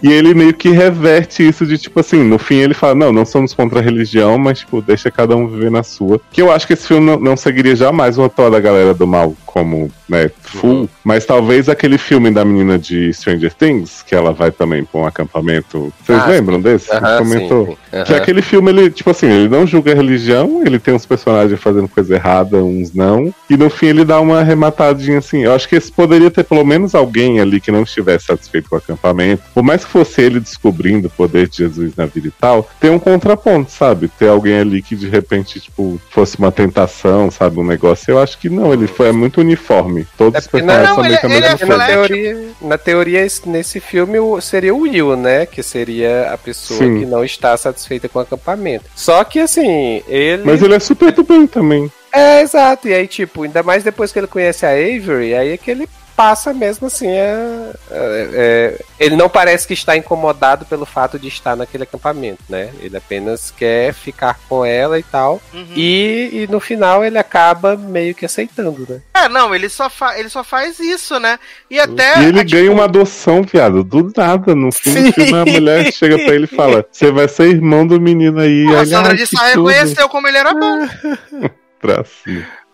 E 0.04 0.12
ele 0.12 0.34
meio 0.34 0.52
que 0.52 0.68
reverte 0.68 1.48
isso 1.48 1.64
de 1.64 1.78
tipo 1.78 1.98
assim, 1.98 2.22
no 2.22 2.38
fim 2.38 2.56
ele 2.56 2.74
fala, 2.74 2.94
não, 2.94 3.10
não 3.10 3.24
somos 3.24 3.54
contra 3.54 3.78
a 3.78 3.82
religião, 3.82 4.36
mas 4.36 4.58
tipo, 4.58 4.82
deixa 4.82 5.10
cada 5.10 5.34
um 5.34 5.48
viver 5.48 5.70
na 5.70 5.82
sua. 5.82 6.20
Que 6.30 6.42
eu 6.42 6.52
acho 6.52 6.66
que 6.66 6.74
esse 6.74 6.86
filme 6.86 7.06
não, 7.06 7.18
não 7.18 7.36
seguiria 7.38 7.74
jamais 7.74 8.18
o 8.18 8.24
atual 8.24 8.50
da 8.50 8.60
galera 8.60 8.92
do 8.92 9.06
mal 9.06 9.34
como, 9.54 9.88
né, 10.08 10.28
full, 10.42 10.90
mas 11.04 11.24
talvez 11.24 11.68
aquele 11.68 11.96
filme 11.96 12.28
da 12.32 12.44
menina 12.44 12.76
de 12.76 13.12
Stranger 13.12 13.54
Things, 13.54 14.02
que 14.02 14.12
ela 14.12 14.32
vai 14.32 14.50
também 14.50 14.84
pra 14.84 15.00
um 15.00 15.06
acampamento. 15.06 15.92
Vocês 16.04 16.18
Ah, 16.20 16.26
lembram 16.26 16.60
desse? 16.60 16.92
Aham, 16.92 17.18
comentou. 17.18 17.66
sim, 17.66 17.76
sim. 17.98 18.04
Que 18.04 18.14
aquele 18.14 18.42
filme, 18.42 18.72
ele, 18.72 18.90
tipo 18.90 19.10
assim, 19.10 19.28
ele 19.28 19.48
não 19.48 19.64
julga 19.64 19.92
a 19.92 19.94
religião, 19.94 20.62
ele 20.66 20.80
tem 20.80 20.92
uns 20.92 21.06
personagens 21.06 21.60
fazendo 21.60 21.86
coisa 21.86 22.16
errada, 22.16 22.56
uns 22.64 22.92
não, 22.92 23.32
e 23.48 23.56
no 23.56 23.70
fim 23.70 23.86
ele 23.86 24.04
dá 24.04 24.18
uma 24.20 24.40
arrematadinha 24.40 25.18
assim. 25.18 25.44
Eu 25.44 25.54
acho 25.54 25.68
que 25.68 25.76
esse 25.76 25.92
poderia 25.92 26.32
ter 26.32 26.42
pelo 26.42 26.64
menos 26.64 26.92
alguém 26.92 27.38
ali 27.38 27.60
que 27.60 27.70
não 27.70 27.84
estivesse 27.84 28.24
satisfeito 28.26 28.68
com 28.68 28.74
o 28.74 28.78
acampamento, 28.78 29.44
por 29.54 29.62
mais 29.62 29.84
que 29.84 29.90
fosse 29.92 30.20
ele 30.20 30.40
descobrindo 30.40 31.06
o 31.06 31.10
poder 31.10 31.46
de 31.48 31.58
Jesus 31.58 31.94
na 31.96 32.06
vida 32.06 32.26
e 32.26 32.32
tal, 32.32 32.68
ter 32.80 32.90
um 32.90 32.98
contraponto, 32.98 33.70
sabe? 33.70 34.08
Ter 34.18 34.26
alguém 34.26 34.58
ali 34.58 34.82
que 34.82 34.96
de 34.96 35.08
repente, 35.08 35.60
tipo, 35.60 36.00
fosse 36.10 36.36
uma 36.40 36.50
tentação, 36.50 37.30
sabe? 37.30 37.60
Um 37.60 37.64
negócio. 37.64 38.10
Eu 38.10 38.18
acho 38.18 38.36
que 38.36 38.48
não, 38.48 38.72
ele 38.72 38.88
foi 38.88 39.10
é 39.10 39.12
muito 39.12 39.43
uniforme. 39.44 40.06
Todos 40.18 40.34
É 40.34 40.38
os 40.38 40.46
personagens 40.46 40.88
não, 40.88 40.94
são 40.96 41.04
meio 41.04 41.18
que 41.18 41.26
a 41.26 41.28
mesma 41.28 41.46
é 41.46 41.56
coisa. 41.58 41.76
na 41.76 41.86
teoria, 41.86 42.48
na 42.60 42.78
teoria, 42.78 43.20
esse- 43.24 43.48
nesse 43.48 43.80
filme 43.80 44.18
seria 44.42 44.74
o 44.74 44.80
Will, 44.80 45.16
né? 45.16 45.46
Que 45.46 45.62
seria 45.62 46.30
a 46.32 46.38
pessoa 46.38 46.78
Sim. 46.78 47.00
que 47.00 47.06
não 47.06 47.24
está 47.24 47.56
satisfeita 47.56 48.08
com 48.08 48.18
o 48.18 48.22
acampamento. 48.22 48.84
Só 48.94 49.22
que 49.24 49.38
assim, 49.40 50.02
ele. 50.08 50.42
Mas 50.44 50.62
ele 50.62 50.74
é 50.74 50.80
super 50.80 51.12
do 51.12 51.22
bem 51.22 51.46
também. 51.46 51.90
É, 52.12 52.42
exato. 52.42 52.86
E 52.88 52.94
aí, 52.94 53.06
tipo, 53.08 53.42
ainda 53.42 53.62
mais 53.62 53.82
depois 53.82 54.12
que 54.12 54.18
ele 54.18 54.26
conhece 54.28 54.64
a 54.64 54.70
Avery, 54.70 55.34
aí 55.34 55.50
é 55.52 55.56
que 55.56 55.70
ele 55.70 55.88
passa 56.16 56.52
mesmo 56.54 56.86
assim 56.86 57.08
a, 57.08 57.70
a- 57.90 57.94
é, 58.34 58.80
ele 59.00 59.16
não 59.16 59.28
parece 59.28 59.66
que 59.66 59.74
está 59.74 59.96
incomodado 59.96 60.64
pelo 60.64 60.86
fato 60.86 61.18
de 61.18 61.28
estar 61.28 61.56
naquele 61.56 61.82
acampamento, 61.84 62.42
né? 62.48 62.70
Ele 62.80 62.96
apenas 62.96 63.50
quer 63.50 63.92
ficar 63.92 64.38
com 64.48 64.64
ela 64.64 64.98
e 64.98 65.02
tal. 65.02 65.40
Uhum. 65.52 65.66
E, 65.74 66.30
e 66.32 66.46
no 66.50 66.60
final 66.60 67.04
ele 67.04 67.18
acaba 67.18 67.76
meio 67.76 68.14
que 68.14 68.24
aceitando, 68.24 68.86
né? 68.88 69.00
É, 69.12 69.28
não, 69.28 69.54
ele 69.54 69.68
só, 69.68 69.90
fa 69.90 70.18
ele 70.18 70.28
só 70.28 70.42
faz 70.44 70.78
isso, 70.80 71.18
né? 71.18 71.38
E 71.70 71.78
até. 71.78 72.20
E 72.22 72.26
ele 72.26 72.40
a, 72.40 72.44
tipo, 72.44 72.56
ganha 72.60 72.72
uma 72.72 72.84
adoção, 72.84 73.42
viado, 73.42 73.82
do 73.82 74.12
nada. 74.16 74.54
No 74.54 74.70
fim 74.72 74.92
Sim. 74.92 75.02
do 75.04 75.12
filme, 75.12 75.32
a 75.38 75.44
mulher 75.44 75.92
chega 75.92 76.16
pra 76.16 76.34
ele 76.34 76.44
e 76.44 76.56
fala: 76.56 76.84
Você 76.90 77.10
vai 77.10 77.26
ser 77.28 77.48
irmão 77.48 77.86
do 77.86 78.00
menino 78.00 78.40
aí. 78.40 78.66
A 78.74 78.80
Aí, 78.80 78.86
Sandra 78.86 79.10
"Ai, 79.12 79.16
de 79.16 79.26
que 79.26 79.36
Sá 79.36 79.50
tudo." 79.52 79.66
reconheceu 79.68 80.08
como 80.08 80.28
ele 80.28 80.38
era 80.38 80.54
bom. 80.54 80.86
Pra 81.80 82.02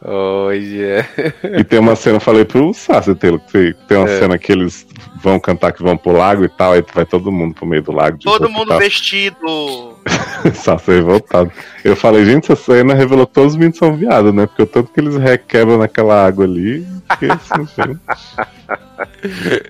cima. 0.03 0.13
Olha. 0.13 1.09
E 1.59 1.65
tem 1.65 1.79
uma 1.79 1.95
cena, 1.97 2.17
eu 2.17 2.21
falei 2.21 2.45
pro 2.45 2.73
Sassi, 2.73 3.15
Taylor, 3.15 3.39
que 3.41 3.53
tem- 3.53 3.75
tem 3.89 3.99
uma 3.99 4.09
É. 4.09 4.19
cena 4.19 4.39
que 4.39 4.51
eles 4.53 4.87
vão 5.23 5.39
cantar 5.39 5.73
que 5.73 5.83
vão 5.83 5.97
pro 5.97 6.13
lago 6.13 6.45
e 6.45 6.49
tal, 6.49 6.73
aí 6.73 6.85
vai 6.95 7.05
todo 7.05 7.31
mundo 7.31 7.55
pro 7.55 7.67
meio 7.67 7.83
do 7.83 7.93
lago. 7.93 8.17
de 8.19 8.25
Todo 8.25 8.49
mundo 8.51 8.77
vestido. 8.79 9.95
Sassi 10.55 10.91
revoltado. 10.93 11.51
Eu 11.85 11.95
falei, 11.95 12.25
gente, 12.25 12.51
essa 12.51 12.73
cena 12.75 12.95
revelou 12.95 13.27
que 13.27 13.35
todos 13.35 13.53
os 13.53 13.57
meninos 13.57 13.79
são 13.79 13.95
viados, 13.95 14.33
né? 14.33 14.47
Porque 14.47 14.63
o 14.63 14.67
tanto 14.67 14.91
que 14.93 15.01
eles 15.01 15.17
requebram 15.17 15.79
naquela 15.79 16.27
água 16.27 16.45
ali. 16.45 16.87
Que 17.19 17.27
assim, 17.27 17.67
gente. 17.77 18.01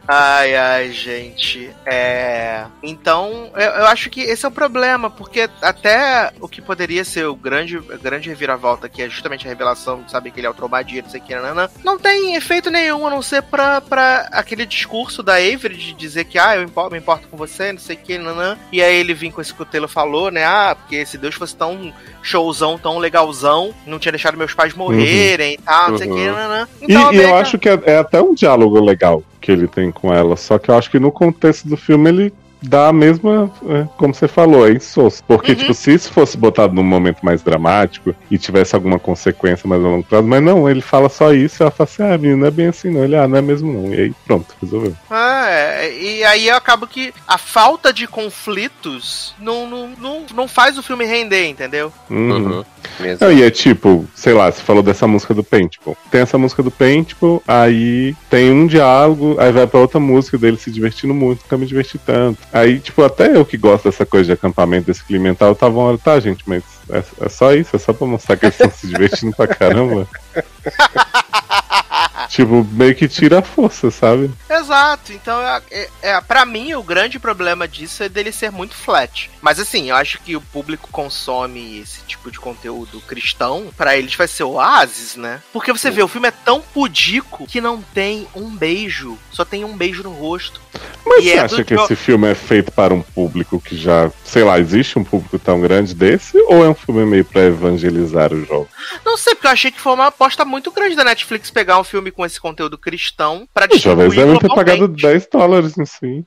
Ai, 0.06 0.54
ai, 0.56 0.92
gente. 0.92 1.70
É. 1.86 2.64
Então, 2.82 3.50
eu, 3.54 3.60
eu 3.60 3.86
acho 3.86 4.10
que 4.10 4.20
esse 4.20 4.44
é 4.44 4.48
o 4.48 4.52
problema, 4.52 5.10
porque 5.10 5.48
até 5.62 6.32
o 6.40 6.48
que 6.48 6.60
poderia 6.60 7.04
ser 7.04 7.26
o 7.26 7.34
grande, 7.34 7.78
grande 8.02 8.28
reviravolta, 8.28 8.88
que 8.88 9.02
é 9.02 9.08
justamente 9.08 9.46
a 9.46 9.48
revelação 9.48 10.02
de 10.02 10.10
saber 10.10 10.30
que 10.30 10.40
ele 10.40 10.46
é 10.46 10.50
o 10.50 10.54
Trombadinho, 10.54 11.02
não 11.02 11.10
sei 11.10 11.20
o 11.20 11.24
que, 11.24 11.34
nanã, 11.34 11.68
não 11.84 11.98
tem 11.98 12.34
efeito 12.34 12.70
nenhum, 12.70 13.06
a 13.06 13.10
não 13.10 13.22
ser 13.22 13.42
pra, 13.42 13.80
pra 13.80 14.28
aquele 14.32 14.66
discurso 14.66 15.22
da 15.22 15.34
Avery 15.34 15.76
de 15.76 15.92
dizer 15.94 16.24
que, 16.24 16.38
ah, 16.38 16.56
eu 16.56 16.90
me 16.90 16.98
importo 16.98 17.28
com 17.28 17.36
você, 17.36 17.72
não 17.72 17.80
sei 17.80 17.96
o 17.96 17.98
que, 17.98 18.18
nanã. 18.18 18.56
E 18.72 18.82
aí 18.82 18.96
ele 18.96 19.14
vem 19.14 19.30
com 19.30 19.40
esse 19.40 19.54
que 19.54 19.62
o 19.62 19.88
falou, 19.88 20.30
né? 20.30 20.44
Ah, 20.44 20.76
porque 20.78 21.04
se 21.04 21.18
Deus 21.18 21.34
fosse 21.34 21.56
tão 21.56 21.92
showzão, 22.22 22.78
tão 22.78 22.98
legalzão, 22.98 23.74
não 23.86 23.98
tinha 23.98 24.12
deixado 24.12 24.36
meus 24.36 24.54
pais 24.54 24.74
morrerem 24.74 25.54
e 25.54 25.58
tal, 25.58 25.90
não 25.90 25.98
sei 25.98 26.10
o 26.10 26.14
que, 26.14 26.20
Uhum. 26.20 26.32
nanã. 26.32 26.68
E, 26.80 26.84
Então, 26.84 27.12
e 27.12 27.16
meio 27.16 27.28
eu 27.28 27.34
acho 27.36 27.58
que 27.58 27.68
é, 27.68 27.80
é 27.86 27.98
até 27.98 28.20
um 28.20 28.34
diálogo 28.34 28.80
legal 28.80 29.22
que 29.40 29.50
ele 29.50 29.66
tem 29.66 29.90
com 29.90 30.12
ela. 30.12 30.36
Só 30.36 30.58
que 30.58 30.70
eu 30.70 30.76
acho 30.76 30.90
que 30.90 30.98
no 30.98 31.10
contexto 31.10 31.68
do 31.68 31.76
filme 31.76 32.08
ele 32.08 32.34
dá 32.62 32.88
a 32.88 32.92
mesma, 32.92 33.50
é, 33.68 33.86
como 33.96 34.14
você 34.14 34.28
falou, 34.28 34.66
é 34.68 34.72
insosso. 34.72 35.22
Porque, 35.24 35.52
Uhum. 35.52 35.58
tipo, 35.58 35.74
se 35.74 35.92
isso 35.94 36.12
fosse 36.12 36.36
botado 36.36 36.74
num 36.74 36.82
momento 36.82 37.18
mais 37.22 37.42
dramático 37.42 38.14
e 38.30 38.38
tivesse 38.38 38.74
alguma 38.74 38.98
consequência 38.98 39.68
mais 39.68 39.82
a 39.82 39.88
longo 39.88 40.04
prazo, 40.04 40.26
mas 40.26 40.42
não, 40.42 40.68
ele 40.68 40.80
fala 40.80 41.08
só 41.08 41.32
isso 41.32 41.60
e 41.60 41.62
ela 41.62 41.70
fala 41.70 41.88
assim, 41.90 42.02
ah, 42.02 42.18
menino, 42.18 42.38
não 42.40 42.46
é 42.46 42.50
bem 42.50 42.66
assim 42.68 42.90
não. 42.90 43.04
Ele, 43.04 43.16
ah, 43.16 43.26
não 43.28 43.36
é 43.38 43.42
mesmo 43.42 43.72
não. 43.72 43.94
E 43.94 44.00
aí, 44.00 44.12
pronto, 44.26 44.54
resolveu. 44.60 44.94
Ah, 45.10 45.46
é, 45.48 45.92
e 45.98 46.24
aí 46.24 46.48
eu 46.48 46.56
acabo 46.56 46.86
que 46.86 47.12
a 47.26 47.38
falta 47.38 47.92
de 47.92 48.06
conflitos 48.50 49.34
não, 49.38 49.68
não, 49.68 49.88
não, 49.98 50.22
não 50.34 50.48
faz 50.48 50.76
o 50.78 50.82
filme 50.82 51.04
render, 51.04 51.46
entendeu? 51.48 51.92
Uhum. 52.10 52.64
Mesmo. 52.98 53.26
Não, 53.26 53.32
e 53.32 53.42
é 53.42 53.50
tipo, 53.50 54.06
sei 54.14 54.32
lá, 54.32 54.50
você 54.50 54.60
falou 54.62 54.82
dessa 54.82 55.06
música 55.06 55.32
do 55.32 55.44
Paintball. 55.44 55.96
Tem 56.10 56.20
essa 56.20 56.36
música 56.38 56.62
do 56.62 56.70
Paintball, 56.70 57.42
aí 57.46 58.14
tem 58.28 58.50
um 58.50 58.66
diálogo, 58.66 59.36
aí 59.38 59.52
vai 59.52 59.66
pra 59.66 59.80
outra 59.80 60.00
música 60.00 60.36
dele 60.36 60.56
se 60.56 60.70
divertindo 60.70 61.14
muito, 61.14 61.42
nunca 61.42 61.56
me 61.56 61.66
diverti 61.66 61.98
tanto. 61.98 62.38
Aí, 62.52 62.80
tipo, 62.80 63.02
até 63.02 63.36
eu 63.36 63.44
que 63.44 63.56
gosto 63.56 63.84
dessa 63.84 64.04
coisa 64.04 64.26
de 64.26 64.32
acampamento, 64.32 64.86
desse 64.86 65.04
clima 65.04 65.24
mental, 65.24 65.54
tava 65.54 65.78
uma 65.78 65.96
tá, 65.96 66.18
gente, 66.18 66.42
mas 66.46 66.62
é, 66.88 67.02
é 67.20 67.28
só 67.28 67.54
isso, 67.54 67.76
é 67.76 67.78
só 67.78 67.92
pra 67.92 68.06
mostrar 68.06 68.36
que 68.36 68.46
eles 68.46 68.54
estão 68.54 68.70
se 68.70 68.86
divertindo 68.88 69.34
pra 69.36 69.46
caramba. 69.46 70.08
tipo, 72.28 72.64
meio 72.72 72.94
que 72.94 73.08
tira 73.08 73.40
a 73.40 73.42
força, 73.42 73.90
sabe? 73.90 74.30
Exato, 74.48 75.12
então 75.12 75.40
é, 75.40 75.62
é, 75.70 75.88
é, 76.02 76.20
pra 76.20 76.44
mim 76.44 76.74
o 76.74 76.82
grande 76.82 77.18
problema 77.18 77.66
disso 77.66 78.02
é 78.02 78.08
dele 78.08 78.32
ser 78.32 78.50
muito 78.50 78.74
flat. 78.74 79.30
Mas 79.40 79.58
assim, 79.58 79.90
eu 79.90 79.96
acho 79.96 80.20
que 80.20 80.36
o 80.36 80.40
público 80.40 80.88
consome 80.92 81.80
esse 81.80 82.00
tipo 82.06 82.30
de 82.30 82.38
conteúdo 82.38 83.00
cristão, 83.02 83.68
pra 83.76 83.96
eles 83.96 84.14
vai 84.14 84.28
ser 84.28 84.44
oásis, 84.44 85.16
né? 85.16 85.40
Porque 85.52 85.72
você 85.72 85.90
vê, 85.90 86.02
o 86.02 86.08
filme 86.08 86.28
é 86.28 86.32
tão 86.32 86.60
pudico 86.60 87.46
que 87.46 87.60
não 87.60 87.82
tem 87.94 88.26
um 88.34 88.50
beijo, 88.50 89.18
só 89.32 89.44
tem 89.44 89.64
um 89.64 89.76
beijo 89.76 90.02
no 90.02 90.12
rosto. 90.12 90.60
Mas 91.04 91.24
E 91.24 91.28
você 91.28 91.30
é 91.34 91.40
acha 91.40 91.64
que 91.64 91.74
Jo- 91.74 91.84
esse 91.84 91.96
filme 91.96 92.28
é 92.30 92.34
feito 92.34 92.70
para 92.70 92.94
um 92.94 93.02
público 93.02 93.60
que 93.60 93.76
já, 93.76 94.10
sei 94.24 94.44
lá, 94.44 94.58
existe 94.60 94.98
um 94.98 95.04
público 95.04 95.38
tão 95.38 95.60
grande 95.60 95.94
desse? 95.94 96.38
Ou 96.42 96.64
é 96.64 96.68
um 96.68 96.74
filme 96.74 97.04
meio 97.04 97.24
pra 97.24 97.42
evangelizar 97.42 98.32
o 98.32 98.44
jogo? 98.44 98.68
Não 99.04 99.16
sei, 99.16 99.34
porque 99.34 99.46
eu 99.46 99.50
achei 99.52 99.70
que 99.70 99.80
foi 99.80 99.92
uma 99.94 100.12
aposta 100.20 100.44
muito 100.44 100.70
grande 100.70 100.94
da 100.94 101.02
Netflix 101.02 101.50
pegar 101.50 101.80
um 101.80 101.84
filme 101.84 102.10
com 102.10 102.26
esse 102.26 102.38
conteúdo 102.38 102.76
cristão 102.76 103.48
pra 103.54 103.64
distribuir 103.66 104.10
devem 104.10 104.38
ter 104.38 104.48
pagado 104.48 104.86
globalmente. 104.86 105.02
10 105.02 105.28
dólares 105.32 105.78
em 105.78 105.86
si. 105.86 106.26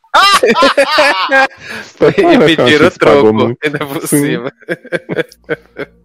E 2.17 2.55
pediram 2.55 2.89
troco, 2.89 3.33
muito. 3.33 3.57
ainda 3.63 3.85
por 3.85 4.07
Sim. 4.07 4.25
cima. 4.25 4.51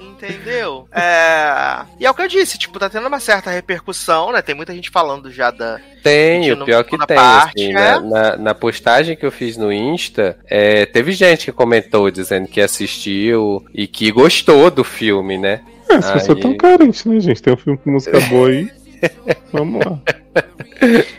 Entendeu? 0.00 0.86
É... 0.92 1.84
E 1.98 2.04
é 2.06 2.10
o 2.10 2.14
que 2.14 2.22
eu 2.22 2.28
disse, 2.28 2.58
tipo, 2.58 2.78
tá 2.78 2.90
tendo 2.90 3.06
uma 3.06 3.20
certa 3.20 3.50
repercussão, 3.50 4.32
né? 4.32 4.42
Tem 4.42 4.54
muita 4.54 4.74
gente 4.74 4.90
falando 4.90 5.30
já 5.30 5.50
da. 5.50 5.80
Tem, 6.02 6.52
o 6.52 6.64
pior 6.64 6.84
que 6.84 6.98
tem. 7.06 7.16
parte, 7.16 7.62
assim, 7.62 7.72
né? 7.72 7.92
na, 7.92 8.00
na, 8.00 8.36
na 8.36 8.54
postagem 8.54 9.16
que 9.16 9.24
eu 9.24 9.32
fiz 9.32 9.56
no 9.56 9.72
Insta, 9.72 10.38
é, 10.46 10.84
teve 10.86 11.12
gente 11.12 11.46
que 11.46 11.52
comentou 11.52 12.10
dizendo 12.10 12.48
que 12.48 12.60
assistiu 12.60 13.64
e 13.72 13.86
que 13.86 14.10
gostou 14.10 14.70
do 14.70 14.84
filme, 14.84 15.38
né? 15.38 15.60
É, 15.90 15.96
as 15.96 16.10
pessoas 16.10 16.36
Aí- 16.36 16.42
tão 16.42 16.56
carentes, 16.56 17.04
né, 17.04 17.20
gente? 17.20 17.42
Tem 17.42 17.52
um 17.52 17.56
filme 17.56 17.78
com 17.78 17.90
música 17.90 18.18
boa 18.28 18.48
aí. 18.48 18.70
Vamos 19.52 19.84
lá. 19.84 19.98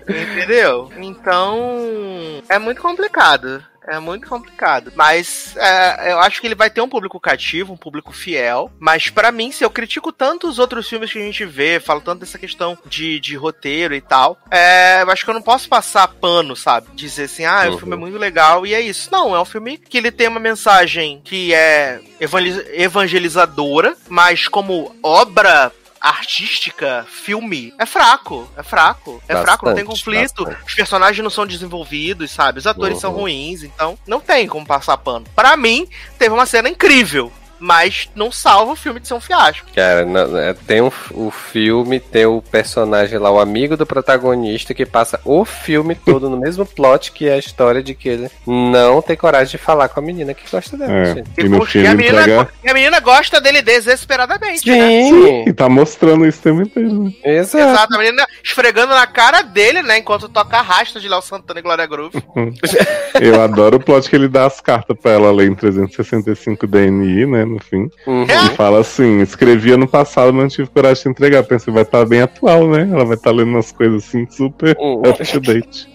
Entendeu? 0.08 0.90
Então. 0.98 2.42
É 2.50 2.58
muito 2.60 2.82
complicado. 2.82 3.64
É 3.92 4.00
muito 4.00 4.28
complicado. 4.28 4.92
Mas 4.96 5.56
é, 5.58 6.12
eu 6.14 6.20
acho 6.20 6.40
que 6.40 6.48
ele 6.48 6.56
vai 6.56 6.70
ter 6.70 6.82
um 6.82 6.88
público 6.90 7.20
cativo, 7.20 7.74
um 7.74 7.78
público 7.78 8.14
fiel. 8.14 8.72
Mas 8.80 9.10
pra 9.10 9.32
mim, 9.32 9.52
se 9.52 9.64
eu 9.64 9.70
critico 9.70 10.12
tanto 10.12 10.48
os 10.48 10.60
outros 10.60 10.88
filmes 10.88 11.12
que 11.12 11.20
a 11.20 11.22
gente 11.22 11.44
vê, 11.46 11.80
falo 11.80 12.00
tanto 12.02 12.20
dessa 12.22 12.38
questão 12.38 12.78
de, 12.86 13.20
de 13.20 13.36
roteiro 13.36 13.94
e 13.94 14.02
tal, 14.02 14.38
é, 14.50 15.02
eu 15.02 15.12
acho 15.12 15.24
que 15.26 15.30
eu 15.30 15.34
não 15.36 15.42
posso 15.42 15.68
passar 15.68 16.08
pano, 16.08 16.56
sabe? 16.56 16.88
Dizer 16.94 17.24
assim, 17.24 17.44
ah, 17.46 17.64
o 17.68 17.72
Uhum. 17.74 17.78
filme 17.80 17.94
é 17.96 17.98
muito 18.00 18.18
legal 18.18 18.66
e 18.66 18.74
é 18.74 18.80
isso. 18.82 19.10
Não, 19.12 19.36
é 19.36 19.42
um 19.42 19.46
filme 19.46 19.78
que 19.78 19.98
ele 19.98 20.12
tem 20.12 20.28
uma 20.28 20.40
mensagem 20.40 21.22
que 21.24 21.54
é 21.54 22.00
evangeliz- 22.20 22.66
evangelizadora, 22.74 23.96
mas 24.08 24.48
como 24.48 24.96
obra 25.04 25.72
artística, 26.02 27.06
filme, 27.10 27.74
é 27.78 27.86
fraco. 27.86 28.50
É 28.58 28.64
fraco. 28.64 29.22
É 29.28 29.36
fraco, 29.42 29.66
não 29.68 29.76
tem 29.76 29.86
Bastante, 29.86 30.04
conflito. 30.06 30.44
bastante. 30.46 30.68
Os 30.68 30.74
personagens 30.74 31.24
não 31.24 31.30
são 31.30 31.46
desenvolvidos, 31.46 32.32
sabe? 32.32 32.60
Os 32.60 32.68
atores 32.68 33.00
são 33.00 33.12
Uhum. 33.12 33.20
ruins, 33.22 33.64
então 33.64 33.98
não 34.08 34.20
tem 34.20 34.48
como 34.48 34.66
passar 34.66 34.98
pano. 34.98 35.26
Pra 35.36 35.56
mim, 35.56 35.88
teve 36.18 36.34
uma 36.34 36.46
cena 36.46 36.68
incrível. 36.70 37.32
Mas 37.64 38.10
não 38.16 38.32
salva 38.32 38.72
o 38.72 38.76
filme 38.76 39.00
de 39.00 39.08
ser 39.08 39.14
um 39.14 39.20
fiasco. 39.20 39.68
Cara, 39.76 40.04
não- 40.04 40.36
é, 40.38 40.54
tem 40.54 40.82
um, 40.82 40.92
o 41.12 41.30
filme, 41.30 42.00
tem 42.00 42.26
o 42.26 42.42
personagem 42.42 43.20
lá, 43.20 43.30
o 43.30 43.40
amigo 43.40 43.78
do 43.78 43.86
protagonista, 43.86 44.74
que 44.74 44.86
passa 44.86 45.20
o 45.24 45.46
filme 45.46 45.94
todo 45.94 46.28
no 46.30 46.38
mesmo 46.38 46.66
plot 46.66 47.12
que 47.12 47.28
é 47.30 47.34
a 47.34 47.38
história 47.38 47.84
de 47.84 47.94
que 47.94 48.10
ele 48.10 48.32
não 48.48 49.02
tem 49.02 49.16
coragem 49.16 49.52
de 49.52 49.58
falar 49.58 49.90
com 49.90 50.00
a 50.00 50.04
menina 50.04 50.34
que 50.34 50.50
gosta 50.52 50.76
dela. 50.76 50.92
É. 50.92 51.14
gente. 51.16 51.30
E 51.38 51.44
no 51.48 51.64
fim 51.66 51.80
e, 51.80 51.88
a 51.88 51.92
ele 51.92 51.98
menina, 51.98 52.22
entrega. 52.22 52.50
e 52.64 52.70
a 52.70 52.74
menina 52.74 53.00
gosta 53.00 53.40
dele 53.40 53.62
desesperadamente, 53.62 54.68
né? 54.70 55.04
Sim, 55.04 55.44
E 55.48 55.54
tá 55.54 55.70
mostrando 55.70 56.26
isso 56.26 56.50
inteiro. 56.50 57.04
né? 57.04 57.12
exato. 57.24 57.64
Exato, 57.72 57.96
a 57.96 57.98
menina 58.00 58.26
esfregando 58.44 58.94
na 58.94 59.06
cara 59.06 59.42
dele, 59.44 59.82
né? 59.84 60.00
Enquanto 60.00 60.28
toca 60.28 60.58
a 60.58 60.62
rasta 60.62 61.00
de 61.00 61.08
Léo 61.08 61.22
Santana 61.22 61.60
e 61.60 61.64
Glória 61.64 61.86
Groove. 61.86 62.22
Eu 63.22 63.42
adoro 63.42 63.78
o 63.78 63.80
plot 63.80 64.10
que 64.10 64.16
ele 64.16 64.28
dá 64.28 64.46
as 64.46 64.60
cartas 64.60 64.98
pra 65.00 65.12
ela 65.12 65.32
ler 65.32 65.50
em 65.50 65.56
365 65.56 66.66
DNI, 66.66 67.26
né? 67.26 67.46
No 67.52 67.60
fim. 67.60 67.90
Uhum. 68.08 68.24
Ele 68.24 68.56
fala 68.56 68.80
assim: 68.80 69.20
escrevi 69.22 69.72
ano 69.74 69.88
passado, 69.88 70.34
mas 70.34 70.44
não 70.44 70.50
tive 70.50 70.70
coragem 70.70 71.04
de 71.04 71.10
entregar. 71.10 71.44
Pensei, 71.44 71.74
vai 71.74 71.84
estar 71.84 72.06
bem 72.06 72.22
atual, 72.22 72.68
né? 72.70 72.90
Ela 72.92 73.04
vai 73.06 73.16
estar 73.16 73.32
lendo 73.32 73.50
umas 73.50 73.72
coisas 73.72 74.04
assim 74.06 74.26
super 74.30 74.76
Uhum. 74.80 75.02
up 75.02 75.24
to 75.26 75.40
date. 75.40 75.90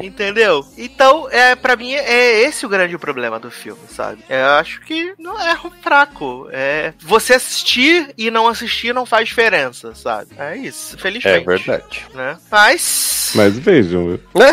Entendeu? 0.00 0.64
Então, 0.76 1.28
é, 1.30 1.54
pra 1.54 1.76
mim, 1.76 1.92
é 1.92 2.42
esse 2.42 2.66
o 2.66 2.68
grande 2.68 2.96
problema 2.98 3.38
do 3.38 3.50
filme, 3.50 3.80
sabe? 3.88 4.22
Eu 4.28 4.46
acho 4.50 4.80
que 4.82 5.14
não 5.18 5.40
é 5.40 5.56
fraco. 5.82 6.48
É 6.52 6.92
você 7.00 7.34
assistir 7.34 8.12
e 8.16 8.30
não 8.30 8.46
assistir 8.48 8.94
não 8.94 9.06
faz 9.06 9.28
diferença, 9.28 9.94
sabe? 9.94 10.30
É 10.38 10.56
isso, 10.56 10.98
felizmente. 10.98 11.38
É 11.38 11.44
verdade. 11.44 12.06
Né? 12.14 12.38
Mas. 12.50 13.32
Mas 13.34 13.58
vejam, 13.58 14.06
viu? 14.08 14.20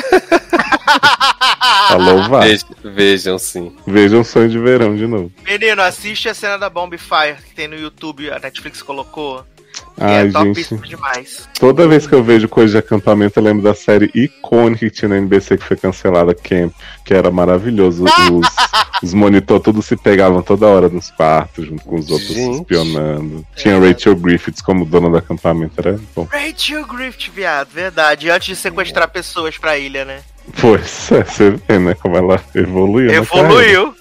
Falou, 1.89 2.23
vá. 2.29 2.41
Vejam, 2.41 2.69
vejam 2.83 3.37
sim. 3.37 3.75
Vejam 3.85 4.23
Sonho 4.23 4.49
de 4.49 4.59
Verão 4.59 4.95
de 4.95 5.07
novo. 5.07 5.31
Menino, 5.43 5.81
assiste 5.81 6.29
a 6.29 6.33
cena 6.33 6.57
da 6.57 6.69
Bomb 6.69 6.97
Fire 6.97 7.41
que 7.43 7.53
tem 7.53 7.67
no 7.67 7.75
YouTube, 7.75 8.31
a 8.31 8.39
Netflix 8.39 8.81
colocou. 8.81 9.45
Que 9.73 10.03
Ai, 10.03 10.27
é 10.27 10.31
gente. 10.31 10.75
demais. 10.77 11.47
Toda 11.59 11.87
vez 11.87 12.07
que 12.07 12.13
eu 12.13 12.23
vejo 12.23 12.47
coisa 12.47 12.73
de 12.73 12.77
acampamento, 12.79 13.39
eu 13.39 13.43
lembro 13.43 13.63
da 13.63 13.73
série 13.73 14.09
icônica 14.13 14.79
que 14.79 14.89
tinha 14.89 15.09
na 15.09 15.17
NBC 15.17 15.57
que 15.57 15.63
foi 15.63 15.77
cancelada, 15.77 16.33
Camp, 16.33 16.73
que 17.05 17.13
era 17.13 17.29
maravilhoso. 17.31 18.03
Os, 18.03 18.11
os 19.03 19.13
monitor 19.13 19.59
todos 19.59 19.85
se 19.85 19.95
pegavam 19.95 20.41
toda 20.41 20.67
hora 20.67 20.89
nos 20.89 21.11
quartos, 21.11 21.67
junto 21.67 21.83
com 21.83 21.95
os 21.95 22.09
outros 22.09 22.29
se 22.29 22.35
Gente. 22.35 22.61
espionando. 22.61 23.45
Tinha 23.55 23.79
Rachel 23.79 24.15
Griffiths 24.15 24.61
como 24.61 24.85
dona 24.85 25.09
do 25.09 25.17
acampamento, 25.17 25.73
era 25.77 25.99
bom. 26.15 26.27
Rachel 26.31 26.85
Griffith, 26.85 27.31
viado, 27.31 27.69
verdade. 27.69 28.29
Antes 28.29 28.47
de 28.47 28.55
sequestrar 28.55 29.09
pessoas 29.09 29.57
pra 29.57 29.77
ilha, 29.77 30.03
né? 30.05 30.21
Pois 30.59 31.11
é, 31.11 31.23
você 31.23 31.51
vê, 31.51 31.79
né, 31.79 31.93
como 31.95 32.17
ela 32.17 32.41
evoluiu. 32.53 33.09
carreira. 33.23 33.69
Evoluiu. 33.71 33.95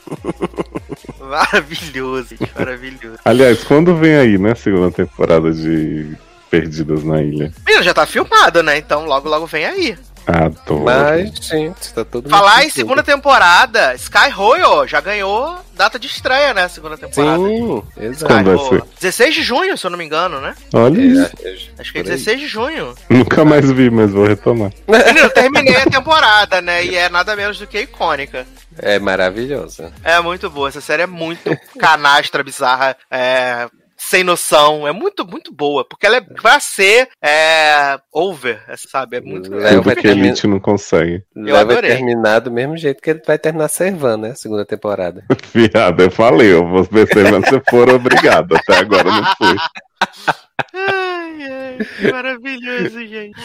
maravilhoso, 1.20 2.28
gente, 2.31 2.51
maravilhoso. 2.56 3.19
Aliás, 3.24 3.64
quando 3.64 3.97
vem 3.97 4.16
aí, 4.16 4.39
né, 4.39 4.55
segunda 4.55 4.90
temporada 4.90 5.52
de 5.52 6.16
Perdidas 6.51 7.05
na 7.05 7.23
Ilha? 7.23 7.52
Menino, 7.66 7.82
já 7.82 7.94
tá 7.94 8.05
filmado, 8.05 8.62
né? 8.62 8.77
Então 8.78 9.06
logo, 9.06 9.28
logo 9.28 9.47
vem 9.47 9.64
aí. 9.64 9.97
Adoro. 10.27 10.85
Mas, 10.85 11.31
gente, 11.40 11.93
tá 11.93 12.05
todo 12.05 12.28
Falar 12.28 12.57
mundo 12.57 12.66
em 12.66 12.70
segunda 12.70 13.03
temporada, 13.03 13.94
Sky 13.94 14.31
Royal 14.31 14.86
já 14.86 15.01
ganhou 15.01 15.59
data 15.74 15.99
de 15.99 16.07
estreia, 16.07 16.55
né? 16.55 16.69
Segunda 16.69 16.97
temporada. 16.97 17.39
Sim, 17.39 17.82
exato. 17.97 18.32
Quando 18.32 18.44
vai 18.44 18.55
Sky 18.57 18.65
ser? 18.65 18.70
Royal. 18.70 18.89
16 19.01 19.35
de 19.35 19.43
junho, 19.43 19.78
se 19.78 19.86
eu 19.86 19.90
não 19.90 19.99
me 19.99 20.05
engano, 20.05 20.40
né? 20.40 20.55
Olha 20.73 21.01
isso. 21.01 21.32
É, 21.43 21.57
Acho 21.81 21.93
que 21.93 21.99
é 21.99 22.03
por 22.03 22.11
aí. 22.11 22.16
16 22.16 22.40
de 22.40 22.47
junho. 22.47 22.94
Nunca 23.09 23.44
mais 23.44 23.70
vi, 23.70 23.90
mas 23.90 24.11
vou 24.12 24.27
retomar. 24.27 24.70
Menino, 24.86 25.19
eu 25.19 25.31
terminei 25.31 25.77
a 25.77 25.86
temporada, 25.86 26.61
né? 26.61 26.85
E 26.85 26.94
é 26.94 27.09
nada 27.09 27.35
menos 27.35 27.59
do 27.59 27.66
que 27.66 27.81
icônica. 27.81 28.47
É 28.78 28.99
maravilhoso. 28.99 29.93
É 30.03 30.20
muito 30.20 30.49
boa. 30.49 30.69
Essa 30.69 30.81
série 30.81 31.03
é 31.03 31.07
muito 31.07 31.51
canastra, 31.78 32.43
bizarra, 32.43 32.97
é, 33.11 33.69
sem 34.12 34.22
noção. 34.22 34.86
É 34.86 34.93
muito, 34.93 35.26
muito 35.26 35.51
boa. 35.52 35.84
Porque 35.89 36.05
ela 36.06 36.16
é 36.16 36.20
pra 36.20 36.60
ser 36.60 37.09
é, 37.22 37.98
over, 38.12 38.60
sabe? 38.76 39.16
É 39.16 39.20
muito. 39.22 39.51
Tudo 39.51 39.82
vai 39.82 39.97
que 39.97 40.02
terminar- 40.02 40.26
Elite 40.28 40.47
não 40.47 40.60
consegue. 40.60 41.24
Léo 41.34 41.55
vai 41.55 41.62
adorei. 41.62 41.97
terminar 41.97 42.40
do 42.40 42.51
mesmo 42.51 42.76
jeito 42.76 43.02
que 43.02 43.09
ele 43.10 43.22
vai 43.26 43.39
terminar 43.39 43.68
Servan, 43.68 44.18
né? 44.18 44.34
Segunda 44.34 44.66
temporada. 44.66 45.24
Viado, 45.55 46.02
eu 46.02 46.10
falei, 46.10 46.52
eu 46.52 46.68
vou 46.68 46.84
perceber 46.84 47.43
se 47.44 47.51
você 47.51 47.62
for 47.70 47.89
obrigado. 47.89 48.55
Até 48.55 48.78
agora 48.78 49.05
não 49.10 49.24
fui. 49.36 49.56
Ai, 50.74 51.43
ai, 51.43 52.11
maravilhoso, 52.12 53.07
gente. 53.07 53.39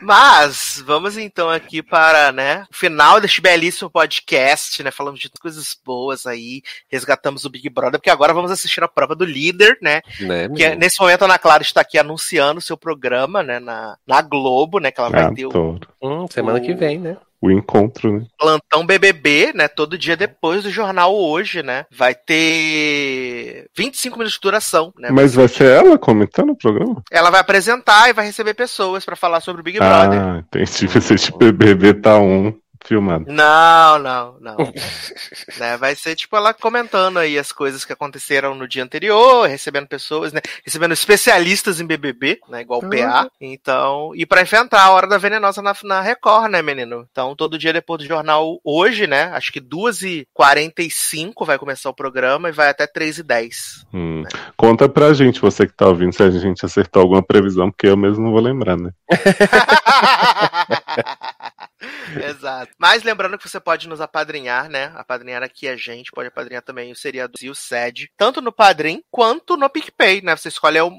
Mas, 0.00 0.82
vamos 0.84 1.16
então 1.16 1.50
aqui 1.50 1.82
para, 1.82 2.32
né, 2.32 2.64
o 2.70 2.74
final 2.76 3.20
deste 3.20 3.40
belíssimo 3.40 3.90
podcast, 3.90 4.82
né? 4.82 4.90
Falamos 4.90 5.20
de 5.20 5.30
coisas 5.40 5.76
boas 5.84 6.26
aí, 6.26 6.62
resgatamos 6.88 7.44
o 7.44 7.50
Big 7.50 7.68
Brother, 7.68 7.98
porque 8.00 8.10
agora 8.10 8.32
vamos 8.32 8.50
assistir 8.50 8.82
a 8.82 8.88
prova 8.88 9.14
do 9.14 9.24
líder, 9.24 9.78
né? 9.80 10.00
Né, 10.20 10.48
Que 10.48 10.64
é- 10.64 10.74
nesse 10.76 11.00
momento 11.00 11.22
a 11.22 11.24
Ana 11.26 11.38
Clara 11.38 11.62
está 11.62 11.80
aqui 11.80 11.98
anunciando 11.98 12.58
o 12.58 12.62
seu 12.62 12.76
programa, 12.76 13.42
né, 13.42 13.58
na, 13.58 13.96
na 14.06 14.22
Globo, 14.22 14.78
né? 14.78 14.90
Que 14.90 15.00
ela 15.00 15.10
vai 15.10 15.34
ter 15.34 15.46
o. 15.46 15.50
Hum, 16.02 16.26
semana 16.30 16.60
que 16.60 16.74
vem, 16.74 16.98
né? 16.98 17.16
O 17.44 17.50
encontro, 17.50 18.10
né? 18.10 18.26
plantão 18.38 18.86
BBB, 18.86 19.52
né? 19.54 19.68
Todo 19.68 19.98
dia 19.98 20.16
depois 20.16 20.62
do 20.62 20.70
jornal 20.70 21.14
hoje, 21.14 21.62
né? 21.62 21.84
Vai 21.90 22.14
ter 22.14 23.66
25 23.76 24.16
minutos 24.16 24.34
de 24.34 24.40
duração, 24.40 24.94
né? 24.98 25.10
Mas 25.10 25.34
vai 25.34 25.46
ser 25.46 25.66
ela 25.66 25.98
comentando 25.98 26.50
o 26.52 26.56
programa? 26.56 27.02
Ela 27.10 27.28
vai 27.28 27.40
apresentar 27.40 28.08
e 28.08 28.14
vai 28.14 28.24
receber 28.24 28.54
pessoas 28.54 29.04
pra 29.04 29.14
falar 29.14 29.40
sobre 29.40 29.60
o 29.60 29.64
Big 29.64 29.78
Brother. 29.78 30.20
Ah, 30.20 30.38
entendi. 30.38 30.86
Você 30.86 31.16
tipo, 31.16 31.36
BBB 31.36 31.92
tá 31.92 32.18
um, 32.18 32.54
filmado. 32.84 33.24
Não, 33.28 33.98
não, 33.98 34.36
não. 34.40 34.56
né, 35.58 35.76
vai 35.76 35.94
ser 35.94 36.14
tipo 36.14 36.36
ela 36.36 36.52
comentando 36.52 37.18
aí 37.18 37.38
as 37.38 37.52
coisas 37.52 37.84
que 37.84 37.92
aconteceram 37.92 38.54
no 38.54 38.68
dia 38.68 38.82
anterior, 38.82 39.48
recebendo 39.48 39.86
pessoas, 39.86 40.32
né? 40.32 40.40
Recebendo 40.64 40.92
especialistas 40.92 41.80
em 41.80 41.86
BBB, 41.86 42.40
né? 42.48 42.62
Igual 42.62 42.80
o 42.80 42.88
PA. 42.88 43.30
Então, 43.40 44.12
e 44.14 44.26
pra 44.26 44.42
enfrentar 44.42 44.82
a 44.82 44.90
Hora 44.90 45.06
da 45.06 45.18
Venenosa 45.18 45.62
na, 45.62 45.74
na 45.82 46.00
Record, 46.00 46.50
né, 46.50 46.62
menino? 46.62 47.06
Então, 47.10 47.34
todo 47.34 47.58
dia 47.58 47.72
depois 47.72 48.02
do 48.02 48.06
jornal, 48.06 48.58
hoje, 48.64 49.06
né? 49.06 49.24
Acho 49.32 49.52
que 49.52 49.60
2h45 49.60 51.44
vai 51.44 51.58
começar 51.58 51.90
o 51.90 51.94
programa 51.94 52.48
e 52.48 52.52
vai 52.52 52.68
até 52.68 52.86
3h10. 52.86 53.84
Hum. 53.92 54.22
Conta 54.56 54.88
pra 54.88 55.12
gente, 55.12 55.40
você 55.40 55.66
que 55.66 55.72
tá 55.72 55.86
ouvindo, 55.86 56.14
se 56.14 56.22
a 56.22 56.30
gente 56.30 56.64
acertou 56.64 57.02
alguma 57.02 57.22
previsão, 57.22 57.70
porque 57.70 57.86
eu 57.86 57.96
mesmo 57.96 58.24
não 58.24 58.32
vou 58.32 58.40
lembrar, 58.40 58.76
né? 58.76 58.90
Exato. 62.28 62.72
Mas 62.78 63.02
lembrando 63.02 63.38
que 63.38 63.48
você 63.48 63.60
pode 63.60 63.88
nos 63.88 64.00
apadrinhar, 64.00 64.68
né? 64.68 64.92
Apadrinhar 64.94 65.42
aqui 65.42 65.68
a 65.68 65.76
gente, 65.76 66.12
pode 66.12 66.28
apadrinhar 66.28 66.62
também 66.62 66.92
o 66.92 66.96
Seriado 66.96 67.32
e 67.42 67.50
o 67.50 67.54
SED, 67.54 68.10
tanto 68.16 68.40
no 68.40 68.52
Padrim 68.52 69.02
quanto 69.10 69.56
no 69.56 69.68
PicPay, 69.68 70.22
né? 70.22 70.36
Você 70.36 70.48
escolhe 70.48 70.80
o, 70.80 70.90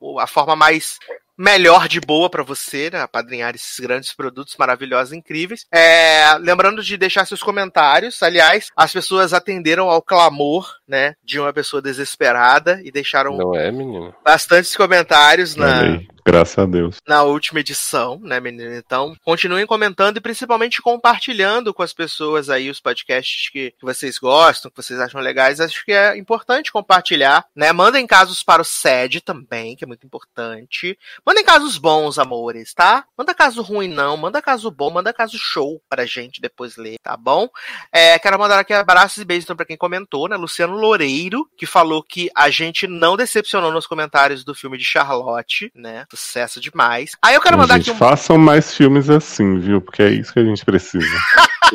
o, 0.00 0.20
a 0.20 0.26
forma 0.26 0.54
mais 0.56 0.98
melhor 1.36 1.88
de 1.88 2.00
boa 2.00 2.30
para 2.30 2.42
você, 2.42 2.90
né? 2.90 3.00
Apadrinhar 3.00 3.54
esses 3.54 3.78
grandes 3.80 4.12
produtos 4.12 4.56
maravilhosos, 4.56 5.12
incríveis. 5.12 5.66
É, 5.72 6.36
lembrando 6.38 6.82
de 6.82 6.96
deixar 6.96 7.24
seus 7.26 7.42
comentários. 7.42 8.22
Aliás, 8.22 8.68
as 8.76 8.92
pessoas 8.92 9.32
atenderam 9.32 9.90
ao 9.90 10.02
clamor, 10.02 10.72
né? 10.86 11.14
De 11.22 11.38
uma 11.38 11.52
pessoa 11.52 11.82
desesperada 11.82 12.80
e 12.84 12.90
deixaram 12.90 13.36
Não 13.36 13.54
é, 13.54 13.70
menino? 13.70 14.14
bastantes 14.24 14.76
comentários 14.76 15.56
na, 15.56 15.98
Graças 16.26 16.56
a 16.58 16.64
Deus. 16.64 16.96
na 17.06 17.22
última 17.22 17.60
edição, 17.60 18.18
né, 18.22 18.40
menina? 18.40 18.76
Então, 18.76 19.14
continuem 19.22 19.66
comentando 19.66 20.16
e 20.16 20.20
principalmente 20.20 20.80
compartilhando 20.80 21.74
com 21.74 21.82
as 21.82 21.92
pessoas 21.92 22.48
aí 22.48 22.70
os 22.70 22.80
podcasts 22.80 23.50
que, 23.50 23.72
que 23.72 23.84
vocês 23.84 24.18
gostam, 24.18 24.70
que 24.70 24.82
vocês 24.82 24.98
acham 24.98 25.20
legais. 25.20 25.60
Acho 25.60 25.84
que 25.84 25.92
é 25.92 26.16
importante 26.16 26.72
compartilhar, 26.72 27.44
né? 27.54 27.72
Mandem 27.72 28.06
casos 28.06 28.42
para 28.42 28.62
o 28.62 28.64
SED 28.64 29.20
também, 29.20 29.76
que 29.76 29.84
é 29.84 29.86
muito 29.86 30.06
importante. 30.06 30.98
Mandem 31.26 31.44
casos 31.44 31.76
bons, 31.76 32.18
amores, 32.18 32.72
tá? 32.72 33.04
Manda 33.18 33.34
caso 33.34 33.60
ruim, 33.60 33.88
não. 33.88 34.16
Manda 34.16 34.40
caso 34.40 34.70
bom, 34.70 34.90
manda 34.90 35.12
caso 35.12 35.36
show 35.38 35.82
pra 35.90 36.06
gente 36.06 36.40
depois 36.40 36.76
ler, 36.76 36.96
tá 37.02 37.18
bom? 37.18 37.48
É, 37.92 38.18
quero 38.18 38.38
mandar 38.38 38.60
aqui 38.60 38.72
abraços 38.72 39.18
e 39.18 39.24
beijos 39.26 39.44
então, 39.44 39.56
pra 39.56 39.66
quem 39.66 39.76
comentou, 39.76 40.26
né? 40.26 40.36
Luciano 40.36 40.74
Loureiro, 40.74 41.46
que 41.54 41.66
falou 41.66 42.02
que 42.02 42.30
a 42.34 42.48
gente 42.48 42.86
não 42.86 43.14
decepcionou 43.14 43.70
nos 43.70 43.86
comentários 43.86 44.42
do 44.42 44.54
filme 44.54 44.78
de 44.78 44.84
Charlotte, 44.84 45.70
né? 45.74 46.06
Sucesso 46.16 46.60
demais. 46.60 47.12
Aí 47.22 47.34
eu 47.34 47.40
quero 47.40 47.56
mandar 47.58 47.74
gente, 47.78 47.90
aqui 47.90 47.96
um. 47.96 47.98
façam 47.98 48.38
mais 48.38 48.74
filmes 48.74 49.08
assim, 49.10 49.58
viu? 49.58 49.80
Porque 49.80 50.02
é 50.02 50.10
isso 50.10 50.32
que 50.32 50.38
a 50.40 50.44
gente 50.44 50.64
precisa. 50.64 51.06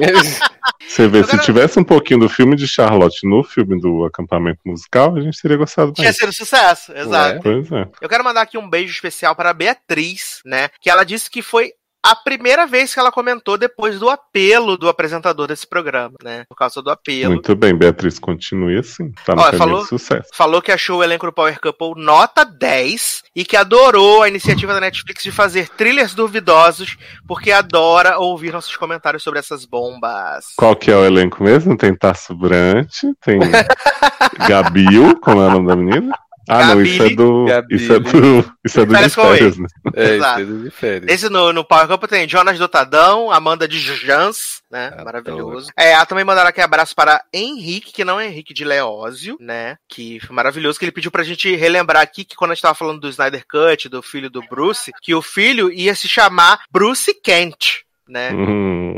Você 0.88 1.08
vê, 1.08 1.20
Eu 1.20 1.24
se 1.24 1.32
quero- 1.32 1.44
tivesse 1.44 1.80
um 1.80 1.84
pouquinho 1.84 2.22
do 2.22 2.30
filme 2.30 2.56
de 2.56 2.68
Charlotte 2.68 3.28
no 3.28 3.44
filme 3.44 3.80
do 3.80 4.06
acampamento 4.06 4.60
musical, 4.66 5.16
a 5.16 5.22
gente 5.22 5.40
teria 5.42 5.58
gostado 5.58 5.92
Tinha 5.94 6.06
mais. 6.06 6.18
sido 6.18 6.34
sucesso, 6.34 6.92
exato. 6.94 7.42
Pois 7.44 7.72
é. 7.72 7.88
Eu 8.02 8.10
quero 8.10 8.24
mandar 8.24 8.42
aqui 8.42 8.58
um 8.58 8.70
beijo 8.70 8.94
especial 8.94 9.36
para 9.36 9.50
a 9.50 9.54
Beatriz, 9.54 10.40
né? 10.46 10.70
Que 10.82 10.90
ela 10.90 11.04
disse 11.04 11.30
que 11.30 11.42
foi 11.42 11.74
a 12.06 12.16
primeira 12.16 12.66
vez 12.66 12.94
que 12.94 13.00
ela 13.00 13.12
comentou 13.12 13.58
depois 13.58 14.00
do 14.00 14.10
apelo 14.10 14.78
do 14.78 14.88
apresentador 14.88 15.48
desse 15.48 15.68
programa, 15.68 16.16
né? 16.24 16.46
Por 16.48 16.56
causa 16.56 16.82
do 16.82 16.90
apelo. 16.90 17.34
Muito 17.34 17.56
bem, 17.56 17.76
Beatriz, 17.76 18.18
continue 18.18 18.78
assim. 18.80 19.12
Tá 19.26 19.36
no 19.36 19.42
caminho 19.44 19.58
falou- 19.58 19.86
sucesso. 19.86 20.30
Falou 20.34 20.62
que 20.62 20.72
achou 20.72 21.00
o 21.00 21.04
elenco 21.04 21.26
do 21.26 21.34
Power 21.34 21.60
Couple 21.60 22.02
nota 22.02 22.44
10 22.46 23.24
e 23.36 23.44
que 23.44 23.58
adorou 23.58 24.24
a 24.24 24.28
iniciativa 24.30 24.74
da 24.74 24.80
Netflix 24.80 25.24
de 25.24 25.32
fazer 25.32 25.68
thrillers 25.70 26.14
duvidosos, 26.16 26.98
porque 27.28 27.52
adora 27.52 28.18
ouvir 28.18 28.54
nossos 28.54 28.76
comentários 28.78 29.22
sobre 29.24 29.40
essas 29.40 29.66
bombas. 29.66 30.46
Qual 30.56 30.76
que 30.76 30.90
é 30.90 30.96
o 30.96 31.06
elenco 31.06 31.44
mesmo? 31.44 31.78
Tem 31.78 31.94
Tasso 31.96 32.34
Brant, 32.36 32.92
tem 33.22 33.40
Gabil, 34.48 35.20
como 35.20 35.42
é 35.42 35.48
o 35.48 35.52
nome 35.52 35.68
da 35.68 35.76
menina? 35.76 36.18
Ah, 36.50 36.74
não, 36.74 36.82
isso 36.82 37.04
é 37.04 37.10
do. 37.10 37.46
Gabile. 37.46 37.84
Isso 37.84 37.94
é 37.94 38.00
do. 38.00 38.10
Isso 38.66 38.80
é 38.82 38.86
do 38.86 38.92
Férias 38.92 39.12
de 39.12 39.16
com 39.16 39.22
férias, 39.24 39.58
né? 39.58 39.68
É, 39.96 40.16
Exato. 40.16 40.42
isso 40.42 40.52
é 40.52 40.64
de 40.64 40.72
férias. 40.72 41.12
Esse 41.12 41.30
no, 41.30 41.54
no 41.54 41.64
Power 41.64 41.88
Couple 41.88 42.10
tem 42.10 42.28
Jonas 42.28 42.58
Dotadão, 42.58 43.32
Amanda 43.32 43.68
de 43.68 43.80
Jans, 43.80 44.62
né? 44.70 44.88
Adoro. 44.88 45.06
Maravilhoso. 45.06 45.70
É, 45.78 45.92
ela 45.92 46.06
também 46.06 46.26
mandaram 46.26 46.50
aqui 46.50 46.60
abraço 46.60 46.96
para 46.96 47.24
Henrique, 47.34 47.94
que 47.94 48.04
não 48.04 48.20
é 48.20 48.28
Henrique 48.28 48.54
de 48.54 48.66
Leózio, 48.66 49.38
né? 49.40 49.78
Que 49.88 50.20
foi 50.20 50.36
maravilhoso, 50.36 50.78
que 50.78 50.86
ele 50.86 50.92
pediu 50.92 51.12
pra 51.12 51.24
gente 51.24 51.56
relembrar 51.56 52.02
aqui 52.02 52.26
que 52.26 52.36
quando 52.36 52.52
a 52.52 52.54
gente 52.56 52.64
tava 52.64 52.76
falando 52.76 53.00
do 53.00 53.10
Snyder 53.10 53.46
Cut, 53.48 53.88
do 53.88 54.02
filho 54.02 54.30
do 54.30 54.42
Bruce, 54.50 54.92
que 55.02 55.14
o 55.14 55.22
filho 55.22 55.72
ia 55.72 55.96
se 55.96 56.08
chamar 56.08 56.62
Bruce 56.72 57.14
Kent. 57.24 57.84
Né? 58.08 58.32
Hum, 58.34 58.98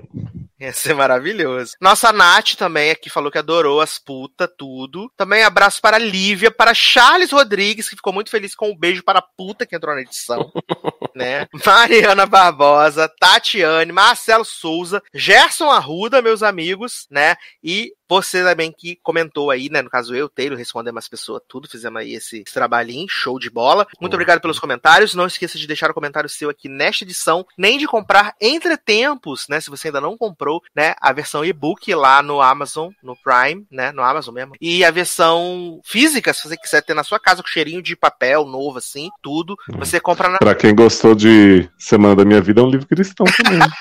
Ia 0.72 0.72
ser 0.74 0.94
maravilhoso. 0.94 1.74
Nossa 1.82 2.14
Nath 2.14 2.54
também 2.56 2.92
aqui 2.92 3.10
falou 3.10 3.32
que 3.32 3.38
adorou 3.40 3.82
as 3.82 3.98
putas, 3.98 4.48
tudo. 4.56 5.12
Também 5.18 5.44
abraço 5.44 5.82
para 5.82 5.98
Lívia, 5.98 6.52
para 6.52 6.74
Charles 6.74 7.32
Rodrigues, 7.32 7.90
que 7.90 7.96
ficou 7.96 8.14
muito 8.14 8.30
feliz 8.30 8.54
com 8.54 8.70
o 8.70 8.78
beijo 8.78 9.04
para 9.04 9.20
a 9.20 9.24
puta 9.24 9.66
que 9.66 9.76
entrou 9.76 9.96
na 9.96 10.02
edição. 10.02 10.52
né? 11.16 11.48
Mariana 11.66 12.28
Barbosa, 12.28 13.12
Tatiane, 13.20 13.92
Marcelo 13.92 14.46
Souza, 14.46 15.02
Gerson 15.14 15.70
Arruda, 15.70 16.22
meus 16.22 16.44
amigos, 16.44 17.08
né? 17.10 17.36
E 17.64 17.92
você 18.12 18.44
também 18.44 18.74
que 18.78 19.00
comentou 19.02 19.50
aí, 19.50 19.70
né? 19.70 19.82
No 19.82 19.90
caso 19.90 20.14
eu, 20.14 20.28
Taylor, 20.28 20.58
respondemos 20.58 21.06
as 21.06 21.08
pessoas 21.08 21.42
tudo, 21.48 21.70
fizemos 21.70 22.02
aí 22.02 22.16
esse, 22.16 22.44
esse 22.46 22.54
trabalhinho, 22.54 23.08
show 23.08 23.40
de 23.40 23.50
bola. 23.50 23.88
Muito 24.02 24.16
obrigado 24.16 24.42
pelos 24.42 24.60
comentários. 24.60 25.16
Não 25.16 25.26
esqueça 25.26 25.58
de 25.58 25.66
deixar 25.66 25.90
o 25.90 25.94
comentário 25.94 26.30
seu 26.30 26.50
aqui 26.50 26.68
nesta 26.68 27.06
edição, 27.06 27.46
nem 27.58 27.78
de 27.78 27.88
comprar 27.88 28.36
entre 28.42 28.76
tempos, 28.76 29.48
né? 29.48 29.62
Se 29.62 29.70
você 29.70 29.88
ainda 29.88 30.02
não 30.02 30.18
comprou, 30.18 30.62
né? 30.76 30.94
A 31.00 31.14
versão 31.14 31.46
e-book 31.46 31.96
lá 31.96 32.22
no 32.22 32.42
Amazon, 32.42 32.92
no 33.02 33.16
Prime, 33.16 33.66
né? 33.72 33.94
No 33.94 34.04
Amazon 34.04 34.36
mesmo. 34.36 34.56
E 34.60 34.84
a 34.84 34.92
versão 34.92 35.80
física, 35.86 36.34
se 36.34 36.50
você 36.50 36.58
quiser 36.58 36.82
ter 36.82 36.94
na 36.94 37.06
sua 37.06 37.18
casa 37.18 37.42
com 37.42 37.48
cheirinho 37.48 37.82
de 37.82 37.96
papel 37.96 38.46
novo, 38.46 38.80
assim, 38.80 39.10
tudo, 39.22 39.56
você 39.70 40.02
compra 40.02 40.28
na. 40.28 40.38
pra 40.38 40.54
quem 40.54 40.76
gostou 40.76 41.16
de 41.16 41.70
Semana 41.78 42.18
da 42.18 42.26
Minha 42.26 42.42
Vida, 42.42 42.60
é 42.60 42.64
um 42.66 42.70
livro 42.70 42.88
cristão 42.88 43.26
também. 43.26 43.62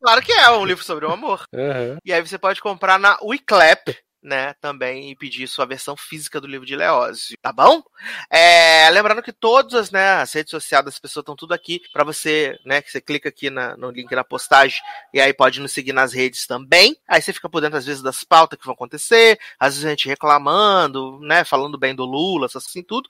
Claro 0.00 0.22
que 0.22 0.32
é 0.32 0.50
um 0.50 0.64
livro 0.64 0.82
sobre 0.84 1.04
o 1.04 1.12
amor. 1.12 1.44
Aham. 1.54 1.98
E 2.04 2.12
aí 2.12 2.26
você 2.26 2.38
pode 2.38 2.60
comprar 2.60 2.85
na 2.94 3.18
Wiclap, 3.26 3.90
né, 4.26 4.54
também 4.60 5.10
e 5.10 5.16
pedir 5.16 5.46
sua 5.46 5.64
versão 5.64 5.96
física 5.96 6.40
do 6.40 6.46
livro 6.48 6.66
de 6.66 6.74
Leózio, 6.74 7.38
tá 7.40 7.52
bom? 7.52 7.82
É, 8.28 8.90
lembrando 8.90 9.22
que 9.22 9.32
todas, 9.32 9.90
né, 9.90 10.14
as 10.20 10.32
redes 10.32 10.50
sociais 10.50 10.84
das 10.84 10.98
pessoas 10.98 11.22
estão 11.22 11.36
tudo 11.36 11.54
aqui 11.54 11.80
para 11.92 12.04
você, 12.04 12.58
né, 12.64 12.82
que 12.82 12.90
você 12.90 13.00
clica 13.00 13.28
aqui 13.28 13.48
na- 13.48 13.76
no 13.76 13.90
link 13.90 14.12
na 14.14 14.24
postagem 14.24 14.80
e 15.14 15.20
aí 15.20 15.32
pode 15.32 15.60
nos 15.60 15.72
seguir 15.72 15.92
nas 15.92 16.12
redes 16.12 16.46
também. 16.46 16.96
Aí 17.08 17.22
você 17.22 17.32
fica 17.32 17.48
por 17.48 17.60
dentro 17.60 17.78
às 17.78 17.86
vezes 17.86 18.02
das 18.02 18.24
pautas 18.24 18.58
que 18.58 18.64
vão 18.64 18.74
acontecer, 18.74 19.38
às 19.58 19.74
vezes 19.74 19.86
a 19.86 19.90
gente 19.90 20.08
reclamando, 20.08 21.20
né, 21.20 21.44
falando 21.44 21.78
bem 21.78 21.94
do 21.94 22.04
Lula, 22.04 22.48
assim 22.52 22.82
tudo. 22.82 23.08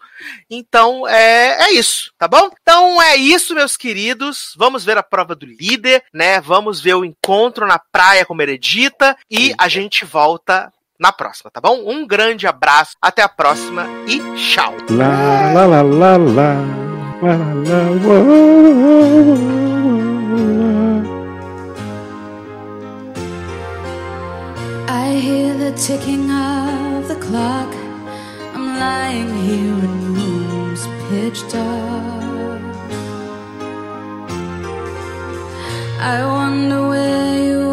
Então, 0.51 1.09
é, 1.09 1.65
é 1.65 1.73
isso, 1.73 2.13
tá 2.19 2.29
bom? 2.29 2.51
Então 2.61 3.01
é 3.01 3.17
isso, 3.17 3.55
meus 3.55 3.77
queridos. 3.77 4.53
Vamos 4.57 4.85
ver 4.85 4.99
a 4.99 5.03
prova 5.03 5.35
do 5.35 5.47
líder, 5.47 6.05
né? 6.13 6.41
Vamos 6.41 6.81
ver 6.81 6.95
o 6.95 7.05
encontro 7.05 7.67
na 7.67 7.79
praia 7.79 8.27
com 8.27 8.35
Meredita 8.35 9.17
e 9.31 9.55
a 9.59 9.69
gente 9.69 10.05
volta 10.05 10.73
na 10.99 11.13
próxima, 11.13 11.51
tá 11.51 11.61
bom? 11.61 11.83
Um 11.87 12.07
grande 12.07 12.47
abraço, 12.47 12.97
até 13.01 13.23
a 13.23 13.29
próxima 13.29 13.87
e 14.07 14.19
tchau. 14.37 14.75
lá, 14.91 15.53
lá, 15.53 15.67
lá, 15.67 15.83
lá, 15.83 16.17
lá. 16.17 16.55
Lá, 17.23 17.33
lá, 17.33 17.53
lá, 17.65 17.79
uou. 18.07 19.57
I 24.89 25.19
hear 25.19 25.55
the 25.59 25.73
ticking 25.73 26.31
of 26.31 27.09
the 27.09 27.17
clock. 27.17 27.75
I'm 28.55 28.79
lying 28.79 29.33
here 29.47 29.85
in 29.85 30.15
rooms 30.15 30.87
pitch 31.09 31.41
dark. 31.51 32.63
I 35.99 36.25
wonder 36.25 36.89
where 36.89 37.45
you 37.45 37.66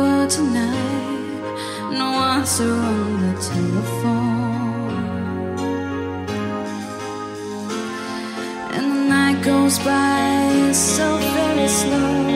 answer 2.43 2.73
on 2.73 3.21
the 3.21 3.33
telephone. 3.41 4.89
And 8.75 8.85
the 8.91 9.03
night 9.15 9.41
goes 9.41 9.79
by 9.79 10.71
so 10.73 11.17
very 11.35 11.69
slow. 11.69 12.32